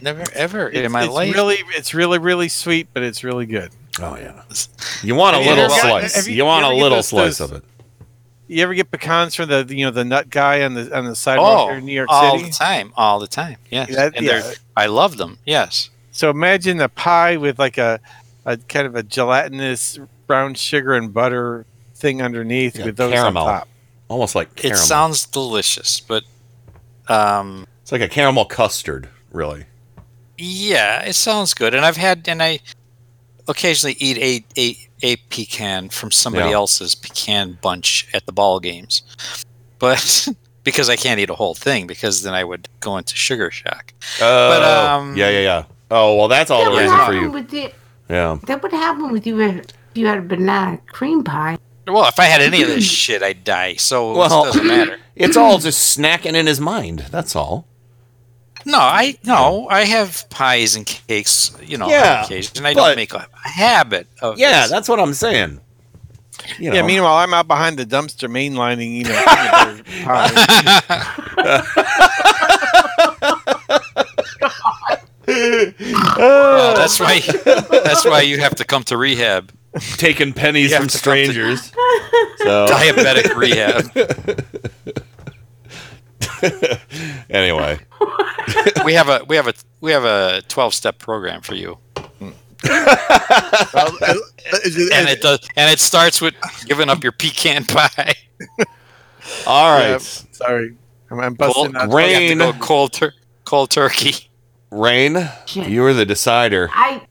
never 0.00 0.24
ever 0.34 0.68
It's, 0.68 0.78
in 0.78 0.92
my 0.92 1.04
it's 1.04 1.12
life. 1.12 1.34
really 1.34 1.56
it's 1.70 1.94
really 1.94 2.18
really 2.18 2.48
sweet, 2.48 2.88
but 2.92 3.02
it's 3.02 3.24
really 3.24 3.46
good. 3.46 3.70
Oh 4.00 4.16
yeah. 4.16 4.42
You 5.02 5.14
want 5.14 5.36
a 5.36 5.40
little 5.40 5.64
ever 5.64 5.68
got- 5.68 5.80
slice. 5.80 6.14
have 6.16 6.28
You, 6.28 6.36
you- 6.36 6.44
want 6.44 6.66
you 6.66 6.72
a 6.72 6.74
little 6.82 6.98
those- 6.98 7.08
slice 7.08 7.38
those- 7.38 7.50
of 7.50 7.56
it. 7.58 7.64
You 8.48 8.62
ever 8.62 8.74
get 8.74 8.92
pecans 8.92 9.34
from 9.34 9.48
the 9.48 9.66
you 9.68 9.84
know 9.86 9.90
the 9.90 10.04
nut 10.04 10.30
guy 10.30 10.62
on 10.62 10.74
the 10.74 10.96
on 10.96 11.04
the 11.06 11.16
sidewalk 11.16 11.62
oh, 11.62 11.68
here 11.70 11.78
in 11.78 11.84
New 11.86 11.92
York 11.94 12.08
all 12.10 12.30
City? 12.32 12.44
All 12.44 12.48
the 12.50 12.54
time, 12.54 12.92
all 12.96 13.18
the 13.18 13.26
time. 13.26 13.56
Yes, 13.70 13.92
That- 13.94 14.16
and 14.16 14.24
yeah. 14.24 14.40
they're 14.40 14.54
I 14.76 14.86
love 14.86 15.16
them. 15.16 15.38
Yes. 15.44 15.90
So 16.12 16.30
imagine 16.30 16.80
a 16.80 16.88
pie 16.88 17.36
with 17.38 17.58
like 17.58 17.76
a, 17.76 17.98
a 18.44 18.56
kind 18.56 18.86
of 18.86 18.94
a 18.94 19.02
gelatinous 19.02 19.98
brown 20.28 20.54
sugar 20.54 20.94
and 20.94 21.12
butter 21.12 21.66
thing 21.96 22.22
underneath 22.22 22.78
Yeah, 22.78 22.84
with 22.86 22.96
those 22.96 23.12
caramel. 23.12 23.42
on 23.46 23.48
top. 23.60 23.68
Almost 24.08 24.34
like 24.34 24.64
It 24.64 24.76
sounds 24.76 25.26
delicious, 25.26 26.00
but 26.00 26.24
um, 27.08 27.66
it's 27.82 27.92
like 27.92 28.00
a 28.00 28.08
caramel 28.08 28.44
custard, 28.44 29.08
really. 29.32 29.64
yeah, 30.38 31.02
it 31.02 31.14
sounds 31.14 31.54
good. 31.54 31.74
And 31.74 31.84
I've 31.84 31.96
had, 31.96 32.28
and 32.28 32.42
I 32.42 32.60
occasionally 33.48 33.96
eat 33.98 34.18
a 34.18 34.60
a, 34.60 34.76
a 35.02 35.16
pecan 35.30 35.88
from 35.88 36.10
somebody 36.10 36.50
Yeah. 36.50 36.56
else's 36.56 36.94
pecan 36.94 37.58
bunch 37.62 38.08
at 38.14 38.26
the 38.26 38.32
ball 38.32 38.60
games, 38.60 39.02
but 39.78 40.28
because 40.64 40.88
I 40.88 40.96
can't 40.96 41.18
eat 41.20 41.30
a 41.30 41.34
whole 41.34 41.54
thing, 41.54 41.86
because 41.86 42.22
then 42.22 42.34
I 42.34 42.44
would 42.44 42.68
go 42.80 42.96
into 42.98 43.14
sugar 43.16 43.50
shock. 43.50 43.92
Oh, 44.20 44.48
But, 44.50 44.62
um, 44.62 45.16
yeah, 45.16 45.30
yeah, 45.30 45.40
yeah. 45.40 45.64
Oh 45.90 46.16
well, 46.16 46.28
that's 46.28 46.50
all 46.50 46.64
that 46.64 46.70
the 46.70 46.76
reason 46.82 47.06
for 47.06 47.12
you. 47.12 47.30
with 47.30 47.50
the, 47.50 47.72
Yeah. 48.08 48.38
that 48.46 48.62
would 48.62 48.72
happen 48.72 49.10
with 49.12 49.26
you 49.26 49.40
if 49.40 49.66
you 49.94 50.06
had 50.06 50.18
a 50.18 50.22
banana 50.22 50.78
cream 50.88 51.22
pie. 51.24 51.58
Well, 51.86 52.06
if 52.08 52.18
I 52.18 52.24
had 52.24 52.40
any 52.40 52.62
of 52.62 52.68
this 52.68 52.84
shit, 52.90 53.22
I'd 53.22 53.44
die. 53.44 53.74
So 53.76 54.12
it 54.22 54.28
doesn't 54.28 54.66
matter. 54.66 54.98
It's 55.16 55.36
all 55.36 55.56
just 55.58 55.96
snacking 55.96 56.34
in 56.34 56.46
his 56.46 56.60
mind. 56.60 57.06
That's 57.10 57.34
all. 57.34 57.66
No, 58.66 58.78
I 58.78 59.16
no, 59.24 59.66
I 59.70 59.84
have 59.84 60.28
pies 60.28 60.76
and 60.76 60.84
cakes, 60.84 61.56
you 61.62 61.78
know, 61.78 61.88
Yeah, 61.88 62.18
on 62.18 62.24
occasion. 62.26 62.66
I 62.66 62.74
but- 62.74 62.88
don't 62.88 62.96
make 62.96 63.14
a 63.14 63.26
habit 63.42 64.08
of 64.20 64.38
Yeah, 64.38 64.62
this. 64.62 64.70
that's 64.72 64.88
what 64.90 65.00
I'm 65.00 65.14
saying. 65.14 65.60
you 66.58 66.68
know. 66.68 66.76
Yeah. 66.76 66.82
Meanwhile, 66.86 67.14
I'm 67.16 67.32
out 67.32 67.48
behind 67.48 67.78
the 67.78 67.86
dumpster 67.86 68.28
mainlining. 68.28 68.94
You 68.98 69.04
know. 69.04 69.22
peanut 69.24 69.52
butter 69.52 69.82
pie. 71.66 71.66
Oh, 76.18 76.74
that's 76.76 77.00
why. 77.00 77.20
That's 77.20 78.04
why 78.04 78.22
you 78.22 78.40
have 78.40 78.54
to 78.56 78.64
come 78.64 78.82
to 78.84 78.96
rehab. 78.96 79.52
Taking 79.96 80.32
pennies 80.32 80.74
from 80.74 80.86
to 80.86 80.92
to- 80.92 80.98
strangers. 80.98 81.64
so 82.38 82.66
Diabetic 82.66 83.34
rehab. 83.34 83.90
anyway, 87.30 87.78
We 88.84 88.94
have 88.94 89.08
a 89.08 89.24
we 89.28 89.36
have 89.36 89.46
a 89.48 89.54
we 89.80 89.92
have 89.92 90.04
a 90.04 90.42
twelve 90.48 90.74
step 90.74 90.98
program 90.98 91.40
for 91.42 91.54
you. 91.54 91.78
and 92.22 92.34
it 95.08 95.20
does, 95.20 95.40
and 95.56 95.70
it 95.70 95.78
starts 95.78 96.20
with 96.20 96.34
giving 96.66 96.88
up 96.88 97.02
your 97.02 97.12
pecan 97.12 97.64
pie. 97.64 98.14
all 99.46 99.78
right. 99.78 99.90
Yeah, 99.90 99.98
sorry, 99.98 100.74
I'm, 101.10 101.20
I'm 101.20 101.36
Cold, 101.36 101.72
busting 101.72 101.76
out. 101.76 101.92
Rain. 101.92 102.38
You 102.38 102.38
have 102.44 102.54
to 102.56 102.58
go 102.60 102.64
cold, 102.64 102.92
tur- 102.92 103.14
cold 103.44 103.70
turkey. 103.70 104.14
Rain, 104.70 105.28
you 105.54 105.84
are 105.84 105.92
the 105.94 106.04
decider. 106.06 106.68
I 106.72 107.05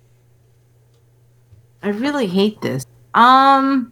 I 1.85 1.89
really 1.89 2.25
hate 2.25 2.59
this. 2.61 2.83
Um 3.14 3.91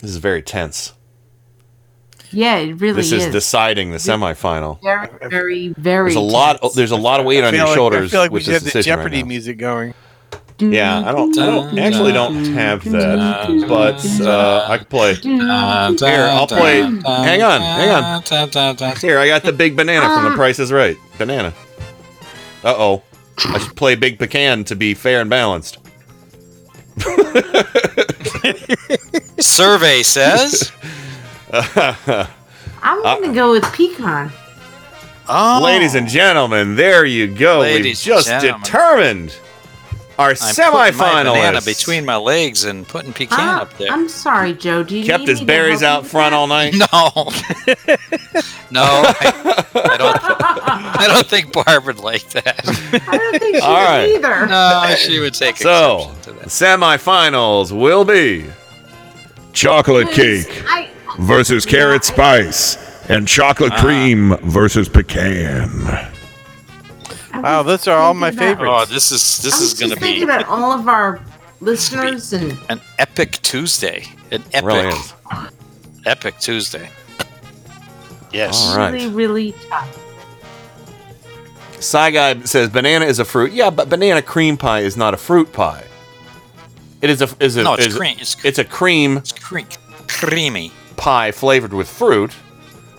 This 0.00 0.10
is 0.10 0.16
very 0.16 0.42
tense. 0.42 0.92
yeah, 2.32 2.56
it 2.56 2.74
really 2.80 3.00
is. 3.00 3.10
This 3.10 3.20
is 3.20 3.26
is. 3.26 3.32
deciding 3.32 3.92
the 3.92 3.98
semifinal. 3.98 4.82
very, 4.82 5.08
very, 5.30 5.68
very 5.68 6.12
There's 6.12 6.16
a 6.16 6.20
lot. 6.20 6.60
There's 6.74 6.90
a 6.90 6.96
lot 6.96 7.20
of 7.20 7.24
weight 7.26 7.44
on 7.44 7.54
your 7.54 7.66
like, 7.66 7.74
shoulders 7.74 8.10
I 8.10 8.12
feel 8.12 8.20
like 8.20 8.30
we 8.30 8.34
with 8.34 8.42
should 8.42 8.54
this 8.54 8.62
have 8.64 8.64
the 8.64 8.78
decision 8.78 8.98
right 8.98 9.04
Jeopardy 9.04 9.22
music 9.22 9.58
going. 9.58 9.94
Yeah, 10.58 11.08
I 11.08 11.12
don't. 11.12 11.36
I 11.38 11.46
don't 11.46 11.78
actually 11.78 12.12
don't 12.12 12.44
have 12.46 12.84
that, 12.90 13.66
but 13.68 14.04
uh, 14.20 14.66
I 14.68 14.78
can 14.78 14.86
play. 14.86 15.14
Here, 15.14 15.40
I'll 16.26 16.46
play. 16.46 16.82
Hang 16.82 17.42
on, 17.42 17.60
hang 17.60 17.90
on. 17.90 18.96
Here, 18.98 19.18
I 19.18 19.28
got 19.28 19.44
the 19.44 19.52
big 19.52 19.76
banana 19.76 20.06
from 20.14 20.24
The 20.24 20.36
Price 20.36 20.58
Is 20.58 20.70
Right. 20.70 20.96
Banana. 21.16 21.54
Uh 22.64 22.74
oh. 22.76 23.02
I 23.38 23.58
should 23.58 23.76
play 23.76 23.94
Big 23.94 24.18
Pecan 24.18 24.64
to 24.64 24.76
be 24.76 24.94
fair 24.94 25.20
and 25.20 25.30
balanced. 25.30 25.78
Survey 29.40 30.02
says. 30.02 30.72
I'm 31.52 33.02
gonna 33.02 33.34
go 33.34 33.52
with 33.52 33.64
pecan. 33.72 34.30
Oh, 35.28 35.60
Ladies 35.62 35.94
and 35.94 36.08
gentlemen, 36.08 36.74
there 36.76 37.04
you 37.04 37.26
go. 37.32 37.60
Ladies 37.60 38.04
We've 38.06 38.16
and 38.16 38.24
just 38.24 38.28
gentlemen. 38.28 38.62
determined 38.62 39.36
our 40.22 40.30
I'm 40.40 40.54
putting 40.54 40.72
my 40.72 41.22
banana 41.24 41.60
between 41.62 42.04
my 42.04 42.16
legs 42.16 42.64
and 42.64 42.86
putting 42.88 43.12
pecan 43.12 43.38
Ah, 43.40 43.62
up 43.62 43.76
there. 43.78 43.90
I'm 43.90 44.08
sorry, 44.08 44.54
Joe. 44.54 44.82
Do 44.82 44.96
you 44.96 45.04
Kept 45.04 45.20
need 45.20 45.28
his 45.28 45.40
me 45.40 45.46
to 45.46 45.52
berries 45.52 45.80
help 45.80 46.04
out 46.04 46.10
front 46.10 46.30
that? 46.32 46.36
all 46.36 46.46
night. 46.46 46.74
No, 46.74 46.86
no, 48.70 48.82
I, 48.82 49.64
I 49.74 49.96
don't. 49.96 50.18
I 51.02 51.06
don't 51.08 51.26
think 51.26 51.52
Barb 51.52 51.84
would 51.86 51.98
like 51.98 52.28
that. 52.30 52.60
I 53.08 53.18
don't 53.18 53.38
think 53.38 53.56
she 53.56 53.62
All 53.62 53.74
would 53.74 53.84
right. 53.84 54.08
either. 54.14 54.46
No, 54.46 54.94
she 54.96 55.18
would 55.20 55.34
take 55.34 55.56
So, 55.56 56.10
exception 56.12 56.34
to 56.34 56.40
that. 56.40 56.48
semifinals 56.48 57.72
will 57.78 58.04
be 58.04 58.46
Chocolate 59.52 60.08
cake 60.12 60.62
I 60.66 60.88
versus 61.18 61.66
carrot 61.66 62.04
spice, 62.04 62.76
and 63.10 63.28
chocolate 63.28 63.74
cream 63.74 64.36
versus 64.44 64.88
pecan. 64.88 65.68
Wow, 67.34 67.62
those 67.62 67.88
are 67.88 67.96
all 67.98 68.14
my 68.14 68.30
thinking 68.30 68.48
about- 68.48 68.58
favorites. 68.58 68.90
Oh, 68.90 68.94
this 68.94 69.12
is 69.12 69.38
this 69.42 69.56
I'm 69.58 69.62
is 69.64 69.74
going 69.74 69.90
to 69.90 69.96
be 69.96 70.00
thinking 70.02 70.24
about 70.24 70.46
all 70.48 70.72
of 70.72 70.86
our 70.88 71.20
listeners 71.60 72.32
and 72.32 72.58
an 72.68 72.80
epic 72.98 73.38
Tuesday. 73.42 74.04
An 74.30 74.42
epic, 74.52 74.64
really 74.64 74.98
epic 76.06 76.38
Tuesday. 76.40 76.88
Yes. 78.32 78.68
All 78.70 78.78
right. 78.78 78.92
really, 78.92 79.08
really 79.08 79.52
tough. 79.68 79.98
Sci 81.76 82.10
Guy 82.12 82.40
says 82.42 82.68
banana 82.70 83.04
is 83.06 83.18
a 83.18 83.24
fruit. 83.24 83.52
Yeah, 83.52 83.70
but 83.70 83.88
banana 83.88 84.22
cream 84.22 84.56
pie 84.56 84.80
is 84.80 84.96
not 84.96 85.14
a 85.14 85.16
fruit 85.16 85.52
pie. 85.52 85.84
It 87.00 87.10
is 87.10 87.20
a 87.22 87.28
is 87.40 87.56
a 87.56 87.62
No, 87.64 87.74
it's 87.74 87.86
is 87.86 87.94
a- 87.94 87.98
cream. 87.98 88.16
It's, 88.20 88.44
it's 88.44 88.58
a 88.58 88.64
cream 88.64 89.16
it's 89.18 89.32
cream, 89.32 89.66
creamy. 90.08 90.70
pie 90.96 91.32
flavored 91.32 91.72
with 91.72 91.88
fruit. 91.88 92.32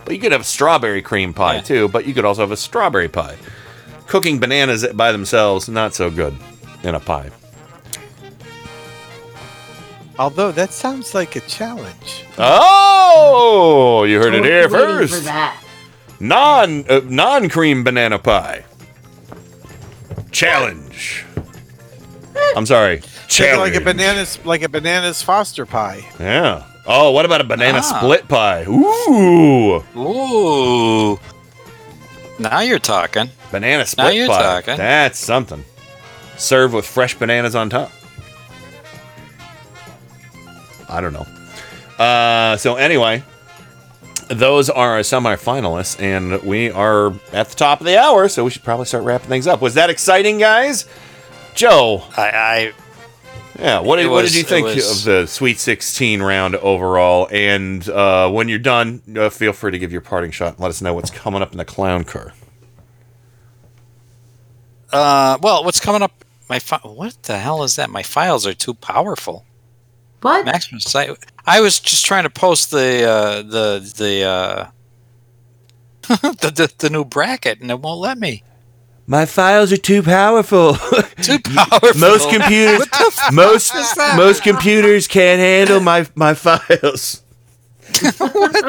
But 0.05 0.13
you 0.15 0.19
could 0.19 0.33
have 0.33 0.41
a 0.41 0.45
strawberry 0.45 1.01
cream 1.01 1.33
pie 1.33 1.55
Yeah. 1.55 1.61
too. 1.61 1.87
But 1.87 2.05
you 2.05 2.13
could 2.13 2.25
also 2.25 2.41
have 2.41 2.51
a 2.51 2.57
strawberry 2.57 3.07
pie. 3.07 3.37
Cooking 4.07 4.39
bananas 4.39 4.85
by 4.93 5.11
themselves 5.11 5.67
not 5.69 5.93
so 5.93 6.09
good 6.11 6.35
in 6.83 6.95
a 6.95 6.99
pie. 6.99 7.31
Although 10.19 10.51
that 10.51 10.71
sounds 10.71 11.15
like 11.15 11.35
a 11.35 11.39
challenge. 11.41 12.25
Oh, 12.37 14.03
you 14.07 14.19
heard 14.19 14.33
it 14.35 14.43
here 14.43 14.67
Totally 14.67 15.07
For 15.07 15.13
first. 15.15 15.23
that. 15.25 15.59
Non 16.19 16.85
uh, 16.87 17.01
non 17.05 17.49
cream 17.49 17.83
banana 17.83 18.19
pie. 18.19 18.63
Challenge. 20.31 21.25
I'm 22.55 22.65
sorry. 22.65 23.01
Challenge. 23.27 23.73
like 23.73 23.81
a 23.81 23.83
bananas, 23.83 24.39
like 24.45 24.61
a 24.61 24.69
bananas 24.69 25.21
Foster 25.23 25.65
pie. 25.65 26.05
Yeah. 26.19 26.63
Oh, 26.85 27.11
what 27.11 27.25
about 27.25 27.41
a 27.41 27.45
banana 27.45 27.79
Ah. 27.81 27.97
split 27.99 28.27
pie? 28.27 28.65
Ooh. 28.67 29.83
Ooh. 29.97 31.19
Now 32.39 32.61
you're 32.61 32.79
talking. 32.79 33.29
Banana 33.51 33.85
split 33.85 34.05
now 34.05 34.09
you're 34.11 34.27
pie. 34.27 34.41
talking. 34.61 34.77
That's 34.77 35.19
something. 35.19 35.63
Serve 36.37 36.73
with 36.73 36.85
fresh 36.85 37.17
bananas 37.17 37.55
on 37.55 37.69
top. 37.69 37.91
I 40.89 41.01
don't 41.01 41.13
know. 41.13 41.27
Uh, 42.03 42.57
so 42.57 42.75
anyway, 42.75 43.23
those 44.29 44.69
are 44.69 44.91
our 44.91 45.03
semi 45.03 45.35
finalists, 45.35 45.99
and 46.01 46.41
we 46.43 46.71
are 46.71 47.13
at 47.31 47.49
the 47.49 47.55
top 47.55 47.79
of 47.79 47.85
the 47.85 47.97
hour, 47.99 48.27
so 48.27 48.43
we 48.43 48.49
should 48.49 48.63
probably 48.63 48.85
start 48.85 49.03
wrapping 49.03 49.29
things 49.29 49.47
up. 49.47 49.61
Was 49.61 49.75
that 49.75 49.89
exciting, 49.89 50.37
guys? 50.39 50.85
Joe, 51.53 52.03
I, 52.17 52.29
I 52.29 52.73
yeah. 53.59 53.79
What 53.79 53.97
did, 53.97 54.05
It 54.05 54.09
what 54.09 54.23
did 54.23 54.35
you 54.35 54.43
think 54.43 54.65
was- 54.67 54.99
of 54.99 55.05
the 55.05 55.27
Sweet 55.27 55.59
16 55.59 56.21
round 56.21 56.55
overall? 56.55 57.27
And 57.31 57.87
uh, 57.89 58.29
when 58.29 58.49
you're 58.49 58.59
done, 58.59 59.01
uh, 59.17 59.29
feel 59.29 59.53
free 59.53 59.71
to 59.71 59.79
give 59.79 59.91
your 59.91 60.01
parting 60.01 60.31
shot 60.31 60.53
and 60.53 60.59
let 60.59 60.69
us 60.69 60.81
know 60.81 60.93
what's 60.93 61.11
coming 61.11 61.41
up 61.41 61.51
in 61.51 61.57
the 61.57 61.65
clown 61.65 62.03
car. 62.03 62.33
uh 64.91 65.37
well, 65.41 65.63
what's 65.63 65.79
coming 65.79 66.01
up? 66.01 66.11
My 66.49 66.59
fi- 66.59 66.79
what 66.83 67.21
the 67.23 67.37
hell 67.39 67.63
is 67.63 67.75
that? 67.77 67.89
My 67.89 68.03
files 68.03 68.45
are 68.45 68.53
too 68.53 68.73
powerful. 68.73 69.45
What? 70.21 70.45
Maximum 70.45 70.79
site. 70.79 71.09
I 71.45 71.61
was 71.61 71.79
just 71.79 72.05
trying 72.05 72.23
to 72.23 72.29
post 72.29 72.71
the 72.71 73.03
uh, 73.03 73.41
the 73.41 73.93
the, 73.97 74.23
uh, 74.23 74.67
the 76.07 76.51
the 76.55 76.73
the 76.77 76.89
new 76.89 77.03
bracket, 77.05 77.59
and 77.59 77.71
it 77.71 77.79
won't 77.79 77.99
let 77.99 78.17
me. 78.17 78.43
My 79.05 79.25
files 79.25 79.71
are 79.73 79.77
too 79.77 80.01
powerful. 80.01 80.73
Too 81.21 81.39
powerful. 81.43 81.99
most 81.99 82.29
computers, 82.29 82.79
What 82.79 82.91
the 82.91 83.11
fuck 83.13 83.33
most 83.33 83.75
is 83.75 83.93
that? 83.95 84.15
most 84.17 84.43
computers 84.43 85.07
can't 85.07 85.39
handle 85.39 85.79
my 85.81 86.07
my 86.15 86.33
files. 86.33 87.21
what 88.01 88.13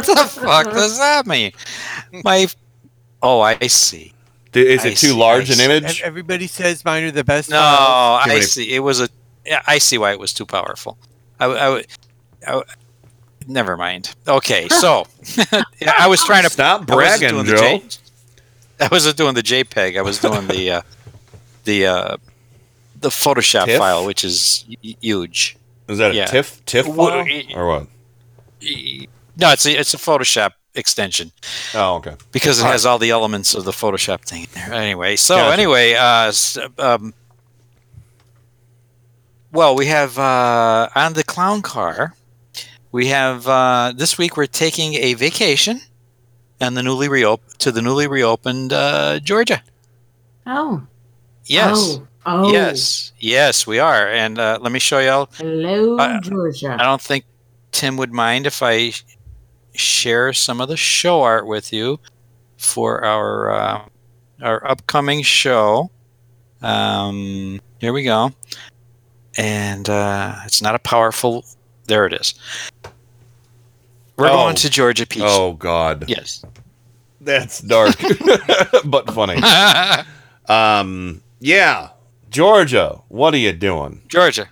the 0.07 0.29
fuck 0.31 0.67
does 0.73 0.99
that 0.99 1.27
mean? 1.27 1.53
My 2.25 2.49
oh, 3.23 3.41
I 3.41 3.59
see. 3.69 4.13
Is 4.55 4.85
I 4.85 4.89
it 4.89 4.97
too 4.97 5.09
see, 5.09 5.13
large 5.13 5.51
I 5.51 5.53
an 5.55 5.59
see. 5.59 5.65
image? 5.65 6.03
Everybody 6.03 6.47
says 6.49 6.85
mine 6.85 7.05
are 7.05 7.11
the 7.13 7.25
best. 7.25 7.51
No, 7.51 7.57
files. 7.57 8.23
I 8.29 8.41
see. 8.41 8.75
It 8.75 8.81
was 8.81 9.01
a. 9.01 9.09
Yeah, 9.47 9.63
I 9.67 9.79
see 9.79 9.99
why 9.99 10.13
it 10.13 10.19
was 10.19 10.33
too 10.33 10.47
powerful. 10.47 10.99
I, 11.41 11.45
w- 11.45 11.61
I, 11.61 11.65
w- 11.67 11.85
I 12.47 12.51
w- 12.51 12.67
never 13.47 13.77
mind. 13.77 14.15
Okay, 14.27 14.69
so 14.69 15.07
I 15.99 16.07
was 16.09 16.25
trying 16.25 16.45
to 16.45 16.51
Stop 16.51 16.91
I 16.91 16.95
wasn't 16.95 17.21
bragging, 17.21 17.29
doing 17.31 17.47
the 17.47 17.57
Joe. 17.57 17.83
I 18.81 18.89
wasn't 18.91 19.17
doing 19.17 19.35
the 19.35 19.43
JPEG. 19.43 19.97
I 19.99 20.03
was 20.03 20.19
doing 20.19 20.47
the 20.49 20.71
uh, 20.71 20.83
the 21.65 21.87
uh, 21.87 22.17
the 23.01 23.09
Photoshop 23.09 23.67
TIFF? 23.67 23.79
file, 23.79 24.05
which 24.05 24.25
is 24.25 24.65
y- 24.69 24.97
huge. 25.01 25.57
Is 25.89 25.99
that 25.99 26.13
a 26.13 26.15
Yeah. 26.15 26.27
TIFF 26.27 26.65
TIFF 26.65 26.87
file 26.87 27.27
or 27.55 27.67
what? 27.67 27.87
No, 29.37 29.51
it's 29.53 29.67
a, 29.67 29.73
it's 29.79 29.93
a 29.95 29.99
Photoshop 29.99 30.53
extension 30.75 31.31
Oh, 31.75 31.97
okay. 31.97 32.15
because 32.33 32.61
it 32.61 32.65
All 32.65 32.73
has 32.73 32.87
all 32.87 32.99
the 32.99 33.11
elements 33.11 33.55
of 33.55 33.65
the 33.65 33.71
Photoshop 33.73 34.23
thing 34.23 34.43
in 34.45 34.49
there. 34.55 34.73
Anyway, 34.73 35.17
so 35.17 35.37
Gotcha. 35.37 35.53
anyway, 35.53 35.95
uh, 35.95 36.33
um, 36.79 37.13
well, 39.53 39.77
we 39.77 39.87
have 39.87 40.19
uh, 40.19 40.89
on 40.95 41.13
the 41.13 41.23
clown 41.25 41.63
car. 41.63 42.15
We 42.91 43.09
have 43.09 43.47
uh, 43.47 43.93
this 43.97 44.19
week. 44.19 44.37
We're 44.37 44.47
taking 44.47 44.95
a 44.95 45.15
vacation, 45.15 45.81
and 46.67 46.77
the 46.77 46.83
newly 46.83 47.09
reop- 47.09 47.57
to 47.59 47.71
the 47.71 47.83
newly 47.83 48.07
reopened 48.07 48.73
uh, 48.73 49.21
Georgia. 49.21 49.63
Oh. 50.47 50.83
Yes, 51.47 51.99
Oh. 51.99 52.07
Oh. 52.27 52.53
yes, 52.53 53.13
yes, 53.19 53.67
we 53.67 53.79
are. 53.79 54.09
And 54.09 54.39
uh, 54.39 54.59
let 54.61 54.73
me 54.73 54.79
show 54.79 54.99
y'all. 54.99 55.29
Hello, 55.37 55.99
I- 55.99 56.21
Georgia. 56.21 56.75
I 56.79 56.85
don't 56.85 57.01
think 57.01 57.25
Tim 57.73 57.97
would 57.99 58.13
mind 58.13 58.47
if 58.47 58.63
I 58.63 58.93
share 59.75 60.33
some 60.33 60.61
of 60.61 60.69
the 60.69 60.77
show 60.77 61.21
art 61.23 61.47
with 61.47 61.73
you 61.73 62.01
for 62.57 63.05
our 63.05 63.51
uh, 63.51 63.85
our 64.43 64.67
upcoming 64.67 65.23
show. 65.23 65.91
Um, 66.63 67.61
here 67.79 67.93
we 67.93 68.05
go. 68.05 68.33
And 69.37 69.89
uh, 69.91 70.37
it's 70.47 70.63
not 70.63 70.75
a 70.75 70.79
powerful. 70.79 71.45
There 71.87 72.07
it 72.07 72.15
is. 72.15 72.35
We're 74.17 74.29
Oh. 74.29 74.33
going 74.33 74.57
to 74.57 74.71
Georgia 74.71 75.07
Peach. 75.07 75.23
Oh 75.25 75.55
God. 75.55 76.05
Yes. 76.09 76.45
That's 77.21 77.61
dark, 77.61 77.97
but 78.85 79.11
funny. 79.15 79.41
um, 80.47 81.23
yeah, 81.41 81.89
Georgia. 82.31 83.01
What 83.09 83.33
are 83.33 83.39
you 83.39 83.53
doing? 83.53 84.03
Georgia. 84.09 84.47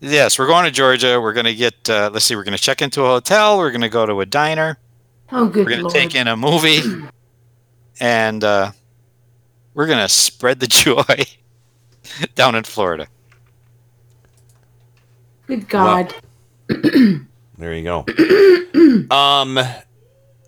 Yes, 0.00 0.38
we're 0.38 0.46
going 0.46 0.66
to 0.66 0.70
Georgia. 0.70 1.18
We're 1.18 1.32
going 1.32 1.46
to 1.46 1.54
get. 1.54 1.88
Uh, 1.88 2.10
let's 2.12 2.26
see. 2.26 2.36
We're 2.36 2.44
going 2.44 2.56
to 2.56 2.62
check 2.62 2.82
into 2.82 3.02
a 3.02 3.06
hotel. 3.06 3.56
We're 3.56 3.70
going 3.70 3.80
to 3.80 3.88
go 3.88 4.04
to 4.04 4.20
a 4.20 4.26
diner. 4.26 4.76
Oh, 5.32 5.46
good 5.48 5.64
we're 5.64 5.78
going 5.78 5.86
to 5.90 5.90
take 5.98 6.14
in 6.14 6.28
a 6.28 6.36
movie, 6.36 6.80
and 7.98 8.44
uh, 8.44 8.72
we're 9.72 9.86
going 9.86 10.00
to 10.00 10.08
spread 10.10 10.60
the 10.60 10.66
joy 10.68 11.24
down 12.34 12.54
in 12.56 12.64
Florida. 12.64 13.06
Good 15.46 15.66
God. 15.68 16.14
There 17.58 17.74
you 17.74 17.84
go. 17.84 18.04
um, 19.10 19.58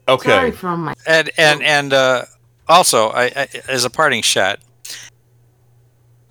okay. 0.08 0.28
Sorry 0.28 0.50
for 0.52 0.76
my. 0.76 0.94
And 1.06 1.30
and 1.38 1.62
and 1.62 1.92
uh, 1.92 2.24
also, 2.68 3.10
I, 3.10 3.24
I, 3.24 3.48
as 3.68 3.84
a 3.84 3.90
parting 3.90 4.22
shot, 4.22 4.60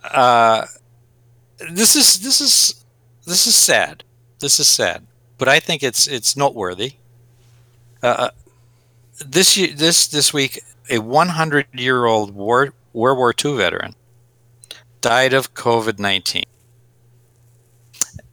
uh, 0.04 0.66
this 1.72 1.96
is 1.96 2.20
this 2.20 2.42
is 2.42 2.86
this 3.26 3.48
is 3.48 3.56
sad. 3.56 4.04
This 4.40 4.60
is 4.60 4.68
sad, 4.68 5.06
but 5.38 5.48
I 5.48 5.60
think 5.60 5.82
it's 5.82 6.08
it's 6.08 6.36
noteworthy. 6.36 6.94
Uh, 8.04 8.30
this 9.26 9.56
year, 9.56 9.74
this 9.74 10.08
this 10.08 10.34
week, 10.34 10.62
a 10.90 11.00
100 11.00 11.68
year 11.74 12.06
old 12.06 12.36
war 12.36 12.74
World 12.94 13.18
War 13.18 13.34
II 13.44 13.58
veteran 13.58 13.96
died 15.02 15.34
of 15.34 15.54
COVID 15.54 16.00
19. 16.00 16.44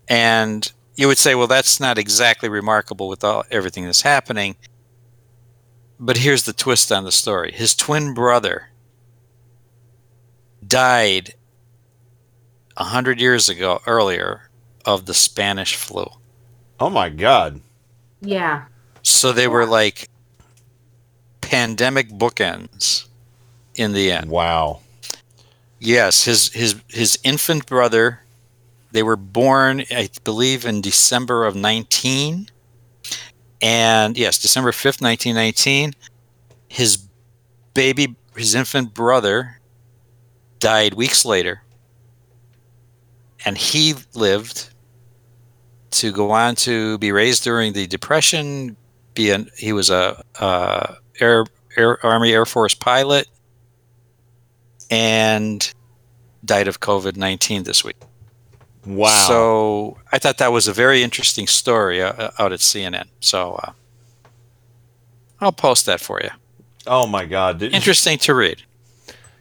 And 0.09 0.73
you 0.95 1.07
would 1.09 1.19
say, 1.19 1.35
well, 1.35 1.47
that's 1.47 1.81
not 1.81 1.99
exactly 1.99 2.49
remarkable 2.49 3.09
with 3.09 3.25
all 3.25 3.45
everything 3.51 3.85
that's 3.85 4.03
happening. 4.03 4.57
But 5.99 6.19
here's 6.19 6.45
the 6.45 6.53
twist 6.53 6.91
on 6.91 7.05
the 7.05 7.13
story 7.13 7.53
his 7.53 7.75
twin 7.75 8.15
brother 8.15 8.69
died 10.67 11.35
a 12.77 12.85
hundred 12.85 13.21
years 13.21 13.49
ago 13.49 13.81
earlier 13.87 14.49
of 14.85 15.07
the 15.07 15.15
Spanish 15.15 15.77
flu. 15.77 16.07
Oh 16.81 16.91
my 16.91 17.09
God. 17.09 17.61
Yeah. 18.21 18.65
So 19.03 19.33
they 19.33 19.49
were 19.49 19.67
like 19.67 20.09
pandemic 21.41 22.09
bookends 22.09 23.07
in 23.75 23.93
the 23.93 24.11
end. 24.11 24.31
Wow. 24.31 24.81
Yes, 25.79 26.25
his 26.25 26.49
his 26.53 26.77
his 26.89 27.19
infant 27.25 27.67
brother. 27.67 28.22
They 28.93 29.03
were 29.03 29.17
born, 29.17 29.85
I 29.91 30.11
believe, 30.23 30.65
in 30.67 30.81
December 30.83 31.45
of 31.47 31.57
nineteen, 31.57 32.49
and 33.61 34.17
yes, 34.17 34.39
December 34.39 34.71
fifth, 34.73 35.01
nineteen 35.01 35.35
nineteen. 35.35 35.95
His 36.69 37.09
baby, 37.75 38.15
his 38.37 38.55
infant 38.55 38.95
brother, 38.95 39.61
died 40.59 40.95
weeks 40.95 41.25
later, 41.25 41.63
and 43.45 43.57
he 43.57 43.95
lived 44.15 44.69
to 45.93 46.13
go 46.13 46.31
on 46.31 46.55
to 46.57 46.99
be 46.99 47.13
raised 47.13 47.45
during 47.45 47.73
the 47.73 47.87
Depression. 47.87 48.77
Be 49.15 49.31
an, 49.31 49.51
he 49.57 49.73
was 49.73 49.91
a 49.91 50.23
uh, 50.39 50.95
air, 51.21 51.45
air 51.77 52.05
Army 52.05 52.33
Air 52.33 52.47
Force 52.47 52.75
pilot, 52.75 53.27
and 54.91 55.73
died 56.45 56.69
of 56.69 56.81
COVID 56.81 57.17
nineteen 57.17 57.63
this 57.65 57.83
week. 57.85 57.97
Wow. 58.85 59.25
So 59.29 59.99
I 60.13 60.19
thought 60.19 60.39
that 60.39 60.51
was 60.53 60.67
a 60.69 60.73
very 60.73 61.03
interesting 61.03 61.47
story 61.47 62.03
uh, 62.03 62.31
out 62.39 62.53
at 62.53 62.61
CNN. 62.61 63.07
So 63.21 63.55
uh, 63.63 63.73
I'll 65.41 65.53
post 65.53 65.87
that 65.87 66.01
for 66.01 66.21
you. 66.23 66.31
Oh 66.87 67.07
my 67.07 67.25
God. 67.25 67.59
Did- 67.59 67.73
Interesting 67.75 68.19
to 68.19 68.35
read. 68.35 68.63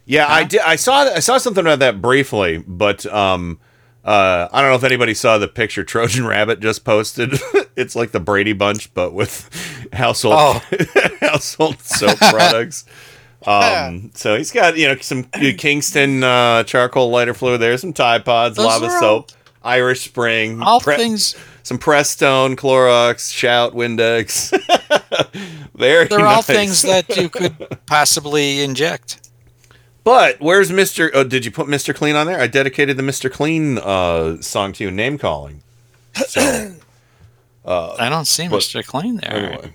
Yeah, 0.05 0.27
I 0.27 0.43
did. 0.43 0.61
I 0.61 0.75
saw. 0.75 1.01
I 1.03 1.19
saw 1.19 1.37
something 1.37 1.61
about 1.63 1.79
that 1.79 2.01
briefly, 2.01 2.63
but 2.67 3.05
um, 3.05 3.59
uh, 4.03 4.47
I 4.51 4.61
don't 4.61 4.71
know 4.71 4.75
if 4.75 4.83
anybody 4.83 5.13
saw 5.13 5.37
the 5.37 5.47
picture 5.47 5.83
Trojan 5.83 6.25
Rabbit 6.25 6.59
just 6.59 6.83
posted. 6.83 7.33
it's 7.75 7.95
like 7.95 8.11
the 8.11 8.19
Brady 8.19 8.53
Bunch, 8.53 8.93
but 8.93 9.13
with 9.13 9.47
household 9.93 10.35
Oh. 10.37 10.63
household 11.21 11.79
soap 11.81 12.17
products. 12.17 12.83
Um, 13.45 14.11
so 14.13 14.37
he's 14.37 14.51
got 14.51 14.77
you 14.77 14.87
know 14.87 14.97
some 14.97 15.23
Kingsford 15.23 16.23
uh, 16.23 16.63
charcoal 16.65 17.09
lighter 17.09 17.33
fluid 17.33 17.59
there, 17.61 17.75
some 17.77 17.93
Tide 17.93 18.23
Pods, 18.23 18.57
Those 18.57 18.65
lava 18.65 18.85
are 18.85 18.91
all- 18.93 18.99
soap, 18.99 19.31
Irish 19.63 20.01
Spring, 20.01 20.61
All 20.61 20.79
things- 20.79 21.35
some 21.63 21.77
Prestone, 21.77 22.55
Clorox, 22.55 23.31
Shout, 23.33 23.73
Windex. 23.73 24.51
Very 25.75 26.07
They're 26.07 26.25
all 26.25 26.41
things 26.41 26.81
that 26.83 27.15
you 27.17 27.29
could 27.29 27.55
possibly 27.85 28.61
inject. 28.61 29.29
But 30.03 30.41
where's 30.41 30.71
Mr. 30.71 31.11
Oh, 31.13 31.23
did 31.23 31.45
you 31.45 31.51
put 31.51 31.67
Mr. 31.67 31.93
Clean 31.95 32.15
on 32.15 32.25
there? 32.27 32.39
I 32.39 32.47
dedicated 32.47 32.97
the 32.97 33.03
Mr. 33.03 33.31
Clean 33.31 33.77
uh, 33.77 34.41
song 34.41 34.73
to 34.73 34.83
you, 34.83 34.91
name 34.91 35.19
calling. 35.19 35.61
So, 36.13 36.73
uh, 37.65 37.95
I 37.99 38.09
don't 38.09 38.25
see 38.25 38.47
but- 38.47 38.59
Mr. 38.61 38.83
Clean 38.85 39.17
there. 39.17 39.33
Anyway, 39.33 39.73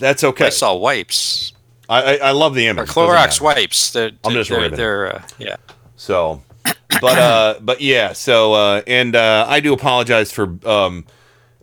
that's 0.00 0.24
okay. 0.24 0.46
I 0.46 0.50
saw 0.50 0.74
wipes. 0.74 1.52
I, 1.90 2.02
I, 2.02 2.16
I 2.28 2.30
love 2.30 2.54
the 2.54 2.66
image. 2.66 2.86
Doesn't 2.86 3.02
Clorox 3.02 3.40
wipes. 3.40 3.90
They're, 3.92 4.12
I'm 4.24 4.32
just 4.32 4.48
they're, 4.48 4.68
they're 4.70 5.16
uh, 5.16 5.22
yeah. 5.38 5.56
So, 5.96 6.42
but 7.00 7.18
uh, 7.18 7.54
but 7.60 7.80
yeah. 7.80 8.12
So 8.12 8.54
uh, 8.54 8.82
and 8.86 9.14
uh, 9.14 9.44
I 9.48 9.60
do 9.60 9.72
apologize 9.74 10.32
for 10.32 10.56
um, 10.64 11.04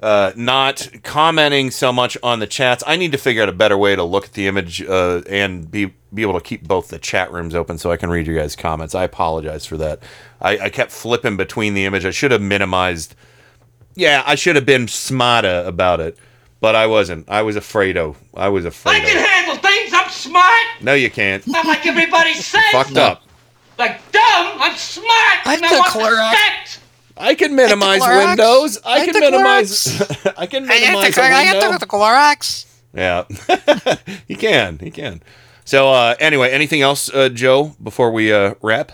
uh, 0.02 0.32
not 0.36 0.88
commenting 1.04 1.72
so 1.72 1.92
much 1.92 2.18
on 2.22 2.40
the 2.40 2.48
chats. 2.48 2.84
I 2.86 2.98
need 2.98 3.14
to 3.14 3.18
figure 3.18 3.42
out 3.42 3.50
a 3.50 3.54
better 3.54 3.78
way 3.78 3.96
to 3.96 4.04
look 4.04 4.26
at 4.26 4.34
the 4.34 4.48
image 4.48 4.82
uh, 4.84 5.22
and 5.28 5.70
be 5.72 5.94
be 6.14 6.22
able 6.22 6.34
to 6.34 6.42
keep 6.42 6.68
both 6.68 6.90
the 6.90 7.00
chat 7.00 7.32
rooms 7.32 7.56
open 7.56 7.78
so 7.78 7.92
I 7.92 7.98
can 7.98 8.10
read 8.10 8.28
your 8.28 8.38
guys' 8.38 8.56
comments. 8.56 8.96
I 8.96 9.04
apologize 9.04 9.66
for 9.66 9.78
that. 9.78 10.04
I, 10.42 10.58
I 10.60 10.70
kept 10.70 10.92
flipping 10.92 11.36
between 11.38 11.74
the 11.74 11.86
image. 11.86 12.06
I 12.06 12.12
should 12.12 12.32
have 12.32 12.42
minimized. 12.42 13.16
Yeah, 13.96 14.24
I 14.26 14.36
should 14.36 14.56
have 14.56 14.66
been 14.66 14.88
smarter 14.88 15.64
about 15.66 16.00
it, 16.00 16.18
but 16.60 16.76
I 16.76 16.86
wasn't. 16.86 17.28
I 17.28 17.42
was 17.42 17.56
afraid 17.56 17.98
of. 17.98 18.22
I 18.36 18.50
was 18.50 18.66
I 18.66 18.70
afraid 18.70 19.04
can 19.04 19.18
of. 19.18 19.24
handle 19.26 19.56
things. 19.56 19.92
I'm 19.94 20.10
smart. 20.10 20.67
No, 20.82 20.94
you 20.94 21.10
can't. 21.10 21.46
Not 21.48 21.66
like 21.66 21.86
everybody 21.86 22.34
says. 22.34 22.64
Fucked 22.72 22.98
up. 22.98 23.24
Like 23.78 24.12
dumb. 24.12 24.22
I'm 24.60 24.76
smart. 24.76 25.08
I 25.46 25.54
and 25.56 25.66
I 25.66 25.70
took 25.70 25.80
want 25.80 25.94
Clorox. 25.94 26.32
respect. 26.32 26.80
I 27.18 27.36
can 27.36 27.56
minimize 27.56 28.02
Clorox. 28.02 28.28
Windows. 28.28 28.80
I 28.86 29.06
can 29.06 29.20
minimize. 29.20 29.88
I 29.88 30.02
can 30.02 30.04
took 30.04 30.22
minimize. 30.22 30.36
I 30.38 30.46
can 30.46 30.68
minimize 30.68 31.18
a 31.18 31.22
window. 31.22 31.86
Clorox. 31.86 32.66
Yeah, 32.94 33.26
he 34.28 34.36
can. 34.36 34.80
He 34.80 34.90
can. 34.92 35.22
So 35.66 35.90
uh, 35.92 36.16
anyway, 36.20 36.52
anything 36.52 36.82
else, 36.82 37.14
uh, 37.14 37.30
Joe? 37.30 37.76
Before 37.82 38.12
we 38.12 38.32
uh, 38.32 38.56
wrap. 38.62 38.92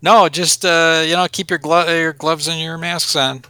No, 0.00 0.28
just 0.28 0.64
uh, 0.64 1.02
you 1.04 1.14
know, 1.14 1.26
keep 1.30 1.50
your 1.50 1.58
glo- 1.58 1.88
your 1.88 2.12
gloves 2.12 2.46
and 2.46 2.60
your 2.60 2.78
masks 2.78 3.16
on. 3.16 3.42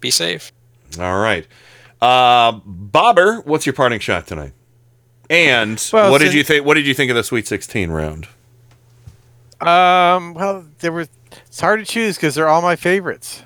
Be 0.00 0.10
safe. 0.10 0.52
All 0.98 1.18
right, 1.20 1.46
uh, 2.00 2.52
Bobber, 2.64 3.40
what's 3.44 3.66
your 3.66 3.74
parting 3.74 4.00
shot 4.00 4.26
tonight? 4.26 4.52
And 5.30 5.82
Well, 5.92 6.10
what 6.10 6.20
did 6.20 6.34
you 6.34 6.42
think? 6.42 6.66
What 6.66 6.74
did 6.74 6.86
you 6.86 6.92
think 6.92 7.08
of 7.10 7.16
the 7.16 7.22
Sweet 7.24 7.46
Sixteen 7.46 7.90
round? 7.90 8.26
Um, 9.60 10.34
well, 10.34 10.66
there 10.80 10.90
were. 10.92 11.06
It's 11.46 11.60
hard 11.60 11.78
to 11.80 11.86
choose 11.86 12.16
because 12.16 12.34
they're 12.34 12.48
all 12.48 12.60
my 12.62 12.74
favorites. 12.76 13.42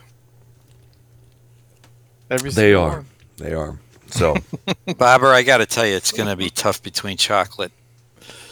Every 2.30 2.50
They 2.50 2.54
single 2.72 2.82
are. 2.82 2.90
one. 2.96 3.06
They 3.36 3.52
are. 3.52 3.78
So 4.06 4.36
Bobber, 4.96 5.26
I 5.32 5.42
got 5.42 5.58
to 5.58 5.66
tell 5.66 5.86
you, 5.86 5.94
it's 5.94 6.12
going 6.12 6.28
to 6.28 6.36
be 6.36 6.48
tough 6.48 6.82
between 6.82 7.16
chocolate 7.16 7.72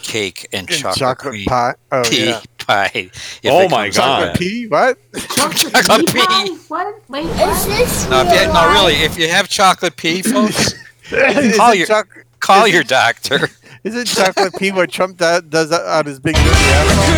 cake 0.03 0.47
and, 0.53 0.69
And 0.69 0.79
chocolate, 0.79 0.99
chocolate 0.99 1.33
cream 1.33 1.45
pie. 1.47 1.75
Oh, 1.91 2.03
pea 2.05 2.27
yeah. 2.31 2.41
pie. 2.59 2.91
if 2.95 3.41
Oh 3.47 3.69
my 3.69 3.89
God. 3.89 3.93
Chocolate 4.35 4.39
pea? 4.39 4.67
What? 4.67 4.99
Chocolate 5.17 5.73
Chocolate 5.87 6.07
pea 6.09 6.13
pea. 6.13 6.27
pie? 6.27 6.49
What? 6.69 7.03
Wait, 7.09 7.25
what? 7.27 7.69
this 7.69 8.11
No, 8.11 8.23
if 8.27 8.41
you, 8.47 8.53
no, 8.53 8.73
really, 8.73 8.95
if 8.95 9.17
you 9.19 9.29
have 9.29 9.49
chocolate 9.49 9.97
pea, 9.97 10.21
folks, 10.23 10.75
Is 11.13 11.57
call 11.57 11.73
it 11.73 11.79
your 11.79 11.87
choc- 11.87 12.25
call 12.43 12.69
your 12.69 12.83
doctor. 12.83 13.49
Isn't 13.85 14.07
chocolate 14.07 14.55
pea 14.59 14.71
what 14.71 14.93
Trump 14.93 15.17
does 15.17 15.73
on 15.73 16.07
his 16.07 16.21
big 16.21 16.35
dirty 16.35 16.49
asshole? 16.49 17.15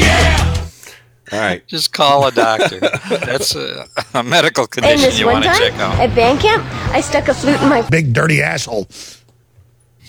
Yeah, 0.00 0.54
all 1.32 1.38
right. 1.38 1.66
Just 1.66 1.92
call 1.92 2.26
a 2.26 2.32
doctor. 2.32 2.80
That's 3.08 3.54
a, 3.54 3.86
a 4.14 4.22
medical 4.22 4.66
condition 4.66 5.12
you 5.18 5.26
want 5.26 5.44
to 5.44 5.50
check 5.50 5.72
out. 5.74 5.98
at 5.98 6.14
band 6.14 6.40
camp, 6.40 6.64
I 6.92 7.00
stuck 7.00 7.28
a 7.28 7.34
flute 7.34 7.60
in 7.62 7.68
my 7.68 7.82
Big 7.88 8.12
dirty 8.12 8.42
asshole. 8.42 8.88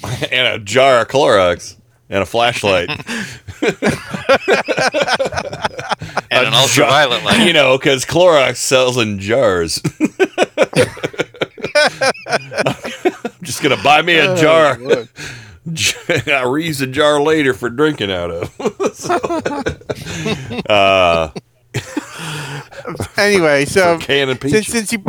and 0.31 0.61
a 0.61 0.63
jar 0.63 1.01
of 1.01 1.07
Clorox 1.07 1.77
and 2.09 2.21
a 2.21 2.25
flashlight. 2.25 2.89
And 6.31 6.47
an 6.47 6.53
ultraviolet 6.53 7.23
light. 7.23 7.47
You 7.47 7.53
know, 7.53 7.77
because 7.77 8.05
Clorox 8.05 8.57
sells 8.57 8.97
in 8.97 9.19
jars. 9.19 9.81
I'm 11.75 13.31
just 13.43 13.61
gonna 13.61 13.81
buy 13.83 14.01
me 14.01 14.15
a 14.17 14.31
Oh, 14.31 14.35
jar. 14.35 14.71
I'll 15.67 16.51
reuse 16.51 16.79
the 16.79 16.87
jar 16.87 17.19
later 17.21 17.53
for 17.53 17.69
drinking 17.69 18.11
out 18.11 18.29
of. 18.31 18.95
So, 18.95 19.15
uh, 20.69 21.29
anyway, 23.17 23.65
so 23.65 23.97
since, 24.51 24.67
since 24.67 24.91
you 24.93 25.03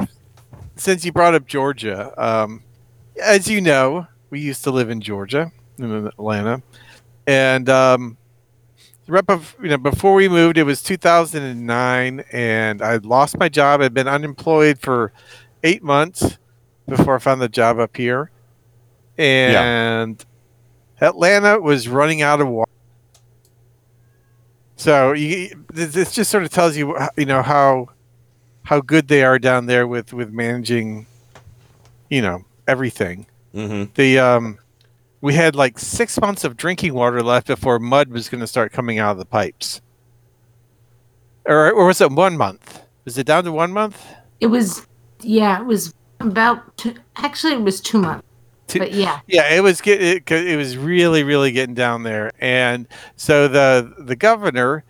since 0.77 1.05
you 1.05 1.13
brought 1.13 1.35
up 1.35 1.47
Georgia, 1.47 2.13
um, 2.23 2.63
as 3.23 3.49
you 3.49 3.61
know, 3.61 4.07
we 4.31 4.41
used 4.41 4.65
to 4.65 4.71
live 4.71 4.91
in 4.91 5.01
Georgia, 5.01 5.53
in 5.79 6.07
Atlanta, 6.07 6.63
and 7.27 7.69
um, 7.69 8.17
right 9.07 9.25
bef- 9.27 9.63
you 9.63 9.69
know 9.69 9.79
before 9.79 10.15
we 10.15 10.29
moved, 10.29 10.57
it 10.59 10.65
was 10.65 10.83
2009, 10.83 12.25
and 12.33 12.83
I 12.83 12.97
lost 12.97 13.39
my 13.39 13.49
job. 13.51 13.83
I'd 13.83 13.95
been 13.95 14.09
unemployed 14.09 14.79
for 14.81 15.13
eight 15.63 15.83
months 15.83 16.39
before 16.87 17.17
I 17.17 17.19
found 17.19 17.41
the 17.41 17.49
job 17.49 17.79
up 17.79 17.97
here, 17.97 18.31
and 19.19 20.25
Atlanta 21.01 21.61
was 21.61 21.89
running 21.89 22.23
out 22.23 22.41
of 22.41 22.49
water. 22.49 22.71
So 24.77 25.13
you, 25.13 25.65
this 25.73 25.93
this 25.93 26.13
just 26.13 26.31
sort 26.31 26.45
of 26.45 26.51
tells 26.51 26.77
you, 26.77 26.97
you 27.17 27.27
know, 27.27 27.43
how 27.43 27.89
how 28.65 28.81
good 28.81 29.09
they 29.09 29.25
are 29.25 29.39
down 29.39 29.67
there 29.67 29.87
with 29.87 30.13
with 30.13 30.31
managing, 30.31 31.07
you 32.11 32.23
know, 32.23 32.45
everything. 32.69 33.27
Mm-hmm. 33.55 33.93
The 33.95 34.19
um, 34.19 34.59
we 35.21 35.35
had 35.35 35.57
like 35.57 35.79
six 35.79 36.21
months 36.21 36.45
of 36.45 36.57
drinking 36.57 36.95
water 36.95 37.23
left 37.23 37.47
before 37.47 37.79
mud 37.79 38.09
was 38.09 38.29
going 38.29 38.41
to 38.41 38.47
start 38.47 38.73
coming 38.73 38.99
out 38.99 39.13
of 39.13 39.19
the 39.19 39.25
pipes. 39.25 39.81
Or, 41.47 41.71
or 41.71 41.87
was 41.87 42.01
it 42.01 42.11
one 42.11 42.37
month? 42.37 42.83
Was 43.05 43.19
it 43.19 43.27
down 43.27 43.45
to 43.45 43.53
one 43.53 43.73
month? 43.73 44.05
It 44.41 44.49
was, 44.49 44.87
yeah, 45.23 45.61
it 45.61 45.65
was 45.65 45.95
about. 46.21 46.77
Two, 46.77 46.95
actually, 47.17 47.55
it 47.55 47.63
was 47.63 47.81
two 47.81 47.99
months. 47.99 48.27
But 48.69 48.93
yeah, 48.93 49.21
Yeah, 49.29 49.55
it 49.55 49.63
was 49.63 49.81
get 49.81 50.03
it, 50.03 50.31
it 50.31 50.57
was 50.57 50.77
really 50.77 51.23
really 51.23 51.53
getting 51.53 51.75
down 51.75 52.03
there, 52.03 52.33
and 52.41 52.89
so 53.15 53.47
the 53.47 53.95
the 53.99 54.17
governor 54.17 54.85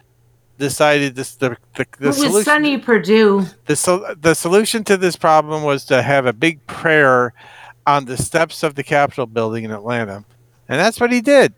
decided 0.59 1.15
this 1.15 1.35
the 1.35 1.57
the, 1.77 1.87
the 1.99 2.13
solution 2.13 2.45
Sonny 2.45 2.79
Perdue. 2.79 3.45
the 3.67 3.77
sol- 3.77 4.15
the 4.19 4.35
solution 4.35 4.83
to 4.85 4.97
this 4.97 5.17
problem 5.17 5.63
was 5.63 5.85
to 5.87 6.03
have 6.03 6.25
a 6.25 6.33
big 6.33 6.67
prayer 6.67 7.35
on 7.87 8.07
the 8.07 8.17
steps 8.17 8.63
of 8.63 8.77
the 8.77 8.83
Capitol 8.83 9.27
building 9.27 9.65
in 9.65 9.71
Atlanta, 9.71 10.25
and 10.69 10.81
that's 10.81 10.99
what 10.99 11.13
he 11.13 11.21
did. 11.21 11.53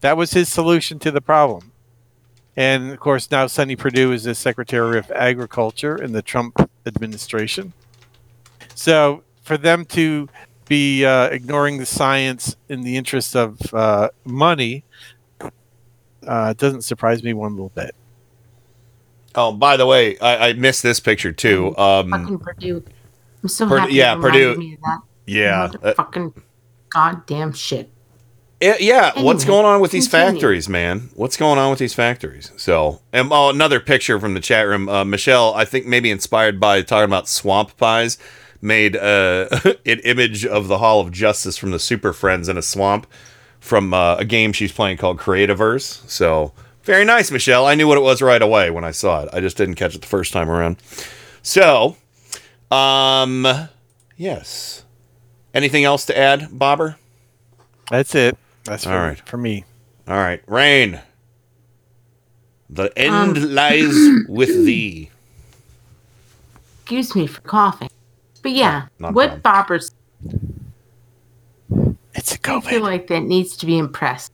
That 0.00 0.16
was 0.16 0.32
his 0.32 0.48
solution 0.48 1.00
to 1.00 1.10
the 1.10 1.20
problem. 1.20 1.72
And 2.56 2.92
of 2.92 3.00
course, 3.00 3.30
now 3.30 3.46
Sonny 3.48 3.76
Perdue 3.76 4.12
is 4.12 4.24
the 4.24 4.34
Secretary 4.34 4.98
of 4.98 5.10
Agriculture 5.10 5.96
in 5.96 6.12
the 6.12 6.22
Trump 6.22 6.70
administration. 6.86 7.72
So 8.78 9.24
for 9.42 9.58
them 9.58 9.84
to 9.86 10.28
be 10.66 11.04
uh, 11.04 11.24
ignoring 11.30 11.78
the 11.78 11.86
science 11.86 12.54
in 12.68 12.82
the 12.82 12.96
interest 12.96 13.34
of 13.34 13.58
uh, 13.74 14.10
money 14.24 14.84
uh, 16.24 16.52
doesn't 16.52 16.82
surprise 16.82 17.24
me 17.24 17.32
one 17.32 17.52
little 17.52 17.70
bit. 17.74 17.92
Oh, 19.34 19.52
by 19.52 19.76
the 19.76 19.84
way, 19.86 20.16
I, 20.20 20.50
I 20.50 20.52
missed 20.52 20.84
this 20.84 21.00
picture 21.00 21.32
too. 21.32 21.76
Um, 21.76 22.10
Fucking 22.10 22.38
Perdue. 22.38 22.84
I'm 23.42 23.48
so 23.48 23.66
Pur- 23.66 23.78
happy. 23.80 23.94
yeah, 23.94 24.14
Perdue- 24.14 24.56
Me 24.56 24.74
of 24.74 24.80
that. 24.82 25.00
yeah, 25.26 25.70
uh, 25.82 25.94
Fucking 25.94 26.34
goddamn 26.90 27.52
shit. 27.54 27.90
Yeah, 28.60 28.76
yeah. 28.78 29.22
what's 29.22 29.44
going 29.44 29.64
on 29.66 29.80
with 29.80 29.90
these 29.90 30.06
continue. 30.08 30.32
factories, 30.34 30.68
man? 30.68 31.10
What's 31.14 31.36
going 31.36 31.58
on 31.58 31.70
with 31.70 31.78
these 31.80 31.94
factories? 31.94 32.52
So, 32.56 33.00
and 33.12 33.28
oh, 33.32 33.50
another 33.50 33.80
picture 33.80 34.18
from 34.20 34.34
the 34.34 34.40
chat 34.40 34.66
room. 34.68 34.88
Uh, 34.88 35.04
Michelle, 35.04 35.54
I 35.54 35.64
think 35.64 35.86
maybe 35.86 36.10
inspired 36.10 36.58
by 36.60 36.82
talking 36.82 37.04
about 37.04 37.28
swamp 37.28 37.76
pies, 37.76 38.18
made 38.60 38.96
uh, 38.96 39.48
an 39.86 39.98
image 40.00 40.44
of 40.46 40.68
the 40.68 40.78
Hall 40.78 41.00
of 41.00 41.12
Justice 41.12 41.56
from 41.56 41.70
the 41.70 41.78
Super 41.78 42.12
Friends 42.12 42.48
in 42.48 42.56
a 42.56 42.62
swamp 42.62 43.06
from 43.60 43.92
uh, 43.92 44.16
a 44.16 44.24
game 44.24 44.52
she's 44.52 44.72
playing 44.72 44.96
called 44.96 45.18
Creativerse. 45.18 46.08
So, 46.08 46.52
very 46.82 47.04
nice, 47.04 47.30
Michelle. 47.30 47.66
I 47.66 47.74
knew 47.74 47.86
what 47.88 47.98
it 47.98 48.02
was 48.02 48.22
right 48.22 48.40
away 48.40 48.70
when 48.70 48.84
I 48.84 48.90
saw 48.92 49.22
it. 49.22 49.28
I 49.32 49.40
just 49.40 49.56
didn't 49.56 49.74
catch 49.74 49.94
it 49.94 50.00
the 50.00 50.06
first 50.06 50.32
time 50.32 50.48
around. 50.50 50.76
So, 51.42 51.96
um, 52.70 53.46
yes. 54.16 54.84
Anything 55.54 55.84
else 55.84 56.04
to 56.06 56.16
add, 56.16 56.48
Bobber? 56.52 56.96
That's 57.90 58.14
it. 58.14 58.36
That's 58.64 58.86
All 58.86 58.92
for, 58.92 58.98
right. 58.98 59.28
for 59.28 59.36
me. 59.38 59.64
All 60.06 60.16
right, 60.16 60.42
Rain. 60.46 61.00
The 62.70 62.92
end 62.98 63.38
Um, 63.38 63.54
lies 63.54 63.94
with 64.28 64.48
thee. 64.66 65.10
Excuse 66.82 67.14
me 67.16 67.26
for 67.26 67.40
coughing. 67.42 67.88
But 68.42 68.52
yeah, 68.52 68.86
not 68.98 69.10
a 69.10 69.14
what 69.14 69.42
boppers 69.42 69.92
It's 72.14 72.34
a 72.34 72.38
I 72.50 72.60
feel 72.60 72.82
like 72.82 73.06
that 73.08 73.20
needs 73.20 73.56
to 73.58 73.66
be 73.66 73.78
impressed. 73.78 74.32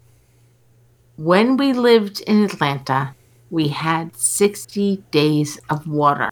When 1.17 1.57
we 1.57 1.73
lived 1.73 2.21
in 2.23 2.45
Atlanta, 2.45 3.15
we 3.51 3.69
had 3.69 4.17
60 4.17 4.97
days 5.11 5.61
of 5.71 5.87
water. 5.87 6.31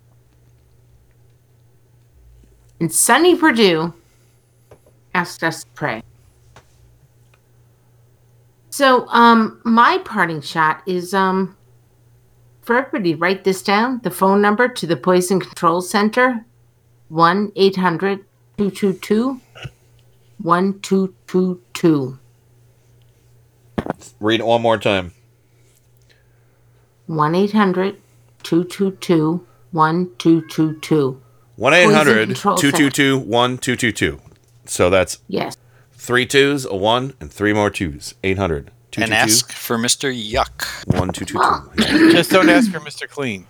And 2.81 2.93
Sonny 2.93 3.37
Perdue 3.37 3.95
asked 5.15 5.45
us 5.45 5.63
to 5.63 5.71
pray. 5.75 6.03
So, 8.71 9.07
um, 9.09 9.61
my 9.65 9.99
parting 9.99 10.41
shot 10.41 10.83
is 10.87 11.13
um, 11.15 11.57
for 12.63 12.77
everybody, 12.77 13.15
write 13.15 13.45
this 13.45 13.63
down. 13.63 14.01
The 14.03 14.11
phone 14.11 14.41
number 14.41 14.69
to 14.69 14.87
the 14.87 14.97
Poison 14.97 15.41
Control 15.41 15.81
Center 15.81 16.45
1 17.13 17.53
800 17.57 18.25
222 18.57 19.39
1222. 20.39 22.19
Read 24.19 24.41
it 24.41 24.47
one 24.47 24.63
more 24.63 24.79
time. 24.79 25.13
1 27.09 27.35
800 27.35 27.97
222 28.43 29.47
1222. 29.73 31.21
1 31.57 31.75
800 31.75 32.29
Control 32.29 32.57
222 32.57 33.19
1222. 33.19 34.19
So 34.65 34.89
that's 34.89 35.19
Yes. 35.29 35.59
three 35.93 36.25
twos, 36.25 36.65
a 36.65 36.75
one, 36.75 37.13
and 37.21 37.31
three 37.31 37.53
more 37.53 37.69
twos. 37.69 38.15
800 38.25 38.71
And 38.97 39.13
ask 39.13 39.53
for 39.53 39.77
Mr. 39.77 40.11
Yuck. 40.11 40.87
1222. 40.87 42.13
Just 42.13 42.31
don't 42.31 42.49
ask 42.49 42.71
for 42.73 42.81
Mr. 42.81 43.07
Clean. 43.07 43.47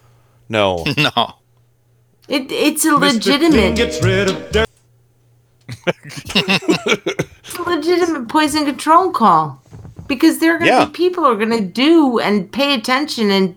No. 0.49 0.83
no. 0.97 1.35
It, 2.29 2.51
it's 2.53 2.85
a 2.85 2.95
legitimate. 2.97 3.79
it's 3.79 3.99
a 7.59 7.63
legitimate 7.63 8.29
poison 8.29 8.65
control 8.65 9.11
call 9.11 9.61
because 10.07 10.39
there 10.39 10.55
are 10.55 10.59
going 10.59 10.71
to 10.71 10.77
Yeah. 10.79 10.85
be 10.87 10.93
people 10.93 11.25
who 11.25 11.31
are 11.31 11.37
going 11.37 11.51
to 11.51 11.61
do 11.65 12.19
and 12.19 12.51
pay 12.53 12.75
attention 12.75 13.31
and 13.31 13.57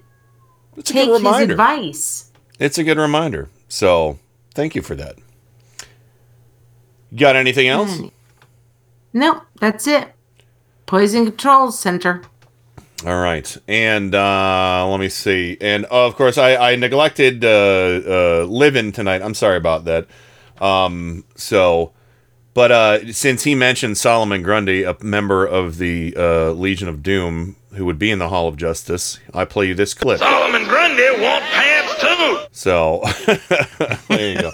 It's 0.78 0.90
a 0.90 0.94
take 0.94 1.08
good 1.08 1.14
his 1.16 1.22
reminder. 1.24 1.54
advice. 1.54 2.32
It's 2.60 2.78
a 2.78 2.84
good 2.84 2.98
reminder. 2.98 3.50
So 3.68 4.20
thank 4.54 4.76
you 4.76 4.82
for 4.82 4.96
that. 4.96 5.16
Got 7.16 7.36
anything 7.36 7.68
else? 7.68 7.98
Mm. 7.98 8.12
No, 9.14 9.42
that's 9.60 9.88
it. 9.88 10.14
Poison 10.86 11.26
Control 11.26 11.72
Center. 11.72 12.22
All 13.06 13.20
right, 13.20 13.56
and 13.68 14.16
uh, 14.16 14.88
let 14.90 15.00
me 15.00 15.10
see. 15.10 15.58
And 15.62 15.86
uh, 15.86 16.08
of 16.08 16.16
course, 16.16 16.40
I, 16.40 16.56
I 16.56 16.76
neglected 16.76 17.46
uh, 17.46 17.48
uh, 17.50 18.46
living 18.50 18.92
tonight. 18.92 19.22
I'm 19.22 19.36
sorry 19.36 19.58
about 19.58 19.86
that. 19.86 20.08
Um, 20.60 21.24
so, 21.36 21.94
but 22.56 22.72
uh, 22.72 23.14
since 23.14 23.44
he 23.44 23.54
mentioned 23.54 24.00
Solomon 24.00 24.42
Grundy, 24.42 24.82
a 24.82 24.98
member 25.04 25.46
of 25.46 25.78
the 25.78 26.16
uh, 26.18 26.52
Legion 26.54 26.88
of 26.88 27.04
Doom, 27.04 27.58
who 27.74 27.86
would 27.86 28.00
be 28.00 28.10
in 28.10 28.18
the 28.18 28.30
Hall 28.30 28.48
of 28.48 28.58
Justice, 28.58 29.20
I 29.36 29.46
play 29.46 29.68
you 29.68 29.76
this 29.76 29.94
clip. 29.94 30.18
Solomon 30.18 30.64
Grundy 30.64 31.22
want 31.22 31.44
pants 31.44 32.02
too. 32.02 32.40
So 32.54 33.04
there 34.08 34.34
you 34.34 34.42
go. 34.42 34.52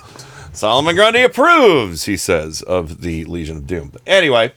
Solomon 0.52 0.96
Grundy 0.96 1.22
approves, 1.22 2.04
he 2.04 2.18
says, 2.18 2.62
of 2.64 3.00
the 3.00 3.24
Legion 3.24 3.56
of 3.56 3.68
Doom. 3.68 3.92
But 3.94 4.02
anyway, 4.06 4.54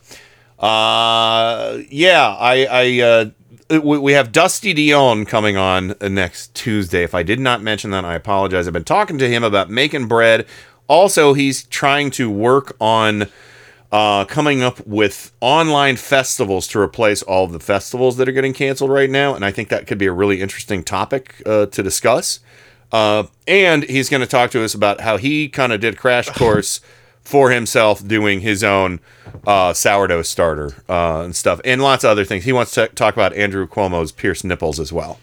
uh, 0.58 1.78
yeah, 1.90 2.34
I, 2.36 2.66
I, 2.68 3.00
uh, 3.00 3.31
we, 3.70 3.78
we 3.78 4.12
have 4.12 4.32
Dusty 4.32 4.72
Dion 4.72 5.24
coming 5.24 5.56
on 5.56 5.94
uh, 6.00 6.08
next 6.08 6.54
Tuesday. 6.54 7.02
If 7.02 7.14
I 7.14 7.22
did 7.22 7.40
not 7.40 7.62
mention 7.62 7.90
that, 7.90 8.04
I 8.04 8.14
apologize. 8.14 8.66
I've 8.66 8.72
been 8.72 8.84
talking 8.84 9.18
to 9.18 9.28
him 9.28 9.42
about 9.42 9.70
making 9.70 10.06
bread. 10.06 10.46
Also, 10.86 11.32
he's 11.32 11.64
trying 11.64 12.10
to 12.12 12.30
work 12.30 12.76
on 12.80 13.28
uh, 13.90 14.24
coming 14.26 14.62
up 14.62 14.86
with 14.86 15.32
online 15.40 15.96
festivals 15.96 16.66
to 16.68 16.80
replace 16.80 17.22
all 17.22 17.44
of 17.44 17.52
the 17.52 17.60
festivals 17.60 18.16
that 18.16 18.28
are 18.28 18.32
getting 18.32 18.52
canceled 18.52 18.90
right 18.90 19.10
now. 19.10 19.34
And 19.34 19.44
I 19.44 19.50
think 19.50 19.68
that 19.68 19.86
could 19.86 19.98
be 19.98 20.06
a 20.06 20.12
really 20.12 20.40
interesting 20.40 20.82
topic 20.82 21.40
uh, 21.46 21.66
to 21.66 21.82
discuss. 21.82 22.40
Uh, 22.92 23.24
and 23.46 23.84
he's 23.84 24.08
going 24.08 24.20
to 24.20 24.26
talk 24.26 24.50
to 24.50 24.62
us 24.62 24.74
about 24.74 25.00
how 25.00 25.16
he 25.16 25.48
kind 25.48 25.72
of 25.72 25.80
did 25.80 25.96
crash 25.96 26.28
course 26.30 26.80
for 27.24 27.50
himself 27.50 28.06
doing 28.06 28.40
his 28.40 28.62
own 28.62 29.00
uh, 29.46 29.72
sourdough 29.72 30.22
starter 30.22 30.74
uh, 30.88 31.22
and 31.22 31.34
stuff, 31.34 31.60
and 31.64 31.82
lots 31.82 32.04
of 32.04 32.10
other 32.10 32.24
things. 32.24 32.44
He 32.44 32.52
wants 32.52 32.72
to 32.72 32.88
talk 32.88 33.14
about 33.14 33.32
Andrew 33.34 33.66
Cuomo's 33.66 34.12
pierced 34.12 34.44
nipples 34.44 34.78
as 34.78 34.92
well. 34.92 35.18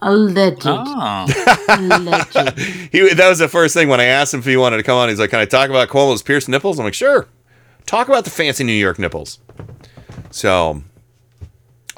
Alleged. 0.00 0.64
Alleged. 0.64 2.58
He 2.92 3.12
that 3.14 3.28
was 3.28 3.38
the 3.40 3.48
first 3.48 3.74
thing 3.74 3.88
when 3.88 4.00
I 4.00 4.04
asked 4.04 4.32
him 4.32 4.40
if 4.40 4.46
he 4.46 4.56
wanted 4.56 4.76
to 4.76 4.82
come 4.82 4.96
on. 4.96 5.08
He's 5.08 5.18
like, 5.18 5.30
"Can 5.30 5.40
I 5.40 5.44
talk 5.44 5.70
about 5.70 5.88
Cuomo's 5.88 6.22
pierced 6.22 6.48
nipples?" 6.48 6.78
I'm 6.78 6.84
like, 6.84 6.94
"Sure." 6.94 7.26
talk 7.88 8.06
about 8.08 8.24
the 8.24 8.30
fancy 8.30 8.62
New 8.62 8.72
York 8.72 8.98
nipples. 8.98 9.38
So 10.30 10.82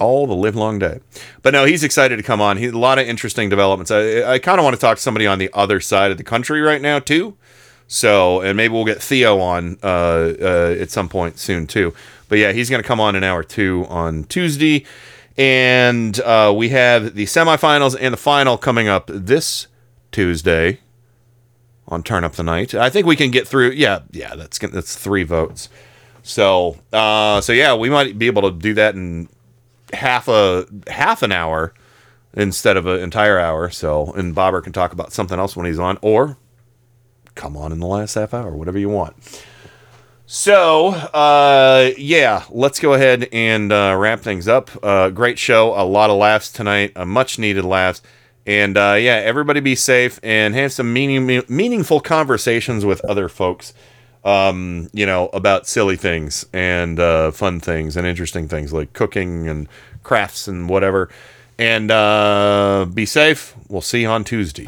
all 0.01 0.27
the 0.27 0.35
live 0.35 0.57
long 0.57 0.79
day. 0.79 0.99
But 1.43 1.53
no, 1.53 1.65
he's 1.65 1.85
excited 1.85 2.17
to 2.17 2.23
come 2.23 2.41
on. 2.41 2.57
He 2.57 2.67
a 2.67 2.73
lot 2.73 2.99
of 2.99 3.07
interesting 3.07 3.49
developments. 3.49 3.91
I, 3.91 4.33
I 4.33 4.39
kind 4.39 4.59
of 4.59 4.65
want 4.65 4.75
to 4.75 4.81
talk 4.81 4.97
to 4.97 5.03
somebody 5.03 5.27
on 5.27 5.39
the 5.39 5.51
other 5.53 5.79
side 5.79 6.11
of 6.11 6.17
the 6.17 6.25
country 6.25 6.61
right 6.61 6.81
now 6.81 6.99
too. 6.99 7.37
So, 7.87 8.41
and 8.41 8.57
maybe 8.57 8.73
we'll 8.73 8.85
get 8.85 9.03
Theo 9.03 9.41
on 9.41 9.77
uh, 9.83 10.35
uh, 10.41 10.77
at 10.79 10.91
some 10.91 11.09
point 11.09 11.39
soon 11.39 11.67
too. 11.67 11.93
But 12.29 12.39
yeah, 12.39 12.53
he's 12.53 12.71
going 12.71 12.83
to 12.83 12.87
come 12.87 13.01
on 13.01 13.17
an 13.17 13.25
hour 13.25 13.43
two 13.43 13.85
on 13.89 14.25
Tuesday, 14.25 14.87
and 15.37 16.19
uh, 16.21 16.55
we 16.57 16.69
have 16.69 17.15
the 17.15 17.25
semifinals 17.25 17.97
and 18.01 18.13
the 18.13 18.17
final 18.19 18.57
coming 18.57 18.87
up 18.87 19.11
this 19.13 19.67
Tuesday 20.13 20.79
on 21.89 22.05
Turn 22.05 22.23
Up 22.23 22.35
the 22.35 22.45
Night. 22.45 22.75
I 22.75 22.91
think 22.91 23.07
we 23.07 23.17
can 23.17 23.33
get 23.33 23.49
through. 23.49 23.73
Yeah, 23.73 24.01
yeah, 24.13 24.37
that's 24.37 24.61
that's 24.61 24.95
three 24.95 25.25
votes. 25.25 25.69
So, 26.23 26.77
uh, 26.93 27.41
so 27.41 27.53
yeah, 27.53 27.75
we 27.75 27.91
might 27.91 28.19
be 28.19 28.29
able 28.29 28.43
to 28.43 28.53
do 28.53 28.75
that 28.75 28.95
in 28.95 29.29
half 29.93 30.29
a 30.29 30.67
half 30.89 31.23
an 31.23 31.33
hour 31.33 31.75
instead 32.35 32.77
of 32.77 32.87
an 32.87 33.01
entire 33.01 33.39
hour. 33.39 33.71
So, 33.71 34.13
and 34.13 34.35
Bobber 34.35 34.61
can 34.61 34.73
talk 34.73 34.93
about 34.93 35.13
something 35.13 35.39
else 35.39 35.57
when 35.57 35.67
he's 35.67 35.79
on, 35.79 35.99
or 36.03 36.37
come 37.35 37.57
on 37.57 37.73
in 37.73 37.81
the 37.81 37.87
last 37.87 38.15
half 38.15 38.35
hour, 38.35 38.57
whatever 38.57 38.79
you 38.79 38.89
want. 38.89 39.17
So, 40.27 40.89
uh, 40.91 41.91
yeah, 41.99 42.45
let's 42.51 42.79
go 42.79 42.95
ahead 42.95 43.29
and 43.33 43.73
uh, 43.73 43.97
wrap 43.99 44.21
things 44.21 44.47
up. 44.47 44.71
Uh, 44.81 45.11
great 45.11 45.41
show, 45.41 45.75
a 45.75 45.83
lot 45.83 46.09
of 46.09 46.19
laughs 46.19 46.53
tonight, 46.53 46.93
a 46.95 47.05
much 47.05 47.37
needed 47.37 47.65
laughs. 47.65 48.01
And 48.47 48.77
uh, 48.77 48.97
yeah, 48.99 49.17
everybody 49.17 49.59
be 49.59 49.75
safe 49.75 50.21
and 50.23 50.55
have 50.55 50.73
some 50.73 50.93
meaning, 50.93 51.43
meaningful 51.49 51.99
conversations 51.99 52.85
with 52.85 53.05
other 53.05 53.29
folks, 53.29 53.75
um, 54.25 54.89
you 54.93 55.07
know, 55.07 55.29
about 55.33 55.67
silly 55.67 55.97
things 55.97 56.45
and 56.53 56.99
uh, 57.01 57.31
fun 57.31 57.61
things 57.61 57.97
and 57.97 58.07
interesting 58.07 58.49
things 58.49 58.73
like 58.73 58.93
cooking 58.93 59.49
and 59.49 59.69
crafts 60.03 60.49
and 60.49 60.69
whatever. 60.69 61.09
And 61.59 61.91
uh, 61.91 62.87
be 62.93 63.07
safe. 63.07 63.55
We'll 63.69 63.81
see 63.83 64.03
you 64.03 64.09
on 64.09 64.25
Tuesday. 64.25 64.65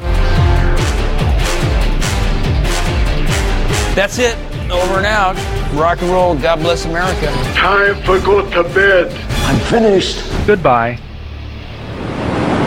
That's 3.94 4.18
it. 4.18 4.36
Over 4.70 4.98
and 4.98 5.06
out. 5.06 5.36
Rock 5.74 6.00
and 6.00 6.10
roll. 6.10 6.34
God 6.34 6.60
bless 6.60 6.84
America. 6.86 7.26
Time 7.55 7.94
for 8.02 8.18
go 8.20 8.48
to 8.50 8.62
bed. 8.74 9.12
I'm 9.44 9.58
finished. 9.70 10.22
Goodbye. 10.47 10.98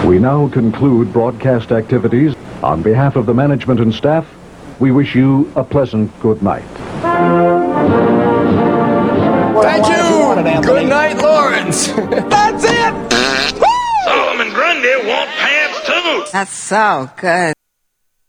We 0.05 0.19
now 0.19 0.47
conclude 0.49 1.11
broadcast 1.11 1.71
activities. 1.71 2.35
On 2.61 2.83
behalf 2.83 3.15
of 3.15 3.25
the 3.25 3.33
management 3.33 3.79
and 3.79 3.93
staff, 3.93 4.27
we 4.79 4.91
wish 4.91 5.15
you 5.15 5.51
a 5.55 5.63
pleasant 5.63 6.11
good 6.19 6.41
night. 6.41 6.63
Thank 9.63 9.87
you. 9.87 10.61
Good 10.61 10.89
night, 10.89 11.17
Lawrence. 11.17 11.87
That's 11.87 12.63
it. 12.63 13.13
Solomon 14.05 14.53
Grundy 14.53 15.07
want 15.07 15.29
pants 15.31 15.79
too. 15.87 16.25
That's 16.31 16.53
so 16.53 17.09
good. 17.17 17.54